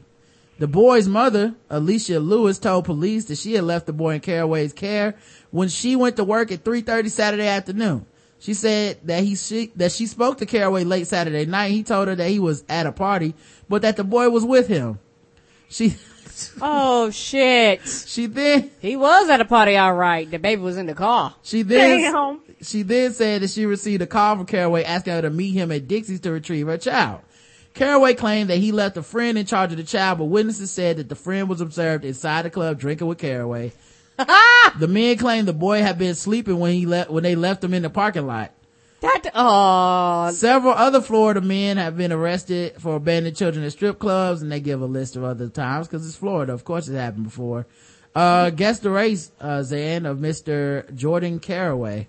The 0.58 0.66
boy's 0.66 1.08
mother, 1.08 1.54
Alicia 1.70 2.20
Lewis, 2.20 2.58
told 2.58 2.84
police 2.84 3.24
that 3.24 3.38
she 3.38 3.54
had 3.54 3.64
left 3.64 3.86
the 3.86 3.94
boy 3.94 4.16
in 4.16 4.20
Caraway's 4.20 4.74
care 4.74 5.14
when 5.52 5.70
she 5.70 5.96
went 5.96 6.16
to 6.16 6.24
work 6.24 6.52
at 6.52 6.64
3.30 6.64 7.08
Saturday 7.08 7.46
afternoon. 7.46 8.04
She 8.38 8.52
said 8.52 8.98
that 9.04 9.24
he, 9.24 9.36
she, 9.36 9.72
that 9.76 9.90
she 9.90 10.06
spoke 10.06 10.36
to 10.36 10.46
Caraway 10.46 10.84
late 10.84 11.06
Saturday 11.06 11.46
night. 11.46 11.70
He 11.70 11.82
told 11.82 12.08
her 12.08 12.14
that 12.14 12.28
he 12.28 12.40
was 12.40 12.62
at 12.68 12.84
a 12.84 12.92
party, 12.92 13.34
but 13.70 13.80
that 13.80 13.96
the 13.96 14.04
boy 14.04 14.28
was 14.28 14.44
with 14.44 14.68
him. 14.68 14.98
She, 15.70 15.96
Oh 16.60 17.10
shit. 17.10 17.86
she 17.86 18.26
then, 18.26 18.70
He 18.80 18.96
was 18.96 19.28
at 19.28 19.40
a 19.40 19.44
party 19.44 19.76
all 19.76 19.94
right. 19.94 20.30
The 20.30 20.38
baby 20.38 20.62
was 20.62 20.76
in 20.76 20.86
the 20.86 20.94
car. 20.94 21.34
she 21.42 21.62
then, 21.62 22.12
Damn. 22.12 22.40
She 22.62 22.82
then 22.82 23.12
said 23.12 23.42
that 23.42 23.50
she 23.50 23.66
received 23.66 24.02
a 24.02 24.06
call 24.06 24.36
from 24.36 24.46
Caraway 24.46 24.84
asking 24.84 25.12
her 25.14 25.22
to 25.22 25.30
meet 25.30 25.52
him 25.52 25.70
at 25.72 25.88
Dixie's 25.88 26.20
to 26.20 26.32
retrieve 26.32 26.66
her 26.66 26.78
child. 26.78 27.20
Caraway 27.74 28.14
claimed 28.14 28.50
that 28.50 28.58
he 28.58 28.72
left 28.72 28.96
a 28.96 29.02
friend 29.02 29.38
in 29.38 29.46
charge 29.46 29.70
of 29.70 29.76
the 29.76 29.84
child, 29.84 30.18
but 30.18 30.24
witnesses 30.24 30.70
said 30.70 30.96
that 30.96 31.08
the 31.08 31.14
friend 31.14 31.48
was 31.48 31.60
observed 31.60 32.04
inside 32.04 32.42
the 32.44 32.50
club 32.50 32.78
drinking 32.78 33.06
with 33.06 33.18
Caraway. 33.18 33.72
the 34.78 34.88
men 34.88 35.16
claimed 35.16 35.46
the 35.46 35.52
boy 35.52 35.80
had 35.82 35.96
been 35.98 36.16
sleeping 36.16 36.58
when 36.58 36.72
he 36.72 36.86
left, 36.86 37.10
when 37.10 37.22
they 37.22 37.36
left 37.36 37.62
him 37.62 37.72
in 37.74 37.82
the 37.82 37.90
parking 37.90 38.26
lot. 38.26 38.52
That 39.00 39.30
oh 39.34 40.30
Several 40.32 40.72
other 40.74 41.00
Florida 41.00 41.40
men 41.40 41.76
have 41.76 41.96
been 41.96 42.12
arrested 42.12 42.74
for 42.80 42.96
abandoning 42.96 43.34
children 43.34 43.64
at 43.64 43.72
strip 43.72 43.98
clubs, 43.98 44.42
and 44.42 44.50
they 44.50 44.60
give 44.60 44.80
a 44.82 44.86
list 44.86 45.14
of 45.16 45.22
other 45.24 45.48
times 45.48 45.86
because 45.86 46.06
it's 46.06 46.16
Florida. 46.16 46.52
Of 46.52 46.64
course, 46.64 46.88
it 46.88 46.96
happened 46.96 47.24
before. 47.24 47.66
Uh, 48.14 48.50
guess 48.50 48.80
the 48.80 48.90
race, 48.90 49.30
uh, 49.40 49.58
Xan, 49.58 50.04
of 50.10 50.18
Mr. 50.18 50.92
Jordan 50.96 51.38
Caraway. 51.38 52.08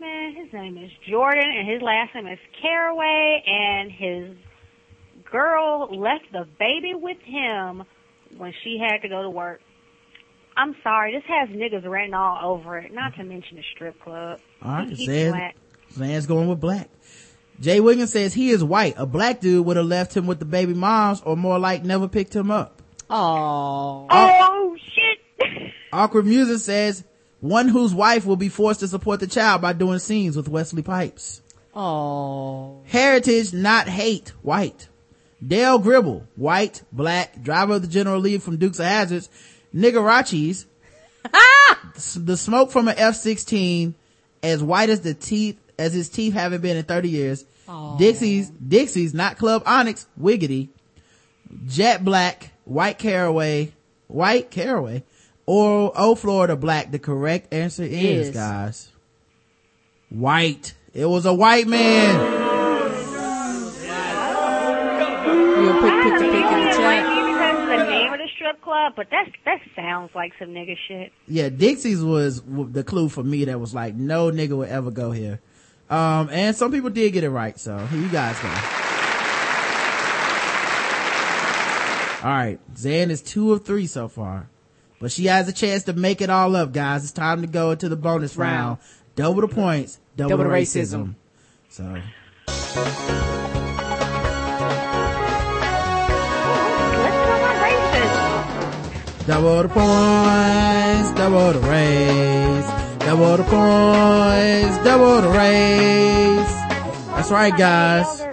Man, 0.00 0.32
his 0.34 0.52
name 0.52 0.76
is 0.78 0.90
Jordan, 1.08 1.44
and 1.56 1.68
his 1.68 1.80
last 1.82 2.12
name 2.14 2.26
is 2.26 2.38
Caraway, 2.60 3.44
and 3.46 3.92
his 3.92 4.36
girl 5.30 5.88
left 5.96 6.24
the 6.32 6.46
baby 6.58 6.94
with 6.94 7.18
him 7.22 7.84
when 8.36 8.52
she 8.64 8.78
had 8.78 9.02
to 9.02 9.08
go 9.08 9.22
to 9.22 9.30
work. 9.30 9.60
I'm 10.56 10.74
sorry, 10.82 11.14
this 11.14 11.22
has 11.28 11.48
niggas 11.50 11.88
written 11.88 12.14
all 12.14 12.54
over 12.56 12.78
it, 12.78 12.92
not 12.92 13.14
to 13.16 13.22
mention 13.22 13.58
the 13.58 13.62
strip 13.74 14.00
club. 14.00 14.40
All 14.60 14.72
right, 14.72 14.88
He- 14.88 15.04
he 15.04 15.06
Xan, 15.06 15.52
black. 15.96 16.08
Xan's 16.10 16.26
going 16.26 16.48
with 16.48 16.60
black. 16.60 16.88
Jay 17.60 17.80
Wiggins 17.80 18.12
says 18.12 18.32
he 18.34 18.50
is 18.50 18.62
white. 18.62 18.94
A 18.96 19.06
black 19.06 19.40
dude 19.40 19.66
would 19.66 19.76
have 19.76 19.86
left 19.86 20.16
him 20.16 20.26
with 20.26 20.38
the 20.38 20.44
baby 20.44 20.74
moms 20.74 21.20
or 21.22 21.36
more 21.36 21.58
like 21.58 21.84
never 21.84 22.06
picked 22.08 22.34
him 22.34 22.50
up. 22.50 22.80
oh 23.10 24.06
Oh, 24.10 24.76
shit! 24.94 25.72
Awkward 25.92 26.26
Music 26.26 26.58
says 26.60 27.02
one 27.40 27.68
whose 27.68 27.94
wife 27.94 28.26
will 28.26 28.36
be 28.36 28.48
forced 28.48 28.80
to 28.80 28.88
support 28.88 29.20
the 29.20 29.26
child 29.26 29.62
by 29.62 29.72
doing 29.72 29.98
scenes 29.98 30.36
with 30.36 30.48
Wesley 30.48 30.82
Pipes. 30.82 31.40
oh. 31.74 32.82
Heritage, 32.86 33.52
not 33.52 33.88
hate, 33.88 34.32
white. 34.42 34.88
Dale 35.44 35.78
Gribble, 35.78 36.26
white, 36.36 36.82
black, 36.92 37.40
driver 37.42 37.74
of 37.74 37.82
the 37.82 37.88
General 37.88 38.20
Lee 38.20 38.38
from 38.38 38.56
Dukes 38.56 38.80
of 38.80 38.86
Hazards, 38.86 39.28
niggerachis. 39.74 40.66
the 42.16 42.36
smoke 42.36 42.70
from 42.72 42.88
an 42.88 42.94
F-16, 42.98 43.94
as 44.42 44.62
white 44.62 44.90
as 44.90 45.00
the 45.02 45.14
teeth, 45.14 45.58
as 45.78 45.92
his 45.92 46.08
teeth 46.08 46.34
haven't 46.34 46.60
been 46.60 46.76
in 46.76 46.84
30 46.84 47.08
years. 47.08 47.44
Dixie's, 47.98 48.48
Dixie's, 48.50 49.12
not 49.14 49.36
Club 49.38 49.62
Onyx, 49.66 50.06
wiggity. 50.20 50.68
Jet 51.66 52.04
black, 52.04 52.50
white 52.64 52.98
caraway, 52.98 53.72
white 54.06 54.50
caraway, 54.50 55.02
or 55.46 55.92
oh 55.96 56.14
Florida 56.14 56.56
black. 56.56 56.90
The 56.90 56.98
correct 56.98 57.52
answer 57.52 57.84
is, 57.84 58.28
Is. 58.28 58.34
guys, 58.34 58.90
white. 60.10 60.74
It 60.92 61.06
was 61.06 61.24
a 61.26 61.32
white 61.34 61.66
man. 61.66 62.38
Real 65.58 65.78
quick 65.80 65.92
I 65.92 66.02
picture 66.02 66.18
don't 66.18 66.32
pic 66.32 66.52
in 66.52 66.64
the 66.64 66.76
chat. 66.76 67.06
because 67.06 67.66
the 67.86 67.90
name 67.90 68.12
of 68.12 68.18
the 68.18 68.28
strip 68.34 68.60
club, 68.62 68.92
but 68.96 69.08
that's 69.10 69.30
that 69.44 69.60
sounds 69.74 70.10
like 70.14 70.32
some 70.38 70.48
nigga 70.48 70.76
shit. 70.86 71.12
Yeah, 71.26 71.48
Dixie's 71.48 72.02
was 72.02 72.42
the 72.46 72.84
clue 72.84 73.08
for 73.08 73.22
me 73.24 73.44
that 73.46 73.58
was 73.58 73.74
like, 73.74 73.94
no 73.94 74.30
nigga 74.30 74.56
would 74.56 74.68
ever 74.68 74.90
go 74.90 75.10
here. 75.12 75.40
Um, 75.90 76.28
and 76.30 76.54
some 76.54 76.70
people 76.70 76.90
did 76.90 77.12
get 77.14 77.24
it 77.24 77.30
right, 77.30 77.58
so 77.58 77.78
here 77.78 78.00
you 78.00 78.08
guys 78.08 78.38
go. 78.40 78.48
Alright, 82.28 82.58
Xan 82.74 83.10
is 83.10 83.22
two 83.22 83.52
of 83.52 83.64
three 83.64 83.86
so 83.86 84.08
far. 84.08 84.48
But 85.00 85.12
she 85.12 85.26
has 85.26 85.48
a 85.48 85.52
chance 85.52 85.84
to 85.84 85.92
make 85.92 86.20
it 86.20 86.28
all 86.30 86.56
up, 86.56 86.72
guys. 86.72 87.04
It's 87.04 87.12
time 87.12 87.42
to 87.42 87.46
go 87.46 87.70
into 87.70 87.88
the 87.88 87.94
bonus 87.96 88.36
round. 88.36 88.78
Round. 88.78 88.78
Double 89.14 89.40
the 89.42 89.48
points, 89.48 89.98
double, 90.16 90.30
Double 90.30 90.44
the 90.44 90.50
racism. 90.50 91.14
racism. 91.14 91.14
So, 91.70 92.02
Let's 95.88 97.16
go 97.26 97.32
on 97.46 97.56
racism. 97.64 99.26
double 99.26 99.62
the 99.62 99.68
points, 99.68 101.12
double 101.18 101.52
the 101.52 101.60
race. 101.68 102.57
Double 103.08 103.38
the 103.38 103.44
points, 103.44 104.84
double 104.84 105.22
the 105.22 105.30
race. 105.30 106.52
That's 107.16 107.30
right, 107.30 107.56
guys. 107.56 108.26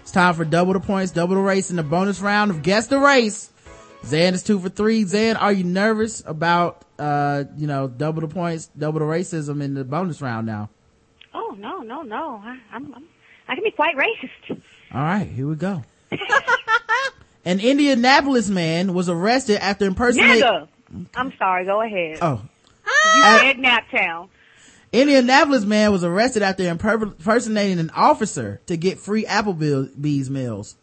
It's 0.00 0.10
time 0.10 0.34
for 0.34 0.44
double 0.44 0.74
the 0.74 0.80
points, 0.80 1.10
double 1.10 1.36
the 1.36 1.40
race 1.40 1.70
in 1.70 1.76
the 1.76 1.82
bonus 1.82 2.20
round 2.20 2.50
of 2.50 2.62
guess 2.62 2.86
the 2.88 2.98
race. 2.98 3.48
Xan 4.02 4.34
is 4.34 4.42
two 4.42 4.60
for 4.60 4.68
three. 4.68 5.04
Xan, 5.04 5.40
are 5.40 5.54
you 5.54 5.64
nervous 5.64 6.22
about, 6.26 6.84
uh, 6.98 7.44
you 7.56 7.66
know, 7.66 7.88
double 7.88 8.20
the 8.20 8.28
points, 8.28 8.66
double 8.76 8.98
the 8.98 9.06
racism 9.06 9.62
in 9.62 9.72
the 9.72 9.84
bonus 9.84 10.20
round 10.20 10.46
now? 10.46 10.68
Oh 11.32 11.56
no, 11.58 11.78
no, 11.78 12.02
no! 12.02 12.42
I, 12.44 12.58
I'm, 12.72 12.92
I'm 12.94 13.04
I 13.48 13.54
can 13.54 13.64
be 13.64 13.70
quite 13.70 13.96
racist. 13.96 14.60
All 14.92 15.00
right, 15.00 15.26
here 15.26 15.48
we 15.48 15.54
go. 15.56 15.82
An 17.46 17.58
Indianapolis 17.58 18.50
man 18.50 18.92
was 18.92 19.08
arrested 19.08 19.64
after 19.64 19.86
impersonating. 19.86 20.68
I'm 21.14 21.32
sorry. 21.38 21.64
Go 21.64 21.80
ahead. 21.80 22.18
Oh, 22.20 22.42
you 22.86 23.22
ah! 23.24 23.38
said 23.42 23.56
Naptown. 23.56 24.28
Indianapolis 24.92 25.64
man 25.64 25.90
was 25.90 26.04
arrested 26.04 26.42
after 26.42 26.68
impersonating 26.68 27.80
an 27.80 27.90
officer 27.90 28.60
to 28.66 28.76
get 28.76 29.00
free 29.00 29.24
Applebee's 29.24 30.30
meals. 30.30 30.76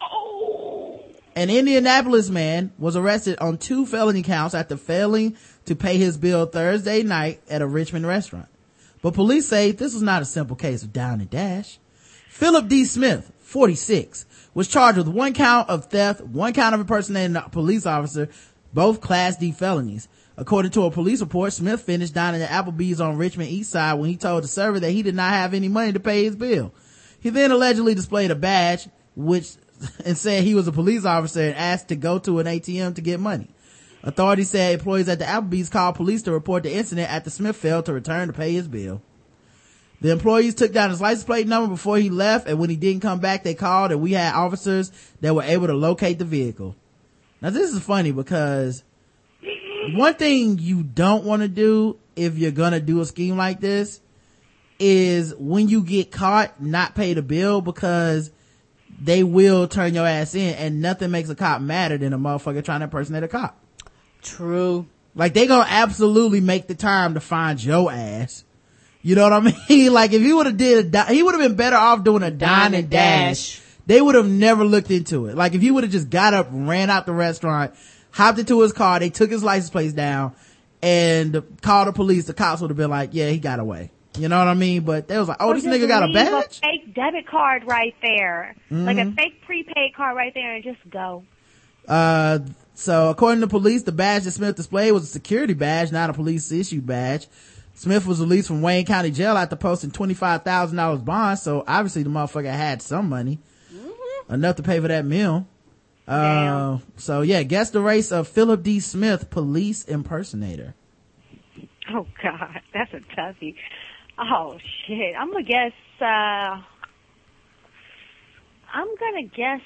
Oh. 0.00 1.04
An 1.36 1.50
Indianapolis 1.50 2.30
man 2.30 2.72
was 2.78 2.96
arrested 2.96 3.38
on 3.38 3.58
two 3.58 3.84
felony 3.84 4.22
counts 4.22 4.54
after 4.54 4.78
failing 4.78 5.36
to 5.66 5.76
pay 5.76 5.98
his 5.98 6.16
bill 6.16 6.46
Thursday 6.46 7.02
night 7.02 7.42
at 7.50 7.60
a 7.60 7.66
Richmond 7.66 8.06
restaurant. 8.06 8.48
But 9.02 9.12
police 9.12 9.46
say 9.46 9.72
this 9.72 9.92
was 9.92 10.02
not 10.02 10.22
a 10.22 10.26
simple 10.26 10.56
case 10.56 10.82
of 10.82 10.92
down 10.92 11.20
and 11.20 11.28
dash. 11.28 11.78
Philip 12.28 12.68
D. 12.68 12.86
Smith, 12.86 13.30
46, 13.40 14.24
was 14.54 14.68
charged 14.68 14.96
with 14.96 15.08
one 15.08 15.34
count 15.34 15.68
of 15.68 15.86
theft, 15.86 16.22
one 16.22 16.54
count 16.54 16.74
of 16.74 16.80
impersonating 16.80 17.36
a 17.36 17.48
police 17.50 17.84
officer, 17.84 18.30
both 18.72 19.02
class 19.02 19.36
D 19.36 19.52
felonies. 19.52 20.08
According 20.40 20.70
to 20.70 20.84
a 20.84 20.90
police 20.90 21.20
report, 21.20 21.52
Smith 21.52 21.82
finished 21.82 22.14
dining 22.14 22.40
at 22.40 22.48
Applebee's 22.48 22.98
on 22.98 23.18
Richmond 23.18 23.50
East 23.50 23.72
Side 23.72 23.98
when 23.98 24.08
he 24.08 24.16
told 24.16 24.42
the 24.42 24.48
server 24.48 24.80
that 24.80 24.90
he 24.90 25.02
did 25.02 25.14
not 25.14 25.32
have 25.32 25.52
any 25.52 25.68
money 25.68 25.92
to 25.92 26.00
pay 26.00 26.24
his 26.24 26.34
bill. 26.34 26.72
He 27.20 27.28
then 27.28 27.50
allegedly 27.50 27.94
displayed 27.94 28.30
a 28.30 28.34
badge, 28.34 28.88
which, 29.14 29.56
and 30.06 30.16
said 30.16 30.42
he 30.42 30.54
was 30.54 30.66
a 30.66 30.72
police 30.72 31.04
officer 31.04 31.42
and 31.42 31.56
asked 31.56 31.88
to 31.88 31.94
go 31.94 32.18
to 32.20 32.38
an 32.38 32.46
ATM 32.46 32.94
to 32.94 33.02
get 33.02 33.20
money. 33.20 33.48
Authorities 34.02 34.48
said 34.48 34.72
employees 34.72 35.10
at 35.10 35.18
the 35.18 35.26
Applebee's 35.26 35.68
called 35.68 35.96
police 35.96 36.22
to 36.22 36.32
report 36.32 36.62
the 36.62 36.72
incident 36.72 37.12
after 37.12 37.28
Smith 37.28 37.56
failed 37.56 37.84
to 37.84 37.92
return 37.92 38.28
to 38.28 38.32
pay 38.32 38.54
his 38.54 38.66
bill. 38.66 39.02
The 40.00 40.10
employees 40.10 40.54
took 40.54 40.72
down 40.72 40.88
his 40.88 41.02
license 41.02 41.24
plate 41.24 41.48
number 41.48 41.68
before 41.68 41.98
he 41.98 42.08
left, 42.08 42.48
and 42.48 42.58
when 42.58 42.70
he 42.70 42.76
didn't 42.76 43.02
come 43.02 43.20
back, 43.20 43.42
they 43.42 43.52
called, 43.52 43.92
and 43.92 44.00
we 44.00 44.12
had 44.12 44.32
officers 44.32 44.90
that 45.20 45.34
were 45.34 45.42
able 45.42 45.66
to 45.66 45.74
locate 45.74 46.18
the 46.18 46.24
vehicle. 46.24 46.76
Now, 47.42 47.50
this 47.50 47.74
is 47.74 47.82
funny 47.82 48.10
because 48.10 48.84
one 49.96 50.14
thing 50.14 50.58
you 50.58 50.82
don't 50.82 51.24
want 51.24 51.42
to 51.42 51.48
do 51.48 51.98
if 52.16 52.36
you're 52.38 52.50
gonna 52.50 52.80
do 52.80 53.00
a 53.00 53.06
scheme 53.06 53.36
like 53.36 53.60
this 53.60 54.00
is 54.78 55.34
when 55.36 55.68
you 55.68 55.82
get 55.82 56.10
caught, 56.10 56.60
not 56.62 56.94
pay 56.94 57.12
the 57.14 57.22
bill 57.22 57.60
because 57.60 58.30
they 59.00 59.22
will 59.22 59.68
turn 59.68 59.94
your 59.94 60.06
ass 60.06 60.34
in 60.34 60.54
and 60.54 60.80
nothing 60.82 61.10
makes 61.10 61.28
a 61.28 61.34
cop 61.34 61.60
madder 61.60 61.98
than 61.98 62.12
a 62.12 62.18
motherfucker 62.18 62.64
trying 62.64 62.80
to 62.80 62.84
impersonate 62.84 63.22
a 63.22 63.28
cop. 63.28 63.58
True. 64.22 64.86
Like 65.14 65.34
they 65.34 65.46
gonna 65.46 65.66
absolutely 65.68 66.40
make 66.40 66.66
the 66.66 66.74
time 66.74 67.14
to 67.14 67.20
find 67.20 67.62
your 67.62 67.90
ass. 67.90 68.44
You 69.02 69.14
know 69.14 69.22
what 69.28 69.32
I 69.32 69.54
mean? 69.68 69.92
like 69.92 70.12
if 70.12 70.22
he 70.22 70.32
would 70.32 70.46
have 70.46 70.56
did 70.56 70.86
a, 70.86 70.88
di- 70.88 71.14
he 71.14 71.22
would 71.22 71.34
have 71.34 71.42
been 71.42 71.56
better 71.56 71.76
off 71.76 72.04
doing 72.04 72.22
a 72.22 72.30
dine 72.30 72.74
and 72.74 72.90
dash. 72.90 73.60
They 73.86 74.00
would 74.00 74.14
have 74.14 74.28
never 74.28 74.64
looked 74.64 74.90
into 74.90 75.26
it. 75.26 75.36
Like 75.36 75.54
if 75.54 75.62
he 75.62 75.70
would 75.70 75.82
have 75.84 75.92
just 75.92 76.10
got 76.10 76.32
up, 76.34 76.48
ran 76.52 76.90
out 76.90 77.06
the 77.06 77.12
restaurant, 77.12 77.74
hopped 78.12 78.38
into 78.38 78.60
his 78.60 78.72
car, 78.72 78.98
they 78.98 79.10
took 79.10 79.30
his 79.30 79.42
license 79.44 79.70
plates 79.70 79.92
down 79.92 80.34
and 80.82 81.42
called 81.62 81.88
the 81.88 81.92
police. 81.92 82.26
The 82.26 82.34
cops 82.34 82.60
would 82.60 82.70
have 82.70 82.76
been 82.76 82.90
like, 82.90 83.10
yeah, 83.12 83.28
he 83.30 83.38
got 83.38 83.58
away. 83.60 83.90
You 84.18 84.28
know 84.28 84.38
what 84.38 84.48
I 84.48 84.54
mean? 84.54 84.82
But 84.82 85.06
they 85.08 85.16
was 85.18 85.28
like, 85.28 85.36
oh, 85.40 85.54
this 85.54 85.64
nigga 85.64 85.86
got 85.86 86.08
a 86.08 86.12
badge? 86.12 86.60
fake 86.60 86.94
debit 86.94 87.26
card 87.28 87.64
right 87.64 87.94
there, 88.02 88.56
like 88.70 88.96
Mm-hmm. 88.96 89.08
a 89.10 89.12
fake 89.12 89.42
prepaid 89.46 89.94
card 89.96 90.16
right 90.16 90.34
there, 90.34 90.54
and 90.56 90.64
just 90.64 90.78
go. 90.90 91.22
Uh, 91.86 92.40
so 92.74 93.10
according 93.10 93.40
to 93.40 93.46
police, 93.46 93.82
the 93.84 93.92
badge 93.92 94.24
that 94.24 94.32
Smith 94.32 94.56
displayed 94.56 94.92
was 94.92 95.04
a 95.04 95.06
security 95.06 95.54
badge, 95.54 95.92
not 95.92 96.10
a 96.10 96.12
police 96.12 96.50
issued 96.50 96.86
badge. 96.86 97.28
Smith 97.74 98.04
was 98.06 98.20
released 98.20 98.48
from 98.48 98.62
Wayne 98.62 98.84
County 98.84 99.10
Jail 99.10 99.36
after 99.38 99.56
posting 99.56 99.90
$25,000 99.90 101.04
bond, 101.04 101.38
so 101.38 101.64
obviously 101.66 102.02
the 102.02 102.10
motherfucker 102.10 102.52
had 102.52 102.82
some 102.82 103.08
money. 103.08 103.38
Enough 104.28 104.56
to 104.56 104.62
pay 104.62 104.78
for 104.80 104.88
that 104.88 105.04
meal. 105.04 105.46
Uh, 106.08 106.78
so 106.96 107.22
yeah, 107.22 107.42
guess 107.42 107.70
the 107.70 107.80
race 107.80 108.10
of 108.10 108.26
Philip 108.28 108.62
D. 108.62 108.80
Smith, 108.80 109.30
police 109.30 109.84
impersonator. 109.84 110.74
Oh 111.92 112.06
God, 112.22 112.60
that's 112.74 112.92
a 112.92 113.00
toughie. 113.18 113.54
Oh 114.18 114.58
shit, 114.86 115.14
I'm 115.18 115.30
gonna 115.32 115.44
guess. 115.44 115.72
uh 116.00 116.62
I'm 118.72 118.86
gonna 118.98 119.26
guess 119.34 119.60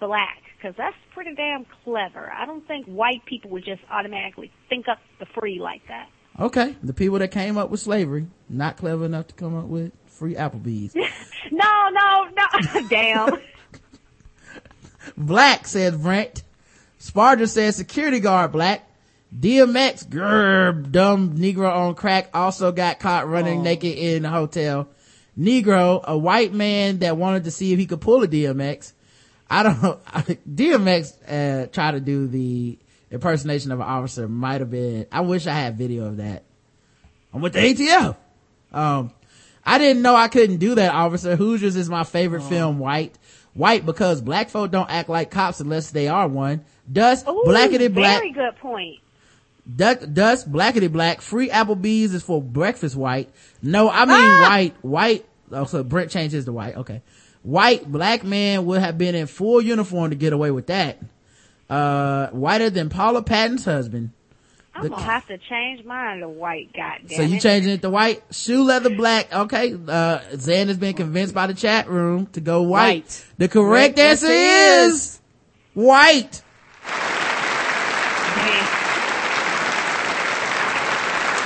black 0.00 0.42
because 0.56 0.74
that's 0.76 0.96
pretty 1.14 1.34
damn 1.34 1.64
clever. 1.84 2.32
I 2.32 2.44
don't 2.46 2.66
think 2.66 2.86
white 2.86 3.24
people 3.26 3.50
would 3.50 3.64
just 3.64 3.82
automatically 3.90 4.50
think 4.68 4.88
up 4.88 4.98
the 5.20 5.26
free 5.26 5.60
like 5.60 5.82
that. 5.88 6.08
Okay, 6.40 6.76
the 6.82 6.92
people 6.92 7.18
that 7.18 7.28
came 7.28 7.56
up 7.56 7.70
with 7.70 7.80
slavery, 7.80 8.26
not 8.48 8.76
clever 8.76 9.04
enough 9.04 9.28
to 9.28 9.34
come 9.34 9.56
up 9.56 9.66
with 9.66 9.92
free 10.06 10.34
Applebee's. 10.34 10.94
No, 11.50 11.88
no, 11.90 12.24
no. 12.36 12.88
damn. 12.90 13.38
Black, 15.18 15.66
says 15.66 15.96
Brent. 15.96 16.44
Sparger 17.00 17.48
says 17.48 17.76
security 17.76 18.20
guard 18.20 18.52
black. 18.52 18.84
DMX, 19.36 20.08
grr, 20.08 20.90
dumb 20.90 21.36
Negro 21.36 21.70
on 21.70 21.94
crack, 21.94 22.30
also 22.32 22.72
got 22.72 22.98
caught 22.98 23.28
running 23.28 23.62
naked 23.62 23.98
in 23.98 24.24
a 24.24 24.30
hotel. 24.30 24.88
Negro, 25.38 26.02
a 26.04 26.16
white 26.16 26.54
man 26.54 27.00
that 27.00 27.16
wanted 27.16 27.44
to 27.44 27.50
see 27.50 27.72
if 27.72 27.78
he 27.78 27.86
could 27.86 28.00
pull 28.00 28.22
a 28.22 28.28
DMX. 28.28 28.92
I 29.50 29.62
don't, 29.64 30.04
DMX, 30.48 31.12
uh, 31.28 31.66
tried 31.66 31.92
to 31.92 32.00
do 32.00 32.26
the 32.26 32.78
impersonation 33.10 33.70
of 33.70 33.80
an 33.80 33.86
officer 33.86 34.28
might 34.28 34.60
have 34.60 34.70
been, 34.70 35.06
I 35.12 35.20
wish 35.20 35.46
I 35.46 35.54
had 35.54 35.76
video 35.76 36.06
of 36.06 36.16
that. 36.18 36.44
I'm 37.32 37.42
with 37.42 37.52
the 37.52 37.60
ATF. 37.60 38.16
Um, 38.72 39.12
I 39.64 39.78
didn't 39.78 40.02
know 40.02 40.16
I 40.16 40.28
couldn't 40.28 40.56
do 40.56 40.76
that, 40.76 40.94
officer. 40.94 41.36
Hoosiers 41.36 41.76
is 41.76 41.90
my 41.90 42.04
favorite 42.04 42.42
film, 42.44 42.78
white. 42.78 43.18
White 43.54 43.84
because 43.84 44.20
black 44.20 44.50
folk 44.50 44.70
don't 44.70 44.90
act 44.90 45.08
like 45.08 45.30
cops 45.30 45.60
unless 45.60 45.90
they 45.90 46.08
are 46.08 46.28
one. 46.28 46.64
Dust, 46.90 47.26
Ooh, 47.26 47.44
blackety 47.46 47.92
black. 47.92 48.20
Very 48.20 48.32
good 48.32 48.56
point. 48.56 49.00
Dust, 49.76 50.50
blackety 50.50 50.90
black. 50.90 51.20
Free 51.20 51.48
Applebee's 51.50 52.14
is 52.14 52.22
for 52.22 52.40
breakfast 52.40 52.96
white. 52.96 53.30
No, 53.62 53.90
I 53.90 54.04
mean 54.06 54.16
Ah! 54.16 54.46
white, 54.48 54.74
white. 54.82 55.26
Oh, 55.50 55.64
so 55.64 55.82
Brent 55.82 56.10
changes 56.10 56.44
to 56.46 56.52
white. 56.52 56.76
Okay. 56.76 57.02
White 57.42 57.90
black 57.90 58.24
man 58.24 58.64
would 58.66 58.80
have 58.80 58.96
been 58.98 59.14
in 59.14 59.26
full 59.26 59.60
uniform 59.60 60.10
to 60.10 60.16
get 60.16 60.32
away 60.32 60.50
with 60.50 60.66
that. 60.68 60.98
Uh, 61.68 62.28
whiter 62.28 62.70
than 62.70 62.88
Paula 62.88 63.22
Patton's 63.22 63.64
husband. 63.64 64.10
I'm 64.78 64.84
The- 64.84 64.90
gonna 64.90 65.02
have 65.02 65.26
to 65.26 65.38
change 65.38 65.84
mine 65.84 66.20
to 66.20 66.28
white. 66.28 66.72
Goddamn 66.72 67.08
So 67.16 67.22
you 67.22 67.36
it. 67.36 67.42
changing 67.42 67.72
it 67.72 67.82
to 67.82 67.90
white? 67.90 68.22
Shoe 68.30 68.62
leather 68.62 68.90
black. 68.90 69.34
Okay. 69.34 69.72
Uh, 69.74 70.18
Xan 70.34 70.68
has 70.68 70.76
been 70.78 70.94
convinced 70.94 71.34
by 71.34 71.48
the 71.48 71.54
chat 71.54 71.88
room 71.90 72.26
to 72.34 72.40
go 72.40 72.62
white. 72.62 73.02
White. 73.04 73.24
The 73.38 73.48
correct 73.48 73.96
Correct 73.96 73.98
answer 73.98 74.26
answer 74.28 74.92
is 74.94 75.20
white. 75.74 76.42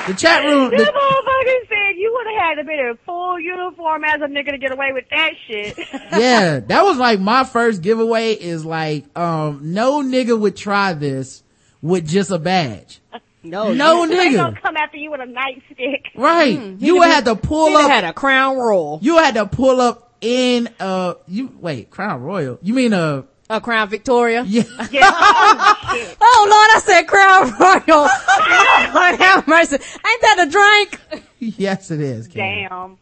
The 0.08 0.14
chat 0.14 0.44
room, 0.44 0.68
This 0.70 0.84
the, 0.84 0.92
motherfucker 0.92 1.68
said 1.68 1.96
you 1.96 2.12
would 2.12 2.26
have 2.34 2.42
had 2.42 2.54
to 2.56 2.64
be 2.64 2.72
in 2.74 2.98
full 3.06 3.38
uniform 3.38 4.02
as 4.02 4.20
a 4.20 4.24
nigga 4.26 4.50
to 4.50 4.58
get 4.58 4.72
away 4.72 4.90
with 4.92 5.04
that 5.10 5.30
shit. 5.46 5.78
yeah, 5.92 6.58
that 6.58 6.82
was 6.82 6.98
like 6.98 7.20
my 7.20 7.44
first 7.44 7.82
giveaway 7.82 8.32
is 8.32 8.64
like, 8.64 9.04
um, 9.16 9.60
no 9.62 10.02
nigga 10.02 10.36
would 10.38 10.56
try 10.56 10.92
this 10.92 11.44
with 11.82 12.08
just 12.08 12.30
a 12.30 12.38
badge. 12.38 13.00
No, 13.42 13.72
No 13.72 14.06
they 14.06 14.14
nigga. 14.30 14.36
gonna 14.36 14.60
come 14.60 14.76
after 14.76 14.96
you 14.96 15.10
with 15.10 15.20
a 15.20 15.24
nightstick. 15.24 16.02
Right. 16.14 16.58
He 16.58 16.86
you 16.86 16.92
done 16.94 16.98
would 17.00 17.08
have 17.10 17.24
to 17.24 17.34
pull 17.36 17.66
He 17.68 17.72
done 17.74 17.84
up, 17.86 17.90
had 17.90 18.04
a 18.04 18.12
crown 18.12 18.56
royal, 18.56 19.00
you 19.02 19.16
had 19.18 19.34
to 19.34 19.46
pull 19.46 19.80
up 19.80 20.12
in, 20.20 20.68
uh, 20.78 21.14
you, 21.26 21.50
wait, 21.60 21.90
Crown 21.90 22.22
Royal. 22.22 22.56
You 22.62 22.74
mean, 22.74 22.92
uh, 22.92 23.22
a 23.50 23.60
crown 23.60 23.88
Victoria. 23.88 24.44
yeah. 24.46 24.62
Yeah. 24.92 25.10
oh, 25.12 25.76
shit. 25.92 26.16
Oh 26.20 26.46
Lord, 26.48 26.70
I 26.70 26.80
said 26.84 27.02
crown 27.08 27.50
royal. 27.58 28.02
Lord 28.94 29.20
have 29.20 29.48
mercy. 29.48 29.74
Ain't 29.74 30.20
that 30.22 30.46
a 30.46 30.50
drink? 30.50 31.24
yes, 31.58 31.90
it 31.90 32.00
is. 32.00 32.28
Karen. 32.28 32.68
Damn. 32.70 32.98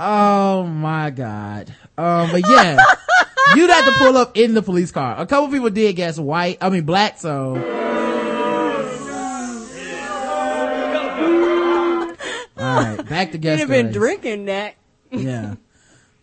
Oh 0.00 0.62
my 0.62 1.10
god. 1.10 1.74
Um, 1.96 2.30
but 2.30 2.42
yeah, 2.48 2.78
you'd 3.56 3.68
have 3.68 3.84
to 3.84 3.92
pull 3.98 4.16
up 4.16 4.36
in 4.36 4.54
the 4.54 4.62
police 4.62 4.92
car. 4.92 5.16
A 5.18 5.26
couple 5.26 5.50
people 5.50 5.70
did 5.70 5.96
guess 5.96 6.18
white. 6.18 6.58
I 6.60 6.68
mean 6.70 6.84
black. 6.84 7.18
So. 7.18 7.56
All 12.56 12.64
right, 12.64 13.08
back 13.08 13.32
to 13.32 13.38
guess. 13.38 13.60
have 13.60 13.68
been 13.68 13.92
drinking 13.92 14.46
that. 14.46 14.74
Yeah. 15.10 15.54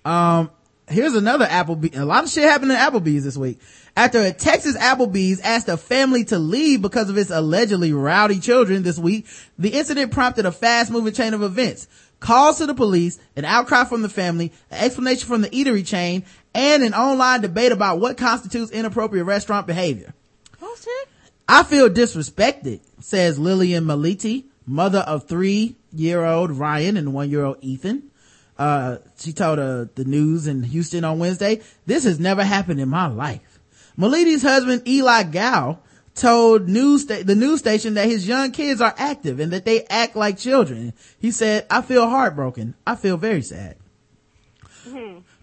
Um, 0.04 0.52
here's 0.88 1.14
another 1.14 1.46
Applebee. 1.46 1.98
A 1.98 2.06
lot 2.06 2.24
of 2.24 2.30
shit 2.30 2.44
happened 2.44 2.72
in 2.72 2.78
Applebee's 2.78 3.24
this 3.24 3.38
week. 3.38 3.60
After 3.98 4.22
a 4.22 4.32
Texas 4.34 4.78
Applebee's 4.78 5.40
asked 5.40 5.70
a 5.70 5.78
family 5.78 6.26
to 6.26 6.38
leave 6.38 6.82
because 6.82 7.10
of 7.10 7.18
its 7.18 7.30
allegedly 7.32 7.94
rowdy 7.94 8.40
children 8.40 8.84
this 8.84 9.00
week, 9.00 9.26
the 9.58 9.70
incident 9.70 10.12
prompted 10.12 10.46
a 10.46 10.52
fast 10.52 10.92
moving 10.92 11.14
chain 11.14 11.34
of 11.34 11.42
events. 11.42 11.88
Calls 12.20 12.58
to 12.58 12.66
the 12.66 12.74
police, 12.74 13.20
an 13.36 13.46
outcry 13.46 13.84
from 13.84 14.02
the 14.02 14.10
family, 14.10 14.52
an 14.72 14.84
explanation 14.86 15.28
from 15.28 15.42
the 15.42 15.50
eatery 15.50 15.86
chain, 15.86 16.24
and 16.54 16.84
an 16.84 16.94
online 16.94 17.42
debate 17.42 17.72
about 17.72 18.00
what 18.00 18.18
constitutes 18.18 18.72
inappropriate 18.72 19.26
restaurant 19.26 19.68
behavior. 19.68 20.14
I 21.48 21.64
feel 21.64 21.90
disrespected, 21.90 22.80
says 23.00 23.38
Lillian 23.38 23.86
Maliti, 23.86 24.46
mother 24.66 25.00
of 25.00 25.28
three 25.28 25.76
year 25.94 26.24
old 26.26 26.52
Ryan 26.52 26.98
and 26.98 27.14
one 27.14 27.30
year 27.30 27.46
old 27.46 27.58
Ethan. 27.62 28.10
Uh, 28.58 28.98
she 29.18 29.34
told 29.34 29.60
uh, 29.60 29.86
the 29.96 30.06
news 30.06 30.48
in 30.48 30.64
Houston 30.64 31.04
on 31.04 31.20
Wednesday, 31.20 31.62
this 31.86 32.06
has 32.06 32.20
never 32.20 32.44
happened 32.44 32.80
in 32.80 32.90
my 32.90 33.08
life. 33.08 33.60
Maliti's 33.98 34.42
husband 34.42 34.88
Eli 34.88 35.24
Gow 35.24 35.80
told 36.16 36.68
news 36.68 37.04
sta- 37.04 37.24
the 37.24 37.36
news 37.36 37.60
station 37.60 37.94
that 37.96 38.08
his 38.08 38.28
young 38.28 38.52
kids 38.52 38.82
are 38.82 38.94
active 38.98 39.40
and 39.40 39.52
that 39.52 39.66
they 39.66 39.86
act 39.86 40.16
like 40.16 40.38
children. 40.38 40.94
He 41.20 41.32
said, 41.32 41.66
I 41.70 41.82
feel 41.82 42.08
heartbroken. 42.10 42.76
I 42.88 42.96
feel 42.96 43.18
very 43.18 43.42
sad. 43.42 43.78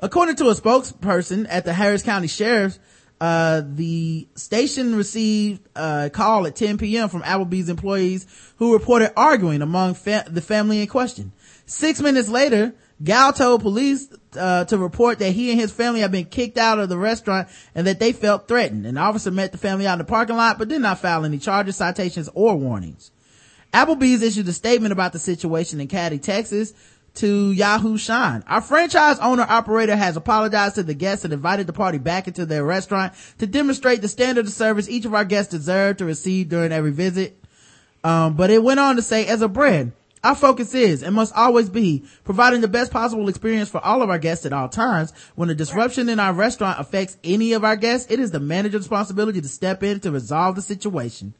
According 0.00 0.36
to 0.36 0.48
a 0.48 0.54
spokesperson 0.54 1.46
at 1.48 1.64
the 1.64 1.72
Harris 1.72 2.02
County 2.02 2.28
Sheriff's, 2.28 2.78
uh, 3.20 3.62
the 3.64 4.26
station 4.34 4.96
received 4.96 5.60
a 5.76 6.10
call 6.12 6.46
at 6.46 6.56
10 6.56 6.78
p.m. 6.78 7.08
from 7.08 7.22
Applebee's 7.22 7.68
employees 7.68 8.26
who 8.56 8.72
reported 8.72 9.12
arguing 9.16 9.62
among 9.62 9.94
fa- 9.94 10.24
the 10.28 10.40
family 10.40 10.80
in 10.80 10.88
question. 10.88 11.32
Six 11.66 12.00
minutes 12.00 12.28
later, 12.28 12.74
Gal 13.02 13.32
told 13.32 13.62
police 13.62 14.08
uh, 14.36 14.64
to 14.66 14.78
report 14.78 15.18
that 15.18 15.32
he 15.32 15.50
and 15.50 15.60
his 15.60 15.72
family 15.72 16.00
had 16.00 16.12
been 16.12 16.24
kicked 16.24 16.58
out 16.58 16.78
of 16.78 16.88
the 16.88 16.98
restaurant 16.98 17.48
and 17.74 17.86
that 17.86 17.98
they 17.98 18.12
felt 18.12 18.48
threatened. 18.48 18.86
An 18.86 18.96
officer 18.96 19.30
met 19.30 19.52
the 19.52 19.58
family 19.58 19.86
out 19.86 19.94
in 19.94 19.98
the 19.98 20.04
parking 20.04 20.36
lot 20.36 20.58
but 20.58 20.68
did 20.68 20.80
not 20.80 20.98
file 20.98 21.24
any 21.24 21.38
charges, 21.38 21.76
citations, 21.76 22.28
or 22.34 22.56
warnings. 22.56 23.10
Applebee's 23.72 24.22
issued 24.22 24.48
a 24.48 24.52
statement 24.52 24.92
about 24.92 25.12
the 25.12 25.18
situation 25.18 25.80
in 25.80 25.88
Katy, 25.88 26.18
Texas 26.18 26.74
to 27.14 27.52
Yahoo 27.52 27.98
Shine. 27.98 28.42
Our 28.46 28.60
franchise 28.60 29.18
owner 29.18 29.46
operator 29.48 29.96
has 29.96 30.16
apologized 30.16 30.76
to 30.76 30.82
the 30.82 30.94
guests 30.94 31.24
and 31.24 31.32
invited 31.32 31.66
the 31.66 31.72
party 31.72 31.98
back 31.98 32.26
into 32.26 32.46
their 32.46 32.64
restaurant 32.64 33.12
to 33.38 33.46
demonstrate 33.46 34.00
the 34.00 34.08
standard 34.08 34.46
of 34.46 34.52
service 34.52 34.88
each 34.88 35.04
of 35.04 35.14
our 35.14 35.24
guests 35.24 35.50
deserve 35.50 35.98
to 35.98 36.04
receive 36.04 36.48
during 36.48 36.72
every 36.72 36.90
visit. 36.90 37.38
Um, 38.04 38.34
but 38.34 38.50
it 38.50 38.62
went 38.62 38.80
on 38.80 38.96
to 38.96 39.02
say, 39.02 39.26
as 39.26 39.42
a 39.42 39.48
brand, 39.48 39.92
our 40.24 40.34
focus 40.36 40.74
is 40.74 41.02
and 41.02 41.14
must 41.14 41.34
always 41.34 41.68
be 41.68 42.04
providing 42.24 42.60
the 42.60 42.68
best 42.68 42.92
possible 42.92 43.28
experience 43.28 43.68
for 43.68 43.84
all 43.84 44.02
of 44.02 44.10
our 44.10 44.18
guests 44.18 44.46
at 44.46 44.52
all 44.52 44.68
times. 44.68 45.12
When 45.34 45.50
a 45.50 45.54
disruption 45.54 46.08
in 46.08 46.20
our 46.20 46.32
restaurant 46.32 46.78
affects 46.78 47.16
any 47.24 47.52
of 47.54 47.64
our 47.64 47.76
guests, 47.76 48.10
it 48.10 48.20
is 48.20 48.30
the 48.30 48.40
manager's 48.40 48.82
responsibility 48.82 49.40
to 49.40 49.48
step 49.48 49.82
in 49.82 50.00
to 50.00 50.12
resolve 50.12 50.54
the 50.54 50.62
situation. 50.62 51.34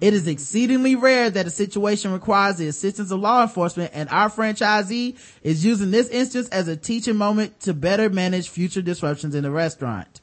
It 0.00 0.14
is 0.14 0.26
exceedingly 0.26 0.96
rare 0.96 1.30
that 1.30 1.46
a 1.46 1.50
situation 1.50 2.12
requires 2.12 2.56
the 2.56 2.66
assistance 2.66 3.12
of 3.12 3.20
law 3.20 3.42
enforcement 3.42 3.92
and 3.94 4.08
our 4.08 4.28
franchisee 4.28 5.16
is 5.44 5.64
using 5.64 5.92
this 5.92 6.08
instance 6.08 6.48
as 6.48 6.66
a 6.66 6.76
teaching 6.76 7.16
moment 7.16 7.60
to 7.60 7.74
better 7.74 8.10
manage 8.10 8.48
future 8.48 8.82
disruptions 8.82 9.34
in 9.34 9.44
the 9.44 9.50
restaurant. 9.50 10.20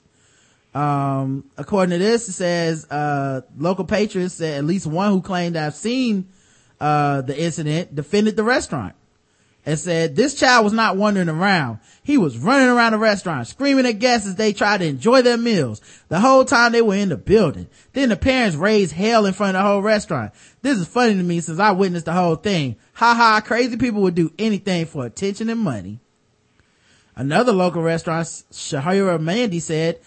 Um, 0.74 1.46
according 1.58 1.92
to 1.92 1.98
this, 1.98 2.28
it 2.28 2.34
says, 2.34 2.86
uh, 2.92 3.42
local 3.58 3.86
patrons 3.86 4.34
said 4.34 4.58
at 4.58 4.66
least 4.66 4.86
one 4.86 5.12
who 5.12 5.22
claimed 5.22 5.56
I've 5.56 5.76
seen, 5.76 6.28
uh, 6.80 7.22
the 7.22 7.40
incident 7.40 7.94
defended 7.96 8.36
the 8.36 8.44
restaurant 8.44 8.96
and 9.66 9.78
said 9.78 10.16
this 10.16 10.36
child 10.36 10.64
was 10.64 10.74
not 10.74 10.98
wandering 10.98 11.30
around. 11.30 11.80
He 12.04 12.18
was 12.18 12.38
running 12.38 12.70
around 12.70 12.94
the 12.94 12.98
restaurant, 12.98 13.48
screaming 13.48 13.86
at 13.86 14.00
guests 14.00 14.28
as 14.28 14.36
they 14.36 14.54
tried 14.54 14.80
to 14.80 14.86
enjoy 14.86 15.22
their 15.22 15.38
meals. 15.38 15.82
The 16.08 16.20
whole 16.20 16.46
time 16.46 16.72
they 16.72 16.82
were 16.82 16.96
in 16.96 17.10
the 17.10 17.18
building. 17.18 17.68
Then 17.94 18.10
the 18.10 18.16
parents 18.16 18.56
raised 18.56 18.94
hell 18.94 19.26
in 19.26 19.34
front 19.34 19.56
of 19.56 19.64
the 19.64 19.68
whole 19.68 19.82
restaurant. 19.82 20.34
This 20.62 20.78
is 20.78 20.88
funny 20.88 21.16
to 21.16 21.24
me 21.24 21.40
since 21.42 21.60
I 21.60 21.72
witnessed 21.72 22.06
the 22.06 22.14
whole 22.14 22.36
thing. 22.36 22.78
Ha 22.94 23.14
ha, 23.14 23.42
crazy 23.46 23.78
people 23.78 24.02
would 24.02 24.16
do 24.16 24.32
anything 24.40 24.86
for 24.86 25.06
attention 25.06 25.50
and 25.50 25.60
money. 25.60 26.00
Another 27.16 27.52
local 27.52 27.84
restaurant, 27.84 28.28
Shahira 28.28 29.20
Mandy 29.20 29.60
said, 29.60 30.00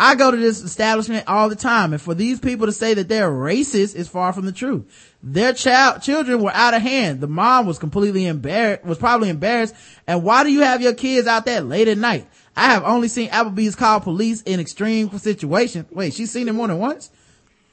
I 0.00 0.14
go 0.14 0.30
to 0.30 0.36
this 0.36 0.62
establishment 0.62 1.26
all 1.26 1.48
the 1.48 1.56
time, 1.56 1.92
and 1.92 2.00
for 2.00 2.14
these 2.14 2.38
people 2.38 2.66
to 2.66 2.72
say 2.72 2.94
that 2.94 3.08
they're 3.08 3.30
racist 3.30 3.96
is 3.96 4.08
far 4.08 4.32
from 4.32 4.46
the 4.46 4.52
truth. 4.52 5.07
Their 5.22 5.52
child, 5.52 6.02
children 6.02 6.42
were 6.42 6.52
out 6.54 6.74
of 6.74 6.82
hand. 6.82 7.20
The 7.20 7.26
mom 7.26 7.66
was 7.66 7.78
completely 7.78 8.26
embarrassed, 8.26 8.84
was 8.84 8.98
probably 8.98 9.28
embarrassed. 9.28 9.74
And 10.06 10.22
why 10.22 10.44
do 10.44 10.52
you 10.52 10.60
have 10.60 10.80
your 10.80 10.94
kids 10.94 11.26
out 11.26 11.44
there 11.44 11.60
late 11.60 11.88
at 11.88 11.98
night? 11.98 12.28
I 12.56 12.66
have 12.66 12.84
only 12.84 13.08
seen 13.08 13.28
Applebee's 13.30 13.74
call 13.74 14.00
police 14.00 14.42
in 14.42 14.60
extreme 14.60 15.16
situations. 15.18 15.90
Wait, 15.90 16.14
she's 16.14 16.30
seen 16.30 16.48
it 16.48 16.52
more 16.52 16.68
than 16.68 16.78
once? 16.78 17.10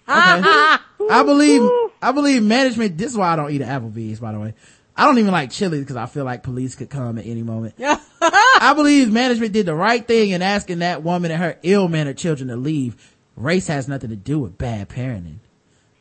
Okay. 0.07 1.13
I 1.13 1.23
believe, 1.23 1.61
I 2.01 2.11
believe 2.11 2.41
management, 2.41 2.97
this 2.97 3.11
is 3.11 3.17
why 3.17 3.33
I 3.33 3.35
don't 3.35 3.51
eat 3.51 3.61
at 3.61 3.81
Applebee's, 3.81 4.19
by 4.19 4.31
the 4.31 4.39
way. 4.39 4.53
I 4.97 5.05
don't 5.05 5.17
even 5.17 5.31
like 5.31 5.51
chili 5.51 5.79
because 5.79 5.97
I 5.97 6.05
feel 6.05 6.23
like 6.23 6.41
police 6.41 6.73
could 6.75 6.89
come 6.89 7.17
at 7.17 7.25
any 7.25 7.43
moment. 7.43 7.75
I 7.79 8.73
believe 8.75 9.11
management 9.11 9.51
did 9.51 9.65
the 9.65 9.75
right 9.75 10.05
thing 10.07 10.31
in 10.31 10.41
asking 10.41 10.79
that 10.79 11.03
woman 11.03 11.31
and 11.31 11.41
her 11.41 11.59
ill-mannered 11.63 12.17
children 12.17 12.47
to 12.49 12.55
leave. 12.55 13.13
Race 13.35 13.67
has 13.67 13.87
nothing 13.87 14.09
to 14.09 14.15
do 14.15 14.39
with 14.39 14.57
bad 14.57 14.89
parenting. 14.89 15.39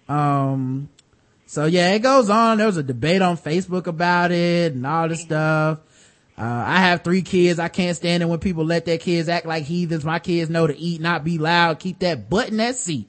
Um, 0.08 0.88
so 1.54 1.66
yeah, 1.66 1.92
it 1.92 2.00
goes 2.00 2.28
on. 2.30 2.58
There 2.58 2.66
was 2.66 2.78
a 2.78 2.82
debate 2.82 3.22
on 3.22 3.36
Facebook 3.36 3.86
about 3.86 4.32
it 4.32 4.72
and 4.72 4.84
all 4.84 5.08
this 5.08 5.22
stuff. 5.22 5.78
Uh, 6.36 6.42
I 6.42 6.78
have 6.78 7.04
three 7.04 7.22
kids. 7.22 7.60
I 7.60 7.68
can't 7.68 7.96
stand 7.96 8.24
it 8.24 8.26
when 8.26 8.40
people 8.40 8.64
let 8.64 8.86
their 8.86 8.98
kids 8.98 9.28
act 9.28 9.46
like 9.46 9.62
heathens. 9.62 10.04
My 10.04 10.18
kids 10.18 10.50
know 10.50 10.66
to 10.66 10.76
eat, 10.76 11.00
not 11.00 11.22
be 11.22 11.38
loud. 11.38 11.78
Keep 11.78 12.00
that 12.00 12.28
butt 12.28 12.48
in 12.48 12.56
that 12.56 12.74
seat. 12.74 13.08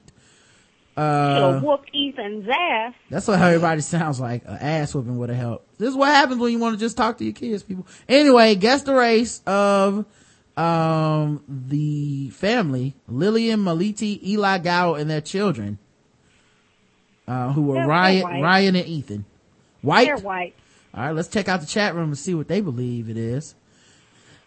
Uh, 0.96 1.58
whoop 1.58 1.84
Ethan's 1.92 2.48
ass. 2.48 2.94
that's 3.10 3.26
what 3.26 3.40
everybody 3.40 3.80
sounds 3.82 4.20
like. 4.20 4.44
An 4.46 4.58
ass 4.58 4.94
whooping 4.94 5.18
would 5.18 5.28
have 5.28 5.38
helped. 5.38 5.78
This 5.78 5.88
is 5.88 5.96
what 5.96 6.10
happens 6.10 6.40
when 6.40 6.52
you 6.52 6.60
want 6.60 6.76
to 6.76 6.80
just 6.80 6.96
talk 6.96 7.18
to 7.18 7.24
your 7.24 7.32
kids, 7.34 7.64
people. 7.64 7.84
Anyway, 8.08 8.54
guess 8.54 8.84
the 8.84 8.94
race 8.94 9.42
of, 9.44 10.06
um, 10.56 11.42
the 11.48 12.30
family, 12.30 12.94
Lillian, 13.08 13.60
Maliti, 13.64 14.22
Eli 14.24 14.58
Gow, 14.58 14.94
and 14.94 15.10
their 15.10 15.20
children, 15.20 15.78
uh, 17.28 17.52
who 17.52 17.62
were 17.62 17.74
They're- 17.74 17.82
they're 17.82 17.88
Ryan. 17.88 18.42
Ryan 18.42 18.76
and 18.76 18.86
Ethan. 18.86 19.24
White? 19.82 20.06
They're 20.06 20.18
white. 20.18 20.54
All 20.94 21.04
right, 21.04 21.12
let's 21.12 21.28
check 21.28 21.48
out 21.48 21.60
the 21.60 21.66
chat 21.66 21.94
room 21.94 22.08
and 22.08 22.18
see 22.18 22.34
what 22.34 22.48
they 22.48 22.60
believe 22.60 23.08
it 23.10 23.16
is. 23.18 23.54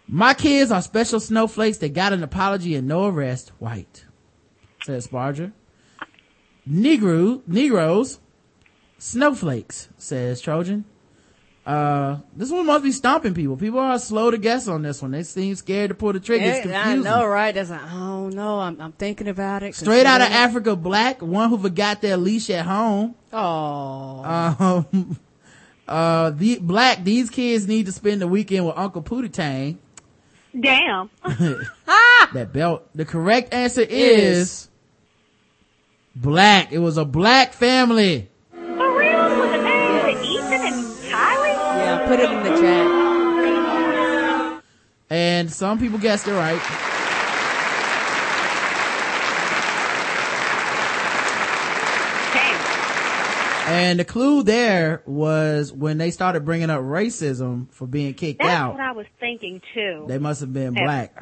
My 0.08 0.34
kids 0.34 0.72
are 0.72 0.82
special 0.82 1.20
snowflakes 1.20 1.78
that 1.80 1.94
got 1.94 2.14
an 2.14 2.24
apology 2.24 2.74
and 2.76 2.88
no 2.88 3.06
arrest. 3.08 3.52
White, 3.60 4.06
says 4.84 5.08
Sparger. 5.08 5.52
Negro, 6.68 7.42
Negroes, 7.48 8.20
snowflakes, 8.98 9.90
says 9.98 10.42
Trojan. 10.42 10.86
Uh, 11.70 12.18
this 12.36 12.50
one 12.50 12.66
must 12.66 12.84
be 12.84 12.92
stomping 12.92 13.36
people. 13.36 13.56
People 13.56 13.78
are 13.78 14.00
slow 14.00 14.32
to 14.32 14.40
guess 14.40 14.68
on 14.68 14.82
this 14.82 15.04
one. 15.04 15.12
They 15.12 15.22
seem 15.22 15.54
scared 15.54 15.90
to 15.90 15.94
pull 15.94 16.14
the 16.14 16.20
trigger. 16.20 16.46
It's 16.46 16.66
Yeah, 16.66 16.84
I 16.84 16.96
know, 16.96 17.24
right? 17.28 17.54
That's 17.54 17.70
like, 17.70 17.84
I 17.84 17.94
don't 17.94 18.34
know. 18.34 18.60
I'm, 18.60 18.82
I'm 18.82 18.92
thinking 18.94 19.28
about 19.28 19.62
it. 19.62 19.76
Straight 19.76 20.08
out 20.08 20.20
of. 20.20 20.32
Africa, 20.32 20.76
black, 20.76 21.22
one 21.22 21.48
who 21.48 21.60
forgot 21.60 22.02
their 22.02 22.18
leash 22.18 22.50
at 22.50 22.66
home. 22.66 23.14
Oh, 23.32 24.24
Um, 24.90 25.20
uh, 25.88 26.32
the 26.32 26.58
black, 26.58 27.04
these 27.04 27.30
kids 27.30 27.68
need 27.68 27.86
to 27.86 27.92
spend 27.92 28.22
the 28.22 28.28
weekend 28.28 28.66
with 28.66 28.76
Uncle 28.76 29.04
Pootie 29.04 29.32
Tang. 29.32 29.78
Damn. 30.60 31.12
That 32.34 32.52
belt. 32.52 32.90
The 32.96 33.06
correct 33.06 33.54
answer 33.54 33.86
is 33.88 34.70
black. 36.16 36.72
It 36.72 36.80
was 36.80 36.98
a 36.98 37.06
black 37.06 37.54
family. 37.54 38.30
Put 42.10 42.20
it 42.20 42.32
in 42.32 42.42
the 42.42 42.50
chat. 42.60 42.88
And 45.12 45.52
some 45.52 45.78
people 45.78 46.00
guessed 46.00 46.28
it 46.28 46.32
right. 46.32 46.60
Damn. 52.34 53.72
And 53.72 54.00
the 54.00 54.06
clue 54.06 54.42
there 54.42 55.04
was 55.06 55.72
when 55.72 56.00
they 56.00 56.10
started 56.10 56.46
bringing 56.46 56.72
up 56.72 56.82
racism 56.82 57.72
for 57.72 57.86
being 57.86 58.16
kicked 58.16 58.40
That's 58.40 58.50
out. 58.50 58.70
That's 58.70 58.80
what 58.80 58.88
I 58.88 58.92
was 58.94 59.06
thinking 59.20 59.62
too. 59.76 60.06
they 60.08 60.18
must 60.18 60.42
have 60.42 60.52
been 60.52 60.74
black. 60.74 61.14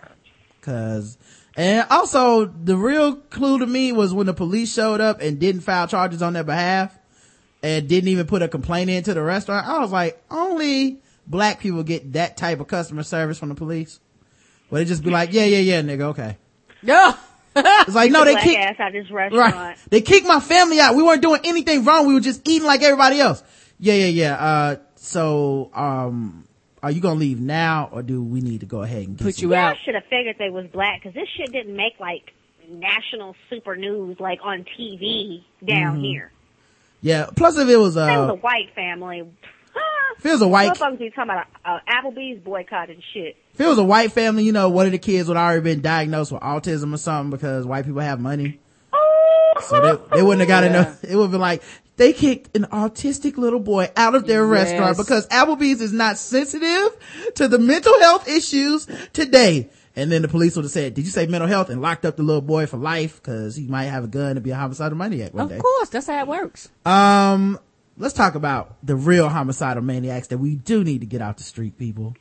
Cause, 0.62 1.18
and 1.58 1.86
also 1.90 2.46
the 2.46 2.78
real 2.78 3.18
clue 3.18 3.60
to 3.60 3.68
me 3.68 3.92
was 3.92 4.14
when 4.14 4.26
the 4.26 4.34
police 4.34 4.74
showed 4.74 5.02
up 5.02 5.20
and 5.20 5.38
didn't 5.38 5.62
file 5.62 5.88
charges 5.88 6.22
on 6.22 6.32
their 6.32 6.46
behalf 6.46 6.97
and 7.68 7.88
didn't 7.90 8.08
even 8.10 8.26
put 8.28 8.42
a 8.42 8.48
complaint 8.48 8.90
into 8.90 9.14
the 9.14 9.22
restaurant. 9.22 9.68
I 9.68 9.80
was 9.80 9.92
like, 9.92 10.22
only 10.32 11.02
black 11.26 11.60
people 11.60 11.84
get 11.84 12.14
that 12.14 12.38
type 12.38 12.60
of 12.60 12.68
customer 12.68 13.04
service 13.04 13.38
from 13.38 13.50
the 13.50 13.56
police. 13.56 14.00
Where 14.70 14.82
they 14.82 14.86
just 14.86 15.04
be 15.04 15.10
like, 15.12 15.32
yeah, 15.34 15.46
yeah, 15.46 15.60
yeah, 15.60 15.82
nigga, 15.82 16.02
okay. 16.12 16.38
Yeah. 16.84 17.14
It's 17.56 17.96
like, 17.96 18.12
no, 18.12 18.24
they 18.24 18.34
Black 18.34 18.44
kicked, 18.44 18.60
ass 18.60 18.76
out 18.80 18.92
this 18.92 19.10
restaurant. 19.10 19.56
right. 19.56 19.78
They 19.90 20.02
kicked 20.02 20.28
my 20.28 20.40
family 20.40 20.80
out. 20.80 20.96
We 20.96 21.02
weren't 21.02 21.24
doing 21.24 21.42
anything 21.44 21.84
wrong. 21.86 22.06
We 22.06 22.14
were 22.14 22.20
just 22.20 22.48
eating 22.48 22.68
like 22.68 22.84
everybody 22.84 23.20
else. 23.20 23.42
Yeah, 23.80 23.96
yeah, 23.96 24.06
yeah. 24.06 24.34
Uh, 24.36 24.76
so, 24.96 25.72
um, 25.74 26.48
are 26.84 26.92
you 26.92 27.02
gonna 27.02 27.20
leave 27.20 27.40
now 27.40 27.90
or 27.92 28.04
do 28.04 28.22
we 28.22 28.42
need 28.42 28.60
to 28.60 28.68
go 28.68 28.84
ahead 28.84 29.08
and 29.08 29.18
get 29.18 29.24
Put 29.26 29.36
some- 29.36 29.50
you 29.50 29.56
out. 29.56 29.76
I 29.76 29.80
should 29.84 29.96
have 29.96 30.04
figured 30.04 30.36
they 30.38 30.52
was 30.52 30.68
black 30.68 31.02
because 31.02 31.16
this 31.16 31.28
shit 31.36 31.52
didn't 31.52 31.76
make 31.76 31.94
like 32.00 32.32
national 32.70 33.36
super 33.50 33.76
news 33.76 34.18
like 34.20 34.40
on 34.44 34.64
TV 34.80 35.44
down 35.66 35.96
Mm-hmm. 35.96 36.04
here. 36.04 36.32
Yeah. 37.02 37.28
Plus 37.36 37.58
if 37.58 37.68
it 37.70 37.78
was, 37.78 37.96
was 37.96 37.98
a 37.98 38.32
uh, 38.32 38.34
white 38.36 38.74
family. 38.76 39.20
if 40.18 40.26
it 40.26 40.32
was 40.32 40.42
a 40.42 40.48
white, 40.48 40.72
Motherfuckers 40.74 41.00
be 41.00 41.10
talking 41.12 41.32
about 41.32 41.46
uh, 41.64 41.80
Applebee's 41.88 42.40
boycotting 42.44 43.02
shit. 43.14 43.36
if 43.54 43.62
it 43.62 43.68
was 43.68 43.78
a 43.78 43.84
white 43.84 44.12
family, 44.12 44.44
you 44.44 44.52
know, 44.52 44.70
one 44.70 44.86
of 44.88 44.92
the 44.92 44.98
kids 44.98 45.28
would 45.28 45.38
already 45.38 45.62
been 45.62 45.82
diagnosed 45.82 46.32
with 46.32 46.42
autism 46.42 46.94
or 46.94 46.98
something 46.98 47.30
because 47.32 47.66
white 47.66 47.86
people 47.86 48.02
have 48.02 48.20
money. 48.20 48.60
Oh, 48.94 49.54
So 49.62 49.82
they, 50.10 50.18
they 50.18 50.24
wouldn't 50.24 50.40
have 50.40 50.48
got 50.48 50.64
enough. 50.72 51.04
It 51.04 51.16
would 51.16 51.24
have 51.24 51.32
been 51.32 51.42
like, 51.42 51.62
they 51.98 52.14
kicked 52.14 52.56
an 52.56 52.66
autistic 52.66 53.38
little 53.38 53.60
boy 53.60 53.90
out 53.96 54.14
of 54.16 54.28
their 54.28 54.42
Yes. 54.54 54.70
restaurant 54.72 54.98
because 54.98 55.28
Applebee's 55.30 55.82
is 55.82 55.92
not 55.94 56.18
sensitive 56.20 56.96
to 57.36 57.48
the 57.48 57.58
mental 57.60 58.00
health 58.02 58.28
issues 58.28 58.88
today. 59.14 59.70
And 59.98 60.12
then 60.12 60.22
the 60.22 60.28
police 60.28 60.56
would 60.56 60.64
have 60.64 60.72
said, 60.72 60.94
did 60.94 61.06
you 61.06 61.12
say 61.12 61.26
mental 61.26 61.48
health? 61.48 61.72
And 61.72 61.82
locked 61.82 62.06
up 62.06 62.18
the 62.18 62.24
little 62.24 62.44
boy 62.44 62.68
for 62.68 62.78
life 62.78 63.16
because 63.16 63.56
he 63.56 63.66
might 63.66 63.86
have 63.86 64.04
a 64.04 64.08
gun 64.08 64.38
and 64.38 64.44
be 64.44 64.52
a 64.52 64.56
homicidal 64.56 64.96
maniac 64.96 65.34
one 65.34 65.46
Of 65.46 65.50
day. 65.50 65.56
Of 65.56 65.64
course, 65.64 65.90
that's 65.90 66.06
how 66.06 66.22
it 66.22 66.28
works. 66.28 66.70
Um, 66.86 67.60
let's 67.98 68.14
talk 68.14 68.36
about 68.36 68.76
the 68.84 68.96
real 68.96 69.28
homicidal 69.28 69.82
maniacs 69.82 70.28
that 70.28 70.38
we 70.38 70.56
do 70.56 70.84
need 70.84 71.02
to 71.02 71.08
get 71.08 71.24
out 71.24 71.38
the 71.38 71.44
street, 71.44 71.80
people. 71.80 72.16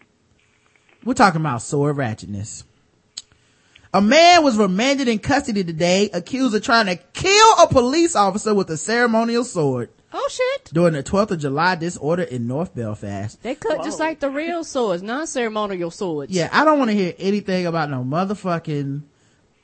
We're 1.05 1.13
talking 1.13 1.43
about 1.43 1.61
sword 1.61 1.97
ratchetness. 1.97 2.65
A 3.93 4.01
man 4.01 4.43
was 4.43 4.57
remanded 4.57 5.07
in 5.07 5.19
custody 5.19 5.63
today, 5.63 6.09
accused 6.15 6.55
of 6.55 6.63
trying 6.63 6.87
to 6.87 6.97
kill 6.97 7.53
a 7.63 7.69
police 7.69 8.17
officer 8.17 8.55
with 8.55 8.71
a 8.71 8.79
ceremonial 8.79 9.45
sword 9.45 9.91
Oh 10.13 10.29
shit. 10.31 10.71
during 10.73 10.95
the 10.95 11.03
12th 11.03 11.33
of 11.33 11.41
July 11.41 11.75
disorder 11.75 12.23
in 12.23 12.47
North 12.47 12.75
Belfast. 12.75 13.43
They 13.43 13.55
cut 13.55 13.83
just 13.85 13.99
like 13.99 14.21
the 14.21 14.31
real 14.31 14.65
swords, 14.65 15.03
non-ceremonial 15.03 15.91
swords. 15.91 16.33
Yeah, 16.33 16.49
I 16.53 16.65
don't 16.65 16.79
want 16.79 16.91
to 16.91 16.97
hear 16.97 17.15
anything 17.19 17.67
about 17.67 17.91
no 17.91 18.03
motherfucking 18.05 19.03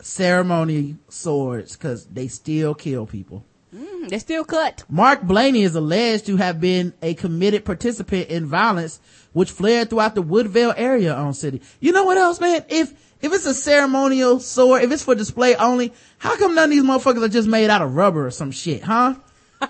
ceremony 0.01 0.97
swords 1.09 1.77
because 1.77 2.06
they 2.06 2.28
still 2.28 2.74
kill 2.74 3.06
people. 3.06 3.44
Mm, 3.74 4.09
they 4.09 4.19
still 4.19 4.44
cut. 4.44 4.85
Mark 4.90 5.23
Blaney 5.23 5.62
is 5.62 5.74
alleged 5.74 6.27
to 6.27 6.36
have 6.36 6.60
been 6.60 6.93
a 7.01 7.14
committed 7.14 7.64
participant 7.64 8.28
in 8.28 8.44
violence 8.47 9.01
which 9.32 9.51
flared 9.51 9.89
throughout 9.89 10.14
the 10.14 10.23
Woodvale 10.23 10.74
area 10.77 11.14
on 11.14 11.32
city. 11.32 11.62
You 11.81 11.93
know 11.93 12.05
what 12.05 12.19
else, 12.19 12.39
man? 12.40 12.64
If, 12.69 12.90
if 13.23 13.32
it's 13.32 13.47
a 13.47 13.55
ceremonial 13.55 14.40
sword, 14.40 14.82
if 14.82 14.93
it's 14.93 15.05
for 15.05 15.14
display 15.14 15.55
only, 15.55 15.93
how 16.19 16.36
come 16.36 16.55
none 16.55 16.64
of 16.64 16.70
these 16.70 16.82
motherfuckers 16.82 17.23
are 17.23 17.28
just 17.28 17.48
made 17.48 17.70
out 17.70 17.81
of 17.81 17.94
rubber 17.97 18.27
or 18.27 18.31
some 18.31 18.51
shit, 18.51 18.82
huh? 18.82 19.14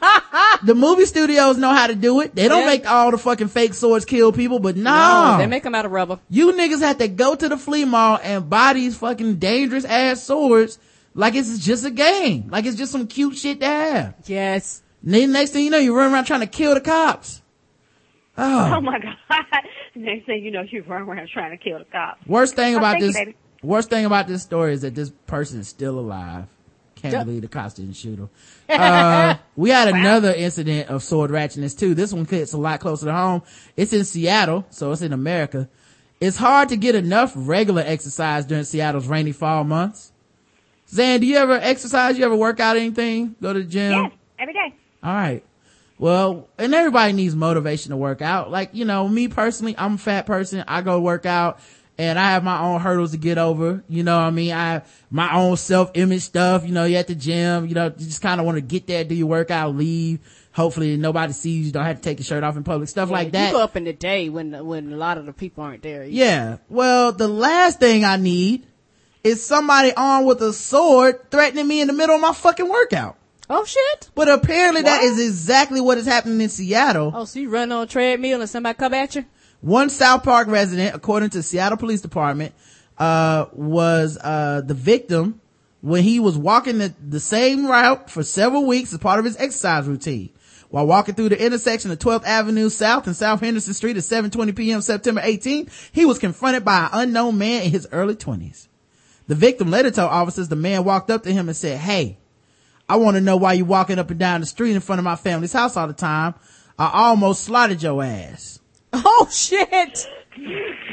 the 0.64 0.74
movie 0.74 1.06
studios 1.06 1.58
know 1.58 1.72
how 1.72 1.86
to 1.86 1.94
do 1.94 2.20
it. 2.20 2.34
They 2.34 2.48
don't 2.48 2.60
Yeah. 2.60 2.66
make 2.66 2.90
all 2.90 3.10
the 3.10 3.18
fucking 3.18 3.48
fake 3.48 3.74
swords 3.74 4.04
kill 4.04 4.32
people, 4.32 4.58
but 4.58 4.76
no. 4.76 5.32
No, 5.32 5.38
they 5.38 5.46
make 5.46 5.62
them 5.62 5.74
out 5.74 5.84
of 5.84 5.92
rubber. 5.92 6.18
You 6.30 6.52
niggas 6.52 6.80
have 6.80 6.98
to 6.98 7.08
go 7.08 7.34
to 7.34 7.48
the 7.48 7.56
flea 7.56 7.84
mall 7.84 8.18
and 8.22 8.48
buy 8.48 8.72
these 8.74 8.96
fucking 8.96 9.36
dangerous 9.36 9.84
ass 9.84 10.22
swords 10.22 10.78
like 11.14 11.34
it's 11.34 11.58
just 11.58 11.84
a 11.84 11.90
game. 11.90 12.48
Like 12.50 12.64
it's 12.64 12.76
just 12.76 12.92
some 12.92 13.06
cute 13.06 13.36
shit 13.36 13.60
to 13.60 13.66
have. 13.66 14.14
Yes. 14.26 14.82
Then 15.02 15.32
next 15.32 15.50
thing 15.50 15.64
you 15.64 15.70
know, 15.70 15.78
you 15.78 15.94
run 15.96 16.12
around 16.12 16.24
trying 16.24 16.40
to 16.40 16.46
kill 16.46 16.74
the 16.74 16.80
cops. 16.80 17.42
Ah. 18.36 18.76
Oh 18.76 18.80
my 18.80 18.98
god. 18.98 19.16
Next 19.94 20.24
thing 20.24 20.42
you 20.42 20.50
know, 20.50 20.62
you 20.62 20.82
run 20.84 21.02
around 21.02 21.28
trying 21.28 21.50
to 21.50 21.62
kill 21.62 21.78
the 21.78 21.84
cops. 21.84 22.26
Worst 22.26 22.54
thing 22.56 22.74
Oh, 22.74 22.78
about 22.78 22.92
thank 22.98 23.14
you, 23.14 23.24
this, 23.26 23.34
worst 23.62 23.90
thing 23.90 24.06
about 24.06 24.26
this 24.26 24.42
story 24.42 24.72
is 24.72 24.80
that 24.80 24.94
this 24.94 25.10
person 25.26 25.60
is 25.60 25.68
still 25.68 25.98
alive. 25.98 26.46
Can't 26.96 27.12
Yep. 27.12 27.26
believe 27.26 27.42
the 27.42 27.48
cops 27.48 27.74
didn't 27.74 27.92
shoot 27.96 28.18
him. 28.18 28.30
Uh, 28.72 29.36
we 29.56 29.70
had 29.70 29.88
another 29.88 30.32
incident 30.32 30.88
of 30.88 31.02
sword 31.02 31.30
ratchetness 31.30 31.78
too. 31.78 31.94
This 31.94 32.12
one 32.12 32.24
hits 32.24 32.52
a 32.52 32.58
lot 32.58 32.80
closer 32.80 33.06
to 33.06 33.12
home. 33.12 33.42
It's 33.76 33.92
in 33.92 34.04
Seattle, 34.04 34.66
so 34.70 34.92
it's 34.92 35.02
in 35.02 35.12
America. 35.12 35.68
It's 36.20 36.36
hard 36.36 36.68
to 36.70 36.76
get 36.76 36.94
enough 36.94 37.32
regular 37.34 37.82
exercise 37.84 38.46
during 38.46 38.64
Seattle's 38.64 39.08
rainy 39.08 39.32
fall 39.32 39.64
months. 39.64 40.12
Xan, 40.88 41.20
do 41.20 41.26
you 41.26 41.36
ever 41.36 41.54
exercise? 41.54 42.18
You 42.18 42.24
ever 42.24 42.36
work 42.36 42.60
out 42.60 42.76
anything? 42.76 43.34
Go 43.40 43.52
to 43.52 43.60
the 43.60 43.64
gym? 43.64 43.92
Yes, 43.92 44.12
every 44.38 44.54
day. 44.54 44.74
All 45.02 45.12
right. 45.12 45.44
Well, 45.98 46.48
and 46.58 46.74
everybody 46.74 47.12
needs 47.12 47.34
motivation 47.34 47.90
to 47.90 47.96
work 47.96 48.22
out. 48.22 48.50
Like, 48.50 48.70
you 48.72 48.84
know, 48.84 49.08
me 49.08 49.28
personally, 49.28 49.74
I'm 49.78 49.94
a 49.94 49.98
fat 49.98 50.26
person. 50.26 50.64
I 50.66 50.82
go 50.82 51.00
work 51.00 51.26
out 51.26 51.60
and 52.02 52.18
I 52.18 52.32
have 52.32 52.42
my 52.42 52.60
own 52.60 52.80
hurdles 52.80 53.12
to 53.12 53.16
get 53.16 53.38
over. 53.38 53.84
You 53.88 54.02
know 54.02 54.16
what 54.16 54.24
I 54.24 54.30
mean? 54.30 54.52
I 54.52 54.72
have 54.72 54.92
my 55.08 55.32
own 55.36 55.56
self-image 55.56 56.22
stuff. 56.22 56.66
You 56.66 56.72
know, 56.72 56.84
you're 56.84 56.98
at 56.98 57.06
the 57.06 57.14
gym, 57.14 57.66
you 57.68 57.74
know, 57.74 57.86
you 57.96 58.06
just 58.06 58.20
kind 58.20 58.40
of 58.40 58.46
want 58.46 58.56
to 58.56 58.60
get 58.60 58.88
there, 58.88 59.04
do 59.04 59.14
your 59.14 59.28
workout, 59.28 59.76
leave. 59.76 60.18
Hopefully 60.52 60.96
nobody 60.96 61.32
sees 61.32 61.66
you. 61.66 61.72
Don't 61.72 61.84
have 61.84 61.98
to 61.98 62.02
take 62.02 62.18
your 62.18 62.24
shirt 62.24 62.42
off 62.42 62.56
in 62.56 62.64
public, 62.64 62.88
stuff 62.88 63.08
like 63.08 63.30
that. 63.32 63.46
You 63.46 63.52
go 63.52 63.62
up 63.62 63.76
in 63.76 63.84
the 63.84 63.92
day 63.92 64.28
when 64.28 64.66
when 64.66 64.92
a 64.92 64.96
lot 64.96 65.16
of 65.16 65.26
the 65.26 65.32
people 65.32 65.62
aren't 65.62 65.82
there. 65.82 66.04
Yeah. 66.04 66.58
Well, 66.68 67.12
the 67.12 67.28
last 67.28 67.78
thing 67.78 68.04
I 68.04 68.16
need 68.16 68.66
is 69.22 69.46
somebody 69.46 69.94
armed 69.94 70.26
with 70.26 70.42
a 70.42 70.52
sword 70.52 71.30
threatening 71.30 71.68
me 71.68 71.80
in 71.80 71.86
the 71.86 71.92
middle 71.92 72.16
of 72.16 72.20
my 72.20 72.32
fucking 72.32 72.68
workout. 72.68 73.16
Oh 73.48 73.64
shit! 73.64 74.10
But 74.14 74.28
apparently 74.28 74.82
that 74.82 75.02
is 75.04 75.20
exactly 75.20 75.80
what 75.80 75.98
is 75.98 76.06
happening 76.06 76.40
in 76.40 76.48
Seattle. 76.48 77.12
Oh, 77.14 77.24
so 77.24 77.38
you 77.38 77.48
run 77.48 77.70
on 77.70 77.84
a 77.84 77.86
treadmill 77.86 78.40
and 78.40 78.50
somebody 78.50 78.76
come 78.76 78.94
at 78.94 79.14
you? 79.14 79.24
One 79.62 79.90
South 79.90 80.24
Park 80.24 80.48
resident, 80.48 80.94
according 80.94 81.30
to 81.30 81.42
Seattle 81.42 81.78
Police 81.78 82.00
Department, 82.00 82.52
uh, 82.98 83.46
was, 83.52 84.18
uh, 84.20 84.60
the 84.64 84.74
victim 84.74 85.40
when 85.82 86.02
he 86.02 86.18
was 86.18 86.36
walking 86.36 86.78
the, 86.78 86.92
the 87.00 87.20
same 87.20 87.66
route 87.66 88.10
for 88.10 88.24
several 88.24 88.66
weeks 88.66 88.92
as 88.92 88.98
part 88.98 89.20
of 89.20 89.24
his 89.24 89.36
exercise 89.36 89.86
routine. 89.86 90.30
While 90.70 90.86
walking 90.86 91.14
through 91.14 91.28
the 91.28 91.44
intersection 91.44 91.92
of 91.92 91.98
12th 92.00 92.24
Avenue 92.24 92.70
South 92.70 93.06
and 93.06 93.14
South 93.14 93.40
Henderson 93.40 93.74
Street 93.74 93.96
at 93.96 94.02
7.20 94.02 94.56
p.m. 94.56 94.80
September 94.80 95.20
18th, 95.20 95.90
he 95.92 96.06
was 96.06 96.18
confronted 96.18 96.64
by 96.64 96.84
an 96.84 96.90
unknown 96.92 97.38
man 97.38 97.62
in 97.62 97.70
his 97.70 97.86
early 97.92 98.16
20s. 98.16 98.66
The 99.28 99.36
victim 99.36 99.70
later 99.70 99.92
told 99.92 100.10
officers 100.10 100.48
the 100.48 100.56
man 100.56 100.82
walked 100.82 101.10
up 101.10 101.22
to 101.22 101.32
him 101.32 101.48
and 101.48 101.56
said, 101.56 101.78
Hey, 101.78 102.18
I 102.88 102.96
want 102.96 103.16
to 103.16 103.20
know 103.20 103.36
why 103.36 103.52
you 103.52 103.64
walking 103.64 104.00
up 104.00 104.10
and 104.10 104.18
down 104.18 104.40
the 104.40 104.46
street 104.46 104.74
in 104.74 104.80
front 104.80 104.98
of 104.98 105.04
my 105.04 105.14
family's 105.14 105.52
house 105.52 105.76
all 105.76 105.86
the 105.86 105.92
time. 105.92 106.34
I 106.78 106.90
almost 106.92 107.44
slaughtered 107.44 107.82
your 107.82 108.02
ass. 108.02 108.58
Oh 109.04 109.28
shit! 109.30 110.06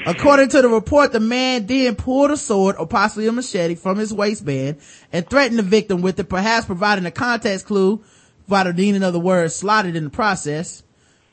According 0.06 0.50
to 0.50 0.62
the 0.62 0.70
report, 0.70 1.12
the 1.12 1.20
man 1.20 1.66
then 1.66 1.96
pulled 1.96 2.32
a 2.32 2.38
sword 2.38 2.76
or 2.78 2.88
possibly 2.88 3.28
a 3.28 3.32
machete 3.32 3.76
from 3.76 3.98
his 3.98 4.14
waistband 4.14 4.78
and 5.12 5.30
threatened 5.30 5.60
the 5.60 5.64
victim 5.64 6.02
with 6.02 6.20
it, 6.20 6.30
perhaps 6.30 6.66
providing 6.66 7.06
a 7.06 7.12
context 7.12 7.66
clue 7.66 8.04
by 8.48 8.64
the 8.64 8.74
meaning 8.74 9.04
of 9.04 9.14
the 9.14 9.20
word 9.20 9.52
slaughtered 9.52 9.96
in 9.96 10.06
the 10.06 10.10
process. 10.10 10.84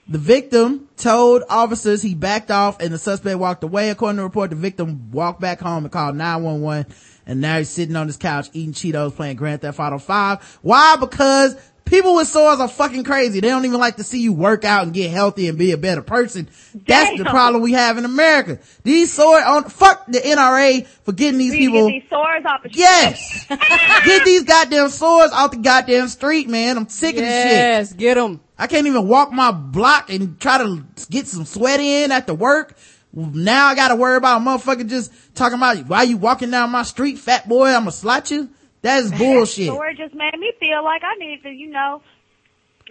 The 0.08 0.18
victim 0.18 0.88
told 0.96 1.42
officers 1.48 2.02
he 2.02 2.14
backed 2.14 2.50
off 2.50 2.80
and 2.80 2.92
the 2.92 2.98
suspect 2.98 3.38
walked 3.38 3.64
away. 3.64 3.90
According 3.90 4.16
to 4.16 4.20
the 4.20 4.24
report, 4.24 4.50
the 4.50 4.56
victim 4.56 5.10
walked 5.10 5.40
back 5.40 5.60
home 5.60 5.84
and 5.84 5.92
called 5.92 6.16
911 6.16 6.92
and 7.26 7.40
now 7.40 7.58
he's 7.58 7.68
sitting 7.68 7.96
on 7.96 8.06
his 8.06 8.16
couch 8.16 8.48
eating 8.52 8.72
Cheetos 8.72 9.16
playing 9.16 9.36
Grand 9.36 9.62
Theft 9.62 9.80
Auto 9.80 9.98
5. 9.98 10.58
Why? 10.62 10.96
Because 11.00 11.56
people 11.86 12.14
with 12.16 12.28
swords 12.28 12.60
are 12.60 12.68
fucking 12.68 13.04
crazy. 13.04 13.40
They 13.40 13.48
don't 13.48 13.64
even 13.64 13.80
like 13.80 13.96
to 13.96 14.04
see 14.04 14.20
you 14.20 14.32
work 14.32 14.64
out 14.64 14.84
and 14.84 14.92
get 14.92 15.10
healthy 15.10 15.48
and 15.48 15.56
be 15.56 15.72
a 15.72 15.76
better 15.78 16.02
person. 16.02 16.48
That's 16.86 17.16
the 17.16 17.24
problem 17.24 17.62
we 17.62 17.72
have 17.72 17.96
in 17.96 18.04
America. 18.04 18.58
These 18.82 19.12
sword 19.12 19.42
on, 19.42 19.64
fuck 19.64 20.04
the 20.06 20.18
NRA 20.18 20.86
for 20.86 21.12
getting 21.12 21.38
these 21.38 21.52
So 21.52 21.58
people. 21.58 21.88
get 21.88 22.02
these 22.02 22.10
swords 22.10 22.46
off 22.46 22.62
the 22.62 22.68
street. 22.68 22.80
Yes! 22.80 23.46
get 24.04 24.24
these 24.24 24.42
goddamn 24.44 24.90
swords 24.90 25.32
off 25.32 25.52
the 25.52 25.56
goddamn 25.58 26.08
street, 26.08 26.48
man. 26.48 26.76
I'm 26.76 26.88
sick 26.88 27.14
of 27.14 27.22
this 27.22 27.42
shit. 27.42 27.52
Yes, 27.52 27.92
get 27.94 28.14
them. 28.14 28.40
I 28.58 28.66
can't 28.66 28.86
even 28.86 29.06
walk 29.08 29.32
my 29.32 29.50
block 29.52 30.10
and 30.10 30.38
try 30.40 30.58
to 30.58 30.82
get 31.10 31.26
some 31.26 31.44
sweat 31.44 31.80
in 31.80 32.10
after 32.12 32.34
work. 32.34 32.76
Now 33.12 33.66
I 33.68 33.74
gotta 33.74 33.96
worry 33.96 34.16
about 34.16 34.42
a 34.42 34.44
motherfucker 34.44 34.86
just 34.86 35.10
talking 35.34 35.56
about 35.56 35.86
why 35.86 36.02
you 36.02 36.18
walking 36.18 36.50
down 36.50 36.70
my 36.70 36.82
street, 36.82 37.18
fat 37.18 37.48
boy, 37.48 37.68
I'ma 37.68 37.90
slot 37.90 38.30
you. 38.30 38.50
That 38.82 39.02
is 39.04 39.12
bullshit. 39.18 39.68
Sword 39.68 39.96
just 39.96 40.14
made 40.14 40.38
me 40.38 40.52
feel 40.60 40.84
like 40.84 41.02
I 41.04 41.14
needed 41.18 41.42
to, 41.44 41.50
you 41.50 41.70
know, 41.70 42.02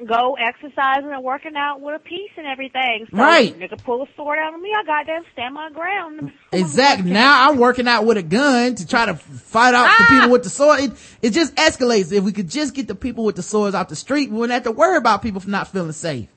go 0.06 0.36
exercising 0.36 1.10
and 1.12 1.24
working 1.24 1.56
out 1.56 1.80
with 1.80 1.96
a 1.96 2.00
piece 2.00 2.32
and 2.38 2.46
everything. 2.46 3.08
So 3.10 3.18
Right. 3.18 3.58
Nigga 3.58 3.82
pull 3.82 4.04
a 4.04 4.08
sword 4.18 4.38
out 4.40 4.54
of 4.54 4.60
me, 4.60 4.74
I 4.78 4.84
goddamn 4.84 5.24
stand 5.34 5.54
my 5.54 5.70
ground. 5.72 6.32
Exactly. 6.52 7.12
Now 7.12 7.50
I'm 7.50 7.58
working 7.58 7.86
out 7.86 8.06
with 8.06 8.16
a 8.16 8.24
gun 8.24 8.76
to 8.76 8.88
try 8.88 9.06
to 9.08 9.16
fight 9.16 9.74
out 9.74 9.90
the 9.98 10.06
people 10.06 10.30
with 10.30 10.44
the 10.44 10.50
sword. 10.50 10.80
It, 10.80 10.92
it 11.22 11.30
just 11.32 11.54
escalates. 11.56 12.14
If 12.14 12.24
we 12.24 12.32
could 12.32 12.50
just 12.50 12.74
get 12.74 12.88
the 12.88 12.96
people 12.96 13.26
with 13.26 13.36
the 13.36 13.42
swords 13.42 13.76
off 13.76 13.90
the 13.90 13.96
street, 13.98 14.30
we 14.32 14.38
wouldn't 14.38 14.54
have 14.54 14.64
to 14.64 14.72
worry 14.72 14.96
about 14.96 15.22
people 15.22 15.42
not 15.48 15.68
feeling 15.68 15.92
safe. 15.92 16.30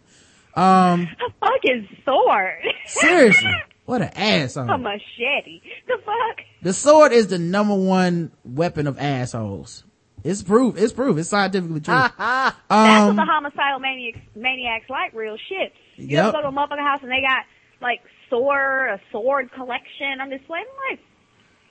Um, 0.55 1.09
A 1.25 1.47
fucking 1.47 1.89
sword. 2.05 2.65
seriously. 2.87 3.49
What 3.89 4.03
an 4.03 4.11
a 4.15 4.19
asshole. 4.21 4.69
A 4.71 4.77
machete. 4.77 5.63
The 5.87 5.97
fuck? 6.05 6.45
The 6.61 6.75
sword 6.75 7.13
is 7.13 7.29
the 7.29 7.39
number 7.39 7.75
one 7.75 8.33
weapon 8.45 8.87
of 8.87 8.99
assholes. 8.99 9.85
It's 10.23 10.43
proof. 10.43 10.77
It's 10.77 10.93
proof. 10.93 11.17
It's 11.17 11.31
scientifically 11.31 11.81
true. 11.81 11.95
That's 12.19 12.55
what 12.69 12.77
Um, 12.77 13.17
the 13.17 13.25
homicidal 13.25 13.79
maniacs, 13.79 14.19
maniacs 14.35 14.91
like, 14.91 15.15
real 15.15 15.39
shit. 15.49 15.73
You 15.97 16.09
Yep. 16.09 16.35
go 16.35 16.43
to 16.43 16.49
a 16.49 16.53
motherfucking 16.53 16.87
house 16.87 17.01
and 17.03 17.11
they 17.11 17.23
got, 17.23 17.45
like, 17.81 18.01
sword, 18.29 18.91
a 18.91 19.01
sword 19.11 19.51
collection. 19.53 20.21
I'm 20.21 20.29
just 20.29 20.51
like, 20.51 20.67
I'm 20.67 20.91
like, 20.91 21.01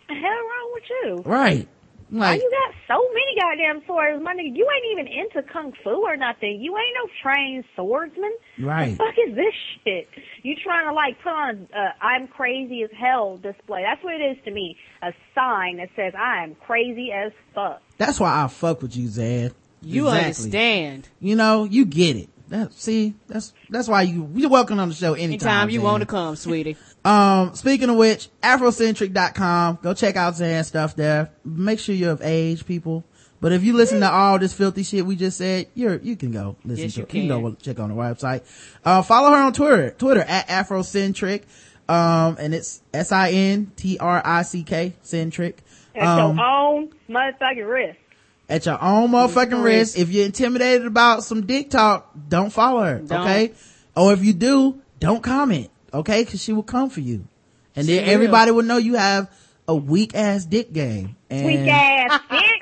the 0.08 0.16
hell 0.16 0.32
wrong 0.32 0.72
with 0.74 0.84
you? 0.90 1.16
right. 1.32 1.68
Why 2.10 2.32
Like, 2.32 2.42
you 2.42 2.50
got 2.50 2.76
so 2.88 3.02
many 3.14 3.36
goddamn 3.40 3.86
swords, 3.86 4.24
my 4.24 4.34
nigga? 4.34 4.56
You 4.56 4.66
ain't 4.74 5.00
even 5.00 5.08
into 5.08 5.48
kung 5.52 5.74
fu 5.84 5.90
or 5.90 6.16
nothing. 6.16 6.60
You 6.62 6.76
ain't 6.78 6.96
no 6.96 7.10
trained 7.22 7.66
swordsman. 7.76 8.32
Right. 8.60 8.92
The 8.92 8.96
fuck 8.96 9.16
is 9.28 9.36
this 9.36 9.54
shit? 9.84 10.08
You 10.44 10.56
trying 10.64 10.88
to 10.88 10.94
like 10.94 11.22
put 11.22 11.32
on 11.32 11.68
a 11.74 12.04
"I'm 12.04 12.28
crazy 12.28 12.84
as 12.84 12.90
hell" 12.98 13.38
display? 13.38 13.84
That's 13.84 14.04
what 14.04 14.14
it 14.14 14.24
is 14.24 14.38
to 14.46 14.52
me. 14.52 14.78
A 15.02 15.12
sign 15.36 15.78
that 15.78 15.90
says 15.96 16.14
I 16.18 16.44
am 16.44 16.56
crazy 16.56 17.12
as 17.12 17.32
fuck. 17.54 17.82
that's 17.98 18.20
why 18.20 18.44
I 18.44 18.48
fuck 18.48 18.82
with 18.82 18.96
you, 18.96 19.08
Zed. 19.10 19.54
You 19.82 20.08
Exactly. 20.08 20.26
understand. 20.46 21.10
You 21.20 21.36
know, 21.36 21.66
you 21.66 21.86
get 21.86 22.16
it. 22.16 22.30
That, 22.50 22.72
see, 22.74 23.14
that's, 23.28 23.54
that's 23.70 23.90
why 23.90 24.04
you, 24.04 24.30
you're 24.34 24.50
welcome 24.50 24.80
on 24.80 24.88
the 24.88 24.96
show 24.96 25.14
anytime. 25.14 25.32
Anytime 25.32 25.70
you 25.70 25.82
want 25.82 26.00
to 26.02 26.06
come, 26.08 26.36
sweetie. 26.38 26.78
Um, 27.08 27.56
speaking 27.56 27.90
of 27.90 27.96
which, 27.96 28.30
afrosintrick.com, 28.44 29.80
go 29.82 29.94
check 29.94 30.16
out 30.16 30.34
Xan 30.34 30.66
stuff 30.66 30.96
there. 30.96 31.32
Make 31.46 31.80
sure 31.80 31.96
you're 31.96 32.12
of 32.12 32.22
age, 32.22 32.66
people. 32.66 33.04
But 33.40 33.52
if 33.54 33.64
you 33.64 33.74
listen 33.78 34.00
to 34.00 34.12
all 34.12 34.40
this 34.40 34.54
filthy 34.54 34.82
shit 34.84 35.06
we 35.06 35.16
just 35.16 35.38
said, 35.38 35.68
you're, 35.76 35.98
you 35.98 36.16
can 36.16 36.32
go 36.32 36.56
listen 36.66 36.86
Yes, 36.86 36.94
to 36.96 37.00
you 37.02 37.06
it. 37.06 37.14
You 37.14 37.30
can 37.30 37.42
go 37.42 37.56
check 37.62 37.80
on 37.80 37.90
the 37.90 37.96
website. 37.96 38.42
Uh, 38.84 39.04
follow 39.04 39.30
her 39.30 39.44
on 39.44 39.54
Twitter, 39.54 39.92
Twitter 39.92 40.22
at 40.22 40.48
afrosintrick. 40.48 41.44
Um, 41.88 42.36
and 42.40 42.54
it's 42.54 42.82
S-I-N-T-R-I-C-K, 42.94 44.94
centric. 45.02 45.58
At 45.96 46.08
Um, 46.08 46.38
your 46.38 46.46
own 46.46 46.90
motherfucking 47.10 47.68
risk. 47.70 47.98
at 48.50 48.66
your 48.66 48.84
own 48.84 49.12
motherfucking 49.12 49.64
risk. 49.64 49.98
If 49.98 50.10
you're 50.10 50.26
intimidated 50.26 50.86
about 50.88 51.24
some 51.24 51.46
dick 51.46 51.70
talk, 51.70 52.12
don't 52.28 52.52
follow 52.52 52.84
her. 52.84 53.00
Don't. 53.00 53.22
Okay. 53.22 53.54
Or 53.96 54.14
if 54.14 54.24
you 54.24 54.34
do, 54.34 54.82
don't 55.00 55.24
comment. 55.24 55.70
Okay. 55.98 56.26
Cause 56.26 56.42
she 56.42 56.54
will 56.54 56.64
come 56.64 56.90
for 56.90 57.02
you. 57.02 57.28
And 57.76 57.88
then 57.88 58.06
will. 58.06 58.14
everybody 58.14 58.52
will 58.52 58.64
know 58.64 58.78
you 58.78 58.96
have 58.96 59.30
a 59.68 59.76
weak 59.76 60.16
ass 60.16 60.46
dick 60.46 60.72
game. 60.74 61.16
And 61.30 61.46
Weak 61.46 61.68
ass 61.68 62.22
dick. 62.32 62.62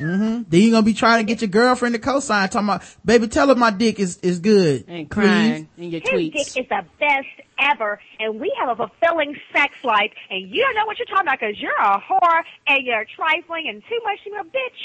Mm-hmm. 0.00 0.42
Then 0.48 0.60
you're 0.60 0.70
gonna 0.72 0.82
be 0.82 0.92
trying 0.94 1.24
to 1.24 1.32
get 1.32 1.40
your 1.40 1.48
girlfriend 1.48 1.94
to 1.94 2.00
co-sign 2.00 2.48
talking 2.48 2.66
about, 2.68 2.82
baby, 3.04 3.28
tell 3.28 3.46
her 3.48 3.54
my 3.54 3.70
dick 3.70 4.00
is, 4.00 4.18
is 4.22 4.40
good. 4.40 4.84
And 4.88 5.08
please." 5.08 5.24
crying 5.24 5.68
in 5.78 5.90
your 5.90 6.00
His 6.00 6.10
tweets. 6.10 6.32
dick 6.32 6.64
is 6.64 6.68
the 6.68 6.84
best 6.98 7.28
ever, 7.60 8.00
and 8.18 8.40
we 8.40 8.52
have 8.58 8.70
a 8.70 8.74
fulfilling 8.76 9.36
sex 9.52 9.72
life, 9.84 10.10
and 10.30 10.50
you 10.50 10.62
don't 10.62 10.74
know 10.74 10.84
what 10.86 10.98
you're 10.98 11.06
talking 11.06 11.28
about 11.28 11.38
because 11.38 11.60
you're 11.60 11.70
a 11.78 12.00
whore 12.00 12.42
and 12.66 12.84
you're 12.84 13.04
trifling 13.14 13.68
and 13.68 13.82
too 13.88 14.00
much 14.02 14.18
of 14.40 14.46
a 14.46 14.50
bitch. 14.50 14.80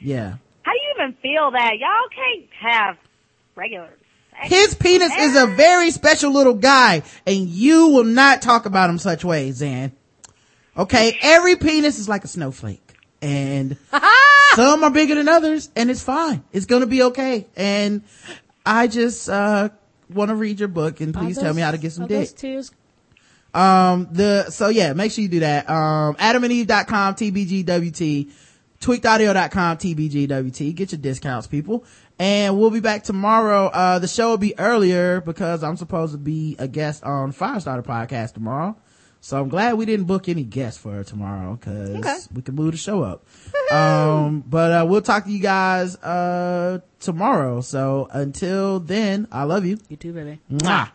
Yeah. 0.00 0.34
How 0.62 0.72
do 0.72 0.78
you 0.78 0.94
even 0.98 1.12
feel 1.22 1.52
that? 1.52 1.78
Y'all 1.78 2.08
can't 2.12 2.48
have 2.60 2.96
regular 3.54 3.86
sex. 3.90 4.01
His 4.42 4.74
penis 4.74 5.12
is 5.18 5.36
a 5.36 5.46
very 5.46 5.90
special 5.90 6.32
little 6.32 6.54
guy 6.54 7.02
and 7.26 7.46
you 7.48 7.88
will 7.88 8.04
not 8.04 8.42
talk 8.42 8.66
about 8.66 8.90
him 8.90 8.98
such 8.98 9.24
ways, 9.24 9.60
Xan. 9.60 9.92
Okay. 10.76 11.18
Every 11.22 11.56
penis 11.56 11.98
is 11.98 12.08
like 12.08 12.24
a 12.24 12.28
snowflake 12.28 12.96
and 13.20 13.76
some 14.54 14.84
are 14.84 14.90
bigger 14.90 15.14
than 15.14 15.28
others 15.28 15.70
and 15.76 15.90
it's 15.90 16.02
fine. 16.02 16.42
It's 16.52 16.66
going 16.66 16.80
to 16.80 16.86
be 16.86 17.02
okay. 17.04 17.46
And 17.56 18.02
I 18.64 18.86
just, 18.88 19.28
uh, 19.28 19.70
want 20.14 20.28
to 20.28 20.34
read 20.34 20.58
your 20.58 20.68
book 20.68 21.00
and 21.00 21.14
please 21.14 21.38
tell 21.38 21.54
me 21.54 21.62
how 21.62 21.70
to 21.70 21.78
get 21.78 21.92
some 21.92 22.06
dick. 22.06 22.28
Um, 23.54 24.08
the, 24.12 24.50
so 24.50 24.68
yeah, 24.68 24.92
make 24.92 25.12
sure 25.12 25.22
you 25.22 25.28
do 25.28 25.40
that. 25.40 25.68
Um, 25.68 26.14
adamandeve.com, 26.16 27.14
TBGWT, 27.14 28.30
tweakedaudio.com, 28.80 29.76
TBGWT. 29.78 30.74
Get 30.74 30.92
your 30.92 31.00
discounts, 31.00 31.46
people. 31.46 31.84
And 32.22 32.56
we'll 32.56 32.70
be 32.70 32.78
back 32.78 33.02
tomorrow. 33.02 33.66
Uh, 33.66 33.98
the 33.98 34.06
show 34.06 34.30
will 34.30 34.38
be 34.38 34.56
earlier 34.56 35.20
because 35.20 35.64
I'm 35.64 35.76
supposed 35.76 36.12
to 36.12 36.18
be 36.18 36.54
a 36.56 36.68
guest 36.68 37.02
on 37.02 37.32
Firestarter 37.32 37.82
podcast 37.84 38.34
tomorrow. 38.34 38.76
So 39.20 39.40
I'm 39.40 39.48
glad 39.48 39.74
we 39.74 39.86
didn't 39.86 40.06
book 40.06 40.28
any 40.28 40.44
guests 40.44 40.78
for 40.80 41.02
tomorrow 41.02 41.56
because 41.56 41.90
Okay. 41.96 42.16
we 42.32 42.42
can 42.42 42.54
move 42.54 42.70
the 42.72 42.78
show 42.78 43.02
up. 43.02 43.24
um, 43.72 44.44
but, 44.46 44.70
uh, 44.70 44.86
we'll 44.86 45.02
talk 45.02 45.24
to 45.24 45.30
you 45.32 45.40
guys, 45.40 45.96
uh, 45.96 46.78
tomorrow. 47.00 47.60
So 47.60 48.06
until 48.12 48.78
then, 48.78 49.26
I 49.32 49.42
love 49.42 49.64
you. 49.64 49.78
You 49.88 49.96
too, 49.96 50.12
baby. 50.12 50.38
Mwah. 50.48 50.90